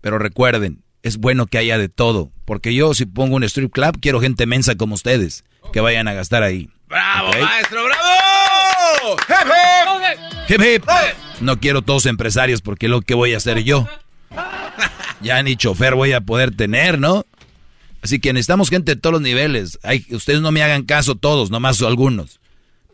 Pero 0.00 0.18
recuerden, 0.18 0.84
es 1.02 1.16
bueno 1.16 1.46
que 1.46 1.58
haya 1.58 1.78
de 1.78 1.88
todo. 1.88 2.30
Porque 2.44 2.74
yo 2.74 2.94
si 2.94 3.06
pongo 3.06 3.36
un 3.36 3.44
strip 3.44 3.72
club, 3.72 3.98
quiero 4.00 4.20
gente 4.20 4.46
mensa 4.46 4.76
como 4.76 4.94
ustedes, 4.94 5.44
que 5.72 5.80
vayan 5.80 6.06
a 6.06 6.12
gastar 6.12 6.42
ahí. 6.42 6.68
¡Bravo, 6.88 7.30
maestro, 7.40 7.84
bravo! 7.84 9.16
¡Hip, 10.48 10.60
hip! 10.60 10.84
No 11.40 11.60
quiero 11.60 11.82
todos 11.82 12.06
empresarios 12.06 12.60
porque 12.60 12.88
lo 12.88 13.00
que 13.00 13.14
voy 13.14 13.34
a 13.34 13.38
hacer 13.38 13.62
yo. 13.64 13.88
Ya 15.22 15.42
ni 15.42 15.54
chofer 15.54 15.96
voy 15.96 16.12
a 16.12 16.22
poder 16.22 16.56
tener, 16.56 16.98
¿no? 16.98 17.26
Así 18.00 18.20
que 18.20 18.32
necesitamos 18.32 18.70
gente 18.70 18.94
de 18.94 19.00
todos 19.00 19.12
los 19.12 19.20
niveles. 19.20 19.78
Hay, 19.82 20.06
ustedes 20.12 20.40
no 20.40 20.50
me 20.50 20.62
hagan 20.62 20.84
caso 20.84 21.14
todos, 21.14 21.50
nomás 21.50 21.82
algunos. 21.82 22.39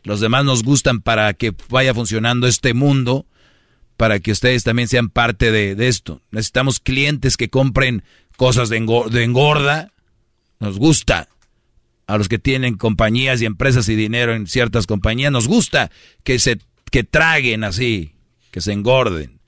Los 0.06 0.20
demás 0.20 0.44
nos 0.44 0.62
gustan 0.62 1.00
para 1.00 1.34
que 1.34 1.52
vaya 1.68 1.92
funcionando 1.92 2.46
este 2.46 2.74
mundo, 2.74 3.26
para 3.96 4.20
que 4.20 4.30
ustedes 4.30 4.62
también 4.62 4.86
sean 4.86 5.10
parte 5.10 5.50
de, 5.50 5.88
esto. 5.88 6.22
Necesitamos 6.30 6.78
clientes 6.78 7.36
que 7.36 7.50
compren 7.50 8.04
cosas 8.36 8.68
de, 8.68 8.76
engorda. 8.76 9.90
Nos 10.60 10.78
gusta. 10.78 11.28
A 12.06 12.18
los 12.18 12.28
que 12.28 12.38
tienen 12.38 12.76
compañías 12.76 13.42
y 13.42 13.46
empresas 13.46 13.88
y 13.88 13.96
dinero 13.96 14.32
en 14.32 14.46
ciertas 14.46 14.86
compañías, 14.86 15.32
nos 15.32 15.48
gusta 15.48 15.90
que 16.22 16.38
se 16.38 16.60
que 16.92 17.02
traguen 17.02 17.64
así, 17.64 18.14
que 18.52 18.60
se 18.60 18.72
engorden. 18.72 19.40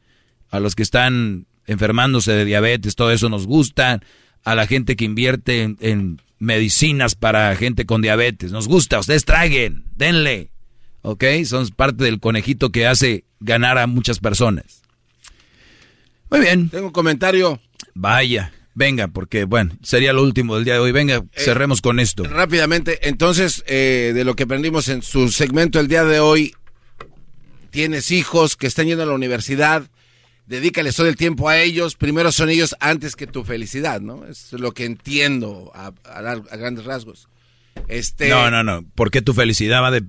A 0.51 0.59
los 0.59 0.75
que 0.75 0.83
están 0.83 1.47
enfermándose 1.69 2.33
de 2.33 2.45
diabetes, 2.45 2.97
todo 2.97 3.13
eso 3.13 3.29
nos 3.29 3.47
gusta 3.47 4.01
a 4.43 4.55
la 4.57 4.67
gente 4.67 4.97
que 4.97 5.05
invierte 5.05 5.63
en, 5.63 6.21
medicinas 6.39 7.15
para 7.15 7.55
gente 7.57 7.87
con 7.87 8.03
diabetes. 8.03 8.53
Nos 8.53 8.69
gusta, 8.69 8.99
ustedes 8.99 9.25
traguen, 9.25 9.85
denle. 9.97 10.51
¿Ok? 11.03 11.25
Son 11.45 11.67
parte 11.69 12.05
del 12.05 12.21
conejito 12.21 12.71
que 12.71 12.87
hace 12.87 13.25
ganar 13.41 13.79
a 13.79 13.87
muchas 13.87 14.19
personas. 14.19 14.83
Muy 16.31 16.41
bien. 16.41 16.69
Tengo 16.69 16.87
un 16.87 16.93
comentario. 16.93 17.61
Vaya, 17.95 18.53
venga, 18.75 19.09
porque 19.09 19.45
bueno, 19.45 19.77
sería 19.83 20.13
lo 20.13 20.23
último 20.23 20.57
del 20.57 20.65
día 20.65 20.75
de 20.75 20.81
hoy. 20.81 20.93
Venga, 20.93 21.17
eh, 21.17 21.29
cerremos 21.35 21.81
con 21.81 22.01
esto. 22.01 22.25
Rápidamente, 22.25 23.09
entonces, 23.09 23.65
eh, 23.67 24.13
de 24.15 24.25
lo 24.25 24.37
que 24.37 24.45
aprendimos 24.45 24.89
en 24.89 25.03
su 25.03 25.31
segmento 25.31 25.81
el 25.81 25.89
día 25.89 26.05
de 26.05 26.21
hoy, 26.21 26.55
tienes 27.71 28.11
hijos 28.11 28.57
que 28.57 28.67
están 28.67 28.87
yendo 28.87 29.05
a 29.05 29.07
la 29.07 29.15
universidad, 29.15 29.89
dedícale 30.49 30.93
todo 30.93 31.07
el 31.07 31.17
tiempo 31.17 31.49
a 31.49 31.61
ellos, 31.61 31.95
primero 31.95 32.33
son 32.33 32.49
ellos 32.49 32.75
antes 32.81 33.17
que 33.17 33.27
tu 33.27 33.45
felicidad, 33.45 34.01
¿no? 34.01 34.27
Es 34.27 34.53
lo 34.53 34.73
que 34.73 34.87
entiendo 34.87 35.71
a, 35.75 35.93
grandes 36.57 36.87
rasgos. 36.87 37.29
Este, 37.87 38.31
no, 38.31 38.51
no, 38.51 38.65
no. 38.65 38.85
¿Por 38.95 39.11
qué 39.11 39.23
tu 39.23 39.35
felicidad 39.35 39.83
va 39.83 39.91
de... 39.91 40.05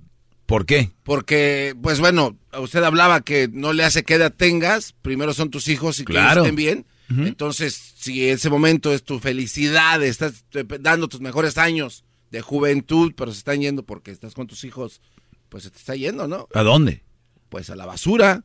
¿Por 0.45 0.65
qué? 0.65 0.91
Porque, 1.03 1.75
pues 1.79 1.99
bueno, 1.99 2.35
usted 2.57 2.81
hablaba 2.83 3.21
que 3.21 3.49
no 3.51 3.73
le 3.73 3.83
hace 3.83 4.03
que 4.03 4.15
edad 4.15 4.33
tengas, 4.33 4.93
primero 4.93 5.33
son 5.33 5.51
tus 5.51 5.67
hijos 5.67 5.99
y 5.99 6.05
que 6.05 6.17
estén 6.17 6.55
bien. 6.55 6.85
Entonces, 7.09 7.93
si 7.97 8.27
ese 8.29 8.49
momento 8.49 8.93
es 8.93 9.03
tu 9.03 9.19
felicidad, 9.19 10.01
estás 10.03 10.45
dando 10.79 11.07
tus 11.07 11.21
mejores 11.21 11.57
años 11.57 12.03
de 12.31 12.41
juventud, 12.41 13.13
pero 13.15 13.31
se 13.31 13.39
están 13.39 13.61
yendo 13.61 13.83
porque 13.83 14.11
estás 14.11 14.35
con 14.35 14.47
tus 14.47 14.63
hijos, 14.63 15.01
pues 15.49 15.63
se 15.63 15.71
te 15.71 15.77
está 15.77 15.95
yendo, 15.95 16.27
¿no? 16.27 16.47
¿A 16.53 16.61
dónde? 16.61 17.03
Pues 17.49 17.69
a 17.71 17.75
la 17.75 17.87
basura. 17.87 18.43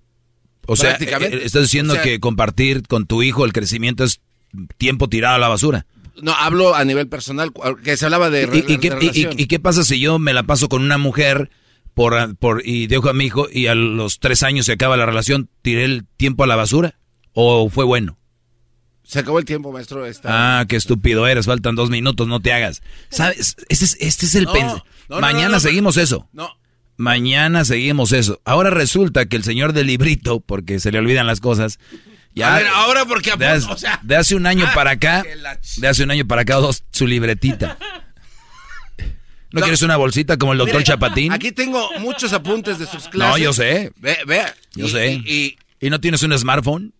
O 0.66 0.76
sea, 0.76 0.96
eh, 1.00 1.40
estás 1.42 1.62
diciendo 1.62 1.94
que 2.02 2.20
compartir 2.20 2.86
con 2.86 3.06
tu 3.06 3.22
hijo 3.22 3.44
el 3.44 3.52
crecimiento 3.52 4.04
es 4.04 4.20
tiempo 4.78 5.08
tirado 5.08 5.36
a 5.36 5.38
la 5.38 5.48
basura. 5.48 5.86
No, 6.22 6.32
hablo 6.32 6.74
a 6.74 6.84
nivel 6.84 7.08
personal, 7.08 7.52
que 7.82 7.96
se 7.96 8.04
hablaba 8.04 8.30
de, 8.30 8.48
¿Y, 8.52 8.72
y, 8.72 9.46
qué, 9.46 9.58
pasa 9.58 9.82
si 9.82 9.98
yo 9.98 10.18
me 10.18 10.32
la 10.32 10.44
paso 10.44 10.68
con 10.68 10.82
una 10.82 10.96
mujer 10.96 11.50
por, 11.92 12.36
por 12.36 12.62
y 12.64 12.86
dejo 12.86 13.08
a 13.08 13.12
mi 13.12 13.24
hijo 13.24 13.48
y 13.50 13.66
a 13.66 13.74
los 13.74 14.20
tres 14.20 14.42
años 14.44 14.66
se 14.66 14.72
acaba 14.72 14.96
la 14.96 15.06
relación, 15.06 15.48
tiré 15.62 15.84
el 15.84 16.06
tiempo 16.16 16.44
a 16.44 16.46
la 16.46 16.56
basura? 16.56 16.98
¿O 17.32 17.68
fue 17.68 17.84
bueno? 17.84 18.16
Se 19.02 19.18
acabó 19.18 19.38
el 19.38 19.44
tiempo, 19.44 19.70
maestro. 19.70 20.04
Ah, 20.24 20.64
qué 20.68 20.76
estúpido 20.76 21.26
eres, 21.26 21.46
faltan 21.46 21.74
dos 21.74 21.90
minutos, 21.90 22.26
no 22.26 22.40
te 22.40 22.52
hagas. 22.52 22.82
¿Sabes? 23.10 23.56
Este 23.68 23.84
es, 23.84 23.96
este 24.00 24.26
es 24.26 24.34
el 24.34 24.48
Mañana 25.08 25.60
seguimos 25.60 25.96
eso. 25.96 26.28
No, 26.32 26.50
Mañana 26.96 27.64
seguimos 27.64 28.12
eso. 28.12 28.40
Ahora 28.44 28.70
resulta 28.70 29.26
que 29.26 29.36
el 29.36 29.44
señor 29.44 29.72
del 29.72 29.88
librito, 29.88 30.40
porque 30.40 30.78
se 30.78 30.92
le 30.92 30.98
olvidan 30.98 31.26
las 31.26 31.40
cosas, 31.40 31.78
ya. 32.34 32.62
ahora 32.74 33.04
porque 33.04 33.32
de, 33.36 33.46
hace, 33.46 33.68
de 34.02 34.16
hace 34.16 34.34
un 34.34 34.46
año 34.46 34.66
ah, 34.68 34.72
para 34.74 34.92
acá, 34.92 35.24
de 35.76 35.88
hace 35.88 36.04
un 36.04 36.10
año 36.10 36.26
para 36.26 36.42
acá, 36.42 36.56
dos, 36.56 36.84
su 36.92 37.06
libretita. 37.06 37.78
¿No, 39.50 39.60
quieres 39.60 39.82
una 39.82 39.96
bolsita 39.96 40.36
como 40.36 40.52
el 40.52 40.58
doctor 40.58 40.82
Chapatín? 40.82 41.32
Aquí 41.32 41.52
tengo 41.52 41.88
muchos 42.00 42.32
apuntes 42.32 42.78
de 42.78 42.86
sus 42.86 43.08
clases. 43.08 43.14
No, 43.38 43.38
yo 43.38 43.52
sé. 43.52 43.92
Ve, 43.96 44.18
ve. 44.26 44.42
Yo 44.74 44.88
sé. 44.88 45.12
Y, 45.12 45.56
y, 45.80 45.90
no 45.90 46.00
tienes 46.00 46.24
un 46.24 46.36
smartphone? 46.36 46.92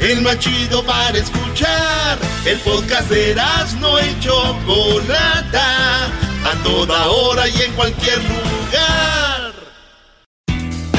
El 0.00 0.20
más 0.22 0.36
chido 0.40 0.82
para 0.82 1.16
escuchar. 1.16 2.18
El 2.44 2.58
podcast 2.58 3.08
de 3.08 3.36
no 3.80 4.00
y 4.00 4.18
Chocolata. 4.18 6.06
A 6.44 6.62
toda 6.64 7.06
hora 7.06 7.46
y 7.46 7.62
en 7.62 7.72
cualquier 7.74 8.18
lugar. 8.18 9.52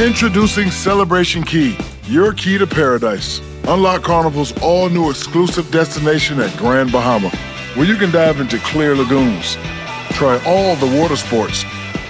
Introducing 0.01 0.71
Celebration 0.71 1.43
Key, 1.43 1.77
your 2.07 2.31
key 2.31 2.57
to 2.57 2.65
paradise. 2.65 3.41
Unlock 3.67 4.03
Carnival's 4.03 4.53
all 4.61 4.87
new 4.89 5.09
exclusive 5.09 5.69
destination 5.69 6.39
at 6.39 6.55
Grand 6.55 6.93
Bahama, 6.93 7.29
where 7.75 7.85
you 7.85 7.97
can 7.97 8.09
dive 8.09 8.39
into 8.39 8.57
clear 8.59 8.95
lagoons, 8.95 9.57
try 10.13 10.39
all 10.45 10.77
the 10.77 10.97
water 10.97 11.17
sports 11.17 11.65